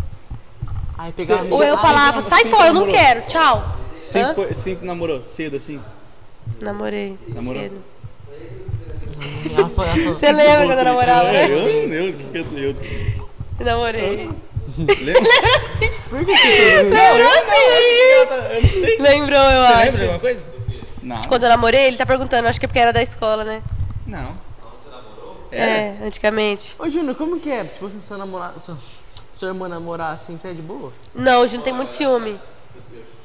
Aí 0.98 1.12
pegava. 1.12 1.46
Ou 1.54 1.62
eu 1.62 1.76
falava, 1.76 2.22
sai 2.22 2.44
fora, 2.44 2.68
eu 2.68 2.74
não 2.74 2.86
quero, 2.86 3.22
tchau. 3.26 3.76
Sempre, 4.00 4.34
foi, 4.34 4.54
sempre 4.54 4.86
namorou 4.86 5.24
cedo 5.26 5.56
assim? 5.56 5.80
Namorei. 6.60 7.18
Namorou? 7.28 7.62
cedo. 7.62 7.82
Você 10.14 10.32
lembra 10.32 10.66
quando 10.66 10.78
eu 10.78 10.84
namorava? 10.84 11.28
É, 11.28 11.46
eu 11.46 12.12
que 12.12 12.24
que 12.24 12.38
eu, 12.38 12.70
eu 13.60 13.64
Namorei. 13.64 14.16
lembro. 14.16 14.36
Lembrou 16.12 16.36
sim! 16.36 16.48
Eu 18.52 18.62
não 18.62 18.70
sei. 18.70 18.98
Lembrou, 18.98 19.38
eu 19.40 19.62
Você 19.62 19.74
lembra 19.74 19.82
de 19.82 19.88
acho. 19.88 20.02
alguma 20.02 20.18
coisa? 20.18 20.46
Não. 21.02 21.22
Quando 21.22 21.42
eu 21.44 21.48
namorei, 21.48 21.86
ele 21.86 21.96
tá 21.96 22.04
perguntando, 22.04 22.48
acho 22.48 22.58
que 22.58 22.66
é 22.66 22.68
porque 22.68 22.78
era 22.80 22.92
da 22.92 23.02
escola, 23.02 23.44
né? 23.44 23.62
Não. 24.06 24.34
É, 25.52 25.94
antigamente. 26.02 26.74
Ô, 26.78 26.88
Júnior, 26.88 27.14
como 27.16 27.40
que 27.40 27.50
é? 27.50 27.64
Tipo, 27.64 27.88
se 27.88 28.00
seu 28.02 28.18
namorado. 28.18 28.60
Seu, 28.60 28.76
sua 29.36 29.48
irmã 29.48 29.68
namorar 29.68 30.14
assim, 30.14 30.38
você 30.38 30.48
é 30.48 30.54
de 30.54 30.62
boa? 30.62 30.90
Não, 31.14 31.42
o 31.42 31.46
Júnior 31.46 31.64
tem 31.64 31.72
muito 31.72 31.90
ciúme. 31.90 32.40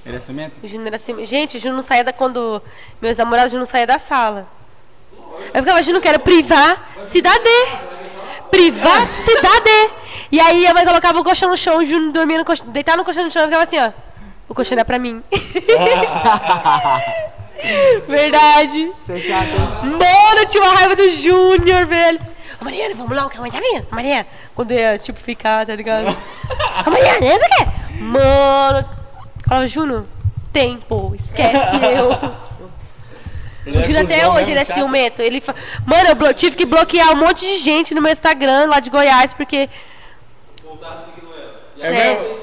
Ele 0.05 0.17
é 0.17 0.19
cimento? 0.19 0.57
O 0.61 0.67
Júnior 0.67 0.87
era 0.87 0.97
assim. 0.97 1.25
Gente, 1.25 1.55
o 1.55 1.59
Júnior 1.59 1.77
não 1.77 1.83
saía 1.83 2.03
da. 2.03 2.11
Quando 2.11 2.61
meus 3.01 3.15
namorados, 3.15 3.47
o 3.47 3.51
Júnior 3.51 3.65
não 3.65 3.71
saía 3.71 3.87
da 3.87 3.97
sala. 3.97 4.45
Eu 5.53 5.61
ficava, 5.63 5.81
Júnior, 5.81 6.01
quero 6.01 6.19
privacidade. 6.19 7.49
Privacidade. 8.49 9.69
E 10.29 10.37
aí 10.39 10.67
a 10.67 10.73
mãe 10.73 10.85
colocava 10.85 11.17
o 11.19 11.23
colchão 11.23 11.49
no 11.49 11.57
chão, 11.57 11.77
o 11.77 11.85
Júnior 11.85 12.11
dormia 12.11 12.39
no 12.39 12.45
colchão, 12.45 12.67
deitado 12.67 12.97
no 12.97 13.05
colchão 13.05 13.23
no 13.23 13.31
chão 13.31 13.43
e 13.43 13.45
ficava 13.45 13.63
assim, 13.63 13.79
ó. 13.79 13.93
O 14.49 14.53
colchão 14.53 14.77
é 14.77 14.83
pra 14.83 14.99
mim. 14.99 15.23
Verdade. 18.05 18.91
Você 18.99 19.13
é 19.13 19.19
chato? 19.21 19.85
Mano, 19.85 20.39
eu 20.39 20.45
tinha 20.45 20.61
uma 20.61 20.73
raiva 20.73 20.93
do 20.93 21.07
Júnior, 21.09 21.85
velho. 21.85 22.19
Ô, 22.61 22.65
Mariana, 22.65 22.95
vamos 22.95 23.15
lá, 23.15 23.27
que 23.29 23.37
a 23.37 23.41
mãe 23.41 23.51
tá 23.51 23.59
vindo. 23.59 23.87
Mariana. 23.89 24.27
Quando 24.55 24.71
eu 24.71 24.77
ia, 24.77 24.97
tipo, 24.97 25.19
ficar, 25.19 25.65
tá 25.65 25.75
ligado? 25.75 26.07
Ô, 26.85 26.89
Mariana, 26.91 27.25
entra 27.25 27.47
aqui. 27.47 28.01
Mano. 28.01 28.89
Falava, 29.47 29.67
Júnior, 29.67 30.05
tempo, 30.53 31.13
esquece 31.15 31.75
eu. 31.97 32.11
Ele 33.65 33.77
O 33.77 33.81
é 33.81 33.83
Júnior 33.83 34.03
até 34.05 34.27
hoje, 34.27 34.35
mesmo, 34.37 34.51
ele 34.51 34.59
é 34.59 34.65
ciumento. 34.65 35.21
Ele 35.21 35.41
fa... 35.41 35.53
Mano, 35.85 36.09
eu 36.09 36.15
blo- 36.15 36.33
tive 36.33 36.55
que 36.55 36.65
bloquear 36.65 37.11
um 37.11 37.15
monte 37.17 37.41
de 37.41 37.57
gente 37.57 37.93
no 37.93 38.01
meu 38.01 38.11
Instagram 38.11 38.67
lá 38.67 38.79
de 38.79 38.89
Goiás, 38.89 39.33
porque 39.33 39.69
É 41.79 41.87
É. 41.87 41.91
mesmo? 41.91 42.41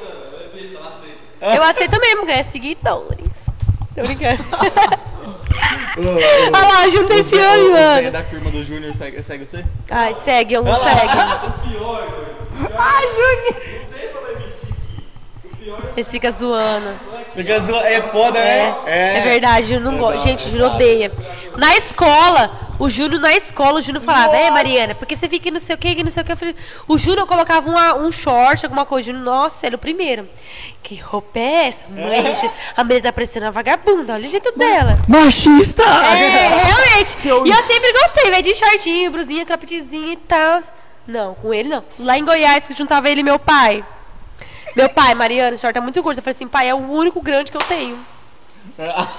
eu 1.40 1.62
aceito 1.62 2.00
mesmo 2.00 2.26
ganhar 2.26 2.42
seguidores. 2.44 3.46
Tô 3.94 4.02
brincando. 4.02 4.44
Olha 5.98 6.68
lá, 6.72 6.86
o 6.86 6.90
Júnior 6.90 7.08
tem 7.08 7.20
o 7.20 7.24
Zé- 7.24 7.36
ciúme, 7.36 7.70
o 7.70 7.76
Zé 7.76 7.94
mano. 7.96 8.10
da 8.12 8.22
firma 8.22 8.50
do 8.50 8.62
Júnior 8.64 8.94
segue, 8.94 9.22
segue 9.22 9.46
você? 9.46 9.64
Ai, 9.90 10.14
segue, 10.24 10.54
eu 10.54 10.62
não 10.62 10.78
segue. 10.82 11.08
Ele 15.96 16.04
fica 16.04 16.30
zoando. 16.30 16.88
Porque 17.34 17.52
as- 17.52 17.68
é 17.68 18.02
foda, 18.02 18.38
É, 18.38 18.70
né? 18.84 19.18
é 19.18 19.20
verdade, 19.22 19.72
eu 19.74 19.80
não 19.80 19.96
gosto. 19.98 20.22
Gente, 20.22 20.46
o 20.46 20.50
Júnior 20.50 20.74
odeia. 20.74 21.12
Na 21.56 21.76
escola, 21.76 22.68
o 22.78 22.88
Júnior 22.88 23.20
na 23.20 23.34
escola, 23.34 23.78
o 23.78 23.82
Júnior 23.82 24.02
falava, 24.04 24.36
é 24.36 24.50
Mariana, 24.50 24.94
porque 24.94 25.16
você 25.16 25.28
fica 25.28 25.50
não 25.50 25.58
sei 25.60 25.74
o 25.74 25.78
que, 25.78 25.94
que 25.96 26.04
não 26.04 26.10
sei 26.10 26.22
o 26.22 26.26
que. 26.26 26.32
Eu 26.32 26.36
falei, 26.36 26.54
o 26.86 26.96
Júnior 26.98 27.26
colocava 27.26 27.68
uma- 27.68 27.94
um 27.94 28.10
short, 28.12 28.64
alguma 28.64 28.84
coisa. 28.86 29.10
O 29.10 29.14
Júnior, 29.14 29.24
nossa, 29.24 29.66
ele 29.66 29.74
é 29.74 29.76
o 29.76 29.78
primeiro. 29.78 30.28
Que 30.82 30.96
roupa 30.96 31.38
é 31.38 31.68
essa? 31.68 31.86
Mãe, 31.88 32.34
a 32.76 32.84
menina 32.84 33.02
tá 33.08 33.12
parecendo 33.12 33.46
uma 33.46 33.52
vagabunda, 33.52 34.14
olha 34.14 34.26
o 34.26 34.30
jeito 34.30 34.52
dela. 34.56 34.98
Machista! 35.08 35.82
É, 35.82 36.48
realmente. 36.64 37.16
E 37.24 37.50
eu 37.50 37.62
sempre 37.66 37.92
gostei, 37.92 38.30
velho, 38.30 38.42
de 38.42 38.54
shortinho, 38.54 39.10
brusinha, 39.10 39.44
croppedzinho 39.44 40.12
e 40.12 40.16
tal. 40.16 40.60
Não, 41.06 41.34
com 41.34 41.52
ele 41.52 41.68
não. 41.68 41.82
Lá 41.98 42.16
em 42.18 42.24
Goiás, 42.24 42.68
que 42.68 42.76
juntava 42.76 43.08
ele 43.08 43.20
e 43.20 43.24
meu 43.24 43.38
pai. 43.38 43.84
Meu 44.76 44.88
pai, 44.88 45.14
Mariana, 45.14 45.56
o 45.56 45.58
short 45.58 45.76
é 45.76 45.80
muito 45.80 46.02
curto. 46.02 46.18
Eu 46.18 46.22
falei 46.22 46.34
assim, 46.34 46.46
pai, 46.48 46.68
é 46.68 46.74
o 46.74 46.78
único 46.78 47.20
grande 47.20 47.50
que 47.50 47.56
eu 47.56 47.62
tenho. 47.62 47.98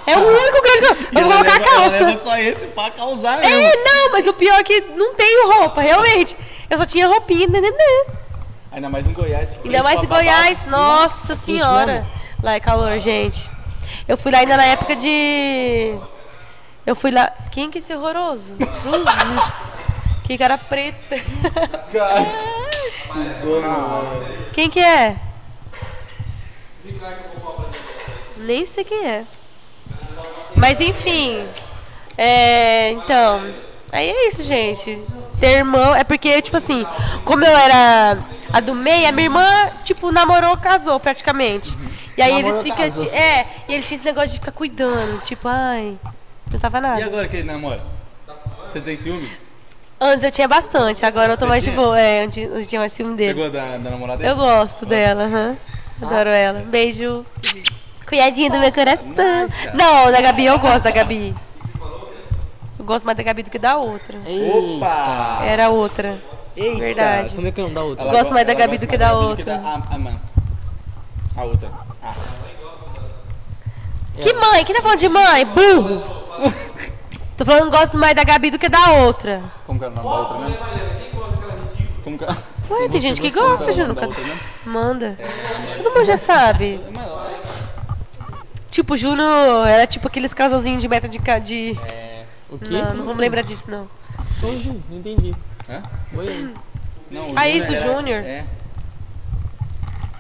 É 0.08 0.18
o 0.18 0.22
único 0.22 0.62
grande 0.62 0.80
que 0.80 1.18
eu 1.18 1.22
Eu 1.22 1.28
vou 1.28 1.32
colocar 1.38 1.56
a 1.56 1.60
leva 1.60 1.70
calça. 1.70 2.18
só 2.18 2.38
esse 2.38 2.68
pra 2.68 2.92
causar 2.92 3.40
mesmo. 3.40 3.54
É, 3.54 3.76
não, 3.84 4.12
mas 4.12 4.28
o 4.28 4.34
pior 4.34 4.60
é 4.60 4.64
que 4.64 4.80
não 4.96 5.14
tenho 5.16 5.52
roupa, 5.52 5.82
realmente. 5.82 6.36
Eu 6.70 6.78
só 6.78 6.86
tinha 6.86 7.08
roupinha, 7.08 7.48
né, 7.48 7.60
né, 7.60 7.70
né. 7.72 8.14
Ainda 8.72 8.90
mais 8.90 9.06
em 9.08 9.12
Goiás. 9.14 9.52
que 9.52 9.68
Ainda 9.68 9.84
mais 9.84 10.00
em 10.04 10.08
babar. 10.08 10.20
Goiás, 10.24 10.66
nossa 10.66 11.36
senhora. 11.36 12.06
Lá 12.42 12.54
é 12.54 12.60
calor, 12.60 12.98
gente. 13.00 13.50
Eu 14.08 14.16
fui 14.18 14.32
lá 14.32 14.40
ainda 14.40 14.56
na 14.56 14.66
época 14.66 14.96
de. 14.96 15.96
Eu 16.86 16.96
fui 16.96 17.12
lá. 17.12 17.32
Quem 17.52 17.70
que 17.72 17.80
é 17.80 17.82
esse 17.82 17.94
horroroso? 17.94 18.56
Cruzes. 18.56 19.74
Que 20.24 20.38
cara 20.38 20.58
preta. 20.58 21.18
Cusona, 23.12 23.68
mano. 23.68 24.26
Quem 24.54 24.70
que 24.70 24.80
é? 24.80 25.16
Nem 28.38 28.66
sei 28.66 28.84
quem 28.84 29.06
é. 29.08 29.26
Mas 30.56 30.80
enfim. 30.80 31.48
É, 32.18 32.92
então. 32.92 33.44
Aí 33.92 34.10
é 34.10 34.28
isso, 34.28 34.44
gente. 34.44 35.02
Ter 35.40 35.58
irmão. 35.58 35.96
É 35.96 36.04
porque, 36.04 36.42
tipo 36.42 36.58
assim, 36.58 36.86
como 37.26 37.44
eu 37.46 37.56
era 37.58 38.18
a 38.52 38.60
do 38.60 38.74
meio, 38.76 39.08
a 39.08 39.12
minha 39.12 39.26
irmã, 39.26 39.70
tipo, 39.84 40.12
namorou, 40.12 40.58
casou 40.58 41.00
praticamente. 41.00 41.78
E 42.18 42.22
aí 42.22 42.34
Namorou, 42.42 42.60
eles 42.62 42.64
ficam. 42.64 43.14
É, 43.14 43.48
e 43.68 43.74
eles 43.74 43.88
tinham 43.88 43.98
esse 44.00 44.06
negócio 44.06 44.30
de 44.30 44.36
ficar 44.36 44.52
cuidando. 44.52 45.22
Tipo, 45.24 45.48
ai. 45.48 45.98
Não 46.52 46.60
tava 46.60 46.78
E 46.80 46.82
nada. 46.82 47.06
agora 47.06 47.28
que 47.28 47.38
ele 47.38 47.48
namora? 47.48 47.82
Você 48.68 48.82
tem 48.82 48.98
ciúme? 48.98 49.30
Antes 50.02 50.24
eu 50.24 50.32
tinha 50.32 50.48
bastante, 50.48 51.06
agora 51.06 51.34
eu 51.34 51.38
tô 51.38 51.42
Você 51.46 51.50
mais 51.50 51.64
de 51.64 51.70
tinha? 51.72 51.82
boa. 51.82 52.00
É, 52.00 52.24
antes 52.24 52.38
eu 52.50 52.66
tinha 52.66 52.80
mais 52.80 52.92
ciúme 52.94 53.12
Você 53.12 53.18
dele. 53.18 53.34
gosta 53.34 53.52
da, 53.52 53.78
da 53.78 53.90
namorada 53.90 54.18
dele? 54.20 54.32
Eu 54.32 54.36
gosto 54.36 54.86
dela, 54.86 55.24
aham. 55.24 55.58
Adoro 56.02 56.30
ela. 56.30 56.60
Beijo. 56.62 57.26
Cunhadinha 58.08 58.50
do 58.50 58.58
meu 58.60 58.72
coração. 58.72 59.48
Não, 59.74 60.12
da 60.12 60.22
Gabi 60.22 60.46
eu 60.46 60.58
gosto 60.60 60.84
da 60.84 60.92
Gabi. 60.92 61.36
Eu 62.78 62.86
gosto 62.86 63.06
mais 63.06 63.18
da 63.18 63.24
Gabi 63.24 63.44
do 63.44 63.52
que 63.52 63.60
da 63.60 63.76
outra. 63.78 64.18
Opa! 64.20 65.40
Era 65.46 65.66
a 65.66 65.70
outra. 65.70 66.20
Eita! 66.56 66.80
Verdade. 66.80 67.36
Como 67.36 67.48
é 67.48 67.52
que 67.52 67.60
é 67.62 67.64
o 67.64 67.68
nome 67.68 67.76
da 67.76 67.84
outra? 67.84 68.04
Ela 68.06 68.12
Gosto 68.14 68.28
go- 68.30 68.34
mais 68.34 68.48
da 68.48 68.54
Gabi 68.54 68.78
do 68.78 68.88
que 68.88 68.98
da 68.98 69.14
outra. 69.14 69.56
a, 69.64 69.96
a, 69.96 70.00
man. 70.00 70.20
a 71.38 71.44
outra. 71.44 71.72
Ah. 72.02 72.14
Que 74.20 74.34
mãe? 74.34 74.66
Quem 74.66 74.76
tá 74.76 74.82
falando 74.82 75.00
de 75.00 75.08
mãe? 75.10 75.46
Burro! 75.46 76.04
Tô 77.38 77.46
falando 77.46 77.72
que 77.72 77.78
gosto 77.78 77.98
mais 77.98 78.16
da 78.16 78.24
Gabi 78.24 78.52
do 78.52 78.60
que 78.60 78.68
da 78.68 78.92
outra. 79.04 79.42
Como 79.66 79.80
que 79.80 79.86
é 79.86 79.88
o 79.88 79.92
nome 79.92 80.08
da 80.10 80.16
outra 80.20 80.38
mesmo? 80.40 80.58
Como 82.04 82.18
que 82.18 82.24
é? 82.26 82.28
Ué, 82.70 82.88
tem 82.90 83.02
gente 83.02 83.20
que 83.22 83.32
gosta, 83.32 83.72
é 83.72 83.84
outra 83.88 84.08
mesmo? 84.08 84.40
Manda. 84.66 85.18
Todo 85.78 85.94
mundo 85.96 86.06
já 86.06 86.18
sabe. 86.18 86.80
Tipo, 88.70 88.96
Júnior 88.96 89.68
era 89.68 89.88
tipo 89.88 90.08
aqueles 90.08 90.34
casalzinhos 90.34 90.82
de 90.82 90.88
meta 90.88 91.08
de. 91.10 91.20
ca- 91.20 91.40
de... 91.40 91.78
O 92.50 92.58
quê? 92.58 92.74
Não, 92.74 92.82
não 92.82 92.96
vamos 92.98 93.12
assim? 93.12 93.22
lembrar 93.22 93.42
disso, 93.42 93.70
não. 93.70 93.90
Assim? 94.38 94.84
Não 94.90 94.98
entendi. 95.00 95.36
Hã? 95.68 95.82
Oi, 96.16 96.28
aí. 96.28 96.54
Não, 97.12 97.28
o 97.32 97.34
A 97.40 97.48
ex 97.50 97.66
do 97.66 97.74
era- 97.76 97.82
Júnior. 97.82 98.24
É. 98.24 98.46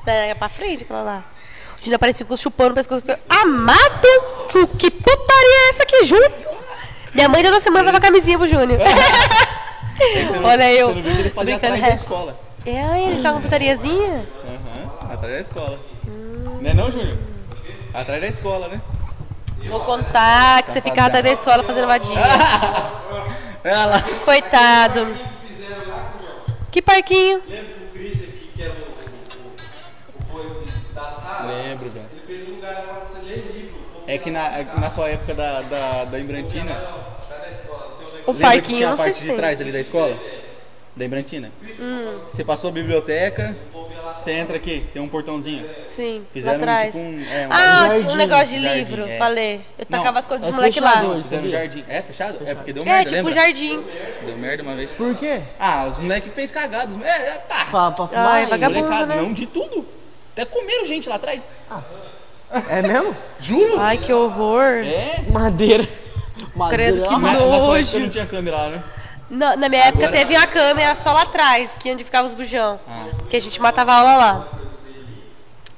É 0.07 0.33
pra 0.33 0.49
frente, 0.49 0.83
aquela 0.83 1.03
lá. 1.03 1.23
O 1.77 1.79
Júnior 1.81 1.95
apareceu 1.97 2.25
com 2.25 2.35
chupando 2.35 2.71
o 2.71 2.75
pescoço. 2.75 3.03
Amado! 3.29 4.07
O 4.55 4.67
que 4.67 4.89
putaria 4.89 5.65
é 5.65 5.69
essa 5.69 5.83
aqui, 5.83 6.03
Júnior? 6.03 6.31
Minha 7.13 7.29
mãe 7.29 7.43
toda 7.43 7.59
semana 7.59 7.85
dava 7.85 7.99
camisinha 7.99 8.37
pro 8.37 8.47
Júnior. 8.47 8.79
Não- 10.33 10.43
Olha 10.49 10.71
eu. 10.73 10.87
Você 10.89 10.95
não 10.95 11.01
viu 11.03 11.13
que 11.15 11.19
ele 11.21 11.29
fazia 11.29 11.57
brincando, 11.57 11.73
atrás 11.73 11.81
da 11.81 11.89
é. 11.91 11.95
escola. 11.95 12.39
É, 12.65 13.01
ele 13.07 13.21
tá 13.23 13.33
com 13.33 13.41
putariazinha? 13.41 14.27
Aham, 14.45 15.13
atrás 15.13 15.33
da 15.35 15.39
escola. 15.41 15.79
Não 16.61 16.69
é 16.69 16.73
não, 16.73 16.91
Júnior? 16.91 17.17
Atrás 17.93 18.21
da 18.21 18.27
escola, 18.27 18.67
né? 18.67 18.81
Vou 19.67 19.79
contar 19.81 20.63
que 20.63 20.71
você 20.71 20.81
ficava 20.81 21.07
atrás 21.07 21.23
da 21.23 21.31
escola 21.31 21.63
fazendo 21.63 21.87
vadinha. 21.87 22.19
Ela. 23.63 24.01
Coitado. 24.23 25.07
Que 26.71 26.81
parquinho? 26.81 27.41
Lembra 27.47 27.65
que 27.65 27.83
o 27.83 27.87
Chris 27.93 28.23
aqui, 28.23 28.51
que 28.55 28.61
era 28.63 28.73
o, 30.33 30.63
de- 30.65 30.93
da 30.93 31.01
sala? 31.11 31.47
Lembro, 31.51 31.89
velho. 31.89 32.05
Ele 32.11 32.21
fez 32.27 32.47
um 32.47 32.55
lugar 32.55 32.75
pra 32.83 32.93
você 32.99 33.19
ler 33.25 33.51
livro. 33.53 33.79
É 34.07 34.17
que 34.17 34.29
na, 34.31 34.63
na 34.79 34.89
sua 34.91 35.09
época 35.09 35.33
da, 35.33 35.61
da, 35.61 36.05
da 36.05 36.19
Imbrantina, 36.19 36.73
O 38.29 38.33
lembra 38.33 38.49
que 38.51 38.55
parquinho, 38.57 38.77
tinha 38.77 38.85
eu 38.85 38.87
a 38.87 38.95
não 38.95 38.97
parte 38.97 39.19
de 39.19 39.25
tem. 39.27 39.35
trás 39.35 39.61
ali 39.61 39.71
da 39.71 39.79
escola? 39.79 40.17
Da 40.95 41.05
Imbrantina? 41.05 41.51
Hum. 41.79 42.19
Você 42.29 42.43
passou 42.43 42.69
a 42.69 42.73
biblioteca, 42.73 43.55
você 44.17 44.31
entra 44.31 44.57
aqui, 44.57 44.85
tem 44.91 45.01
um 45.01 45.07
portãozinho. 45.07 45.65
Sim, 45.87 46.25
Fizeram 46.33 46.57
lá 46.57 46.63
atrás. 46.73 46.85
tipo 46.93 46.97
um- 46.97 47.23
é, 47.31 47.47
um 47.47 47.53
ah, 47.53 47.57
jardim, 47.87 47.99
tinha 48.03 48.11
um 48.11 48.15
negócio 48.17 48.45
de 48.47 48.61
jardim, 48.61 48.79
livro, 48.79 49.07
é. 49.07 49.17
falei. 49.17 49.55
Eu 49.77 49.85
Não, 49.89 49.99
tacava 49.99 50.19
as 50.19 50.25
coisas 50.25 50.45
dos 50.45 50.53
é 50.53 50.55
moleques 50.57 50.81
lá. 50.81 50.91
fechado. 50.91 51.15
Fizeram 51.21 51.43
um 51.43 51.49
jardim. 51.49 51.85
É, 51.87 52.01
fechado? 52.01 52.37
É, 52.45 52.55
porque 52.55 52.73
deu 52.73 52.83
É, 52.83 52.85
merda, 52.85 53.03
tipo 53.03 53.15
lembra? 53.15 53.31
um 53.31 53.35
jardim. 53.35 53.83
Deu 54.25 54.37
merda 54.37 54.63
uma 54.63 54.75
vez. 54.75 54.91
Por 54.91 55.15
quê? 55.15 55.41
Ah, 55.57 55.85
os 55.87 55.97
moleques 55.99 56.33
fez 56.33 56.51
cagados. 56.51 56.97
É, 57.01 57.07
é, 57.07 57.31
pá. 57.47 57.65
Pra, 57.71 57.91
pra 57.91 58.07
fumar? 58.07 58.27
Ai, 58.27 58.45
vagabundo. 58.47 58.79
Molecada, 58.79 59.15
né? 59.15 59.21
não 59.21 59.31
de 59.31 59.45
tudo. 59.45 59.85
Até 60.33 60.43
comeram 60.43 60.85
gente 60.85 61.07
lá 61.07 61.15
atrás. 61.15 61.49
É 62.67 62.81
mesmo? 62.81 63.15
Juro? 63.39 63.79
Ai, 63.79 63.97
que 63.97 64.11
horror. 64.11 64.83
É? 64.83 65.21
Madeira. 65.31 65.87
Madeira. 66.55 66.69
Credo, 66.91 67.07
que 67.07 67.13
é 67.13 67.17
uma- 67.17 67.33
sua 67.33 67.47
Nojo. 67.67 67.79
época 67.79 67.99
não 67.99 68.09
tinha 68.09 68.25
câmera 68.25 68.57
lá, 68.57 68.69
né? 68.69 68.83
Na, 69.29 69.55
na 69.55 69.69
minha 69.69 69.83
época 69.85 70.07
teve 70.09 70.35
uma 70.35 70.47
câmera 70.47 70.95
só 70.95 71.11
lá 71.13 71.21
atrás, 71.21 71.71
que 71.79 71.89
é 71.89 71.93
onde 71.93 72.03
ficava 72.03 72.27
os 72.27 72.33
bujão. 72.33 72.79
Ah. 72.87 73.05
Que 73.29 73.37
a 73.37 73.41
gente 73.41 73.61
matava 73.61 73.93
aula 73.93 74.17
lá. 74.17 74.47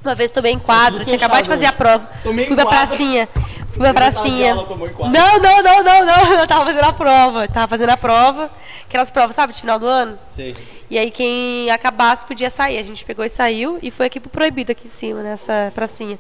Uma 0.04 0.16
vez 0.16 0.32
tomei 0.32 0.52
em 0.52 0.58
quadro, 0.60 1.04
tinha 1.06 1.16
acabado 1.18 1.44
de 1.44 1.50
fechado 1.50 1.62
fazer 1.62 1.66
a 1.68 1.74
prova. 1.74 2.10
Tomei 2.24 2.46
em 2.46 2.48
Fui 2.48 2.56
pra 2.56 2.66
quadro. 2.66 2.88
pracinha. 2.88 3.30
Fui 3.68 3.78
pra 3.78 3.90
de 3.90 3.94
pracinha. 3.94 4.52
aula, 4.54 4.66
tomou 4.66 4.88
em 4.88 4.94
quadro. 4.94 5.14
Não, 5.20 5.40
não, 5.40 5.62
não, 5.64 5.84
não, 5.84 6.06
não. 6.06 6.34
Eu 6.40 6.48
tava 6.48 6.66
fazendo 6.66 6.86
a 6.86 6.94
prova. 6.94 7.48
Tava 7.48 7.68
fazendo 7.68 7.90
a 7.92 7.98
prova. 7.98 8.50
Aquelas 8.88 9.12
provas, 9.12 9.36
sabe, 9.36 9.54
de 9.54 9.62
final 9.62 9.78
do 9.78 9.86
ano? 9.86 10.18
Sei. 10.30 10.56
E 10.90 10.98
aí 10.98 11.12
quem 11.12 11.70
acabasse 11.70 12.26
podia 12.26 12.50
sair. 12.50 12.78
A 12.80 12.84
gente 12.84 13.06
pegou 13.06 13.24
e 13.24 13.30
saiu 13.30 13.78
e 13.82 13.92
foi 13.92 14.08
aqui 14.08 14.20
pro 14.20 14.30
proibido 14.30 14.72
aqui 14.72 14.88
em 14.88 14.90
cima, 14.90 15.22
nessa 15.22 15.72
pracinha. 15.76 16.18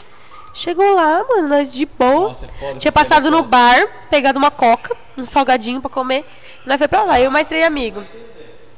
Chegou 0.53 0.93
lá, 0.93 1.23
mano, 1.23 1.47
nós 1.47 1.71
de 1.71 1.85
boa. 1.85 2.27
Nossa, 2.29 2.45
é 2.45 2.73
Tinha 2.75 2.89
essa 2.89 2.91
passado 2.91 3.31
no 3.31 3.43
bar, 3.43 3.87
pegado 4.09 4.37
uma 4.37 4.51
coca, 4.51 4.95
um 5.17 5.23
salgadinho 5.23 5.81
pra 5.81 5.89
comer. 5.89 6.25
E 6.65 6.67
nós 6.67 6.77
foi 6.77 6.87
pra 6.87 7.03
lá. 7.03 7.19
Eu 7.19 7.29
e 7.29 7.33
mais 7.33 7.47
três 7.47 7.65
amigos. 7.65 8.03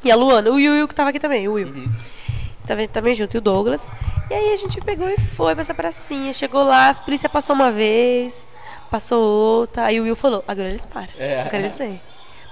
E 0.04 0.12
a 0.12 0.16
Luana, 0.16 0.50
o 0.52 0.56
Will, 0.56 0.74
Will 0.74 0.88
que 0.88 0.94
tava 0.94 1.10
aqui 1.10 1.20
também, 1.20 1.48
o 1.48 1.54
Will. 1.54 1.68
Uhum. 1.68 1.92
Tava 2.68 2.88
também 2.88 3.16
junto, 3.16 3.36
e 3.36 3.38
o 3.40 3.42
Douglas. 3.42 3.92
E 4.30 4.34
aí 4.34 4.54
a 4.54 4.58
gente 4.58 4.80
pegou 4.82 5.10
e 5.10 5.18
foi 5.18 5.54
pra 5.54 5.64
essa 5.64 5.74
pracinha. 5.74 6.32
Chegou 6.34 6.64
lá, 6.64 6.90
a 6.90 6.96
polícia 6.96 7.28
passou 7.28 7.56
uma 7.56 7.72
vez, 7.72 8.48
passou 8.92 9.24
outra. 9.24 9.86
Aí 9.86 10.00
o 10.00 10.04
Will 10.04 10.16
falou, 10.16 10.44
agora 10.48 10.70
eles 10.70 10.86
param. 10.86 11.10
É. 11.18 11.42
Agora 11.42 11.58
eles 11.58 11.78
vêm. 11.78 12.02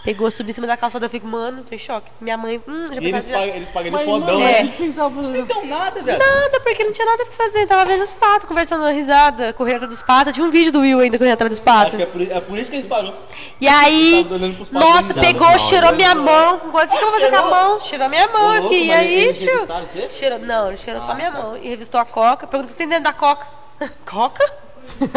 Pegou, 0.03 0.31
subiu 0.31 0.49
em 0.49 0.53
cima 0.53 0.65
da 0.65 0.75
calçada, 0.75 1.05
eu 1.05 1.09
fico, 1.11 1.27
mano, 1.27 1.63
tô 1.63 1.75
em 1.75 1.77
choque. 1.77 2.11
Minha 2.19 2.35
mãe, 2.35 2.59
hum, 2.67 2.87
já 2.91 2.99
E 2.99 3.05
eles 3.07 3.27
pagam, 3.27 3.55
eles 3.55 3.69
pagam 3.69 3.91
Mas, 3.91 4.05
fodão, 4.05 4.39
mano, 4.39 4.39
né? 4.39 4.63
o 4.63 4.67
que 4.69 4.75
vocês 4.75 4.89
estavam 4.89 5.23
fazendo? 5.23 5.39
Então 5.43 5.65
nada, 5.67 6.01
velho. 6.01 6.17
Nada, 6.17 6.59
porque 6.61 6.83
não 6.83 6.91
tinha 6.91 7.05
nada 7.05 7.23
pra 7.23 7.33
fazer. 7.33 7.67
Tava 7.67 7.85
vendo 7.85 8.03
os 8.03 8.15
patos, 8.15 8.47
conversando, 8.47 8.81
dando 8.83 8.95
risada, 8.95 9.53
correndo 9.53 9.75
atrás 9.75 9.93
dos 9.93 10.01
patos. 10.01 10.33
Tinha 10.33 10.45
um 10.45 10.49
vídeo 10.49 10.71
do 10.71 10.79
Will 10.79 10.99
ainda 10.99 11.19
correndo 11.19 11.33
atrás 11.33 11.49
dos 11.51 11.59
patos. 11.59 11.87
Acho 11.93 11.97
que 11.97 12.03
é 12.03 12.05
por, 12.07 12.21
é 12.21 12.41
por 12.41 12.57
isso 12.57 12.71
que 12.71 12.77
eles 12.77 12.87
parou. 12.87 13.13
E 13.59 13.67
aí, 13.67 14.23
Tava 14.23 14.35
olhando 14.35 14.55
pros 14.55 14.69
patos 14.69 14.89
nossa, 14.89 15.13
pegou, 15.13 15.47
risada. 15.47 15.59
cheirou 15.69 15.93
minha 15.93 16.15
mão. 16.15 16.61
Igual 16.65 16.83
assim 16.83 16.97
que 16.97 17.03
eu 17.03 17.11
vou 17.11 17.19
fazer 17.19 17.29
com 17.29 17.35
a 17.37 17.49
mão. 17.49 17.79
Cheirou 17.81 18.09
minha 18.09 18.27
mão, 18.27 18.55
eu 18.55 18.63
fiquei, 18.63 18.85
e 18.87 18.91
aí, 18.91 19.33
tio? 19.33 19.51
Revistaram 19.51 19.85
você? 19.85 20.09
Cheirou, 20.09 20.39
não, 20.39 20.67
ele 20.69 20.77
cheirou 20.77 21.01
só 21.03 21.13
minha 21.13 21.29
mão. 21.29 21.57
E 21.57 21.69
revistou 21.69 22.01
a 22.01 22.05
coca. 22.05 22.47
Perguntou 22.47 22.71
o 22.71 22.73
que 22.73 22.77
tem 22.77 22.87
dentro 22.87 23.03
da 23.03 23.13
coca. 23.13 23.45
Coca? 24.05 24.51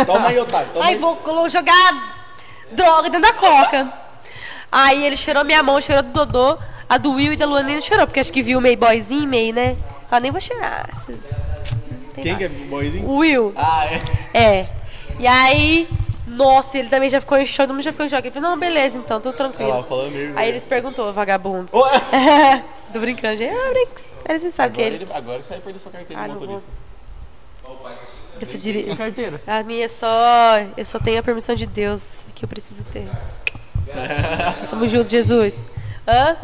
Toma 0.04 0.28
aí, 0.28 0.38
otário. 0.38 0.68
Toma 0.72 0.84
Aí 0.84 0.94
aí. 0.94 1.00
vou 1.00 1.48
jogar 1.48 2.22
droga 2.72 3.08
dentro 3.08 3.22
da 3.22 3.32
coca. 3.32 4.03
Aí 4.76 5.06
ele 5.06 5.16
cheirou 5.16 5.44
minha 5.44 5.62
mão, 5.62 5.80
cheirou 5.80 6.02
do 6.02 6.10
Dodô. 6.10 6.58
A 6.88 6.98
do 6.98 7.12
Will 7.12 7.32
e 7.32 7.36
da 7.36 7.46
Luana 7.46 7.70
ele 7.70 7.80
cheirou, 7.80 8.06
porque 8.06 8.18
acho 8.20 8.32
que 8.32 8.42
viu 8.42 8.60
meio 8.60 8.76
boyzinho, 8.76 9.28
meio, 9.28 9.54
né? 9.54 9.76
Ah, 10.10 10.18
nem 10.18 10.30
vou 10.32 10.40
cheirar. 10.40 10.90
Tem 12.12 12.22
Quem 12.24 12.36
que 12.36 12.44
é 12.44 12.48
boizinho? 12.48 13.08
O 13.08 13.16
Will. 13.18 13.52
Ah, 13.56 13.86
é. 13.86 14.38
É. 14.38 14.68
E 15.18 15.26
aí, 15.26 15.88
nossa, 16.26 16.76
ele 16.78 16.88
também 16.88 17.08
já 17.08 17.20
ficou 17.20 17.38
em 17.38 17.46
choque, 17.46 17.68
todo 17.68 17.74
mundo 17.74 17.84
já 17.84 17.92
ficou 17.92 18.04
em 18.04 18.08
choque. 18.08 18.26
Ele 18.28 18.34
falou, 18.34 18.50
não, 18.50 18.58
beleza, 18.58 18.98
então, 18.98 19.20
tudo 19.20 19.34
tranquilo. 19.36 19.70
lá, 19.70 19.82
falando 19.84 20.10
mesmo. 20.12 20.38
Aí 20.38 20.48
eles 20.48 20.66
perguntou, 20.66 21.12
vagabundos. 21.12 21.72
É. 22.12 22.62
Tô 22.92 22.98
brincando, 23.00 23.36
gente. 23.36 23.56
Ah, 23.56 23.70
brinks. 23.72 24.14
Aí 24.28 24.38
você 24.40 24.50
sabe 24.50 24.74
que 24.74 24.80
Agora, 24.82 24.94
eles. 24.96 25.08
ele, 25.08 25.18
agora 25.18 25.42
você 25.42 25.52
vai 25.54 25.60
perder 25.62 25.78
sua 25.78 25.92
carteira 25.92 26.22
Ah, 26.22 26.26
de 26.28 26.34
motorista. 26.34 26.68
Eu 28.40 28.46
só 28.46 28.56
diria- 28.58 28.84
Tem 28.84 28.96
carteira. 28.96 29.40
A 29.46 29.62
minha 29.62 29.84
é 29.84 29.88
só. 29.88 30.58
Eu 30.76 30.84
só 30.84 30.98
tenho 30.98 31.18
a 31.20 31.22
permissão 31.22 31.54
de 31.54 31.66
Deus 31.66 32.24
que 32.34 32.44
eu 32.44 32.48
preciso 32.48 32.84
ter. 32.84 33.08
Tamo 34.70 34.88
junto, 34.88 35.10
Jesus. 35.10 35.62
Hã? 36.06 36.36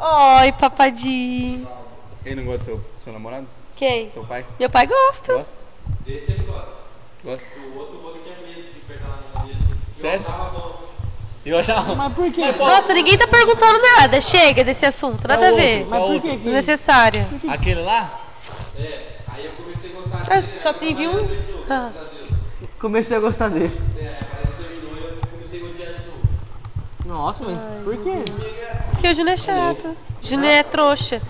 Oi, 0.00 0.52
papadinho. 0.52 1.68
Ele 2.24 2.34
não 2.36 2.44
gosta 2.44 2.58
do 2.58 2.64
seu, 2.64 2.84
seu 2.98 3.12
namorado? 3.12 3.46
Quem? 3.76 4.10
Seu 4.10 4.24
pai? 4.24 4.44
Meu 4.58 4.70
pai 4.70 4.86
gosta. 4.86 5.34
Gosta? 5.34 5.56
Desse 6.04 6.32
ele 6.32 6.44
gosta. 6.44 6.68
Gosta? 7.24 7.44
O 7.74 7.78
outro 7.78 7.98
vou 8.00 8.12
tinha 8.18 8.36
medo 8.36 8.62
de 8.72 8.78
apertar 8.84 9.08
na 9.34 9.38
mão 9.40 9.46
dele. 9.48 9.58
Sério? 9.92 10.24
Eu 11.44 11.58
achava. 11.58 11.94
Mas 11.94 12.12
por 12.12 12.30
quê? 12.30 12.52
Nossa, 12.52 12.92
ninguém 12.92 13.16
tá 13.16 13.26
perguntando 13.26 13.78
nada. 13.96 14.20
Chega 14.20 14.62
desse 14.64 14.84
assunto, 14.84 15.26
nada 15.26 15.48
a 15.48 15.52
ver. 15.52 15.86
Mas 15.86 15.98
por 16.00 16.12
outro? 16.12 16.22
quê? 16.30 16.36
que- 16.36 16.44
Desnecessário. 16.44 17.24
Aquele 17.48 17.80
lá? 17.82 18.20
É, 18.78 19.16
aí 19.28 19.46
eu 19.46 19.52
comecei 19.52 19.90
a 19.90 19.94
gostar 19.94 20.24
Ah, 20.30 20.40
dele. 20.40 20.56
só 20.56 20.72
teve 20.72 21.08
um? 21.08 21.26
Nossa. 21.68 22.38
Comecei 22.78 23.16
a 23.16 23.20
gostar 23.20 23.48
dele. 23.48 23.74
É, 23.98 24.18
mas 24.44 24.56
terminou 24.56 24.94
e 24.96 25.04
eu 25.04 25.16
comecei 25.30 25.62
a 25.62 25.64
odiar 25.64 25.92
de 25.94 26.06
novo. 26.06 26.18
Nossa, 27.08 27.42
mas 27.42 27.66
por 27.82 27.96
quê? 27.96 28.22
Porque 28.92 29.08
o 29.08 29.14
Júnior 29.14 29.32
é 29.32 29.36
chato. 29.38 29.96
O 30.22 30.26
Júnior 30.26 30.52
é 30.52 30.62
trouxa. 30.62 31.22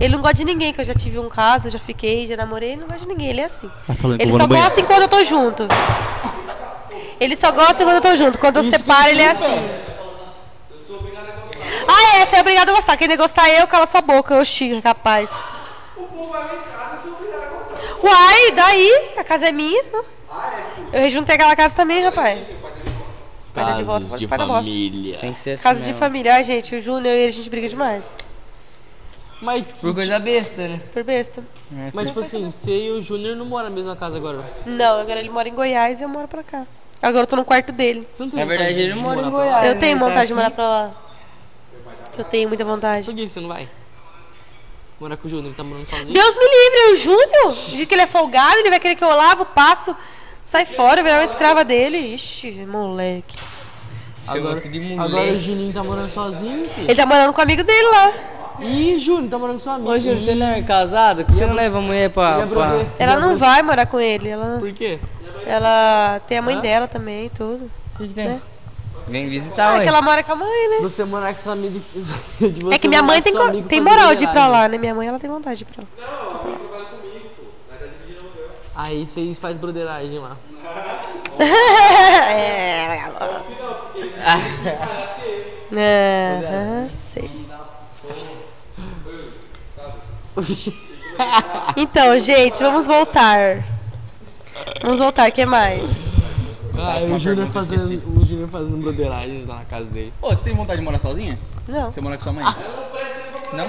Ele 0.00 0.14
não 0.14 0.20
gosta 0.22 0.34
de 0.36 0.44
ninguém, 0.44 0.72
que 0.72 0.80
eu 0.80 0.84
já 0.84 0.94
tive 0.94 1.18
um 1.18 1.28
caso, 1.28 1.68
já 1.68 1.78
fiquei, 1.80 2.24
já 2.24 2.36
namorei, 2.36 2.70
ele 2.70 2.82
não 2.82 2.86
gosta 2.86 3.02
de 3.02 3.08
ninguém, 3.08 3.30
ele 3.30 3.40
é 3.40 3.46
assim. 3.46 3.68
falando 4.00 4.16
que 4.18 4.22
Ele 4.22 4.30
vou 4.30 4.38
só 4.40 4.46
banheiro. 4.46 4.68
gosta 4.68 4.80
enquanto 4.80 5.02
eu 5.02 5.08
tô 5.08 5.24
junto. 5.24 5.66
Ele 7.18 7.34
só 7.34 7.50
gosta 7.50 7.82
quando 7.82 7.96
eu 7.96 8.00
tô 8.00 8.14
junto. 8.14 8.38
Quando 8.38 8.58
eu 8.58 8.62
separo, 8.62 9.08
ele 9.08 9.22
é 9.22 9.30
assim. 9.32 9.88
Ah, 11.88 12.18
é, 12.18 12.26
você 12.26 12.36
é 12.36 12.40
obrigado 12.40 12.68
a 12.68 12.72
gostar. 12.74 12.96
Quem 12.96 13.08
não 13.08 13.16
gostar 13.16 13.48
eu, 13.50 13.66
cala 13.66 13.86
sua 13.86 14.00
boca, 14.00 14.34
eu 14.34 14.44
xingo, 14.44 14.80
capaz. 14.80 15.28
O 15.96 16.02
povo 16.04 16.30
vai 16.30 16.42
lá 16.42 16.54
em 16.54 16.78
casa, 16.78 16.94
eu 16.94 17.10
sou 17.10 17.12
obrigado 17.18 17.42
a 17.42 17.46
gostar. 17.46 18.06
Uai, 18.06 18.50
daí? 18.52 19.10
A 19.16 19.24
casa 19.24 19.48
é 19.48 19.52
minha. 19.52 19.82
Eu 20.92 21.00
rejuntei 21.00 21.34
aquela 21.34 21.56
casa 21.56 21.74
também, 21.74 22.04
rapaz. 22.04 22.38
Pai 23.64 23.74
de 23.76 23.82
volta, 23.82 24.00
Casas 24.04 24.18
de 24.20 24.26
pai 24.28 24.38
da 24.38 24.46
bosta. 24.46 24.62
família. 24.62 25.18
Tem 25.18 25.32
que 25.32 25.40
ser 25.40 25.50
assim. 25.52 25.62
Casa 25.64 25.84
de 25.84 25.94
família. 25.94 26.34
Ai, 26.34 26.44
gente, 26.44 26.74
o 26.76 26.80
Júnior 26.80 27.06
e 27.06 27.18
ele, 27.18 27.28
a 27.28 27.32
gente 27.32 27.50
briga 27.50 27.68
demais. 27.68 28.16
Mas, 29.40 29.64
Por 29.80 29.94
coisa 29.94 30.18
besta, 30.18 30.66
né? 30.66 30.80
Por 30.92 31.04
besta. 31.04 31.44
mas 31.94 32.08
tipo 32.08 32.20
assim, 32.20 32.50
você 32.50 32.86
e 32.86 32.90
o 32.90 33.00
Júnior 33.00 33.36
não 33.36 33.44
moram 33.46 33.68
na 33.68 33.74
mesma 33.74 33.94
casa 33.94 34.16
agora. 34.16 34.44
Não, 34.66 34.98
agora 34.98 35.20
ele 35.20 35.30
mora 35.30 35.48
em 35.48 35.54
Goiás 35.54 36.00
e 36.00 36.04
eu 36.04 36.08
moro 36.08 36.26
pra 36.26 36.42
cá. 36.42 36.66
Agora 37.00 37.22
eu 37.22 37.26
tô 37.26 37.36
no 37.36 37.44
quarto 37.44 37.70
dele. 37.70 38.06
Você 38.12 38.24
não 38.24 38.30
tem 38.30 38.40
Na 38.40 38.46
verdade, 38.46 38.74
de 38.74 38.80
ele 38.82 38.94
mora 38.94 39.20
em? 39.20 39.30
Goiás. 39.30 39.66
Eu 39.66 39.78
tenho 39.78 39.94
né? 39.96 40.00
Tá 40.02 40.08
vontade 40.08 40.26
de 40.26 40.34
morar 40.34 40.50
pra 40.50 40.64
lá. 40.68 40.94
Eu 42.16 42.24
tenho 42.24 42.48
muita 42.48 42.64
vontade. 42.64 43.04
Por 43.06 43.14
que 43.14 43.22
que 43.26 43.30
você 43.30 43.38
não 43.40 43.48
vai? 43.48 43.68
Morar 44.98 45.16
com 45.16 45.28
o 45.28 45.30
Júnior, 45.30 45.46
ele 45.46 45.54
tá 45.54 45.62
morando 45.62 45.86
sozinho? 45.86 46.12
Deus 46.12 46.36
me 46.36 46.44
livre, 46.44 46.92
o 46.92 46.96
Júnior. 46.96 47.54
Diz 47.68 47.86
que 47.86 47.94
ele 47.94 48.02
é 48.02 48.06
folgado, 48.08 48.56
ele 48.56 48.70
vai 48.70 48.80
querer 48.80 48.96
que 48.96 49.04
eu 49.04 49.08
lavo, 49.08 49.44
passo, 49.46 49.94
sai 50.48 50.64
fora, 50.64 51.02
virar 51.02 51.18
uma 51.18 51.24
escrava 51.24 51.62
dele. 51.64 51.98
Ixi, 52.14 52.66
moleque. 52.66 53.36
Mulher. 54.26 55.00
agora 55.00 55.32
o 55.32 55.38
Juninho 55.38 55.72
tá 55.72 55.82
morando 55.82 56.10
sozinho, 56.10 56.64
filho. 56.66 56.86
Ele 56.86 56.94
tá 56.94 57.06
morando 57.06 57.32
com 57.32 57.40
o 57.40 57.44
amigo 57.44 57.62
dele 57.64 57.88
lá. 57.88 58.12
Ih, 58.60 58.98
Júnior, 58.98 59.30
tá 59.30 59.38
morando 59.38 59.56
com 59.56 59.60
seu 59.62 59.72
amigo. 59.72 59.90
Ô, 59.90 59.98
Júnior, 59.98 60.20
você 60.20 60.34
não 60.34 60.48
é 60.48 60.62
casado? 60.62 61.24
Que 61.24 61.32
você 61.32 61.46
não 61.46 61.54
leva 61.54 61.78
a 61.78 61.80
mulher 61.80 62.10
pra... 62.10 62.44
Brother? 62.44 62.86
pra... 62.86 62.94
Ela 62.98 63.16
não 63.16 63.36
vai 63.36 63.62
morar 63.62 63.86
com 63.86 64.00
ele. 64.00 64.28
Ela, 64.28 64.58
Por 64.58 64.72
quê? 64.72 64.98
ela 65.46 66.20
tem 66.26 66.38
a 66.38 66.42
mãe 66.42 66.60
dela 66.60 66.88
também 66.88 67.26
e 67.26 67.30
tudo. 67.30 67.70
O 67.94 67.98
que 67.98 68.08
que 68.08 68.14
tem? 68.14 68.28
Né? 68.28 68.40
Vem 69.06 69.28
visitar, 69.28 69.68
Ah, 69.70 69.76
ué. 69.76 69.82
que 69.84 69.88
ela 69.88 70.02
mora 70.02 70.22
com 70.22 70.32
a 70.32 70.36
mãe, 70.36 70.68
né? 70.70 70.76
Você 70.82 71.04
morar 71.04 71.32
com 71.32 71.38
seu 71.40 71.52
amigo 71.52 71.80
de, 71.80 71.80
de 72.50 72.60
você 72.64 72.74
É 72.74 72.78
que 72.78 72.88
minha 72.88 73.02
mãe 73.02 73.22
tem, 73.22 73.32
tem 73.62 73.80
moral 73.80 74.14
de 74.14 74.24
ir 74.24 74.28
pra 74.28 74.46
lá, 74.48 74.68
né? 74.68 74.76
Minha 74.76 74.94
mãe, 74.94 75.08
ela 75.08 75.18
tem 75.18 75.30
vontade 75.30 75.58
de 75.58 75.64
ir 75.64 75.66
pra 75.66 75.84
lá. 75.84 76.97
Aí 78.78 79.04
vocês 79.04 79.40
fazem 79.40 79.58
broderagem 79.58 80.20
lá. 80.20 80.36
é. 81.42 82.98
É, 85.76 86.86
sei. 86.88 87.28
Então, 91.76 92.20
gente, 92.20 92.62
vamos 92.62 92.86
voltar. 92.86 93.64
Vamos 94.80 95.00
voltar, 95.00 95.28
o 95.28 95.32
que 95.32 95.44
mais? 95.44 96.12
Ah, 96.78 97.02
o 97.02 97.18
Júnior 97.18 97.48
fazendo, 97.48 98.16
o 98.16 98.24
Júnior 98.24 98.48
fazendo 98.48 98.76
broderagem 98.76 99.44
lá 99.44 99.56
na 99.56 99.64
casa 99.64 99.86
dele. 99.86 100.12
Ô, 100.22 100.28
você 100.28 100.44
tem 100.44 100.54
vontade 100.54 100.78
de 100.78 100.84
morar 100.84 101.00
sozinha? 101.00 101.36
Não, 101.66 101.90
Você 101.90 102.00
mora 102.00 102.16
com 102.16 102.22
sua 102.22 102.32
mãe? 102.32 102.44
Não? 103.52 103.68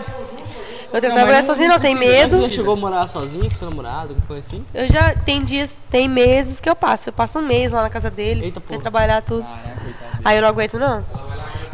Eu 0.93 1.01
que 1.01 1.08
morar 1.09 1.26
mas 1.26 1.45
não- 1.76 1.80
tem 1.80 1.95
Você 1.95 2.06
medo. 2.06 2.42
já 2.42 2.50
chegou 2.50 2.74
a 2.74 2.77
morar 2.77 3.08
sozinho 3.08 3.50
com 3.50 3.56
seu 3.56 3.69
namorado, 3.69 4.09
alguma 4.09 4.27
coisa 4.27 4.48
assim? 4.48 4.66
Eu 4.74 4.88
já, 4.92 5.14
tem 5.16 5.43
dias, 5.43 5.82
tem 5.90 6.08
meses 6.08 6.59
que 6.59 6.69
eu 6.69 6.76
passo. 6.76 7.09
Eu 7.09 7.14
passo 7.14 7.40
um 7.40 7.42
mês 7.42 7.72
lá 7.72 7.82
na 7.84 7.90
casa 7.90 8.09
dele, 8.09 8.45
Eita, 8.45 8.59
pra 8.59 8.69
porra. 8.69 8.82
trabalhar 8.82 9.22
tudo. 9.22 9.43
Caraca, 9.43 9.82
coitado. 9.84 10.22
Aí 10.26 10.38
eu 10.38 10.42
não 10.42 10.50
aguento, 10.50 10.80
não. 10.80 11.06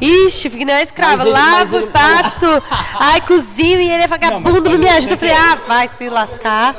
Ixi, 0.02 0.50
nem 0.66 0.76
uma 0.76 0.82
escrava. 0.82 1.18
Mas 1.18 1.26
ele- 1.26 1.32
mas 1.34 1.52
Lavo, 1.72 1.76
ele- 1.78 1.88
passo. 1.88 2.64
Ai, 3.00 3.22
cozinho 3.22 3.80
e 3.82 3.90
ele 3.90 4.04
é 4.04 4.08
vagabundo, 4.08 4.70
não 4.70 4.78
me 4.78 4.90
ajuda. 4.90 5.14
Eu 5.14 5.18
falei, 5.18 5.34
ah, 5.34 5.56
vai 5.68 5.90
se 5.98 6.10
lascar. 6.10 6.76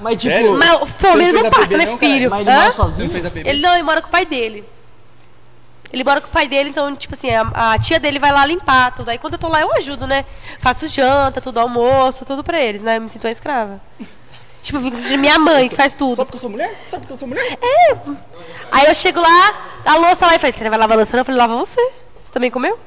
Mas 0.00 0.20
tipo, 0.20 0.32
Sério? 0.32 0.56
Mas 0.56 0.88
fome 0.90 1.24
ele 1.24 1.32
não 1.42 1.50
passa, 1.50 1.76
né, 1.76 1.96
filho? 1.98 2.30
mas 2.30 2.40
ele 2.42 2.50
Hã? 2.50 2.54
mora 2.54 2.70
Você 2.72 2.78
não 2.78 2.86
sozinho? 2.88 3.10
fez 3.10 3.26
a? 3.26 3.30
Ele 3.34 3.60
não, 3.60 3.74
ele 3.74 3.82
mora 3.82 4.00
com 4.00 4.06
o 4.06 4.10
pai 4.10 4.24
dele. 4.24 4.64
Ele 5.92 6.04
mora 6.04 6.20
com 6.20 6.28
o 6.28 6.30
pai 6.30 6.46
dele, 6.46 6.68
então, 6.68 6.94
tipo 6.94 7.14
assim, 7.14 7.30
a, 7.30 7.72
a 7.72 7.78
tia 7.78 7.98
dele 7.98 8.18
vai 8.18 8.30
lá 8.30 8.44
limpar 8.44 8.94
tudo. 8.94 9.08
Aí 9.08 9.16
quando 9.18 9.34
eu 9.34 9.38
tô 9.38 9.48
lá, 9.48 9.60
eu 9.60 9.72
ajudo, 9.74 10.06
né? 10.06 10.24
Faço 10.60 10.86
janta, 10.86 11.40
tudo, 11.40 11.58
almoço, 11.60 12.24
tudo 12.24 12.44
pra 12.44 12.60
eles, 12.60 12.82
né? 12.82 12.98
Eu 12.98 13.02
me 13.02 13.08
sinto 13.08 13.24
uma 13.24 13.30
escrava. 13.30 13.80
Tipo, 14.60 14.78
eu 14.78 14.82
fico 14.82 14.96
sentindo 14.96 15.20
minha 15.20 15.38
mãe 15.38 15.68
que 15.68 15.76
faz 15.76 15.92
Só 15.92 15.98
tudo. 15.98 16.16
porque 16.16 16.34
eu 16.34 16.40
sou 16.40 16.50
mulher? 16.50 16.82
Só 16.84 16.98
porque 16.98 17.12
eu 17.12 17.16
sou 17.16 17.28
mulher? 17.28 17.56
Aí 18.72 18.86
eu 18.86 18.94
chego 18.94 19.20
lá, 19.20 19.80
a 19.86 19.94
louça 19.96 20.16
tá 20.16 20.26
lá 20.26 20.34
e 20.34 20.38
falei, 20.38 20.52
você 20.52 20.68
vai 20.68 20.78
lavar 20.78 20.96
a 20.96 20.98
louça? 20.98 21.16
não?" 21.16 21.20
Eu 21.20 21.24
falei, 21.24 21.38
lava 21.40 21.56
você. 21.56 21.80
Você 22.24 22.32
também 22.32 22.50
comeu? 22.50 22.78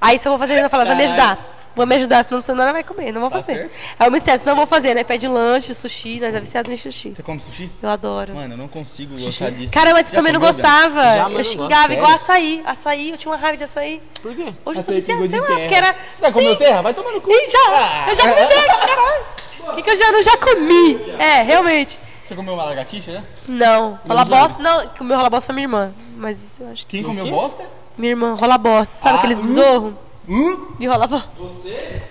Aí 0.00 0.18
se 0.18 0.26
eu 0.26 0.32
vou 0.32 0.38
fazer, 0.38 0.62
eu 0.62 0.68
falo, 0.68 0.84
vai 0.84 0.96
me 0.96 1.04
ajudar. 1.04 1.55
Vou 1.76 1.86
me 1.86 1.94
ajudar, 1.96 2.24
senão 2.24 2.40
você 2.40 2.54
não 2.54 2.72
vai 2.72 2.82
comer, 2.82 3.12
não 3.12 3.20
vou 3.20 3.28
Tá 3.30 3.36
fazer. 3.36 3.54
certo. 3.54 3.70
Aí 3.98 4.06
eu 4.06 4.10
me 4.10 4.16
estresso, 4.16 4.46
não 4.46 4.56
vou 4.56 4.66
fazer, 4.66 4.94
né? 4.94 5.04
Pede 5.04 5.28
lanche, 5.28 5.74
sushi, 5.74 6.18
nós 6.20 6.34
é 6.34 6.40
viciado 6.40 6.72
em 6.72 6.76
sushi. 6.76 7.14
Você 7.14 7.22
come 7.22 7.38
sushi? 7.38 7.70
Eu 7.82 7.90
adoro. 7.90 8.34
Mano, 8.34 8.54
eu 8.54 8.56
não 8.56 8.66
consigo 8.66 9.14
gostar 9.20 9.50
disso. 9.50 9.74
Caramba, 9.74 10.02
você 10.02 10.10
Já 10.10 10.16
também 10.16 10.32
não 10.32 10.40
gostava. 10.40 11.02
Já, 11.02 11.28
mas 11.28 11.36
eu 11.38 11.44
xingava, 11.44 11.92
igual 11.92 12.10
açaí. 12.12 12.62
Açaí, 12.64 13.10
eu 13.10 13.18
tinha 13.18 13.30
uma 13.30 13.36
raiva 13.36 13.58
de 13.58 13.64
açaí. 13.64 14.00
por 14.22 14.34
quê? 14.34 14.54
Hoje 14.64 14.80
eu 14.80 14.84
sou 14.84 14.94
com 14.94 15.28
sei 15.28 15.38
lá, 15.40 15.46
porque 15.46 15.74
era... 15.74 15.94
Você 16.16 16.26
já 16.26 16.32
comeu 16.32 16.52
Sim. 16.52 16.58
terra? 16.58 16.80
Vai 16.80 16.94
tomar 16.94 17.12
no 17.12 17.20
cu. 17.20 17.30
Ih, 17.30 17.50
já! 17.50 18.06
Eu 18.08 18.14
já 18.16 18.22
comi 18.22 18.48
terra, 18.48 18.78
caralho. 18.78 19.24
O 19.68 19.74
que, 19.74 19.82
que 19.82 19.90
eu 19.90 19.96
já 19.96 20.12
não 20.12 20.22
já 20.22 20.36
comi? 20.38 20.94
É, 21.18 21.42
realmente. 21.42 21.98
Você 22.24 22.34
comeu 22.34 22.54
uma 22.54 22.64
lagartixa, 22.64 23.12
né? 23.12 23.24
Não, 23.46 24.00
rola 24.08 24.24
bosta, 24.24 24.62
não, 24.62 24.86
comeu 24.96 25.16
rola 25.16 25.28
bosta 25.28 25.46
foi 25.46 25.54
minha 25.54 25.64
irmã. 25.66 25.92
Mas 26.16 26.58
eu 26.58 26.70
acho 26.70 26.86
que... 26.86 26.96
Quem 26.96 27.02
comeu 27.04 27.26
bosta? 27.28 27.64
Minha 27.98 28.12
irmã, 28.12 28.34
rola 28.34 28.56
bosta. 28.56 28.96
Sabe 28.96 29.16
Ah, 29.16 29.18
aqueles 29.18 29.38
hum. 29.38 29.42
besorros 29.42 29.94
Hum? 30.28 30.74
de 30.78 30.86
rola 30.86 31.06
bosta? 31.06 31.28
Você? 31.38 32.02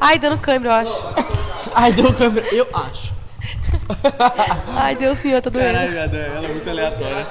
Ai, 0.00 0.18
dando 0.18 0.38
câimbra, 0.38 0.70
eu 0.70 0.74
acho. 0.74 1.06
Ai, 1.74 1.92
deu 1.92 2.12
câmera. 2.14 2.46
Eu 2.54 2.66
acho. 2.72 3.12
Ai, 4.74 4.96
Deus 4.96 5.18
senhor, 5.18 5.42
tá 5.42 5.50
doendo. 5.50 5.72
Caralho, 5.72 5.98
ela 5.98 6.46
é 6.46 6.48
muito 6.48 6.68
aleatória. 6.70 7.26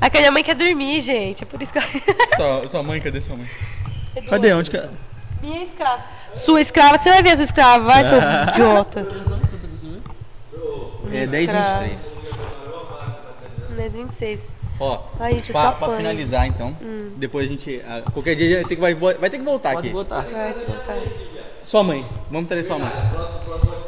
Ai, 0.00 0.10
que 0.10 0.16
a 0.16 0.20
minha 0.20 0.32
mãe 0.32 0.44
quer 0.44 0.54
dormir, 0.54 1.00
gente. 1.00 1.42
É 1.42 1.46
por 1.46 1.60
isso 1.60 1.72
que 1.72 1.78
eu... 1.78 1.82
Sua, 2.36 2.68
sua 2.68 2.82
mãe, 2.82 3.00
cadê 3.00 3.20
sua 3.20 3.36
mãe? 3.36 3.48
Cadê? 4.28 4.52
Onde 4.52 4.70
que... 4.70 4.80
Minha 5.42 5.62
escrava. 5.62 6.04
Sua 6.32 6.60
escrava, 6.60 6.98
você 6.98 7.10
vai 7.10 7.22
ver 7.22 7.30
a 7.30 7.36
sua 7.36 7.44
escrava, 7.44 7.84
vai, 7.84 8.04
seu 8.04 8.18
idiota. 8.54 9.06
É 11.12 11.26
10 11.26 11.32
Escrava. 11.32 11.78
23. 11.84 12.16
Mês 13.76 13.94
26. 13.94 14.52
Ó, 14.80 14.98
Ai, 15.20 15.34
gente, 15.34 15.52
pra, 15.52 15.62
só 15.62 15.72
pra 15.72 15.96
finalizar 15.96 16.46
então, 16.46 16.76
depois 17.16 17.46
a 17.46 17.48
gente. 17.48 17.80
ah, 17.86 18.02
qualquer 18.12 18.34
dia 18.34 18.56
vai 18.56 18.64
ter 18.64 18.74
que, 18.74 18.80
vai, 18.80 18.94
vai 18.94 19.30
ter 19.30 19.38
que 19.38 19.44
voltar 19.44 19.72
Pode 19.74 19.86
aqui. 19.86 19.94
botar. 19.94 20.22
Vai, 20.22 20.52
tá. 20.52 20.96
Sua 21.62 21.82
mãe, 21.82 22.04
vamos 22.30 22.48
trazer 22.48 22.64
sua 22.64 22.78
mãe. 22.78 22.90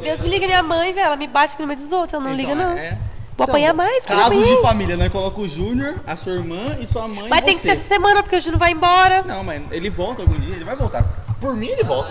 Deus 0.01 0.21
me 0.21 0.29
liga 0.29 0.47
minha 0.47 0.63
mãe, 0.63 0.93
velho. 0.93 1.07
Ela 1.07 1.15
me 1.17 1.27
bate 1.27 1.53
aqui 1.53 1.61
no 1.61 1.67
meio 1.67 1.79
dos 1.79 1.91
outros. 1.91 2.13
Ela 2.13 2.23
não 2.23 2.33
liga, 2.33 2.53
Então, 2.53 2.69
não. 2.71 2.77
é- 2.77 2.97
Vou 3.37 3.43
apanhar 3.45 3.71
mais, 3.71 4.03
Casos 4.03 4.47
de 4.47 4.61
família, 4.63 4.97
nós 4.97 5.11
coloca 5.11 5.39
o 5.39 5.47
Júnior, 5.47 5.97
a 6.07 6.15
sua 6.15 6.33
irmã 6.33 6.75
e 6.79 6.87
sua 6.87 7.07
mãe. 7.07 7.29
Vai 7.29 7.37
e 7.37 7.41
ter 7.43 7.53
que 7.53 7.59
ser 7.59 7.69
essa 7.71 7.87
semana, 7.87 8.23
porque 8.23 8.35
o 8.35 8.41
Júnior 8.41 8.57
vai 8.57 8.71
embora. 8.71 9.21
Não, 9.21 9.43
mas 9.43 9.61
ele 9.69 9.91
volta 9.91 10.23
algum 10.23 10.39
dia, 10.39 10.55
ele 10.55 10.65
vai 10.65 10.75
voltar. 10.75 11.03
Por 11.39 11.55
mim, 11.55 11.67
ele 11.67 11.83
volta. 11.83 12.09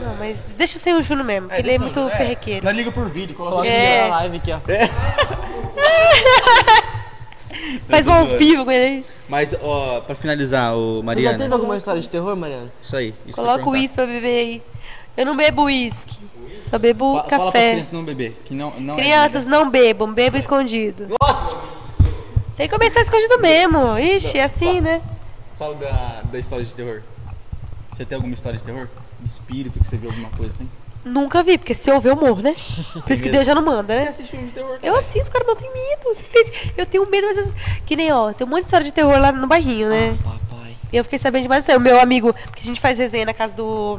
Não, 0.00 0.14
mas 0.14 0.44
deixa 0.56 0.78
sem 0.78 0.94
o 0.94 1.02
Júnior 1.02 1.26
mesmo, 1.26 1.48
porque 1.48 1.60
ele 1.62 1.74
é 1.74 1.78
muito 1.78 2.08
perrequeiro. 2.16 2.64
Nós 2.64 2.76
liga 2.76 2.92
por 2.92 3.10
vídeo, 3.10 3.34
coloca 3.34 3.56
o 3.56 3.64
É. 3.64 3.96
é. 3.96 4.02
na 4.08 4.16
live 4.18 4.36
aqui, 4.36 4.52
ó. 4.52 4.60
Faz 7.88 8.06
um 8.06 8.12
ao 8.12 8.26
vivo 8.26 8.64
com 8.64 8.70
ele 8.70 8.84
aí. 8.84 9.04
Mas, 9.28 9.54
ó, 9.60 10.00
pra 10.00 10.14
finalizar, 10.14 10.74
o 10.76 10.94
Você 10.96 11.00
já 11.00 11.04
Mariana. 11.06 11.38
teve 11.38 11.52
alguma 11.54 11.76
história 11.76 12.00
de 12.00 12.08
terror, 12.08 12.36
Mariana? 12.36 12.72
Isso 12.80 12.96
aí. 12.96 13.14
Isso 13.26 13.40
Coloca 13.40 13.64
o 13.68 13.70
uísque 13.72 13.94
pra 13.96 14.06
beber 14.06 14.38
aí. 14.38 14.62
Eu 15.16 15.26
não 15.26 15.36
bebo 15.36 15.64
uísque. 15.64 16.18
Só 16.56 16.78
bebo 16.78 17.16
Fa- 17.16 17.28
Fala 17.28 17.44
café. 17.46 17.70
crianças 17.72 17.92
não 17.92 18.04
beber, 18.04 18.40
que 18.44 18.54
não, 18.54 18.78
não 18.78 18.94
é 18.94 18.96
Crianças, 18.98 19.46
não 19.46 19.70
bebam, 19.70 20.12
bebam 20.12 20.38
escondido. 20.38 21.08
Nossa! 21.20 21.56
Tem 22.56 22.68
que 22.68 22.74
começar 22.76 23.00
escondido 23.00 23.38
mesmo. 23.40 23.98
Ixi, 23.98 24.38
é 24.38 24.44
assim, 24.44 24.80
né? 24.80 25.00
Fala 25.58 25.74
da, 25.74 26.22
da 26.30 26.38
história 26.38 26.64
de 26.64 26.74
terror. 26.74 27.02
Você 27.92 28.04
tem 28.04 28.16
alguma 28.16 28.34
história 28.34 28.58
de 28.58 28.64
terror? 28.64 28.88
De 29.20 29.28
espírito 29.28 29.78
que 29.80 29.86
você 29.86 29.96
viu 29.96 30.10
alguma 30.10 30.30
coisa 30.30 30.52
assim? 30.54 30.68
Nunca 31.04 31.42
vi, 31.42 31.56
porque 31.56 31.74
se 31.74 31.90
eu 31.90 31.98
ver, 32.00 32.10
eu 32.10 32.16
morro, 32.16 32.42
né? 32.42 32.54
Por 32.92 33.12
isso 33.12 33.22
que? 33.22 33.30
Deus 33.30 33.46
já 33.46 33.54
não 33.54 33.62
manda, 33.62 33.94
Você 33.96 34.02
né? 34.04 34.08
assiste 34.10 34.30
filme 34.30 34.46
de 34.48 34.52
terror? 34.52 34.78
Eu 34.82 34.94
assisto, 34.96 35.30
cara, 35.30 35.44
mas 35.46 35.56
eu 35.56 35.60
tenho 35.62 35.72
medo. 35.72 36.02
você 36.04 36.20
entende? 36.22 36.72
Eu 36.76 36.86
tenho 36.86 37.10
medo, 37.10 37.26
mas 37.28 37.38
eu... 37.38 37.54
Que 37.86 37.96
nem, 37.96 38.12
ó, 38.12 38.32
tem 38.32 38.46
um 38.46 38.50
monte 38.50 38.60
de 38.60 38.64
história 38.66 38.84
de 38.84 38.92
terror 38.92 39.18
lá 39.18 39.32
no 39.32 39.46
bairrinho, 39.46 39.88
né? 39.88 40.14
Papai. 40.22 40.76
E 40.92 40.96
eu 40.96 41.02
fiquei 41.04 41.18
sabendo 41.18 41.42
demais. 41.42 41.64
O 41.68 41.80
meu 41.80 41.98
amigo, 42.00 42.34
porque 42.34 42.60
a 42.60 42.66
gente 42.66 42.80
faz 42.80 42.98
resenha 42.98 43.24
na 43.24 43.32
casa 43.32 43.54
do, 43.54 43.98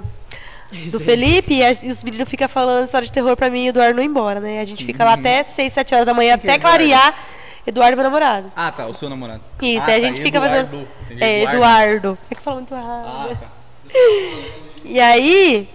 do 0.91 0.99
Felipe, 0.99 1.55
e, 1.55 1.65
as- 1.65 1.83
e 1.83 1.87
os 1.89 2.03
meninos 2.03 2.29
ficam 2.29 2.47
falando 2.47 2.83
história 2.83 3.05
de 3.05 3.11
terror 3.11 3.35
pra 3.35 3.49
mim 3.49 3.65
e 3.65 3.67
o 3.67 3.71
Eduardo 3.71 3.95
não 3.95 4.03
ir 4.03 4.07
embora, 4.07 4.39
né? 4.39 4.59
A 4.59 4.65
gente 4.65 4.85
fica 4.85 5.03
lá 5.03 5.13
até 5.13 5.41
6, 5.41 5.73
7 5.73 5.93
horas 5.95 6.05
da 6.05 6.13
manhã, 6.13 6.37
que 6.37 6.47
é 6.47 6.51
até 6.51 6.59
clarear. 6.59 7.15
Eduardo, 7.65 7.95
meu 7.95 8.03
namorado. 8.03 8.51
Ah, 8.55 8.71
tá, 8.71 8.87
o 8.87 8.93
seu 8.93 9.09
namorado. 9.09 9.41
Isso, 9.61 9.85
ah, 9.85 9.93
aí 9.93 9.95
a 9.97 10.01
tá, 10.01 10.07
gente 10.07 10.21
fica 10.21 10.37
Eduardo. 10.37 10.67
fazendo. 10.69 10.87
Entendi, 11.05 11.23
É, 11.23 11.43
Eduardo. 11.43 12.17
É 12.29 12.35
que 12.35 12.41
fala 12.41 12.57
muito 12.57 12.73
errado. 12.75 13.05
Ah, 13.07 13.35
tá. 13.39 13.47
E 14.83 14.99
aí, 14.99 15.69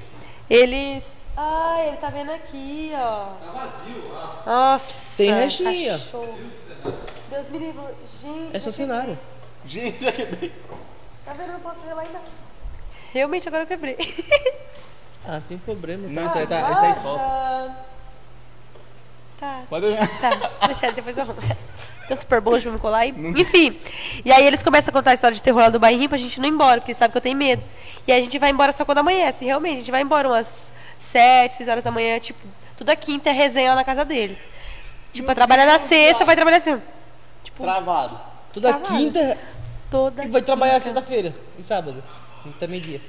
eles. 0.50 1.02
Ah, 1.36 1.76
ele 1.86 1.96
tá 1.98 2.08
vendo 2.08 2.32
aqui, 2.32 2.92
ó. 2.94 3.26
Tá 3.44 3.52
vazio, 3.52 4.02
Nossa. 4.46 5.16
Tem 5.18 5.34
restinho 5.34 5.68
aí, 5.68 5.90
ó. 5.90 5.92
cachorro. 5.92 6.38
Deus 7.30 7.48
me 7.48 7.58
livre. 7.58 7.82
Gente. 8.22 8.56
É 8.56 8.60
seu 8.60 8.72
cenário. 8.72 9.18
Gente, 9.66 10.02
já 10.02 10.12
quebrei. 10.12 10.52
Tá 11.24 11.32
vendo? 11.32 11.48
Eu 11.48 11.52
não 11.54 11.60
posso 11.60 11.80
ver 11.80 11.92
lá 11.92 12.02
ainda. 12.02 12.20
Realmente 13.12 13.48
agora 13.48 13.64
eu 13.64 13.66
quebrei. 13.66 13.96
Ah, 15.28 15.40
tem 15.48 15.58
problema. 15.58 16.06
Não, 16.06 16.28
isso 16.28 16.38
aí, 16.38 16.46
tá, 16.46 16.70
isso 16.70 16.80
aí 16.84 16.94
solta. 17.02 17.76
Tá. 19.40 19.62
Pode 19.68 19.86
olhar. 19.86 20.08
Tá, 20.20 20.30
deixa 20.68 20.92
depois 20.92 21.18
eu 21.18 21.24
arrumo. 21.24 21.40
Tem 21.40 21.56
um 22.10 22.16
super 22.16 22.40
bom 22.40 22.60
pra 22.60 22.70
me 22.70 22.78
colar 22.78 22.98
aí. 22.98 23.10
Enfim. 23.36 23.76
E 24.24 24.30
aí 24.30 24.46
eles 24.46 24.62
começam 24.62 24.90
a 24.90 24.92
contar 24.92 25.10
a 25.10 25.14
história 25.14 25.34
de 25.34 25.42
terror 25.42 25.62
lá 25.62 25.68
do 25.68 25.80
bairrinho 25.80 26.08
pra 26.08 26.16
gente 26.16 26.40
não 26.40 26.48
ir 26.48 26.52
embora, 26.52 26.80
porque 26.80 26.94
sabe 26.94 27.10
que 27.10 27.18
eu 27.18 27.22
tenho 27.22 27.36
medo. 27.36 27.60
E 28.06 28.12
aí 28.12 28.20
a 28.20 28.22
gente 28.22 28.38
vai 28.38 28.50
embora 28.50 28.70
só 28.70 28.84
quando 28.84 28.98
amanhece. 28.98 29.44
Realmente, 29.44 29.74
a 29.74 29.78
gente 29.78 29.90
vai 29.90 30.02
embora 30.02 30.28
umas 30.28 30.70
sete, 30.98 31.54
seis 31.54 31.68
horas 31.68 31.82
da 31.84 31.90
manhã, 31.90 32.18
tipo, 32.18 32.38
toda 32.76 32.94
quinta 32.96 33.30
é 33.30 33.32
resenha 33.32 33.70
lá 33.70 33.76
na 33.76 33.84
casa 33.84 34.04
deles. 34.04 34.38
Tipo, 35.12 35.26
pra 35.26 35.34
trabalhar 35.34 35.66
na 35.66 35.78
sexta, 35.78 36.24
vai 36.24 36.34
trabalhar 36.36 36.58
assim, 36.58 36.80
Travado. 37.56 38.20
Toda 38.52 38.72
Tá 38.74 38.80
quinta 38.80 39.38
toda 39.90 40.24
e 40.24 40.28
vai 40.28 40.42
trabalhar 40.42 40.74
quinta. 40.74 40.84
sexta-feira 40.84 41.34
e 41.58 41.62
sábado. 41.62 42.02
Até 42.44 42.66
meio-dia. 42.66 43.00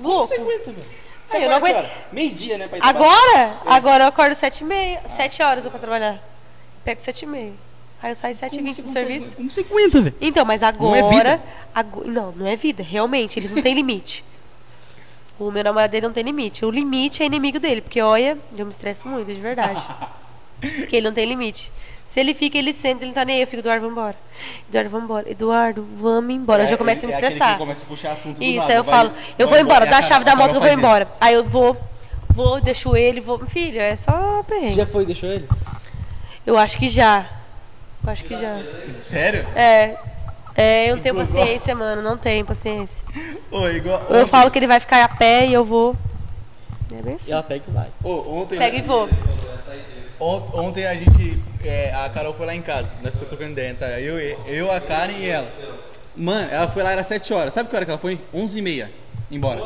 Louco. 0.00 0.26
Você 0.26 0.34
aguenta, 0.34 0.72
meu. 0.72 0.84
Você 1.26 1.36
Aí, 1.36 1.42
eu 1.44 1.48
não 1.50 1.56
aguento. 1.56 1.90
Meio-dia, 2.12 2.58
né? 2.58 2.68
pra 2.68 2.78
ir. 2.78 2.80
Agora? 2.84 3.58
Agora 3.66 4.04
eu 4.04 4.08
acordo 4.08 4.34
sete 4.34 4.60
e 4.62 4.64
meia. 4.64 5.00
Sete 5.06 5.42
horas 5.42 5.64
eu 5.64 5.70
pra 5.70 5.80
trabalhar. 5.80 6.20
Pego 6.84 7.00
sete 7.00 7.22
e 7.22 7.26
meia. 7.26 7.52
Aí 8.02 8.10
eu 8.10 8.16
saio 8.16 8.34
sete 8.34 8.58
e 8.58 8.62
vinte 8.62 8.82
do 8.82 8.88
serviço. 8.88 9.34
Como 9.36 9.50
você 9.50 9.60
aguenta, 9.60 10.00
velho? 10.02 10.16
Então, 10.20 10.44
mas 10.44 10.62
agora. 10.62 11.00
Não 11.00 11.08
é 11.08 11.16
vida? 11.16 11.42
ago- 11.74 12.04
não, 12.04 12.32
não 12.32 12.46
é 12.46 12.56
vida. 12.56 12.82
Realmente, 12.82 13.38
eles 13.38 13.54
não 13.54 13.62
têm 13.62 13.74
limite. 13.74 14.24
O 15.38 15.50
meu 15.50 15.64
namorado 15.64 15.90
dele 15.90 16.06
não 16.06 16.12
tem 16.14 16.22
limite. 16.24 16.64
O 16.64 16.70
limite 16.70 17.22
é 17.22 17.26
inimigo 17.26 17.58
dele, 17.58 17.80
porque 17.80 18.00
olha, 18.00 18.38
eu 18.56 18.64
me 18.64 18.70
estresso 18.70 19.08
muito, 19.08 19.32
de 19.34 19.40
verdade. 19.40 19.82
porque 20.60 20.96
ele 20.96 21.06
não 21.08 21.14
tem 21.14 21.26
limite. 21.26 21.72
Se 22.04 22.20
ele 22.20 22.34
fica, 22.34 22.56
ele 22.58 22.72
senta, 22.72 23.02
ele 23.02 23.06
não 23.08 23.14
tá 23.14 23.24
nem 23.24 23.36
aí. 23.36 23.42
Eu 23.42 23.46
fico, 23.46 23.60
Eduardo, 23.60 23.88
vambora. 23.88 24.14
Eduardo, 24.68 24.90
vambora. 24.90 25.30
Eduardo, 25.30 25.88
vamos 25.96 26.34
embora. 26.34 26.62
eu 26.62 26.66
já 26.66 26.76
começo 26.76 27.04
a 27.04 27.08
me 27.08 27.12
é 27.12 27.16
estressar. 27.16 27.58
começa 27.58 27.84
a 27.84 27.88
puxar 27.88 28.12
assunto 28.12 28.36
do 28.38 28.44
Isso, 28.44 28.58
nada. 28.58 28.72
aí 28.72 28.78
eu 28.78 28.84
Vai- 28.84 28.94
falo, 28.94 29.12
eu 29.38 29.48
vou 29.48 29.58
embora, 29.58 29.86
É 29.86 29.88
dá 29.88 29.98
a 29.98 30.02
chave 30.02 30.24
da 30.24 30.36
moto 30.36 30.50
que 30.52 30.56
eu 30.56 30.60
vou 30.60 30.70
embora. 30.70 31.08
Aí 31.20 31.34
eu 31.34 31.42
vou, 31.42 31.76
vou, 32.28 32.60
deixo 32.60 32.94
ele, 32.96 33.20
vou. 33.20 33.38
Filho, 33.46 33.80
é 33.80 33.96
só 33.96 34.12
Você 34.42 34.44
perrengue. 34.54 34.74
já 34.76 34.86
foi 34.86 35.02
e 35.02 35.06
deixou 35.06 35.28
ele? 35.30 35.48
Eu 36.46 36.56
acho 36.58 36.78
que 36.78 36.88
já. 36.88 37.26
Eu 38.04 38.10
acho 38.12 38.24
que 38.24 38.36
já. 38.38 38.60
isso. 38.86 38.98
Sério? 38.98 39.48
É. 39.56 39.96
É, 40.56 40.90
eu 40.90 40.96
não 40.96 41.02
tenho 41.02 41.14
paciência, 41.16 41.74
mano. 41.74 42.00
Não 42.02 42.16
tenho 42.16 42.44
paciência. 42.44 43.04
Ô, 43.50 43.66
igual. 43.68 44.06
Ou 44.08 44.16
eu 44.16 44.22
ontem- 44.22 44.30
falo 44.30 44.50
que 44.50 44.58
ele 44.58 44.66
vai 44.66 44.78
ficar 44.80 45.02
a 45.04 45.08
pé 45.08 45.46
e 45.46 45.52
eu 45.52 45.64
vou. 45.64 45.96
É 46.96 47.02
bem 47.02 47.14
E 47.14 47.16
assim. 47.16 47.32
ela 47.32 47.42
pega 47.42 47.64
e 47.66 47.70
vai. 47.72 47.88
Ô, 48.04 48.40
ontem. 48.42 48.58
Pega 48.58 48.76
e 48.76 48.82
vou. 48.82 49.08
On- 50.20 50.42
Ontem 50.54 50.86
a 50.86 50.94
gente. 50.94 51.42
é, 51.64 51.92
a 51.92 52.08
Carol 52.08 52.32
foi 52.32 52.46
lá 52.46 52.54
em 52.54 52.62
casa. 52.62 52.88
Nós 53.02 53.12
ficamos 53.12 53.28
trocando 53.28 53.50
ideia, 53.52 53.74
tá? 53.74 54.00
Eu, 54.00 54.16
eu, 54.46 54.70
a 54.70 54.80
Karen 54.80 55.12
e 55.18 55.28
ela. 55.28 55.48
Mano, 56.16 56.48
ela 56.52 56.68
foi 56.68 56.82
lá, 56.84 56.92
era 56.92 57.02
7 57.02 57.34
horas. 57.34 57.52
Sabe 57.52 57.68
que 57.68 57.74
hora 57.74 57.84
que 57.84 57.90
ela 57.90 57.98
foi? 57.98 58.20
11 58.32 58.58
e 58.60 58.62
meia. 58.62 58.92
Embora. 59.30 59.60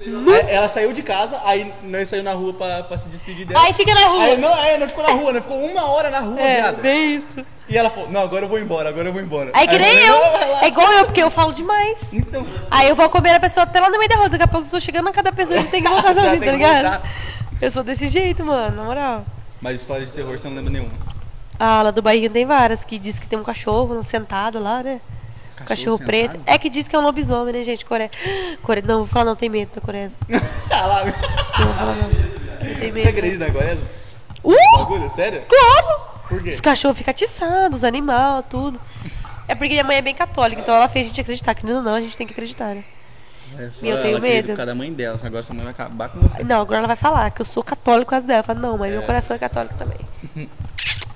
Aí 0.00 0.50
ela 0.54 0.66
saiu 0.68 0.92
de 0.92 1.02
casa, 1.02 1.38
aí 1.44 1.72
nós 1.82 2.08
saímos 2.08 2.24
na 2.24 2.32
rua 2.32 2.54
pra, 2.54 2.82
pra 2.84 2.96
se 2.96 3.08
despedir 3.10 3.46
dela. 3.46 3.62
Aí 3.62 3.72
fica 3.74 3.94
na 3.94 4.06
rua. 4.06 4.22
Aí, 4.22 4.36
não, 4.38 4.54
aí 4.54 4.78
nós 4.78 4.90
ficou 4.90 5.04
na 5.06 5.12
rua, 5.12 5.32
nós 5.32 5.42
ficou 5.42 5.58
uma 5.62 5.84
hora 5.84 6.08
na 6.10 6.20
rua, 6.20 6.40
É, 6.40 6.56
viado. 6.62 6.80
bem 6.80 7.16
isso. 7.16 7.44
E 7.68 7.76
ela 7.76 7.90
falou, 7.90 8.10
não, 8.10 8.22
agora 8.22 8.44
eu 8.46 8.48
vou 8.48 8.58
embora, 8.58 8.88
agora 8.88 9.08
eu 9.08 9.12
vou 9.12 9.20
embora. 9.22 9.50
Aí 9.54 9.68
que 9.68 9.78
nem 9.78 9.96
eu. 9.98 10.14
"Não, 10.14 10.52
lá." 10.52 10.64
É 10.64 10.68
igual 10.68 10.90
eu, 10.92 11.04
porque 11.04 11.22
eu 11.22 11.30
falo 11.30 11.52
demais. 11.52 12.08
Então, 12.12 12.46
Aí 12.70 12.88
eu 12.88 12.96
vou 12.96 13.08
comer 13.10 13.34
a 13.34 13.40
pessoa 13.40 13.64
até 13.64 13.78
lá 13.78 13.90
no 13.90 13.98
meio 13.98 14.08
da 14.08 14.16
rua. 14.16 14.28
Daqui 14.28 14.42
a 14.44 14.48
pouco 14.48 14.66
eu 14.66 14.70
tô 14.70 14.80
chegando 14.80 15.04
na 15.04 15.12
casa 15.12 15.24
da 15.24 15.32
pessoa 15.32 15.60
e 15.60 15.64
tem 15.68 15.82
que 15.82 15.88
voltar 15.88 16.14
sozinho, 16.14 16.40
tá 16.40 16.52
ligado? 16.52 16.82
voltar. 16.82 17.02
Eu 17.60 17.70
sou 17.70 17.82
desse 17.84 18.08
jeito, 18.08 18.44
mano, 18.44 18.74
na 18.76 18.82
moral. 18.84 19.24
mas 19.60 19.80
história 19.80 20.04
de 20.06 20.12
terror 20.12 20.36
você 20.38 20.48
não 20.48 20.56
lembra 20.56 20.72
nenhuma. 20.72 20.92
Ah, 21.58 21.82
lá 21.82 21.90
do 21.90 22.00
Bahia 22.00 22.30
tem 22.30 22.46
várias, 22.46 22.84
que 22.86 22.98
diz 22.98 23.20
que 23.20 23.28
tem 23.28 23.38
um 23.38 23.44
cachorro 23.44 24.02
sentado 24.02 24.58
lá, 24.58 24.82
né? 24.82 24.98
Cachorro, 25.66 25.98
sentado? 25.98 26.06
preto. 26.06 26.40
É 26.46 26.58
que 26.58 26.68
diz 26.68 26.88
que 26.88 26.96
é 26.96 26.98
um 26.98 27.02
lobisomem, 27.02 27.52
né, 27.52 27.62
gente? 27.64 27.84
Core... 27.84 28.10
Core... 28.62 28.82
Não, 28.82 28.98
vou 28.98 29.06
falar 29.06 29.24
não, 29.24 29.36
tem 29.36 29.48
medo 29.48 29.70
da 29.74 29.80
Coreza. 29.80 30.18
Ah 30.70 30.86
lá, 30.86 31.04
meu. 31.04 31.14
Não 31.14 31.66
vou 31.66 31.74
falar 31.74 31.96
não. 31.96 32.10
Eu 32.10 32.74
tenho 32.78 32.78
Você 32.78 32.90
medo. 32.90 33.08
acredita 33.08 33.46
na 33.46 33.52
quaresma? 33.52 33.84
Uh! 34.42 34.78
Bagulho, 34.78 35.10
sério? 35.10 35.42
Claro! 35.48 36.00
Por 36.28 36.42
quê? 36.42 36.50
Os 36.50 36.60
cachorros 36.60 36.96
ficam 36.96 37.10
atiçados, 37.10 37.78
os 37.78 37.84
animais, 37.84 38.44
tudo. 38.48 38.80
É 39.48 39.54
porque 39.54 39.70
minha 39.70 39.84
mãe 39.84 39.96
é 39.96 40.02
bem 40.02 40.14
católica, 40.14 40.62
então 40.62 40.74
ela 40.74 40.88
fez 40.88 41.06
a 41.06 41.08
gente 41.08 41.20
acreditar. 41.20 41.54
Que 41.54 41.66
não, 41.66 41.82
não, 41.82 41.94
a 41.94 42.00
gente 42.00 42.16
tem 42.16 42.26
que 42.26 42.32
acreditar, 42.32 42.74
né? 42.74 42.84
É 43.58 43.68
Eu 43.82 44.00
tenho 44.00 44.20
medo. 44.20 44.48
Por 44.48 44.56
causa 44.56 44.66
da 44.66 44.74
mãe 44.74 44.92
dela, 44.92 45.18
agora 45.22 45.42
sua 45.42 45.54
mãe 45.54 45.64
vai 45.64 45.72
acabar 45.72 46.08
com 46.08 46.20
você. 46.20 46.44
Não, 46.44 46.60
agora 46.60 46.78
ela 46.78 46.86
vai 46.86 46.96
falar 46.96 47.30
que 47.30 47.42
eu 47.42 47.46
sou 47.46 47.62
católico 47.64 48.06
por 48.06 48.10
causa 48.10 48.26
dela. 48.26 48.42
Fala, 48.42 48.60
não, 48.60 48.78
mas 48.78 48.92
meu 48.92 49.02
coração 49.02 49.34
é 49.34 49.38
católico 49.38 49.74
também. 49.76 49.98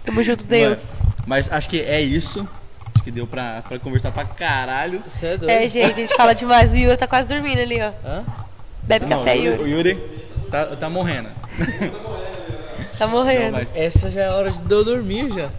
Tamo 0.04 0.22
junto, 0.22 0.44
Deus. 0.44 1.00
Mano, 1.00 1.14
mas 1.26 1.50
acho 1.50 1.68
que 1.68 1.80
é 1.80 2.00
isso. 2.00 2.48
Que 3.04 3.10
deu 3.10 3.26
pra, 3.26 3.62
pra 3.68 3.78
conversar 3.78 4.10
pra 4.12 4.24
caralho. 4.24 4.98
Você 5.00 5.26
é 5.26 5.36
doido. 5.36 5.50
É, 5.50 5.68
gente, 5.68 5.84
a 5.90 5.94
gente 5.94 6.14
fala 6.16 6.34
demais. 6.34 6.72
O 6.72 6.76
Yuri 6.76 6.96
tá 6.96 7.06
quase 7.06 7.28
dormindo 7.28 7.60
ali, 7.60 7.78
ó. 7.82 7.90
Hã? 8.04 8.24
Bebe 8.82 9.04
Não, 9.06 9.18
café, 9.18 9.34
o 9.34 9.42
Yuri, 9.44 9.62
o 9.62 9.66
Yuri 9.68 9.94
tá, 10.50 10.64
tá 10.76 10.88
morrendo. 10.90 11.28
Tá 12.98 13.06
Não, 13.06 13.12
morrendo. 13.14 13.52
mas 13.52 13.68
Essa 13.74 14.08
já 14.08 14.20
é 14.22 14.28
a 14.28 14.34
hora 14.36 14.52
de 14.52 14.72
eu 14.72 14.84
dormir 14.84 15.28
já. 15.32 15.50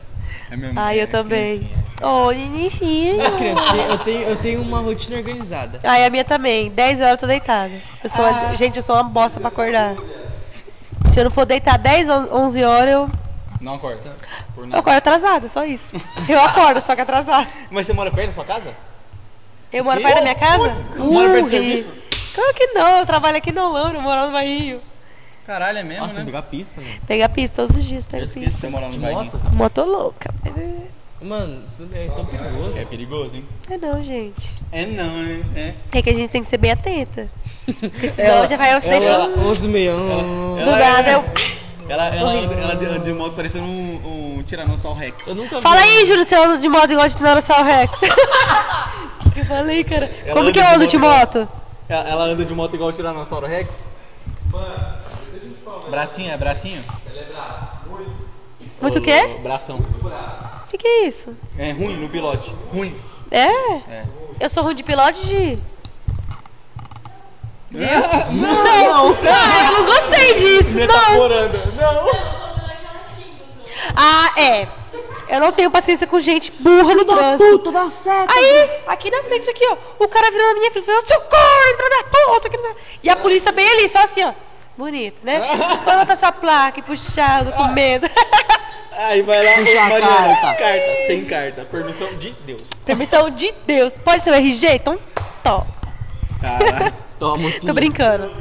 é 0.49 0.55
mesmo. 0.55 0.79
Ai, 0.79 0.99
é 0.99 1.03
eu 1.03 1.07
também. 1.07 1.69
Ô, 2.01 2.31
Ninicinho. 2.31 3.17
Criança, 3.37 3.75
eu 3.89 3.97
tenho, 3.97 4.21
eu 4.21 4.35
tenho 4.37 4.61
uma 4.61 4.79
rotina 4.79 5.17
organizada. 5.17 5.79
Ai, 5.83 6.05
a 6.05 6.09
minha 6.09 6.23
também. 6.23 6.69
10 6.71 6.99
horas 7.01 7.11
eu 7.11 7.17
tô 7.17 7.27
deitada. 7.27 7.73
Eu 8.01 8.09
sou 8.09 8.23
Ah. 8.25 8.55
Gente, 8.55 8.77
eu 8.77 8.81
sou 8.81 8.95
uma 8.95 9.03
bosta 9.03 9.39
pra 9.41 9.49
acordar. 9.49 9.95
Se 10.47 11.19
eu 11.19 11.25
não 11.25 11.31
for 11.31 11.45
deitar 11.45 11.77
10, 11.77 12.07
11 12.09 12.63
horas, 12.63 12.89
eu, 12.93 13.11
Não 13.61 13.75
acorda. 13.75 14.15
Por 14.53 14.61
eu 14.63 14.67
nada. 14.67 14.79
acordo 14.79 14.97
atrasada, 14.97 15.47
só 15.47 15.65
isso. 15.65 15.95
Eu 16.27 16.39
acordo, 16.41 16.81
só 16.85 16.95
que 16.95 17.01
atrasada. 17.01 17.47
Mas 17.71 17.85
você 17.87 17.93
mora 17.93 18.11
perto 18.11 18.27
da 18.27 18.33
sua 18.33 18.45
casa? 18.45 18.73
Eu 19.71 19.83
moro 19.83 19.99
perto 20.01 20.15
da 20.15 20.21
minha 20.21 20.35
casa? 20.35 20.73
Mora 20.97 21.29
perto 21.29 21.41
do 21.41 21.45
Uh, 21.45 21.49
serviço? 21.49 21.91
Claro 22.33 22.53
que 22.53 22.67
não, 22.67 22.99
eu 22.99 23.05
trabalho 23.05 23.37
aqui 23.37 23.51
no 23.51 23.71
Lano, 23.71 23.95
eu 23.95 24.01
moro 24.01 24.25
no 24.27 24.31
Barrio. 24.31 24.81
Caralho, 25.45 25.77
é 25.77 25.83
mesmo, 25.83 26.01
Nossa, 26.01 26.15
tem 26.15 26.19
né? 26.23 26.25
que 26.25 26.31
pegar 26.31 26.41
pista, 26.43 26.81
mano. 26.81 26.93
Pega 27.07 27.29
pista 27.29 27.55
todos 27.61 27.77
os 27.77 27.85
dias, 27.85 28.05
Eu 28.05 28.11
pega 28.11 28.25
esqueci 28.25 28.39
que 28.45 28.51
pista. 28.51 28.61
você 28.61 28.69
mora 28.69 28.85
no 28.87 28.91
De 28.91 28.99
bairro. 28.99 29.23
moto? 29.25 29.39
Moto 29.53 29.83
louca. 29.83 30.33
Mano, 31.21 31.63
isso 31.65 31.87
é 31.93 32.07
tão 32.07 32.25
perigoso. 32.25 32.77
É 32.77 32.85
perigoso, 32.85 33.35
hein? 33.35 33.45
É 33.69 33.77
não, 33.77 34.03
gente. 34.03 34.49
É 34.71 34.85
não, 34.85 35.13
né? 35.53 35.75
É 35.93 36.01
que 36.01 36.09
a 36.09 36.13
gente 36.13 36.29
tem 36.29 36.41
que 36.43 36.47
ser 36.49 36.57
bem 36.57 36.71
atenta. 36.71 37.29
Porque 37.79 38.09
senão 38.09 38.45
já 38.45 38.57
vai 38.57 38.71
ao 38.71 38.77
acidente. 38.77 39.05
Ela, 39.05 39.25
Ela, 39.25 39.37
11 39.47 39.65
e 39.65 39.69
meia. 39.69 39.89
Ela- 39.91 40.23
Do 40.23 40.59
ela 40.59 40.77
nada, 40.79 41.09
é- 41.09 41.15
eu... 41.15 41.23
Ela, 41.87 42.07
ela, 42.07 42.31
anda, 42.31 42.53
ela 42.55 42.73
anda 42.73 42.99
de 42.99 43.13
moto 43.13 43.35
parecendo 43.35 43.65
um, 43.65 44.37
um 44.37 44.43
Tiranossauro 44.43 44.97
Rex. 44.97 45.27
Eu 45.27 45.35
nunca 45.35 45.57
vi. 45.57 45.61
Fala 45.61 45.81
aí, 45.81 46.05
Júlio, 46.05 46.25
você 46.25 46.35
anda 46.35 46.57
de 46.57 46.67
moto 46.67 46.91
igual 46.91 47.07
de 47.07 47.15
Tiranossauro 47.15 47.63
Rex. 47.63 47.93
O 49.25 49.29
que 49.31 49.39
eu 49.41 49.45
falei, 49.45 49.83
cara? 49.83 50.11
Ela 50.25 50.33
Como 50.33 50.51
que 50.51 50.59
eu 50.59 50.67
ando 50.67 50.87
de 50.87 50.97
moto 50.97 51.39
moto? 51.39 51.49
Ela, 51.87 52.09
ela 52.09 52.23
anda 52.25 52.43
de 52.43 52.53
moto 52.53 52.73
igual 52.73 52.89
o 52.89 52.93
Tiranossauro 52.93 53.45
Rex? 53.45 53.85
Bracinho, 55.89 56.31
é 56.31 56.37
bracinho? 56.37 56.83
Muito 58.81 58.97
o 58.97 59.01
quê? 59.01 59.37
Bração. 59.43 59.77
O 59.77 60.67
que, 60.67 60.77
que 60.77 60.87
é 60.87 61.07
isso? 61.07 61.35
É 61.57 61.71
ruim 61.71 61.97
no 61.97 62.09
pilote. 62.09 62.53
Ruim. 62.73 62.95
É? 63.29 63.47
É. 63.47 64.05
Eu 64.39 64.49
sou 64.49 64.63
ruim 64.63 64.75
de 64.75 64.83
pilote 64.83 65.25
de. 65.27 65.59
Não, 67.75 68.31
não. 68.33 69.17
Ah, 69.27 69.65
eu 69.65 69.77
não 69.79 69.85
gostei 69.85 70.33
disso, 70.33 70.69
não. 70.71 70.75
Metaforando. 70.79 71.57
Não. 71.75 72.35
Ah, 73.95 74.31
é. 74.37 74.67
Eu 75.27 75.39
não 75.39 75.51
tenho 75.51 75.71
paciência 75.71 76.05
com 76.05 76.19
gente 76.19 76.51
burra 76.59 76.93
no 76.95 77.03
trânsito. 77.03 77.57
Puta 77.57 77.71
da 77.71 77.89
seta. 77.89 78.31
Aí, 78.33 78.69
aqui 78.87 79.09
na 79.09 79.23
frente, 79.23 79.49
aqui, 79.49 79.65
ó. 79.67 79.77
O 79.99 80.07
cara 80.07 80.29
virou 80.31 80.47
na 80.49 80.53
minha 80.53 80.71
frente 80.71 80.83
e 80.83 80.85
falou: 80.85 81.01
socorro, 81.01 81.73
entra 81.73 81.89
na 81.89 82.03
puta. 82.03 82.49
não 82.61 82.75
E 83.03 83.09
a 83.09 83.15
polícia 83.15 83.51
bem 83.51 83.67
ali, 83.71 83.89
só 83.89 84.03
assim, 84.03 84.23
ó. 84.23 84.33
Bonito, 84.77 85.25
né? 85.25 85.39
Coloca 85.83 86.13
essa 86.13 86.31
placa 86.31 86.79
e 86.79 86.83
puxado, 86.83 87.51
com 87.53 87.63
medo. 87.69 88.09
Aí 88.97 89.21
vai 89.23 89.43
lá, 89.43 89.51
Puxa 89.55 89.71
ô, 89.73 89.77
a 89.77 89.89
Mariana. 89.89 90.41
carta. 90.41 90.63
Carta, 90.63 90.97
sem 91.07 91.25
carta. 91.25 91.65
Permissão 91.65 92.07
de 92.15 92.31
Deus. 92.45 92.69
Permissão 92.85 93.29
de 93.29 93.53
Deus. 93.65 93.99
Pode 93.99 94.23
ser 94.23 94.31
o 94.31 94.33
RG? 94.33 94.67
Então, 94.75 94.97
tó. 95.43 95.65
Toma 97.19 97.49
Tô 97.61 97.73
brincando. 97.73 98.31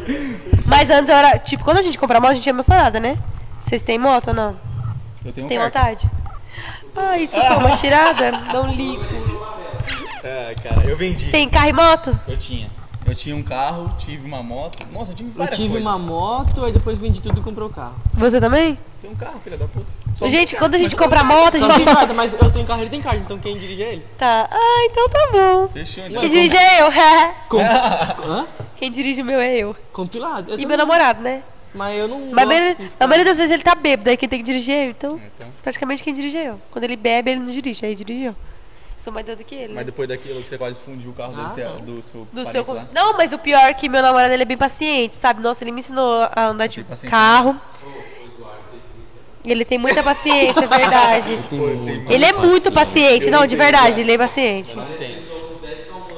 Mas 0.67 0.91
antes 0.91 1.09
eu 1.09 1.17
era, 1.17 1.39
tipo, 1.39 1.63
quando 1.65 1.79
a 1.79 1.83
gente 1.83 1.97
compra 1.99 2.21
moto, 2.21 2.33
a 2.33 2.35
gente 2.35 2.49
é 2.49 2.51
emocionada, 2.51 2.99
né? 2.99 3.19
Vocês 3.61 3.83
têm 3.83 3.99
moto 3.99 4.29
ou 4.29 4.35
não? 4.35 4.57
Eu 5.25 5.33
tenho 5.33 5.47
Tem 5.49 5.59
carta. 5.59 5.79
vontade? 5.81 6.11
Ah, 6.97 7.19
isso 7.19 7.41
foi 7.41 7.57
uma 7.57 7.71
tirada? 7.79 8.31
Não 8.53 8.69
ligo. 8.69 9.03
Ah, 10.25 10.55
cara, 10.63 10.87
eu 10.87 10.97
vendi. 10.97 11.31
Tem 11.31 11.49
carro 11.49 11.69
e 11.69 11.73
moto? 11.73 12.21
Eu 12.27 12.37
tinha. 12.37 12.69
Eu 13.07 13.15
tinha 13.15 13.37
um 13.37 13.43
carro, 13.43 13.95
tive 13.99 14.27
uma 14.27 14.43
moto. 14.43 14.87
Nossa, 14.93 15.13
eu 15.13 15.15
tive 15.15 15.29
Eu 15.31 15.35
várias 15.35 15.57
tive 15.59 15.71
coisas. 15.75 15.87
uma 15.87 15.99
moto, 15.99 16.65
aí 16.65 16.73
depois 16.73 16.97
vendi 16.97 17.21
tudo 17.21 17.39
e 17.39 17.43
comprei 17.43 17.67
o 17.67 17.71
carro. 17.71 17.95
Você 18.15 18.41
também? 18.41 18.79
Tem 19.03 19.11
um 19.11 19.15
carro, 19.15 19.39
filha 19.45 19.59
da 19.59 19.69
puta. 19.69 19.87
Só 20.17 20.29
gente, 20.29 20.55
um 20.55 20.59
quando 20.59 20.75
a 20.75 20.79
carro, 20.79 20.83
gente 20.89 20.97
mas 20.97 21.05
compra 21.05 21.21
eu 21.21 21.27
tenho 21.29 21.41
moto, 21.43 21.55
a 21.55 21.59
Só 21.59 21.67
não 21.69 21.75
tem 21.77 21.85
gente. 21.85 21.95
carta, 21.97 22.15
mas 22.15 22.33
eu 22.35 22.51
tenho 22.51 22.67
carro, 22.67 22.81
ele 22.81 22.91
tem 22.91 23.03
carta, 23.03 23.19
então 23.21 23.39
quem 23.39 23.59
dirige 23.59 23.83
é 23.83 23.93
ele. 23.93 24.07
Tá. 24.17 24.49
Ah, 24.51 24.87
então 24.91 25.09
tá 25.11 25.29
bom. 25.33 25.69
Fechou, 25.69 26.07
então. 26.07 26.21
Quem 26.23 26.31
dirige 26.31 26.57
é 26.57 26.81
eu. 26.83 26.89
Com... 27.49 27.61
Hã? 28.25 28.47
Quem 28.77 28.91
dirige 28.91 29.21
o 29.21 29.25
meu 29.25 29.39
é 29.41 29.55
eu. 29.55 29.77
Compilado. 29.93 30.43
Eu 30.51 30.55
E 30.55 30.63
também. 30.63 30.67
meu 30.67 30.79
namorado, 30.79 31.21
né? 31.21 31.43
Mas 31.75 31.99
eu 31.99 32.09
não. 32.09 32.19
Mas 32.31 32.31
a 32.31 32.33
gosto 32.33 32.49
maioria, 32.49 32.75
de 32.77 32.91
a 33.01 33.07
maioria 33.07 33.25
das 33.33 33.37
vezes 33.39 33.53
ele 33.53 33.63
tá 33.63 33.75
bêbado, 33.75 34.09
aí 34.09 34.17
quem 34.17 34.29
tem 34.29 34.39
que 34.39 34.45
dirigir 34.45 34.75
é 34.75 34.87
eu. 34.87 34.91
Então, 34.91 35.21
Então. 35.35 35.47
praticamente 35.63 36.03
quem 36.03 36.15
dirige 36.15 36.37
é 36.39 36.49
eu. 36.51 36.61
Quando 36.71 36.85
ele 36.85 36.97
bebe, 36.97 37.33
ele 37.33 37.41
não 37.41 37.51
dirige, 37.51 37.85
aí 37.85 37.95
dirige 37.95 38.25
eu. 38.25 38.37
Sou 39.05 39.13
mais 39.13 39.27
doida 39.27 39.45
que 39.45 39.55
ele. 39.55 39.69
Mas 39.75 39.77
né? 39.77 39.85
depois 39.85 40.09
daquilo 40.09 40.43
que 40.43 40.49
você 40.49 40.57
quase 40.57 40.81
fundiu 40.81 41.11
o 41.11 41.13
carro 41.13 41.35
Ah, 41.37 41.43
do, 41.45 41.55
seu, 41.55 41.69
não. 41.69 41.77
do 41.77 42.03
seu 42.03 42.27
Do 42.33 42.47
seu... 42.47 42.65
lá. 42.73 42.89
Não, 42.91 43.13
mas 43.13 43.35
o 43.35 43.39
pior 43.39 43.61
é 43.69 43.75
que 43.75 43.87
meu 43.87 44.01
namorado 44.01 44.33
ele 44.33 44.43
é 44.45 44.47
bem 44.47 44.57
paciente, 44.57 45.17
sabe? 45.17 45.43
Nossa, 45.43 45.63
ele 45.63 45.73
me 45.73 45.81
ensinou 45.81 46.27
a 46.35 46.47
andar 46.47 46.67
de 46.69 46.83
paciência. 46.83 47.11
carro. 47.11 47.61
Ele 49.47 49.63
tem 49.67 49.77
muita 49.77 50.03
paciência, 50.03 50.65
é 50.65 50.67
verdade. 50.67 51.39
Ele 52.09 52.25
é 52.25 52.33
muito 52.33 52.73
paciente. 52.73 53.29
Não, 53.29 53.47
de 53.47 53.55
verdade, 53.57 54.01
ele 54.01 54.13
é 54.13 54.17
paciente. 54.17 54.75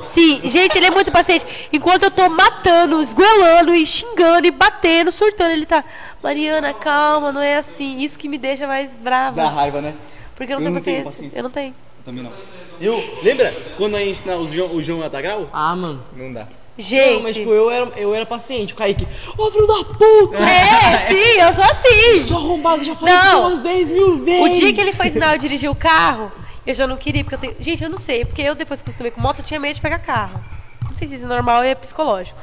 Sim, 0.05 0.40
gente, 0.44 0.78
ele 0.78 0.86
é 0.86 0.90
muito 0.92 1.10
paciente. 1.10 1.44
Enquanto 1.73 2.05
eu 2.05 2.10
tô 2.12 2.28
matando, 2.28 3.00
esguelando 3.02 3.74
e 3.74 3.84
xingando 3.84 4.47
e 4.47 4.50
batendo, 4.52 5.10
surtando, 5.10 5.50
ele 5.50 5.66
tá. 5.66 5.84
Mariana, 6.23 6.73
calma, 6.73 7.32
não 7.32 7.42
é 7.42 7.56
assim. 7.56 7.98
Isso 7.98 8.16
que 8.16 8.28
me 8.28 8.39
deixa 8.39 8.66
mais 8.66 8.97
brava. 8.97 9.36
Dá 9.36 9.48
raiva, 9.48 9.81
né? 9.81 9.92
Porque 10.36 10.52
eu 10.55 10.60
não 10.60 10.66
Eu 10.66 10.73
tenho 10.73 10.74
não 10.74 10.81
tenho 10.81 11.05
paciência. 11.05 11.10
paciência. 11.10 11.39
Eu 11.39 11.42
não 11.42 11.50
tenho. 11.50 11.74
Também 12.06 12.22
não. 12.22 12.32
Eu, 12.80 13.02
lembra 13.20 13.52
quando 13.76 13.96
a 13.96 13.98
gente 13.98 14.10
ensinar 14.10 14.36
o 14.36 14.48
João, 14.48 14.76
o 14.76 14.80
João 14.80 15.02
a 15.02 15.08
grau? 15.08 15.50
Ah, 15.52 15.74
mano. 15.74 16.04
Não 16.16 16.32
dá. 16.32 16.46
Gente. 16.78 17.14
Não, 17.14 17.22
mas 17.22 17.34
tipo, 17.34 17.50
eu 17.50 17.68
era, 17.68 17.86
eu 17.96 18.14
era 18.14 18.24
paciente. 18.24 18.74
O 18.74 18.76
Kaique, 18.76 19.08
ô 19.36 19.50
filho 19.50 19.66
da 19.66 19.84
puta! 19.84 20.36
É, 20.38 21.08
sim, 21.08 21.40
eu 21.40 21.52
sou 21.52 21.64
assim. 21.64 22.22
Sou 22.22 22.36
arrombado, 22.36 22.84
já 22.84 22.94
falei 22.94 23.12
Não. 23.12 23.22
isso 23.22 23.38
umas 23.38 23.58
10 23.58 23.90
mil 23.90 24.08
O 24.20 24.24
vezes. 24.24 24.58
dia 24.58 24.72
que 24.72 24.80
ele 24.80 24.92
foi 24.92 25.06
ensinar 25.08 25.28
eu 25.28 25.32
a 25.32 25.36
dirigir 25.36 25.68
o 25.68 25.74
carro, 25.74 26.30
eu 26.64 26.74
já 26.74 26.86
não 26.86 26.96
queria, 26.96 27.24
porque 27.24 27.34
eu 27.34 27.40
tenho. 27.40 27.56
Gente, 27.58 27.82
eu 27.82 27.90
não 27.90 27.98
sei, 27.98 28.24
porque 28.24 28.42
eu 28.42 28.54
depois 28.54 28.80
que 28.80 28.88
acostumei 28.88 29.10
com 29.10 29.20
moto, 29.20 29.40
eu 29.40 29.44
tinha 29.44 29.58
medo 29.58 29.74
de 29.74 29.80
pegar 29.80 29.98
carro. 29.98 30.44
Não 30.88 30.94
sei 30.94 31.08
se 31.08 31.16
isso 31.16 31.24
é 31.24 31.28
normal 31.28 31.58
ou 31.58 31.64
é 31.64 31.74
psicológico. 31.74 32.38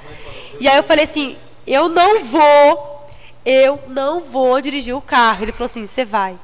E 0.60 0.68
aí 0.68 0.76
eu 0.76 0.84
falei 0.84 1.06
assim: 1.06 1.38
eu 1.66 1.88
não 1.88 2.26
vou, 2.26 3.08
eu 3.46 3.80
não 3.88 4.20
vou 4.20 4.60
dirigir 4.60 4.94
o 4.94 5.02
carro. 5.02 5.44
Ele 5.46 5.54
falou 5.54 5.68
assim: 5.68 5.86
você 5.86 6.04
vai. 6.04 6.38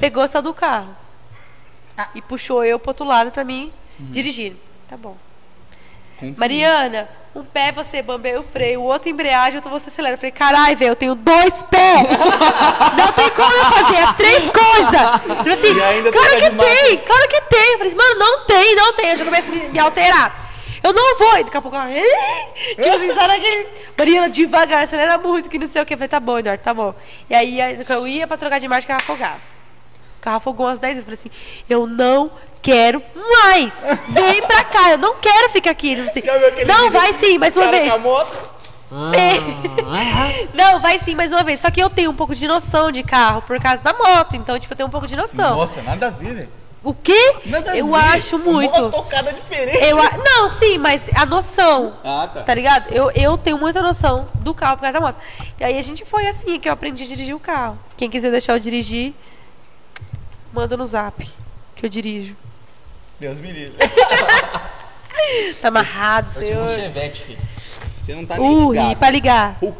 Pegou, 0.00 0.26
saiu 0.26 0.42
do 0.42 0.54
carro. 0.54 1.03
E 2.14 2.22
puxou 2.22 2.64
eu 2.64 2.78
pro 2.78 2.90
outro 2.90 3.06
lado 3.06 3.30
pra 3.30 3.44
mim 3.44 3.72
dirigir. 3.98 4.54
Tá 4.88 4.96
bom. 4.96 5.16
Mariana, 6.36 7.08
um 7.34 7.44
pé 7.44 7.72
você 7.72 8.00
bambeia 8.00 8.38
o 8.38 8.42
freio, 8.42 8.80
o 8.80 8.84
outro 8.84 9.08
embreagem, 9.08 9.56
outro 9.56 9.70
você 9.70 9.90
acelera. 9.90 10.14
Eu 10.14 10.18
falei, 10.18 10.30
caralho, 10.30 10.76
velho, 10.76 10.90
eu 10.92 10.96
tenho 10.96 11.14
dois 11.14 11.62
pés. 11.64 12.08
Não 12.96 13.12
tem 13.12 13.30
como 13.30 13.52
eu 13.52 13.64
fazer 13.66 13.96
as 13.96 14.16
três 14.16 14.50
coisas. 14.50 15.02
Eu 15.28 15.36
falei 15.36 15.52
assim, 15.52 15.74
claro 16.12 16.36
que 16.36 16.50
tem, 16.50 16.98
claro 16.98 17.28
que 17.28 17.40
tem. 17.42 17.72
Eu 17.72 17.78
falei, 17.78 17.94
mano, 17.94 18.18
não 18.18 18.46
tem, 18.46 18.74
não 18.76 18.92
tem. 18.92 19.10
Eu 19.10 19.16
já 19.16 19.24
começo 19.24 19.50
a 19.50 19.54
me, 19.54 19.68
me 19.68 19.78
alterar. 19.78 20.50
Eu 20.82 20.92
não 20.92 21.18
vou. 21.18 21.38
E 21.38 21.44
daqui 21.44 21.56
a 21.56 21.62
pouco, 21.62 21.76
ela, 21.76 21.88
tipo 21.90 22.88
assim, 22.88 23.14
sabe 23.14 23.34
aquele... 23.34 23.66
Mariana, 23.96 24.28
devagar, 24.30 24.82
acelera 24.84 25.18
muito, 25.18 25.48
que 25.48 25.58
não 25.58 25.68
sei 25.68 25.82
o 25.82 25.86
que. 25.86 25.94
Eu 25.94 25.98
falei, 25.98 26.08
tá 26.08 26.20
bom, 26.20 26.38
Eduardo, 26.38 26.62
tá 26.62 26.74
bom. 26.74 26.94
E 27.28 27.34
aí, 27.34 27.58
eu 27.88 28.06
ia 28.06 28.26
pra 28.26 28.36
trocar 28.36 28.60
de 28.60 28.68
marcha, 28.68 28.84
o 28.84 28.88
carro 28.88 29.00
afogava. 29.02 29.53
O 30.24 30.30
carro 30.32 30.36
afogou 30.38 30.64
umas 30.66 30.78
10 30.78 30.94
vezes. 30.94 31.04
Falei 31.04 31.18
assim, 31.20 31.30
eu 31.68 31.86
não 31.86 32.30
quero 32.62 33.02
mais. 33.42 33.72
Vem 34.08 34.40
pra 34.42 34.64
cá, 34.64 34.92
eu 34.92 34.96
não 34.98 35.16
quero 35.16 35.50
ficar 35.50 35.70
aqui. 35.72 35.90
Eu 35.92 35.96
falei 36.06 36.10
assim, 36.10 36.22
Já 36.24 36.38
viu 36.38 36.48
aquele 36.48 36.64
não, 36.72 36.90
vai 36.90 37.12
sim, 37.12 37.36
mais 37.36 37.54
uma 37.54 37.70
vez. 37.70 37.86
com 37.90 37.94
a 37.94 37.98
moto? 37.98 38.54
Ah, 38.90 40.30
Não, 40.54 40.80
vai 40.80 40.98
sim, 40.98 41.14
mais 41.14 41.30
uma 41.30 41.42
vez. 41.42 41.60
Só 41.60 41.70
que 41.70 41.78
eu 41.82 41.90
tenho 41.90 42.10
um 42.10 42.14
pouco 42.14 42.34
de 42.34 42.48
noção 42.48 42.90
de 42.90 43.02
carro 43.02 43.42
por 43.42 43.60
causa 43.60 43.82
da 43.82 43.92
moto. 43.92 44.34
Então, 44.34 44.58
tipo, 44.58 44.72
eu 44.72 44.76
tenho 44.78 44.86
um 44.86 44.90
pouco 44.90 45.06
de 45.06 45.14
noção. 45.16 45.56
Nossa, 45.56 45.82
nada 45.82 46.06
a 46.06 46.10
ver, 46.10 46.34
velho. 46.34 46.48
O 46.82 46.94
quê? 46.94 47.34
Nada 47.44 47.72
a 47.72 47.76
eu 47.76 47.94
acho 47.94 48.38
muito. 48.38 48.74
Uma 48.78 48.90
tocada 48.90 49.30
diferente. 49.32 49.76
Eu 49.84 50.00
a- 50.00 50.10
Não, 50.24 50.48
sim, 50.48 50.78
mas 50.78 51.10
a 51.14 51.26
noção. 51.26 51.94
Ah, 52.04 52.28
tá. 52.32 52.42
Tá 52.44 52.54
ligado? 52.54 52.90
Eu, 52.92 53.10
eu 53.10 53.36
tenho 53.36 53.58
muita 53.58 53.82
noção 53.82 54.26
do 54.36 54.54
carro 54.54 54.76
por 54.76 54.82
causa 54.82 54.98
da 54.98 55.00
moto. 55.04 55.16
E 55.60 55.64
aí 55.64 55.78
a 55.78 55.82
gente 55.82 56.04
foi 56.04 56.26
assim 56.28 56.58
que 56.60 56.68
eu 56.68 56.72
aprendi 56.72 57.02
a 57.04 57.06
dirigir 57.06 57.34
o 57.34 57.40
carro. 57.40 57.78
Quem 57.96 58.08
quiser 58.08 58.30
deixar 58.30 58.52
eu 58.54 58.58
dirigir, 58.58 59.14
manda 60.54 60.76
no 60.76 60.86
zap, 60.86 61.28
que 61.74 61.84
eu 61.84 61.90
dirijo. 61.90 62.36
Deus 63.18 63.40
me 63.40 63.50
livre. 63.50 63.76
tá 65.60 65.68
amarrado, 65.68 66.30
eu, 66.36 66.46
senhor. 66.46 66.62
Eu 66.62 66.68
tive 66.68 66.80
um 66.80 66.84
chevette, 66.84 67.22
filho. 67.24 67.38
Você 68.00 68.14
não 68.14 68.24
tá 68.24 68.38
nem 68.38 68.48
uh, 68.48 68.72
ligado. 68.72 68.92
Uh, 68.92 68.96
pra 68.96 69.10
ligar. 69.10 69.58
Uh. 69.60 69.74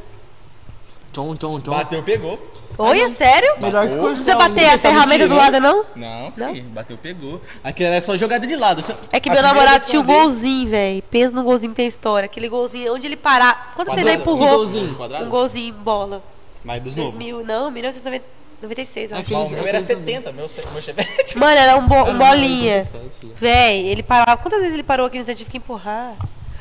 Tom, 1.12 1.36
tom, 1.36 1.61
tom. 1.61 1.70
Bateu, 1.70 2.03
pegou. 2.03 2.43
Oi, 2.77 3.01
é 3.01 3.05
ah, 3.05 3.09
sério? 3.09 3.61
Melhor 3.61 3.86
que 3.89 3.97
coisa. 3.97 4.20
Você 4.20 4.35
bater 4.35 4.69
a 4.70 4.78
ferramenta 4.78 5.28
do 5.28 5.36
lado, 5.36 5.61
não? 5.61 5.85
Não, 5.94 6.33
filho, 6.33 6.65
não? 6.65 6.70
bateu, 6.70 6.97
pegou. 6.97 7.41
Aquilo 7.62 7.91
era 7.91 8.01
só 8.01 8.17
jogada 8.17 8.44
de 8.44 8.57
lado. 8.57 8.83
É 9.12 9.20
que 9.20 9.31
a 9.31 9.33
meu 9.33 9.43
namorado 9.43 9.85
tinha 9.85 10.01
o 10.01 10.05
golzinho, 10.05 10.69
velho. 10.69 11.03
Pensa 11.03 11.33
no 11.33 11.44
golzinho 11.44 11.70
que 11.70 11.77
tem 11.77 11.86
história. 11.86 12.27
Aquele 12.27 12.49
golzinho, 12.49 12.93
onde 12.93 13.07
ele 13.07 13.17
parar. 13.17 13.75
Quando 13.77 13.93
você 13.93 14.03
não 14.03 14.12
empurrou. 14.12 14.49
Um 14.49 14.57
golzinho. 14.57 14.99
Um 15.23 15.28
golzinho, 15.28 15.75
bola. 15.75 16.25
Mas 16.65 16.83
dos 16.83 16.97
novos? 16.97 17.15
Não, 17.47 17.70
1990. 17.70 18.44
96, 18.65 19.12
eu 19.12 19.18
acho. 19.18 19.57
Era 19.67 19.81
70, 19.81 20.33
meu, 20.33 20.47
meu 20.73 20.83
chevette. 20.83 21.36
Mano, 21.39 21.57
era 21.57 21.76
um, 21.76 21.86
bo 21.86 22.05
um 22.05 22.18
bolinha. 22.18 22.86
Véi, 23.34 23.86
ele 23.89 24.02
parava. 24.02 24.36
Quantas 24.36 24.60
vezes 24.60 24.75
ele 24.75 24.83
parou 24.83 25.07
aqui 25.07 25.18
no 25.18 25.25
centro? 25.25 25.39
Tive 25.39 25.51
que 25.51 25.59
empurrar. 25.59 26.15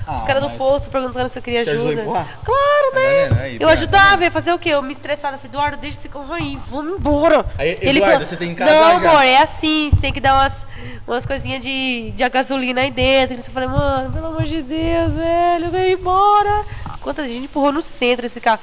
Ah, 0.05 0.17
Os 0.17 0.23
caras 0.23 0.43
do 0.43 0.49
posto 0.51 0.89
perguntando 0.89 1.29
se 1.29 1.39
eu 1.39 1.41
queria 1.41 1.61
ajuda. 1.61 2.03
Claro, 2.43 2.95
né? 2.95 3.29
Ah, 3.31 3.41
aí, 3.43 3.57
eu 3.57 3.69
ajudava, 3.69 4.23
ia 4.23 4.31
fazer 4.31 4.51
o 4.51 4.59
quê? 4.59 4.69
Eu 4.69 4.81
me 4.81 4.91
estressava. 4.91 5.37
Falei, 5.37 5.49
Eduardo, 5.49 5.77
deixa 5.77 5.97
esse 5.97 6.09
carro 6.09 6.33
aí, 6.33 6.57
vamos 6.69 6.99
embora. 6.99 7.45
Aí, 7.57 7.69
Eduardo, 7.71 7.87
ele 7.89 8.01
falou, 8.01 8.19
você 8.19 8.35
tem 8.35 8.53
que 8.53 8.59
Não, 8.61 8.67
já. 8.67 8.95
amor, 8.95 9.23
é 9.23 9.37
assim, 9.37 9.89
você 9.89 10.01
tem 10.01 10.11
que 10.11 10.19
dar 10.19 10.35
umas, 10.41 10.67
umas 11.07 11.25
coisinhas 11.25 11.61
de, 11.61 12.11
de 12.11 12.29
gasolina 12.29 12.81
aí 12.81 12.91
dentro. 12.91 13.37
Eu 13.37 13.43
falei, 13.43 13.69
mano, 13.69 14.11
pelo 14.11 14.27
amor 14.27 14.43
de 14.43 14.61
Deus, 14.61 15.13
velho, 15.13 15.69
vem 15.69 15.93
embora. 15.93 16.65
Quantas 16.99 17.27
gente 17.29 17.45
empurrou 17.45 17.71
no 17.71 17.81
centro 17.81 18.25
esse 18.25 18.41
carro. 18.41 18.59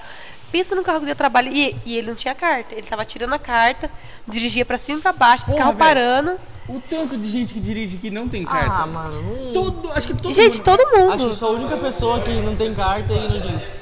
Pensa 0.52 0.74
no 0.74 0.82
carro 0.82 1.00
que 1.00 1.06
deu 1.06 1.16
trabalho. 1.16 1.52
E, 1.52 1.76
e 1.84 1.96
ele 1.96 2.08
não 2.08 2.14
tinha 2.14 2.34
carta. 2.34 2.74
Ele 2.74 2.86
tava 2.86 3.04
tirando 3.04 3.32
a 3.34 3.38
carta, 3.38 3.90
dirigia 4.26 4.64
pra 4.64 4.76
cima 4.78 4.98
e 4.98 5.02
pra 5.02 5.12
baixo, 5.12 5.44
esse 5.46 5.56
carro 5.56 5.74
parando. 5.74 6.38
O 6.68 6.80
tanto 6.80 7.16
de 7.16 7.28
gente 7.28 7.52
que 7.54 7.58
dirige 7.60 7.96
que 7.96 8.10
não 8.10 8.28
tem 8.28 8.44
carta. 8.44 8.82
Ah, 8.82 8.86
mano. 8.86 9.22
não- 9.46 9.52
Todo, 9.52 9.90
acho 9.92 10.06
que 10.06 10.14
todo 10.14 10.32
Gente, 10.32 10.58
mundo- 10.58 10.64
todo 10.64 10.90
mundo. 10.96 11.12
Acho 11.14 11.28
que 11.30 11.34
sou 11.34 11.48
a 11.48 11.52
única 11.58 11.76
pessoa 11.76 12.20
que 12.20 12.30
não 12.30 12.54
tem 12.54 12.72
carta 12.74 13.12
e 13.12 13.16
não 13.28 13.40
dirige. 13.40 13.80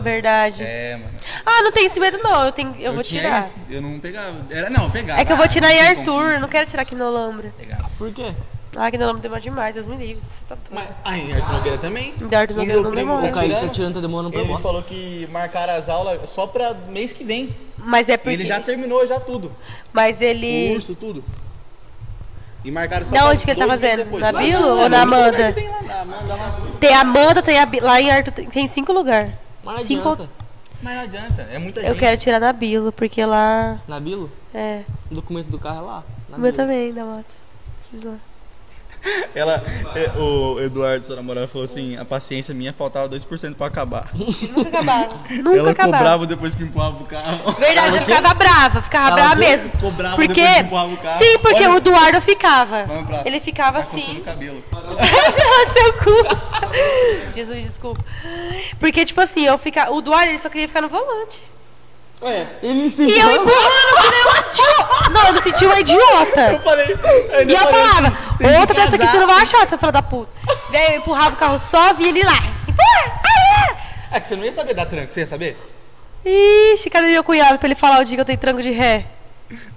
Verdade. 0.00 0.62
É, 0.62 0.96
mano. 0.96 1.10
Ah, 1.44 1.62
não 1.62 1.72
tem 1.72 1.86
esse 1.86 1.98
medo 1.98 2.18
não, 2.18 2.44
eu, 2.46 2.52
tenho, 2.52 2.74
eu, 2.78 2.92
vou 2.92 3.02
tinha 3.02 3.20
tirar. 3.22 3.40
isso, 3.40 3.56
Eu 3.68 3.82
não 3.82 3.98
pegava. 3.98 4.46
Era, 4.48 4.70
não, 4.70 4.84
eu 4.84 4.90
pegava. 4.90 5.20
É 5.20 5.24
que 5.24 5.32
eu 5.32 5.36
vou 5.36 5.44
Ah, 5.44 5.48
tirar 5.48 5.72
em 5.72 5.76
não 5.76 5.80
tem 5.88 5.98
Arthur, 5.98 6.22
como. 6.28 6.40
não 6.40 6.48
quero 6.48 6.66
tirar 6.68 6.82
aqui 6.82 6.94
no 6.94 7.10
Lambra. 7.10 7.52
Pegava. 7.58 7.90
Por 7.98 8.12
quê? 8.12 8.32
Ah, 8.80 8.90
que 8.90 8.96
Lambra 8.96 9.20
demora 9.20 9.40
demais, 9.40 9.74
Deus 9.74 9.86
me 9.88 9.96
livre. 9.96 10.22
Você 10.22 10.44
tá 10.48 10.54
doido. 10.54 10.68
Mas, 10.72 10.88
aí, 11.04 11.32
Arthur 11.32 11.52
Nogueira 11.52 11.78
também. 11.78 12.14
De 12.14 12.34
Arthur 12.36 12.56
Nogueira 12.56 12.80
não 12.82 12.90
demora. 12.92 13.26
O 13.28 13.32
Kaique 13.32 13.60
tá 13.60 13.68
tirando, 13.68 13.94
tá 13.94 14.00
demorando 14.00 14.30
pra 14.30 14.40
Ele 14.40 14.48
bosta. 14.48 14.62
falou 14.62 14.82
que 14.82 15.26
marcaram 15.32 15.74
as 15.74 15.88
aulas 15.88 16.28
só 16.28 16.46
pra 16.46 16.74
mês 16.74 17.12
que 17.12 17.24
vem. 17.24 17.54
Mas 17.78 18.08
é 18.08 18.16
porque. 18.16 18.30
Ele 18.34 18.44
já 18.44 18.60
terminou 18.60 19.04
já 19.06 19.18
tudo. 19.18 19.50
Mas 19.92 20.20
ele. 20.22 20.70
Curso, 20.74 20.94
tudo. 20.94 21.24
E 22.64 22.70
marcaram 22.70 23.04
só 23.06 23.12
Da 23.14 23.20
pra 23.22 23.30
onde 23.30 23.44
que 23.44 23.50
ele 23.50 23.60
tá 23.60 23.66
fazendo? 23.66 24.04
depois. 24.04 24.22
Na 24.22 24.32
Bilo 24.32 24.66
ou 24.68 24.76
na 24.76 24.82
lugar 24.84 25.02
Amanda? 25.02 25.52
Tem 25.52 25.68
lá, 25.68 25.82
na 25.82 26.00
Amanda 26.00 26.34
lá. 26.34 26.58
Tem 26.80 26.94
a 26.94 27.00
Amanda, 27.00 27.42
tem 27.42 27.58
a. 27.58 27.66
Bi- 27.66 27.80
Lá 27.80 28.00
em 28.00 28.10
Arthur 28.10 28.32
tem- 28.32 28.46
tem 28.48 28.66
cinco 28.66 28.92
lugares. 28.92 29.32
Mas 29.64 29.78
não 29.78 29.84
Cinco. 29.86 30.08
adianta. 30.12 30.30
Mas 30.82 30.94
não 30.94 31.02
adianta, 31.02 31.42
é 31.50 31.58
muita 31.58 31.80
Eu 31.80 31.86
gente. 31.88 31.98
quero 31.98 32.16
tirar 32.18 32.38
na 32.40 32.52
Bilo, 32.52 32.92
porque 32.92 33.24
lá. 33.24 33.80
Na 33.88 33.98
Bilo, 33.98 34.30
É. 34.54 34.82
o 35.10 35.14
documento 35.16 35.46
do 35.48 35.58
carro 35.58 35.78
é 35.78 35.80
lá. 35.82 36.02
Na 36.28 36.36
O 36.36 36.40
meu 36.40 36.52
Bilo. 36.52 36.56
também, 36.64 36.92
da 36.92 37.04
moto. 37.04 37.26
Fiz 37.90 38.02
lá. 38.04 38.14
Ela, 39.34 39.62
é, 39.94 40.10
o 40.18 40.58
Eduardo, 40.60 41.04
sua 41.06 41.16
namorada, 41.16 41.46
falou 41.48 41.64
assim: 41.64 41.96
a 41.96 42.04
paciência 42.04 42.54
minha 42.54 42.72
faltava 42.72 43.08
2% 43.08 43.54
pra 43.54 43.66
acabar. 43.66 44.10
Nunca 44.14 44.68
acabava. 44.68 45.18
Nunca 45.30 45.58
Ela 45.58 45.70
acabava. 45.70 45.96
cobrava 45.98 46.26
depois 46.26 46.54
que 46.54 46.62
empurrava 46.62 47.02
o 47.02 47.04
carro. 47.06 47.52
Verdade, 47.52 47.96
eu 47.96 48.02
ficava 48.02 48.34
brava, 48.34 48.82
ficava 48.82 49.10
brava 49.14 49.34
mesmo. 49.36 49.70
Cobrava 49.80 50.16
porque... 50.16 50.34
depois 50.34 50.54
que 50.56 50.62
empurrava 50.62 50.92
o 50.92 50.96
carro. 50.96 51.18
Sim, 51.22 51.38
porque 51.38 51.56
Olha- 51.64 51.70
o 51.70 51.76
Eduardo 51.76 52.20
ficava. 52.20 52.84
Pra- 53.06 53.22
Ele 53.24 53.40
ficava 53.40 53.78
Tá 53.82 53.84
assim. 53.88 54.22
cabelo. 54.24 54.62
Seu 55.72 55.92
cu. 55.94 57.34
Jesus, 57.34 57.62
desculpa. 57.62 58.04
Porque, 58.78 59.04
tipo 59.04 59.20
assim, 59.20 59.44
eu 59.46 59.56
ficar. 59.58 59.90
O 59.90 59.98
Eduardo 60.00 60.30
ele 60.30 60.38
só 60.38 60.48
queria 60.48 60.66
ficar 60.68 60.80
no 60.80 60.88
volante. 60.88 61.40
Ele 62.62 62.74
me 62.74 62.86
E 62.86 62.90
sentiu. 62.90 63.16
eu 63.16 63.42
empurrando 63.42 64.02
que 64.02 64.10
nem 64.10 64.24
um 64.24 64.50
idiota. 64.50 65.10
Não, 65.10 65.26
eu 65.28 65.32
me 65.34 65.42
senti 65.42 65.66
uma 65.66 65.78
idiota. 65.80 66.52
Eu 66.52 66.60
falei. 66.60 66.86
E 67.46 67.52
eu 67.52 67.58
falava, 67.58 68.18
que 68.36 68.44
outra 68.58 68.74
dessa 68.74 68.96
aqui 68.96 69.06
você 69.06 69.18
não 69.18 69.26
vai 69.26 69.42
achar, 69.42 69.66
seu 69.66 69.78
filho 69.78 69.92
da 69.92 70.02
puta. 70.02 70.30
Daí 70.72 70.94
eu 70.94 70.98
empurrava 70.98 71.34
o 71.34 71.38
carro 71.38 71.58
sozinho 71.58 72.08
ele 72.08 72.24
lá. 72.24 72.34
Empurra, 72.68 73.20
ah, 73.24 73.76
ah. 74.10 74.16
É 74.16 74.20
que 74.20 74.26
você 74.26 74.34
não 74.36 74.44
ia 74.44 74.52
saber 74.52 74.74
dar 74.74 74.86
tranco, 74.86 75.12
você 75.12 75.20
ia 75.20 75.26
saber? 75.26 75.56
Ixi, 76.24 76.90
cadê 76.90 77.06
meu 77.08 77.22
cunhado 77.22 77.58
pra 77.58 77.68
ele 77.68 77.74
falar 77.76 78.00
o 78.00 78.04
dia 78.04 78.16
que 78.16 78.20
eu 78.20 78.24
tenho 78.24 78.38
tranco 78.38 78.60
de 78.62 78.70
ré? 78.72 79.06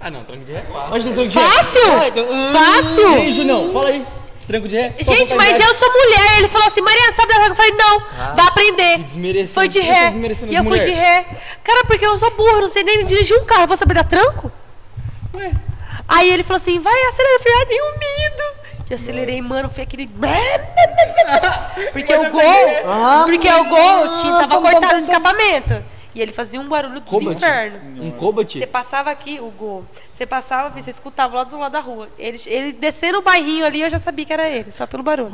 Ah, 0.00 0.10
não, 0.10 0.24
tranco 0.24 0.44
de 0.44 0.52
ré 0.52 0.58
é 0.58 0.72
fácil. 0.72 0.90
Mas 0.90 1.04
não 1.04 1.14
tem 1.14 1.30
Fácil? 1.30 1.92
Hum. 2.30 2.52
Fácil? 2.52 3.14
Ei, 3.18 3.32
Junão, 3.32 3.72
fala 3.72 3.88
aí. 3.88 4.04
Tranco 4.46 4.66
de 4.68 4.76
ré. 4.76 4.94
Gente, 4.98 5.34
mas 5.34 5.60
eu 5.60 5.74
sou 5.74 5.88
mulher. 5.90 6.38
Ele 6.38 6.48
falou 6.48 6.66
assim, 6.66 6.80
Maria, 6.82 7.12
sabe 7.14 7.32
da? 7.34 7.46
Eu 7.46 7.54
falei, 7.54 7.72
não, 7.72 8.00
vai 8.36 8.46
aprender. 8.48 8.98
desmerecendo- 8.98 9.54
Foi 9.54 9.68
de 9.68 9.80
ré. 9.80 10.10
E 10.52 10.54
eu 10.56 10.64
fui 10.64 10.78
de 10.80 10.90
ré. 10.90 11.26
Cara, 11.62 11.84
porque 11.86 12.04
eu 12.04 12.18
sou 12.18 12.30
burro, 12.32 12.60
não 12.60 12.68
sei 12.68 12.82
nem 12.84 13.06
dirigir 13.06 13.36
um 13.38 13.44
carro. 13.44 13.66
Vou 13.68 13.76
saber 13.76 13.94
dar 13.94 14.04
tranco? 14.04 14.50
Aí 16.08 16.30
ele 16.30 16.42
falou 16.42 16.56
assim, 16.58 16.78
vai, 16.80 17.02
acelera. 17.04 17.34
Eu 17.36 17.40
falei, 17.40 17.58
ai, 17.58 17.66
tenho 17.66 17.84
medo. 17.92 18.62
E 18.90 18.94
acelerei, 18.94 19.40
mano, 19.40 19.70
foi 19.70 19.84
aquele... 19.84 20.06
Porque 21.92 22.14
o 22.14 22.30
gol... 22.30 22.42
Porque 23.24 23.48
o 23.50 23.64
gol 23.64 24.16
tinha, 24.18 24.32
tava 24.46 24.60
cortado 24.60 24.94
o 24.96 24.98
escapamento. 24.98 25.84
E 26.14 26.20
ele 26.20 26.30
fazia 26.32 26.60
um 26.60 26.68
barulho 26.68 27.00
dos 27.00 27.08
Cobalt. 27.10 27.36
infernos. 27.36 27.80
Um 28.04 28.10
Cobalt? 28.10 28.52
Você 28.52 28.66
passava 28.66 29.10
aqui, 29.10 29.38
o 29.40 29.50
gol. 29.50 29.84
Você 30.12 30.26
passava, 30.26 30.68
você 30.68 30.90
escutava 30.90 31.36
lá 31.36 31.44
do 31.44 31.58
lado 31.58 31.72
da 31.72 31.80
rua. 31.80 32.08
Ele, 32.18 32.38
ele 32.46 32.72
descendo 32.72 33.18
o 33.18 33.22
bairrinho 33.22 33.64
ali, 33.64 33.80
eu 33.80 33.88
já 33.88 33.98
sabia 33.98 34.24
que 34.26 34.32
era 34.32 34.46
ele, 34.48 34.70
só 34.70 34.86
pelo 34.86 35.02
barulho. 35.02 35.30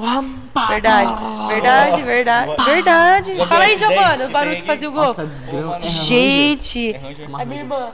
Verdade, 0.69 1.13
verdade, 1.49 2.03
verdade, 2.03 2.63
verdade. 2.65 3.37
Já 3.37 3.47
Fala 3.47 3.65
viu 3.65 3.73
aí, 3.73 3.79
Giovana, 3.79 4.25
o 4.27 4.29
barulho 4.31 4.57
que 4.57 4.63
fazia 4.63 4.89
o 4.89 4.93
gol. 4.93 5.05
Nossa, 5.07 5.27
desgrama. 5.27 5.81
Gente, 5.81 6.95
É 6.95 6.99
Ranger. 6.99 7.29
a 7.41 7.45
minha 7.45 7.61
irmã, 7.61 7.91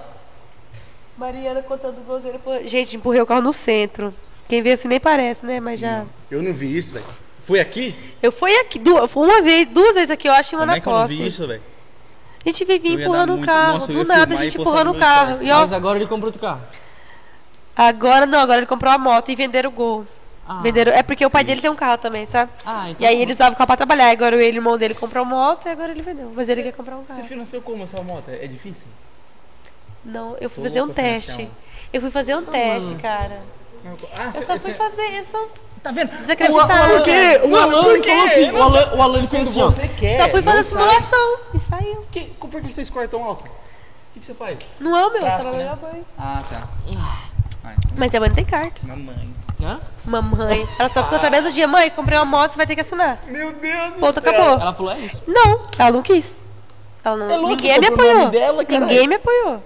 Mariana 1.17 1.63
contando 1.63 1.99
o 1.99 2.03
golzinho. 2.03 2.39
pô, 2.39 2.59
Gente, 2.67 2.97
empurrei 2.97 3.21
o 3.23 3.27
carro 3.27 3.41
no 3.43 3.53
centro. 3.53 4.13
Quem 4.49 4.61
vê 4.63 4.73
assim 4.73 4.89
nem 4.89 5.01
parece, 5.01 5.47
né? 5.47 5.59
Mas 5.61 5.81
já. 5.81 6.05
Eu 6.31 6.43
não 6.43 6.53
vi 6.53 6.77
isso, 6.77 6.93
velho. 6.95 7.07
Foi 7.41 7.61
aqui? 7.61 7.95
Eu 8.23 8.31
fui 8.33 8.55
aqui, 8.57 8.79
du- 8.79 8.97
uma 9.17 9.43
vez, 9.43 9.67
duas 9.69 9.95
vezes 9.95 10.11
aqui, 10.11 10.29
eu 10.29 10.33
acho, 10.33 10.55
e 10.55 10.57
uma 10.57 10.61
Como 10.63 10.71
na 10.73 10.77
é 10.77 10.81
que 10.81 10.87
eu 10.89 10.93
não 10.93 11.01
costa. 11.01 11.17
vi 11.17 11.27
isso, 11.27 11.47
velho? 11.47 11.63
A 12.45 12.49
gente 12.49 12.65
vivia 12.65 12.93
empurrando 12.95 13.31
o 13.31 13.37
muito- 13.37 13.47
carro, 13.47 13.73
nossa, 13.75 13.93
do 13.93 14.05
nada 14.05 14.35
a 14.35 14.39
gente 14.39 14.59
empurrando 14.61 14.91
o 14.91 14.99
carro. 14.99 15.43
E 15.43 15.51
ó, 15.51 15.61
Mas 15.61 15.73
agora 15.73 15.99
ele 15.99 16.07
comprou 16.07 16.27
outro 16.29 16.41
carro. 16.41 16.61
agora 17.75 18.27
não, 18.27 18.39
agora 18.41 18.59
ele 18.59 18.67
comprou 18.67 18.93
a 18.93 18.99
moto 18.99 19.31
e 19.31 19.35
venderam 19.35 19.71
o 19.71 19.73
gol. 19.73 20.07
Ah. 20.47 20.61
Venderam, 20.61 20.93
é 20.93 21.03
porque 21.03 21.25
o 21.25 21.31
pai 21.31 21.43
dele 21.43 21.63
tem 21.63 21.71
um 21.71 21.75
carro 21.75 21.97
também, 21.97 22.27
sabe? 22.27 22.51
Ah, 22.67 22.91
então 22.91 22.97
E 23.01 23.07
aí 23.09 23.17
tá 23.17 23.23
ele 23.23 23.33
usava 23.33 23.55
o 23.55 23.57
carro 23.57 23.67
pra 23.67 23.77
trabalhar. 23.79 24.11
Agora 24.11 24.37
ele, 24.37 24.59
o 24.59 24.61
irmão 24.61 24.77
dele 24.77 24.93
comprou 24.93 25.25
moto 25.25 25.65
e 25.67 25.71
agora 25.71 25.91
ele 25.91 26.03
vendeu. 26.03 26.31
Mas 26.37 26.51
ele 26.51 26.63
quer 26.63 26.73
comprar 26.73 26.97
um 26.97 27.03
Você 27.05 27.15
carro. 27.15 27.25
financiou 27.29 27.63
como 27.63 27.83
essa 27.85 28.03
moto? 28.03 28.29
É 28.29 28.47
difícil? 28.47 28.87
Não, 30.05 30.37
eu 30.39 30.51
fui 30.51 30.63
Tô 30.63 30.69
fazer 30.69 30.83
um 30.83 30.89
teste. 30.91 31.51
Eu 31.91 32.01
fui 32.03 32.11
fazer 32.11 32.35
um 32.37 32.45
teste, 32.45 32.95
cara. 32.97 33.41
Ah, 34.19 34.33
Eu 34.35 34.47
só 34.47 34.59
fui 34.59 34.75
fazer, 34.75 35.15
eu 35.19 35.25
só 35.25 35.49
Tá 35.85 35.93
vendo? 35.93 36.09
desacreditada. 36.17 36.89
Por 36.97 37.03
quê? 37.05 37.41
O 37.45 37.55
Alan 37.57 37.83
Por 37.85 37.93
ele 37.93 38.01
quê? 38.01 38.09
falou 38.11 38.25
assim, 38.27 38.51
Não, 38.53 38.59
o 38.59 38.63
Alan, 38.63 38.95
o 38.97 39.03
Alan 39.03 39.19
ele 39.19 39.27
fez 39.29 39.49
assim, 39.51 39.63
ó. 39.63 39.67
Você 39.67 39.87
quer. 39.89 40.23
Só 40.23 40.29
fui 40.31 40.43
fazer 40.43 40.65
sai. 40.65 40.81
simulação 40.83 41.39
e 41.55 41.59
saiu. 41.59 42.07
Que, 42.11 42.21
por 42.25 42.61
que 42.63 42.73
vocês 42.73 42.89
cortam 42.91 43.23
alto? 43.23 43.45
O 43.45 43.49
que, 44.15 44.21
que 44.21 44.27
você 44.27 44.35
faz? 44.35 44.61
Não 44.81 44.97
é 44.97 45.07
o 45.07 45.13
meu, 45.13 45.21
tá 45.21 45.39
na 45.39 45.51
né? 45.53 45.57
minha 45.59 45.77
mãe. 45.77 46.05
Ah, 46.19 46.43
tá. 46.49 46.63
Ai, 47.65 47.75
Mas 47.97 48.11
minha 48.11 48.21
mãe 48.21 48.29
não 48.31 48.37
tem 48.37 48.45
carta. 48.45 48.81
mamãe. 48.83 49.35
Hã? 49.63 49.81
Mamãe. 50.05 50.69
Ela 50.79 50.89
só 50.89 51.05
ficou 51.05 51.19
sabendo 51.19 51.45
do 51.49 51.53
dia, 51.53 51.69
mãe, 51.69 51.91
comprei 51.91 52.19
uma 52.19 52.25
moto, 52.25 52.51
você 52.51 52.57
vai 52.57 52.67
ter 52.67 52.75
que 52.75 52.81
assinar. 52.81 53.19
Meu 53.27 53.53
Deus 53.53 53.93
do 53.95 54.01
Ponto, 54.01 54.21
céu. 54.21 54.31
acabou. 54.33 54.61
Ela 54.61 54.73
falou, 54.75 54.93
é 54.93 54.99
isso. 55.01 55.23
Não, 55.27 55.61
ela 55.79 55.91
não 55.93 56.03
quis. 56.03 56.45
Ela 57.05 57.17
não, 57.17 57.31
É 57.31 57.37
louco, 57.37 57.49
ninguém 57.57 57.79
me 57.79 57.87
o 57.89 57.93
apoiou. 57.95 58.29
dela, 58.31 58.63
ninguém 58.69 59.07
me 59.09 59.15
apoiou. 59.17 59.63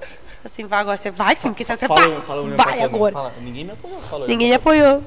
Assim, 0.51 0.65
vai 0.67 0.81
agora, 0.81 0.97
você 0.97 1.11
vai 1.11 1.37
sim, 1.37 1.49
porque 1.51 1.65
você 1.65 1.87
Fala, 1.87 2.01
vai. 2.09 2.21
fala 2.23 2.57
vai 2.57 2.81
agora. 2.83 3.13
Fala, 3.13 3.33
ninguém 3.41 3.65
me 3.65 3.73
apoiou. 3.73 3.99
Fala, 4.01 4.27
Ninguém 4.27 4.49
me 4.49 4.55
apoiou. 4.55 5.03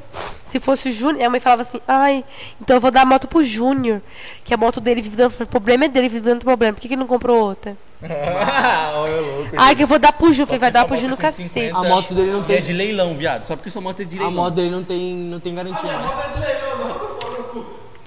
Se 0.46 0.60
fosse 0.60 0.90
o 0.90 0.92
Júnior, 0.92 1.26
a 1.26 1.30
mãe 1.30 1.40
falava 1.40 1.62
assim, 1.62 1.80
ai, 1.88 2.24
então 2.62 2.76
eu 2.78 2.82
vou 2.82 2.92
dar 2.92 3.02
a 3.02 3.06
moto 3.06 3.28
pro 3.28 3.44
Júnior. 3.44 4.02
Que 4.44 4.54
a 4.54 4.58
moto 4.58 4.80
dele 4.80 5.02
vive 5.02 5.16
dando. 5.16 5.34
O 5.40 5.46
problema 5.48 5.86
é 5.86 5.88
dele, 5.88 6.10
vive 6.10 6.22
dando 6.26 6.44
problema. 6.44 6.74
Por 6.74 6.82
que, 6.82 6.88
que 6.88 6.94
ele 6.94 7.00
não 7.00 7.08
comprou 7.08 7.40
outra? 7.42 7.76
Ah, 8.04 8.94
Olha, 8.98 9.22
louco. 9.22 9.56
Ai, 9.58 9.76
que 9.76 9.84
eu 9.84 9.88
vou 9.88 10.00
dar 10.00 10.12
pro 10.14 10.34
Falei, 10.34 10.60
vai 10.60 10.72
dar 10.72 10.86
pro 10.86 10.94
moto 10.94 11.02
Júnior 11.02 11.20
é 11.20 11.22
cacete. 11.22 11.50
150. 11.50 11.78
A 11.78 11.90
moto 11.90 12.14
dele 12.14 12.32
não 12.32 12.42
É 12.42 12.46
tem. 12.46 12.62
de 12.62 12.74
leilão, 12.74 13.16
viado. 13.16 13.46
Só 13.46 13.56
porque 13.56 13.70
sua 13.70 13.82
moto 13.82 14.02
é 14.02 14.06
de 14.06 14.18
A 14.18 14.22
leilão. 14.24 14.44
moto 14.44 14.54
dele 14.54 14.70
não 14.72 14.84
tem, 14.84 15.14
não 15.16 15.40
tem 15.40 15.56
garantia 15.56 15.82
mais. 15.84 16.12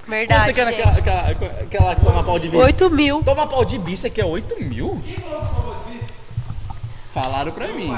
Quanto 0.05 0.11
Verdade. 0.11 0.45
você 0.45 0.53
quer 0.53 0.69
aquela, 0.69 0.91
aquela, 0.91 1.21
aquela 1.63 1.95
que 1.95 2.05
toma 2.05 2.23
pau 2.23 2.39
de 2.39 2.49
bis? 2.51 2.61
8 2.61 2.91
mil. 2.91 3.23
Toma 3.23 3.47
pau 3.47 3.65
de 3.65 3.79
bis, 3.79 4.01
você 4.01 4.11
quer 4.11 4.25
8 4.27 4.63
mil? 4.63 5.03
Falaram 7.15 7.53
pra 7.53 7.69
mim. 7.69 7.97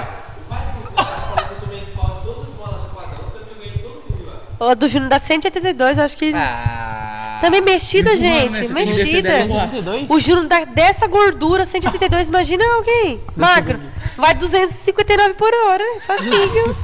O 4.60 4.74
do 4.74 4.88
Júnior 4.88 5.08
dá 5.10 5.18
182, 5.18 5.98
eu 5.98 6.04
acho 6.04 6.16
que. 6.16 6.32
Ah. 6.34 7.38
Também 7.40 7.60
mexida, 7.60 8.12
Empurrando, 8.12 8.32
gente. 8.34 8.52
né? 8.52 8.62
Você 8.66 8.72
Mexida. 8.72 9.04
devia 9.04 9.22
ser 9.22 9.22
dez, 9.22 9.46
182? 9.48 10.10
O 10.10 10.20
Júnior 10.20 10.46
dá 10.46 10.64
dessa 10.64 11.06
gordura, 11.06 11.64
182, 11.66 12.28
imagina 12.28 12.64
alguém. 12.74 13.20
Magro. 13.34 13.80
Vai 14.16 14.34
259 14.34 15.34
por 15.34 15.52
hora. 15.52 15.84
Facinho. 16.06 16.76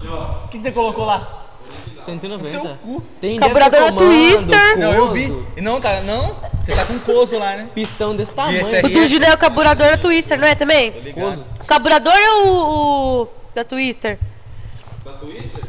O 0.00 0.48
que, 0.48 0.56
que 0.58 0.62
você 0.62 0.72
colocou 0.72 1.04
lá? 1.04 1.45
190. 2.06 2.48
Seu 2.48 2.60
cu. 2.76 3.02
Tem 3.20 3.38
Carburador 3.38 3.92
Twister. 3.92 4.78
Não, 4.78 4.92
eu 4.92 5.08
coso, 5.08 5.12
vi. 5.54 5.60
Não, 5.62 5.80
tá, 5.80 6.00
não? 6.00 6.36
Você 6.60 6.74
tá 6.74 6.84
com 6.86 6.98
coso 7.00 7.38
lá, 7.38 7.56
né? 7.56 7.68
Pistão 7.74 8.16
desse 8.16 8.32
tamanho. 8.32 8.64
O 8.64 8.88
do 8.88 9.06
Júnior 9.08 9.30
é 9.30 9.34
o 9.34 9.38
carburador 9.38 9.90
da 9.90 9.96
Twister, 9.98 10.38
não 10.38 10.48
é 10.48 10.54
também? 10.54 10.90
Ligado. 10.90 11.44
O 11.60 11.64
carburador 11.64 12.12
é 12.14 12.30
o, 12.30 12.48
o 13.22 13.28
da 13.54 13.64
Twister? 13.64 14.18
Da 15.04 15.12
Twister? 15.12 15.64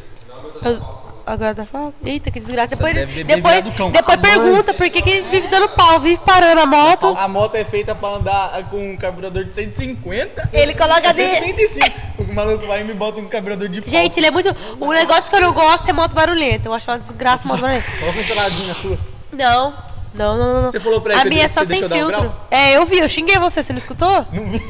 Eu- 0.64 0.98
Agora 1.28 1.52
da 1.52 1.66
Falcon? 1.66 1.92
Eita, 2.04 2.30
que 2.30 2.40
desgraça. 2.40 2.68
Depois, 2.68 2.94
depois, 2.94 3.74
cão. 3.76 3.90
depois 3.90 4.16
pergunta 4.16 4.72
por 4.72 4.88
que, 4.88 5.02
que 5.02 5.10
ele 5.10 5.28
vive 5.28 5.46
dando 5.48 5.68
pau, 5.68 6.00
vive 6.00 6.18
parando 6.24 6.60
a 6.62 6.66
moto. 6.66 7.14
A 7.18 7.28
moto 7.28 7.54
é 7.54 7.64
feita 7.64 7.94
pra 7.94 8.08
andar 8.08 8.68
com 8.70 8.92
um 8.92 8.96
carburador 8.96 9.44
de 9.44 9.52
150. 9.52 10.48
Ele 10.52 10.74
coloca 10.74 11.12
de... 11.12 11.22
125. 11.22 11.90
O 12.18 12.34
maluco 12.34 12.66
vai 12.66 12.80
e 12.80 12.84
me 12.84 12.94
bota 12.94 13.20
um 13.20 13.28
carburador 13.28 13.68
de 13.68 13.82
pau. 13.82 13.90
Gente, 13.90 14.18
ele 14.18 14.26
é 14.26 14.30
muito. 14.30 14.54
O 14.80 14.90
negócio 14.92 15.28
que 15.28 15.36
eu 15.36 15.40
não 15.42 15.52
gosto 15.52 15.88
é 15.88 15.92
moto 15.92 16.14
barulhenta. 16.14 16.66
Eu 16.68 16.72
acho 16.72 16.90
uma 16.90 16.98
desgraça 16.98 17.46
moto 17.46 17.60
barulhenta. 17.60 17.86
Uma 18.08 18.22
entoladinha 18.22 18.74
sua. 18.74 18.98
Não. 19.30 19.74
Não, 20.14 20.38
não, 20.38 20.62
não. 20.62 20.70
Você 20.70 20.80
falou 20.80 21.00
pra 21.02 21.12
ele 21.12 21.20
A 21.20 21.24
que 21.24 21.28
minha 21.28 21.44
é 21.44 21.48
só 21.48 21.64
sem 21.64 21.84
um 21.84 21.88
filtro. 21.88 22.06
grau? 22.08 22.46
É, 22.50 22.76
eu 22.76 22.86
vi, 22.86 22.98
eu 22.98 23.08
xinguei 23.08 23.38
você, 23.38 23.62
você 23.62 23.72
não 23.74 23.78
escutou? 23.78 24.26
Não 24.32 24.50
vi. 24.50 24.62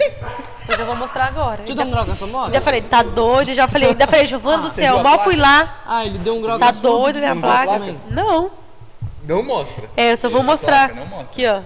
Mas 0.68 0.78
eu 0.78 0.86
vou 0.86 0.94
mostrar 0.96 1.24
agora. 1.26 1.58
Deixa 1.58 1.72
eu 1.72 1.76
dar 1.76 1.84
um 1.84 1.90
grau 1.90 2.04
com 2.04 2.12
essa 2.12 2.26
moto. 2.26 2.46
Ainda 2.46 2.60
falei, 2.60 2.82
tá 2.82 3.02
doido? 3.02 3.54
Já 3.54 3.66
falei, 3.66 3.88
ainda 3.90 4.06
falei, 4.06 4.26
Giovana 4.26 4.62
do 4.64 4.70
você 4.70 4.82
céu, 4.82 4.98
a 4.98 5.02
mal 5.02 5.24
fui 5.24 5.34
lá. 5.36 5.82
Ah, 5.86 6.04
ele 6.04 6.18
deu 6.18 6.36
um 6.36 6.42
grau 6.42 6.58
Tá 6.58 6.68
a 6.68 6.72
sua. 6.74 6.82
doido 6.82 7.18
minha 7.18 7.32
a 7.32 7.36
placa? 7.36 7.78
Não. 8.10 8.50
Não 9.24 9.42
mostra. 9.42 9.88
É, 9.96 10.12
eu 10.12 10.16
só 10.16 10.28
vou 10.28 10.40
a 10.40 10.44
mostrar. 10.44 10.88
placa, 10.90 11.00
não 11.00 11.06
mostra. 11.06 11.32
Aqui, 11.32 11.46
ó. 11.46 11.60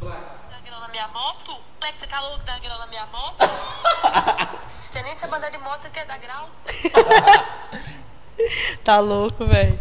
Dá 0.00 0.58
grana 0.64 0.80
na 0.80 0.88
minha 0.88 1.08
moto? 1.08 1.58
É 1.84 1.92
você 1.92 2.06
tá 2.06 2.20
louco 2.20 2.44
grana 2.44 2.78
na 2.78 2.86
minha 2.86 3.06
moto? 3.06 3.38
Você 4.90 5.02
nem 5.02 5.14
sabe 5.16 5.36
andar 5.36 5.50
de 5.50 5.58
moto 5.58 5.86
quer 5.92 6.06
dar 6.06 6.18
grau? 6.18 6.48
Tá 8.84 9.00
louco, 9.00 9.44
velho. 9.44 9.78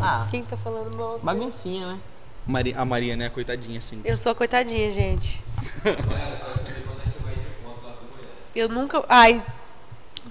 Ah, 0.00 0.26
Quem 0.30 0.42
tá 0.44 0.56
falando 0.56 0.96
mal? 0.96 1.18
baguncinha, 1.22 1.86
né? 1.88 1.98
Mari- 2.46 2.74
a 2.76 2.84
Maria, 2.84 3.16
né? 3.16 3.28
Coitadinha 3.28 3.78
assim. 3.78 4.00
Eu 4.04 4.16
sou 4.16 4.32
a 4.32 4.34
coitadinha, 4.34 4.90
gente. 4.92 5.42
Eu 8.54 8.68
nunca. 8.68 9.04
Ai, 9.08 9.42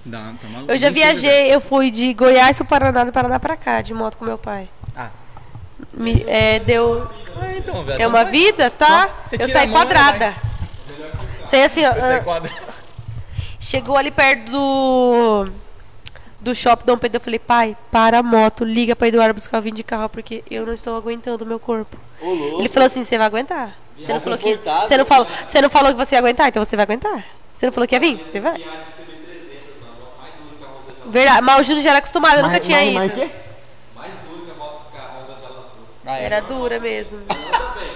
Não, 0.04 0.36
tá 0.36 0.48
maluco. 0.48 0.72
eu 0.72 0.78
já 0.78 0.90
viajei, 0.90 1.54
eu 1.54 1.60
fui 1.60 1.90
de 1.90 2.12
Goiás 2.14 2.56
pro 2.56 2.66
Paraná, 2.66 3.04
do 3.04 3.12
Paraná 3.12 3.38
pra 3.38 3.56
cá, 3.56 3.82
de 3.82 3.92
moto 3.92 4.16
com 4.16 4.24
meu 4.24 4.38
pai. 4.38 4.68
Ah. 4.96 5.10
Me, 5.92 6.24
é, 6.26 6.58
deu. 6.58 7.08
Ah, 7.36 7.56
então, 7.56 7.84
velho. 7.84 8.02
É 8.02 8.06
uma 8.06 8.24
vida, 8.24 8.70
tá? 8.70 9.10
Você 9.24 9.36
Eu 9.36 9.48
saí 9.48 9.66
mão, 9.66 9.82
ela 9.82 9.86
quadrada. 9.86 10.34
Saí 11.44 11.62
assim, 11.62 11.84
ó. 11.84 11.92
Você 11.92 12.12
é 12.12 12.16
ah, 12.16 12.20
quadra. 12.20 12.50
Chegou 13.60 13.96
ali 13.96 14.10
perto 14.10 14.50
do. 14.50 15.48
Do 16.40 16.54
shopping 16.54 16.84
Dom 16.84 16.98
Pedro, 16.98 17.16
eu 17.16 17.20
falei, 17.24 17.38
pai, 17.38 17.74
para 17.90 18.18
a 18.18 18.22
moto, 18.22 18.64
liga 18.64 18.94
pra 18.94 19.08
Eduardo 19.08 19.32
buscar 19.32 19.58
o 19.58 19.62
vinho 19.62 19.74
de 19.74 19.82
carro, 19.82 20.10
porque 20.10 20.44
eu 20.50 20.66
não 20.66 20.74
estou 20.74 20.94
aguentando 20.94 21.42
o 21.42 21.46
meu 21.46 21.58
corpo. 21.58 21.96
Ele 22.20 22.68
falou 22.68 22.84
assim, 22.84 23.02
você 23.02 23.16
vai 23.16 23.26
aguentar. 23.26 23.74
Você 23.94 24.12
não, 24.12 24.20
falou 24.20 24.38
que, 24.38 24.54
você, 24.56 24.96
não 24.98 25.06
falou, 25.06 25.26
você 25.46 25.60
não 25.62 25.70
falou 25.70 25.90
que 25.92 25.96
você 25.96 26.14
ia 26.14 26.18
aguentar, 26.18 26.48
então 26.48 26.62
você 26.62 26.76
vai 26.76 26.82
aguentar. 26.82 27.24
Você 27.64 27.68
não 27.68 27.72
falou 27.72 27.88
que 27.88 27.94
ia 27.94 28.00
vir? 28.00 28.18
Você 28.22 28.40
vai. 28.40 28.62
Verdade, 31.06 31.40
mas 31.40 31.60
o 31.60 31.62
Júnior 31.62 31.82
já 31.82 31.90
era 31.90 31.98
acostumado, 32.00 32.36
eu 32.38 32.42
nunca 32.42 32.60
tinha 32.60 32.76
mas- 32.78 32.88
ido. 32.88 32.98
mas 32.98 33.10
o 33.10 33.14
quê? 33.14 33.30
Mais 33.94 34.12
duro 34.28 34.42
que 34.44 34.50
a 34.50 34.54
moto 34.54 34.82
que 34.92 34.98
a 34.98 35.00
Honda 35.02 35.36
já 35.40 35.48
lançou. 35.48 35.78
Ah, 36.04 36.18
é. 36.20 36.24
Era 36.24 36.40
dura 36.40 36.78
mesmo. 36.80 37.20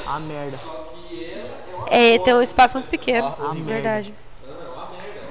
Ah, 0.07 0.19
merda. 0.21 0.59
É, 1.91 2.19
tem 2.19 2.33
um 2.35 2.41
espaço 2.41 2.79
muito 2.79 2.89
pequeno. 2.89 3.27
Ah, 3.39 3.53
verdade. 3.55 4.15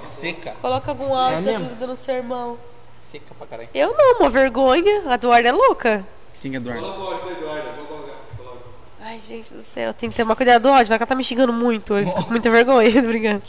Seca. 0.04 0.52
Coloca 0.62 0.92
algum 0.92 1.16
áudio 1.16 1.50
É 1.50 1.60
dando 1.80 1.96
sermão. 1.96 2.60
Seca 2.96 3.34
pra 3.36 3.48
caralho. 3.48 3.70
Eu 3.74 3.96
não, 3.98 4.20
uma 4.20 4.30
vergonha. 4.30 5.04
A 5.08 5.16
Eduardo 5.16 5.48
é 5.48 5.52
louca. 5.52 6.06
Quem 6.42 6.54
é 6.54 6.58
Eduardo? 6.58 6.82
Coloca 6.84 7.00
o 7.00 7.06
áudio 7.08 7.26
da 7.26 7.32
Eduarda, 7.32 7.72
vou 7.76 7.86
colocar. 7.88 8.14
coloca. 8.38 8.58
Ai, 9.02 9.20
gente 9.20 9.52
do 9.54 9.62
céu, 9.64 9.94
tem 9.94 10.10
que 10.12 10.16
tomar 10.18 10.36
cuidado 10.36 10.62
do 10.64 10.70
ódio. 10.70 10.88
Vai 10.88 10.98
que 10.98 11.04
ela 11.04 11.08
tá 11.08 11.16
me 11.16 11.24
xingando 11.24 11.54
muito. 11.54 11.94
Eu 11.96 12.06
fico 12.08 12.24
com 12.24 12.30
muita 12.32 12.50
vergonha, 12.52 12.92
tô 13.02 13.08
brincando. 13.08 13.44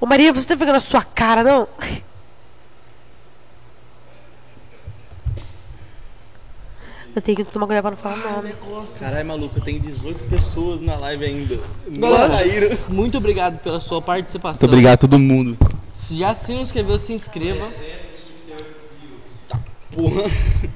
Ô 0.00 0.06
Maria, 0.06 0.32
você 0.32 0.46
tá 0.46 0.56
pegando 0.56 0.76
a 0.76 0.80
sua 0.80 1.02
cara, 1.02 1.42
não? 1.42 1.68
Eu 7.14 7.22
tenho 7.22 7.36
que 7.36 7.44
tomar 7.44 7.66
cuidado 7.66 7.82
pra 7.82 7.90
não 7.92 7.96
falar 7.96 8.16
nome. 8.32 8.52
Caralho, 8.98 9.26
maluco, 9.28 9.60
tem 9.60 9.80
18 9.80 10.24
pessoas 10.24 10.80
na 10.80 10.96
live 10.96 11.24
ainda. 11.24 11.60
Não 11.86 12.10
saíram. 12.26 12.76
Muito 12.88 13.16
obrigado 13.18 13.62
pela 13.62 13.78
sua 13.78 14.02
participação. 14.02 14.66
Muito 14.66 14.72
obrigado 14.72 14.94
a 14.94 14.96
todo 14.96 15.18
mundo. 15.18 15.56
Se 15.92 16.16
já 16.16 16.34
se 16.34 16.52
não 16.52 16.62
inscreveu, 16.62 16.98
se 16.98 17.12
inscreva. 17.12 17.70
Porra. 19.92 20.24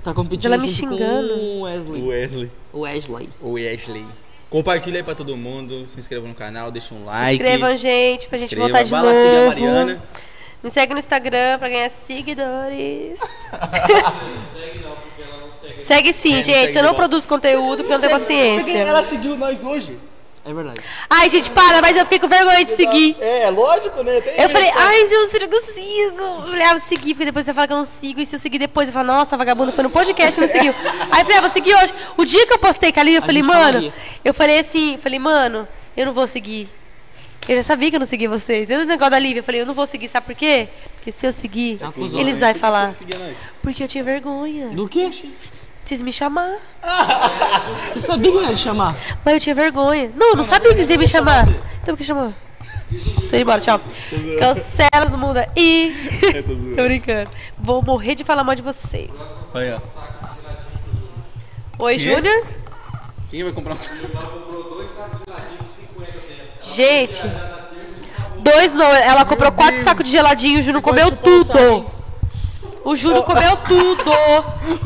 Tá 0.04 0.14
competindo 0.14 0.46
Ela 0.46 0.58
me 0.58 0.68
xingando. 0.68 1.28
com 1.28 1.40
o 1.40 1.60
Wesley. 1.62 2.02
Wesley. 2.02 2.50
O 2.72 2.78
Wesley. 2.80 3.28
O 3.40 3.56
Ashley. 3.56 4.06
Compartilha 4.50 5.00
aí 5.00 5.02
pra 5.02 5.14
todo 5.14 5.36
mundo. 5.36 5.86
Se 5.88 6.00
inscreva 6.00 6.26
no 6.26 6.34
canal, 6.34 6.70
deixa 6.70 6.94
um 6.94 7.04
like. 7.04 7.42
Inscrevam, 7.42 7.76
gente, 7.76 8.26
pra 8.28 8.38
gente 8.38 8.54
Inscreva. 8.54 8.68
voltar 8.68 8.82
de 8.84 8.90
Vai 8.90 9.02
novo. 9.02 9.14
lá 9.14 9.22
seguir 9.24 9.36
a 9.36 9.46
Mariana. 9.46 10.02
Me 10.62 10.70
segue 10.70 10.92
no 10.94 10.98
Instagram 10.98 11.58
pra 11.58 11.68
ganhar 11.68 11.90
seguidores. 12.06 13.18
segue 15.86 16.12
sim, 16.12 16.32
É, 16.32 16.36
não 16.36 16.42
gente. 16.42 16.54
segue 16.64 16.78
eu 16.78 16.82
não 16.82 16.90
não. 16.90 16.96
produzo 16.96 17.28
conteúdo 17.28 17.84
porque 17.84 17.92
eu 17.92 17.98
não 17.98 18.00
tenho 18.00 18.12
paciência. 18.20 18.78
Ela 18.78 19.04
seguiu 19.04 19.36
nós 19.36 19.62
hoje. 19.62 19.96
É 20.48 20.54
verdade. 20.54 20.80
Ai, 21.10 21.28
gente, 21.28 21.50
para, 21.50 21.82
mas 21.82 21.94
eu 21.94 22.04
fiquei 22.04 22.18
com 22.18 22.26
vergonha 22.26 22.64
de 22.64 22.74
seguir. 22.74 23.14
É, 23.20 23.50
lógico, 23.50 24.02
né? 24.02 24.18
Tem 24.22 24.32
Eu 24.32 24.46
isso, 24.46 24.48
falei, 24.48 24.68
né? 24.68 24.74
ai, 24.78 25.06
se 25.06 25.14
eu 25.14 25.20
não 25.20 25.48
consigo. 25.50 26.22
Eu 26.22 26.48
falei, 26.48 26.62
ah, 26.62 26.72
vou 26.72 26.88
seguir, 26.88 27.12
porque 27.12 27.26
depois 27.26 27.44
você 27.44 27.52
fala 27.52 27.66
que 27.66 27.72
eu 27.74 27.76
não 27.76 27.84
sigo. 27.84 28.18
E 28.18 28.24
se 28.24 28.34
eu 28.34 28.40
seguir 28.40 28.58
depois, 28.58 28.88
eu 28.88 28.94
falo, 28.94 29.08
nossa, 29.08 29.34
a 29.34 29.38
vagabunda 29.38 29.72
foi 29.72 29.84
no 29.84 29.90
podcast 29.90 30.38
e 30.38 30.40
não 30.40 30.48
seguiu. 30.48 30.74
Aí 31.12 31.20
eu 31.20 31.24
falei, 31.26 31.36
ah, 31.36 31.40
vou 31.42 31.50
seguir 31.50 31.74
hoje. 31.74 31.94
O 32.16 32.24
dia 32.24 32.46
que 32.46 32.52
eu 32.54 32.58
postei 32.58 32.90
com 32.90 32.98
a 32.98 33.02
Lívia, 33.02 33.18
eu 33.18 33.22
falei, 33.22 33.42
mano, 33.42 33.60
falaria. 33.72 33.94
eu 34.24 34.32
falei 34.32 34.58
assim, 34.58 34.98
falei, 35.02 35.18
mano, 35.18 35.68
eu 35.94 36.06
não 36.06 36.14
vou 36.14 36.26
seguir. 36.26 36.66
Eu 37.46 37.56
já 37.56 37.62
sabia 37.62 37.90
que 37.90 37.96
eu 37.96 38.00
não 38.00 38.06
seguia 38.06 38.28
vocês. 38.30 38.70
Eu 38.70 38.78
no 38.78 38.84
negócio 38.86 39.10
da 39.10 39.18
Lívia, 39.18 39.40
eu 39.40 39.44
falei, 39.44 39.60
eu 39.60 39.66
não 39.66 39.74
vou 39.74 39.84
seguir, 39.84 40.08
sabe 40.08 40.24
por 40.24 40.34
quê? 40.34 40.68
Porque 40.94 41.12
se 41.12 41.26
eu 41.26 41.32
seguir, 41.32 41.78
Acusou, 41.82 42.20
eles 42.20 42.40
né? 42.40 42.52
vão 42.52 42.60
falar. 42.60 42.86
Nós. 42.86 43.02
Porque 43.60 43.84
eu 43.84 43.88
tinha 43.88 44.02
vergonha. 44.02 44.68
Do 44.68 44.88
quê? 44.88 45.10
Vocês 45.88 46.02
me 46.02 46.12
chamar. 46.12 46.58
Você 47.88 48.02
sabia 48.02 48.30
que 48.30 48.38
ia 48.38 48.48
te 48.48 48.58
chamar? 48.58 48.94
Mas 49.24 49.32
eu 49.32 49.40
tinha 49.40 49.54
vergonha. 49.54 50.12
Não, 50.14 50.32
eu 50.32 50.36
não 50.36 50.44
sabia 50.44 50.68
que 50.74 50.80
dizer 50.82 50.98
me 50.98 51.08
chamar. 51.08 51.48
Então 51.80 51.94
por 51.94 51.96
que 51.96 52.04
chamou? 52.04 52.34
Tô 52.90 53.26
indo 53.28 53.36
embora, 53.36 53.58
tchau. 53.58 53.80
Cancela 54.38 55.06
todo 55.06 55.16
mundo 55.16 55.38
aí. 55.38 55.96
tô 56.46 56.54
zoando. 56.54 56.76
Tô 56.76 56.82
brincando. 56.82 57.30
Vou 57.58 57.80
morrer 57.80 58.14
de 58.14 58.22
falar 58.22 58.44
mal 58.44 58.54
de 58.54 58.60
vocês. 58.60 59.10
Olha, 59.54 59.82
Oi? 61.78 61.98
Júnior. 61.98 62.46
quem 63.30 63.42
vai 63.44 63.52
comprar 63.54 63.72
um 63.72 63.78
Gente. 66.60 67.22
Dois 68.40 68.74
não, 68.74 68.94
ela 68.94 69.24
comprou 69.24 69.50
quatro 69.52 69.82
sacos 69.82 70.04
de 70.04 70.10
geladinho, 70.10 70.60
o 70.60 70.62
Júnior 70.62 70.82
comeu 70.82 71.10
tudo. 71.10 71.97
O 72.84 72.96
Júnior 72.96 73.24
comeu 73.24 73.56
tudo. 73.58 74.10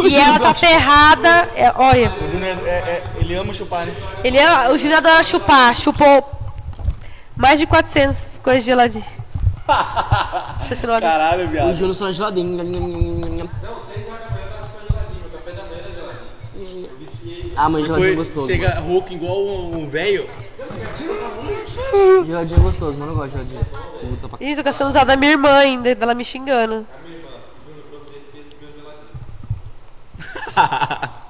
E 0.08 0.16
ela 0.16 0.38
tá 0.38 0.54
ferrada. 0.54 1.48
É, 1.54 1.72
olha, 1.76 2.10
O 2.20 2.30
Júnior 2.32 2.58
é, 2.66 2.70
é- 2.70 3.02
ele 3.16 3.34
ama 3.34 3.52
chupar, 3.52 3.86
né? 3.86 3.94
ele 4.24 4.38
é, 4.38 4.70
o 4.70 4.78
Júnior 4.78 4.98
adora 4.98 5.22
chupar. 5.22 5.76
Chupou 5.76 6.28
mais 7.36 7.58
de 7.58 7.66
400 7.66 8.28
coisas 8.42 8.62
de 8.62 8.66
geladinho. 8.70 9.04
Tá 9.66 10.76
sendo 10.76 10.90
uma- 10.92 11.00
Caralho, 11.00 11.44
O 11.46 11.48
viado. 11.48 11.74
Júnior 11.76 11.94
só 11.94 12.04
na 12.06 12.12
geladinho. 12.12 13.48
Ah, 17.56 17.68
mas 17.68 17.86
geladinho 17.86 18.12
é 18.12 18.14
gostoso. 18.16 18.46
chega 18.46 18.80
rouco 18.80 19.12
igual 19.12 19.38
um 19.44 19.82
um 19.82 19.86
velho. 19.88 20.28
mano. 20.58 22.24
Geladinho 22.24 22.60
é 22.60 22.62
gostoso, 22.62 22.96
mano. 22.98 23.12
Eu 23.12 23.16
gosto 23.16 23.30
de 23.30 23.50
geladinho. 23.50 23.66
Puta 24.10 24.28
pra 24.28 24.38
Ih, 24.46 24.56
tô 24.56 24.62
gastando 24.62 24.88
usado 24.88 25.06
da 25.08 25.16
minha 25.16 25.32
irmã 25.32 25.50
ainda, 25.58 25.94
dela 25.94 26.14
me 26.14 26.24
xingando. 26.24 26.86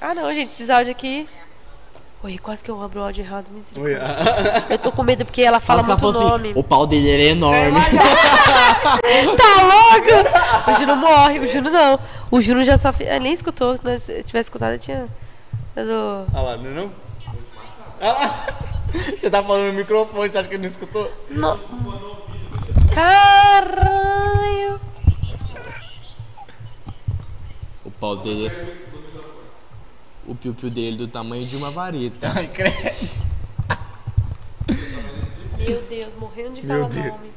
Ah 0.00 0.14
não, 0.14 0.32
gente, 0.34 0.50
esses 0.52 0.68
áudios 0.70 0.94
aqui. 0.94 1.28
Oi, 2.22 2.38
quase 2.38 2.64
que 2.64 2.70
eu 2.70 2.82
abro 2.82 3.00
o 3.00 3.04
áudio 3.04 3.22
errado, 3.24 3.46
misericórdia. 3.50 3.98
Olha. 4.02 4.64
Eu 4.70 4.78
tô 4.78 4.90
com 4.90 5.02
medo 5.02 5.24
porque 5.26 5.42
ela 5.42 5.60
fala 5.60 5.82
Fala 5.82 5.96
muito 5.96 6.16
assim, 6.18 6.26
nome. 6.28 6.52
o 6.54 6.62
pau 6.62 6.86
dele 6.86 7.10
era 7.10 7.22
enorme. 7.22 7.78
Tá 9.36 9.62
louco? 9.62 10.70
O 10.70 10.78
Juno 10.80 10.96
morre, 10.96 11.38
o 11.40 11.46
Juno 11.46 11.70
não. 11.70 11.98
O 12.30 12.40
Juno 12.40 12.64
já 12.64 12.76
só. 12.78 12.92
fi- 12.92 13.08
ah, 13.08 13.18
nem 13.18 13.32
escutou, 13.32 13.76
se 13.76 13.84
nós 13.84 14.04
tivesse 14.04 14.46
escutado, 14.46 14.72
eu 14.72 14.78
tinha. 14.78 15.08
dado- 15.74 16.26
Olha 16.32 16.42
lá, 16.42 16.56
não 16.56 16.66
é 16.70 16.74
não? 16.74 16.92
Olha 18.00 18.12
lá. 18.12 18.46
Você 19.18 19.28
tá 19.28 19.42
falando 19.42 19.66
no 19.68 19.72
microfone, 19.72 20.30
você 20.30 20.38
acha 20.38 20.48
que 20.48 20.54
ele 20.54 20.62
não 20.62 20.68
escutou? 20.68 21.10
Não. 21.28 21.58
Caralho! 22.94 24.80
O 27.84 27.90
pau 28.04 28.16
dele. 28.16 28.52
O 30.26 30.34
piu-piu 30.34 30.68
dele 30.70 30.96
do 30.96 31.08
tamanho 31.08 31.44
de 31.44 31.56
uma 31.56 31.70
vareta. 31.70 32.32
Ai, 32.34 32.48
credo. 32.48 33.24
Meu 35.56 35.82
Deus, 35.82 36.14
morrendo 36.16 36.52
de 36.54 36.66
Meu 36.66 36.80
falar 36.80 36.90
Deus. 36.90 37.06
nome. 37.06 37.30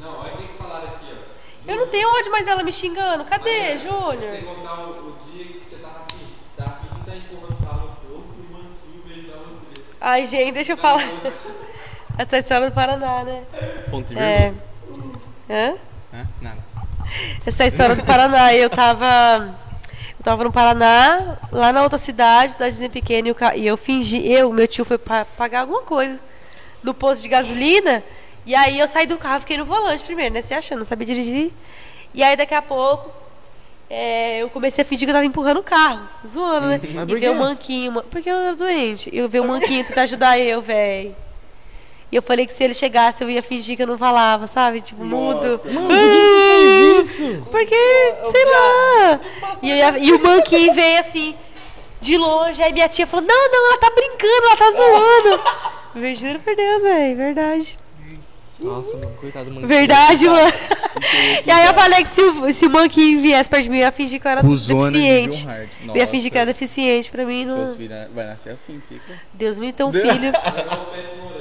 Não, 0.00 0.18
olha 0.20 0.34
o 0.34 0.36
que 0.38 0.56
falaram 0.58 0.88
aqui, 0.88 1.06
ó. 1.12 1.70
Eu 1.72 1.76
não 1.76 1.88
tenho 1.88 2.08
ódio 2.08 2.30
mais 2.30 2.44
dela 2.46 2.62
me 2.62 2.72
xingando. 2.72 3.24
Cadê, 3.24 3.78
Júnior? 3.78 4.28
Sem 4.30 4.42
contar 4.42 4.80
o, 4.80 4.90
o 4.90 5.16
dia 5.30 5.44
que 5.46 5.60
você 5.60 5.76
tava 5.76 6.00
afim. 6.00 6.24
Tá 6.56 6.80
de 6.82 7.04
tá 7.10 7.16
empurrando 7.16 7.52
o 7.52 7.66
carro 7.66 7.88
no 7.88 7.96
posto 7.96 8.34
e 8.38 8.46
o 8.46 8.52
mantinho 8.52 9.02
veio 9.06 9.26
dar 9.28 9.38
você. 9.38 9.82
Ai, 10.00 10.26
gente, 10.26 10.52
deixa 10.52 10.72
eu 10.72 10.76
falar. 10.76 11.02
Essa 12.18 12.36
é 12.36 12.38
a 12.38 12.40
história 12.40 12.70
do 12.70 12.74
Paraná, 12.74 13.24
né? 13.24 13.44
Ponto 13.90 14.12
e 14.12 14.18
É. 14.18 14.54
Hã? 15.48 15.74
Hã? 16.12 16.28
Nada. 16.40 16.71
Essa 17.46 17.64
é 17.64 17.66
a 17.66 17.68
história 17.68 17.96
do 17.96 18.02
Paraná. 18.04 18.54
Eu 18.54 18.70
tava. 18.70 19.58
Eu 20.18 20.24
tava 20.24 20.44
no 20.44 20.52
Paraná, 20.52 21.36
lá 21.50 21.72
na 21.72 21.82
outra 21.82 21.98
cidade, 21.98 22.52
cidadezinha 22.52 22.88
pequena, 22.88 23.28
e, 23.28 23.34
ca- 23.34 23.56
e 23.56 23.66
eu 23.66 23.76
fingi, 23.76 24.24
eu, 24.30 24.52
meu 24.52 24.68
tio 24.68 24.84
foi 24.84 24.96
pa- 24.96 25.24
pagar 25.36 25.62
alguma 25.62 25.82
coisa 25.82 26.20
no 26.82 26.94
posto 26.94 27.22
de 27.22 27.28
gasolina, 27.28 28.04
e 28.46 28.54
aí 28.54 28.78
eu 28.78 28.86
saí 28.86 29.04
do 29.04 29.18
carro, 29.18 29.40
fiquei 29.40 29.56
no 29.56 29.64
volante 29.64 30.04
primeiro, 30.04 30.32
né? 30.32 30.40
Se 30.42 30.54
achando, 30.54 30.78
não 30.78 30.84
sabia 30.84 31.06
dirigir. 31.06 31.50
E 32.14 32.22
aí 32.22 32.36
daqui 32.36 32.54
a 32.54 32.62
pouco 32.62 33.10
é, 33.90 34.38
eu 34.38 34.48
comecei 34.50 34.82
a 34.82 34.84
fingir 34.84 35.06
que 35.06 35.10
eu 35.10 35.14
tava 35.14 35.26
empurrando 35.26 35.58
o 35.58 35.62
carro, 35.64 36.06
zoando, 36.24 36.68
né? 36.68 36.80
Mas 36.94 37.08
E 37.10 37.20
ver 37.20 37.30
o 37.30 37.34
manquinho, 37.40 37.90
ma- 37.92 38.02
porque 38.04 38.30
eu 38.30 38.36
era 38.36 38.54
doente. 38.54 39.10
Eu 39.12 39.28
vi 39.28 39.40
o 39.40 39.44
manquinho 39.48 39.84
tentar 39.84 40.02
ajudar 40.02 40.38
eu, 40.38 40.62
velho. 40.62 41.16
E 42.12 42.16
eu 42.16 42.20
falei 42.22 42.46
que 42.46 42.52
se 42.52 42.62
ele 42.62 42.74
chegasse 42.74 43.24
eu 43.24 43.30
ia 43.30 43.42
fingir 43.42 43.74
que 43.74 43.82
eu 43.82 43.86
não 43.86 43.96
falava, 43.96 44.46
sabe? 44.46 44.82
Tipo, 44.82 45.02
mudo. 45.02 45.40
Mano, 45.64 45.88
por 45.88 45.96
que 45.96 46.20
você 46.28 46.92
fez 46.92 47.08
isso? 47.08 47.46
Porque, 47.50 48.14
sei 48.30 48.44
lá. 48.44 49.20
E, 49.62 49.68
ia- 49.68 49.98
e 49.98 50.12
o 50.12 50.18
banquinho 50.18 50.74
veio 50.74 51.00
assim, 51.00 51.34
de 52.02 52.18
longe. 52.18 52.62
Aí 52.62 52.70
minha 52.70 52.86
tia 52.88 53.06
falou: 53.06 53.24
Não, 53.26 53.50
não, 53.50 53.68
ela 53.72 53.78
tá 53.80 53.90
brincando, 53.90 54.46
ela 54.46 54.56
tá 54.58 54.70
zoando. 54.72 55.40
Eu 56.06 56.14
juro 56.16 56.38
por 56.40 56.54
Deus, 56.54 56.82
velho, 56.82 57.16
verdade. 57.16 57.78
Nossa, 58.60 58.96
mano, 58.96 59.12
coitado 59.20 59.50
do. 59.50 59.66
Verdade, 59.66 60.28
mano. 60.28 60.52
E 61.46 61.50
aí 61.50 61.66
eu 61.66 61.74
falei 61.74 62.02
que 62.02 62.08
se 62.10 62.20
o, 62.20 62.52
se 62.52 62.66
o 62.66 62.70
Monkey 62.70 63.16
viesse 63.16 63.48
perto 63.50 63.64
de 63.64 63.70
mim, 63.70 63.78
eu 63.78 63.84
ia 63.86 63.90
fingir 63.92 64.20
que 64.20 64.26
eu 64.26 64.30
era 64.30 64.40
Cusona 64.42 64.90
de 64.92 64.98
deficiente. 64.98 65.48
Eu 65.88 65.96
ia 65.96 66.06
fingir 66.06 66.30
que 66.30 66.36
eu 66.36 66.42
era 66.42 66.52
deficiente 66.52 67.10
pra 67.10 67.24
mim. 67.24 67.44
Não... 67.46 67.54
Seus 67.54 67.76
filhos 67.76 67.96
vai 68.14 68.26
nascer 68.26 68.50
assim, 68.52 68.80
fica. 68.88 69.18
Deus 69.32 69.58
me 69.58 69.72
deu 69.72 69.88
um 69.88 69.92
filho. 69.92 70.30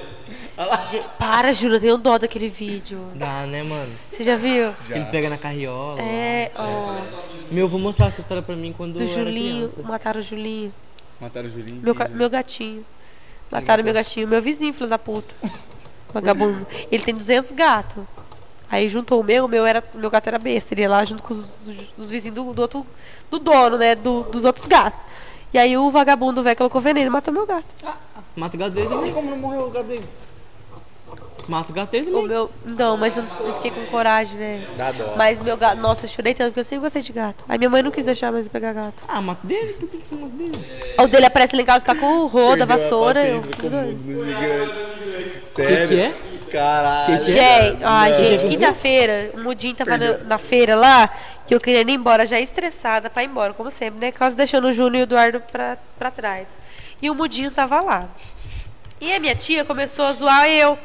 Para, 1.18 1.54
Júlio, 1.54 1.76
eu 1.78 1.82
tenho 1.82 1.98
dó 1.98 2.18
daquele 2.18 2.50
vídeo. 2.50 3.00
Dá, 3.16 3.46
né, 3.46 3.64
mano? 3.64 3.92
Você 4.10 4.24
já 4.24 4.36
viu? 4.36 4.74
Que 4.88 4.94
ele 4.94 5.06
pega 5.06 5.30
na 5.30 5.38
carriola. 5.38 6.02
É, 6.02 6.52
nossa. 6.56 7.48
Meu, 7.54 7.68
vou 7.68 7.80
mostrar 7.80 8.08
essa 8.08 8.22
história 8.22 8.42
pra 8.44 8.56
mim 8.56 8.74
quando 8.76 8.98
Do 8.98 9.06
Julinho, 9.08 9.70
criança. 9.70 9.88
mataram 9.90 10.20
o 10.20 10.24
Julinho. 10.24 10.74
Mataram 11.20 11.48
o 11.48 11.52
Julinho. 11.52 11.82
Meu, 11.82 11.96
meu 12.12 12.30
gatinho. 12.30 12.86
Mataram 13.52 13.84
meu 13.84 13.94
gatinho. 13.94 14.28
Meu 14.28 14.42
vizinho, 14.42 14.74
filho 14.74 14.90
da 14.90 14.98
puta. 15.00 15.36
Vagabundo. 16.14 16.66
Ele 16.92 17.04
tem 17.04 17.14
200 17.14 17.52
gatos. 17.54 18.04
Aí 18.70 18.88
juntou 18.88 19.20
o 19.20 19.24
meu, 19.24 19.46
o 19.46 19.48
meu, 19.50 19.66
era, 19.66 19.84
meu 19.94 20.10
gato 20.10 20.28
era 20.28 20.40
besta. 20.40 20.74
Ele 20.74 20.82
ia 20.82 20.90
lá 20.90 21.04
junto 21.04 21.22
com 21.24 21.34
os, 21.34 21.50
os 21.98 22.10
vizinhos 22.10 22.36
do, 22.36 22.54
do 22.54 22.62
outro. 22.62 22.86
Do 23.30 23.38
dono, 23.40 23.78
né? 23.78 23.96
Do- 23.96 24.24
dos 24.24 24.46
outros 24.46 24.66
gatos. 24.68 25.00
E 25.54 25.58
aí 25.58 25.78
o 25.78 25.92
vagabundo 25.92 26.42
velho 26.42 26.56
colocou 26.56 26.80
veneno 26.80 27.08
e 27.08 27.10
matou 27.10 27.34
meu 27.34 27.46
gato. 27.46 27.66
Mata 28.36 28.56
o 28.56 28.60
gato 28.60 28.72
dele 28.72 28.88
também. 28.88 29.14
Como 29.14 29.30
não 29.30 29.38
morreu 29.38 29.68
o 29.68 29.70
gato 29.70 29.88
dele? 29.88 30.06
Mata 31.52 31.70
o 31.70 31.76
gato 31.76 31.92
dele 31.92 32.10
O 32.12 32.22
meu. 32.22 32.50
Não, 32.78 32.96
mas 32.96 33.18
eu, 33.18 33.26
eu 33.42 33.54
fiquei 33.56 33.72
com 33.72 33.86
coragem, 33.88 34.38
velho. 34.38 34.68
Dá 34.78 34.92
dó. 34.94 35.16
Mas 35.18 35.42
meu 35.42 35.58
gato. 35.58 35.78
Nossa, 35.82 36.06
eu 36.06 36.10
chorei 36.10 36.34
tanto 36.34 36.48
porque 36.52 36.62
eu 36.62 36.64
sempre 36.64 36.84
gostei 36.84 37.02
de 37.02 37.12
gato. 37.12 37.44
Aí 37.50 37.58
minha 37.58 37.70
mãe 37.70 37.84
não 37.84 37.92
quis 37.92 38.06
deixar 38.06 38.32
mais 38.32 38.46
eu 38.46 38.52
pegar 38.52 38.72
gato. 38.72 39.04
Ah, 39.06 39.20
mata 39.22 39.46
dele? 39.46 39.74
Por 39.74 39.90
que 39.90 39.98
você 39.98 40.16
mata 40.16 40.34
dele? 40.34 40.66
O 40.98 41.08
dele 41.08 41.26
aparece 41.26 41.54
lá 41.56 41.62
em 41.62 41.66
casa, 41.66 41.84
tá 41.84 41.94
com 41.94 42.20
o 42.20 42.28
roda, 42.28 42.66
vassoura. 42.66 43.28
Eu, 43.28 43.42
com 43.42 43.68
o 43.68 43.70
doida. 43.70 43.76
mundo 43.86 44.04
dos 44.16 44.28
gigantes. 44.28 44.82
Sério? 45.48 45.88
que 45.90 46.00
é? 46.00 46.18
Caralho. 46.52 47.20
Que 47.20 47.26
que 47.26 47.32
Gente, 47.34 47.84
ai, 47.84 48.12
Não. 48.12 48.18
gente, 48.20 48.48
quinta-feira, 48.48 49.32
o 49.34 49.40
Mudinho 49.42 49.76
tava 49.76 49.98
na, 49.98 50.18
na 50.20 50.38
feira 50.38 50.76
lá, 50.76 51.10
que 51.46 51.54
eu 51.54 51.60
queria 51.60 51.82
ir 51.82 51.90
embora, 51.90 52.26
já 52.26 52.40
estressada 52.40 53.10
pra 53.10 53.24
ir 53.24 53.28
embora, 53.28 53.54
como 53.54 53.70
sempre, 53.70 54.00
né? 54.00 54.12
Quase 54.14 54.36
deixando 54.38 54.66
o 54.70 54.74
Júnior 54.74 54.96
e 54.96 55.02
o 55.02 55.04
Eduardo 55.04 55.42
pra, 55.52 55.78
pra 56.00 56.10
trás. 56.12 56.48
E 57.02 57.10
o 57.10 57.16
Mudinho 57.16 57.52
tava 57.52 57.82
lá. 57.82 58.08
E 59.00 59.14
a 59.14 59.20
minha 59.20 59.36
tia 59.36 59.66
começou 59.66 60.06
a 60.06 60.14
zoar 60.14 60.48
eu, 60.48 60.78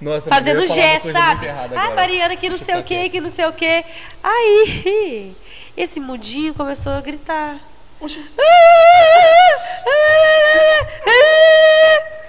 Nossa, 0.00 0.28
fazendo 0.30 0.58
coisa 0.66 0.74
sabe? 1.12 1.48
Ah, 1.48 1.64
agora. 1.64 1.94
Mariana, 1.94 2.36
que 2.36 2.48
não 2.48 2.58
sei 2.58 2.76
o 2.76 2.82
que, 2.84 3.08
que 3.08 3.20
não 3.20 3.30
sei 3.30 3.46
o 3.46 3.52
que. 3.52 3.84
Aí, 4.22 5.34
esse 5.76 6.00
Mudinho 6.00 6.54
começou 6.54 6.92
a 6.92 7.00
gritar. 7.00 7.56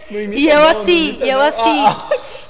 Imita 0.09 0.39
E 0.39 0.47
eu 0.49 0.59
não, 0.59 0.67
assim, 0.69 1.17
e 1.21 1.29
eu 1.29 1.39
não. 1.39 1.45
assim, 1.45 1.85
Ah, 1.85 1.97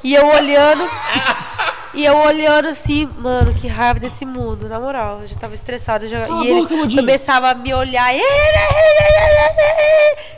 e 0.04 0.14
eu 0.14 0.28
olhando, 0.28 0.84
e 1.96 2.06
eu 2.06 2.18
olhando 2.18 2.68
assim, 2.68 3.10
mano, 3.18 3.54
que 3.54 3.68
raiva 3.68 4.00
desse 4.00 4.26
mundo, 4.26 4.68
na 4.68 4.80
moral, 4.80 5.22
eu 5.22 5.28
já 5.28 5.36
tava 5.36 5.54
estressada, 5.54 6.08
já, 6.08 6.28
Cala 6.28 6.44
e 6.44 6.48
ele 6.48 6.62
boca, 6.68 6.96
começava 6.96 7.50
a 7.50 7.56
me 7.56 7.74
olhar, 7.74 8.14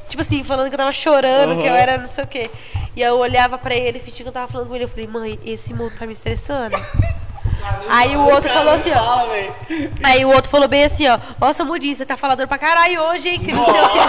tipo 0.07 0.21
assim, 0.21 0.43
falando 0.43 0.69
que 0.69 0.75
eu 0.75 0.79
tava 0.79 0.93
chorando, 0.93 1.59
que 1.59 1.67
eu 1.67 1.75
era 1.75 1.97
não 1.97 2.05
sei 2.07 2.23
o 2.23 2.27
quê. 2.27 2.49
E 2.95 3.01
eu 3.01 3.17
olhava 3.19 3.57
pra 3.57 3.75
ele, 3.75 3.99
fingindo 3.99 4.23
que 4.23 4.29
eu 4.29 4.33
tava 4.33 4.47
falando 4.47 4.67
com 4.69 4.75
ele, 4.75 4.85
eu 4.85 4.89
falei, 4.89 5.07
mãe, 5.07 5.39
esse 5.45 5.73
mundo 5.73 5.93
tá 5.97 6.05
me 6.05 6.13
estressando. 6.13 6.75
Aí 7.89 8.15
o 8.15 8.21
outro 8.27 8.49
falou 8.49 8.73
assim, 8.73 8.91
ó. 8.91 9.27
Aí 10.03 10.25
o 10.25 10.29
outro 10.29 10.49
falou 10.49 10.67
bem 10.67 10.83
assim, 10.83 11.07
ó. 11.07 11.19
Nossa, 11.39 11.63
Mudinho, 11.63 11.95
você 11.95 12.05
tá 12.05 12.17
falador 12.17 12.47
pra 12.47 12.57
caralho 12.57 13.01
hoje, 13.03 13.29
hein? 13.29 13.39
Que 13.39 13.51
não 13.53 13.65
sei 13.65 13.81
o 13.81 13.89
quê. 13.89 13.99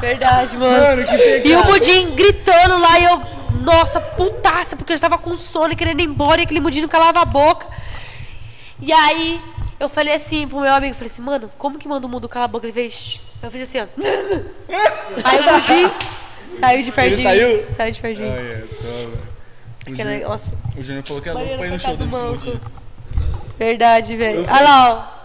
Verdade, 0.00 0.56
mano. 0.56 0.80
Mano. 0.86 1.02
E 1.44 1.54
o 1.54 1.64
Mudinho 1.64 2.12
gritando 2.12 2.78
lá 2.78 2.98
e 2.98 3.04
eu, 3.04 3.22
nossa, 3.62 4.00
putaça, 4.00 4.76
porque 4.76 4.92
eu 4.92 4.96
estava 4.96 5.18
com 5.18 5.34
sono 5.34 5.72
e 5.72 5.76
querendo 5.76 6.00
ir 6.00 6.04
embora 6.04 6.40
e 6.40 6.44
aquele 6.44 6.60
Mudinho 6.60 6.82
não 6.82 6.88
calava 6.88 7.20
a 7.20 7.24
boca. 7.24 7.66
E 8.80 8.92
aí 8.92 9.40
eu 9.78 9.88
falei 9.88 10.14
assim 10.14 10.48
pro 10.48 10.60
meu 10.60 10.72
amigo, 10.72 10.94
falei 10.94 11.08
assim, 11.10 11.22
mano, 11.22 11.50
como 11.58 11.78
que 11.78 11.86
manda 11.88 12.06
o 12.06 12.10
mundo 12.10 12.28
calar 12.28 12.46
a 12.46 12.48
boca? 12.48 12.66
Ele 12.66 12.72
fez, 12.72 12.94
"Shh, 12.94 13.20
Eu 13.42 13.50
fiz 13.50 13.62
assim, 13.62 13.80
ó. 13.80 13.86
Aí 15.24 15.40
o 15.40 15.52
Mundinho 15.52 15.92
saiu 16.60 16.82
de 16.82 16.92
pertinho. 16.92 17.22
saiu? 17.22 17.66
Saiu 17.76 17.92
de 17.92 18.00
pertinho. 18.00 18.28
Olha 18.30 18.66
só, 18.70 18.82
velho. 18.82 19.30
O 19.88 19.92
Aquela, 19.92 20.10
Júnior- 20.12 20.28
nossa, 20.30 20.52
O 20.76 20.82
Júnior 20.82 21.04
falou 21.06 21.22
que 21.22 21.28
é 21.28 21.32
louco 21.32 21.56
pra 21.56 21.66
ir 21.66 21.70
no 21.70 21.78
show 21.80 21.96
do. 21.96 22.06
Mundinho. 22.06 22.60
verdade, 23.58 24.16
velho. 24.16 24.40
Olha 24.48 24.60
lá, 24.62 25.14
ó. 25.16 25.19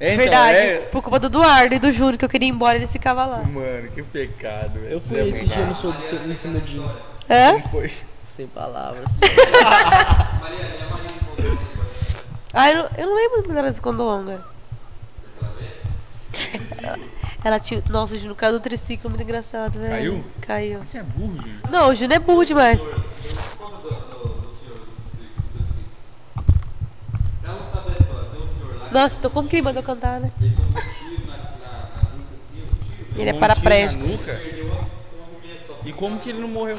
É, 0.00 0.12
então, 0.14 0.22
verdade. 0.24 0.58
é- 0.58 0.78
Por 0.92 1.02
culpa 1.02 1.18
do 1.18 1.26
Eduardo 1.26 1.74
e 1.74 1.78
do 1.78 1.90
Júnior, 1.92 2.16
que 2.16 2.24
eu 2.24 2.28
queria 2.28 2.46
ir 2.48 2.52
embora, 2.52 2.76
eles 2.76 2.90
ficavam 2.92 3.28
lá. 3.28 3.38
Mano, 3.38 3.90
que 3.90 4.02
pecado, 4.02 4.78
velho. 4.78 4.92
Eu 4.92 5.00
fui 5.00 5.16
Zé 5.16 5.28
esse 5.28 5.46
dia 5.46 5.66
no 5.66 5.74
show 5.74 5.92
do 5.92 6.02
seu- 6.02 6.24
em 6.24 6.34
cima 6.34 6.60
de. 6.60 6.78
Hã? 6.78 7.52
Como 7.60 7.68
foi? 7.68 7.90
Sem 8.28 8.46
palavras. 8.46 9.18
Ah, 12.52 12.70
eu, 12.70 12.76
não- 12.84 12.90
eu 12.96 13.06
não 13.06 13.14
lembro 13.14 13.42
quando 13.44 13.58
ela 13.58 13.70
se 13.70 13.80
condonga. 13.80 14.42
Ela, 16.82 16.98
ela 17.44 17.60
tinha. 17.60 17.82
Nossa, 17.90 18.14
o 18.14 18.18
Júnior 18.18 18.36
caiu 18.36 18.52
do 18.54 18.60
triciclo, 18.60 19.10
muito 19.10 19.22
engraçado, 19.22 19.78
velho. 19.78 19.90
Caiu? 19.90 20.24
Caiu. 20.40 20.78
Você 20.80 20.98
é 20.98 21.02
burro, 21.02 21.36
Júnior. 21.36 21.58
Não, 21.70 21.90
o 21.90 21.94
Júnior 21.94 22.12
é 22.16 22.18
burro 22.18 22.44
demais. 22.46 22.80
Conta 22.80 22.96
do, 22.96 23.90
do, 23.90 24.28
do 24.28 24.50
senhor, 24.54 24.76
do 24.78 24.92
ciclo, 25.10 25.42
do 25.52 25.66
ciclo. 25.66 25.84
Ela 27.44 27.54
não 27.60 27.70
sabe 27.70 27.90
da 27.90 27.98
história. 27.98 28.28
Tem 28.30 28.40
um 28.42 28.46
senhor 28.48 28.77
lá, 28.77 28.77
Nossa, 28.92 29.16
então 29.18 29.30
como 29.30 29.48
que 29.48 29.56
ele 29.56 29.62
mandou 29.62 29.82
cantar, 29.82 30.20
né? 30.20 30.30
ele 30.40 30.54
tomou 30.54 30.70
um 30.70 30.74
tiro 30.74 31.26
na, 31.26 31.36
na, 31.36 31.42
na 31.42 32.10
nuca, 32.16 32.34
assim, 32.42 32.62
um 32.62 32.76
tiro, 32.84 33.20
Ele 33.20 33.22
é 33.22 33.32
Tomou 33.32 33.36
um 33.36 33.40
paraplégico. 33.40 34.02
na 34.04 34.10
nuca. 34.12 34.40
E 35.84 35.92
como 35.92 36.18
que 36.18 36.30
ele 36.30 36.40
não 36.40 36.48
morreu? 36.48 36.76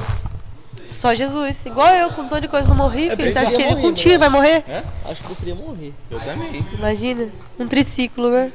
Só 0.86 1.14
Jesus. 1.14 1.64
Igual 1.66 1.94
eu, 1.94 2.10
com 2.12 2.22
um 2.22 2.28
tanto 2.28 2.42
de 2.42 2.48
coisa, 2.48 2.68
não 2.68 2.76
morri, 2.76 3.08
filho. 3.10 3.22
ele 3.22 3.32
Você 3.32 3.38
acha 3.38 3.52
que 3.54 3.62
ele 3.62 3.76
com 3.80 3.88
um 3.88 3.94
tiro 3.94 4.18
vai 4.18 4.28
morrer? 4.28 4.62
É? 4.68 4.84
Acho 5.06 5.22
que 5.24 5.30
eu 5.30 5.36
queria 5.36 5.54
morrer. 5.54 5.94
Eu 6.10 6.20
também. 6.20 6.64
Imagina. 6.74 7.28
Um 7.58 7.66
triciclo, 7.66 8.30
né? 8.30 8.52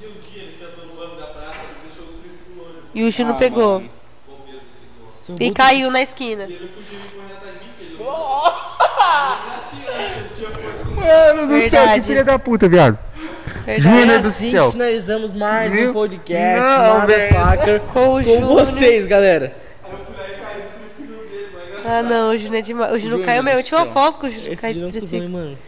E 0.00 0.06
um 0.06 0.20
dia 0.20 0.42
ele 0.42 0.52
sentou 0.52 0.86
no 0.86 0.94
banco 0.94 1.16
da 1.16 1.26
praça 1.28 1.58
e 1.62 1.86
deixou 1.88 2.04
o 2.04 2.18
triciclo 2.18 2.62
longe. 2.64 2.78
E 2.94 3.02
o 3.04 3.10
Júnior 3.10 3.36
Ah, 3.36 3.38
pegou. 3.38 3.82
E 5.40 5.50
caiu 5.50 5.90
na 5.90 6.02
esquina. 6.02 6.46
Mano 10.96 11.46
do 11.48 11.68
céu, 11.68 11.88
que 11.94 12.02
filha 12.02 12.24
da 12.24 12.38
puta, 12.38 12.68
viado. 12.68 12.98
Verdade. 13.66 14.10
É 14.12 14.16
assim 14.16 14.50
que 14.50 14.72
finalizamos 14.72 15.32
mais 15.32 15.72
um 15.72 15.92
podcast 15.92 16.60
Não, 16.66 17.00
Motherfucker 17.00 17.80
Com 17.80 17.88
o 17.88 18.12
com 18.12 18.22
Júnior. 18.22 18.48
vocês, 18.64 19.06
galera. 19.06 19.56
Ah, 21.86 22.02
não, 22.02 22.30
o 22.30 22.38
Júnior 22.38 22.56
é 22.56 22.62
demais. 22.62 22.92
O 22.94 22.98
Júnior 22.98 23.22
caiu 23.24 23.42
mesmo. 23.42 23.60
Eu 23.60 23.62
tinha 23.64 23.80
uma 23.80 23.92
foto 23.92 24.18
com 24.18 24.26
o 24.26 24.30
Júnior 24.30 24.52
Esse 24.52 24.62
caiu 24.62 24.74
do 24.74 24.80
cuzão, 24.80 24.88
hein, 24.88 25.00
triciclo. 25.00 25.28
mano. 25.30 25.58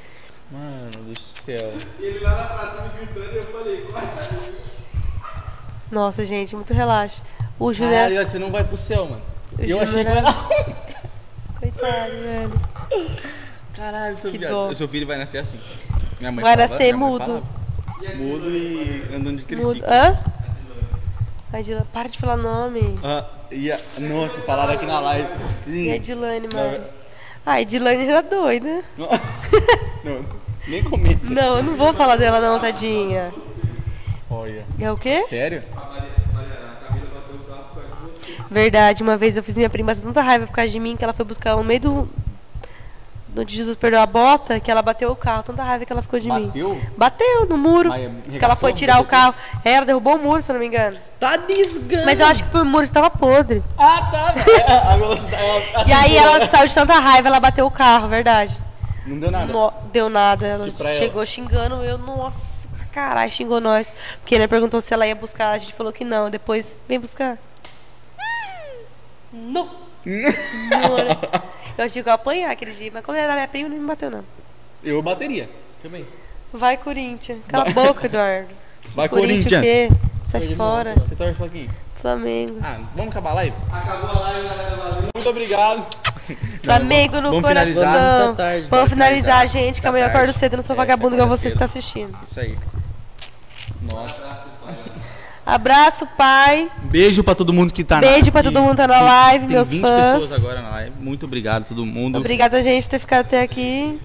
Mano 0.50 0.90
do 1.08 1.18
céu. 1.18 1.72
Ele 2.00 2.18
lá 2.20 2.30
na 2.30 2.44
praça 2.44 2.82
me 2.82 3.06
gritando 3.06 3.34
e 3.34 3.36
eu 3.38 3.44
falei, 3.46 3.86
corre. 3.90 4.06
Nossa, 5.90 6.24
gente, 6.26 6.54
muito 6.56 6.72
relaxo. 6.72 7.22
O 7.58 7.72
Júnior. 7.72 7.94
é- 7.94 8.08
Caralho, 8.10 8.28
você 8.30 8.38
não 8.38 8.50
vai 8.50 8.64
pro 8.64 8.76
céu, 8.76 9.04
mano. 9.06 9.22
o 9.58 9.62
Eu 9.62 9.68
Júnior 9.68 9.82
achei 9.84 10.04
que 10.04 10.10
era- 10.10 10.18
era. 10.20 10.36
Coitado, 11.70 12.12
velho. 12.12 12.52
Caralho, 13.74 14.16
seu 14.16 14.30
viado. 14.30 14.74
Seu 14.74 14.88
filho 14.88 15.06
vai 15.06 15.18
nascer 15.18 15.38
assim. 15.38 15.58
Minha 16.20 16.32
mãe 16.32 16.42
Vai 16.44 16.54
falava, 16.54 16.72
nascer 16.72 16.94
mudo. 16.94 17.24
falava. 17.24 17.56
Mudo 18.16 18.50
e 18.50 19.02
andando 19.14 19.36
de 19.36 19.56
Mudo. 19.56 19.72
triciclo. 19.74 19.88
Hã? 19.90 20.18
Ai, 21.52 21.62
Dilane, 21.62 21.86
para 21.92 22.08
de 22.08 22.18
falar 22.18 22.36
nome. 22.36 22.98
Ah, 23.02 23.24
e 23.50 23.70
a... 23.72 23.78
Nossa, 24.00 24.40
falaram 24.42 24.74
aqui 24.74 24.86
na 24.86 25.00
live. 25.00 25.28
E 25.66 25.90
a 25.90 25.98
Dilane, 25.98 26.48
Não, 26.52 26.70
mano. 26.70 26.84
Ai, 27.44 27.64
Dilane 27.64 28.06
era 28.08 28.22
doida. 28.22 28.84
Nossa. 28.96 29.56
Não, 30.04 30.24
nem 30.68 30.84
comenta. 30.84 31.24
Não, 31.24 31.56
eu 31.56 31.62
não 31.62 31.76
vou 31.76 31.92
falar 31.94 32.16
dela 32.16 32.40
não, 32.40 32.60
tadinha. 32.60 33.32
Olha. 34.30 34.64
É 34.78 34.90
o 34.92 34.96
quê? 34.96 35.22
Sério? 35.24 35.62
Verdade, 38.50 39.02
uma 39.02 39.16
vez 39.16 39.36
eu 39.36 39.42
fiz 39.42 39.56
minha 39.56 39.68
prima 39.70 39.94
tanta 39.94 40.22
raiva 40.22 40.46
por 40.46 40.52
causa 40.52 40.70
de 40.70 40.78
mim 40.78 40.96
que 40.96 41.02
ela 41.04 41.12
foi 41.12 41.24
buscar 41.24 41.56
no 41.56 41.64
meio 41.64 41.80
do. 41.80 42.08
Onde 43.38 43.54
Jesus 43.54 43.76
perdeu 43.76 44.00
a 44.00 44.06
bota, 44.06 44.58
que 44.58 44.70
ela 44.70 44.80
bateu 44.80 45.10
o 45.10 45.16
carro. 45.16 45.42
Tanta 45.42 45.62
raiva 45.62 45.84
que 45.84 45.92
ela 45.92 46.00
ficou 46.00 46.18
de 46.18 46.26
mim. 46.30 46.46
Bateu? 46.46 46.80
Bateu 46.96 47.46
no 47.46 47.58
muro. 47.58 47.90
Mas 47.90 48.10
que 48.38 48.42
ela 48.42 48.56
foi 48.56 48.72
tirar 48.72 48.98
o 48.98 49.04
carro. 49.04 49.34
É, 49.62 49.72
ela 49.72 49.84
derrubou 49.84 50.14
o 50.16 50.18
muro, 50.18 50.40
se 50.40 50.50
eu 50.50 50.54
não 50.54 50.60
me 50.60 50.66
engano. 50.66 50.96
Tá 51.20 51.36
desgando. 51.36 52.06
Mas 52.06 52.18
eu 52.18 52.26
acho 52.26 52.44
que 52.44 52.56
o 52.56 52.64
muro 52.64 52.84
estava 52.84 53.10
podre. 53.10 53.62
Ah, 53.76 54.08
tá. 54.10 54.34
É, 54.50 54.72
A 54.90 54.96
velocidade. 54.96 55.42
a 55.74 55.84
E 55.86 55.92
aí 55.92 56.16
ela 56.16 56.46
saiu 56.46 56.66
de 56.66 56.74
tanta 56.74 56.94
raiva, 56.98 57.28
ela 57.28 57.38
bateu 57.38 57.66
o 57.66 57.70
carro, 57.70 58.08
verdade. 58.08 58.58
Não 59.04 59.18
deu 59.18 59.30
nada. 59.30 59.52
No- 59.52 59.72
deu 59.92 60.08
nada. 60.08 60.46
Ela 60.46 60.72
pra 60.72 60.88
ela. 60.90 60.98
chegou 60.98 61.26
xingando 61.26 61.84
eu, 61.84 61.98
nossa, 61.98 62.66
pra 62.74 62.86
caralho, 62.86 63.30
xingou 63.30 63.60
nós. 63.60 63.92
Porque 64.20 64.34
ele 64.34 64.48
perguntou 64.48 64.80
se 64.80 64.94
ela 64.94 65.06
ia 65.06 65.14
buscar, 65.14 65.50
a 65.50 65.58
gente 65.58 65.74
falou 65.74 65.92
que 65.92 66.04
não. 66.06 66.30
Depois, 66.30 66.78
vem 66.88 66.98
buscar. 66.98 67.36
Não. 69.32 69.70
Eu 71.76 71.84
achei 71.84 72.02
que 72.02 72.08
eu 72.08 72.10
ia 72.10 72.14
apanhar 72.14 72.50
aquele 72.50 72.70
dia, 72.72 72.90
mas 72.94 73.04
como 73.04 73.18
era 73.18 73.34
minha 73.34 73.46
prima, 73.48 73.68
não 73.68 73.76
me 73.76 73.86
bateu, 73.86 74.10
não. 74.10 74.24
Eu 74.82 75.02
bateria. 75.02 75.50
Também. 75.82 76.06
Vai, 76.52 76.76
Corinthians. 76.78 77.40
Cala 77.48 77.68
a 77.68 77.70
boca, 77.72 78.06
Eduardo. 78.06 78.48
Vai, 78.94 79.08
Corinthians. 79.10 79.60
quê? 79.62 79.90
Sai 80.22 80.54
fora. 80.54 80.94
Você 80.96 81.14
torce 81.14 81.34
pra 81.34 81.48
quem? 81.50 81.68
Flamengo. 81.96 82.58
Ah, 82.62 82.78
vamos 82.94 83.10
acabar 83.10 83.30
a 83.30 83.34
live? 83.34 83.56
Acabou 83.70 84.10
a 84.10 84.20
live, 84.20 84.48
galera. 84.48 84.76
Valeu. 84.76 85.10
Muito 85.14 85.28
obrigado. 85.28 85.86
Flamengo 86.62 87.16
no 87.20 87.30
vamos 87.30 87.42
coração. 87.42 87.74
finalizar. 87.74 88.26
Tá 88.28 88.32
tarde. 88.34 88.66
Vamos 88.70 88.90
finalizar, 88.90 89.46
gente, 89.48 89.74
que 89.76 89.82
Tá 89.82 89.88
amanhã 89.90 90.04
eu 90.06 90.08
acordo 90.08 90.32
cedo, 90.32 90.52
eu 90.54 90.56
não 90.56 90.62
sou 90.62 90.74
É, 90.74 90.76
vagabundo 90.76 91.10
você 91.10 91.14
igual 91.16 91.26
acorda 91.26 91.36
você 91.36 91.42
cedo. 91.50 91.52
está 91.52 91.64
assistindo. 91.66 92.18
Isso 92.22 92.40
aí. 92.40 92.56
Nossa. 93.82 94.35
Abraço, 95.46 96.04
pai. 96.18 96.68
Beijo 96.82 97.22
pra 97.22 97.34
todo 97.34 97.52
mundo 97.52 97.72
que 97.72 97.84
tá 97.84 97.96
na 97.96 98.00
Beijo 98.00 98.32
pra 98.32 98.42
que- 98.42 98.48
todo 98.50 98.60
mundo 98.60 98.72
que 98.72 98.76
tá 98.78 98.88
na 98.88 99.00
live, 99.00 99.46
tem 99.46 99.54
meus 99.54 99.70
20 99.70 99.80
fãs. 99.86 100.12
pessoas 100.22 100.32
agora 100.32 100.60
na 100.60 100.70
live. 100.70 100.92
Muito 101.00 101.24
obrigado 101.24 101.62
a 101.62 101.64
todo 101.66 101.86
mundo. 101.86 102.18
Obrigada, 102.18 102.60
gente, 102.64 102.82
por 102.84 102.90
ter 102.90 102.98
ficado 102.98 103.20
até 103.26 103.42
aqui. 103.42 104.00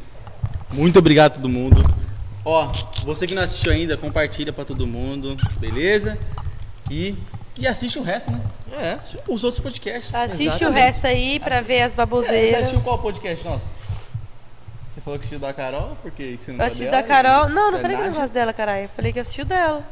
Muito 0.72 1.00
obrigado 1.00 1.32
a 1.32 1.36
todo 1.36 1.50
mundo. 1.50 1.84
Ó, 2.46 2.72
você 3.04 3.26
que 3.26 3.34
não 3.34 3.42
assistiu 3.42 3.72
ainda, 3.72 3.98
compartilha 3.98 4.54
pra 4.54 4.64
todo 4.66 4.86
mundo, 4.86 5.36
beleza? 5.60 6.18
E, 6.92 7.18
e 7.60 7.68
assiste 7.68 7.98
o 7.98 8.04
resto, 8.04 8.32
né? 8.32 8.40
É. 8.74 8.98
Os 9.28 9.44
outros 9.44 9.60
podcasts. 9.60 10.14
Assiste 10.14 10.44
Exatamente. 10.46 10.66
o 10.66 10.72
resto 10.84 11.08
aí 11.08 11.40
pra 11.40 11.62
ver 11.62 11.82
as 11.82 11.92
Você 11.92 11.98
baboseiras. 11.98 12.60
assistiu 12.62 12.82
qual 12.82 13.00
podcast 13.00 13.44
nosso? 13.46 13.66
Você 14.92 15.00
falou 15.00 15.18
que 15.18 15.24
assistiu 15.26 15.40
da 15.40 15.54
Carol? 15.54 15.98
Porque 16.02 16.38
você 16.38 16.52
não 16.52 16.60
Eu 16.60 16.66
assisti 16.68 16.84
dela, 16.86 17.02
da 17.02 17.08
Carol. 17.08 17.50
e- 17.50 17.54
Não, 17.54 17.72
não 17.72 17.80
falei 17.80 17.96
que 17.96 18.04
eu 18.04 18.08
não 18.12 18.14
gosto 18.20 18.34
dela, 18.34 18.52
caralho. 18.54 18.84
Eu 18.84 18.90
falei 18.90 19.14
que 19.14 19.20
eu 19.20 19.22
assisti 19.22 19.42
o 19.42 19.46
dela. 19.46 19.86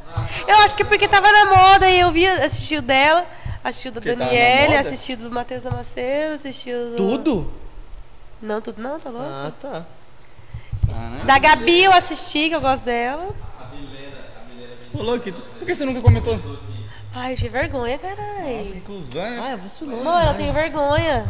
Eu 0.46 0.58
acho 0.58 0.76
que 0.76 0.84
porque 0.84 1.08
tava 1.08 1.32
na 1.32 1.46
moda 1.46 1.90
e 1.90 2.00
eu 2.02 2.12
vi, 2.12 2.28
assisti 2.28 2.76
o 2.76 2.82
dela, 2.82 3.26
assisti 3.64 3.88
o 3.88 3.92
da 3.94 4.02
Daniele, 4.02 4.68
moda? 4.68 4.80
assisti 4.82 5.14
o 5.14 5.18
do 5.18 5.32
Matheus 5.32 5.64
Damasceno, 5.64 6.34
assisti 6.34 6.72
o 6.74 6.90
do... 6.92 6.98
Tudo? 6.98 7.54
Não, 8.42 8.60
tudo 8.62 8.82
não, 8.82 9.00
tá 9.00 9.10
louco? 9.10 9.30
Ah, 9.30 9.52
tá. 9.60 9.86
Ah, 10.92 11.10
né? 11.12 11.24
Da 11.26 11.40
Gabi 11.40 11.84
eu 11.84 11.94
assisti, 11.94 12.50
que 12.50 12.56
eu 12.56 12.62
gosto 12.62 12.84
dela. 12.84 13.34
Falou 14.92 15.20
que. 15.20 15.32
Por 15.32 15.66
que 15.66 15.76
você 15.76 15.86
nunca 15.86 16.02
comentou? 16.02 16.40
Ai, 17.14 17.34
eu 17.34 17.38
tive 17.38 17.50
vergonha, 17.50 17.98
caralho. 17.98 18.58
Nossa, 18.58 18.74
que 18.74 18.82
cuzão, 18.82 19.22
né? 19.22 19.40
Ah, 19.42 19.50
é 19.52 19.58
vacilou. 19.58 20.04
Mano, 20.04 20.32
eu 20.32 20.36
tenho 20.36 20.52
vergonha. 20.54 21.26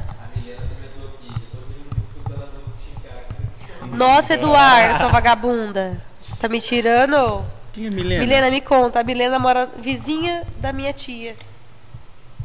Nossa, 3.91 4.33
Eduardo, 4.35 4.97
sua 4.99 5.07
vagabunda. 5.07 6.01
Tá 6.39 6.47
me 6.47 6.61
tirando? 6.61 7.43
Quem 7.73 7.87
é 7.87 7.89
Milena? 7.89 8.19
Milena, 8.21 8.51
me 8.51 8.61
conta. 8.61 8.99
A 8.99 9.03
Milena 9.03 9.37
mora 9.39 9.67
vizinha 9.77 10.43
da 10.57 10.71
minha 10.73 10.93
tia. 10.93 11.35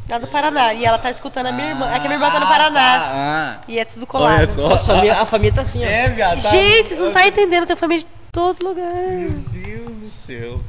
Lá 0.09 0.19
do 0.19 0.29
Paraná. 0.29 0.75
E 0.75 0.85
ela 0.85 0.99
tá 0.99 1.11
escutando 1.11 1.47
a 1.47 1.53
minha 1.53 1.69
irmã. 1.69 1.87
É 1.91 1.93
que 1.99 2.07
a 2.07 2.11
minha 2.11 2.15
irmã 2.15 2.31
tá 2.31 2.41
no 2.41 2.47
Paraná. 2.47 3.09
Ah, 3.11 3.61
E 3.67 3.79
é 3.79 3.85
tudo 3.85 4.03
ah. 4.05 4.07
colado. 4.07 4.35
Olha 4.39 4.49
só. 4.49 4.75
A 4.75 4.79
família, 4.79 5.21
a 5.21 5.27
família 5.27 5.55
tá 5.55 5.63
assim, 5.63 5.83
ó. 5.85 5.89
É, 5.89 6.09
viado. 6.11 6.43
tá- 6.43 6.49
Gente, 6.51 6.89
vocês 6.89 7.01
não 7.01 7.13
tá 7.13 7.27
entendendo. 7.27 7.67
Tem 7.67 7.77
família 7.77 8.05
de 8.05 8.11
todo 8.35 8.67
lugar. 8.67 8.93
Meu 8.93 9.31
Deus 9.53 9.97
do 9.97 10.09
céu. 10.09 10.61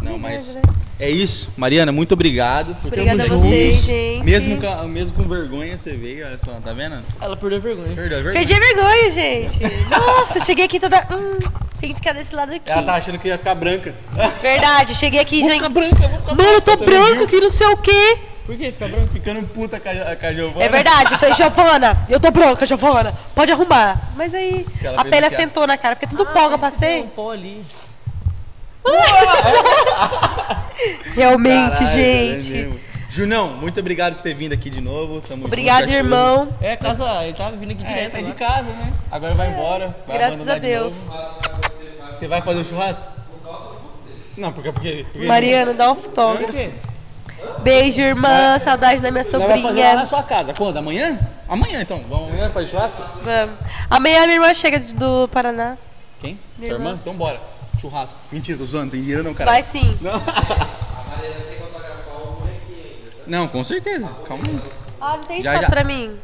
Não, 0.00 0.16
mas 0.16 0.56
é 1.00 1.10
isso. 1.10 1.50
Mariana, 1.56 1.90
muito 1.90 2.12
obrigado 2.12 2.76
por 2.76 2.86
Obrigada 2.88 3.24
a 3.24 3.26
vocês, 3.26 3.74
juntos. 3.74 3.86
gente. 3.86 4.24
Mesmo 4.24 4.60
com, 4.60 4.88
mesmo 4.88 5.16
com 5.16 5.28
vergonha 5.28 5.76
você 5.76 5.96
veio, 5.96 6.24
olha 6.24 6.38
só, 6.38 6.52
tá 6.60 6.72
vendo? 6.72 7.02
Ela 7.20 7.36
perdeu 7.36 7.58
a 7.58 7.60
vergonha. 7.60 7.94
Perdeu 7.96 8.18
a 8.18 8.22
vergonha. 8.22 8.32
Perdi 8.46 8.52
a 8.54 8.60
vergonha, 8.60 9.10
gente. 9.10 9.58
Nossa, 9.90 10.44
cheguei 10.44 10.64
aqui 10.64 10.78
toda. 10.78 10.98
Hum, 11.10 11.38
tem 11.80 11.90
que 11.90 11.96
ficar 11.96 12.12
desse 12.12 12.34
lado 12.34 12.54
aqui. 12.54 12.70
Ela 12.70 12.82
tá 12.84 12.94
achando 12.94 13.18
que 13.18 13.26
ia 13.26 13.36
ficar 13.36 13.56
branca. 13.56 13.94
Verdade, 14.40 14.94
cheguei 14.94 15.18
aqui 15.20 15.40
Vou 15.40 15.48
já. 15.48 15.54
ficar 15.56 15.68
branca, 15.68 15.96
vou 16.08 16.18
ficar 16.20 16.34
Mano, 16.36 16.48
eu 16.50 16.60
tô 16.60 16.76
Você 16.76 16.86
não 16.86 16.86
branca 16.86 17.24
aqui, 17.24 17.40
não 17.40 17.50
sei 17.50 17.66
o 17.66 17.76
quê. 17.78 18.18
Por 18.48 18.56
que 18.56 18.72
ficar 18.72 18.88
branca? 18.88 19.08
Ficando 19.12 19.42
puta 19.48 19.78
com 19.78 19.90
a, 19.90 20.16
com 20.16 20.26
a 20.26 20.32
Giovana. 20.32 20.64
É 20.64 20.68
verdade, 20.70 21.12
eu 21.12 21.18
falei, 21.18 21.34
Giovana, 21.34 22.06
eu 22.08 22.18
tô 22.18 22.30
branca, 22.30 22.64
Giovana, 22.64 23.12
pode 23.34 23.52
arrumar. 23.52 24.10
Mas 24.16 24.32
aí, 24.32 24.66
Que 24.80 24.86
ela 24.86 25.02
a 25.02 25.04
pele 25.04 25.26
assentou 25.26 25.66
na 25.66 25.76
cara, 25.76 25.94
porque 25.94 26.06
tudo 26.06 26.24
pó 26.32 26.48
que 26.48 26.54
eu 26.54 26.58
passei. 26.58 27.02
Um 27.02 27.08
pó 27.08 27.30
ali. 27.32 27.62
Realmente, 31.14 31.76
Caralho, 31.78 32.00
é 32.00 32.40
gente. 32.40 32.80
Junão, 33.10 33.48
muito 33.48 33.78
obrigado 33.80 34.14
por 34.16 34.22
ter 34.22 34.32
vindo 34.34 34.54
aqui 34.54 34.70
de 34.70 34.80
novo. 34.80 35.20
Tamo 35.20 35.44
Obrigado, 35.44 35.82
junto, 35.82 35.92
irmão. 35.92 36.48
É, 36.60 36.74
casa, 36.74 37.24
ele 37.24 37.34
tava 37.36 37.54
vindo 37.56 37.72
aqui 37.72 37.84
É, 37.84 37.86
direto. 37.86 38.12
tá 38.12 38.20
de 38.22 38.30
agora. 38.30 38.46
casa, 38.46 38.72
né? 38.76 38.92
Agora 39.10 39.34
vai 39.34 39.50
embora. 39.50 39.94
vai 40.06 40.16
Graças 40.18 40.48
a 40.48 40.54
de 40.54 40.60
Deus. 40.60 41.06
novo. 41.08 41.34
Você 42.12 42.26
vai 42.28 42.40
fazer 42.40 42.60
o 42.60 42.64
churrasco? 42.64 43.06
Não, 44.38 44.52
porque. 44.52 44.72
porque, 44.72 45.04
porque 45.12 45.26
Mariana, 45.26 45.74
dá 45.74 45.92
um 45.92 45.94
Por 45.94 46.06
autógrafo. 46.08 46.52
quê? 46.52 46.70
Beijo, 47.60 48.00
irmã. 48.00 48.58
Saudade 48.58 49.00
da 49.00 49.10
minha 49.10 49.22
Nós 49.24 49.32
vai 49.32 49.40
fazer 49.40 49.62
lá 49.80 49.94
na 49.94 50.04
sobrinha. 50.04 50.06
sua 50.06 50.22
casa. 50.22 50.52
Quando? 50.56 50.76
Amanhã? 50.76 51.18
Amanhã 51.48 51.80
então. 51.82 52.02
Vamos 52.08 52.28
amanhã 52.28 52.50
fazer 52.50 52.66
churrasco? 52.68 53.02
Vamos. 53.22 53.56
Amanhã 53.90 54.22
minha 54.26 54.34
irmã 54.36 54.54
chega 54.54 54.78
do 54.80 55.28
Paraná. 55.28 55.76
Quem? 56.20 56.38
Minha 56.58 56.70
Sua 56.72 56.78
irmã? 56.78 56.90
irmã. 56.90 56.98
Então 57.02 57.14
bora. 57.14 57.40
Churrasco. 57.80 58.16
Mentira, 58.32 58.58
tô 58.58 58.64
zoando, 58.66 58.90
tem 58.92 59.00
dinheiro 59.00 59.22
não, 59.22 59.34
cara. 59.34 59.50
Vai 59.50 59.62
sim. 59.62 59.96
Não, 63.26 63.46
com 63.46 63.62
certeza. 63.62 64.08
Calma 64.26 64.42
aí. 64.48 64.58
Ah, 65.00 65.16
não 65.18 65.24
tem 65.24 65.42
Já, 65.42 65.50
espaço 65.52 65.66
já. 65.66 65.70
pra 65.70 65.84
mim. 65.84 66.16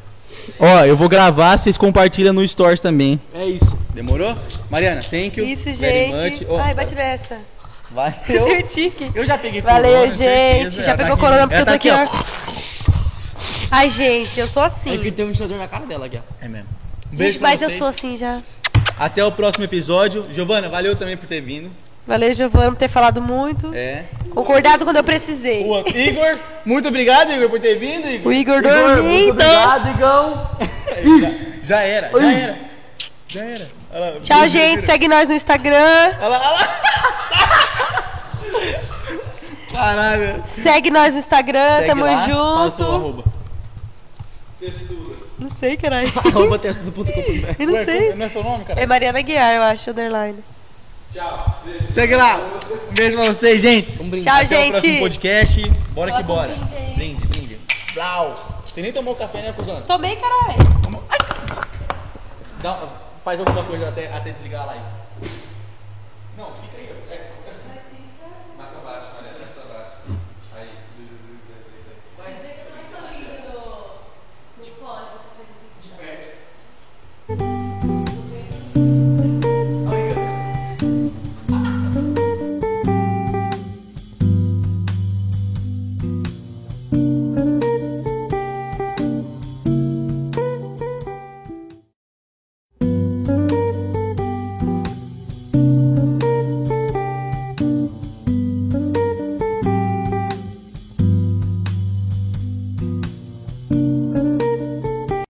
Ó, 0.58 0.84
eu 0.84 0.96
vou 0.96 1.08
gravar, 1.08 1.56
vocês 1.58 1.76
compartilham 1.76 2.32
no 2.32 2.46
Stories 2.46 2.80
também. 2.80 3.20
É 3.34 3.44
isso. 3.44 3.78
Demorou? 3.90 4.34
Mariana, 4.70 5.00
thank 5.02 5.38
you. 5.38 5.44
Isso, 5.46 5.72
gente. 5.74 6.14
much. 6.44 6.46
Ó, 6.48 6.58
Ai, 6.58 6.74
bate 6.74 6.94
nessa. 6.94 7.38
Valeu. 7.94 8.48
Eu 8.48 8.62
tique. 8.66 9.10
Eu 9.14 9.24
já 9.24 9.38
peguei 9.38 9.62
Valeu, 9.62 9.90
corona, 9.92 10.08
gente. 10.10 10.18
certeza. 10.18 10.82
Já 10.82 10.96
pegou 10.96 11.16
tá 11.16 11.22
corona 11.22 11.48
porque 11.48 11.54
Ela 11.54 11.62
eu 11.62 11.66
tô 11.66 11.70
tá 11.70 11.74
aqui, 11.74 11.90
ó. 11.90 13.04
Ai, 13.70 13.90
gente, 13.90 14.38
eu 14.38 14.46
sou 14.46 14.62
É 14.62 14.66
assim. 14.66 14.98
que 14.98 15.10
tem 15.10 15.24
um 15.24 15.28
ventilador 15.28 15.58
na 15.58 15.66
cara 15.68 15.86
dela 15.86 16.06
aqui, 16.06 16.16
ó. 16.18 16.20
É 16.44 16.48
mesmo. 16.48 16.68
Um 17.12 17.16
beijo 17.16 17.32
Gente, 17.32 17.40
pra 17.40 17.48
mas 17.50 17.62
eu 17.62 17.68
vocês. 17.68 17.78
sou 17.78 17.88
assim 17.88 18.16
já. 18.16 18.40
Até 18.98 19.24
o 19.24 19.32
próximo 19.32 19.64
episódio. 19.64 20.26
Giovana, 20.30 20.68
valeu 20.68 20.94
também 20.96 21.16
por 21.16 21.26
ter 21.26 21.40
vindo. 21.40 21.70
Valeu, 22.06 22.32
Giovana, 22.34 22.70
por 22.70 22.76
ter 22.78 22.88
falado 22.88 23.20
muito. 23.22 23.72
É. 23.74 24.04
Concordado 24.34 24.84
quando 24.84 24.96
eu 24.96 25.04
precisei. 25.04 25.64
O 25.64 25.78
Igor, 25.88 26.38
muito 26.64 26.86
obrigado, 26.88 27.32
Igor, 27.32 27.48
por 27.48 27.58
ter 27.60 27.76
vindo, 27.76 28.06
Igor. 28.08 28.30
O 28.30 28.32
Igor 28.34 28.58
Igor, 28.58 28.72
muito 28.72 28.96
dormindo. 28.96 29.30
obrigado, 29.30 29.90
Igão. 29.90 30.50
Já, 31.64 31.76
já 31.78 31.82
era, 31.82 32.10
já 32.12 32.32
era. 32.32 32.58
Já 33.26 33.42
era. 33.44 33.70
Lá, 33.94 34.12
Tchau, 34.20 34.36
vira, 34.38 34.48
gente. 34.48 34.74
vira. 34.80 34.86
Segue 34.86 35.08
nós 35.08 35.28
no 35.28 35.34
Instagram. 35.34 36.12
Olha 36.18 36.28
lá, 36.28 36.52
olha 36.52 36.60
lá. 36.60 36.68
Caralho. 39.72 40.44
Segue 40.48 40.90
nós 40.90 41.14
no 41.14 41.20
Instagram. 41.20 41.76
Segue 41.78 41.88
Tamo 41.88 42.04
lá, 42.04 42.26
junto. 42.26 42.82
arroba. 42.92 43.24
Não 45.38 45.50
sei, 45.60 45.76
caralho. 45.76 46.08
Arroba 46.16 46.58
ponto. 46.58 47.10
Eu 47.58 47.66
não 47.66 47.74
Ué, 47.74 47.84
sei. 47.84 48.14
Não 48.14 48.24
é 48.24 48.28
seu 48.28 48.42
nome, 48.42 48.64
cara? 48.64 48.80
É 48.80 48.86
Mariana 48.86 49.20
Guiar, 49.20 49.54
eu 49.56 49.62
acho, 49.62 49.90
underline. 49.90 50.42
Segue 51.78 52.16
lá. 52.16 52.36
Um 52.90 52.94
beijo 52.94 53.18
pra 53.18 53.26
vocês, 53.26 53.60
gente. 53.60 53.94
Tchau, 54.22 54.34
Até 54.34 54.44
o 54.44 54.46
gente. 54.46 54.70
próximo 54.70 54.98
podcast. 55.00 55.68
Bora 55.90 56.10
Coloca 56.12 56.16
que 56.16 56.22
um 56.32 56.34
bora. 56.34 56.48
brinde 56.48 56.74
aí. 56.74 56.94
Brinde, 56.94 57.26
brinde. 57.26 57.60
Blau. 57.94 58.62
Você 58.66 58.80
nem 58.80 58.92
tomou 58.92 59.14
café, 59.16 59.42
né, 59.42 59.52
cuzão? 59.52 59.82
Tomei, 59.82 60.16
caralho. 60.16 60.56
Dá- 62.62 62.78
faz 63.24 63.40
alguma 63.40 63.64
coisa 63.64 63.88
até, 63.88 64.14
até 64.14 64.30
desligar 64.30 64.62
a 64.62 64.66
live. 64.66 64.84
Não, 66.36 66.52
fica. 66.56 66.73